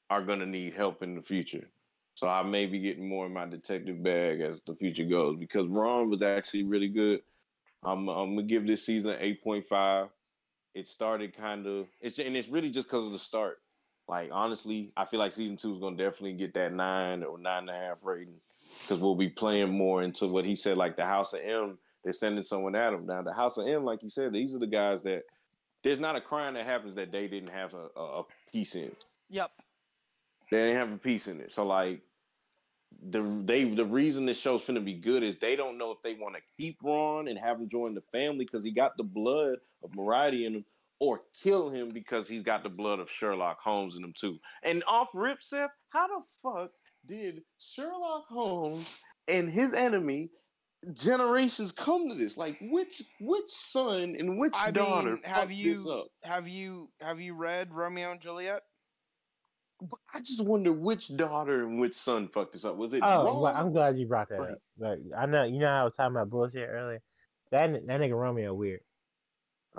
are 0.09 0.23
gonna 0.23 0.45
need 0.45 0.73
help 0.73 1.03
in 1.03 1.15
the 1.15 1.21
future. 1.21 1.67
So 2.15 2.27
I 2.27 2.41
may 2.41 2.65
be 2.65 2.79
getting 2.79 3.07
more 3.07 3.25
in 3.27 3.33
my 3.33 3.45
detective 3.45 4.01
bag 4.01 4.41
as 4.41 4.61
the 4.65 4.75
future 4.75 5.03
goes 5.03 5.37
because 5.37 5.67
Ron 5.67 6.09
was 6.09 6.21
actually 6.21 6.63
really 6.63 6.87
good. 6.87 7.21
I'm 7.83 8.07
I'm 8.07 8.35
gonna 8.35 8.43
give 8.43 8.65
this 8.65 8.85
season 8.85 9.11
an 9.11 9.17
eight 9.19 9.43
point 9.43 9.65
five. 9.65 10.07
It 10.73 10.87
started 10.87 11.35
kind 11.35 11.67
of 11.67 11.87
it's 11.99 12.17
and 12.17 12.35
it's 12.37 12.49
really 12.49 12.69
just 12.69 12.87
because 12.87 13.05
of 13.05 13.11
the 13.11 13.19
start. 13.19 13.59
Like 14.07 14.29
honestly, 14.31 14.93
I 14.95 15.03
feel 15.05 15.19
like 15.19 15.33
season 15.33 15.57
two 15.57 15.73
is 15.73 15.79
gonna 15.79 15.97
definitely 15.97 16.33
get 16.33 16.53
that 16.53 16.73
nine 16.73 17.23
or 17.23 17.37
nine 17.37 17.67
and 17.67 17.69
a 17.69 17.73
half 17.73 17.97
rating 18.01 18.39
because 18.81 18.99
we'll 18.99 19.15
be 19.15 19.29
playing 19.29 19.71
more 19.71 20.03
into 20.03 20.27
what 20.27 20.45
he 20.45 20.55
said, 20.55 20.77
like 20.77 20.95
the 20.95 21.05
House 21.05 21.33
of 21.33 21.41
M. 21.41 21.77
They're 22.03 22.13
sending 22.13 22.43
someone 22.43 22.75
at 22.75 22.93
him 22.93 23.05
now. 23.05 23.21
The 23.21 23.33
House 23.33 23.57
of 23.57 23.67
M, 23.67 23.83
like 23.83 24.03
you 24.03 24.09
said, 24.09 24.33
these 24.33 24.55
are 24.55 24.59
the 24.59 24.67
guys 24.67 25.03
that 25.03 25.23
there's 25.83 25.99
not 25.99 26.15
a 26.15 26.21
crime 26.21 26.53
that 26.55 26.65
happens 26.65 26.95
that 26.95 27.11
they 27.11 27.27
didn't 27.27 27.49
have 27.49 27.73
a, 27.73 27.87
a, 27.99 28.19
a 28.19 28.23
piece 28.51 28.75
in. 28.75 28.91
Yep. 29.29 29.51
They 30.51 30.57
didn't 30.57 30.77
have 30.77 30.91
a 30.93 30.97
piece 30.97 31.27
in 31.27 31.41
it. 31.41 31.51
So 31.51 31.65
like 31.65 32.01
the 33.09 33.41
they 33.43 33.65
the 33.65 33.85
reason 33.85 34.25
this 34.25 34.39
show's 34.39 34.63
gonna 34.63 34.79
be 34.79 34.93
good 34.93 35.23
is 35.23 35.37
they 35.37 35.55
don't 35.55 35.77
know 35.77 35.91
if 35.91 35.97
they 36.03 36.13
want 36.13 36.35
to 36.35 36.41
keep 36.57 36.77
Ron 36.81 37.27
and 37.27 37.37
have 37.37 37.59
him 37.59 37.69
join 37.69 37.93
the 37.93 38.03
family 38.11 38.45
because 38.45 38.63
he 38.63 38.71
got 38.71 38.97
the 38.97 39.03
blood 39.03 39.57
of 39.83 39.93
Moriarty 39.95 40.45
in 40.45 40.55
him, 40.55 40.65
or 40.99 41.21
kill 41.41 41.69
him 41.69 41.89
because 41.89 42.27
he's 42.27 42.43
got 42.43 42.63
the 42.63 42.69
blood 42.69 42.99
of 42.99 43.09
Sherlock 43.09 43.59
Holmes 43.61 43.95
in 43.95 44.03
him 44.03 44.13
too. 44.19 44.37
And 44.63 44.83
off 44.87 45.09
rip, 45.13 45.43
Seth, 45.43 45.77
how 45.89 46.07
the 46.07 46.21
fuck 46.41 46.71
did 47.07 47.41
Sherlock 47.57 48.25
Holmes 48.27 49.01
and 49.27 49.49
his 49.49 49.73
enemy 49.73 50.29
generations 50.93 51.71
come 51.71 52.09
to 52.09 52.15
this? 52.15 52.37
Like 52.37 52.57
which 52.61 53.01
which 53.19 53.49
son 53.49 54.15
and 54.17 54.37
which 54.37 54.53
I 54.55 54.71
daughter 54.71 55.11
mean, 55.11 55.23
have 55.23 55.35
fucked 55.35 55.49
this 55.49 55.57
you 55.57 55.91
up? 55.91 56.07
have 56.23 56.47
you 56.47 56.89
have 57.01 57.19
you 57.19 57.33
read 57.35 57.73
Romeo 57.73 58.11
and 58.11 58.21
Juliet? 58.21 58.61
But 59.79 59.99
I 60.13 60.19
just 60.21 60.43
wonder 60.43 60.73
which 60.73 61.15
daughter 61.15 61.63
and 61.63 61.79
which 61.79 61.93
son 61.93 62.29
fucked 62.29 62.53
this 62.53 62.65
up. 62.65 62.77
Was 62.77 62.93
it 62.93 63.03
Oh, 63.03 63.41
well, 63.41 63.45
I'm 63.55 63.71
glad 63.71 63.97
you 63.97 64.07
brought 64.07 64.29
that 64.29 64.39
Right. 64.39 64.51
up. 64.53 64.59
Like, 64.79 64.99
I 65.15 65.25
know 65.27 65.43
you 65.43 65.59
know 65.59 65.67
how 65.67 65.81
I 65.81 65.83
was 65.83 65.93
talking 65.95 66.15
about 66.15 66.29
bullshit 66.29 66.67
earlier. 66.69 67.01
That 67.51 67.71
that 67.71 68.01
nigga 68.01 68.19
Romeo 68.19 68.53
weird. 68.53 68.81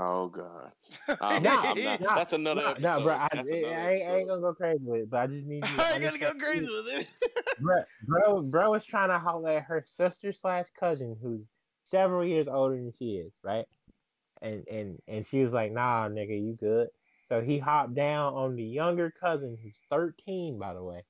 Oh 0.01 0.28
God. 0.28 0.70
I'm 1.20 1.43
Nah, 1.43 1.75
not- 1.75 2.01
nah, 2.01 2.15
that's 2.15 2.33
another 2.33 2.62
Nah, 2.62 2.70
episode. 2.70 2.83
nah, 2.85 3.01
bro, 3.02 3.15
I, 3.15 3.28
That's 3.35 3.51
I, 3.51 3.55
another 3.57 3.91
ain't, 3.91 4.09
I 4.10 4.17
ain't 4.18 4.28
gonna 4.28 4.41
go 4.41 4.55
crazy 4.55 4.78
with 4.85 5.01
it, 5.02 5.10
but 5.10 5.17
I 5.18 5.27
just 5.27 5.44
need 5.44 5.65
you. 5.65 5.70
I 5.78 5.93
ain't 5.94 6.02
gonna 6.05 6.18
go 6.18 6.28
understand- 6.28 6.41
crazy 6.41 6.73
with 6.73 7.01
it. 7.01 7.07
bro, 7.60 7.83
bro, 8.07 8.43
bro 8.43 8.70
was 8.70 8.85
trying 8.85 9.09
to 9.09 9.18
holler 9.18 9.51
at 9.51 9.65
her 9.65 9.85
sister 9.97 10.33
slash 10.33 10.67
cousin, 10.78 11.17
who's 11.20 11.41
several 11.91 12.25
years 12.25 12.47
older 12.49 12.77
than 12.77 12.93
she 12.97 13.17
is, 13.17 13.33
right? 13.43 13.67
And 14.41 14.65
and 14.68 14.99
and 15.09 15.27
she 15.27 15.43
was 15.43 15.52
like, 15.52 15.73
"Nah, 15.73 16.09
nigga, 16.09 16.31
you 16.41 16.57
good." 16.60 16.89
So 17.28 17.41
he 17.41 17.59
hopped 17.59 17.94
down 17.94 18.35
on 18.35 18.55
the 18.55 18.62
younger 18.62 19.10
cousin, 19.20 19.59
who's 19.60 19.75
thirteen, 19.91 20.59
by 20.60 20.75
the 20.75 20.83
way. 20.83 21.02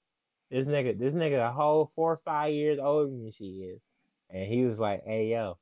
This 0.51 0.67
nigga, 0.67 0.99
this 0.99 1.13
nigga, 1.13 1.47
a 1.47 1.53
whole 1.53 1.93
four 1.95 2.13
or 2.15 2.21
five 2.25 2.55
years 2.55 2.79
older 2.83 3.11
than 3.11 3.31
she 3.37 3.69
is, 3.71 3.83
and 4.31 4.47
he 4.51 4.65
was 4.65 4.79
like, 4.79 5.05
"Hey, 5.05 5.27
yo, 5.27 5.59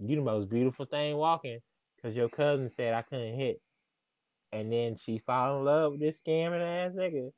you 0.00 0.16
the 0.16 0.22
most 0.22 0.48
beautiful 0.48 0.86
thing 0.86 1.14
walking, 1.18 1.58
cause 2.04 2.14
your 2.14 2.28
cousin 2.30 2.70
said 2.70 2.94
I 2.94 3.02
couldn't 3.02 3.40
hit." 3.40 3.60
And 4.52 4.72
then 4.72 4.96
she 4.98 5.18
fell 5.18 5.58
in 5.58 5.64
love 5.64 5.92
with 5.92 6.00
this 6.02 6.22
scamming 6.22 6.62
ass 6.62 6.92
nigga. 6.94 7.32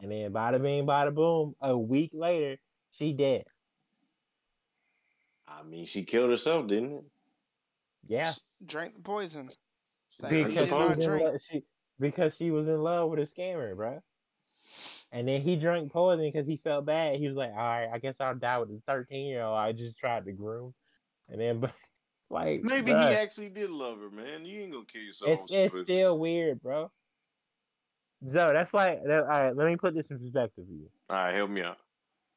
And 0.00 0.12
then 0.12 0.32
bada 0.32 0.62
bing, 0.62 0.86
bada 0.86 1.14
boom, 1.14 1.56
a 1.60 1.76
week 1.76 2.12
later, 2.14 2.58
she 2.92 3.12
dead. 3.14 3.44
I 5.48 5.64
mean, 5.64 5.86
she 5.86 6.04
killed 6.04 6.30
herself, 6.30 6.68
didn't 6.68 6.92
it? 6.94 7.04
Yeah. 8.06 8.34
Drank 8.64 8.94
the 8.94 9.00
poison. 9.02 9.50
That 10.20 10.30
Because 10.30 10.54
Because 10.54 10.68
she, 10.68 10.88
was 10.88 10.98
in 10.98 11.00
drink. 11.00 11.24
lo- 11.24 11.38
she, 11.38 11.64
because 11.98 12.36
she 12.36 12.50
was 12.52 12.68
in 12.68 12.80
love 12.82 13.10
with 13.10 13.20
a 13.20 13.26
scammer, 13.26 13.74
bro. 13.76 14.00
And 15.12 15.26
then 15.28 15.42
he 15.42 15.56
drank 15.56 15.92
poison 15.92 16.24
because 16.30 16.46
he 16.46 16.58
felt 16.58 16.86
bad. 16.86 17.18
He 17.18 17.28
was 17.28 17.36
like, 17.36 17.50
all 17.50 17.56
right, 17.56 17.88
I 17.92 17.98
guess 17.98 18.16
I'll 18.20 18.36
die 18.36 18.58
with 18.58 18.70
the 18.70 18.80
13 18.86 19.26
year 19.26 19.42
old 19.42 19.58
I 19.58 19.72
just 19.72 19.98
tried 19.98 20.26
to 20.26 20.32
groom. 20.32 20.74
And 21.28 21.40
then, 21.40 21.60
but, 21.60 21.74
like, 22.30 22.62
Maybe 22.62 22.92
bruh, 22.92 23.08
he 23.10 23.14
actually 23.16 23.48
did 23.50 23.70
love 23.70 24.00
her, 24.00 24.10
man. 24.10 24.44
You 24.46 24.62
ain't 24.62 24.72
gonna 24.72 24.84
kill 24.86 25.02
yourself. 25.02 25.40
it's, 25.48 25.74
it's 25.74 25.80
still 25.82 26.18
weird, 26.18 26.62
bro. 26.62 26.90
Joe, 28.30 28.52
that's 28.52 28.74
like, 28.74 29.02
that, 29.04 29.22
all 29.22 29.28
right, 29.28 29.56
let 29.56 29.66
me 29.66 29.76
put 29.76 29.94
this 29.94 30.10
in 30.10 30.18
perspective 30.18 30.64
for 30.66 30.72
you. 30.72 30.90
All 31.08 31.16
right, 31.16 31.34
help 31.34 31.50
me 31.50 31.62
out. 31.62 31.78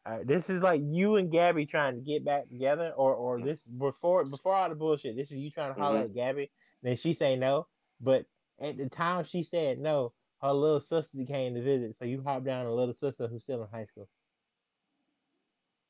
All 0.06 0.18
right, 0.18 0.28
this 0.28 0.50
is 0.50 0.62
like 0.62 0.82
you 0.84 1.16
and 1.18 1.32
Gabby 1.32 1.66
trying 1.66 1.96
to 1.96 2.02
get 2.02 2.26
back 2.26 2.50
together, 2.50 2.92
or 2.96 3.14
or 3.14 3.40
Mm. 3.40 3.46
this 3.46 3.62
before 3.62 4.24
before 4.26 4.54
all 4.54 4.68
the 4.70 4.76
bullshit. 4.76 5.16
This 5.16 5.32
is 5.32 5.38
you 5.38 5.50
trying 5.52 5.74
to 5.74 5.80
holler 5.80 6.00
Mhm. 6.02 6.04
at 6.06 6.14
Gabby, 6.14 6.52
then 6.82 6.98
she 6.98 7.14
say 7.14 7.36
no, 7.38 7.68
but 8.02 8.26
at 8.60 8.78
the 8.78 8.90
time 8.90 9.24
she 9.24 9.44
said 9.44 9.80
no, 9.80 10.14
her 10.42 10.52
little 10.52 10.82
sister 10.82 11.24
came 11.26 11.56
to 11.56 11.62
visit, 11.62 11.96
so 11.98 12.04
you 12.06 12.22
hop 12.22 12.44
down 12.44 12.66
a 12.66 12.74
little 12.74 12.94
sister 12.94 13.28
who's 13.28 13.44
still 13.44 13.64
in 13.64 13.70
high 13.70 13.86
school. 13.86 14.10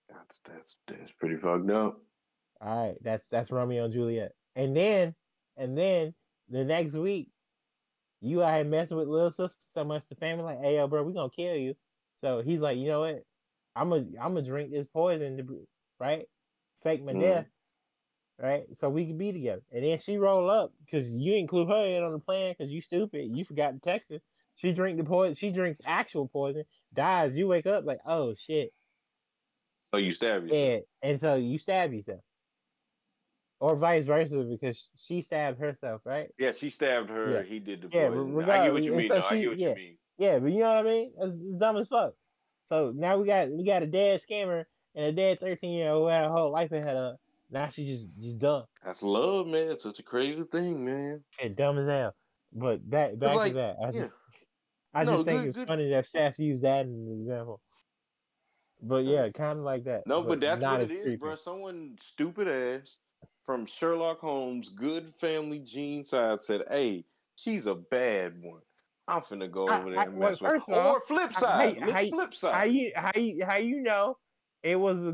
That's 0.09 0.37
that's 0.39 0.75
that's 0.85 1.11
pretty 1.13 1.37
fucked 1.37 1.71
up. 1.71 1.99
All 2.65 2.87
right, 2.87 2.97
that's 3.03 3.25
that's 3.29 3.51
Romeo 3.51 3.85
and 3.85 3.93
Juliet, 3.93 4.31
and 4.55 4.75
then 4.75 5.13
and 5.57 5.77
then 5.77 6.13
the 6.49 6.63
next 6.63 6.93
week, 6.93 7.29
you 8.21 8.39
here 8.39 8.63
messing 8.63 8.97
with 8.97 9.07
little 9.07 9.31
sister 9.31 9.57
so 9.73 9.83
much 9.83 10.03
the 10.09 10.15
family 10.15 10.45
like, 10.45 10.61
hey 10.61 10.75
yo, 10.75 10.87
bro, 10.87 11.03
we 11.03 11.13
gonna 11.13 11.29
kill 11.29 11.55
you. 11.55 11.75
So 12.21 12.41
he's 12.41 12.59
like, 12.59 12.77
you 12.77 12.87
know 12.87 13.01
what? 13.01 13.23
I'm 13.75 13.89
gonna 13.89 14.05
I'm 14.21 14.33
gonna 14.33 14.43
drink 14.43 14.71
this 14.71 14.87
poison, 14.87 15.37
to, 15.37 15.67
right? 15.99 16.25
Fake 16.83 17.03
my 17.03 17.13
Mm. 17.13 17.19
death, 17.19 17.47
right? 18.39 18.63
So 18.75 18.89
we 18.89 19.07
can 19.07 19.17
be 19.17 19.33
together. 19.33 19.61
And 19.71 19.83
then 19.83 19.99
she 19.99 20.17
roll 20.17 20.49
up 20.49 20.71
because 20.85 21.09
you 21.09 21.35
include 21.35 21.67
her 21.69 21.85
in 21.85 22.03
on 22.03 22.13
the 22.13 22.19
plan 22.19 22.55
because 22.57 22.71
you 22.71 22.81
stupid. 22.81 23.35
You 23.35 23.43
forgot 23.43 23.71
to 23.71 23.79
text 23.79 24.09
her. 24.11 24.19
She 24.55 24.71
drink 24.71 24.97
the 24.97 25.03
poison. 25.03 25.35
She 25.35 25.51
drinks 25.51 25.81
actual 25.85 26.27
poison. 26.29 26.63
Dies. 26.93 27.35
You 27.35 27.47
wake 27.47 27.65
up 27.65 27.85
like, 27.85 27.99
oh 28.05 28.35
shit. 28.35 28.71
Oh, 29.91 29.97
you 29.97 30.15
stab 30.15 30.43
yourself. 30.43 30.59
Yeah, 30.59 30.77
and 31.01 31.19
so 31.19 31.35
you 31.35 31.59
stab 31.59 31.93
yourself, 31.93 32.21
or 33.63 33.77
vice 33.77 34.03
versa 34.03 34.45
because 34.51 34.89
she 34.97 35.21
stabbed 35.21 35.57
herself, 35.57 36.01
right? 36.03 36.27
Yeah, 36.37 36.51
she 36.51 36.69
stabbed 36.69 37.09
her. 37.09 37.31
Yeah. 37.31 37.43
He 37.43 37.59
did 37.59 37.81
the 37.81 37.87
Yeah, 37.93 38.07
I 38.07 38.65
get 38.65 38.73
what 38.73 38.83
you 38.83 38.93
mean. 38.93 39.07
so 39.07 39.13
though. 39.13 39.27
I 39.29 39.39
get 39.39 39.49
what 39.51 39.57
yeah. 39.59 39.69
you 39.69 39.75
mean. 39.75 39.97
Yeah, 40.17 40.39
but 40.39 40.51
you 40.51 40.59
know 40.59 40.67
what 40.67 40.77
I 40.79 40.83
mean? 40.83 41.13
It's, 41.17 41.35
it's 41.45 41.55
dumb 41.55 41.77
as 41.77 41.87
fuck. 41.87 42.13
So 42.65 42.91
now 42.93 43.15
we 43.17 43.25
got 43.25 43.49
we 43.49 43.63
got 43.63 43.81
a 43.81 43.87
dead 43.87 44.19
scammer 44.19 44.65
and 44.95 45.05
a 45.05 45.11
dead 45.13 45.39
thirteen 45.39 45.71
year 45.71 45.91
old 45.91 46.03
who 46.03 46.07
had 46.09 46.25
a 46.25 46.29
whole 46.29 46.51
life 46.51 46.73
ahead 46.73 46.89
of. 46.89 47.13
her. 47.13 47.15
Now 47.51 47.69
she 47.69 47.85
just 47.85 48.05
just 48.21 48.37
dumb. 48.37 48.65
That's 48.83 49.01
love, 49.01 49.47
man. 49.47 49.69
It's 49.69 49.83
such 49.83 49.99
a 49.99 50.03
crazy 50.03 50.43
thing, 50.43 50.83
man. 50.83 51.23
Shit, 51.39 51.55
dumb 51.55 51.77
as 51.79 51.87
hell. 51.87 52.13
But 52.51 52.89
back 52.89 53.17
back 53.17 53.35
like, 53.35 53.53
to 53.53 53.57
that. 53.59 53.75
I 53.81 53.85
Yeah. 53.85 53.91
just 54.01 54.13
I 54.93 55.03
No, 55.05 55.11
just 55.13 55.25
think 55.27 55.39
good- 55.39 55.47
it's 55.47 55.57
good. 55.59 55.67
funny 55.69 55.89
that 55.89 56.05
Seth 56.05 56.37
used 56.37 56.63
that 56.63 56.81
as 56.81 56.87
an 56.91 57.17
example. 57.21 57.61
But 58.81 59.05
yeah, 59.05 59.29
kind 59.29 59.57
of 59.57 59.63
like 59.63 59.85
that. 59.85 60.05
No, 60.05 60.21
but, 60.21 60.41
that's 60.41 60.61
what 60.61 60.81
it 60.81 60.91
is, 60.91 61.01
creepy. 61.01 61.15
bro. 61.15 61.35
Someone 61.35 61.97
stupid 62.01 62.49
ass 62.49 62.97
from 63.43 63.65
Sherlock 63.65 64.19
Holmes' 64.19 64.69
good 64.69 65.13
family 65.15 65.59
gene 65.59 66.03
side 66.03 66.41
said, 66.41 66.63
"Hey, 66.69 67.05
she's 67.35 67.65
a 67.65 67.75
bad 67.75 68.41
one. 68.41 68.61
I'm 69.07 69.21
finna 69.21 69.51
go 69.51 69.67
I- 69.67 69.79
over 69.79 69.89
there 69.91 69.99
I- 69.99 70.03
and 70.05 70.17
well, 70.17 70.29
mess 70.29 70.41
with 70.41 70.51
her." 70.51 70.57
first 70.59 70.69
of 70.69 70.73
all, 70.75 70.91
Or 70.95 71.01
flip 71.01 71.29
I- 71.29 71.31
side. 71.31 71.73
hey, 71.75 71.79
Let's 71.81 71.91
hey, 71.93 72.09
flip 72.09 72.33
side. 72.33 72.53
How 72.55 72.63
you 72.63 72.91
how 72.95 73.11
you 73.19 73.45
how 73.45 73.57
you 73.57 73.81
know 73.81 74.17
it 74.63 74.75
was 74.77 74.99
a 75.01 75.13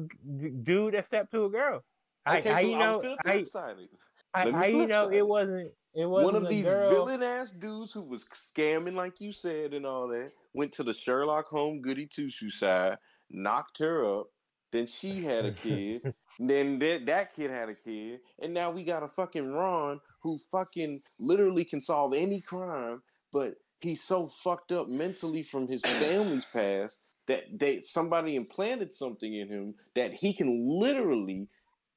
dude 0.63 0.93
that 0.93 1.07
stepped 1.07 1.31
to 1.31 1.45
a 1.45 1.49
girl? 1.49 1.83
How, 2.25 2.37
okay, 2.37 2.49
how 2.49 2.55
so 2.59 2.67
you 2.67 2.73
I'm 2.73 2.79
know 2.79 3.15
how, 3.25 3.43
side 3.45 3.79
it. 3.79 3.89
how, 4.33 4.51
how 4.51 4.65
you 4.65 4.85
know 4.85 5.05
side 5.05 5.13
it 5.13 5.17
it. 5.17 5.27
wasn't 5.27 5.73
it 5.95 6.05
wasn't 6.05 6.33
One 6.33 6.43
of 6.43 6.49
these 6.49 6.65
girl? 6.65 6.89
villain 6.89 7.23
ass 7.23 7.49
dudes 7.51 7.91
who 7.91 8.03
was 8.03 8.23
scamming, 8.25 8.93
like 8.93 9.19
you 9.19 9.31
said, 9.33 9.73
and 9.73 9.87
all 9.87 10.07
that, 10.09 10.31
went 10.53 10.71
to 10.73 10.83
the 10.83 10.93
Sherlock 10.93 11.47
Holmes 11.47 11.79
goody 11.81 12.05
two 12.05 12.29
shoe 12.29 12.51
side, 12.51 12.99
knocked 13.31 13.79
her 13.79 14.19
up. 14.19 14.27
Then 14.71 14.85
she 14.85 15.23
had 15.23 15.45
a 15.45 15.51
kid. 15.51 16.13
then 16.39 16.79
that, 16.79 17.05
that 17.05 17.35
kid 17.35 17.51
had 17.51 17.69
a 17.69 17.75
kid. 17.75 18.21
And 18.41 18.53
now 18.53 18.71
we 18.71 18.83
got 18.83 19.03
a 19.03 19.07
fucking 19.07 19.51
Ron 19.51 19.99
who 20.21 20.39
fucking 20.51 21.01
literally 21.19 21.65
can 21.65 21.81
solve 21.81 22.13
any 22.13 22.41
crime, 22.41 23.01
but 23.31 23.55
he's 23.81 24.03
so 24.03 24.27
fucked 24.27 24.71
up 24.71 24.87
mentally 24.87 25.43
from 25.43 25.67
his 25.67 25.81
family's 25.81 26.45
past 26.45 26.99
that 27.27 27.43
they 27.53 27.81
somebody 27.81 28.35
implanted 28.35 28.93
something 28.93 29.33
in 29.33 29.47
him 29.47 29.75
that 29.95 30.13
he 30.13 30.33
can 30.33 30.67
literally 30.67 31.47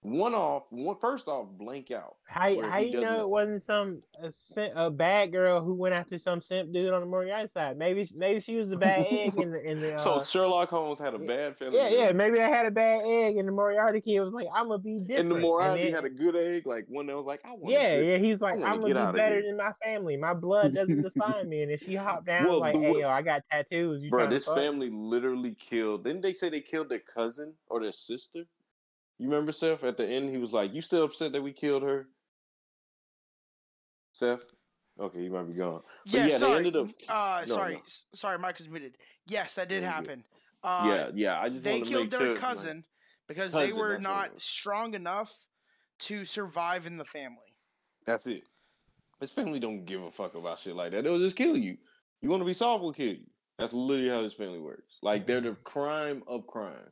one 0.02 0.34
off 0.34 0.64
one 0.70 0.96
first 1.00 1.28
off 1.28 1.46
blank 1.58 1.92
out. 1.92 2.16
How 2.26 2.60
how 2.62 2.78
you 2.78 3.00
know 3.00 3.20
it 3.20 3.28
wasn't 3.28 3.62
some 3.62 4.00
a, 4.20 4.70
a 4.86 4.90
bad 4.90 5.30
girl 5.30 5.62
who 5.62 5.74
went 5.74 5.94
after 5.94 6.18
some 6.18 6.40
simp 6.42 6.72
dude 6.72 6.92
on 6.92 7.00
the 7.00 7.06
Moriarty 7.06 7.48
side? 7.48 7.78
Maybe 7.78 8.10
maybe 8.14 8.40
she 8.40 8.56
was 8.56 8.68
the 8.68 8.76
bad 8.76 9.06
egg 9.10 9.38
in 9.38 9.52
the 9.52 9.62
in 9.64 9.80
the. 9.80 9.94
Uh, 9.94 9.98
So 9.98 10.20
Sherlock 10.20 10.70
Holmes 10.70 10.98
had 10.98 11.14
a 11.14 11.20
bad 11.20 11.56
family. 11.56 11.78
yeah, 11.78 11.88
yeah. 11.88 12.12
Maybe 12.12 12.40
I 12.40 12.48
had 12.48 12.66
a 12.66 12.72
bad 12.72 13.02
egg, 13.04 13.36
and 13.36 13.46
the 13.46 13.52
Moriarty 13.52 14.00
kid 14.00 14.18
was 14.20 14.32
like, 14.32 14.48
"I'm 14.52 14.66
gonna 14.66 14.78
be 14.78 14.98
different." 14.98 15.20
And 15.20 15.30
the 15.30 15.40
Moriarty 15.40 15.84
then- 15.84 15.92
had 15.92 16.04
a 16.04 16.10
good 16.10 16.34
egg, 16.34 16.66
like 16.66 16.86
one 16.88 17.06
that 17.06 17.14
was 17.16 17.24
like, 17.26 17.40
I 17.44 17.52
want. 17.52 17.68
Yeah, 17.72 17.98
yeah. 18.00 18.18
He's 18.18 18.40
like, 18.40 18.54
I'm 18.54 18.80
gonna 18.80 19.12
be 19.12 19.16
better 19.18 19.40
than 19.40 19.56
my 19.56 19.72
family. 19.84 20.16
My 20.16 20.34
blood 20.34 20.74
doesn't 20.74 21.02
define 21.02 21.48
me. 21.48 21.62
And 21.62 21.70
then 21.70 21.78
she 21.78 21.94
hopped 21.94 22.26
down 22.26 22.46
Well, 22.46 22.58
like, 22.58 22.74
hey, 22.74 22.98
yo, 23.00 23.08
I 23.08 23.22
got 23.22 23.42
tattoos. 23.48 24.02
You 24.02 24.10
Bro, 24.10 24.30
this 24.30 24.46
family 24.46 24.90
literally 24.90 25.54
killed. 25.54 26.02
Didn't 26.02 26.22
they 26.22 26.32
say 26.32 26.48
they 26.48 26.60
killed 26.60 26.88
their 26.88 26.98
cousin 26.98 27.54
or 27.68 27.80
their 27.80 27.92
sister? 27.92 28.44
You 29.18 29.28
remember 29.28 29.52
Seth? 29.52 29.84
At 29.84 29.96
the 29.96 30.06
end, 30.06 30.30
he 30.30 30.38
was 30.38 30.52
like, 30.52 30.74
"You 30.74 30.82
still 30.82 31.04
upset 31.04 31.32
that 31.32 31.42
we 31.42 31.52
killed 31.52 31.82
her?" 31.82 32.08
Seth. 34.12 34.44
Okay, 35.00 35.22
you 35.22 35.30
might 35.30 35.44
be 35.44 35.54
gone. 35.54 35.80
But 36.04 36.12
Yeah, 36.12 36.26
yeah, 36.26 36.38
sorry. 36.38 36.52
they 36.52 36.56
ended 36.58 36.76
up. 36.76 36.88
Uh, 37.08 37.44
No, 37.46 37.54
sorry, 37.54 37.74
no. 37.74 37.80
sorry, 38.14 38.38
Mike 38.38 38.58
was 38.58 38.68
muted. 38.68 38.98
Yes, 39.26 39.54
that 39.54 39.68
did 39.68 39.82
happen. 39.82 40.22
Uh, 40.62 40.82
yeah, 40.86 41.10
yeah. 41.14 41.40
I 41.40 41.48
just 41.48 41.62
they 41.62 41.80
killed 41.80 42.10
their 42.10 42.20
sure. 42.20 42.28
like, 42.30 42.38
cousin 42.38 42.84
because 43.26 43.52
they 43.52 43.72
were 43.72 43.92
that's 43.92 44.04
what 44.04 44.10
it 44.26 44.30
not 44.30 44.40
strong 44.40 44.94
enough 44.94 45.32
to 46.00 46.24
survive 46.24 46.86
in 46.86 46.96
the 46.98 47.04
family. 47.04 47.54
that's 48.06 48.26
it. 48.26 48.42
His 49.20 49.30
family 49.30 49.60
don't 49.60 49.84
give 49.84 50.02
a 50.02 50.10
fuck 50.10 50.36
about 50.36 50.58
shit 50.58 50.74
like 50.74 50.90
that. 50.92 51.04
They'll 51.04 51.18
just 51.18 51.36
kill 51.36 51.56
you. 51.56 51.78
You 52.20 52.28
want 52.28 52.40
to 52.40 52.44
be 52.44 52.54
soft, 52.54 52.82
we'll 52.82 52.92
kill 52.92 53.12
you. 53.14 53.26
That's 53.58 53.72
literally 53.72 54.08
how 54.08 54.22
this 54.22 54.34
family 54.34 54.58
works. 54.58 54.98
Like 55.00 55.26
they're 55.26 55.40
the 55.40 55.54
crime 55.54 56.22
of 56.26 56.46
crime. 56.48 56.90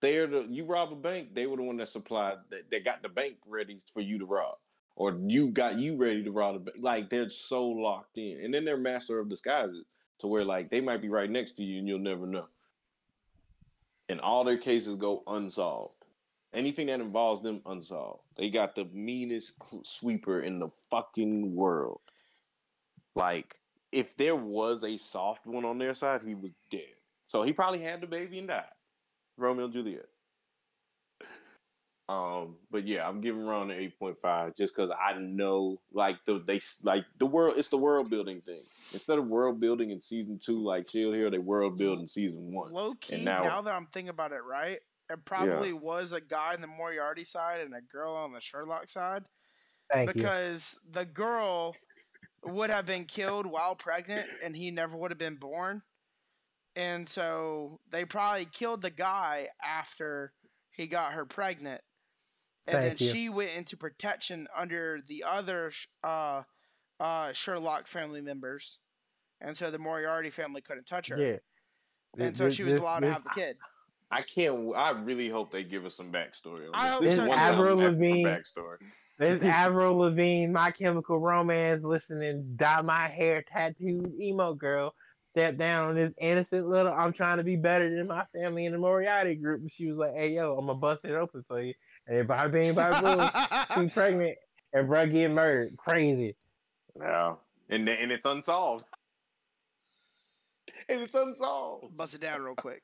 They're 0.00 0.26
the 0.26 0.46
you 0.48 0.64
rob 0.64 0.92
a 0.92 0.96
bank, 0.96 1.34
they 1.34 1.46
were 1.46 1.56
the 1.56 1.62
one 1.62 1.76
that 1.78 1.88
supplied 1.88 2.38
that, 2.50 2.70
that 2.70 2.84
got 2.84 3.02
the 3.02 3.08
bank 3.08 3.36
ready 3.46 3.80
for 3.92 4.00
you 4.00 4.18
to 4.18 4.24
rob. 4.24 4.56
Or 4.96 5.18
you 5.26 5.48
got 5.48 5.78
you 5.78 5.96
ready 5.96 6.22
to 6.24 6.30
rob 6.30 6.54
the 6.54 6.60
bank. 6.60 6.76
Like 6.80 7.10
they're 7.10 7.30
so 7.30 7.66
locked 7.66 8.18
in. 8.18 8.40
And 8.42 8.52
then 8.52 8.64
they're 8.64 8.76
master 8.76 9.18
of 9.18 9.28
disguises 9.28 9.84
to 10.20 10.26
where 10.26 10.44
like 10.44 10.70
they 10.70 10.80
might 10.80 11.02
be 11.02 11.08
right 11.08 11.30
next 11.30 11.52
to 11.52 11.64
you 11.64 11.78
and 11.78 11.88
you'll 11.88 11.98
never 11.98 12.26
know. 12.26 12.46
And 14.08 14.20
all 14.20 14.44
their 14.44 14.58
cases 14.58 14.96
go 14.96 15.22
unsolved. 15.26 15.94
Anything 16.52 16.88
that 16.88 17.00
involves 17.00 17.42
them 17.42 17.60
unsolved. 17.66 18.22
They 18.36 18.50
got 18.50 18.74
the 18.74 18.86
meanest 18.86 19.52
cl- 19.62 19.84
sweeper 19.84 20.40
in 20.40 20.58
the 20.58 20.68
fucking 20.90 21.54
world. 21.54 22.00
Like, 23.14 23.54
if 23.92 24.16
there 24.16 24.34
was 24.34 24.82
a 24.82 24.96
soft 24.96 25.46
one 25.46 25.64
on 25.64 25.78
their 25.78 25.94
side, 25.94 26.22
he 26.26 26.34
was 26.34 26.50
dead. 26.70 26.94
So 27.28 27.42
he 27.42 27.52
probably 27.52 27.80
had 27.80 28.00
the 28.00 28.08
baby 28.08 28.40
and 28.40 28.48
died. 28.48 28.64
Romeo 29.40 29.64
and 29.64 29.74
Juliet. 29.74 30.06
Um, 32.08 32.56
but 32.72 32.88
yeah, 32.88 33.08
I'm 33.08 33.20
giving 33.20 33.46
Ron 33.46 33.70
an 33.70 33.78
eight 33.78 33.96
point 33.96 34.20
five 34.20 34.56
just 34.56 34.74
because 34.74 34.90
I 34.90 35.16
know, 35.18 35.80
like 35.92 36.16
the 36.26 36.42
they 36.44 36.60
like 36.82 37.04
the 37.18 37.26
world. 37.26 37.54
It's 37.56 37.68
the 37.68 37.76
world 37.76 38.10
building 38.10 38.40
thing. 38.40 38.60
Instead 38.92 39.20
of 39.20 39.28
world 39.28 39.60
building 39.60 39.90
in 39.90 40.00
season 40.00 40.40
two, 40.42 40.58
like 40.60 40.88
Shield 40.88 41.14
Hero, 41.14 41.30
they 41.30 41.38
world 41.38 41.78
build 41.78 42.00
in 42.00 42.08
season 42.08 42.52
one. 42.52 42.72
Low 42.72 42.94
key, 42.94 43.22
now- 43.22 43.42
now, 43.44 43.62
that 43.62 43.74
I'm 43.74 43.86
thinking 43.86 44.08
about 44.08 44.32
it, 44.32 44.42
right? 44.44 44.78
It 45.08 45.24
probably 45.24 45.72
was 45.72 46.12
a 46.12 46.20
guy 46.20 46.54
on 46.54 46.60
the 46.60 46.66
Moriarty 46.66 47.24
side 47.24 47.60
and 47.60 47.74
a 47.74 47.80
girl 47.80 48.12
on 48.14 48.32
the 48.32 48.40
Sherlock 48.40 48.88
side 48.88 49.24
Thank 49.92 50.08
you. 50.08 50.14
because 50.14 50.78
the 50.92 51.04
girl 51.04 51.74
would 52.44 52.70
have 52.70 52.86
been 52.86 53.04
killed 53.04 53.46
while 53.46 53.74
pregnant 53.74 54.28
and 54.42 54.54
he 54.54 54.70
never 54.70 54.96
would 54.96 55.10
have 55.10 55.18
been 55.18 55.34
born. 55.36 55.82
And 56.76 57.08
so 57.08 57.78
they 57.90 58.04
probably 58.04 58.46
killed 58.46 58.82
the 58.82 58.90
guy 58.90 59.48
after 59.64 60.32
he 60.70 60.86
got 60.86 61.12
her 61.12 61.24
pregnant. 61.24 61.80
And 62.66 62.76
Thank 62.76 62.98
then 62.98 63.06
you. 63.06 63.12
she 63.12 63.28
went 63.28 63.56
into 63.56 63.76
protection 63.76 64.46
under 64.56 65.00
the 65.08 65.24
other 65.26 65.72
uh, 66.04 66.42
uh, 67.00 67.32
Sherlock 67.32 67.86
family 67.88 68.20
members. 68.20 68.78
And 69.40 69.56
so 69.56 69.70
the 69.70 69.78
Moriarty 69.78 70.30
family 70.30 70.60
couldn't 70.60 70.86
touch 70.86 71.08
her. 71.08 71.16
Yeah. 71.18 71.36
And 72.24 72.36
so 72.36 72.44
This- 72.44 72.54
she 72.54 72.62
was 72.62 72.74
this- 72.74 72.80
allowed 72.80 73.02
this- 73.02 73.08
to 73.10 73.14
have 73.14 73.24
the 73.24 73.30
kid. 73.30 73.56
I 74.12 74.22
can't. 74.22 74.74
I 74.74 74.90
really 74.90 75.28
hope 75.28 75.52
they 75.52 75.62
give 75.62 75.86
us 75.86 75.94
some 75.94 76.10
backstory. 76.10 76.66
On 76.66 76.70
I 76.74 76.84
this. 76.86 76.92
hope 76.94 77.02
This 77.02 77.16
so, 77.16 77.22
is 77.22 77.28
too. 77.30 77.34
Avril 77.36 77.78
I'm 77.80 77.86
asking 77.86 77.94
for 77.94 78.00
Lavigne. 78.00 78.24
backstory. 78.24 78.76
There's 79.18 79.42
Avril 79.44 79.96
Lavigne, 79.98 80.46
My 80.48 80.70
Chemical 80.72 81.18
Romance, 81.20 81.84
listening, 81.84 82.54
dye 82.56 82.80
my 82.82 83.08
hair, 83.08 83.42
tattooed 83.42 84.12
emo 84.18 84.52
girl. 84.54 84.94
Step 85.32 85.56
down 85.56 85.90
on 85.90 85.94
this 85.94 86.12
innocent 86.20 86.68
little. 86.68 86.92
I'm 86.92 87.12
trying 87.12 87.38
to 87.38 87.44
be 87.44 87.56
better 87.56 87.94
than 87.94 88.08
my 88.08 88.24
family 88.32 88.66
in 88.66 88.72
the 88.72 88.78
Moriarty 88.78 89.36
group, 89.36 89.60
and 89.60 89.70
she 89.70 89.86
was 89.86 89.96
like, 89.96 90.14
"Hey, 90.14 90.30
yo, 90.30 90.56
I'm 90.56 90.66
gonna 90.66 90.78
bust 90.78 91.04
it 91.04 91.12
open 91.12 91.44
for 91.46 91.62
you." 91.62 91.74
And 92.08 92.18
then 92.18 92.26
by 92.26 92.48
being 92.48 92.74
by 92.74 93.00
boom, 93.00 93.30
she 93.74 93.92
pregnant, 93.94 94.36
and 94.72 94.88
bruh 94.88 95.10
get 95.10 95.30
murdered. 95.30 95.76
Crazy. 95.76 96.36
Yeah, 96.98 97.36
and 97.68 97.88
and 97.88 98.10
it's 98.10 98.24
unsolved. 98.24 98.84
And 100.88 101.00
it's 101.00 101.14
unsolved. 101.14 101.96
Bust 101.96 102.14
it 102.14 102.20
down 102.20 102.42
real 102.42 102.54
quick. 102.54 102.82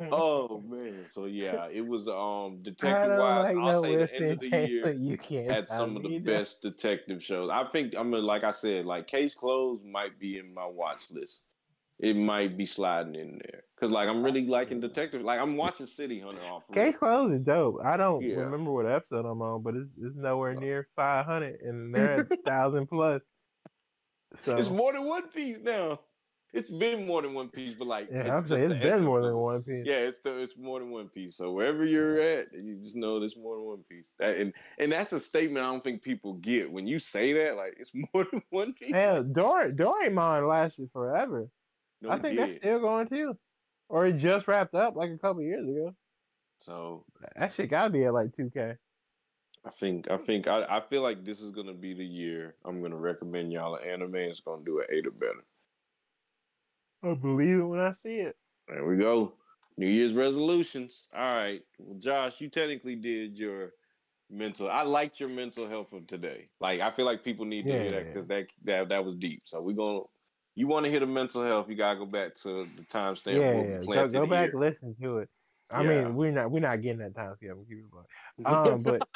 Oh 0.00 0.60
man. 0.66 1.06
So 1.08 1.24
yeah, 1.26 1.68
it 1.68 1.80
was 1.86 2.06
um 2.08 2.62
detective 2.62 3.12
wise. 3.18 3.54
like 3.54 3.56
I'll 3.56 3.82
say 3.82 3.96
the 3.96 4.14
end 4.14 4.30
of 4.32 4.40
the 4.40 4.48
year 4.68 4.92
you 4.92 5.16
can't 5.18 5.50
had 5.50 5.68
some 5.68 5.96
of 5.96 6.02
the 6.02 6.18
though. 6.18 6.24
best 6.24 6.62
detective 6.62 7.22
shows. 7.22 7.50
I 7.50 7.64
think 7.70 7.94
I'm 7.96 8.10
like 8.12 8.44
I 8.44 8.50
said, 8.50 8.86
like 8.86 9.06
Case 9.06 9.34
Closed 9.34 9.84
might 9.84 10.18
be 10.18 10.38
in 10.38 10.52
my 10.52 10.66
watch 10.66 11.10
list. 11.10 11.42
It 12.00 12.16
might 12.16 12.56
be 12.56 12.66
sliding 12.66 13.14
in 13.14 13.38
there 13.38 13.64
because 13.74 13.90
like 13.92 14.08
I'm 14.08 14.22
really 14.24 14.44
liking 14.46 14.80
detective. 14.80 15.22
Like 15.22 15.40
I'm 15.40 15.56
watching 15.56 15.86
City 15.86 16.18
Hunter 16.20 16.42
off. 16.44 16.64
Case 16.72 16.96
closed 16.98 17.34
is 17.34 17.40
dope. 17.46 17.76
I 17.84 17.96
don't 17.96 18.20
Yeah. 18.22 18.36
remember 18.36 18.72
what 18.72 18.84
episode 18.86 19.24
I'm 19.24 19.40
on, 19.40 19.62
but 19.62 19.76
it's, 19.76 19.90
it's 19.96 20.16
nowhere 20.16 20.54
near 20.54 20.88
500, 20.96 21.60
and 21.60 21.94
they're 21.94 22.20
at 22.20 22.44
thousand 22.44 22.88
plus. 22.88 23.22
So 24.38 24.56
It's 24.56 24.68
more 24.68 24.92
than 24.92 25.04
One 25.04 25.28
Piece 25.28 25.60
now. 25.60 26.00
It's 26.54 26.70
been 26.70 27.04
more 27.04 27.20
than 27.20 27.34
One 27.34 27.48
Piece, 27.48 27.74
but 27.76 27.88
like 27.88 28.08
yeah, 28.12 28.20
it's 28.20 28.30
I'm 28.30 28.46
saying 28.46 28.70
it's 28.70 28.84
been 28.84 29.04
more 29.04 29.20
than 29.20 29.36
one 29.36 29.62
piece. 29.62 29.84
Yeah, 29.84 29.96
it's 29.96 30.20
the, 30.20 30.40
it's 30.40 30.56
more 30.56 30.78
than 30.78 30.90
One 30.90 31.08
Piece. 31.08 31.36
So 31.36 31.50
wherever 31.50 31.84
you're 31.84 32.20
at, 32.20 32.52
you 32.52 32.78
just 32.80 32.94
know 32.94 33.18
there's 33.18 33.36
more 33.36 33.56
than 33.56 33.64
One 33.64 33.82
Piece. 33.90 34.04
That, 34.20 34.36
and 34.36 34.52
and 34.78 34.92
that's 34.92 35.12
a 35.12 35.18
statement 35.18 35.66
I 35.66 35.70
don't 35.70 35.82
think 35.82 36.00
people 36.00 36.34
get 36.34 36.70
when 36.70 36.86
you 36.86 37.00
say 37.00 37.32
that. 37.32 37.56
Like 37.56 37.74
it's 37.78 37.90
more 38.14 38.24
than 38.30 38.40
One 38.50 38.72
Piece. 38.72 38.92
Dor- 38.92 39.72
Doraemon 39.72 40.48
lasted 40.48 40.90
forever. 40.92 41.48
No, 42.00 42.10
I 42.10 42.20
think 42.20 42.36
did. 42.36 42.48
that's 42.48 42.58
still 42.58 42.78
going 42.78 43.08
too, 43.08 43.36
or 43.88 44.06
it 44.06 44.18
just 44.18 44.46
wrapped 44.46 44.76
up 44.76 44.94
like 44.94 45.10
a 45.10 45.18
couple 45.18 45.42
years 45.42 45.68
ago. 45.68 45.92
So 46.60 47.04
That 47.36 47.52
shit 47.54 47.68
gotta 47.68 47.90
be 47.90 48.04
at 48.04 48.14
like 48.14 48.28
2K. 48.38 48.76
I 49.64 49.70
think 49.70 50.10
I 50.10 50.18
think 50.18 50.46
I, 50.46 50.64
I 50.68 50.80
feel 50.80 51.02
like 51.02 51.24
this 51.24 51.40
is 51.40 51.50
gonna 51.50 51.74
be 51.74 51.94
the 51.94 52.04
year 52.04 52.54
I'm 52.64 52.80
gonna 52.80 52.96
recommend 52.96 53.52
y'all 53.52 53.74
an 53.74 53.88
anime. 53.88 54.16
It's 54.16 54.40
gonna 54.40 54.64
do 54.64 54.78
an 54.78 54.86
eight 54.90 55.06
or 55.06 55.10
better. 55.10 55.44
I 57.04 57.14
believe 57.14 57.58
it 57.58 57.64
when 57.64 57.80
I 57.80 57.92
see 58.02 58.16
it. 58.16 58.36
There 58.68 58.84
we 58.86 58.96
go. 58.96 59.34
New 59.76 59.88
Year's 59.88 60.12
resolutions. 60.12 61.08
All 61.14 61.20
right. 61.20 61.62
Well, 61.78 61.98
Josh, 61.98 62.40
you 62.40 62.48
technically 62.48 62.96
did 62.96 63.36
your 63.36 63.72
mental. 64.30 64.70
I 64.70 64.82
liked 64.82 65.20
your 65.20 65.28
mental 65.28 65.68
health 65.68 65.92
of 65.92 66.06
today. 66.06 66.48
Like 66.60 66.80
I 66.80 66.90
feel 66.90 67.04
like 67.04 67.24
people 67.24 67.44
need 67.44 67.64
to 67.64 67.70
Yeah, 67.70 67.80
hear 67.80 67.90
that 67.90 68.06
yeah. 68.06 68.12
because 68.12 68.28
that 68.28 68.46
that 68.64 68.88
that 68.88 69.04
was 69.04 69.16
deep. 69.16 69.42
So 69.44 69.60
we're 69.60 69.74
gonna. 69.76 70.00
You 70.56 70.68
want 70.68 70.84
to 70.84 70.90
hear 70.90 71.00
the 71.00 71.06
mental 71.06 71.42
health? 71.42 71.68
You 71.68 71.74
gotta 71.74 71.98
go 71.98 72.06
back 72.06 72.34
to 72.36 72.64
the 72.76 72.84
timestamp. 72.84 73.34
Yeah, 73.34 73.62
yeah. 73.62 73.84
Go, 73.84 74.08
go 74.08 74.26
back, 74.26 74.50
here. 74.50 74.58
listen 74.60 74.94
to 75.02 75.18
it. 75.18 75.28
I 75.70 75.82
Yeah. 75.82 76.04
mean, 76.04 76.14
we're 76.14 76.30
not 76.30 76.50
we're 76.50 76.60
not 76.60 76.80
getting 76.80 76.98
that 76.98 77.14
time 77.16 77.34
scale. 77.36 77.56
We'll 77.56 77.64
keep 77.64 77.78
it 77.78 77.90
going. 77.90 78.06
Um, 78.46 78.82
but 78.82 79.08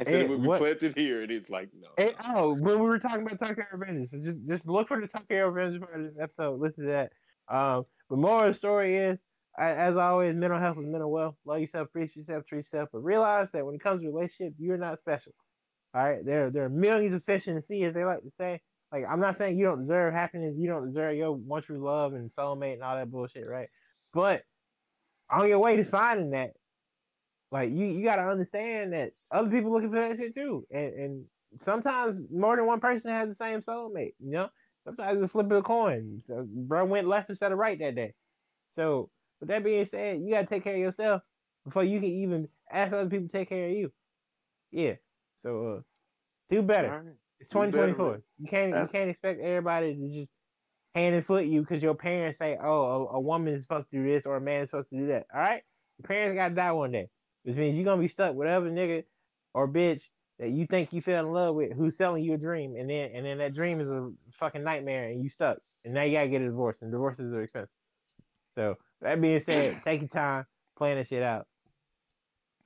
I 0.00 0.04
said 0.04 0.28
we 0.28 0.36
what- 0.36 0.58
planted 0.58 0.96
here, 0.96 1.22
and 1.22 1.30
it 1.30 1.42
is 1.42 1.50
like 1.50 1.70
no. 1.78 1.88
And, 1.98 2.14
oh, 2.26 2.54
when 2.54 2.78
we 2.78 2.86
were 2.86 2.98
talking 2.98 3.26
about 3.26 3.38
Tucker 3.38 3.66
Revenge, 3.72 4.10
so 4.10 4.18
just 4.18 4.38
just 4.46 4.66
look 4.68 4.88
for 4.88 5.00
the 5.00 5.08
Tucker 5.08 5.50
Revenge 5.50 5.80
part 5.80 6.00
of 6.00 6.06
this 6.06 6.22
episode. 6.22 6.60
Listen 6.60 6.84
to 6.84 6.90
that. 6.90 7.12
Um, 7.54 7.84
but 8.08 8.18
more 8.18 8.46
of 8.46 8.52
the 8.52 8.58
story 8.58 8.96
is, 8.96 9.18
as 9.58 9.96
always, 9.96 10.36
mental 10.36 10.60
health 10.60 10.78
is 10.78 10.86
mental 10.86 11.10
wealth. 11.10 11.34
Love 11.44 11.60
yourself, 11.60 11.88
appreciate 11.88 12.16
yourself, 12.28 12.44
treat 12.46 12.58
yourself, 12.58 12.90
but 12.92 13.00
realize 13.00 13.48
that 13.52 13.66
when 13.66 13.74
it 13.74 13.80
comes 13.82 14.02
to 14.02 14.08
relationship, 14.08 14.54
you're 14.58 14.78
not 14.78 15.00
special. 15.00 15.32
All 15.94 16.04
right, 16.04 16.24
there 16.24 16.50
there 16.50 16.64
are 16.64 16.68
millions 16.70 17.14
of 17.14 17.24
fish 17.24 17.48
in 17.48 17.56
the 17.56 17.62
sea, 17.62 17.84
as 17.84 17.94
they 17.94 18.04
like 18.04 18.22
to 18.22 18.30
say. 18.30 18.60
Like 18.92 19.04
I'm 19.08 19.20
not 19.20 19.36
saying 19.36 19.58
you 19.58 19.64
don't 19.64 19.82
deserve 19.82 20.14
happiness, 20.14 20.54
you 20.56 20.68
don't 20.68 20.86
deserve 20.86 21.16
your 21.16 21.32
one 21.32 21.62
true 21.62 21.84
love 21.84 22.14
and 22.14 22.30
soulmate 22.38 22.74
and 22.74 22.82
all 22.82 22.96
that 22.96 23.10
bullshit, 23.10 23.48
right? 23.48 23.68
But 24.14 24.42
on 25.30 25.48
your 25.48 25.58
way 25.58 25.76
to 25.76 25.84
finding 25.84 26.30
that, 26.30 26.52
like 27.50 27.70
you 27.70 27.86
you 27.86 28.04
gotta 28.04 28.22
understand 28.28 28.92
that 28.92 29.12
other 29.30 29.50
people 29.50 29.72
looking 29.72 29.90
for 29.90 29.96
that 29.96 30.16
shit 30.16 30.34
too, 30.34 30.66
and 30.70 30.94
and 30.94 31.24
sometimes 31.62 32.20
more 32.30 32.56
than 32.56 32.66
one 32.66 32.80
person 32.80 33.10
has 33.10 33.28
the 33.28 33.34
same 33.34 33.60
soulmate. 33.60 34.14
You 34.20 34.32
know, 34.32 34.48
sometimes 34.84 35.16
it's 35.18 35.26
a 35.26 35.28
flip 35.28 35.46
of 35.46 35.52
a 35.52 35.62
coin. 35.62 36.20
So 36.26 36.46
bro 36.48 36.84
went 36.84 37.08
left 37.08 37.30
instead 37.30 37.52
of 37.52 37.58
right 37.58 37.78
that 37.78 37.94
day. 37.94 38.14
So 38.76 39.10
with 39.40 39.48
that 39.48 39.64
being 39.64 39.86
said, 39.86 40.20
you 40.20 40.30
gotta 40.30 40.46
take 40.46 40.64
care 40.64 40.74
of 40.74 40.80
yourself 40.80 41.22
before 41.64 41.84
you 41.84 42.00
can 42.00 42.10
even 42.10 42.48
ask 42.70 42.92
other 42.92 43.08
people 43.08 43.28
to 43.28 43.32
take 43.32 43.48
care 43.48 43.66
of 43.66 43.72
you. 43.72 43.92
Yeah. 44.70 44.94
So 45.42 45.76
uh, 45.78 45.80
do 46.50 46.62
better. 46.62 46.90
Right. 46.90 47.14
It's 47.40 47.50
Do 47.50 47.58
better, 47.70 47.92
2024. 47.92 48.22
You 48.38 48.48
can't 48.48 48.76
you 48.76 48.88
can't 48.88 49.10
expect 49.10 49.40
everybody 49.40 49.94
to 49.94 50.08
just 50.20 50.30
hand 50.94 51.14
and 51.14 51.24
foot 51.24 51.46
you 51.46 51.60
because 51.60 51.82
your 51.82 51.94
parents 51.94 52.38
say, 52.38 52.58
"Oh, 52.60 53.08
a, 53.12 53.16
a 53.16 53.20
woman 53.20 53.54
is 53.54 53.62
supposed 53.62 53.90
to 53.90 53.96
do 53.96 54.04
this 54.04 54.24
or 54.26 54.36
a 54.36 54.40
man 54.40 54.64
is 54.64 54.70
supposed 54.70 54.90
to 54.90 54.98
do 54.98 55.06
that." 55.08 55.26
All 55.32 55.40
right, 55.40 55.62
your 55.98 56.06
parents 56.06 56.36
gotta 56.36 56.54
die 56.54 56.72
one 56.72 56.92
day, 56.92 57.08
which 57.48 57.56
means 57.56 57.76
you're 57.76 57.84
gonna 57.86 58.02
be 58.02 58.08
stuck 58.08 58.28
with 58.28 58.36
whatever 58.36 58.70
nigga 58.70 59.04
or 59.54 59.66
bitch 59.66 60.02
that 60.38 60.50
you 60.50 60.66
think 60.66 60.92
you 60.92 61.00
fell 61.00 61.24
in 61.24 61.32
love 61.32 61.54
with, 61.54 61.72
who's 61.72 61.96
selling 61.96 62.22
you 62.22 62.34
a 62.34 62.36
dream, 62.36 62.76
and 62.76 62.90
then 62.90 63.10
and 63.14 63.24
then 63.24 63.38
that 63.38 63.54
dream 63.54 63.80
is 63.80 63.88
a 63.88 64.10
fucking 64.38 64.62
nightmare, 64.62 65.08
and 65.08 65.24
you 65.24 65.30
stuck, 65.30 65.56
and 65.82 65.94
now 65.94 66.02
you 66.02 66.12
gotta 66.12 66.28
get 66.28 66.42
a 66.42 66.44
divorce, 66.44 66.76
and 66.82 66.92
divorces 66.92 67.32
are 67.32 67.42
expensive. 67.42 67.70
So 68.54 68.76
that 69.00 69.18
being 69.22 69.40
said, 69.40 69.80
take 69.84 70.02
your 70.02 70.08
time, 70.08 70.44
plan 70.76 70.98
that 70.98 71.08
shit 71.08 71.22
out. 71.22 71.46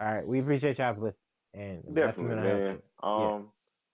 All 0.00 0.12
right, 0.12 0.26
we 0.26 0.40
appreciate 0.40 0.78
y'all 0.78 0.94
for 0.94 1.12
listening, 1.54 1.84
and 1.86 1.94
Definitely, 1.94 2.34
man. 2.34 2.72
shit. 2.74 2.84
Yeah. 3.04 3.08
Um, 3.34 3.50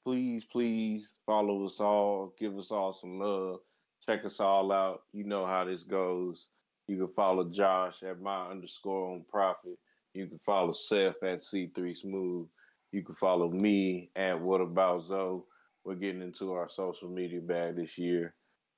please, 0.07 0.45
please 0.45 1.07
follow 1.27 1.67
us 1.67 1.81
all. 1.81 2.33
Give 2.41 2.57
us 2.57 2.71
all 2.71 2.95
some 2.95 3.19
love. 3.19 3.59
Check 4.07 4.25
us 4.25 4.41
all 4.41 4.73
out. 4.73 5.03
You 5.13 5.25
know 5.25 5.45
how 5.45 5.67
this 5.67 5.83
goes. 5.83 6.49
You 6.87 6.97
can 6.97 7.09
follow 7.15 7.45
Josh 7.45 8.03
at 8.03 8.23
my 8.23 8.47
underscore 8.47 9.13
on 9.13 9.27
profit. 9.31 9.79
You 10.15 10.27
can 10.27 10.39
follow 10.39 10.73
Seth 10.73 11.23
at 11.23 11.41
C3 11.41 11.97
Smooth. 11.97 12.49
You 12.93 13.05
can 13.05 13.15
follow 13.15 13.51
me 13.51 14.11
at 14.17 14.41
What 14.41 14.61
About 14.61 15.05
Zoe. 15.05 15.43
We're 15.85 15.95
getting 15.95 16.23
into 16.23 16.53
our 16.53 16.69
social 16.69 17.09
media 17.09 17.41
bag 17.41 17.77
this 17.77 17.99
year. 17.99 18.35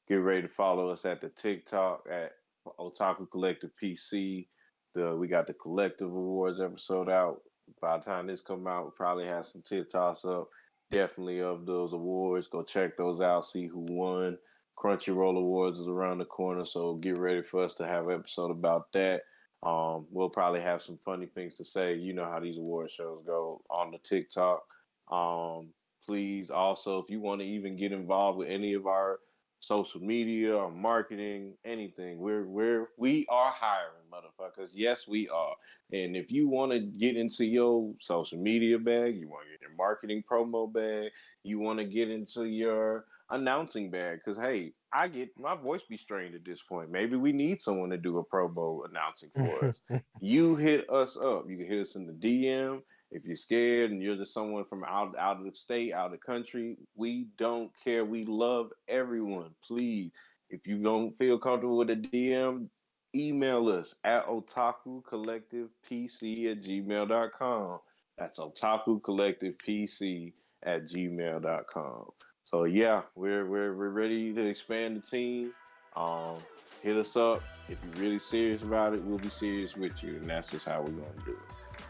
Get 0.08 0.16
ready 0.16 0.42
to 0.42 0.48
follow 0.48 0.88
us 0.88 1.04
at 1.04 1.20
the 1.20 1.28
TikTok 1.30 2.06
at 2.10 2.32
Otaku 2.78 3.30
Collective 3.30 3.70
PC. 3.82 4.48
The 4.94 5.16
we 5.16 5.28
got 5.28 5.46
the 5.46 5.54
Collective 5.54 6.08
Awards 6.12 6.60
episode 6.60 7.08
out 7.08 7.40
by 7.80 7.98
the 7.98 8.04
time 8.04 8.26
this 8.26 8.40
come 8.40 8.66
out, 8.66 8.82
we'll 8.82 8.90
probably 8.92 9.26
have 9.26 9.46
some 9.46 9.62
TikToks 9.62 10.24
up. 10.24 10.48
Definitely 10.90 11.40
of 11.40 11.66
those 11.66 11.92
awards. 11.92 12.48
Go 12.48 12.62
check 12.62 12.96
those 12.96 13.20
out. 13.20 13.46
See 13.46 13.66
who 13.66 13.86
won. 13.88 14.38
Crunchyroll 14.78 15.36
Awards 15.36 15.78
is 15.78 15.88
around 15.88 16.18
the 16.18 16.24
corner, 16.24 16.64
so 16.64 16.94
get 16.94 17.18
ready 17.18 17.42
for 17.42 17.62
us 17.62 17.74
to 17.74 17.86
have 17.86 18.08
an 18.08 18.14
episode 18.14 18.50
about 18.50 18.90
that. 18.92 19.22
Um, 19.62 20.06
we'll 20.10 20.30
probably 20.30 20.60
have 20.60 20.80
some 20.80 20.98
funny 21.04 21.26
things 21.26 21.56
to 21.56 21.64
say. 21.64 21.94
You 21.94 22.14
know 22.14 22.24
how 22.24 22.40
these 22.40 22.56
award 22.56 22.90
shows 22.90 23.22
go 23.26 23.62
on 23.70 23.90
the 23.90 23.98
TikTok. 23.98 24.62
Um, 25.10 25.68
please 26.04 26.50
also, 26.50 26.98
if 26.98 27.10
you 27.10 27.20
want 27.20 27.40
to 27.40 27.46
even 27.46 27.76
get 27.76 27.92
involved 27.92 28.38
with 28.38 28.48
any 28.48 28.72
of 28.74 28.86
our 28.86 29.20
social 29.58 30.00
media 30.00 30.56
or 30.56 30.70
marketing, 30.70 31.52
anything, 31.66 32.18
we're 32.18 32.46
we're 32.46 32.88
we 32.96 33.26
are 33.28 33.52
hiring, 33.54 33.92
motherfuckers. 34.10 34.70
Yes, 34.72 35.06
we 35.06 35.28
are. 35.28 35.54
And 35.92 36.16
if 36.16 36.32
you 36.32 36.48
want 36.48 36.72
to 36.72 36.78
get 36.78 37.16
into 37.16 37.44
your 37.44 37.92
social 38.00 38.38
media 38.38 38.78
bag, 38.78 39.16
you 39.16 39.28
want 39.28 39.44
to 39.44 39.50
get 39.50 39.60
your 39.60 39.76
marketing 39.76 40.24
promo 40.28 40.72
bag, 40.72 41.10
you 41.42 41.58
want 41.58 41.78
to 41.78 41.84
get 41.84 42.10
into 42.10 42.44
your 42.44 43.04
announcing 43.28 43.90
bag, 43.90 44.20
because 44.24 44.38
hey, 44.38 44.72
I 44.92 45.08
get 45.08 45.30
my 45.38 45.54
voice 45.54 45.82
be 45.88 45.96
strained 45.96 46.34
at 46.34 46.44
this 46.44 46.62
point. 46.62 46.90
Maybe 46.90 47.16
we 47.16 47.32
need 47.32 47.60
someone 47.60 47.90
to 47.90 47.96
do 47.96 48.18
a 48.18 48.24
promo 48.24 48.88
announcing 48.88 49.30
for 49.34 49.66
us. 49.66 49.80
you 50.20 50.56
hit 50.56 50.90
us 50.90 51.16
up. 51.16 51.48
You 51.48 51.56
can 51.56 51.66
hit 51.66 51.80
us 51.80 51.94
in 51.94 52.06
the 52.06 52.12
DM. 52.12 52.82
If 53.12 53.24
you're 53.24 53.36
scared 53.36 53.90
and 53.90 54.02
you're 54.02 54.16
just 54.16 54.34
someone 54.34 54.64
from 54.64 54.84
out 54.84 55.16
out 55.18 55.38
of 55.38 55.44
the 55.44 55.52
state, 55.54 55.92
out 55.92 56.06
of 56.06 56.12
the 56.12 56.18
country, 56.18 56.76
we 56.96 57.28
don't 57.38 57.70
care. 57.82 58.04
We 58.04 58.24
love 58.24 58.70
everyone. 58.88 59.50
Please, 59.64 60.10
if 60.48 60.66
you 60.66 60.78
don't 60.78 61.16
feel 61.16 61.38
comfortable 61.38 61.76
with 61.76 61.90
a 61.90 61.96
DM, 61.96 62.68
email 63.14 63.68
us 63.68 63.94
at 64.04 64.26
otaku 64.26 65.04
collective 65.04 65.68
pc 65.88 66.50
at 66.50 66.62
gmail.com 66.62 67.80
that's 68.16 68.38
otaku 68.38 69.02
collective 69.02 69.54
pc 69.58 70.32
at 70.62 70.86
gmail.com 70.86 72.06
so 72.50 72.64
yeah 72.64 73.02
we're, 73.14 73.46
we're 73.46 73.74
we're 73.74 73.90
ready 73.90 74.32
to 74.32 74.44
expand 74.44 74.96
the 74.96 75.00
team 75.06 75.52
um 75.96 76.36
hit 76.82 76.96
us 76.96 77.16
up 77.16 77.42
if 77.68 77.78
you're 77.84 78.02
really 78.02 78.18
serious 78.18 78.62
about 78.62 78.92
it 78.92 79.02
we'll 79.04 79.18
be 79.18 79.28
serious 79.30 79.76
with 79.76 80.02
you 80.02 80.16
and 80.16 80.28
that's 80.28 80.50
just 80.50 80.66
how 80.66 80.80
we're 80.80 80.90
going 80.90 81.18
to 81.18 81.24
do 81.26 81.30
it 81.32 81.84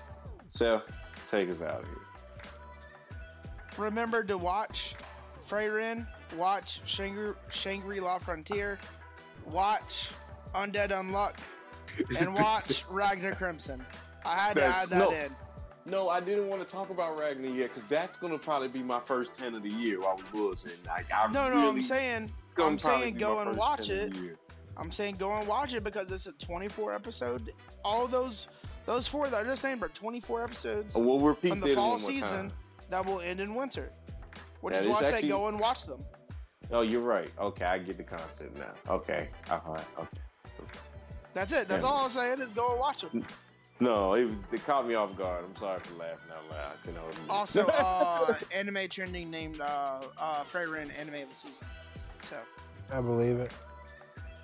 seth 0.50 0.82
take 1.30 1.48
us 1.48 1.60
out 1.60 1.80
of 1.80 1.86
here 1.86 1.96
Remember 3.78 4.22
to 4.24 4.36
watch 4.36 4.94
Frieren, 5.48 6.06
watch 6.36 6.80
Shangri- 6.84 7.36
Shangri-La 7.48 8.18
Frontier, 8.18 8.78
watch 9.46 10.10
Undead 10.54 10.90
Unluck, 10.90 11.36
and 12.18 12.34
watch 12.34 12.84
Ragna 12.90 13.34
Crimson. 13.34 13.82
I 14.24 14.36
had 14.36 14.54
to 14.54 14.60
That's- 14.60 14.82
add 14.82 14.88
that 14.90 14.98
no. 14.98 15.10
in. 15.12 15.34
No, 15.86 16.08
I 16.08 16.20
didn't 16.20 16.48
want 16.48 16.62
to 16.62 16.68
talk 16.68 16.90
about 16.90 17.16
Ragna 17.18 17.48
yet 17.48 17.74
because 17.74 17.88
that's 17.88 18.18
gonna 18.18 18.38
probably 18.38 18.68
be 18.68 18.82
my 18.82 19.00
first 19.00 19.34
ten 19.34 19.54
of 19.54 19.62
the 19.62 19.70
year 19.70 20.00
while 20.00 20.16
we 20.16 20.22
bullshitting. 20.38 20.86
Like, 20.86 21.06
I 21.12 21.30
No, 21.32 21.48
no, 21.48 21.56
really, 21.56 21.68
I'm 21.68 21.82
saying, 21.82 22.32
I'm 22.58 22.78
saying 22.78 23.16
go 23.16 23.38
and 23.40 23.56
watch 23.56 23.88
it. 23.88 24.12
I'm 24.76 24.90
saying 24.90 25.16
go 25.16 25.36
and 25.36 25.46
watch 25.46 25.74
it 25.74 25.84
because 25.84 26.10
it's 26.10 26.26
a 26.26 26.32
24 26.32 26.94
episode. 26.94 27.52
All 27.84 28.06
those, 28.06 28.48
those 28.86 29.06
four 29.06 29.28
that 29.28 29.46
I 29.46 29.48
just 29.48 29.62
named 29.62 29.82
are 29.82 29.88
24 29.88 30.44
episodes 30.44 30.96
Oh, 30.96 31.00
We'll 31.00 31.20
repeat 31.20 31.50
from 31.50 31.60
the 31.60 31.74
fall 31.74 31.98
season 31.98 32.48
time. 32.48 32.52
that 32.88 33.04
will 33.04 33.20
end 33.20 33.40
in 33.40 33.54
winter. 33.54 33.92
Which 34.60 34.74
That 34.74 34.84
is 34.84 34.88
why 34.90 35.00
I 35.00 35.02
say 35.02 35.28
go 35.28 35.48
and 35.48 35.60
watch 35.60 35.84
them. 35.84 36.02
Oh, 36.70 36.82
you're 36.82 37.02
right. 37.02 37.30
Okay, 37.38 37.64
I 37.64 37.78
get 37.78 37.96
the 37.96 38.04
concept 38.04 38.56
now. 38.56 38.72
Okay, 38.88 39.28
all 39.50 39.62
right. 39.66 39.84
Okay. 39.98 40.08
okay. 40.60 40.78
That's 41.34 41.52
it. 41.52 41.68
That's 41.68 41.84
all 41.84 42.04
I'm 42.04 42.10
saying 42.10 42.40
is 42.40 42.52
go 42.52 42.70
and 42.70 42.80
watch 42.80 43.02
them. 43.02 43.24
No, 43.80 44.12
it, 44.12 44.28
it 44.52 44.64
caught 44.66 44.86
me 44.86 44.94
off 44.94 45.16
guard. 45.16 45.42
I'm 45.42 45.56
sorry 45.56 45.80
for 45.80 45.94
laughing 45.94 46.30
out 46.30 46.50
loud. 46.50 46.72
I 46.72 46.84
couldn't 46.84 47.00
hold 47.00 47.12
it 47.12 47.18
in. 47.18 47.30
Also, 47.30 47.66
uh, 47.78 48.34
anime 48.52 48.88
trending 48.90 49.30
named 49.30 49.60
uh, 49.60 50.02
uh, 50.18 50.44
Frieren 50.44 50.90
anime 50.98 51.14
of 51.22 51.30
the 51.30 51.34
season. 51.34 51.66
So, 52.22 52.36
I 52.92 53.00
believe 53.00 53.38
it. 53.38 53.50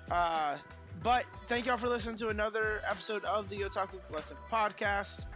uh, 0.09 0.57
but 1.03 1.25
thank 1.45 1.67
y'all 1.67 1.77
for 1.77 1.87
listening 1.87 2.17
to 2.17 2.29
another 2.29 2.81
episode 2.89 3.23
of 3.25 3.47
the 3.49 3.57
Otaku 3.57 3.99
Collective 4.07 4.37
podcast. 4.51 5.27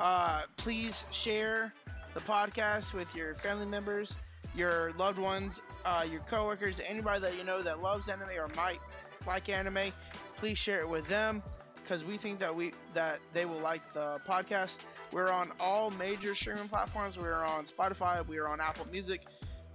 Uh, 0.00 0.42
please 0.56 1.04
share 1.10 1.74
the 2.14 2.20
podcast 2.20 2.94
with 2.94 3.14
your 3.14 3.34
family 3.34 3.66
members, 3.66 4.16
your 4.56 4.92
loved 4.96 5.18
ones, 5.18 5.60
uh, 5.84 6.06
your 6.10 6.20
coworkers, 6.20 6.80
anybody 6.88 7.20
that 7.20 7.36
you 7.36 7.44
know 7.44 7.60
that 7.60 7.82
loves 7.82 8.08
anime 8.08 8.30
or 8.38 8.48
might 8.56 8.80
like 9.26 9.50
anime. 9.50 9.92
Please 10.36 10.56
share 10.56 10.80
it 10.80 10.88
with 10.88 11.06
them 11.08 11.42
because 11.92 12.06
we 12.06 12.16
think 12.16 12.38
that 12.38 12.54
we 12.54 12.72
that 12.94 13.20
they 13.34 13.44
will 13.44 13.60
like 13.60 13.92
the 13.92 14.18
podcast. 14.26 14.78
We're 15.12 15.30
on 15.30 15.50
all 15.60 15.90
major 15.90 16.34
streaming 16.34 16.66
platforms. 16.66 17.18
We're 17.18 17.34
on 17.34 17.66
Spotify. 17.66 18.26
We 18.26 18.38
are 18.38 18.48
on 18.48 18.62
Apple 18.62 18.86
Music 18.90 19.20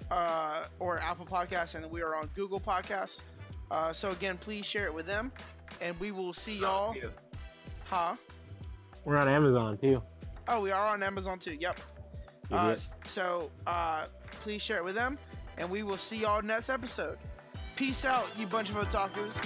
uh, 0.10 0.66
or 0.80 0.98
Apple 0.98 1.28
Podcasts, 1.28 1.76
and 1.76 1.92
we 1.92 2.02
are 2.02 2.16
on 2.16 2.28
Google 2.34 2.60
Podcasts. 2.60 3.22
Uh, 3.70 3.94
so 3.94 4.10
again, 4.10 4.36
please 4.38 4.66
share 4.66 4.86
it 4.86 4.94
with 4.96 5.06
them, 5.06 5.32
and 5.80 6.00
we 6.00 6.10
will 6.10 6.34
see 6.34 6.54
y'all. 6.54 6.96
Huh? 7.84 8.16
We're 9.06 9.18
on 9.18 9.30
Amazon 9.30 9.78
too. 9.78 10.02
Oh, 10.48 10.60
we 10.60 10.72
are 10.72 10.88
on 10.88 11.04
Amazon 11.04 11.38
too. 11.38 11.56
Yep. 11.60 11.80
Uh, 12.52 12.78
so 13.06 13.52
uh, 13.68 14.08
please 14.40 14.64
share 14.64 14.78
it 14.78 14.84
with 14.84 14.96
them, 14.96 15.20
and 15.60 15.70
we 15.70 15.84
will 15.84 16.00
see 16.00 16.18
y'all 16.18 16.42
next 16.42 16.70
episode. 16.70 17.20
Peace 17.76 18.06
out, 18.06 18.26
you 18.40 18.48
bunch 18.48 18.72
of 18.72 18.76
otakus. 18.78 19.40